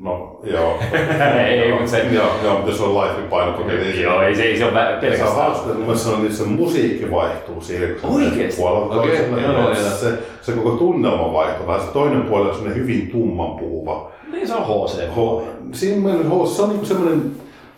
No 0.00 0.40
joo. 0.44 0.78
Ei, 1.46 1.72
mutta 1.72 1.90
se- 1.90 2.02
Joo, 2.12 2.26
joo, 2.44 2.54
mutta 2.54 2.70
jos 2.70 2.80
on 2.80 2.94
Lifein 3.04 3.28
painopakallisia. 3.28 3.84
niin 3.92 4.02
Joo, 4.02 4.22
ei 4.22 4.36
se, 4.36 4.42
ei 4.42 4.58
se 4.58 4.64
ole 4.64 4.72
vä- 4.72 4.86
Se 4.88 4.94
on 4.94 5.00
pelkästään. 5.00 5.36
hauska, 5.36 5.66
että 5.66 5.78
mielestä 5.78 6.08
se, 6.08 6.14
on, 6.14 6.22
että 6.22 6.36
se 6.36 6.44
musiikki 6.44 7.10
vaihtuu 7.10 7.60
se 7.60 7.96
Oikeesti? 8.14 8.60
puolelta 8.60 8.94
Okei, 9.00 9.08
toiselle. 9.16 9.40
joo, 9.42 9.52
Ja 9.52 9.62
joo. 9.62 9.74
se, 9.74 10.18
se, 10.42 10.52
koko 10.52 10.70
tunnelma 10.70 11.32
vaihtuu. 11.32 11.66
Vähän 11.66 11.80
se 11.82 11.86
toinen 11.92 12.22
puoli 12.22 12.48
on 12.50 12.74
hyvin 12.74 13.10
tummanpuhuva. 13.10 14.10
Niin 14.32 14.48
se 14.48 14.54
on 14.54 14.64
HC. 14.66 15.16
Ho, 15.16 15.42
siinä 15.72 16.02
mielessä 16.02 16.28
ho, 16.28 16.46
se 16.46 16.62
on 16.62 16.68
niinku 16.68 16.84
semmoinen, 16.86 17.22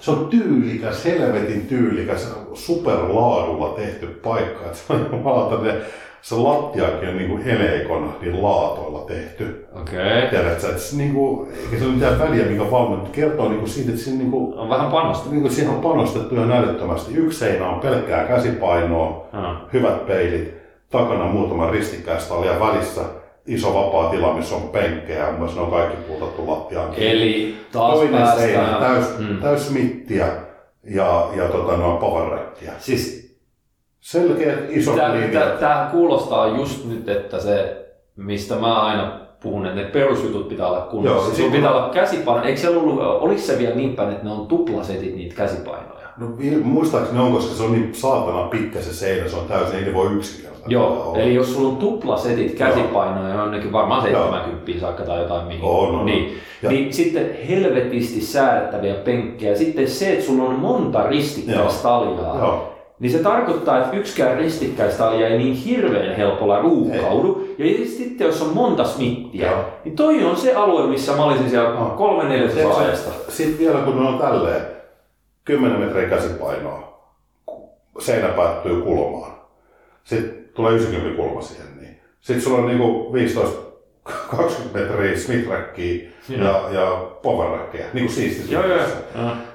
se 0.01 0.11
on 0.11 0.27
tyylikäs, 0.29 1.05
helvetin 1.05 1.67
tyylikäs, 1.67 2.35
superlaadulla 2.55 3.69
tehty 3.69 4.07
paikka. 4.07 4.65
Että 4.65 4.79
se 4.79 4.93
on 4.93 5.09
jumalauta, 5.13 5.63
ne, 5.65 5.75
se 6.23 6.35
lattiakin 6.35 7.09
on 7.09 7.17
niinku 7.17 7.39
heleikon 7.45 8.15
niin 8.21 8.43
laatoilla 8.43 9.01
tehty. 9.01 9.67
Okei. 9.81 9.99
Okay. 10.19 10.29
Tiedätkö, 10.31 10.69
että 10.69 10.79
se 10.83 10.97
niinku, 10.97 11.49
eikä 11.65 11.79
se 11.79 11.85
ole 11.85 11.93
mitään 11.95 12.19
väliä, 12.19 12.47
mikä 12.47 12.71
valmennus, 12.71 13.01
mutta 13.01 13.17
kertoo 13.17 13.49
niinku 13.49 13.67
siitä, 13.67 13.91
että 13.91 14.03
siinä 14.03 14.19
niinku, 14.19 14.55
On 14.57 14.69
vähän 14.69 14.91
panosta. 14.91 15.31
niin 15.31 15.41
kuin 15.43 15.53
siihen 15.53 15.75
on 15.75 15.81
panostettu 15.81 16.35
ihan 16.35 16.53
älyttömästi. 16.53 17.15
Yksi 17.15 17.39
seinä 17.39 17.69
on 17.69 17.81
pelkkää 17.81 18.25
käsipainoa, 18.25 19.27
Ah. 19.33 19.57
hyvät 19.73 20.07
peilit, 20.07 20.55
takana 20.91 21.25
muutama 21.25 21.71
ristikkäistalli 21.71 22.47
ja 22.47 22.61
välissä 22.61 23.01
iso 23.47 23.75
vapaa 23.75 24.11
tila, 24.11 24.33
missä 24.35 24.55
on 24.57 24.63
penkkejä, 24.63 25.33
myös 25.39 25.55
ne 25.55 25.61
on 25.61 25.71
kaikki 25.71 25.97
puutattu 25.97 26.51
lattiaan. 26.51 26.89
Eli 26.97 27.57
taas 27.73 27.95
Toinen 27.95 28.27
seinä, 28.39 28.63
päästään... 28.63 28.81
täys, 28.95 29.19
Mm. 29.19 29.37
täys 29.43 29.71
mittiä 29.71 30.27
ja, 30.85 31.29
ja 31.37 31.49
tota, 31.49 31.77
noin 31.77 31.99
powerrekkiä. 31.99 32.73
Siis 32.79 33.27
Selkeät 34.01 34.59
isot 34.71 34.95
linjat. 35.13 35.61
Tämä 35.61 35.89
kuulostaa 35.93 36.47
just 36.49 36.85
nyt, 36.85 37.09
että 37.09 37.41
se, 37.41 37.87
mistä 38.17 38.55
mä 38.55 38.81
aina 38.83 39.21
puhun, 39.43 39.67
että 39.67 39.81
ne 39.81 39.89
perusjutut 39.89 40.49
pitää 40.49 40.67
olla 40.69 40.81
kunnossa. 40.81 41.41
Joo, 41.43 41.49
kun- 41.49 41.57
pitää 41.57 41.75
olla 41.75 41.89
käsipaino. 41.91 42.45
Eikö 42.45 42.61
siellä 42.61 42.81
ollut, 42.81 43.01
oliko 43.01 43.41
se 43.41 43.59
vielä 43.59 43.75
niin 43.75 43.97
päin, 43.97 44.11
että 44.13 44.25
ne 44.25 44.31
on 44.31 44.47
tuplasetit 44.47 45.17
niitä 45.17 45.35
käsipainoja? 45.35 46.06
No, 46.19 46.27
muistaakseni 46.63 47.19
on, 47.21 47.33
koska 47.33 47.55
se 47.55 47.63
on 47.63 47.73
niin 47.73 47.95
saatana 47.95 48.43
pitkä 48.49 48.81
se 48.81 48.93
seinä, 48.95 49.29
se 49.29 49.37
on 49.37 49.47
täysin, 49.47 49.79
ei 49.79 49.85
ne 49.85 49.95
voi 49.95 50.07
yksinkertaisesti 50.13 50.75
Joo, 50.75 51.03
olla. 51.11 51.19
eli 51.19 51.35
jos 51.35 51.55
sulla 51.55 51.69
on 51.69 51.77
tuplasetit 51.77 52.55
käsipainoja, 52.55 53.35
jonnekin 53.35 53.73
varmaan 53.73 54.11
Joo. 54.13 54.23
70 54.33 54.81
saakka 54.81 55.03
tai 55.03 55.19
jotain 55.23 55.47
mihin, 55.47 55.65
On, 55.65 55.89
on, 55.89 55.95
on. 55.95 56.07
niin, 56.07 56.37
Ja- 56.63 56.71
niin 56.71 56.93
sitten 56.93 57.31
helvetisti 57.49 58.21
säädettäviä 58.21 58.95
penkkejä. 58.95 59.57
Sitten 59.57 59.89
se, 59.91 60.13
että 60.13 60.25
sulla 60.25 60.45
on 60.45 60.55
monta 60.55 61.03
ristikkäistaljaa, 61.07 62.39
Joo. 62.39 62.73
niin 63.01 63.13
se 63.13 63.19
tarkoittaa, 63.19 63.79
että 63.79 63.97
yksikään 63.97 64.39
ristikkäistalja 64.39 65.29
ei 65.29 65.39
niin 65.39 65.55
hirveän 65.55 66.17
helpolla 66.17 66.61
ruuhkaudu. 66.61 67.49
Ja 67.59 67.65
sitten 67.87 68.27
jos 68.27 68.43
on 68.43 68.55
monta 68.55 68.85
smittiä, 68.85 69.51
Joo. 69.51 69.61
niin 69.85 69.97
toi 69.97 70.25
on 70.25 70.37
se 70.37 70.55
alue, 70.55 70.87
missä 70.87 71.13
mä 71.13 71.25
olisin 71.25 71.51
siellä 71.51 71.69
Joo. 71.71 71.95
kolme 71.97 72.25
neljäsosaa 72.29 72.79
ajasta. 72.79 73.11
Sitten 73.29 73.59
vielä 73.59 73.79
kun 73.79 74.03
ne 74.03 74.09
on 74.09 74.19
tälleen, 74.19 74.76
10 75.47 75.81
metriä 75.81 76.09
käsipainoa, 76.09 77.11
seinä 77.99 78.29
päättyy 78.29 78.83
kulmaan. 78.83 79.33
Sitten 80.05 80.45
tulee 80.55 80.73
90 80.73 81.17
kulma 81.17 81.43
siihen. 81.43 81.67
Niin. 81.81 82.01
Sitten 82.21 82.43
sulla 82.43 82.59
on 82.59 82.67
niinku 82.67 83.13
15-20 84.09 84.43
metriä 84.75 85.19
smith 85.19 85.49
ja, 86.29 86.69
ja 86.71 87.11
power 87.23 87.59
niin 87.73 87.89
kuin 87.93 88.09
siisti. 88.09 88.55
Joo, 88.55 88.67
joo. 88.67 88.81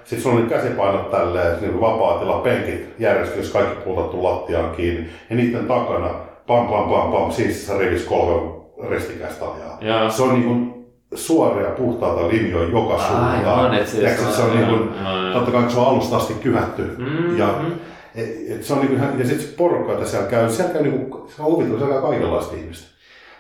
Sitten 0.04 0.22
sulla 0.22 0.36
on 0.36 0.42
niin 0.42 0.50
käsipainot 0.50 1.12
tälleen, 1.12 1.62
niin 1.62 1.82
vapaa 1.82 2.20
tila, 2.20 2.40
penkit 2.40 2.86
järjestys, 3.00 3.52
kaikki 3.52 3.84
puutattu 3.84 4.24
lattiaan 4.24 4.76
kiinni. 4.76 5.10
Ja 5.30 5.36
niiden 5.36 5.68
takana, 5.68 6.10
pam 6.48 6.68
pam 6.68 6.90
pam 6.90 7.12
pam, 7.12 7.32
siistissä 7.32 7.78
rivissä 7.78 8.10
kolme 8.10 8.62
ristikäistaljaa. 8.90 9.78
Joo. 9.82 10.10
Se 10.10 10.24
on 10.24 10.34
niin 10.34 10.44
kuin 10.44 10.71
suoria 11.16 11.70
puhtaita 11.70 12.28
linjoja 12.28 12.70
joka 12.70 12.94
Aivan, 12.94 13.08
suuntaan. 13.08 13.74
et 13.74 13.88
se- 13.88 13.98
Tiedätkö, 13.98 14.24
se 14.24 14.32
se 14.36 14.42
on 14.42 14.56
niin 14.56 14.66
kuin, 14.68 14.80
joo. 14.80 15.34
totta 15.34 15.52
kai 15.52 15.72
se 15.72 15.80
on 15.80 15.86
alusta 15.88 16.18
asti 16.18 16.34
kyhätty. 16.34 16.96
Mm, 16.98 17.38
Ja, 17.38 17.48
mm. 17.60 17.72
et, 18.16 18.30
et 18.50 18.64
se 18.64 18.74
on 18.74 18.80
niin 18.80 18.90
kuin, 19.00 19.20
ja 19.20 19.28
sitten 19.28 19.48
se 19.48 19.54
porukka, 19.58 19.94
että 19.94 20.06
siellä 20.06 20.28
käy, 20.28 20.50
siellä 20.50 20.74
käy, 20.74 20.82
niin 20.84 21.10
kuin, 21.10 21.30
se 21.36 21.42
on 21.42 21.52
huvittu, 21.52 21.78
siellä 21.78 21.94
käy 21.94 22.02
kaikenlaista 22.02 22.56
ihmistä. 22.56 22.88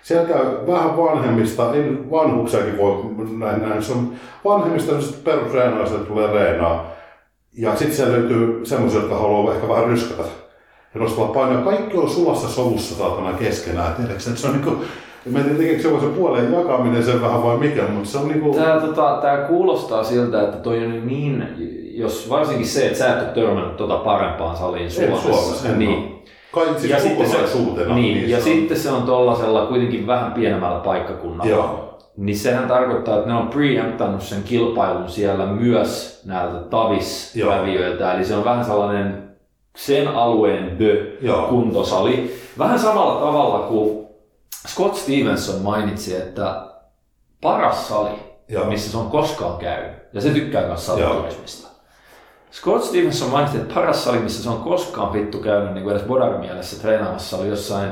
Siellä 0.01 0.27
käy 0.27 0.45
vähän 0.67 0.97
vanhemmista, 0.97 1.73
ei 1.73 1.83
vanhuksiakin 2.11 2.77
voi 2.77 3.05
näin, 3.37 3.61
näin. 3.69 3.83
Se 3.83 3.91
on 3.93 4.13
vanhemmista 4.45 4.91
perusreenaista, 5.23 5.97
tulee 5.97 6.33
reenaa. 6.33 6.91
Ja 7.57 7.75
sitten 7.75 7.95
siellä 7.95 8.13
löytyy 8.13 8.61
semmoisia, 8.65 8.99
jotka 8.99 9.15
haluaa 9.17 9.53
ehkä 9.53 9.67
vähän 9.67 9.85
ryskätä 9.85 10.23
ja 10.95 11.01
nostaa 11.01 11.27
painoa. 11.27 11.61
Kaikki 11.63 11.97
on 11.97 12.09
sulassa 12.09 12.49
sovussa 12.49 12.95
saatana 12.95 13.33
keskenään. 13.33 13.93
Tiedätkö, 13.95 14.29
että 14.29 14.41
se 14.41 14.47
on 14.47 14.53
niinku, 14.53 14.75
mä 15.25 15.39
en 15.39 15.55
tiedä, 15.55 15.81
se 15.81 15.91
voi 15.91 15.99
se 15.99 16.07
puolen 16.07 16.53
jakaminen 16.53 17.03
sen 17.03 17.21
vähän 17.21 17.43
vai 17.43 17.57
mikä, 17.57 17.83
mutta 17.83 18.09
se 18.09 18.17
on 18.17 18.27
niinku... 18.27 18.53
Tää, 18.53 18.79
tota, 18.79 19.17
tää 19.21 19.37
kuulostaa 19.37 20.03
siltä, 20.03 20.41
että 20.41 20.57
toi 20.57 20.85
on 20.85 21.07
niin, 21.07 21.43
jos 21.97 22.29
varsinkin 22.29 22.67
se, 22.67 22.85
että 22.85 22.99
sä 22.99 23.13
et 23.13 23.21
ole 23.21 23.45
törmännyt 23.45 23.77
tota 23.77 23.95
parempaan 23.95 24.57
saliin 24.57 24.91
Suomessa. 24.91 25.33
Suomessa, 25.33 25.69
en 25.69 25.79
niin, 25.79 26.23
Kai, 26.51 26.67
siis 26.77 26.91
ja 26.91 26.99
sitten 26.99 27.25
se, 27.25 27.31
kokonaisuutena. 27.31 27.95
niin, 27.95 28.29
ja 28.29 28.41
se 28.41 28.49
on. 28.49 28.55
sitten 28.55 28.79
se 28.79 28.91
on 28.91 29.03
tollasella 29.03 29.65
kuitenkin 29.65 30.07
vähän 30.07 30.31
pienemmällä 30.31 30.79
paikkakunnalla. 30.79 31.51
Joo. 31.51 31.97
Niin 32.17 32.37
sehän 32.37 32.67
tarkoittaa, 32.67 33.17
että 33.17 33.29
ne 33.29 33.35
on 33.35 33.47
preemptannut 33.47 34.21
sen 34.21 34.43
kilpailun 34.43 35.09
siellä 35.09 35.45
myös 35.45 36.21
näiltä 36.25 36.57
tavisläviöiltä. 36.57 38.13
Eli 38.13 38.25
se 38.25 38.35
on 38.35 38.45
vähän 38.45 38.65
sellainen 38.65 39.23
sen 39.75 40.07
alueen 40.07 40.77
Joo. 41.21 41.47
kuntosali. 41.47 42.35
Vähän 42.59 42.79
samalla 42.79 43.19
tavalla 43.19 43.59
kuin 43.59 44.01
Scott 44.67 44.95
Stevenson 44.95 45.61
mainitsi, 45.61 46.15
että 46.15 46.65
paras 47.41 47.87
sali, 47.87 48.09
Joo. 48.47 48.65
missä 48.65 48.91
se 48.91 48.97
on 48.97 49.11
koskaan 49.11 49.57
käynyt. 49.57 49.91
Ja 50.13 50.21
se 50.21 50.29
tykkää 50.29 50.67
myös 50.67 50.85
saliturismista. 50.85 51.67
Scott 52.51 52.83
Stevenson 52.83 53.29
mainitsi, 53.29 53.57
että 53.57 53.73
paras 53.73 54.03
sali, 54.03 54.19
missä 54.19 54.43
se 54.43 54.49
on 54.49 54.63
koskaan 54.63 55.13
vittu 55.13 55.37
käynyt 55.39 55.73
niin 55.73 55.83
kuin 55.83 55.95
edes 55.95 56.07
bodar 56.07 56.37
mielessä 56.37 56.81
treenaamassa, 56.81 57.37
oli 57.37 57.47
jossain 57.47 57.91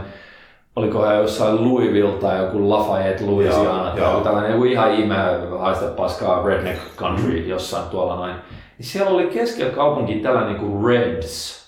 olikohan 0.76 1.18
jossain 1.18 1.64
Louisville 1.64 2.12
tai 2.12 2.44
joku 2.44 2.70
Lafayette, 2.70 3.26
Louisiana 3.26 3.92
tai 3.92 4.12
joku 4.12 4.24
tällainen 4.24 4.52
joku 4.52 4.64
ihan 4.64 4.94
ihme 4.94 5.16
haista 5.60 5.86
paskaa 5.86 6.46
redneck 6.46 6.82
country 6.96 7.38
jossain 7.38 7.90
tuolla 7.90 8.16
noin. 8.16 8.36
Niin 8.78 8.86
siellä 8.86 9.12
oli 9.12 9.28
keskellä 9.28 9.72
kaupunki 9.72 10.16
tällainen 10.16 10.56
kuin 10.56 10.86
Reds. 10.86 11.60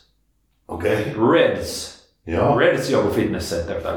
Okei. 0.67 1.01
Okay. 1.01 1.31
Reds. 1.31 1.90
Joo. 2.27 2.59
Reds 2.59 2.89
joku 2.89 3.09
fitness 3.09 3.55
center 3.55 3.81
tai. 3.81 3.93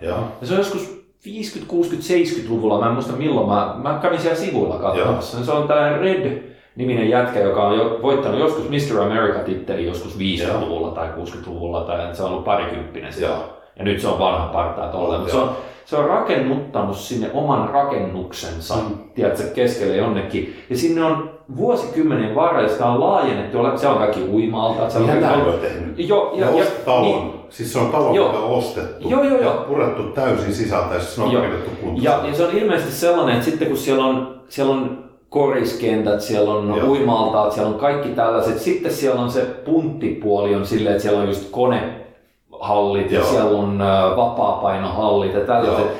Joo. 0.00 0.18
Ja 0.40 0.46
se 0.46 0.52
on 0.52 0.58
joskus 0.58 1.06
50, 1.24 1.70
60, 1.70 2.06
70-luvulla, 2.14 2.80
mä 2.80 2.86
en 2.86 2.92
muista 2.92 3.12
milloin, 3.12 3.48
mä, 3.48 3.74
mä 3.92 3.98
kävin 4.02 4.20
siellä 4.20 4.38
sivuilla 4.38 4.78
katsomassa. 4.78 5.44
Se 5.44 5.52
on 5.52 5.68
tällainen 5.68 6.00
Red-niminen 6.00 7.10
jätkä, 7.10 7.40
joka 7.40 7.68
on 7.68 7.76
jo 7.76 7.98
voittanut 8.02 8.40
joskus 8.40 8.68
Mr. 8.68 9.00
America-titteli 9.02 9.86
joskus 9.86 10.18
50-luvulla 10.18 10.90
tai 10.90 11.08
60-luvulla, 11.08 11.80
tai 11.80 12.16
se 12.16 12.22
on 12.22 12.30
ollut 12.30 12.44
parikymppinen 12.44 13.12
siellä. 13.12 13.36
Joo. 13.36 13.44
Ja 13.78 13.84
nyt 13.84 14.00
se 14.00 14.08
on 14.08 14.18
vanha 14.18 14.46
partaa 14.46 14.88
tolleen, 14.88 15.20
mutta 15.20 15.34
se 15.34 15.40
on, 15.40 15.50
se 15.84 15.96
on 15.96 16.04
rakennuttanut 16.04 16.96
sinne 16.96 17.30
oman 17.34 17.68
rakennuksensa, 17.70 18.74
mm. 18.74 18.98
tiedätkö, 19.14 19.42
keskelle 19.54 19.96
jonnekin. 19.96 20.56
Ja 20.70 20.76
sinne 20.76 21.04
on 21.04 21.30
vuosikymmenien 21.56 22.34
varrella 22.34 22.68
sitä 22.68 22.86
on 22.86 23.00
laajennettu, 23.00 23.58
se 23.76 23.88
on 23.88 23.98
kaikki 23.98 24.20
uima-altaat. 24.32 24.90
se 24.90 24.98
on 24.98 25.04
Ihan 25.04 25.18
kaikki- 25.20 25.40
tämä 25.40 25.52
on 25.54 25.60
tehnyt. 25.60 26.08
Joo, 26.08 26.32
ja, 26.34 26.46
Ja, 26.46 26.64
ja, 26.86 27.00
niin, 27.00 27.32
Siis 27.50 27.72
se 27.72 27.78
on 27.78 27.90
talo, 27.90 28.14
Joo. 28.14 28.26
joka 28.26 28.38
on 28.38 28.50
ostettu. 28.50 29.08
Joo, 29.10 29.22
joo, 29.22 29.36
Ja 29.38 29.44
joo. 29.44 29.64
purettu 29.68 30.02
täysin 30.02 30.54
sisältä 30.54 30.94
ja 30.94 31.00
se 31.00 31.22
on 31.22 31.32
Joo. 31.32 31.42
rakennettu 31.42 31.70
kuntoon. 31.80 32.02
Ja, 32.02 32.20
ja 32.28 32.34
se 32.34 32.44
on 32.44 32.56
ilmeisesti 32.56 32.92
sellainen, 32.92 33.34
että 33.34 33.44
sitten 33.44 33.68
kun 33.68 33.76
siellä 33.76 34.04
on, 34.04 34.40
siellä 34.48 34.74
on 34.74 35.04
koriskentät, 35.28 36.20
siellä 36.20 36.54
on 36.54 36.74
Joo. 36.76 36.88
uimaltaat, 36.88 37.52
siellä 37.52 37.70
on 37.70 37.78
kaikki 37.78 38.08
tällaiset. 38.08 38.58
Sitten 38.60 38.92
siellä 38.92 39.20
on 39.20 39.30
se 39.30 39.40
punttipuoli 39.40 40.54
on 40.54 40.66
silleen, 40.66 40.92
että 40.92 41.02
siellä 41.02 41.20
on 41.20 41.28
just 41.28 41.50
konehallit 41.50 43.10
ja 43.12 43.18
Joo. 43.18 43.28
siellä 43.28 43.58
on 43.58 43.78
vapaapainohallit 44.16 45.34
ja 45.34 45.40
tällaiset. 45.40 45.84
Joo. 45.84 45.94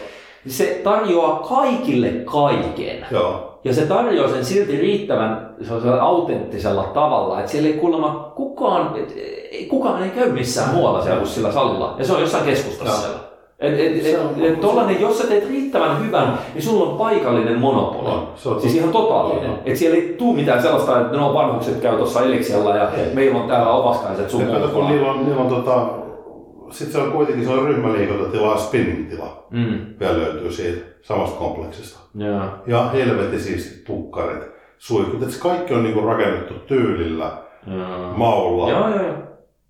Se 0.48 0.80
tarjoaa 0.84 1.38
kaikille 1.38 2.08
kaiken. 2.08 3.06
Joo. 3.10 3.58
Ja 3.64 3.74
se 3.74 3.86
tarjoaa 3.86 4.30
sen 4.30 4.44
silti 4.44 4.76
riittävän 4.80 5.56
autenttisella 6.00 6.84
tavalla, 6.84 7.38
että 7.40 7.52
siellä 7.52 7.68
ei 7.68 7.74
kuulemma 7.74 8.32
kukaan, 8.36 8.96
et, 8.96 9.14
ei, 9.56 9.66
kukaan 9.66 10.02
ei 10.02 10.10
käy 10.10 10.32
missään 10.32 10.74
muualla 10.74 11.02
siellä 11.02 11.18
kuin 11.18 11.28
sillä 11.28 11.52
salilla. 11.52 11.94
Ja 11.98 12.04
se 12.04 12.12
on 12.12 12.20
jossain 12.20 12.44
keskustassa 12.44 12.92
Joo. 12.92 13.00
siellä. 13.02 13.26
Et, 13.58 13.80
et, 13.80 14.06
et, 14.06 14.20
on- 14.20 14.44
et, 14.44 14.60
tollanen, 14.60 15.00
jos 15.00 15.18
sä 15.18 15.26
teet 15.26 15.48
riittävän 15.48 16.06
hyvän, 16.06 16.38
niin 16.54 16.62
sulla 16.62 16.90
on 16.90 16.98
paikallinen 16.98 17.58
monopoli. 17.60 18.08
On, 18.08 18.28
se 18.34 18.48
on 18.48 18.60
siis 18.60 18.74
ihan 18.74 18.90
totaalinen. 18.90 19.50
On. 19.50 19.58
Et 19.64 19.76
siellä 19.76 19.96
ei 19.96 20.14
tuu 20.18 20.32
mitään 20.32 20.62
sellaista, 20.62 21.00
että 21.00 21.16
no 21.16 21.34
vanhukset 21.34 21.80
käy 21.80 21.96
tuossa 21.96 22.20
Eliksialla 22.22 22.76
ja 22.76 22.90
Ei. 22.90 23.14
meillä 23.14 23.40
on 23.40 23.48
täällä 23.48 23.72
ovaskaiset 23.72 24.30
sun 24.30 24.40
Ja 24.40 24.46
kato, 24.46 24.68
kun 24.68 24.86
niillä 24.88 25.10
on, 25.12 25.24
niillä 25.24 25.42
on 25.42 25.48
tota, 25.48 25.86
sitten 26.70 26.92
se 26.92 27.06
on 27.06 27.12
kuitenkin 27.12 27.44
se 27.44 27.50
on 27.52 27.64
ryhmäliikuntatila 27.66 28.50
ja 28.50 28.56
spinning-tila. 28.56 29.46
Mm. 29.50 29.78
Vielä 30.00 30.18
löytyy 30.18 30.52
siitä 30.52 30.86
samasta 31.02 31.38
kompleksista. 31.38 31.98
Joo. 32.14 32.40
Ja 32.66 32.88
helvetin 32.88 33.40
siistit 33.40 33.84
pukkarit, 33.84 34.42
suihkut, 34.78 35.38
kaikki 35.42 35.74
on 35.74 35.82
niinku 35.82 36.00
rakennettu 36.00 36.54
tyylillä, 36.54 37.30
Joo. 37.66 38.12
maulla 38.16 38.70
Joo, 38.70 38.88
joo, 38.88 39.02
joo. 39.02 39.14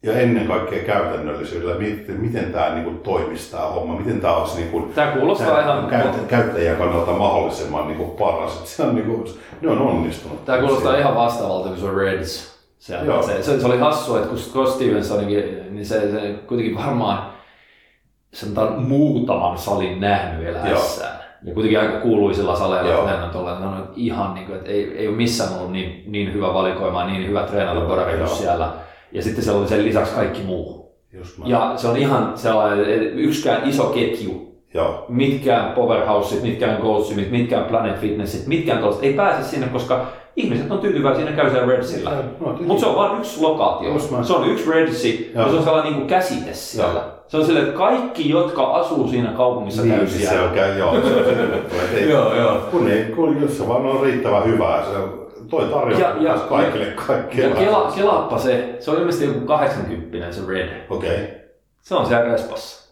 Ja 0.02 0.12
ennen 0.12 0.47
kaikkea 0.47 0.84
käytännöllisyydellä, 0.84 1.75
miten, 1.75 2.20
miten 2.20 2.52
tämä 2.52 2.75
niinku 2.75 2.91
toimisi 2.91 3.50
tämä 3.50 3.66
homma, 3.66 3.99
miten 3.99 4.20
tämä 4.20 4.36
olisi 4.36 4.57
niinku, 4.57 4.81
Tää 4.94 5.16
kuulostaa 5.16 5.47
tää 5.47 5.62
ihan... 5.62 5.86
käyttä, 5.86 6.18
käyttäjän 6.28 6.76
kannalta 6.76 7.12
mahdollisimman 7.12 7.89
niinku 7.89 8.05
paras. 8.05 8.60
Et 8.60 8.66
se 8.66 8.83
on 8.83 8.94
niinku, 8.94 9.25
ne 9.60 9.70
on 9.70 9.78
onnistunut. 9.78 10.44
Tämä 10.44 10.58
kuulostaa 10.58 10.97
ihan 10.97 11.15
vastaavalta 11.15 11.68
kuin 11.68 11.81
se 11.81 11.91
Reds. 11.94 12.57
Se, 12.78 12.97
Joo. 13.05 13.23
se, 13.23 13.42
se, 13.42 13.60
se, 13.60 13.66
oli 13.66 13.78
hassu, 13.78 14.16
että 14.16 14.28
kun 14.28 14.39
Scott 14.39 14.75
Stevensoninkin, 14.75 15.44
niin 15.70 15.86
se, 15.86 16.10
se 16.10 16.34
kuitenkin 16.47 16.76
varmaan 16.76 17.33
sanotaan 18.33 18.83
muutaman 18.83 19.58
salin 19.58 20.00
nähnyt 20.00 20.49
eläessään. 20.49 21.16
Ja 21.42 21.55
kuitenkin 21.55 21.81
aika 21.81 22.00
kuuluisilla 22.00 22.57
saleilla 22.57 22.91
Joo. 22.91 23.02
treenannut 23.02 23.34
olleen, 23.34 23.60
ne 23.60 23.66
on 23.66 23.92
ihan 23.97 24.34
niin 24.34 24.47
kuin, 24.47 24.58
että 24.58 24.70
ei, 24.70 24.99
ei 24.99 25.08
ole 25.08 25.16
missään 25.16 25.52
ollut 25.55 25.73
niin, 25.73 26.05
niin 26.07 26.33
hyvä 26.33 26.55
valikoima, 26.55 27.07
niin 27.07 27.28
hyvä 27.28 27.42
treenata 27.42 27.81
Joo, 27.81 28.05
kuin 28.05 28.18
joo. 28.18 28.28
siellä. 28.28 28.73
Ja 29.12 29.23
sitten 29.23 29.44
siellä 29.44 29.60
oli 29.60 29.68
sen 29.68 29.85
lisäksi 29.85 30.15
kaikki 30.15 30.43
muu. 30.43 30.97
Just 31.12 31.39
mä. 31.39 31.44
Ja 31.49 31.73
se 31.76 31.89
on 31.89 31.97
ihan 31.97 32.33
sellainen, 32.35 32.91
että 32.91 33.18
yksikään 33.20 33.68
iso 33.68 33.85
ketju 33.85 34.47
Joo. 34.75 35.05
mitkään 35.09 35.73
powerhouseit, 35.73 36.43
mitkään 36.43 36.81
goalsimit, 36.83 37.31
mitkään 37.31 37.65
planet 37.65 37.99
fitnessit, 38.01 38.47
mitkään 38.47 38.78
tuollaiset 38.78 39.05
ei 39.05 39.12
pääse 39.12 39.49
sinne, 39.49 39.67
koska 39.67 40.07
ihmiset 40.36 40.70
on 40.70 40.78
tyytyväisiä, 40.78 41.25
ne 41.25 41.33
käy 41.33 41.51
siellä 41.51 41.67
Redsillä. 41.67 42.10
No, 42.41 42.59
Mutta 42.60 42.81
se 42.81 42.86
on 42.86 42.97
vain 42.97 43.18
yksi 43.18 43.41
lokaatio. 43.41 43.99
Se 44.23 44.33
on 44.33 44.51
yksi 44.51 44.70
Redsi 44.70 45.33
ja 45.35 45.49
se 45.49 45.57
on 45.57 45.65
sellainen 45.65 45.93
niin 45.93 46.01
kuin 46.01 46.09
käsite 46.09 46.52
siellä. 46.52 47.01
Joo. 47.01 47.17
Se 47.28 47.36
on 47.36 47.44
silleen, 47.44 47.67
että 47.67 47.78
kaikki, 47.78 48.28
jotka 48.31 48.62
asuu 48.65 49.09
siinä 49.09 49.33
kaupungissa, 49.36 49.83
käy 49.83 49.91
niin, 49.97 50.09
siis 50.09 50.23
se 50.23 50.28
siellä. 50.28 50.49
on 50.49 50.55
käy, 50.55 50.78
joo. 50.78 50.93
Se 51.01 51.15
on 51.18 51.25
se, 51.94 52.01
Joo, 52.10 52.35
joo. 52.35 52.59
kun, 52.70 52.89
ei, 52.89 53.05
kun 53.05 53.43
jos 53.43 53.59
se 53.59 53.68
vaan 53.68 53.86
on 53.86 54.02
riittävän 54.02 54.44
hyvää, 54.44 54.85
se 54.85 54.97
on, 54.99 55.26
toi 55.50 55.65
tarjoaa 55.65 56.00
Ja- 56.00 56.16
ja- 56.20 56.39
kaikille 56.39 56.86
kaikkea. 57.07 57.49
Ja 57.49 57.55
kela, 57.55 57.92
kelaappa 57.97 58.39
se, 58.39 58.76
se 58.81 58.91
on 58.91 58.99
ilmeisesti 58.99 59.26
joku 59.26 59.41
80 59.41 60.33
se 60.33 60.41
Red. 60.49 60.68
Okei. 60.91 61.10
Okay. 61.10 61.26
Se 61.83 61.94
on 61.94 62.07
siellä 62.07 62.33
respassa. 62.33 62.86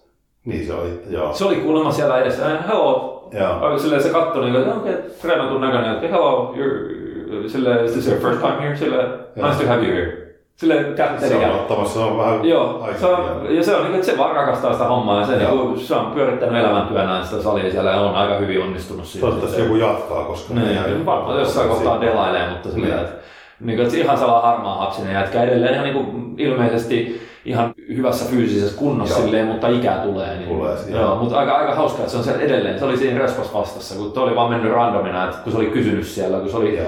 Niin 0.45 0.67
se 0.67 0.75
oli, 0.75 1.03
joo. 1.11 1.35
Se 1.35 1.45
oli 1.45 1.57
kuulemma 1.57 1.93
siellä 1.93 2.19
edessä, 2.19 2.53
eh, 2.55 2.59
hello. 2.69 3.29
Joo. 3.41 3.79
Silleen 3.79 4.03
se 4.03 4.09
katsoi 4.09 4.45
niin 4.45 4.57
että 4.57 4.75
okei, 4.75 4.95
okay, 4.95 5.11
treenatun 5.23 5.61
näköinen, 5.61 5.93
että 5.93 6.09
hello, 6.09 6.55
you're, 6.57 7.49
silleen, 7.49 7.85
is 7.85 7.93
this 7.93 8.07
your 8.09 8.21
first 8.21 8.41
time 8.41 8.61
here? 8.61 8.77
Silleen, 8.77 9.09
nice 9.37 9.63
to 9.63 9.69
have 9.69 9.83
you 9.83 9.95
here. 9.95 10.24
Silleen 10.57 10.95
kätteli 10.95 11.29
Se 11.31 11.37
on 11.47 11.55
ottamassa, 11.55 11.95
se 11.95 12.05
on 12.05 12.19
vähän 12.19 12.45
Joo, 12.45 12.89
se 13.01 13.07
on, 13.07 13.47
ja 13.57 13.65
se 13.65 13.77
on 13.77 13.83
niin, 13.83 13.95
että 13.95 14.07
se 14.07 14.19
vaan 14.19 14.37
rakastaa 14.37 14.73
sitä 14.73 14.85
hommaa 14.85 15.21
ja 15.21 15.27
se, 15.27 15.33
Joo. 15.43 15.51
niin 15.55 15.61
kuin, 15.69 15.81
se 15.81 15.95
on 15.95 16.07
pyörittänyt 16.11 16.59
elämäntyönään 16.65 17.27
sitä 17.27 17.43
salia 17.43 17.71
siellä 17.73 17.91
ja 17.91 18.01
on 18.01 18.15
aika 18.15 18.35
hyvin 18.39 18.63
onnistunut 18.63 19.05
siinä. 19.07 19.21
Toivottavasti 19.21 19.63
joku 19.63 19.77
jatkaa, 19.77 20.25
koska... 20.25 20.55
Niin, 20.55 21.07
varmaan 21.07 21.39
jossain 21.39 21.69
kohtaa 21.69 22.01
delailee, 22.01 22.51
mutta 22.51 22.69
Niin. 22.75 22.93
että, 22.93 23.13
niin 23.61 23.77
kuin, 23.77 23.87
että 23.87 23.99
ihan 23.99 24.19
sellainen 24.19 24.43
harmaa 24.51 24.79
hapsinen 24.79 25.15
jätkä 25.15 25.43
edelleen 25.43 25.75
ihan 25.75 25.85
niin 25.85 25.95
kuin, 26.05 26.35
ilmeisesti 26.39 27.21
ihan 27.45 27.75
hyvässä 27.97 28.31
fyysisessä 28.31 28.79
kunnossa 28.79 29.15
Joo. 29.15 29.25
silleen, 29.25 29.47
mutta 29.47 29.69
ikää 29.69 29.99
tulee. 29.99 30.37
Niin, 30.37 30.49
Tulee 30.49 30.77
siihen. 30.77 31.01
joo, 31.01 31.17
mutta 31.17 31.39
aika, 31.39 31.57
aika 31.57 31.75
hauska, 31.75 31.99
että 31.99 32.11
se 32.11 32.17
on 32.19 32.25
siellä 32.25 32.43
edelleen. 32.43 32.79
Se 32.79 32.85
oli 32.85 32.97
siinä 32.97 33.19
respas 33.19 33.55
vastassa, 33.55 33.95
kun 33.95 34.13
toi 34.13 34.23
oli 34.25 34.37
vaan 34.37 34.51
mennyt 34.51 34.73
randomina, 34.73 35.25
että 35.25 35.37
kun 35.45 35.53
se 35.53 35.59
oli 35.59 35.67
kysynyt 35.67 36.07
siellä, 36.07 36.39
kun 36.39 36.49
se 36.51 36.57
oli 36.57 36.77
Joo. 36.79 36.87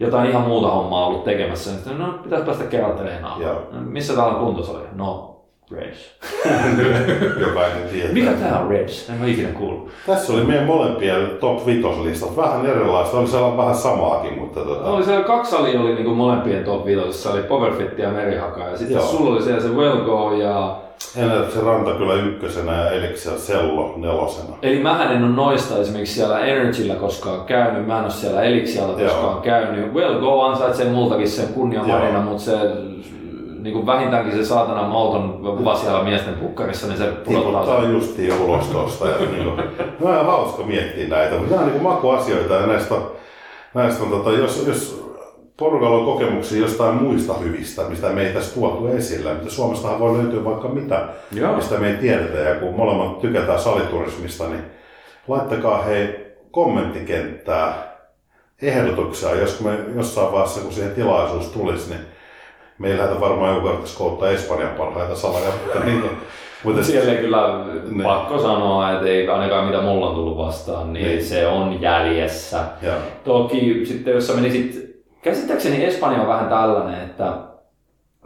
Jotain 0.00 0.30
ihan 0.30 0.42
muuta 0.42 0.70
hommaa 0.70 1.06
ollut 1.06 1.24
tekemässä, 1.24 1.70
niin 1.70 1.78
sitten, 1.78 1.98
no 1.98 2.12
pitäisi 2.22 2.44
päästä 2.44 2.64
kerran 2.64 2.98
treenaamaan. 2.98 3.42
Joo. 3.42 3.54
No, 3.72 3.80
Missä 3.80 4.14
täällä 4.14 4.32
on 4.32 4.44
kuntos 4.44 4.70
oli? 4.70 4.84
No, 4.94 5.34
Reds. 5.70 6.14
Jokainen 7.46 7.88
tietää. 7.92 8.12
Mikä 8.12 8.32
tää 8.32 8.60
on 8.60 8.70
Reds? 8.70 9.10
En 9.10 9.22
ole 9.22 9.30
ikinä 9.30 9.48
kuullut. 9.48 9.90
Tässä 10.06 10.32
oli 10.32 10.44
meidän 10.44 10.66
molempien 10.66 11.30
top 11.40 11.66
5 11.66 11.88
listat. 12.02 12.36
Vähän 12.36 12.66
erilaista, 12.66 13.18
oli 13.18 13.28
siellä 13.28 13.56
vähän 13.56 13.74
samaakin, 13.74 14.38
mutta 14.38 14.60
tota... 14.60 14.84
Oli 14.84 15.04
siellä 15.04 15.24
kaksi 15.24 15.50
salia 15.50 15.80
oli 15.80 15.94
niinku 15.94 16.14
molempien 16.14 16.64
top 16.64 16.84
5, 16.84 17.28
oli 17.28 17.42
Powerfit 17.42 17.98
ja 17.98 18.10
Merihaka 18.10 18.60
ja 18.60 18.76
sitten 18.76 18.96
Joo. 18.96 19.06
sulla 19.06 19.30
oli 19.30 19.42
siellä 19.42 19.60
se 19.60 19.68
Wellgo 19.68 20.32
ja... 20.32 20.76
Se 21.12 21.60
ranta 21.66 21.90
kyllä 21.90 22.14
ykkösenä 22.14 22.72
ja 22.72 22.90
Elixir 22.90 23.38
Sello 23.38 23.94
nelosena. 23.96 24.56
Eli 24.62 24.82
mähän 24.82 25.12
en 25.12 25.24
ole 25.24 25.32
noista 25.32 25.78
esimerkiksi 25.78 26.14
siellä 26.14 26.38
Energyllä 26.38 26.94
koskaan 26.94 27.44
käynyt, 27.44 27.86
mä 27.86 27.98
en 27.98 28.04
ole 28.04 28.10
siellä 28.12 28.42
Elixialla 28.42 28.92
koskaan 28.92 29.22
Joo. 29.32 29.40
käynyt. 29.40 29.94
Wellgo 29.94 30.42
ansaitsee 30.42 30.88
multakin 30.88 31.28
sen 31.28 31.48
kunniamarina, 31.48 32.12
Joo. 32.12 32.22
mutta 32.22 32.42
se 32.42 32.52
niin 33.62 33.74
kuin 33.74 33.86
vähintäänkin 33.86 34.36
se 34.36 34.44
saatana 34.44 34.82
mauton 34.88 35.40
kuva 35.58 35.76
siellä 35.76 36.02
miesten 36.02 36.34
pukkarissa, 36.34 36.86
niin 36.86 36.98
se 36.98 37.04
pudottaa 37.06 37.52
Tiputtaa 37.52 37.80
sen. 37.82 37.92
justiin 37.92 38.32
ulos 38.40 38.66
tuosta. 38.66 39.08
Ja 39.08 39.14
niin 39.18 39.44
kuin, 39.44 39.56
no 40.00 40.20
on 40.20 40.26
hauska 40.26 40.62
miettiä 40.62 41.08
näitä, 41.08 41.34
mutta 41.34 41.50
nämä 41.54 41.66
on 41.66 41.72
niin 41.72 41.82
makuasioita 41.82 42.54
ja 42.54 42.66
näistä 42.66 42.94
on, 42.94 43.10
näistä 43.74 44.04
on 44.04 44.10
tota, 44.10 44.30
jos, 44.32 44.64
jos 44.68 45.03
porukalla 45.56 45.96
on 45.96 46.04
kokemuksia 46.04 46.60
jostain 46.60 46.94
muista 47.02 47.34
hyvistä, 47.34 47.82
mistä 47.82 48.08
me 48.08 48.26
ei 48.26 48.32
tässä 48.34 48.54
tuotu 48.54 48.86
esille, 48.86 49.34
mutta 49.34 49.50
Suomestahan 49.50 50.00
voi 50.00 50.18
löytyä 50.18 50.44
vaikka 50.44 50.68
mitä, 50.68 51.08
Joo. 51.32 51.56
mistä 51.56 51.74
me 51.78 51.88
ei 51.90 51.96
tiedetä. 51.96 52.38
Ja 52.38 52.54
kun 52.54 52.74
molemmat 52.74 53.20
tykätään 53.20 53.60
saliturismista, 53.60 54.48
niin 54.48 54.62
laittakaa 55.28 55.82
hei 55.82 56.26
kommenttikenttää 56.50 57.94
ehdotuksia, 58.62 59.34
jos 59.34 59.60
me 59.60 59.70
jossain 59.96 60.32
vaiheessa, 60.32 60.60
kun 60.60 60.72
siihen 60.72 60.94
tilaisuus 60.94 61.46
tulisi, 61.48 61.90
niin 61.90 62.00
meillähän 62.78 63.12
on 63.12 63.20
varmaan 63.20 63.54
joku 63.54 63.66
kertaisi 63.68 63.96
koottaa 63.98 64.30
Espanjan 64.30 64.68
parhaita 64.78 65.14
saleja, 65.16 65.50
mutta 65.64 65.80
niin, 65.84 66.04
mutta 66.64 66.84
Siellä 66.84 67.14
kyllä 67.14 67.64
Ne. 67.90 68.04
pakko 68.04 68.38
sanoa, 68.38 68.92
että 68.92 69.06
ei 69.06 69.28
ainakaan 69.28 69.66
mitä 69.66 69.80
mulla 69.82 70.08
on 70.08 70.14
tullut 70.14 70.38
vastaan, 70.38 70.92
niin 70.92 71.06
Niin. 71.08 71.24
se 71.24 71.46
on 71.46 71.80
jäljessä. 71.82 72.60
ja, 72.82 72.92
Toki 73.24 73.86
sitten 73.86 74.14
jos 74.14 74.26
sä 74.26 74.32
menisit, 74.34 74.83
käsittääkseni 75.24 75.84
Espanja 75.84 76.20
on 76.20 76.28
vähän 76.28 76.48
tällainen, 76.48 77.02
että 77.04 77.32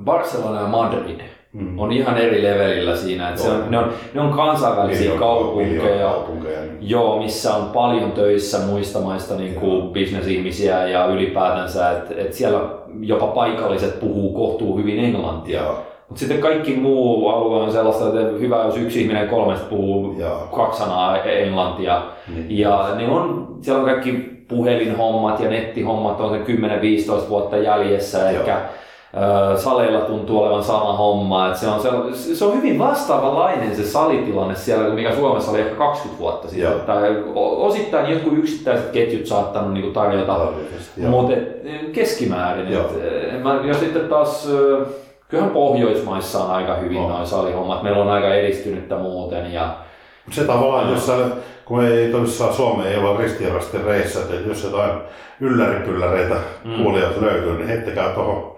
Barcelona 0.04 0.60
ja 0.60 0.66
Madrid 0.66 1.20
Mm. 1.52 1.78
on 1.78 1.92
ihan 1.92 2.18
eri 2.18 2.42
levelillä 2.42 2.96
siinä, 2.96 3.28
että 3.28 3.42
se 3.42 3.50
on, 3.50 3.64
ne, 3.70 3.78
on, 3.78 3.92
ne 4.14 4.20
on 4.20 4.32
kansainvälisiä 4.32 5.10
miljoona- 5.10 5.18
kaupunkeja, 5.18 5.82
miljoona 5.82 6.12
kaupunkeja. 6.14 6.60
niin- 6.60 6.76
joo, 6.90 7.18
missä 7.22 7.54
on 7.54 7.64
paljon 7.68 8.12
töissä 8.12 8.58
muista 8.58 9.00
maista 9.00 9.34
niin 9.34 9.54
kuin 9.54 9.88
bisnesihmisiä 9.92 10.86
ja 10.88 11.06
ylipäätänsä, 11.06 11.90
että, 11.90 12.14
että 12.18 12.36
siellä 12.36 12.60
jopa 13.00 13.26
paikalliset 13.26 14.00
puhuu 14.00 14.32
kohtuu 14.34 14.76
hyvin 14.78 14.98
englantia. 15.04 15.62
Joo. 15.62 15.78
Mutta 16.08 16.18
sitten 16.20 16.38
kaikki 16.40 16.74
muu 16.74 17.28
alue 17.28 17.56
on 17.62 17.72
sellaista, 17.72 18.06
että 18.06 18.38
hyvä, 18.38 18.64
jos 18.64 18.76
yksi 18.76 19.00
ihminen 19.02 19.28
kolmesta 19.28 19.66
puhuu 19.66 20.14
Joo. 20.20 20.48
kaksi 20.56 20.78
sanaa 20.78 21.22
englantia. 21.22 22.02
Niin. 22.34 22.58
Ja 22.58 22.88
ne 22.96 23.08
on, 23.08 23.48
siellä 23.60 23.80
on 23.80 23.86
kaikki 23.86 24.37
puhelinhommat 24.48 25.40
ja 25.40 25.50
nettihommat 25.50 26.20
on 26.20 26.30
se 26.30 26.52
10-15 27.24 27.28
vuotta 27.28 27.56
jäljessä. 27.56 28.30
Ehkä 28.30 28.60
ö, 29.16 29.58
saleilla 29.58 30.00
tuntuu 30.00 30.38
olevan 30.42 30.64
sama 30.64 30.92
homma. 30.92 31.48
Et 31.48 31.56
se, 31.56 31.66
on, 31.66 31.80
se, 31.80 32.34
se 32.34 32.44
on 32.44 32.56
hyvin 32.56 32.78
vastaavanlainen 32.78 33.76
se 33.76 33.84
salitilanne 33.84 34.54
siellä, 34.54 34.94
mikä 34.94 35.14
Suomessa 35.14 35.50
oli 35.50 35.60
ehkä 35.60 35.74
20 35.74 36.20
vuotta 36.22 36.48
sitten. 36.48 36.70
Joo. 36.70 36.78
Tai 36.78 37.22
osittain 37.34 38.12
jotkut 38.12 38.38
yksittäiset 38.38 38.90
ketjut 38.90 39.26
saattanut 39.26 39.72
niinku 39.72 39.90
tarjota 39.90 40.40
joo. 40.96 41.10
mutta 41.10 41.34
keskimäärin. 41.92 42.72
Joo. 42.72 42.90
Et, 43.32 43.42
mä, 43.42 43.60
ja 43.64 43.74
sitten 43.74 44.08
taas, 44.08 44.48
kyllähän 45.28 45.52
Pohjoismaissa 45.52 46.38
on 46.44 46.50
aika 46.50 46.74
hyvin 46.74 46.98
On. 46.98 47.08
noin 47.08 47.26
salihommat. 47.26 47.82
Meillä 47.82 48.02
on 48.02 48.10
aika 48.10 48.34
edistynyttä 48.34 48.96
muuten. 48.96 49.52
Ja, 49.52 49.74
Se 50.30 50.44
tavallaan, 50.44 50.90
jos 50.90 51.06
sä, 51.06 51.12
kun 51.64 51.84
ei 51.84 52.12
tosissaan 52.12 52.54
Suomeen 52.54 52.92
ei 52.92 52.98
olla 52.98 53.20
ristijärjesti 53.20 53.78
reissä, 53.78 54.20
että 54.20 54.48
jos 54.48 54.64
jotain 54.64 54.90
ylläripylläreitä 55.40 56.36
mm. 56.64 56.82
kuulijat 56.82 57.20
löytyy, 57.20 57.52
niin 57.52 57.68
heittäkää 57.68 58.08
tuohon, 58.08 58.56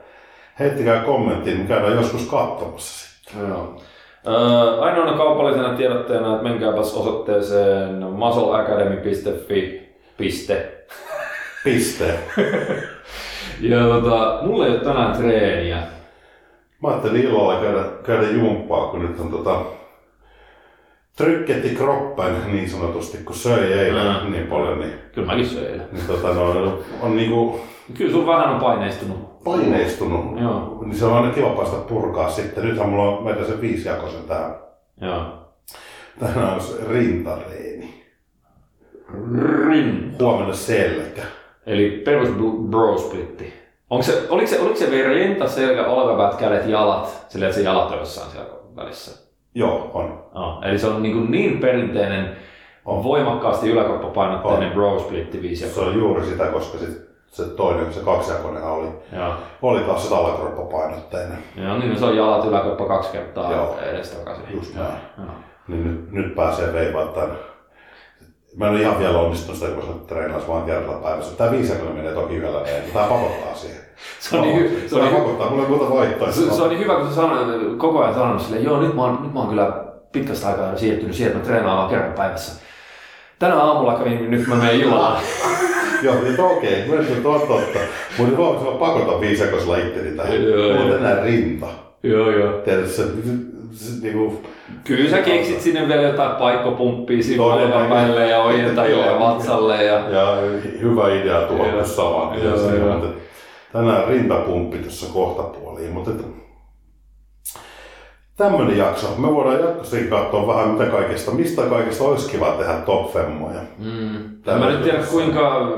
heittäkää 0.58 1.02
kommenttiin, 1.02 1.56
niin 1.56 1.68
käydään 1.68 1.96
joskus 1.96 2.28
katsomassa 2.28 3.08
sitten. 3.08 3.48
Joo. 3.48 3.80
Öö, 4.26 4.80
ainoana 4.80 5.16
kaupallisena 5.16 5.74
tiedotteena, 5.74 6.32
että 6.32 6.48
menkääpäs 6.48 6.94
osoitteeseen 6.94 8.02
muscleacademy.fi. 8.02 9.90
Piste. 10.16 10.72
Piste. 11.64 12.14
Ja 13.60 13.80
tota, 13.80 14.38
mulla 14.42 14.66
ei 14.66 14.72
ole 14.72 14.80
tänään 14.80 15.16
treeniä. 15.16 15.82
Mä 16.82 16.88
ajattelin 16.88 17.20
illalla 17.20 17.60
käydä, 17.60 17.84
käydä 18.02 18.30
jumppaa, 18.30 18.86
kun 18.86 19.02
nyt 19.02 19.20
on 19.20 19.30
tota, 19.30 19.60
trykketti 21.16 21.68
kroppen 21.68 22.34
niin 22.52 22.70
sanotusti, 22.70 23.18
kun 23.18 23.34
söi 23.36 23.72
eilen 23.72 24.16
Mm. 24.24 24.32
niin 24.32 24.46
paljon, 24.46 24.78
niin, 24.80 24.92
Kyllä 25.14 25.26
mäkin 25.26 25.46
söin 25.46 25.66
eilen. 25.66 25.88
niin 25.92 26.06
tota, 26.06 26.34
no, 26.34 26.50
on, 26.50 26.78
on 27.02 27.16
niinku 27.16 27.60
Kyllä 27.94 28.12
sun 28.12 28.26
vähän 28.26 28.48
on 28.54 28.60
paineistunut. 28.60 29.44
paineistunut, 29.44 30.40
Joo. 30.40 30.78
niin 30.84 30.96
se 30.98 31.04
on 31.04 31.12
aina 31.16 31.30
kiva 31.32 31.50
päästä 31.50 31.76
purkaa 31.76 32.30
sitten. 32.30 32.64
Nythän 32.64 32.88
mulla 32.88 33.08
on 33.18 33.24
meidän 33.24 33.46
se 33.46 33.60
viisijakoisen 33.60 34.24
tähän. 34.28 34.54
Joo. 35.00 35.22
Tänään 36.20 36.54
on 36.54 36.60
se 36.60 36.74
rintareeni. 36.88 38.04
Rin. 39.68 40.14
Huomenna 40.20 40.54
selkä. 40.54 41.22
Eli 41.66 42.02
perus 42.04 42.28
bro- 42.28 42.98
splitti. 42.98 43.52
Onko 43.90 44.02
se, 44.02 44.22
oliko 44.28 44.46
se, 44.46 44.60
oliko 44.60 44.76
se 44.76 44.90
rinta, 45.08 45.48
selkä, 45.48 45.86
olkapäät, 45.86 46.34
kädet, 46.34 46.66
jalat, 46.66 47.26
sillä 47.28 47.46
että 47.46 47.56
se 47.58 47.62
jalat 47.64 47.90
on 47.90 47.98
jossain 47.98 48.30
siellä 48.30 48.50
välissä? 48.76 49.19
Joo, 49.54 49.90
on. 49.94 50.24
No, 50.34 50.60
eli 50.64 50.78
se 50.78 50.86
on 50.86 51.02
niin, 51.02 51.14
kuin 51.14 51.30
niin 51.30 51.58
perinteinen, 51.58 52.36
On. 52.84 53.04
voimakkaasti 53.04 53.70
yläkroppapainotteinen 53.70 54.72
bro 54.72 54.98
splitti 54.98 55.56
Se 55.56 55.80
on 55.80 55.94
juuri 55.94 56.24
sitä, 56.24 56.46
koska 56.46 56.78
sit 56.78 57.10
se 57.26 57.44
toinen, 57.44 57.92
se 57.92 58.00
kaksijakoinen 58.00 58.62
oli, 58.62 58.88
Joo. 59.16 59.32
oli 59.62 59.80
taas 59.80 60.08
se 60.08 60.14
alakroppapainotteinen. 60.14 61.38
Joo, 61.56 61.78
niin 61.78 61.98
se 61.98 62.04
on 62.04 62.16
jalat 62.16 62.44
yläkroppa 62.44 62.84
kaksi 62.84 63.12
kertaa 63.12 63.52
Joo. 63.52 63.78
edestakaisin. 63.78 64.44
Just 64.52 64.74
näin. 64.74 64.94
joo. 65.18 65.26
Niin 65.68 65.84
nyt, 65.84 66.12
nyt 66.12 66.34
pääsee 66.34 66.72
veivaan 66.72 67.08
tämän. 67.08 67.36
Mä 68.56 68.66
en 68.66 68.72
ole 68.72 68.80
ihan 68.80 68.98
vielä 68.98 69.18
onnistunut 69.18 69.58
sitä, 69.60 69.70
kun 69.72 69.84
mä 69.88 69.94
treenaan 70.06 70.42
vaan 70.48 70.62
kerralla 70.62 70.98
päivässä. 71.02 71.36
Tää 71.36 71.50
viisijakoinen 71.50 71.96
menee 71.96 72.12
toki 72.14 72.34
yhdellä 72.34 72.60
meidän, 72.60 72.82
tää 72.94 73.06
pakottaa 73.08 73.54
siihen. 73.54 73.80
Se 74.20 74.36
on, 74.36 74.42
niin, 74.42 74.56
hy- 74.56 74.88
se, 74.88 74.94
on 74.96 75.02
niin, 75.02 75.12
hy- 75.12 75.18
pakottaa, 75.18 75.50
mulla 75.50 75.62
ei 75.62 75.68
muuta 75.68 75.94
vaihtoehtoa. 75.94 76.32
se, 76.50 76.56
se 76.56 76.62
on 76.62 76.68
niin 76.68 76.80
hyvä, 76.80 76.94
kun 76.94 77.08
sä 77.08 77.14
sanoit, 77.14 77.78
koko 77.78 78.02
ajan 78.02 78.14
sanonut 78.14 78.42
silleen, 78.42 78.64
joo 78.64 78.80
nyt 78.80 78.94
mä, 78.94 79.02
oon, 79.02 79.18
nyt 79.22 79.34
mä 79.34 79.40
oon 79.40 79.48
kyllä 79.48 79.84
pitkästä 80.12 80.48
aikaa 80.48 80.76
siirtynyt 80.76 81.14
siihen, 81.14 81.32
että 81.32 81.38
mä 81.42 81.46
treenaan 81.46 81.78
vaan 81.78 81.90
kerran 81.90 82.12
päivässä. 82.12 82.62
Tänä 83.38 83.54
aamulla 83.56 83.98
kävin, 83.98 84.30
nyt 84.30 84.46
mä 84.46 84.54
menen 84.54 84.80
illalla. 84.80 85.20
Joo, 86.02 86.14
niin 86.22 86.40
okei, 86.40 86.84
okay, 86.88 86.98
nyt 86.98 87.26
on 87.26 87.40
totta. 87.40 87.78
Mutta 88.18 88.36
huomasin, 88.36 88.68
että 88.68 88.84
mä 88.84 88.86
pakotan 88.92 89.20
viisijakoisella 89.20 89.76
itteni 89.76 90.10
tähän. 90.16 90.44
Joo, 90.44 90.72
Mulla 90.78 90.84
on 90.94 91.00
tänään 91.00 91.22
rinta. 91.22 91.66
joo, 92.02 92.30
joo. 92.30 92.52
Tiedätkö, 92.52 92.88
se, 92.90 93.02
se, 93.72 94.00
niinku, 94.02 94.42
Kyllä 94.84 95.10
sä 95.10 95.22
keksit 95.22 95.60
sinne 95.60 95.88
vielä 95.88 96.02
jotain 96.02 96.36
paikkopumppia 96.36 97.22
siinä 97.22 97.42
Toinen 97.42 97.66
olkan 97.66 97.88
päälle 97.88 98.26
ja 98.26 98.42
ojentajille 98.42 99.06
ja 99.06 99.20
vatsalle. 99.20 99.84
Ja... 99.84 100.10
ja 100.10 100.36
hyvä 100.80 101.14
idea 101.14 101.40
tuoda 101.40 101.84
saman 101.84 102.38
siihen, 102.40 102.80
joo. 102.80 102.94
mutta 102.94 103.08
tänään 103.72 104.08
rintapumppi 104.08 104.78
tuossa 104.78 105.12
kohta 105.12 105.42
puoliin, 105.42 105.92
mutta 105.92 106.10
että, 106.10 106.24
tämmönen 108.36 108.78
jakso. 108.78 109.06
Me 109.18 109.34
voidaan 109.34 109.60
jatkossakin 109.60 110.08
katsoa 110.08 110.46
vähän 110.46 110.68
mitä 110.68 110.86
kaikesta, 110.86 111.30
mistä 111.30 111.62
kaikesta 111.62 112.04
olisi 112.04 112.30
kiva 112.30 112.54
tehdä 112.58 112.72
top 112.72 113.12
femmoja. 113.12 113.60
Mm. 113.78 114.16
En 114.46 114.58
mä 114.58 114.70
nyt 114.70 114.82
tiedä 114.82 115.02
kuinka... 115.10 115.68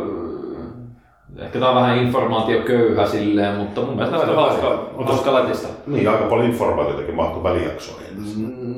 Ehkä 1.38 1.58
tää 1.58 1.68
on 1.68 1.74
vähän 1.74 1.98
informaatioköyhä 1.98 3.06
silleen, 3.06 3.54
mutta 3.56 3.80
mun 3.80 3.96
mielestä 3.96 4.16
on 4.18 4.34
hauska, 4.36 4.86
hauska 5.04 5.34
lätistä. 5.34 5.68
Niin, 5.86 6.08
aika 6.08 6.24
paljon 6.24 6.46
informaatiotakin 6.46 7.14
mahtuu 7.14 7.42
välijaksoihin. 7.42 8.12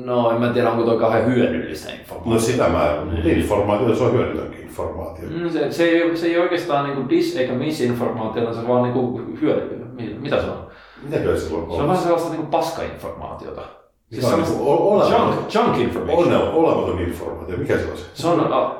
No 0.05 0.31
en 0.31 0.39
mä 0.41 0.47
tiedä, 0.49 0.71
onko 0.71 0.83
toi 0.83 0.97
kauhean 0.97 1.25
hyödyllistä 1.25 1.89
No 1.91 1.95
informaatiota. 1.99 2.41
sitä 2.43 2.69
mä, 2.69 2.95
informaatio, 3.25 3.95
se 3.95 4.03
on 4.03 4.11
hyödytönkin 4.13 4.61
informaatio. 4.61 5.25
Mm, 5.29 5.49
Se, 5.49 5.71
se, 5.71 5.83
ei, 5.83 6.17
se 6.17 6.27
ei 6.27 6.39
oikeastaan 6.39 6.85
niinku 6.85 7.01
dis- 7.13 7.39
eikä 7.39 7.53
misinformaatiota, 7.53 8.53
se 8.53 8.59
on 8.59 8.67
vaan 8.67 8.83
niinku 8.83 9.21
hyödy... 9.41 9.85
mi- 9.93 10.15
Mitä 10.19 10.41
se 10.41 10.47
on? 10.47 10.57
Mitäkö 11.03 11.37
se 11.39 11.45
silloin 11.47 11.65
Se 11.71 11.81
on 11.81 11.87
vähän 11.87 12.03
sellaista 12.03 12.29
niinku 12.29 12.45
paska-informaatiota. 12.45 13.61
Siis 14.09 14.21
Se 14.29 14.35
on 14.35 14.45
sellaista 14.45 14.57
niinku 14.57 15.25
junk, 15.25 15.53
junk 15.55 15.77
information. 15.77 16.27
ole- 16.41 16.49
olematon 16.53 16.99
informaatio. 16.99 17.57
Mikä 17.57 17.77
se 17.77 17.85
on 17.91 17.97
se? 17.97 18.03
Se, 18.13 18.27
on, 18.27 18.53
a, 18.53 18.75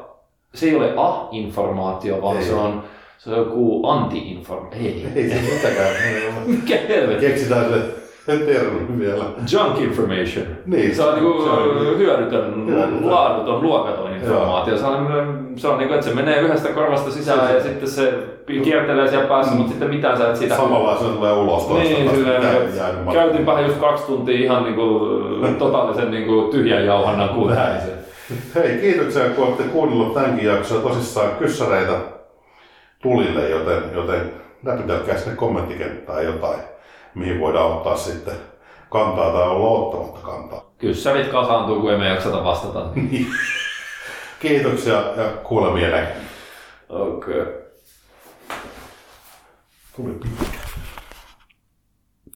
se 0.54 0.66
ei 0.66 0.76
ole 0.76 0.94
a-informaatio, 0.98 2.22
vaan 2.22 2.38
Ei. 2.38 2.44
se 2.44 2.54
on, 2.54 2.84
se 3.26 3.32
on 3.32 3.38
joku 3.38 3.88
anti-informaatio. 3.88 4.80
Ei. 4.82 5.08
Ei 5.16 5.30
se 5.30 5.36
mitäkään. 5.54 5.96
Mikä 6.46 6.78
helvetti? 6.90 7.26
Keksitään 7.26 7.66
se 8.26 8.36
termi 8.46 9.00
vielä. 9.00 9.24
Junk 9.52 9.80
information. 9.82 10.46
Niin. 10.66 10.96
Se 10.96 11.04
on 11.04 11.16
niinku 11.16 11.44
Se 11.44 11.50
on- 11.50 11.98
hyödytön, 11.98 12.66
laaduton, 13.12 13.62
luokaton 13.62 14.14
informaatio. 14.16 14.78
Se 14.78 14.86
on, 14.86 15.08
se 15.56 15.68
on 15.68 15.78
niinku, 15.78 15.94
että 15.94 16.06
se 16.06 16.16
menee 16.16 16.40
yhdestä 16.42 16.70
korvasta 16.70 17.12
sisään 17.12 17.56
ja 17.56 17.64
sitten 17.64 17.90
se 17.90 18.14
kiertelee 18.64 19.08
siellä 19.08 19.28
päässä, 19.28 19.52
mutta 19.54 19.70
sitten 19.70 19.90
mitään 19.90 20.18
sä 20.18 20.30
et 20.30 20.36
sitä... 20.36 20.56
Samalla 20.56 20.98
se 20.98 21.06
tulee 21.06 21.34
ulos 21.34 21.64
toista. 21.66 21.94
Niin, 21.94 22.10
silleen, 22.10 22.42
mitä 22.42 23.14
käytinpä 23.14 23.62
just 23.62 23.78
kaksi 23.78 24.06
tuntia 24.06 24.40
ihan 24.40 24.64
niinku 24.64 25.00
totaalisen 25.60 26.12
niinku 26.12 26.42
tyhjän 26.52 26.86
jauhannan 26.86 27.30
kuuntelemiseen. 27.30 27.98
Hei, 28.56 28.78
kiitoksia 28.78 29.30
kun 29.30 29.48
olette 29.48 29.64
kuunnellut 29.64 30.14
tämänkin 30.14 30.46
jakson. 30.48 30.82
Tosissaan 30.82 31.30
kyssäreitä 31.40 32.15
tulille, 33.02 33.50
joten, 33.50 33.84
joten 33.94 34.34
näpytelkää 34.64 35.18
sinne 35.18 35.36
kommenttikenttään 35.36 36.26
jotain, 36.26 36.60
mihin 37.16 37.40
voidaan 37.40 37.72
ottaa 37.72 37.98
sitten 37.98 38.36
kantaa 38.90 39.32
tai 39.32 39.44
olla 39.44 39.88
ottamatta 39.88 40.20
kantaa. 40.20 40.72
Kyssärit 40.78 41.28
kasaantuu, 41.28 41.82
kun 41.82 41.94
emme 41.94 42.08
jaksata 42.08 42.44
vastata. 42.44 42.90
Kiitoksia 44.40 44.94
ja 44.94 45.30
kuulemiin 45.44 45.92
näkemiin. 45.92 46.28
Okei. 46.90 47.42
Okay. 47.42 47.54
Tuli 49.96 50.14
pitkä. 50.14 50.65